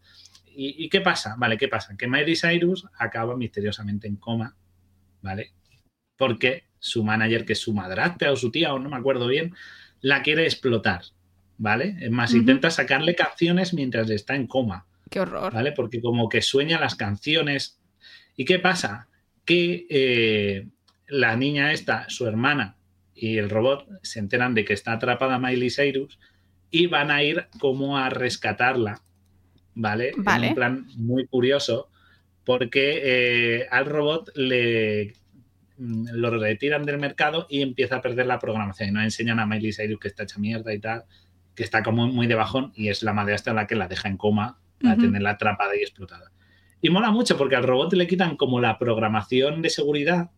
¿Y, 0.54 0.84
y 0.84 0.88
qué 0.90 1.00
pasa? 1.00 1.34
Vale, 1.38 1.56
¿qué 1.56 1.68
pasa? 1.68 1.96
Que 1.96 2.06
Miley 2.06 2.36
Cyrus 2.36 2.86
acaba 2.98 3.34
misteriosamente 3.36 4.06
en 4.06 4.16
coma, 4.16 4.54
¿vale? 5.22 5.52
Porque 6.16 6.64
su 6.84 7.02
manager, 7.02 7.46
que 7.46 7.54
es 7.54 7.60
su 7.60 7.72
madrastra 7.72 8.30
o 8.30 8.36
su 8.36 8.50
tía, 8.50 8.74
o 8.74 8.78
no 8.78 8.90
me 8.90 8.96
acuerdo 8.96 9.26
bien, 9.26 9.54
la 10.02 10.22
quiere 10.22 10.44
explotar, 10.44 11.00
¿vale? 11.56 11.96
Es 11.98 12.10
más, 12.10 12.34
intenta 12.34 12.70
sacarle 12.70 13.14
canciones 13.14 13.72
mientras 13.72 14.10
está 14.10 14.36
en 14.36 14.46
coma. 14.46 14.86
Qué 15.10 15.20
horror. 15.20 15.50
¿vale? 15.54 15.72
Porque 15.72 16.02
como 16.02 16.28
que 16.28 16.42
sueña 16.42 16.78
las 16.78 16.94
canciones. 16.94 17.80
¿Y 18.36 18.44
qué 18.44 18.58
pasa? 18.58 19.08
Que 19.46 19.86
eh, 19.88 20.68
la 21.08 21.36
niña 21.36 21.72
esta, 21.72 22.06
su 22.10 22.26
hermana 22.26 22.76
y 23.14 23.38
el 23.38 23.48
robot 23.48 23.88
se 24.02 24.18
enteran 24.18 24.54
de 24.54 24.66
que 24.66 24.74
está 24.74 24.92
atrapada 24.92 25.38
Miley 25.38 25.70
Cyrus 25.70 26.18
y 26.70 26.86
van 26.86 27.10
a 27.10 27.22
ir 27.22 27.46
como 27.60 27.96
a 27.96 28.10
rescatarla, 28.10 29.00
¿vale? 29.74 30.12
Vale. 30.18 30.46
En 30.46 30.50
un 30.50 30.54
plan 30.54 30.86
muy 30.96 31.26
curioso 31.26 31.88
porque 32.44 33.00
eh, 33.04 33.68
al 33.70 33.86
robot 33.86 34.30
le 34.34 35.14
lo 35.76 36.30
retiran 36.38 36.84
del 36.84 36.98
mercado 36.98 37.46
y 37.48 37.62
empieza 37.62 37.96
a 37.96 38.00
perder 38.02 38.26
la 38.26 38.38
programación 38.38 38.90
y 38.90 38.92
nos 38.92 39.04
enseñan 39.04 39.40
a 39.40 39.46
Miley 39.46 39.72
Cyrus 39.72 39.98
que 40.00 40.08
está 40.08 40.22
hecha 40.22 40.38
mierda 40.38 40.72
y 40.72 40.78
tal, 40.78 41.04
que 41.54 41.62
está 41.64 41.82
como 41.82 42.06
muy 42.06 42.26
de 42.26 42.34
bajón 42.34 42.72
y 42.74 42.88
es 42.88 43.02
la 43.02 43.12
madrastra 43.12 43.52
la 43.54 43.66
que 43.66 43.74
la 43.74 43.88
deja 43.88 44.08
en 44.08 44.16
coma 44.16 44.58
para 44.80 44.94
Ujú. 44.94 45.02
tenerla 45.02 45.30
atrapada 45.30 45.76
y 45.76 45.80
explotada. 45.80 46.30
Y 46.80 46.90
mola 46.90 47.10
mucho 47.10 47.36
porque 47.36 47.56
al 47.56 47.64
robot 47.64 47.92
le 47.94 48.06
quitan 48.06 48.36
como 48.36 48.60
la 48.60 48.78
programación 48.78 49.62
de 49.62 49.70
seguridad, 49.70 50.30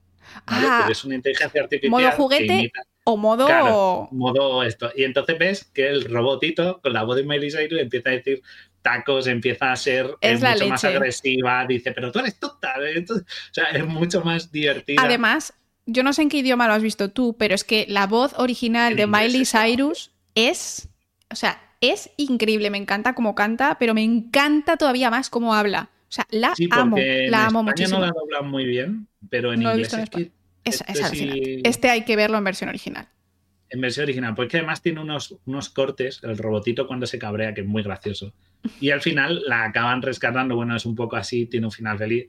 ¿vale? 0.46 0.66
Ah, 0.68 0.88
es 0.90 1.04
una 1.04 1.16
inteligencia 1.16 1.60
artificial. 1.62 1.90
modo 1.90 2.10
juguete. 2.12 2.70
O 3.08 3.16
modo. 3.16 3.46
Claro. 3.46 4.08
modo 4.10 4.62
esto. 4.64 4.90
Y 4.96 5.04
entonces 5.04 5.38
ves 5.38 5.64
que 5.72 5.88
el 5.88 6.04
robotito 6.06 6.80
con 6.82 6.92
la 6.92 7.04
voz 7.04 7.16
de 7.16 7.22
Miley 7.24 7.50
Cyrus 7.50 7.80
empieza 7.80 8.10
a 8.10 8.12
decir 8.12 8.42
tacos, 8.86 9.26
empieza 9.26 9.72
a 9.72 9.76
ser 9.76 10.06
eh, 10.20 10.32
Es 10.32 10.40
la 10.40 10.52
mucho 10.52 10.68
más 10.68 10.84
agresiva, 10.84 11.66
dice, 11.66 11.92
pero 11.92 12.12
tú 12.12 12.20
eres 12.20 12.38
tonta. 12.38 12.74
Entonces, 12.94 13.26
o 13.50 13.54
sea, 13.54 13.64
es 13.66 13.86
mucho 13.86 14.20
más 14.22 14.50
divertida. 14.52 15.02
Además, 15.02 15.52
yo 15.86 16.02
no 16.02 16.12
sé 16.12 16.22
en 16.22 16.28
qué 16.28 16.38
idioma 16.38 16.66
lo 16.66 16.74
has 16.74 16.82
visto 16.82 17.10
tú, 17.10 17.36
pero 17.38 17.54
es 17.54 17.64
que 17.64 17.86
la 17.88 18.06
voz 18.06 18.32
original 18.38 18.96
de 18.96 19.06
Miley. 19.06 19.44
Cyrus 19.44 20.12
es. 20.34 20.88
O 21.30 21.36
sea, 21.36 21.60
es 21.80 22.10
increíble. 22.16 22.70
Me 22.70 22.78
encanta 22.78 23.14
cómo 23.14 23.34
canta, 23.34 23.76
pero 23.78 23.94
me 23.94 24.02
encanta 24.02 24.76
todavía 24.76 25.10
más 25.10 25.30
cómo 25.30 25.54
habla. 25.54 25.90
O 26.08 26.12
sea, 26.12 26.26
la 26.30 26.54
sí, 26.54 26.68
amo. 26.70 26.96
porque 26.96 27.24
en 27.26 27.30
La 27.30 27.46
amo 27.46 27.62
muchísimo. 27.62 27.98
no 27.98 28.06
la 28.06 28.12
doblan 28.12 28.48
muy 28.48 28.64
bien, 28.64 29.08
pero 29.28 29.52
en 29.52 29.60
No 29.60 29.70
inglés 29.72 29.92
en 29.92 30.00
es 30.00 30.10
que 30.10 30.32
Es, 30.64 30.80
este 30.86 31.04
sí- 31.10 31.60
Este 31.64 31.90
hay 31.90 32.04
que 32.04 32.16
verlo 32.16 32.38
en 32.38 32.44
versión 32.44 32.68
original. 32.68 33.08
En 33.68 33.80
versión 33.80 34.04
original, 34.04 34.34
porque 34.36 34.58
además 34.58 34.80
tiene 34.80 35.00
unos, 35.00 35.36
unos 35.44 35.68
cortes, 35.70 36.20
el 36.22 36.38
robotito 36.38 36.86
cuando 36.86 37.06
se 37.06 37.18
cabrea, 37.18 37.52
que 37.52 37.62
es 37.62 37.66
muy 37.66 37.82
gracioso. 37.82 38.32
Y 38.80 38.90
al 38.90 39.00
final 39.00 39.42
la 39.46 39.64
acaban 39.64 40.02
rescatando, 40.02 40.56
bueno, 40.56 40.76
es 40.76 40.86
un 40.86 40.94
poco 40.94 41.16
así, 41.16 41.46
tiene 41.46 41.66
un 41.66 41.72
final 41.72 41.98
feliz. 41.98 42.28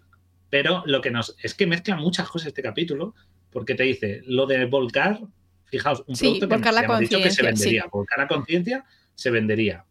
Pero 0.50 0.84
lo 0.86 1.02
que 1.02 1.12
nos. 1.12 1.36
Es 1.42 1.54
que 1.54 1.68
mezcla 1.68 1.96
muchas 1.96 2.30
cosas 2.30 2.48
este 2.48 2.62
capítulo, 2.62 3.14
porque 3.52 3.76
te 3.76 3.84
dice 3.84 4.22
lo 4.26 4.46
de 4.46 4.66
volcar, 4.66 5.20
fijaos, 5.66 6.04
un 6.08 6.16
Sí, 6.16 6.26
producto 6.26 6.48
que 6.48 6.72
la 6.72 7.00
dicho 7.00 7.30
se 7.30 7.44
vendería. 7.44 7.86
Volcar 7.92 8.20
la 8.20 8.28
conciencia 8.28 8.86
se 9.16 9.30
vendería. 9.32 9.84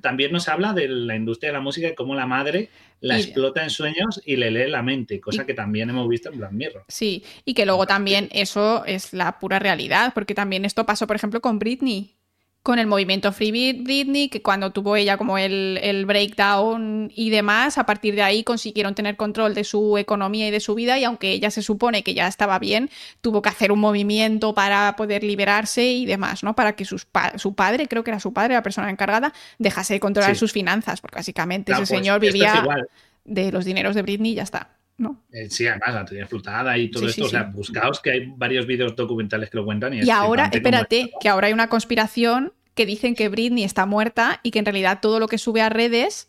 También 0.00 0.32
nos 0.32 0.48
habla 0.48 0.72
de 0.72 0.88
la 0.88 1.14
industria 1.14 1.50
de 1.50 1.54
la 1.54 1.60
música 1.60 1.86
y 1.88 1.94
cómo 1.94 2.14
la 2.14 2.26
madre 2.26 2.70
la 3.00 3.18
Y- 3.18 3.22
explota 3.22 3.62
en 3.62 3.70
sueños 3.70 4.20
y 4.24 4.36
le 4.36 4.50
lee 4.50 4.68
la 4.70 4.82
mente, 4.82 5.20
cosa 5.20 5.42
Y- 5.42 5.46
que 5.46 5.54
también 5.54 5.90
hemos 5.90 6.08
visto 6.08 6.30
en 6.30 6.38
Black 6.38 6.52
Mirror. 6.52 6.84
Sí, 6.88 7.22
y 7.44 7.54
que 7.54 7.66
luego 7.66 7.86
también 7.86 8.28
eso 8.32 8.84
es 8.84 9.12
la 9.12 9.38
pura 9.38 9.58
realidad, 9.60 10.12
porque 10.14 10.34
también 10.34 10.64
esto 10.64 10.86
pasó, 10.86 11.06
por 11.06 11.14
ejemplo, 11.16 11.40
con 11.40 11.58
Britney, 11.60 12.16
con 12.62 12.78
el 12.78 12.86
movimiento 12.86 13.32
Free 13.32 13.50
Brit- 13.50 13.82
Britney, 13.82 14.28
que 14.28 14.40
cuando 14.40 14.70
tuvo 14.70 14.94
ella 14.94 15.16
como 15.16 15.36
el, 15.36 15.80
el 15.82 16.06
breakdown 16.06 17.10
y 17.14 17.30
demás, 17.30 17.76
a 17.76 17.86
partir 17.86 18.14
de 18.14 18.22
ahí 18.22 18.44
consiguieron 18.44 18.94
tener 18.94 19.16
control 19.16 19.54
de 19.54 19.64
su 19.64 19.98
economía 19.98 20.46
y 20.46 20.50
de 20.52 20.60
su 20.60 20.74
vida, 20.76 20.98
y 20.98 21.04
aunque 21.04 21.32
ella 21.32 21.50
se 21.50 21.60
supone 21.62 22.02
que 22.04 22.14
ya 22.14 22.28
estaba 22.28 22.58
bien, 22.60 22.88
tuvo 23.20 23.42
que 23.42 23.48
hacer 23.48 23.72
un 23.72 23.80
movimiento 23.80 24.54
para 24.54 24.94
poder 24.94 25.24
liberarse 25.24 25.84
y 25.84 26.06
demás, 26.06 26.44
¿no? 26.44 26.54
Para 26.54 26.76
que 26.76 26.84
sus 26.84 27.04
pa- 27.04 27.36
su 27.36 27.54
padre, 27.54 27.88
creo 27.88 28.04
que 28.04 28.10
era 28.12 28.20
su 28.20 28.32
padre, 28.32 28.54
la 28.54 28.62
persona 28.62 28.90
encargada, 28.90 29.32
dejase 29.58 29.94
de 29.94 30.00
controlar 30.00 30.34
Sí. 30.34 30.38
sus 30.38 30.52
finanzas, 30.52 31.00
porque 31.00 31.16
básicamente 31.16 31.72
Claro, 31.72 31.82
ese 31.82 31.94
pues 31.94 32.00
señor 32.00 32.24
es 32.24 32.32
vivía 32.32 32.64
de 33.24 33.50
los 33.52 33.64
dineros 33.64 33.94
de 33.96 34.02
Britney 34.02 34.32
y 34.32 34.34
ya 34.36 34.42
está. 34.44 34.68
¿No? 34.98 35.22
Eh, 35.32 35.48
sí, 35.50 35.66
además, 35.66 35.94
la 35.94 36.04
teoría 36.04 36.26
flotada 36.26 36.76
y 36.78 36.90
todo 36.90 37.04
Sí, 37.04 37.10
esto. 37.10 37.22
sí, 37.24 37.26
o 37.28 37.30
sea, 37.30 37.46
sí. 37.50 37.56
buscaos 37.56 38.00
que 38.00 38.10
hay 38.10 38.26
varios 38.36 38.66
vídeos 38.66 38.94
documentales 38.94 39.50
que 39.50 39.56
lo 39.56 39.64
cuentan. 39.64 39.94
Y, 39.94 40.00
es 40.00 40.06
Y 40.06 40.10
ahora, 40.10 40.44
como 40.44 40.56
espérate, 40.56 41.10
que 41.20 41.28
ahora 41.28 41.46
hay 41.48 41.52
una 41.52 41.68
conspiración 41.68 42.52
que 42.74 42.86
dicen 42.86 43.14
que 43.14 43.28
Britney 43.28 43.64
está 43.64 43.84
muerta 43.86 44.40
y 44.42 44.50
que 44.50 44.58
en 44.58 44.64
realidad 44.64 45.00
todo 45.02 45.18
lo 45.20 45.28
que 45.28 45.38
sube 45.38 45.60
a 45.60 45.68
redes 45.68 46.28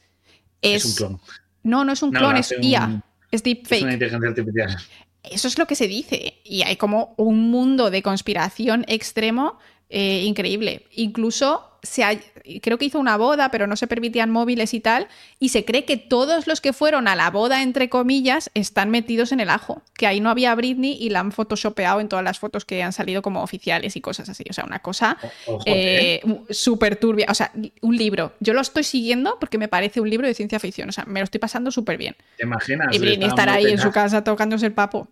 es... 0.61 0.85
Es 0.85 0.85
un 0.85 0.95
clon. 0.95 1.22
No, 1.64 1.85
no 1.85 1.93
es 1.93 2.01
un 2.03 2.11
No, 2.11 2.19
clon, 2.19 2.33
lo 2.33 2.40
es 2.40 2.53
IA, 2.61 2.85
un- 2.85 3.03
es 3.32 3.42
Es 3.42 3.42
una 3.42 3.43
deepfake. 3.43 3.92
inteligencia 3.93 4.30
artificial. 4.30 4.77
Eso 5.24 5.48
es 5.48 5.58
lo 5.58 5.67
que 5.67 5.75
se 5.75 5.88
dice. 5.88 6.42
Y 6.43 6.64
hay 6.64 6.75
como 6.75 7.14
un 7.17 7.50
mundo 7.50 7.90
de 7.90 8.01
conspiración 8.01 8.83
extremo 8.90 9.58
eh, 9.95 10.23
increíble. 10.25 10.88
Incluso 10.95 11.69
se 11.83 12.03
ha- 12.03 12.17
creo 12.61 12.77
que 12.77 12.85
hizo 12.85 12.97
una 12.99 13.15
boda, 13.17 13.51
pero 13.51 13.67
no 13.67 13.75
se 13.75 13.88
permitían 13.88 14.31
móviles 14.31 14.73
y 14.73 14.80
tal. 14.80 15.07
Y 15.39 15.49
se 15.49 15.65
cree 15.65 15.85
que 15.85 15.97
todos 15.97 16.47
los 16.47 16.61
que 16.61 16.73
fueron 16.73 17.07
a 17.07 17.15
la 17.15 17.30
boda, 17.30 17.61
entre 17.61 17.89
comillas, 17.89 18.49
están 18.55 18.89
metidos 18.89 19.31
en 19.33 19.39
el 19.39 19.49
ajo. 19.49 19.83
Que 19.95 20.07
ahí 20.07 20.19
no 20.19 20.30
había 20.31 20.55
Britney 20.55 20.97
y 20.99 21.09
la 21.09 21.19
han 21.19 21.31
photoshopeado 21.31 21.99
en 21.99 22.07
todas 22.09 22.23
las 22.25 22.39
fotos 22.39 22.65
que 22.65 22.81
han 22.81 22.91
salido 22.93 23.22
como 23.22 23.43
oficiales 23.43 23.95
y 23.95 24.01
cosas 24.01 24.30
así. 24.30 24.43
O 24.49 24.53
sea, 24.53 24.63
una 24.63 24.80
cosa 24.80 25.17
¿eh? 25.65 26.22
eh, 26.23 26.35
súper 26.49 26.95
turbia. 26.95 27.27
O 27.30 27.35
sea, 27.35 27.51
un 27.81 27.95
libro. 27.95 28.33
Yo 28.39 28.53
lo 28.53 28.61
estoy 28.61 28.83
siguiendo 28.83 29.38
porque 29.39 29.57
me 29.57 29.67
parece 29.67 30.01
un 30.01 30.09
libro 30.09 30.25
de 30.25 30.33
ciencia 30.33 30.59
ficción. 30.59 30.89
O 30.89 30.91
sea, 30.91 31.03
me 31.05 31.19
lo 31.19 31.25
estoy 31.25 31.39
pasando 31.39 31.69
súper 31.69 31.97
bien. 31.97 32.15
¿Te 32.38 32.43
imaginas? 32.45 32.95
Y 32.95 32.99
Britney 32.99 33.30
muy 33.30 33.39
ahí 33.49 33.65
en 33.65 33.77
su 33.77 33.91
casa 33.91 34.23
tocándose 34.23 34.65
el 34.65 34.73
papo. 34.73 35.07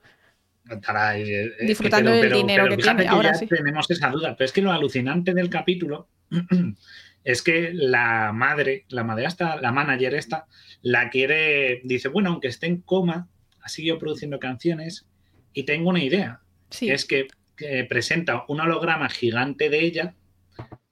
Estará 0.72 1.10
ahí, 1.10 1.26
Disfrutando 1.66 2.12
del 2.12 2.32
dinero 2.32 2.68
que 2.76 3.08
ahora 3.08 3.34
sí. 3.34 3.48
Tenemos 3.48 3.90
esa 3.90 4.10
duda, 4.10 4.36
pero 4.38 4.46
es 4.46 4.52
que 4.52 4.62
lo 4.62 4.72
alucinante 4.72 5.34
del 5.34 5.50
capítulo 5.50 6.10
es 7.24 7.42
que 7.42 7.72
la 7.74 8.32
madre, 8.34 8.86
la 8.90 9.04
madre 9.04 9.26
esta, 9.26 9.60
la 9.60 9.72
manager 9.72 10.16
esta, 10.16 10.48
la 10.82 11.10
quiere, 11.10 11.82
dice, 11.84 12.08
bueno, 12.08 12.30
aunque 12.32 12.48
esté 12.48 12.68
en 12.68 12.82
coma, 12.82 13.30
ha 13.62 13.70
seguido 13.70 14.00
produciendo 14.00 14.40
canciones 14.40 15.08
y 15.54 15.64
tengo 15.64 15.90
una 15.90 16.04
idea, 16.04 16.42
Sí. 16.70 16.88
que 16.88 16.94
es 16.94 17.06
que, 17.06 17.28
que 17.58 17.84
presenta 17.84 18.46
un 18.48 18.62
holograma 18.62 19.10
gigante 19.10 19.70
de 19.70 19.82
ella 19.82 20.16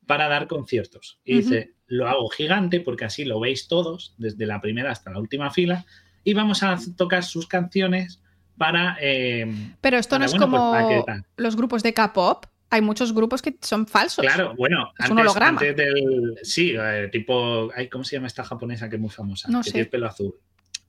para 0.05 0.27
dar 0.27 0.47
conciertos. 0.47 1.19
Y 1.23 1.37
dice, 1.37 1.73
lo 1.87 2.07
hago 2.07 2.27
gigante 2.29 2.79
porque 2.81 3.05
así 3.05 3.23
lo 3.23 3.39
veis 3.39 3.67
todos, 3.67 4.13
desde 4.17 4.45
la 4.45 4.59
primera 4.59 4.91
hasta 4.91 5.11
la 5.11 5.19
última 5.19 5.51
fila, 5.51 5.85
y 6.23 6.33
vamos 6.33 6.63
a 6.63 6.77
tocar 6.97 7.23
sus 7.23 7.47
canciones 7.47 8.21
para... 8.59 8.95
eh, 9.01 9.51
Pero 9.81 9.97
esto 9.97 10.19
no 10.19 10.25
Vale, 10.25 10.25
es 10.27 10.31
bueno, 10.33 10.51
pues, 10.51 10.59
como 10.61 10.71
¿para 10.71 11.05
tal? 11.05 11.25
los 11.37 11.55
grupos 11.55 11.81
de 11.81 11.93
K-pop. 11.95 12.45
Hay 12.69 12.81
muchos 12.81 13.15
grupos 13.15 13.41
que 13.41 13.57
son 13.61 13.87
falsos. 13.87 14.23
Claro, 14.23 14.53
bueno, 14.55 14.91
Es 14.99 15.05
antes, 15.05 15.11
un 15.11 15.19
holograma. 15.21 15.59
antes 15.59 15.75
del. 15.75 16.37
Sí, 16.43 16.75
eh, 16.79 17.09
tipo. 17.11 17.71
ay, 17.75 17.87
¿Cómo 17.89 18.03
se 18.03 18.15
llama 18.15 18.27
esta 18.27 18.43
japonesa 18.43 18.87
que 18.87 18.97
es 18.97 19.01
muy 19.01 19.09
famosa? 19.09 19.49
No 19.49 19.61
que 19.61 19.63
sé. 19.65 19.71
tiene 19.71 19.85
pelo 19.87 20.05
azul. 20.05 20.35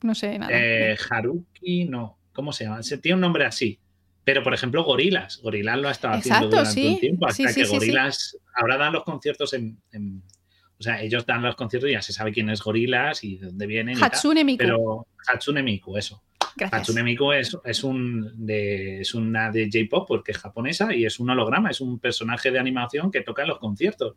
No 0.02 0.14
sé 0.14 0.38
nada. 0.38 0.52
Eh, 0.52 0.94
Haruki, 1.08 1.86
no. 1.86 2.18
¿Cómo 2.34 2.52
se 2.52 2.64
llama? 2.64 2.82
Se, 2.82 2.98
tiene 2.98 3.14
un 3.14 3.22
nombre 3.22 3.46
así. 3.46 3.78
Pero, 4.24 4.42
por 4.42 4.52
ejemplo, 4.52 4.84
Gorilas. 4.84 5.38
Gorilas 5.42 5.78
lo 5.78 5.88
ha 5.88 5.92
estado 5.92 6.14
haciendo 6.14 6.46
Exacto, 6.48 6.56
durante 6.58 6.72
sí. 6.82 6.86
un 6.88 7.00
tiempo. 7.00 7.26
Hasta 7.26 7.48
Sí, 7.48 7.54
sí, 7.54 7.62
que. 7.62 7.68
Gorilas. 7.78 8.36
Ahora 8.54 8.76
dan 8.76 8.92
los 8.92 9.02
conciertos 9.04 9.54
en, 9.54 9.80
en- 9.92 10.22
O 10.78 10.82
sea, 10.82 11.00
ellos 11.00 11.24
dan 11.24 11.40
los 11.42 11.54
conciertos 11.56 11.88
y 11.88 11.94
ya 11.94 12.02
se 12.02 12.12
sabe 12.12 12.30
quién 12.32 12.50
es 12.50 12.60
Gorilas 12.62 13.24
y 13.24 13.38
de 13.38 13.46
dónde 13.46 13.66
vienen. 13.66 13.96
y 13.96 14.00
tal. 14.00 14.10
Hatsune 14.10 14.44
Miku. 14.44 14.58
Pero 14.58 15.06
Hatsune 15.28 15.62
Miku, 15.62 15.96
eso. 15.96 16.22
Gracias. 16.56 16.80
Hatsune 16.80 17.02
Miku 17.02 17.32
es, 17.32 17.56
es, 17.64 17.84
un 17.84 18.32
de, 18.46 19.00
es 19.00 19.14
una 19.14 19.50
de 19.50 19.68
J-pop 19.72 20.06
porque 20.08 20.32
es 20.32 20.38
japonesa 20.38 20.94
y 20.94 21.04
es 21.04 21.20
un 21.20 21.30
holograma, 21.30 21.70
es 21.70 21.80
un 21.80 21.98
personaje 21.98 22.50
de 22.50 22.58
animación 22.58 23.10
que 23.10 23.20
toca 23.22 23.42
en 23.42 23.48
los 23.48 23.58
conciertos. 23.58 24.16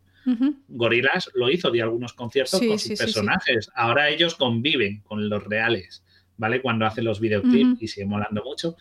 Gorilas 0.68 1.30
lo 1.34 1.50
hizo, 1.50 1.70
dio 1.70 1.84
algunos 1.84 2.12
conciertos 2.12 2.60
Sí, 2.60 2.68
con 2.68 2.78
sus 2.78 2.88
sí, 2.88 2.96
sí. 2.96 3.02
personajes. 3.02 3.70
Ahora 3.74 4.08
ellos 4.08 4.34
conviven 4.34 5.00
con 5.02 5.28
los 5.28 5.44
reales, 5.44 6.04
¿vale? 6.36 6.60
Cuando 6.60 6.86
hacen 6.86 7.04
los 7.04 7.20
videoclips 7.20 7.72
Ujú. 7.74 7.84
y 7.84 7.88
sigue 7.88 8.06
molando 8.06 8.42
mucho. 8.42 8.76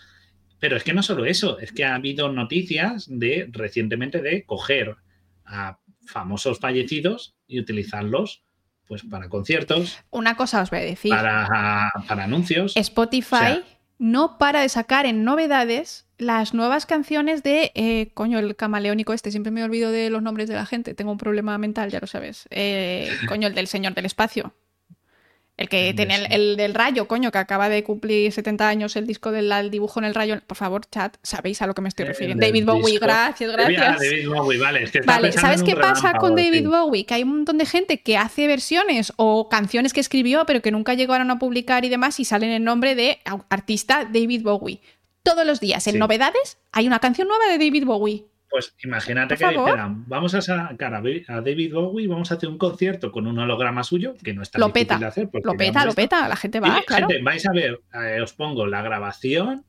Pero 0.59 0.77
es 0.77 0.83
que 0.83 0.93
no 0.93 1.03
solo 1.03 1.25
eso, 1.25 1.59
es 1.59 1.71
que 1.73 1.83
ha 1.83 1.95
habido 1.95 2.31
noticias 2.31 3.07
de 3.09 3.49
recientemente 3.51 4.21
de 4.21 4.45
coger 4.45 4.95
a 5.45 5.79
famosos 6.05 6.59
fallecidos 6.59 7.35
y 7.47 7.59
utilizarlos 7.59 8.43
pues 8.87 9.03
para 9.03 9.29
conciertos, 9.29 9.97
Una 10.11 10.35
cosa 10.35 10.61
os 10.61 10.69
voy 10.69 10.79
a 10.79 10.83
decir. 10.83 11.09
para, 11.11 11.91
para 12.07 12.23
anuncios. 12.25 12.75
Spotify 12.75 13.35
O 13.35 13.37
sea- 13.39 13.63
no 13.99 14.37
para 14.37 14.61
de 14.61 14.69
sacar 14.69 15.05
en 15.05 15.23
novedades 15.23 16.07
las 16.17 16.53
nuevas 16.53 16.85
canciones 16.85 17.41
de. 17.43 17.71
eh, 17.75 18.11
coño, 18.13 18.39
el 18.39 18.55
camaleónico 18.55 19.13
este. 19.13 19.31
Siempre 19.31 19.51
me 19.51 19.63
olvido 19.63 19.91
de 19.91 20.09
los 20.09 20.21
nombres 20.21 20.49
de 20.49 20.55
la 20.55 20.65
gente. 20.65 20.93
Tengo 20.93 21.11
un 21.11 21.17
problema 21.17 21.57
mental, 21.57 21.89
ya 21.91 21.99
lo 21.99 22.07
sabes. 22.07 22.45
Eh, 22.49 23.09
coño, 23.29 23.47
el 23.47 23.55
del 23.55 23.67
Señor 23.67 23.93
del 23.93 24.05
Espacio. 24.05 24.53
El 25.63 25.69
que 25.69 25.89
El 25.89 25.95
tiene 25.95 26.15
el, 26.15 26.27
de- 26.29 26.35
el 26.35 26.57
del 26.57 26.73
rayo, 26.73 27.07
coño, 27.07 27.31
que 27.31 27.37
acaba 27.37 27.69
de 27.69 27.83
cumplir 27.83 28.31
70 28.31 28.67
años 28.67 28.95
el 28.95 29.07
disco 29.07 29.31
del 29.31 29.51
el 29.51 29.71
dibujo 29.71 29.99
en 29.99 30.05
el 30.05 30.13
rayo. 30.13 30.39
Por 30.45 30.57
favor, 30.57 30.81
chat, 30.91 31.15
sabéis 31.23 31.61
a 31.61 31.67
lo 31.67 31.73
que 31.73 31.81
me 31.81 31.89
estoy 31.89 32.03
El 32.03 32.09
refiriendo. 32.09 32.45
David 32.45 32.65
Bowie, 32.65 32.91
disco. 32.91 33.05
gracias, 33.05 33.49
Ah, 33.49 33.53
gracias. 33.53 33.99
David 33.99 34.27
Bowie, 34.29 34.59
vale, 34.59 34.83
es 34.83 34.91
que 34.91 35.01
Vale, 35.01 35.31
¿sabes 35.31 35.63
qué 35.63 35.75
pasa 35.75 36.13
con 36.19 36.35
relámpago, 36.35 36.35
David 36.35 36.59
sí. 36.59 36.65
Bowie? 36.67 37.05
Que 37.05 37.13
hay 37.13 37.23
un 37.23 37.29
montón 37.29 37.57
de 37.57 37.65
gente 37.65 38.01
que 38.01 38.17
hace 38.17 38.45
versiones 38.47 39.13
o 39.15 39.47
canciones 39.49 39.93
que 39.93 39.99
escribió 40.01 40.45
pero 40.45 40.61
que 40.61 40.71
nunca 40.71 40.93
llegaron 40.95 41.31
a 41.31 41.39
publicar 41.39 41.85
y 41.85 41.89
demás 41.89 42.19
y 42.19 42.25
salen 42.25 42.49
en 42.51 42.63
nombre 42.65 42.95
de 42.95 43.19
artista 43.49 44.03
David 44.03 44.43
Bowie. 44.43 44.81
Todos 45.23 45.45
los 45.45 45.61
días 45.61 45.87
en 45.87 45.93
Sí. 45.93 45.99
novedades 45.99 46.57
hay 46.73 46.87
una 46.87 46.99
canción 46.99 47.29
nueva 47.29 47.45
de 47.45 47.53
David 47.53 47.85
Bowie. 47.85 48.25
Pues 48.53 48.75
imagínate 48.83 49.35
que 49.35 49.47
dijeran, 49.49 50.07
vamos 50.07 50.35
a 50.35 50.41
sacar 50.43 50.93
a 50.93 51.01
David 51.01 51.73
Bowie, 51.73 52.07
vamos 52.07 52.31
a 52.31 52.35
hacer 52.35 52.47
un 52.47 52.59
concierto 52.59 53.11
con 53.11 53.25
un 53.25 53.39
holograma 53.39 53.83
suyo, 53.83 54.13
que 54.23 54.31
no 54.35 54.43
está 54.43 54.59
Lo 54.59 54.71
peta, 54.71 54.99
de 54.99 55.07
hacer. 55.07 55.27
Lo 55.43 55.55
peta, 55.57 55.83
lo 55.83 55.93
peta, 55.93 56.27
la 56.27 56.35
gente 56.35 56.59
Y, 56.59 56.61
va, 56.61 56.83
claro. 56.85 57.07
gente, 57.07 57.23
vais 57.23 57.43
a 57.47 57.51
ver, 57.51 57.81
eh, 57.95 58.21
os 58.21 58.33
pongo 58.33 58.67
la 58.67 58.83
grabación 58.83 59.65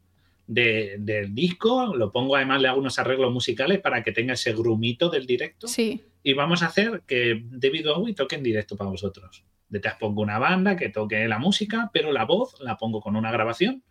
de- 0.46 0.96
del 0.98 1.34
disco, 1.34 1.96
lo 1.96 2.12
pongo 2.12 2.36
además, 2.36 2.60
le 2.60 2.68
hago 2.68 2.78
unos 2.78 2.98
arreglos 2.98 3.32
musicales 3.32 3.80
para 3.80 4.02
que 4.02 4.12
tenga 4.12 4.34
ese 4.34 4.52
grumito 4.52 5.08
del 5.08 5.24
directo. 5.24 5.66
Sí, 5.66 6.04
Y 6.22 6.34
vamos 6.34 6.62
a 6.62 6.66
hacer 6.66 7.04
que 7.06 7.42
David 7.52 7.86
Bowie 7.86 8.14
toque 8.14 8.36
en 8.36 8.42
directo 8.42 8.76
para 8.76 8.90
vosotros. 8.90 9.44
Detrás 9.70 9.96
pongo 9.98 10.20
una 10.20 10.38
banda 10.38 10.76
que 10.76 10.90
toque 10.90 11.26
la 11.26 11.38
música, 11.38 11.90
pero 11.90 12.12
la 12.12 12.26
voz 12.26 12.60
la 12.60 12.76
pongo 12.76 13.00
con 13.00 13.16
una 13.16 13.32
grabación 13.32 13.82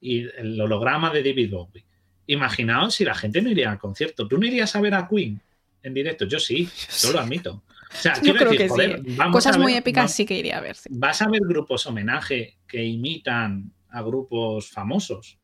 y 0.00 0.20
el 0.38 0.58
holograma 0.58 1.10
de 1.12 1.22
David 1.22 1.50
Bowie. 1.52 1.84
Imaginaos 2.28 2.94
si 2.94 3.04
la 3.04 3.14
gente 3.14 3.42
no 3.42 3.50
iría 3.50 3.70
al 3.72 3.78
concierto. 3.78 4.28
¿Tú 4.28 4.38
no 4.38 4.46
irías 4.46 4.76
a 4.76 4.80
ver 4.80 4.94
a 4.94 5.08
Queen 5.08 5.40
en 5.82 5.94
directo? 5.94 6.26
Yo 6.26 6.38
sí, 6.38 6.68
yo 7.02 7.12
lo 7.12 7.18
admito. 7.18 7.62
O 7.90 8.00
sea, 8.00 8.14
Yo 8.14 8.20
quiero 8.22 8.38
creo 8.38 8.50
decir, 8.52 8.58
que 8.66 8.68
joder, 8.68 9.02
sí. 9.04 9.14
vamos 9.16 9.32
Cosas 9.34 9.56
a 9.56 9.58
muy 9.58 9.72
ver- 9.72 9.80
épicas 9.80 10.12
sí 10.12 10.24
que 10.26 10.38
iría 10.38 10.58
a 10.58 10.60
ver. 10.60 10.76
sí. 10.76 10.88
Vas 10.92 11.20
a 11.22 11.28
ver 11.28 11.40
grupos 11.42 11.86
homenaje 11.86 12.58
que 12.68 12.84
imitan 12.84 13.72
a 13.90 14.02
grupos 14.02 14.70
famosos, 14.70 15.38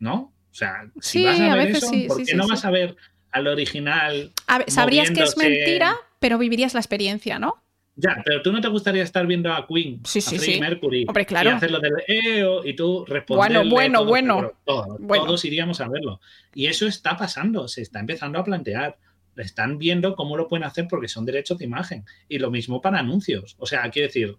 ¿no? 0.00 0.32
O 0.50 0.54
sea, 0.54 0.90
si 1.00 1.20
Sí, 1.20 1.24
vas 1.24 1.40
a 1.40 1.52
a 1.52 1.56
ver 1.56 1.66
veces 1.68 1.84
eso, 1.84 1.92
sí, 1.92 2.04
¿por 2.08 2.16
sí, 2.18 2.24
qué 2.26 2.32
sí, 2.32 2.36
no 2.36 2.44
sí. 2.44 2.50
vas 2.50 2.64
a 2.64 2.70
ver 2.70 2.96
al 3.30 3.46
original 3.46 4.32
A 4.48 4.58
ver, 4.58 4.70
sabrías 4.70 5.10
que 5.10 5.22
es 5.22 5.36
mentira, 5.36 5.96
pero 6.18 6.36
vivirías 6.36 6.74
la 6.74 6.80
experiencia, 6.80 7.38
¿no? 7.38 7.62
Ya, 7.94 8.22
pero 8.24 8.40
tú 8.40 8.50
no 8.52 8.60
te 8.60 8.68
gustaría 8.68 9.02
estar 9.02 9.26
viendo 9.26 9.52
a 9.52 9.66
Queen, 9.66 10.00
Sí, 10.04 10.20
a 10.20 10.22
sí, 10.22 10.38
Freddie 10.38 10.54
sí. 10.54 10.60
Mercury, 10.60 11.04
Hombre, 11.06 11.26
claro. 11.26 11.50
y 11.50 11.52
hacer 11.52 11.70
lo 11.70 11.78
del 11.78 11.92
EO 12.08 12.64
y 12.64 12.74
tú 12.74 13.04
responderle 13.06 13.68
Bueno, 13.68 13.98
todo, 14.00 14.08
bueno, 14.08 14.52
todos, 14.64 14.86
Bueno. 15.00 15.24
todos 15.26 15.44
iríamos 15.44 15.80
a 15.82 15.88
verlo. 15.88 16.20
Y 16.54 16.66
eso 16.66 16.86
está 16.86 17.16
pasando, 17.18 17.68
se 17.68 17.82
está 17.82 18.00
empezando 18.00 18.38
a 18.38 18.44
plantear. 18.44 18.96
Están 19.36 19.78
viendo 19.78 20.14
cómo 20.16 20.36
lo 20.36 20.48
pueden 20.48 20.64
hacer 20.64 20.86
porque 20.88 21.08
son 21.08 21.24
derechos 21.26 21.58
de 21.58 21.64
imagen. 21.66 22.04
Y 22.28 22.38
lo 22.38 22.50
mismo 22.50 22.80
para 22.80 22.98
anuncios. 22.98 23.56
O 23.58 23.66
sea, 23.66 23.88
quiero 23.90 24.08
decir, 24.08 24.36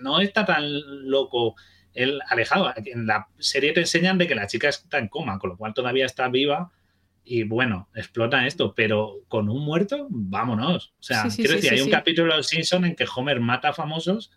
no 0.00 0.20
está 0.20 0.44
tan 0.46 0.64
loco 1.10 1.56
el 1.94 2.20
alejado. 2.28 2.72
En 2.84 3.06
la 3.06 3.28
serie 3.38 3.72
te 3.72 3.80
enseñan 3.80 4.16
de 4.18 4.26
que 4.26 4.34
la 4.34 4.46
chica 4.46 4.68
está 4.68 4.98
en 4.98 5.08
coma, 5.08 5.38
con 5.38 5.50
lo 5.50 5.56
cual 5.56 5.74
todavía 5.74 6.06
está 6.06 6.28
viva. 6.28 6.70
Y 7.30 7.42
bueno, 7.42 7.90
explota 7.94 8.46
esto, 8.46 8.74
pero 8.74 9.20
con 9.28 9.50
un 9.50 9.62
muerto, 9.62 10.06
vámonos. 10.08 10.94
O 10.98 11.02
sea, 11.02 11.24
Sí, 11.24 11.30
sí, 11.30 11.42
quiero 11.42 11.56
decir, 11.56 11.72
hay 11.74 11.80
un 11.82 11.90
capítulo 11.90 12.32
de 12.32 12.38
Los 12.38 12.46
Simpson 12.46 12.86
en 12.86 12.96
que 12.96 13.04
Homer 13.14 13.38
mata 13.38 13.68
a 13.68 13.72
famosos 13.74 14.30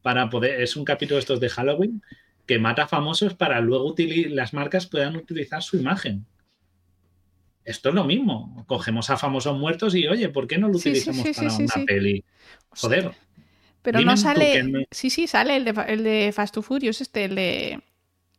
para 0.00 0.30
poder. 0.30 0.62
Es 0.62 0.74
un 0.74 0.84
capítulo 0.86 1.16
de 1.16 1.20
estos 1.20 1.40
de 1.40 1.50
Halloween 1.50 2.02
que 2.46 2.58
mata 2.58 2.84
a 2.84 2.88
famosos 2.88 3.34
para 3.34 3.60
luego 3.60 3.94
las 4.30 4.54
marcas 4.54 4.86
puedan 4.86 5.14
utilizar 5.16 5.62
su 5.62 5.76
imagen. 5.76 6.24
Esto 7.66 7.90
es 7.90 7.94
lo 7.94 8.04
mismo. 8.04 8.64
Cogemos 8.66 9.10
a 9.10 9.18
famosos 9.18 9.56
muertos 9.58 9.94
y, 9.94 10.08
oye, 10.08 10.30
¿por 10.30 10.46
qué 10.46 10.56
no 10.56 10.68
lo 10.68 10.78
utilizamos 10.78 11.28
para 11.36 11.54
una 11.54 11.84
peli? 11.86 12.24
Joder, 12.70 13.12
Pero 13.82 14.00
no 14.00 14.16
sale. 14.16 14.86
Sí, 14.90 15.10
sí, 15.10 15.26
sale 15.26 15.56
el 15.56 15.66
de, 15.66 15.84
el 15.86 16.02
de 16.02 16.32
Fast 16.34 16.54
to 16.54 16.62
Furious, 16.62 17.02
este, 17.02 17.24
el 17.26 17.34
de. 17.34 17.82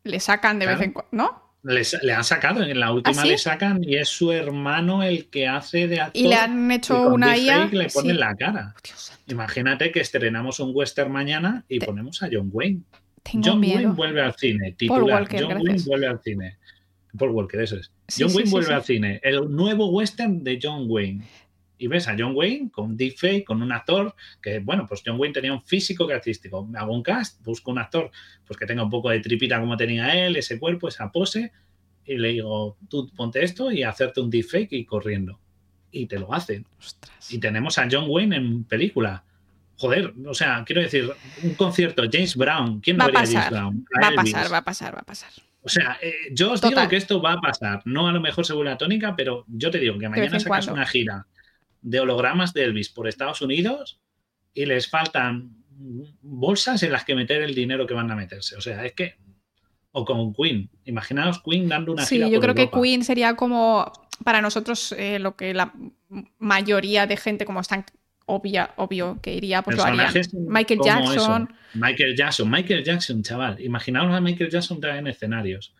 Le 0.03 0.19
sacan 0.19 0.57
de 0.57 0.65
Claro. 0.65 0.80
vez 0.80 0.88
en 0.88 0.93
cuando, 0.93 1.09
¿no? 1.11 1.52
Les- 1.64 1.98
le 2.03 2.14
han 2.14 2.24
sacado, 2.24 2.61
en 2.64 2.80
la 2.80 2.92
última 2.92 3.19
¿Ah, 3.22 3.24
sí? 3.24 3.30
le 3.30 3.38
sacan 3.38 3.83
y 3.83 3.95
es 3.95 4.09
su 4.09 4.32
hermano 4.32 5.01
el 5.03 5.27
que 5.30 5.48
hace 5.48 5.88
de 5.88 6.01
actor. 6.01 6.22
Y 6.22 6.27
le 6.27 6.35
han 6.35 6.69
y 6.72 6.75
hecho 6.75 7.03
con 7.03 7.14
una 7.14 7.38
IA. 7.38 7.66
le 7.72 7.90
ponen 7.90 8.16
sí. 8.16 8.17
la 8.19 8.35
cara. 8.35 8.75
Dios 8.83 9.00
santo, 9.00 9.24
Imagínate 9.32 9.92
que 9.92 10.01
estrenamos 10.01 10.59
un 10.59 10.72
western 10.74 11.11
mañana 11.11 11.64
y 11.69 11.80
Te- 11.80 11.85
ponemos 11.85 12.22
a 12.22 12.30
John 12.32 12.50
Wayne. 12.51 12.82
tengo 13.24 13.45
John 13.45 13.59
miedo. 13.61 13.75
Wayne 13.77 13.92
vuelve 13.93 14.22
al 14.22 14.33
cine. 14.35 14.74
Titular. 14.74 15.22
Walker, 15.22 15.40
John 15.42 15.50
gracias. 15.51 15.69
Wayne 15.69 15.83
vuelve 15.88 16.08
al 16.08 16.19
cine. 16.22 16.58
Paul 17.17 17.30
Walker, 17.32 17.61
eso 17.61 17.75
es. 17.77 17.92
Sí, 18.08 18.24
John 18.24 18.35
Wayne 18.35 18.50
vuelve 18.50 18.74
al 18.74 18.83
cine. 18.83 19.19
El 19.24 19.50
nuevo 19.56 19.90
western 19.92 20.43
de 20.43 20.59
John 20.61 20.85
Wayne. 20.88 21.24
Y 21.77 21.88
ves 21.88 22.08
a 22.08 22.16
John 22.18 22.34
Wayne 22.35 22.69
con 22.72 22.95
deepfake, 22.95 23.43
con 23.43 23.61
un 23.61 23.72
actor 23.72 24.16
que, 24.42 24.60
bueno, 24.60 24.85
pues 24.88 25.02
John 25.06 25.19
Wayne 25.19 25.34
tenía 25.34 25.53
un 25.53 25.61
físico 25.61 26.08
característico. 26.08 26.66
Me 26.66 26.80
hago 26.80 26.93
un 26.93 27.03
cast, 27.03 27.43
busco 27.43 27.72
un 27.72 27.80
actor 27.80 28.11
pues 28.45 28.58
que 28.58 28.66
tenga 28.66 28.84
un 28.84 28.90
poco 28.90 29.10
de 29.10 29.19
tripita 29.19 29.60
como 29.60 29.76
tenía 29.76 30.26
él, 30.26 30.35
ese 30.35 30.60
cuerpo, 30.60 30.88
esa 30.88 31.11
pose, 31.11 31.52
y 32.06 32.18
le 32.18 32.30
digo, 32.30 32.77
tú 32.90 33.10
ponte 33.16 33.43
esto 33.43 33.72
y 33.72 33.84
hacerte 33.84 34.22
un 34.22 34.30
deepfake 34.30 34.74
y 34.74 34.85
corriendo. 34.85 35.40
Y 35.92 36.08
te 36.08 36.19
lo 36.19 36.34
hacen. 36.34 36.66
Y 37.30 37.38
tenemos 37.40 37.77
a 37.77 37.88
John 37.90 38.06
Wayne 38.08 38.35
en 38.35 38.64
película. 38.64 39.24
Joder, 39.77 40.14
o 40.26 40.34
sea, 40.34 40.64
quiero 40.66 40.82
decir, 40.82 41.11
un 41.43 41.53
concierto, 41.56 42.03
James 42.11 42.35
Brown, 42.35 42.80
¿quién 42.80 42.98
no 42.98 43.06
va 43.06 43.19
a 43.19 43.22
vería 43.22 43.40
pasar, 43.40 43.42
James 43.42 43.52
Brown? 43.52 43.85
Va 44.02 44.08
a 44.08 44.16
pasar, 44.16 44.53
va 44.53 44.58
a 44.58 44.64
pasar, 44.64 44.95
va 44.95 45.00
a 45.00 45.06
pasar. 45.06 45.32
O 45.61 45.69
sea, 45.69 45.98
eh, 46.02 46.14
yo 46.32 46.52
os 46.52 46.61
Total. 46.61 46.77
digo 46.77 46.90
que 46.90 46.95
esto 46.98 47.22
va 47.22 47.34
a 47.34 47.42
pasar. 47.42 47.82
No 47.85 48.08
a 48.08 48.11
lo 48.11 48.19
mejor 48.19 48.45
según 48.45 48.66
la 48.66 48.77
tónica, 48.77 49.16
pero 49.16 49.45
yo 49.48 49.72
te 49.72 49.80
digo 49.80 49.98
que 49.98 50.10
mañana 50.10 50.40
sacas 50.40 50.66
cuando. 50.66 50.74
una 50.74 50.85
gira 50.85 51.26
de 51.83 51.99
hologramas 51.99 52.53
de 52.53 52.63
Elvis 52.63 52.89
por 52.89 53.07
Estados 53.07 53.41
Unidos 53.41 54.01
y 54.53 54.65
les 54.65 54.89
faltan 54.89 55.63
bolsas 56.21 56.81
en 56.83 56.91
las 56.91 57.03
que 57.03 57.15
meter 57.15 57.41
el 57.41 57.53
dinero 57.53 57.85
que 57.85 57.93
van 57.93 58.09
a 58.09 58.15
meterse. 58.15 58.55
O 58.55 58.61
sea, 58.61 58.83
es 58.85 58.93
que. 58.93 59.15
O 59.91 60.05
con 60.05 60.33
Queen. 60.33 60.71
Imaginaos 60.85 61.43
Queen 61.43 61.69
dando 61.69 61.91
una 61.91 62.05
Sí, 62.05 62.15
gira 62.15 62.27
yo 62.27 62.39
por 62.39 62.53
creo 62.53 62.71
que. 62.71 62.81
Queen 62.81 63.03
sería 63.03 63.35
como 63.35 63.91
para 64.23 64.41
nosotros 64.41 64.93
eh, 64.93 65.19
lo 65.19 65.35
que 65.35 65.53
la 65.53 65.73
mayoría 66.39 67.05
de 67.05 67.17
gente, 67.17 67.45
como 67.45 67.59
están 67.59 67.85
obvia, 68.25 68.71
obvio 68.77 69.19
que 69.21 69.33
iría, 69.33 69.61
pues 69.61 69.77
lo 69.77 69.83
harían. 69.83 70.11
Michael 70.47 70.79
Jackson. 70.83 71.15
eso. 71.15 71.47
Michael 71.75 72.15
Jackson, 72.15 72.49
Michael 72.49 72.83
Jackson, 72.83 73.23
chaval. 73.23 73.61
Imaginaos 73.61 74.13
a 74.13 74.21
Michael 74.21 74.49
Jackson 74.49 74.79
en 74.83 75.07
escenarios. 75.07 75.75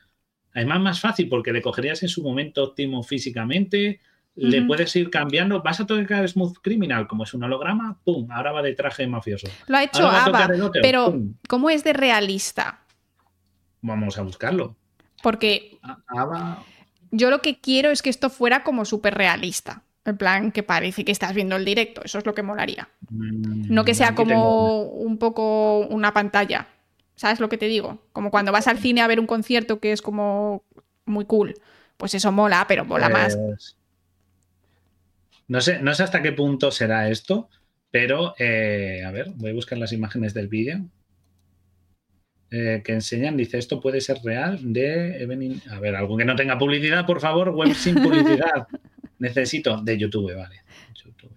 Además, 0.54 0.82
más 0.82 1.00
fácil 1.00 1.30
porque 1.30 1.52
le 1.52 1.62
cogerías 1.62 2.04
en 2.04 2.10
su 2.10 2.22
momento 2.22 2.64
óptimo 2.64 3.02
físicamente, 3.02 4.02
le 4.36 4.62
puedes 4.64 4.96
ir 4.96 5.10
cambiando. 5.10 5.62
Vas 5.62 5.80
a 5.80 5.86
tocar 5.86 6.28
Smooth 6.28 6.58
Criminal 6.62 7.08
como 7.08 7.24
es 7.24 7.34
un 7.34 7.44
holograma, 7.44 8.00
¡pum! 8.04 8.30
Ahora 8.32 8.52
va 8.52 8.62
de 8.62 8.74
traje 8.74 9.06
mafioso. 9.08 9.48
Lo 9.68 9.78
ha 9.78 9.84
hecho 9.84 10.04
Ahora 10.04 10.12
va 10.12 10.18
a 10.18 10.26
ABBA, 10.26 10.40
tocar 10.42 10.56
el 10.56 10.62
otro, 10.62 10.82
pero 10.82 11.06
¡pum! 11.12 11.34
¿cómo 11.48 11.70
es 11.70 11.84
de 11.84 11.94
realista? 11.94 12.80
Vamos 13.82 14.18
a 14.18 14.22
buscarlo. 14.24 14.76
Porque 15.22 15.78
A- 15.84 15.98
ABBA, 16.08 16.64
yo 17.12 17.30
lo 17.30 17.42
que 17.42 17.60
quiero 17.60 17.92
es 17.92 18.02
que 18.02 18.10
esto 18.10 18.30
fuera 18.30 18.64
como 18.64 18.86
súper 18.86 19.14
realista. 19.16 19.84
En 20.06 20.18
plan, 20.18 20.52
que 20.52 20.64
parece 20.64 21.06
que 21.06 21.14
estás 21.14 21.34
viendo 21.34 21.56
el 21.56 21.64
directo. 21.64 22.02
Eso 22.04 22.18
es 22.18 22.26
lo 22.26 22.34
que 22.34 22.42
molaría. 22.44 22.90
mm, 23.10 23.74
No 23.74 23.86
que 23.86 23.94
sea 23.94 24.08
aquí 24.08 24.16
como 24.18 24.30
tengo- 24.34 24.84
un 24.92 25.18
poco 25.18 25.78
una 25.80 26.14
pantalla. 26.14 26.68
¿Sabes 27.16 27.40
lo 27.40 27.48
que 27.48 27.58
te 27.58 27.68
digo? 27.68 28.00
Como 28.12 28.30
cuando 28.32 28.52
vas 28.52 28.68
al 28.68 28.80
cine 28.80 29.02
a 29.02 29.08
ver 29.08 29.20
un 29.20 29.28
concierto 29.28 29.80
que 29.80 29.92
es 29.94 30.02
como 30.02 30.64
muy 31.06 31.24
cool. 31.26 31.54
Pues 31.96 32.16
eso 32.16 32.32
mola, 32.34 32.66
pero 32.68 32.84
mola 32.84 33.08
más. 33.08 33.38
No 35.54 35.62
sé, 35.62 35.78
no 35.84 35.94
sé 35.94 36.02
hasta 36.02 36.24
qué 36.24 36.32
punto 36.32 36.72
será 36.72 37.10
esto, 37.12 37.48
pero 37.92 38.34
eh, 38.40 39.04
a 39.06 39.12
ver, 39.12 39.28
voy 39.36 39.52
a 39.52 39.54
buscar 39.54 39.78
las 39.78 39.94
imágenes 39.94 40.34
del 40.34 40.48
vídeo. 40.48 40.90
eh, 42.50 42.82
que 42.84 42.94
enseñan, 42.94 43.38
dice, 43.38 43.60
esto 43.60 43.80
puede 43.80 44.02
ser 44.02 44.18
real 44.24 44.58
de 44.74 45.22
Evening. 45.22 45.60
A 45.70 45.80
ver, 45.80 45.96
algo 45.96 46.18
que 46.18 46.26
no 46.26 46.36
tenga 46.36 46.58
publicidad, 46.58 47.06
por 47.06 47.20
favor, 47.22 47.50
web 47.50 47.72
sin 47.76 47.94
publicidad. 48.02 48.68
Necesito 49.20 49.80
de 49.80 49.96
YouTube, 49.96 50.36
vale. 50.36 50.62
YouTube. 50.96 51.32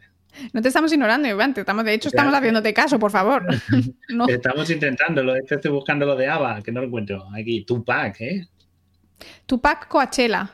No 0.55 0.63
te 0.63 0.69
estamos 0.69 0.91
ignorando, 0.95 1.29
Iván. 1.29 1.53
te 1.53 1.61
estamos, 1.61 1.85
de 1.85 1.93
hecho, 1.93 2.09
estamos 2.09 2.33
haciéndote 2.33 2.73
caso, 2.73 2.99
por 2.99 3.11
favor. 3.11 3.45
No. 4.09 4.27
Estamos 4.29 4.71
intentándolo, 4.71 5.35
estoy 5.37 5.71
buscando 5.71 6.07
lo 6.07 6.17
de 6.17 6.27
ABBA, 6.27 6.63
que 6.63 6.73
no 6.73 6.81
lo 6.81 6.87
encuentro. 6.87 7.29
Aquí, 7.39 7.67
Tupac, 7.67 8.19
¿eh? 8.23 8.47
Tupac 9.45 9.89
Coachella. 9.89 10.53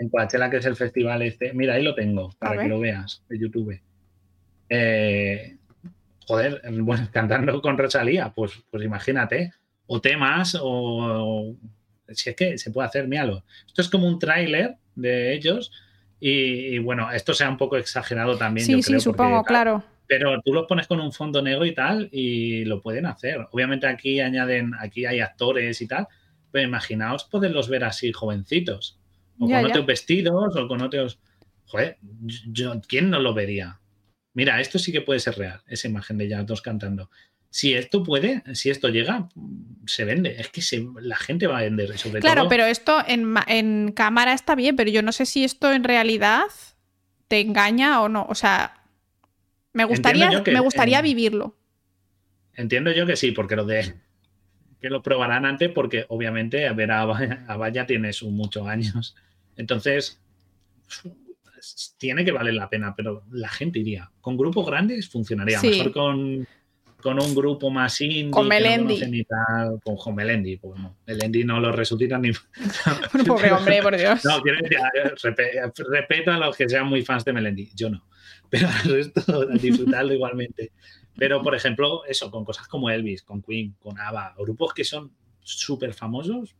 En 0.00 0.08
Coachella, 0.08 0.48
que 0.48 0.56
es 0.56 0.64
el 0.66 0.76
festival 0.76 1.20
este. 1.22 1.52
Mira, 1.52 1.74
ahí 1.74 1.82
lo 1.82 1.94
tengo, 1.94 2.30
para 2.38 2.62
que 2.62 2.68
lo 2.68 2.80
veas, 2.80 3.22
de 3.28 3.38
YouTube. 3.38 3.78
Eh, 4.68 5.56
joder, 6.26 6.62
bueno, 6.80 7.08
cantando 7.12 7.60
con 7.60 7.76
Rosalía, 7.78 8.32
pues, 8.34 8.52
pues 8.70 8.84
imagínate. 8.84 9.52
O 9.86 10.00
temas, 10.00 10.54
o, 10.54 10.62
o- 10.64 11.56
Si 12.12 12.30
es 12.30 12.36
que 12.36 12.58
se 12.58 12.70
puede 12.70 12.88
hacer, 12.88 13.06
míralo. 13.08 13.44
Esto 13.66 13.82
es 13.82 13.88
como 13.88 14.06
un 14.08 14.18
tráiler 14.18 14.76
de 14.94 15.34
ellos. 15.34 15.70
Y, 16.18 16.74
y, 16.76 16.78
bueno, 16.78 17.10
esto 17.12 17.32
sea 17.34 17.48
un 17.48 17.56
poco 17.56 17.76
exagerado 17.76 18.36
también. 18.36 18.66
Sí, 18.66 18.72
yo 18.72 18.78
sí, 18.82 18.84
creo, 18.88 19.00
supongo, 19.00 19.36
porque, 19.38 19.48
claro. 19.48 19.82
pero 20.06 20.40
tú 20.42 20.52
los 20.52 20.66
pones 20.66 20.86
con 20.86 21.00
un 21.00 21.12
fondo 21.12 21.40
negro 21.42 21.64
y 21.64 21.74
tal 21.74 22.08
y 22.12 22.64
lo 22.66 22.80
pueden 22.82 23.06
hacer. 23.06 23.46
Obviamente 23.52 23.86
aquí 23.86 24.20
añaden, 24.20 24.72
aquí 24.80 25.06
hay 25.06 25.20
actores 25.20 25.80
y 25.80 25.86
tal, 25.88 26.08
pero 26.50 26.66
imaginaos 26.68 27.24
poderlos 27.24 27.68
ver 27.70 27.84
así 27.84 28.12
jovencitos. 28.12 28.99
O 29.40 29.48
Ya, 29.48 29.56
con 29.56 29.64
ya. 29.64 29.72
otros 29.72 29.86
vestidos 29.86 30.54
o 30.56 30.68
con 30.68 30.80
otros... 30.82 31.18
Joder, 31.66 31.96
yo, 32.46 32.80
¿quién 32.86 33.10
no 33.10 33.18
lo 33.20 33.34
vería? 33.34 33.80
Mira, 34.34 34.60
esto 34.60 34.78
sí 34.78 34.92
que 34.92 35.00
puede 35.00 35.18
ser 35.20 35.36
real, 35.36 35.60
esa 35.66 35.88
imagen 35.88 36.18
de 36.18 36.26
ellas 36.26 36.46
dos 36.46 36.62
cantando. 36.62 37.10
Si 37.48 37.74
esto 37.74 38.02
puede, 38.04 38.42
si 38.54 38.70
esto 38.70 38.88
llega, 38.88 39.28
se 39.86 40.04
vende. 40.04 40.36
Es 40.40 40.48
que 40.50 40.62
se- 40.62 40.86
la 41.00 41.16
gente 41.16 41.46
va 41.48 41.58
a 41.58 41.62
vender, 41.62 41.96
sobre 41.98 42.20
Claro, 42.20 42.42
todo... 42.42 42.48
pero 42.50 42.64
esto 42.64 43.02
en, 43.08 43.34
en 43.48 43.90
cámara 43.92 44.34
está 44.34 44.54
bien, 44.54 44.76
pero 44.76 44.90
yo 44.90 45.02
no 45.02 45.10
sé 45.12 45.26
si 45.26 45.42
esto 45.44 45.72
en 45.72 45.82
realidad 45.82 46.42
te 47.28 47.40
engaña 47.40 48.02
o 48.02 48.08
no. 48.08 48.24
O 48.28 48.34
sea, 48.36 48.84
me 49.72 49.84
gustaría, 49.84 50.42
que 50.44 50.52
me 50.52 50.60
gustaría 50.60 51.00
vivirlo. 51.02 51.56
Entiendo 52.54 52.92
yo 52.92 53.06
que 53.06 53.16
sí, 53.16 53.32
porque 53.32 53.56
lo 53.56 53.64
de 53.64 53.94
que 54.80 54.90
lo 54.90 55.02
probarán 55.02 55.44
antes, 55.44 55.70
porque 55.70 56.04
obviamente 56.08 56.66
a 56.66 56.72
ver 56.72 56.90
a 56.90 57.02
Ava- 57.02 57.44
a 57.48 57.52
Ava 57.52 57.68
ya 57.68 57.86
tiene 57.86 58.12
sus 58.12 58.30
muchos 58.30 58.66
años. 58.66 59.14
Entonces, 59.56 60.20
tiene 61.98 62.24
que 62.24 62.32
valer 62.32 62.54
la 62.54 62.68
pena, 62.68 62.94
pero 62.96 63.24
la 63.30 63.48
gente 63.48 63.78
iría. 63.78 64.10
Con 64.20 64.36
grupos 64.36 64.66
grandes 64.66 65.08
funcionaría. 65.08 65.58
Sí. 65.58 65.70
Mejor 65.70 65.92
con, 65.92 66.48
con 67.02 67.22
un 67.22 67.34
grupo 67.34 67.70
más 67.70 68.00
indie. 68.00 68.30
Con 68.30 68.48
que 68.48 68.60
no 68.60 68.64
Melendi. 68.64 69.06
ni 69.06 69.24
tal, 69.24 69.80
con, 69.82 69.96
con 69.96 70.14
Melendi. 70.14 70.56
Pues 70.56 70.80
no, 70.80 70.96
Melendi 71.06 71.44
no 71.44 71.60
lo 71.60 71.72
resucitan 71.72 72.22
ni. 72.22 72.30
Bueno, 73.12 73.24
pobre 73.26 73.52
hombre, 73.52 73.82
por 73.82 73.96
Dios. 73.96 74.24
No, 74.24 74.40
quiero 74.40 74.60
respeto 75.90 76.32
a 76.32 76.38
los 76.38 76.56
que 76.56 76.68
sean 76.68 76.86
muy 76.86 77.02
fans 77.02 77.24
de 77.24 77.32
Melendi. 77.32 77.70
Yo 77.74 77.90
no. 77.90 78.06
Pero 78.48 78.68
al 78.68 78.90
resto, 78.90 79.46
disfrutarlo 79.46 80.12
igualmente. 80.14 80.72
Pero, 81.16 81.42
por 81.42 81.54
ejemplo, 81.54 82.04
eso, 82.06 82.30
con 82.30 82.44
cosas 82.44 82.66
como 82.66 82.88
Elvis, 82.90 83.22
con 83.22 83.42
Queen, 83.42 83.76
con 83.78 83.98
ABBA, 83.98 84.34
grupos 84.38 84.72
que 84.72 84.84
son 84.84 85.12
súper 85.42 85.92
famosos, 85.92 86.56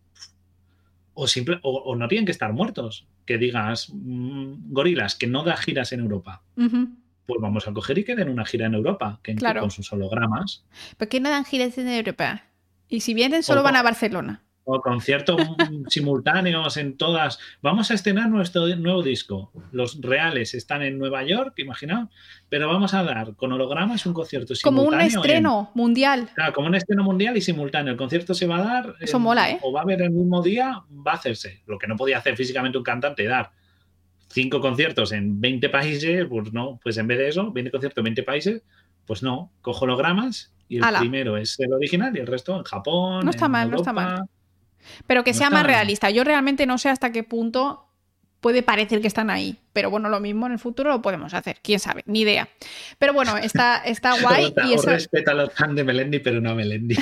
o, 1.14 1.26
simple, 1.26 1.58
o, 1.62 1.70
o 1.78 1.96
no 1.96 2.08
tienen 2.08 2.24
que 2.26 2.32
estar 2.32 2.52
muertos. 2.52 3.06
Que 3.26 3.38
digas, 3.38 3.90
mm, 3.92 4.72
gorilas, 4.72 5.14
que 5.14 5.26
no 5.26 5.44
da 5.44 5.56
giras 5.56 5.92
en 5.92 6.00
Europa. 6.00 6.42
Pues 6.54 7.40
vamos 7.40 7.68
a 7.68 7.72
coger 7.72 7.98
y 7.98 8.04
que 8.04 8.16
den 8.16 8.28
una 8.28 8.44
gira 8.44 8.66
en 8.66 8.74
Europa, 8.74 9.20
que 9.22 9.34
Claro. 9.36 9.60
con 9.60 9.70
sus 9.70 9.92
hologramas. 9.92 10.64
¿Por 10.96 11.08
qué 11.08 11.20
no 11.20 11.30
dan 11.30 11.44
giras 11.44 11.78
en 11.78 11.88
Europa? 11.88 12.42
Y 12.88 13.00
si 13.00 13.14
vienen, 13.14 13.42
solo 13.44 13.62
van 13.62 13.76
a 13.76 13.82
Barcelona. 13.82 14.42
O 14.64 14.80
conciertos 14.80 15.36
simultáneos 15.88 16.76
en 16.76 16.96
todas. 16.96 17.38
Vamos 17.62 17.90
a 17.90 17.94
estrenar 17.94 18.28
nuestro 18.28 18.66
nuevo 18.76 19.02
disco. 19.02 19.50
Los 19.72 20.00
reales 20.00 20.54
están 20.54 20.82
en 20.82 20.98
Nueva 20.98 21.24
York, 21.24 21.54
imaginaos, 21.58 22.08
pero 22.48 22.68
vamos 22.68 22.94
a 22.94 23.02
dar 23.02 23.34
con 23.36 23.52
hologramas 23.52 24.04
un 24.06 24.12
concierto 24.12 24.54
Como 24.62 24.82
un 24.82 24.88
simultáneo. 24.90 25.06
en- 25.12 25.16
estreno 25.18 25.70
mundial. 25.74 26.28
Claro, 26.34 26.52
como 26.52 26.68
un 26.68 26.74
estreno 26.74 27.02
mundial 27.02 27.36
y 27.36 27.40
simultáneo. 27.40 27.92
El 27.92 27.98
concierto 27.98 28.34
se 28.34 28.46
va 28.46 28.58
a 28.58 28.62
dar. 28.62 28.94
Eso 29.00 29.16
en- 29.16 29.22
mola, 29.22 29.50
¿eh? 29.50 29.58
O 29.62 29.72
va 29.72 29.80
a 29.80 29.82
haber 29.82 30.02
el 30.02 30.10
mismo 30.10 30.42
día, 30.42 30.82
va 30.90 31.12
a 31.12 31.14
hacerse. 31.14 31.62
Lo 31.66 31.78
que 31.78 31.86
no 31.86 31.96
podía 31.96 32.18
hacer 32.18 32.36
físicamente 32.36 32.78
un 32.78 32.84
cantante, 32.84 33.24
dar 33.24 33.50
cinco 34.28 34.60
conciertos 34.60 35.10
en 35.12 35.40
20 35.40 35.68
países, 35.70 36.26
pues 36.28 36.52
no. 36.52 36.78
Pues 36.82 36.96
en 36.98 37.06
vez 37.08 37.18
de 37.18 37.28
eso, 37.28 37.50
20 37.50 37.70
conciertos 37.72 37.98
en 37.98 38.04
20 38.04 38.22
países, 38.22 38.62
pues 39.06 39.22
no. 39.22 39.50
Cojo 39.62 39.86
hologramas 39.86 40.52
y 40.68 40.76
el 40.76 40.84
Ala. 40.84 41.00
primero 41.00 41.36
es 41.36 41.58
el 41.58 41.72
original 41.72 42.16
y 42.16 42.20
el 42.20 42.26
resto 42.28 42.56
en 42.56 42.62
Japón. 42.62 43.24
No 43.24 43.30
está 43.30 43.46
en 43.46 43.52
mal, 43.52 43.70
no 43.70 43.76
está 43.78 43.90
Europa. 43.90 44.08
mal. 44.18 44.28
Pero 45.06 45.24
que 45.24 45.32
No 45.32 45.38
sea 45.38 45.50
más 45.50 45.64
realista. 45.66 46.10
Yo 46.10 46.24
realmente 46.24 46.66
no 46.66 46.78
sé 46.78 46.88
hasta 46.88 47.12
qué 47.12 47.22
punto 47.22 47.86
puede 48.40 48.62
parecer 48.62 49.00
que 49.00 49.06
están 49.06 49.30
ahí. 49.30 49.58
Pero 49.72 49.90
bueno, 49.90 50.08
lo 50.08 50.20
mismo 50.20 50.46
en 50.46 50.52
el 50.52 50.58
futuro 50.58 50.90
lo 50.90 51.02
podemos 51.02 51.34
hacer. 51.34 51.58
Quién 51.62 51.78
sabe, 51.78 52.02
ni 52.06 52.20
idea. 52.20 52.48
Pero 52.98 53.12
bueno, 53.12 53.36
está, 53.36 53.78
está 53.84 54.14
guay 54.20 54.46
Ota, 54.46 54.66
y 54.66 54.74
os 54.74 54.80
eso. 54.82 54.90
respeto 54.90 55.30
a 55.30 55.34
los 55.34 55.52
fans 55.52 55.74
de 55.76 55.84
Melendi, 55.84 56.18
pero 56.18 56.40
no 56.40 56.50
a 56.50 56.54
Melendi. 56.54 56.96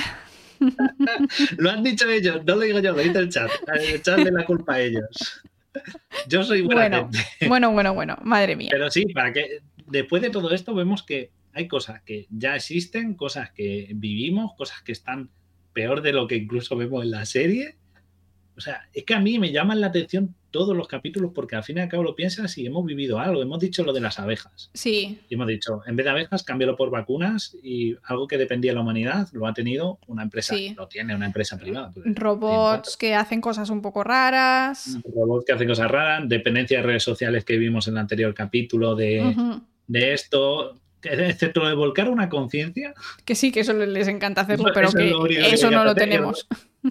lo 1.57 1.69
han 1.71 1.83
dicho 1.83 2.09
ellos, 2.09 2.43
no 2.45 2.55
lo 2.55 2.61
digo 2.61 2.79
yo, 2.79 2.91
lo 2.91 2.99
dice 3.01 3.19
el 3.19 3.29
chat. 3.29 3.49
Echarle 3.93 4.31
la 4.31 4.45
culpa 4.45 4.75
a 4.75 4.81
ellos. 4.81 5.41
Yo 6.27 6.43
soy 6.43 6.61
buena 6.61 6.81
Bueno, 6.89 7.09
gente. 7.11 7.47
bueno, 7.47 7.71
bueno, 7.71 7.93
bueno. 7.93 8.17
Madre 8.23 8.55
mía. 8.55 8.69
Pero 8.71 8.89
sí, 8.91 9.05
para 9.13 9.31
que 9.31 9.61
después 9.85 10.21
de 10.21 10.29
todo 10.29 10.51
esto 10.51 10.73
vemos 10.75 11.03
que 11.03 11.31
hay 11.53 11.67
cosas 11.67 12.01
que 12.03 12.27
ya 12.29 12.55
existen, 12.55 13.13
cosas 13.13 13.51
que 13.51 13.87
vivimos, 13.95 14.53
cosas 14.57 14.81
que 14.81 14.91
están 14.91 15.29
peor 15.79 16.01
de 16.01 16.11
lo 16.11 16.27
que 16.27 16.35
incluso 16.35 16.75
vemos 16.75 17.03
en 17.05 17.11
la 17.11 17.25
serie. 17.25 17.75
O 18.57 18.61
sea, 18.61 18.81
es 18.93 19.05
que 19.05 19.13
a 19.13 19.19
mí 19.21 19.39
me 19.39 19.53
llaman 19.53 19.79
la 19.79 19.87
atención 19.87 20.35
todos 20.51 20.75
los 20.75 20.89
capítulos 20.89 21.31
porque 21.33 21.55
al 21.55 21.63
fin 21.63 21.77
y 21.77 21.81
al 21.81 21.87
cabo 21.87 22.03
lo 22.03 22.15
piensas 22.15 22.57
y 22.57 22.65
hemos 22.65 22.83
vivido 22.85 23.17
algo. 23.17 23.41
Hemos 23.41 23.59
dicho 23.61 23.83
lo 23.85 23.93
de 23.93 24.01
las 24.01 24.19
abejas. 24.19 24.69
Sí, 24.73 25.17
Y 25.29 25.35
hemos 25.35 25.47
dicho, 25.47 25.81
en 25.85 25.95
vez 25.95 26.03
de 26.03 26.09
abejas, 26.09 26.43
cámbialo 26.43 26.75
por 26.75 26.89
vacunas 26.89 27.55
y 27.63 27.95
algo 28.03 28.27
que 28.27 28.37
dependía 28.37 28.71
de 28.71 28.75
la 28.75 28.81
humanidad 28.81 29.29
lo 29.31 29.47
ha 29.47 29.53
tenido 29.53 29.99
una 30.07 30.23
empresa, 30.23 30.53
Sí. 30.55 30.73
lo 30.75 30.89
tiene 30.89 31.15
una 31.15 31.27
empresa 31.27 31.57
privada. 31.57 31.93
robots 32.03 32.97
que 32.97 33.15
hacen 33.15 33.39
cosas 33.39 33.69
un 33.69 33.81
poco 33.81 34.03
raras. 34.03 34.97
robots 35.15 35.45
que 35.45 35.53
hacen 35.53 35.67
cosas 35.69 35.89
raras, 35.89 36.27
dependencia 36.27 36.79
de 36.79 36.83
redes 36.83 37.03
sociales 37.03 37.45
que 37.45 37.55
vimos 37.57 37.87
en 37.87 37.93
el 37.93 37.99
anterior 37.99 38.33
capítulo 38.33 38.95
de, 38.95 39.33
de 39.87 40.13
esto, 40.13 40.77
excepto 41.03 41.61
lo 41.61 41.69
de 41.69 41.75
volcar 41.75 42.09
una 42.09 42.29
conciencia. 42.29 42.93
Que 43.25 43.35
sí, 43.35 43.51
que 43.51 43.61
eso 43.61 43.73
les 43.73 44.07
encanta 44.07 44.41
hacerlo, 44.41 44.71
pero 44.73 44.91
que 44.91 45.13
eso 45.51 45.71
no 45.71 45.83
lo 45.83 45.95
tenemos. 45.95 46.47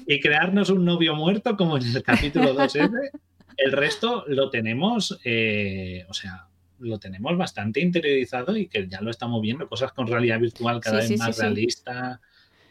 Y 0.06 0.20
crearnos 0.20 0.70
un 0.70 0.84
novio 0.84 1.14
muerto 1.14 1.56
como 1.56 1.78
en 1.78 1.96
el 1.96 2.02
capítulo 2.02 2.54
2F. 2.54 3.10
el 3.56 3.72
resto 3.72 4.24
lo 4.28 4.50
tenemos, 4.50 5.18
eh, 5.24 6.04
o 6.08 6.14
sea, 6.14 6.46
lo 6.80 6.98
tenemos 6.98 7.36
bastante 7.36 7.80
interiorizado 7.80 8.56
y 8.56 8.68
que 8.68 8.86
ya 8.88 9.00
lo 9.00 9.10
estamos 9.10 9.42
viendo, 9.42 9.68
cosas 9.68 9.92
con 9.92 10.06
realidad 10.06 10.38
virtual 10.38 10.80
cada 10.80 10.98
vez 10.98 11.18
más 11.18 11.38
realista, 11.38 12.20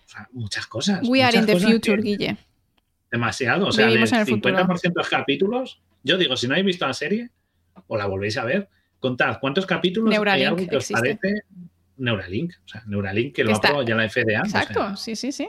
o 0.06 0.09
sea, 0.09 0.30
muchas 0.32 0.66
cosas. 0.67 1.07
We 1.07 1.22
are 1.22 1.38
in 1.38 1.45
the 1.45 1.59
future, 1.59 2.01
Guille. 2.01 2.38
Demasiado, 3.11 3.67
o 3.67 3.72
sea, 3.72 3.88
el 3.88 3.99
50% 3.99 4.82
de 4.82 4.91
los 4.95 5.09
capítulos, 5.09 5.82
yo 6.03 6.17
digo, 6.17 6.35
si 6.38 6.48
no 6.48 6.53
habéis 6.53 6.67
visto 6.67 6.88
la 6.88 6.93
serie 6.93 7.32
o 7.88 7.98
la 7.98 8.06
volvéis 8.06 8.38
a 8.38 8.45
ver, 8.45 8.69
contad 9.00 9.38
cuántos 9.40 9.66
capítulos 9.66 10.14
hay 10.27 10.43
algo 10.43 10.67
que 10.67 10.77
os 10.77 10.90
parece 10.90 11.43
Neuralink, 11.98 12.53
o 12.66 12.67
sea, 12.67 12.84
Neuralink 12.85 13.35
que 13.35 13.43
lo 13.43 13.53
ha 13.53 13.56
aprobado 13.56 13.84
ya 13.84 13.95
la 13.95 14.09
FDA. 14.09 14.40
Exacto, 14.40 14.95
sí, 14.95 15.16
sí, 15.16 15.32
sí. 15.32 15.48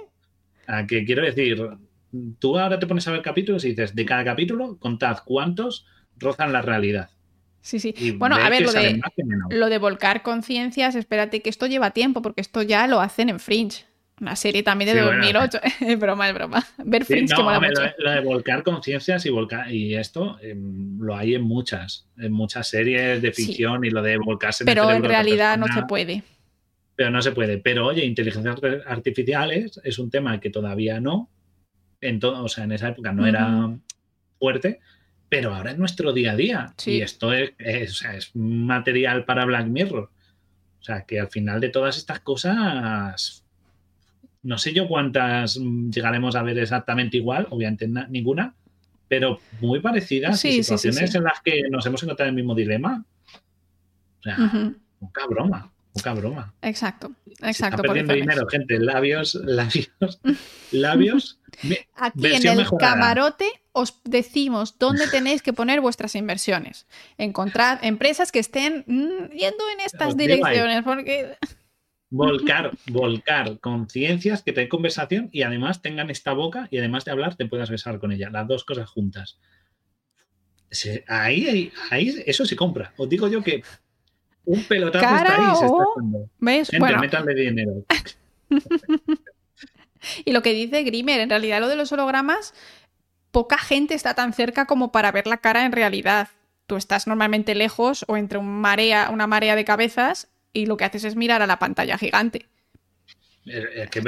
que 0.89 1.05
quiero 1.05 1.23
decir, 1.23 1.63
tú 2.39 2.59
ahora 2.59 2.79
te 2.79 2.87
pones 2.87 3.07
a 3.09 3.13
ver 3.13 3.23
capítulos 3.23 3.65
y 3.65 3.71
dices, 3.71 3.95
de 3.95 4.05
cada 4.05 4.25
capítulo, 4.25 4.79
contad 4.79 5.19
cuántos 5.25 5.87
rozan 6.17 6.53
la 6.53 6.63
realidad. 6.63 7.11
Sí, 7.61 7.81
sí. 7.81 8.13
bueno, 8.13 8.37
a 8.37 8.49
ver, 8.49 8.63
lo 8.63 8.73
de, 8.73 9.01
lo 9.51 9.69
de 9.69 9.79
volcar 9.79 10.23
conciencias, 10.23 10.95
espérate 10.95 11.43
que 11.43 11.51
esto 11.51 11.67
lleva 11.67 11.91
tiempo, 11.91 12.23
porque 12.23 12.41
esto 12.41 12.63
ya 12.63 12.87
lo 12.87 13.01
hacen 13.01 13.29
en 13.29 13.41
Fringe. 13.41 13.85
Una 14.21 14.37
serie 14.37 14.63
también 14.63 14.95
de 14.95 15.01
2008. 15.01 15.61
es 15.81 15.99
broma, 15.99 16.29
es 16.29 16.35
broma. 16.35 16.67
Ver 16.79 17.05
Fringe 17.05 17.35
que 17.35 17.43
mola 17.43 17.61
mucho. 17.61 17.83
Lo, 17.99 18.11
de, 18.11 18.21
volcar 18.21 18.63
conciencias 18.63 19.25
y, 19.27 19.31
volcar, 19.31 19.73
y 19.73 19.95
esto 19.95 20.39
em, 20.41 20.99
lo 20.99 21.17
hay 21.17 21.35
en 21.35 21.43
muchas, 21.43 22.09
en 22.17 22.33
muchas 22.33 22.69
series 22.69 23.23
de 23.23 23.33
ficción 23.33 23.85
y 23.85 23.91
lo 23.91 24.03
de 24.03 24.19
volcarse 24.19 24.65
Pero 24.65 24.91
en, 24.91 25.05
realidad 25.05 25.57
no 25.57 25.67
se 25.69 25.83
puede. 25.83 26.23
Pero 26.97 27.11
no 27.11 27.23
se 27.23 27.33
puede. 27.33 27.59
Pero 27.59 27.87
oye, 27.87 28.05
inteligencias 28.05 28.57
artificiales 28.87 29.81
es 29.85 29.99
un 29.99 30.11
tema 30.11 30.41
que 30.41 30.51
todavía 30.51 31.01
no. 31.01 31.31
En 32.01 32.21
todo, 32.21 32.45
o 32.45 32.49
sea, 32.49 32.65
en 32.65 32.73
esa 32.73 32.89
época 32.89 33.13
no 33.13 33.27
era 33.27 33.77
fuerte, 34.39 34.81
pero 35.29 35.55
ahora 35.55 35.73
es 35.73 35.79
nuestro 35.79 36.13
día 36.13 36.33
a 36.33 36.37
día. 36.37 36.75
Y 36.87 37.01
esto 37.01 37.33
es, 37.33 37.53
es, 37.59 38.31
material 38.35 39.25
para 39.25 39.45
Black 39.45 39.67
Mirror. 39.67 40.11
O 40.81 40.83
sea, 40.83 41.03
que 41.03 41.21
al 41.21 41.29
final 41.29 41.61
de 41.61 41.69
todas 41.69 41.99
estas 41.99 42.21
cosas, 42.21 43.45
no 44.43 44.59
sé 44.59 44.73
yo 44.73 44.89
cuántas 44.89 45.57
llegaremos 45.57 46.37
a 46.37 46.43
ver 46.43 46.59
exactamente 46.59 47.17
igual, 47.17 47.47
obviamente 47.51 47.89
ninguna, 48.09 48.55
pero 49.09 49.41
muy 49.61 49.81
parecidas 49.81 50.41
situaciones 50.41 51.15
en 51.15 51.25
las 51.25 51.41
que 51.41 51.63
nos 51.71 51.85
hemos 51.87 52.03
encontrado 52.03 52.29
en 52.29 52.35
el 52.35 52.43
mismo 52.43 52.55
dilema. 52.55 53.05
O 54.21 54.23
sea, 54.23 54.73
poca 54.99 55.27
broma, 55.27 55.73
poca 55.93 56.15
broma. 56.15 56.55
Exacto, 56.63 57.13
exacto. 57.41 57.77
Está 57.77 57.83
perdiendo 57.83 58.15
dinero, 58.15 58.47
gente, 58.49 58.79
labios, 58.79 59.35
labios, 59.45 59.89
labios. 60.73 61.41
Aquí 61.97 62.27
en 62.27 62.47
el 62.61 62.67
camarote 62.79 63.47
os 63.79 64.01
decimos 64.05 64.79
dónde 64.79 65.07
tenéis 65.11 65.43
que 65.43 65.53
poner 65.53 65.81
vuestras 65.81 66.15
inversiones. 66.15 66.87
Encontrad 67.17 67.83
empresas 67.85 68.33
que 68.33 68.41
estén 68.41 68.85
mm, 68.87 69.31
yendo 69.31 69.65
en 69.73 69.81
estas 69.85 70.17
direcciones, 70.17 70.83
porque... 70.83 71.37
Volcar, 72.11 72.71
volcar 72.87 73.59
conciencias 73.61 74.43
que 74.43 74.53
tengan 74.53 74.69
conversación 74.69 75.29
y 75.31 75.43
además 75.43 75.83
tengan 75.83 76.09
esta 76.09 76.33
boca 76.33 76.67
y 76.71 76.79
además 76.79 77.05
de 77.05 77.11
hablar 77.11 77.37
te 77.37 77.47
puedas 77.47 77.71
besar 77.71 77.99
con 77.99 78.13
ella. 78.13 78.31
Las 78.31 78.49
dos 78.49 78.65
cosas 78.65 78.89
juntas. 78.89 79.39
Ahí, 81.07 81.71
ahí, 81.91 82.23
eso 82.27 82.47
se 82.47 82.57
compra. 82.57 82.93
Os 82.97 83.09
digo 83.09 83.29
yo 83.29 83.43
que 83.43 83.63
un 84.45 84.65
pelotazo 84.65 85.05
está 85.05 85.51
ahí 85.51 85.57
se 85.57 85.67
está 85.67 85.85
dando. 85.97 86.31
¿Ves? 86.39 86.71
bueno. 86.79 87.01
dinero. 87.35 87.85
y 90.25 90.33
lo 90.33 90.43
que 90.43 90.55
dice 90.55 90.83
Grimer, 90.85 91.21
en 91.21 91.31
realidad 91.31 91.61
lo 91.61 91.69
de 91.69 91.77
los 91.77 91.93
hologramas 91.93 92.55
poca 93.31 93.59
gente 93.59 93.95
está 93.95 94.15
tan 94.15 94.33
cerca 94.33 94.67
como 94.67 94.93
para 94.93 95.13
ver 95.13 95.27
la 95.27 95.39
cara 95.39 95.67
en 95.67 95.73
realidad. 95.73 96.29
Tú 96.67 96.77
estás 96.77 97.07
normalmente 97.07 97.55
lejos 97.55 98.05
o 98.09 98.17
entre 98.17 98.39
un 98.39 98.61
marea, 98.61 99.11
una 99.11 99.27
marea 99.27 99.57
de 99.57 99.65
cabezas 99.65 100.29
y 100.53 100.67
lo 100.67 100.77
que 100.77 100.85
haces 100.85 101.05
es 101.05 101.17
mirar 101.17 101.43
a 101.43 101.47
la 101.47 101.59
pantalla 101.59 101.99
gigante. 101.99 102.47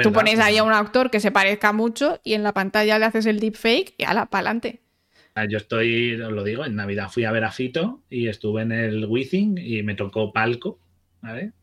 Tú 0.03 0.13
pones 0.13 0.39
ahí 0.39 0.57
a 0.57 0.63
un 0.63 0.73
actor 0.73 1.09
que 1.09 1.19
se 1.19 1.31
parezca 1.31 1.73
mucho 1.73 2.19
y 2.23 2.33
en 2.33 2.43
la 2.43 2.53
pantalla 2.53 2.99
le 2.99 3.05
haces 3.05 3.25
el 3.25 3.39
deepfake 3.39 3.95
y 3.97 4.03
a 4.03 4.13
la 4.13 4.27
pa'lante. 4.27 4.81
Ah, 5.33 5.45
yo 5.45 5.57
estoy, 5.57 6.19
os 6.21 6.31
lo 6.31 6.43
digo, 6.43 6.65
en 6.65 6.75
Navidad 6.75 7.09
fui 7.09 7.23
a 7.23 7.31
ver 7.31 7.45
a 7.45 7.51
Fito 7.51 8.03
y 8.09 8.27
estuve 8.27 8.63
en 8.63 8.71
el 8.71 9.05
Withing 9.05 9.57
y 9.57 9.81
me 9.83 9.95
tocó 9.95 10.31
palco, 10.31 10.79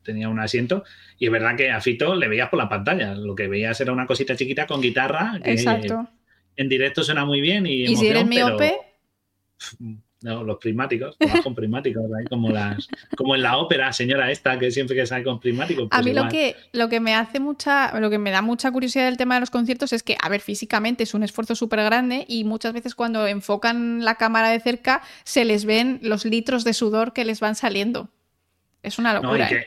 Tenía 0.05 0.29
un 0.29 0.39
asiento 0.39 0.85
y 1.19 1.27
es 1.27 1.33
verdad 1.33 1.57
que 1.57 1.71
a 1.71 1.81
Fito 1.81 2.15
le 2.15 2.29
veías 2.29 2.49
por 2.49 2.61
la 2.61 2.69
pantalla. 2.69 3.15
Lo 3.15 3.35
que 3.35 3.49
veías 3.49 3.81
era 3.81 3.93
una 3.93 4.07
cosita 4.07 4.37
chiquita 4.37 4.67
con 4.67 4.81
guitarra. 4.81 5.41
Exacto 5.43 6.09
en 6.59 6.69
directo 6.69 7.03
suena 7.03 7.25
muy 7.25 7.41
bien 7.41 7.67
y, 7.67 7.85
¿Y 7.85 7.97
si 7.97 8.09
eres 8.09 8.27
miope? 8.27 8.77
No, 10.21 10.43
los 10.43 10.59
prismáticos, 10.59 11.17
con 11.45 11.55
prismáticos, 11.55 12.03
como 12.29 12.51
las, 12.51 12.89
como 13.17 13.37
en 13.37 13.43
la 13.43 13.57
ópera, 13.59 13.93
señora 13.93 14.33
esta, 14.33 14.59
que 14.59 14.73
siempre 14.73 14.97
que 14.97 15.07
sale 15.07 15.23
con 15.23 15.39
prismáticos. 15.39 15.87
a 15.87 15.89
pues 15.89 16.05
mí 16.05 16.13
lo 16.13 16.27
que, 16.29 16.57
lo 16.73 16.89
que 16.89 16.99
me 16.99 17.15
hace 17.15 17.39
mucha, 17.39 17.97
lo 18.01 18.11
que 18.11 18.19
me 18.19 18.33
da 18.33 18.43
mucha 18.43 18.73
curiosidad 18.73 19.05
del 19.05 19.17
tema 19.17 19.35
de 19.35 19.41
los 19.41 19.51
conciertos 19.51 19.93
es 19.93 20.03
que, 20.03 20.17
a 20.21 20.29
ver, 20.29 20.41
físicamente 20.41 21.05
es 21.05 21.15
un 21.15 21.23
esfuerzo 21.23 21.55
súper 21.55 21.85
grande 21.85 22.25
y 22.27 22.43
muchas 22.43 22.73
veces 22.73 22.97
cuando 22.97 23.29
enfocan 23.29 24.05
la 24.05 24.17
cámara 24.17 24.51
de 24.51 24.59
cerca 24.59 25.03
se 25.23 25.45
les 25.45 25.65
ven 25.65 26.01
los 26.03 26.25
litros 26.25 26.65
de 26.65 26.73
sudor 26.73 27.13
que 27.13 27.25
les 27.25 27.39
van 27.39 27.55
saliendo. 27.55 28.11
Es 28.83 28.99
una 28.99 29.15
locura. 29.15 29.49
¿eh? 29.51 29.67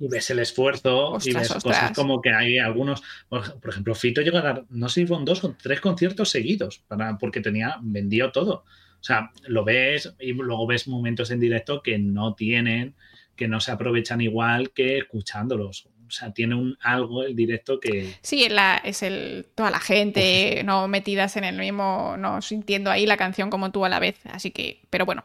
y 0.00 0.08
ves 0.08 0.30
el 0.30 0.38
esfuerzo 0.38 1.18
y 1.22 1.34
ves 1.34 1.52
cosas 1.62 1.92
como 1.92 2.22
que 2.22 2.30
hay 2.30 2.58
algunos, 2.58 3.02
por, 3.28 3.44
ejemplo, 3.68 3.94
Fito 3.94 4.22
llegó 4.22 4.38
a 4.38 4.42
dar, 4.42 4.64
no 4.70 4.88
sé 4.88 5.02
si 5.02 5.06
fueron 5.06 5.26
dos 5.26 5.44
o 5.44 5.54
tres 5.62 5.82
conciertos 5.82 6.30
seguidos, 6.30 6.82
para, 6.88 7.18
porque 7.18 7.40
tenía, 7.40 7.76
vendió 7.82 8.32
todo. 8.32 8.64
O 9.00 9.04
sea, 9.04 9.30
lo 9.46 9.64
ves 9.64 10.14
y 10.20 10.32
luego 10.32 10.66
ves 10.66 10.86
momentos 10.86 11.30
en 11.30 11.40
directo 11.40 11.82
que 11.82 11.98
no 11.98 12.34
tienen, 12.34 12.94
que 13.34 13.48
no 13.48 13.60
se 13.60 13.72
aprovechan 13.72 14.20
igual 14.20 14.70
que 14.70 14.98
escuchándolos. 14.98 15.88
O 16.06 16.12
sea, 16.12 16.32
tiene 16.32 16.56
un 16.56 16.76
algo 16.80 17.22
el 17.22 17.36
directo 17.36 17.78
que. 17.78 18.14
Sí, 18.20 18.48
la, 18.48 18.80
es 18.84 19.02
el 19.02 19.46
toda 19.54 19.70
la 19.70 19.78
gente 19.78 20.62
no 20.64 20.88
metidas 20.88 21.36
en 21.36 21.44
el 21.44 21.56
mismo, 21.56 22.16
no 22.18 22.42
sintiendo 22.42 22.90
ahí 22.90 23.06
la 23.06 23.16
canción 23.16 23.48
como 23.48 23.70
tú 23.70 23.84
a 23.84 23.88
la 23.88 24.00
vez. 24.00 24.18
Así 24.24 24.50
que, 24.50 24.80
pero 24.90 25.06
bueno. 25.06 25.24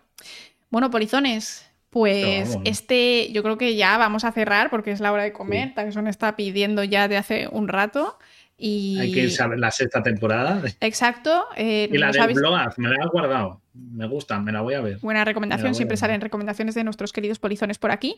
Bueno, 0.69 0.91
polizones, 0.91 1.69
pues 1.89 2.57
este, 2.65 3.31
yo 3.31 3.41
creo 3.41 3.57
que 3.57 3.75
ya 3.75 3.97
vamos 3.97 4.25
a 4.25 4.31
cerrar 4.31 4.69
porque 4.69 4.91
es 4.91 4.99
la 4.99 5.11
hora 5.11 5.23
de 5.23 5.31
comer. 5.31 5.73
Sí. 5.75 5.99
está 6.07 6.35
pidiendo 6.35 6.83
ya 6.83 7.07
de 7.07 7.17
hace 7.17 7.47
un 7.49 7.67
rato. 7.67 8.19
Y... 8.57 8.97
Hay 8.99 9.11
que 9.11 9.25
ir 9.25 9.41
a 9.41 9.47
ver 9.47 9.59
la 9.59 9.71
sexta 9.71 10.01
temporada. 10.01 10.61
Exacto. 10.79 11.47
Eh, 11.55 11.89
y 11.91 11.97
la 11.97 12.11
de 12.11 12.19
habéis... 12.21 12.39
me 12.77 12.89
la 12.89 13.03
he 13.03 13.07
guardado. 13.07 13.61
Me 13.73 14.07
gusta, 14.07 14.39
me 14.39 14.51
la 14.51 14.61
voy 14.61 14.75
a 14.75 14.81
ver. 14.81 14.99
Buena 14.99 15.25
recomendación, 15.25 15.75
siempre 15.75 15.97
salen 15.97 16.21
recomendaciones 16.21 16.75
de 16.75 16.83
nuestros 16.85 17.11
queridos 17.11 17.39
polizones 17.39 17.77
por 17.77 17.91
aquí. 17.91 18.17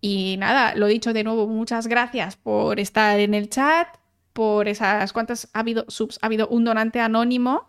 Y 0.00 0.36
nada, 0.38 0.74
lo 0.74 0.86
dicho 0.86 1.12
de 1.12 1.22
nuevo, 1.22 1.46
muchas 1.46 1.86
gracias 1.86 2.36
por 2.36 2.80
estar 2.80 3.20
en 3.20 3.34
el 3.34 3.50
chat, 3.50 3.88
por 4.32 4.68
esas 4.68 5.12
cuantas 5.12 5.50
ha 5.52 5.60
habido 5.60 5.84
subs, 5.88 6.18
ha 6.22 6.26
habido 6.26 6.48
un 6.48 6.64
donante 6.64 7.00
anónimo. 7.00 7.68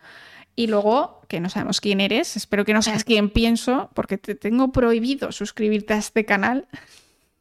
Y 0.55 0.67
luego, 0.67 1.21
que 1.27 1.39
no 1.39 1.49
sabemos 1.49 1.81
quién 1.81 1.99
eres, 2.01 2.35
espero 2.35 2.65
que 2.65 2.73
no 2.73 2.81
seas 2.81 3.03
quién 3.03 3.29
pienso, 3.29 3.91
porque 3.93 4.17
te 4.17 4.33
tengo 4.33 4.71
prohibido 4.71 5.31
suscribirte 5.31 5.93
a 5.93 5.97
este 5.97 6.25
canal. 6.25 6.67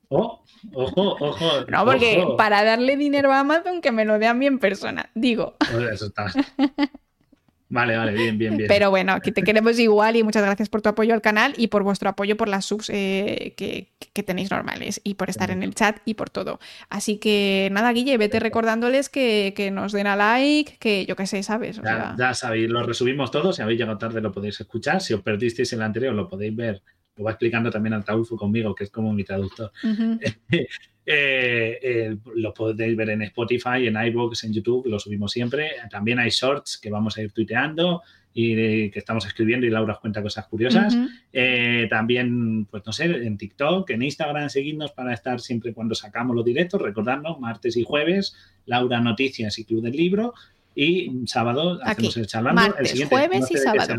Oh, 0.08 0.42
ojo, 0.74 1.16
ojo. 1.20 1.46
No, 1.68 1.84
porque 1.84 2.24
para 2.36 2.64
darle 2.64 2.96
dinero 2.96 3.32
a 3.32 3.40
Amazon 3.40 3.80
que 3.80 3.92
me 3.92 4.04
lo 4.04 4.18
dé 4.18 4.26
a 4.26 4.34
mí 4.34 4.46
en 4.46 4.58
persona, 4.58 5.10
digo. 5.14 5.56
Pues 5.70 5.92
eso 5.92 6.06
está. 6.06 6.32
Vale, 7.68 7.96
vale, 7.96 8.12
bien, 8.12 8.38
bien, 8.38 8.56
bien. 8.56 8.68
Pero 8.68 8.90
bueno, 8.90 9.12
aquí 9.12 9.32
te 9.32 9.42
queremos 9.42 9.76
igual 9.80 10.14
y 10.14 10.22
muchas 10.22 10.44
gracias 10.44 10.68
por 10.68 10.82
tu 10.82 10.88
apoyo 10.88 11.14
al 11.14 11.20
canal 11.20 11.52
y 11.56 11.66
por 11.66 11.82
vuestro 11.82 12.08
apoyo 12.08 12.36
por 12.36 12.48
las 12.48 12.64
subs 12.64 12.90
eh, 12.90 13.54
que, 13.56 14.22
tenéis 14.22 14.50
normales 14.50 15.00
y 15.04 15.14
por 15.14 15.30
estar 15.30 15.50
en 15.50 15.62
el 15.62 15.74
chat 15.74 15.98
y 16.04 16.14
por 16.14 16.30
todo. 16.30 16.60
Así 16.90 17.18
que 17.18 17.68
nada, 17.72 17.92
Guille, 17.92 18.18
vete 18.18 18.38
recordándoles 18.38 19.08
que, 19.08 19.70
nos 19.72 19.92
den 19.92 20.06
a 20.06 20.14
like, 20.14 20.76
que 20.78 21.06
yo 21.06 21.16
qué 21.16 21.26
sé, 21.26 21.42
¿sabes? 21.42 21.80
ya, 21.82 22.34
sabéis, 22.34 22.70
lo 22.70 22.82
resumimos 22.84 23.30
todos. 23.30 23.56
Si 23.56 23.62
habéis 23.62 23.80
llegado 23.80 23.98
tarde 23.98 24.20
lo 24.20 24.30
podéis 24.30 24.60
escuchar. 24.60 25.00
Si 25.00 25.12
os 25.12 25.22
perdisteis 25.22 25.72
el 25.72 25.82
anterior 25.82 26.14
lo 26.14 26.28
podéis 26.28 26.54
ver. 26.54 26.82
Lo 27.16 27.24
va 27.24 27.32
explicando 27.32 27.70
también 27.70 27.94
Altaulfo 27.94 28.36
conmigo, 28.36 28.74
que 28.74 28.84
es 28.84 28.90
como 28.90 29.12
mi 29.12 29.24
traductor. 29.24 29.72
Eh, 31.08 31.78
eh, 31.82 32.16
lo 32.34 32.52
podéis 32.52 32.96
ver 32.96 33.10
en 33.10 33.22
Spotify, 33.22 33.86
en 33.86 33.94
iVoox, 33.94 34.42
en 34.42 34.52
YouTube, 34.52 34.88
lo 34.88 34.98
subimos 34.98 35.30
siempre. 35.30 35.70
También 35.88 36.18
hay 36.18 36.30
shorts 36.30 36.78
que 36.78 36.90
vamos 36.90 37.16
a 37.16 37.22
ir 37.22 37.30
tuiteando 37.30 38.02
y 38.34 38.90
que 38.90 38.98
estamos 38.98 39.24
escribiendo 39.24 39.66
y 39.66 39.70
Laura 39.70 39.94
os 39.94 40.00
cuenta 40.00 40.20
cosas 40.20 40.46
curiosas. 40.46 40.94
Eh, 41.32 41.86
también, 41.88 42.66
pues 42.66 42.82
no 42.84 42.92
sé, 42.92 43.04
en 43.04 43.38
TikTok, 43.38 43.88
en 43.90 44.02
Instagram, 44.02 44.50
seguidnos 44.50 44.92
para 44.92 45.14
estar 45.14 45.40
siempre 45.40 45.72
cuando 45.72 45.94
sacamos 45.94 46.34
los 46.34 46.44
directos, 46.44 46.82
recordadnos, 46.82 47.40
martes 47.40 47.76
y 47.76 47.84
jueves, 47.84 48.36
Laura 48.66 49.00
Noticias 49.00 49.58
y 49.58 49.64
Club 49.64 49.82
del 49.82 49.96
Libro. 49.96 50.34
Y 50.74 51.22
sábado 51.26 51.78
hacemos 51.82 52.16
el 52.18 52.26
charlando. 52.26 52.60
Martes, 52.60 53.04
jueves 53.08 53.50
y 53.50 53.56
sábado. 53.56 53.94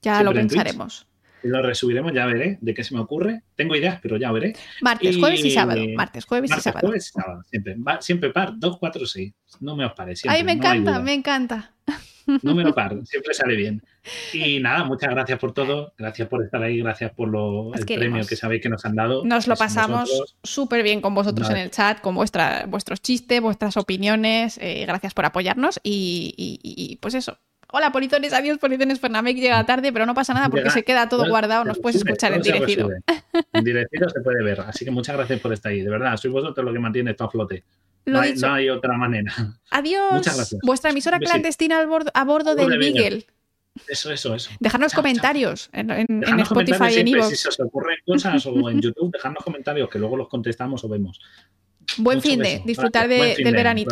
Ya 0.00 0.22
lo 0.22 0.32
pensaremos. 0.32 1.06
Lo 1.44 1.62
resubiremos, 1.62 2.12
ya 2.12 2.26
veré 2.26 2.58
de 2.60 2.74
qué 2.74 2.84
se 2.84 2.94
me 2.94 3.00
ocurre. 3.00 3.42
Tengo 3.54 3.76
ideas, 3.76 3.98
pero 4.02 4.16
ya 4.16 4.32
veré. 4.32 4.54
Martes, 4.80 5.16
jueves 5.16 5.44
y 5.44 5.50
sábado. 5.50 5.82
Martes, 5.94 6.24
jueves 6.24 6.50
y 6.56 6.60
sábado. 6.60 6.86
Jueves 6.86 7.08
y 7.08 7.20
sábado. 7.20 7.42
Siempre, 7.50 7.76
siempre 8.00 8.30
par, 8.30 8.52
2, 8.56 8.78
4, 8.78 9.06
6. 9.06 9.32
No 9.60 9.76
me 9.76 9.84
os 9.84 9.92
pare. 9.92 10.16
Siempre, 10.16 10.38
Ay, 10.38 10.44
me 10.44 10.52
encanta, 10.52 11.00
me 11.00 11.14
encanta. 11.14 11.74
Número 12.42 12.74
par, 12.74 12.96
siempre 13.04 13.34
sale 13.34 13.54
bien. 13.56 13.82
Y 14.32 14.60
nada, 14.60 14.84
muchas 14.84 15.10
gracias 15.10 15.38
por 15.38 15.52
todo, 15.52 15.92
gracias 15.96 16.28
por 16.28 16.42
estar 16.42 16.62
ahí, 16.62 16.78
gracias 16.78 17.12
por 17.12 17.28
lo, 17.28 17.74
el 17.74 17.84
premio 17.84 18.26
que 18.26 18.36
sabéis 18.36 18.62
que 18.62 18.68
nos 18.68 18.84
han 18.84 18.94
dado. 18.94 19.24
Nos 19.24 19.46
lo 19.46 19.56
pasamos 19.56 20.36
súper 20.42 20.82
bien 20.82 21.00
con 21.00 21.14
vosotros 21.14 21.48
en 21.50 21.56
el 21.56 21.70
chat, 21.70 22.00
con 22.00 22.14
vuestra, 22.14 22.66
vuestros 22.66 23.00
chistes, 23.00 23.40
vuestras 23.40 23.76
opiniones. 23.76 24.58
Eh, 24.60 24.84
gracias 24.86 25.14
por 25.14 25.24
apoyarnos 25.24 25.80
y, 25.82 26.98
pues 27.00 27.14
eso. 27.14 27.38
Hola, 27.72 27.92
polizones, 27.92 28.32
adiós, 28.32 28.58
polizones. 28.58 29.00
Fernamec 29.00 29.36
llega 29.36 29.64
tarde, 29.64 29.92
pero 29.92 30.06
no 30.06 30.14
pasa 30.14 30.34
nada 30.34 30.48
porque 30.48 30.70
se 30.70 30.84
queda 30.84 31.08
todo 31.08 31.28
guardado, 31.28 31.64
nos 31.64 31.78
puedes 31.78 31.96
escuchar 31.96 32.32
en 32.32 32.42
directo. 32.42 32.90
En 33.52 33.64
directo 33.64 34.08
se 34.08 34.20
puede 34.20 34.42
ver, 34.42 34.60
así 34.60 34.84
que 34.84 34.90
muchas 34.90 35.16
gracias 35.16 35.40
por 35.40 35.52
estar 35.52 35.72
ahí. 35.72 35.82
De 35.82 35.90
verdad, 35.90 36.16
sois 36.16 36.32
vosotros 36.32 36.64
lo 36.64 36.72
que 36.72 36.78
mantiene 36.78 37.12
esto 37.12 37.24
a 37.24 37.30
flote. 37.30 37.64
No 38.06 38.20
hay, 38.20 38.68
otra 38.68 38.96
manera. 38.96 39.32
Adiós. 39.70 40.12
Muchas 40.12 40.36
gracias. 40.36 40.60
Vuestra 40.62 40.90
emisora 40.90 41.18
clandestina 41.18 41.80
a 41.80 42.24
bordo, 42.24 42.54
del 42.54 42.78
Beagle. 42.78 43.26
Eso, 43.88 44.12
eso, 44.12 44.34
eso. 44.34 44.50
Dejarnos 44.60 44.92
comentarios 44.92 45.68
en, 45.72 45.90
Spotify 46.40 46.94
y 46.94 46.98
en 47.00 47.08
Evox. 47.08 47.30
Si 47.30 47.36
se 47.36 47.48
os 47.48 47.58
ocurren 47.58 47.98
cosas 48.06 48.46
o 48.46 48.70
en 48.70 48.80
YouTube, 48.80 49.10
dejadnos 49.12 49.42
comentarios 49.42 49.88
que 49.88 49.98
luego 49.98 50.16
los 50.16 50.28
contestamos 50.28 50.84
o 50.84 50.88
vemos. 50.88 51.20
Buen 51.98 52.22
fin 52.22 52.40
de, 52.40 52.62
disfrutar 52.64 53.08
del 53.08 53.54
veranito. 53.54 53.90